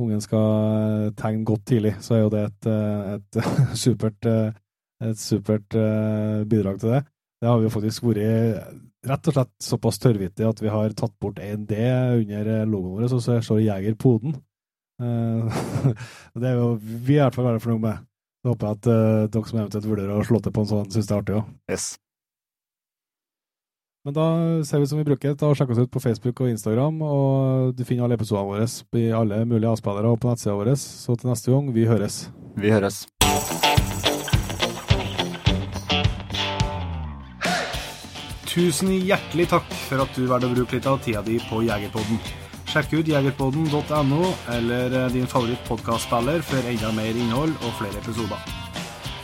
ungen 0.00 0.22
skal 0.24 1.10
tegne 1.18 1.44
godt 1.46 1.66
tidlig, 1.68 1.92
så 2.02 2.16
er 2.16 2.22
jo 2.22 2.30
det 2.32 2.46
et, 2.48 2.70
et 3.14 3.76
supert, 3.78 4.30
et 5.04 5.20
supert 5.20 5.76
uh, 5.76 6.40
bidrag 6.48 6.80
til 6.80 6.96
det. 6.96 7.04
Det 7.42 7.50
har 7.50 7.60
vi 7.60 7.68
jo 7.68 7.74
faktisk 7.74 8.08
vært 8.08 8.80
rett 9.04 9.28
og 9.28 9.36
slett 9.36 9.52
såpass 9.60 10.00
tørrvittig 10.00 10.46
at 10.48 10.62
vi 10.64 10.72
har 10.72 10.96
tatt 10.96 11.12
bort 11.20 11.42
en 11.44 11.66
D 11.68 11.76
under 12.22 12.64
logoen 12.64 13.04
vår, 13.04 13.10
så 13.12 13.38
står 13.44 13.60
Jeger 13.66 14.00
Poden. 14.00 14.38
Uh, 15.02 15.44
det 16.40 16.54
er 16.54 16.56
jo 16.56 16.72
vi 16.80 17.18
i 17.18 17.20
hvert 17.20 17.36
fall 17.36 17.50
veldig 17.50 17.62
fornøyd 17.66 17.84
med. 17.84 18.08
Så 18.44 18.52
håper 18.52 18.66
jeg 18.66 18.78
at 18.78 18.88
uh, 18.88 19.28
dere 19.28 19.50
som 19.50 19.60
eventuelt 19.60 19.92
vurderer 19.92 20.16
å 20.16 20.24
slå 20.24 20.40
til 20.40 20.56
på 20.56 20.64
en 20.64 20.72
sånn, 20.72 20.90
syns 20.92 21.10
det 21.10 21.14
er 21.14 21.20
artig 21.20 21.38
òg. 21.42 21.52
Yes. 21.72 21.86
Men 24.04 24.12
da 24.12 24.24
ser 24.68 24.82
vi 24.82 24.86
som 24.86 24.98
vi 25.00 25.06
bruker. 25.06 25.32
Ta 25.32 25.48
og 25.48 25.56
Sjekk 25.56 25.70
oss 25.72 25.80
ut 25.80 25.92
på 25.92 26.02
Facebook 26.02 26.42
og 26.44 26.50
Instagram. 26.52 27.00
og 27.02 27.72
Du 27.76 27.84
finner 27.88 28.04
alle 28.04 28.18
episodene 28.18 28.50
våre 28.50 28.66
i 29.00 29.08
alle 29.16 29.44
mulige 29.48 29.70
avspillere 29.70 30.10
og 30.12 30.20
på 30.20 30.28
nettsida 30.28 30.56
vår. 30.58 30.74
Så 30.76 31.16
til 31.16 31.30
neste 31.30 31.52
gang, 31.52 31.70
vi 31.72 31.86
høres. 31.88 32.28
Vi 32.60 32.72
høres. 32.72 33.06
Tusen 38.54 38.92
hjertelig 38.92 39.48
takk 39.50 39.72
for 39.88 40.04
at 40.04 40.12
du 40.14 40.28
valgte 40.30 40.52
å 40.52 40.54
bruke 40.54 40.76
litt 40.76 40.86
av 40.86 41.00
tida 41.02 41.24
di 41.26 41.40
på 41.48 41.64
Jegerpodden. 41.64 42.20
Sjekk 42.70 42.92
ut 43.00 43.08
jegerpodden.no 43.08 44.20
eller 44.52 44.92
din 45.14 45.24
favoritt 45.24 45.64
favorittpodkastspiller 45.64 46.44
for 46.44 46.70
enda 46.70 46.92
mer 46.92 47.16
innhold 47.24 47.56
og 47.64 47.80
flere 47.80 47.98
episoder. 48.04 48.63